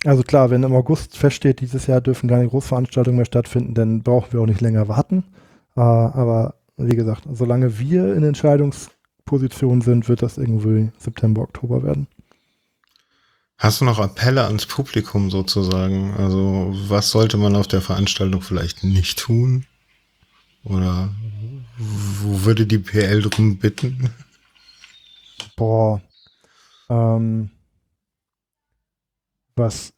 also 0.05 0.23
klar, 0.23 0.51
wenn 0.51 0.63
im 0.63 0.75
August 0.75 1.17
feststeht, 1.17 1.59
dieses 1.59 1.87
Jahr 1.87 2.01
dürfen 2.01 2.29
keine 2.29 2.47
Großveranstaltungen 2.47 3.17
mehr 3.17 3.25
stattfinden, 3.25 3.73
dann 3.73 4.03
brauchen 4.03 4.31
wir 4.31 4.41
auch 4.41 4.45
nicht 4.45 4.61
länger 4.61 4.87
warten. 4.87 5.23
Äh, 5.75 5.81
aber 5.81 6.55
wie 6.77 6.95
gesagt, 6.95 7.23
solange 7.31 7.79
wir 7.79 8.13
in 8.13 8.23
Entscheidungs 8.23 8.89
Position 9.25 9.81
sind, 9.81 10.07
wird 10.07 10.21
das 10.21 10.37
irgendwie 10.37 10.91
September, 10.97 11.41
Oktober 11.41 11.83
werden. 11.83 12.07
Hast 13.57 13.81
du 13.81 13.85
noch 13.85 13.99
Appelle 13.99 14.45
ans 14.45 14.67
Publikum 14.67 15.31
sozusagen? 15.31 16.13
Also 16.15 16.71
was 16.87 17.09
sollte 17.09 17.37
man 17.37 17.55
auf 17.55 17.67
der 17.67 17.81
Veranstaltung 17.81 18.41
vielleicht 18.41 18.83
nicht 18.83 19.17
tun? 19.19 19.65
Oder 20.67 21.09
wo 21.77 22.45
würde 22.45 22.65
die 22.67 22.79
PL 22.79 23.21
drum 23.21 23.57
bitten? 23.57 24.09
Boah. 25.55 26.01
Ähm, 26.89 27.51
was, 29.55 29.93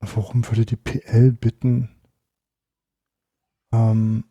worum 0.00 0.46
würde 0.46 0.64
die 0.64 0.76
PL 0.76 1.32
bitten? 1.32 1.88
Ähm, 3.72 4.24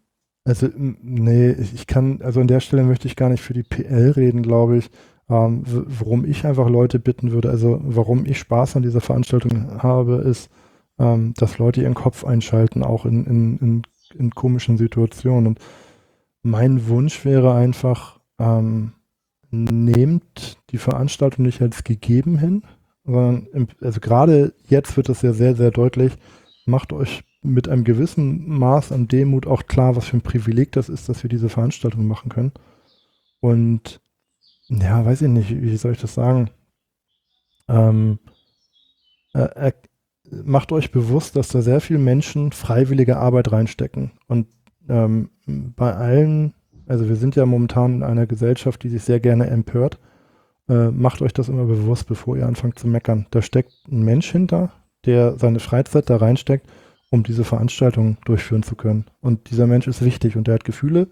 also, 0.45 0.69
nee, 0.75 1.51
ich 1.51 1.85
kann, 1.87 2.21
also 2.21 2.39
an 2.39 2.47
der 2.47 2.61
Stelle 2.61 2.83
möchte 2.83 3.07
ich 3.07 3.17
gar 3.17 3.29
nicht 3.29 3.43
für 3.43 3.53
die 3.53 3.63
PL 3.63 4.11
reden, 4.11 4.43
glaube 4.43 4.77
ich. 4.77 4.89
Ähm, 5.29 5.63
worum 5.65 6.23
ich 6.23 6.45
einfach 6.45 6.69
Leute 6.69 6.99
bitten 6.99 7.31
würde, 7.31 7.49
also 7.49 7.81
warum 7.83 8.25
ich 8.25 8.39
Spaß 8.39 8.77
an 8.77 8.83
dieser 8.83 9.01
Veranstaltung 9.01 9.83
habe, 9.83 10.15
ist, 10.15 10.49
ähm, 10.99 11.33
dass 11.35 11.57
Leute 11.57 11.81
ihren 11.81 11.95
Kopf 11.95 12.23
einschalten, 12.23 12.81
auch 12.81 13.05
in, 13.05 13.25
in, 13.25 13.57
in, 13.57 13.81
in 14.15 14.31
komischen 14.31 14.77
Situationen. 14.77 15.47
Und 15.47 15.59
mein 16.41 16.87
Wunsch 16.87 17.25
wäre 17.25 17.53
einfach, 17.53 18.19
ähm, 18.39 18.93
nehmt 19.49 20.57
die 20.71 20.77
Veranstaltung 20.77 21.45
nicht 21.45 21.61
als 21.61 21.83
gegeben 21.83 22.37
hin, 22.37 22.63
sondern 23.05 23.47
im, 23.53 23.67
also 23.81 23.99
gerade 23.99 24.53
jetzt 24.67 24.97
wird 24.97 25.09
es 25.09 25.21
ja 25.21 25.33
sehr, 25.33 25.55
sehr 25.55 25.71
deutlich, 25.71 26.13
macht 26.65 26.91
euch 26.93 27.23
mit 27.41 27.69
einem 27.69 27.83
gewissen 27.83 28.47
Maß 28.49 28.91
an 28.91 29.07
Demut 29.07 29.47
auch 29.47 29.67
klar, 29.67 29.95
was 29.95 30.07
für 30.07 30.17
ein 30.17 30.21
Privileg 30.21 30.71
das 30.73 30.89
ist, 30.89 31.07
dass 31.07 31.23
wir 31.23 31.29
diese 31.29 31.49
Veranstaltung 31.49 32.05
machen 32.05 32.29
können. 32.29 32.51
Und 33.39 34.01
ja, 34.67 35.05
weiß 35.05 35.21
ich 35.21 35.29
nicht, 35.29 35.49
wie 35.49 35.77
soll 35.77 35.93
ich 35.93 36.01
das 36.01 36.13
sagen? 36.13 36.49
Ähm, 37.69 38.19
äh, 39.33 39.71
macht 40.29 40.71
euch 40.71 40.91
bewusst, 40.91 41.35
dass 41.35 41.49
da 41.49 41.61
sehr 41.61 41.81
viele 41.81 41.99
Menschen 41.99 42.51
freiwillige 42.51 43.17
Arbeit 43.17 43.51
reinstecken. 43.51 44.11
Und 44.27 44.47
ähm, 44.89 45.29
bei 45.45 45.93
allen, 45.93 46.53
also 46.85 47.07
wir 47.07 47.15
sind 47.15 47.35
ja 47.35 47.45
momentan 47.45 47.95
in 47.95 48.03
einer 48.03 48.27
Gesellschaft, 48.27 48.83
die 48.83 48.89
sich 48.89 49.03
sehr 49.03 49.19
gerne 49.19 49.47
empört. 49.47 49.99
Äh, 50.69 50.89
macht 50.89 51.21
euch 51.21 51.33
das 51.33 51.49
immer 51.49 51.65
bewusst, 51.65 52.07
bevor 52.07 52.37
ihr 52.37 52.47
anfangt 52.47 52.79
zu 52.79 52.87
meckern. 52.87 53.27
Da 53.31 53.41
steckt 53.41 53.73
ein 53.89 54.03
Mensch 54.03 54.31
hinter, 54.31 54.71
der 55.05 55.37
seine 55.39 55.59
Freizeit 55.59 56.09
da 56.09 56.17
reinsteckt, 56.17 56.67
um 57.09 57.23
diese 57.23 57.43
Veranstaltung 57.43 58.17
durchführen 58.25 58.63
zu 58.63 58.75
können. 58.75 59.05
Und 59.21 59.49
dieser 59.49 59.67
Mensch 59.67 59.87
ist 59.87 60.03
wichtig 60.03 60.35
und 60.35 60.47
der 60.47 60.55
hat 60.55 60.65
Gefühle 60.65 61.07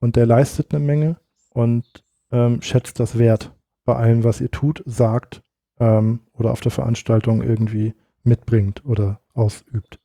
und 0.00 0.16
der 0.16 0.26
leistet 0.26 0.74
eine 0.74 0.84
Menge 0.84 1.16
und 1.50 1.84
ähm, 2.30 2.60
schätzt 2.60 3.00
das 3.00 3.18
wert 3.18 3.52
bei 3.84 3.96
allem, 3.96 4.24
was 4.24 4.40
ihr 4.40 4.50
tut, 4.50 4.82
sagt 4.86 5.42
ähm, 5.80 6.20
oder 6.32 6.52
auf 6.52 6.60
der 6.60 6.72
Veranstaltung 6.72 7.42
irgendwie 7.42 7.94
mitbringt 8.24 8.84
oder 8.84 9.20
ausübt. 9.34 9.98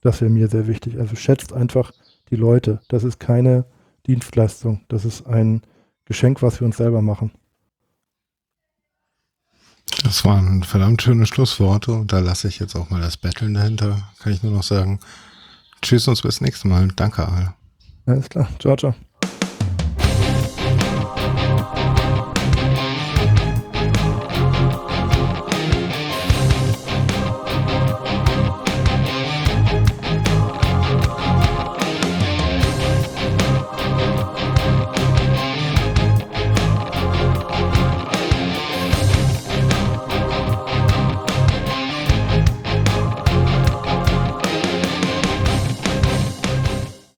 Das 0.00 0.20
wäre 0.20 0.30
mir 0.30 0.48
sehr 0.48 0.66
wichtig. 0.66 0.98
Also 0.98 1.16
schätzt 1.16 1.52
einfach 1.52 1.92
die 2.30 2.36
Leute. 2.36 2.80
Das 2.88 3.04
ist 3.04 3.18
keine 3.18 3.64
Dienstleistung. 4.06 4.82
Das 4.88 5.04
ist 5.04 5.26
ein 5.26 5.62
Geschenk, 6.04 6.42
was 6.42 6.60
wir 6.60 6.66
uns 6.66 6.76
selber 6.76 7.02
machen. 7.02 7.32
Das 10.02 10.24
waren 10.24 10.62
verdammt 10.62 11.02
schöne 11.02 11.26
Schlussworte 11.26 11.92
und 11.92 12.12
da 12.12 12.18
lasse 12.18 12.48
ich 12.48 12.58
jetzt 12.58 12.74
auch 12.74 12.90
mal 12.90 13.00
das 13.00 13.16
Betteln 13.16 13.54
dahinter. 13.54 14.02
Kann 14.18 14.32
ich 14.32 14.42
nur 14.42 14.52
noch 14.52 14.62
sagen, 14.62 15.00
tschüss 15.80 16.08
und 16.08 16.20
bis 16.22 16.40
nächstes 16.40 16.64
Mal. 16.64 16.88
Danke, 16.96 17.26
Al. 17.26 17.54
Alles 18.06 18.28
klar. 18.28 18.48
Ciao, 18.58 18.76
ciao. 18.76 18.94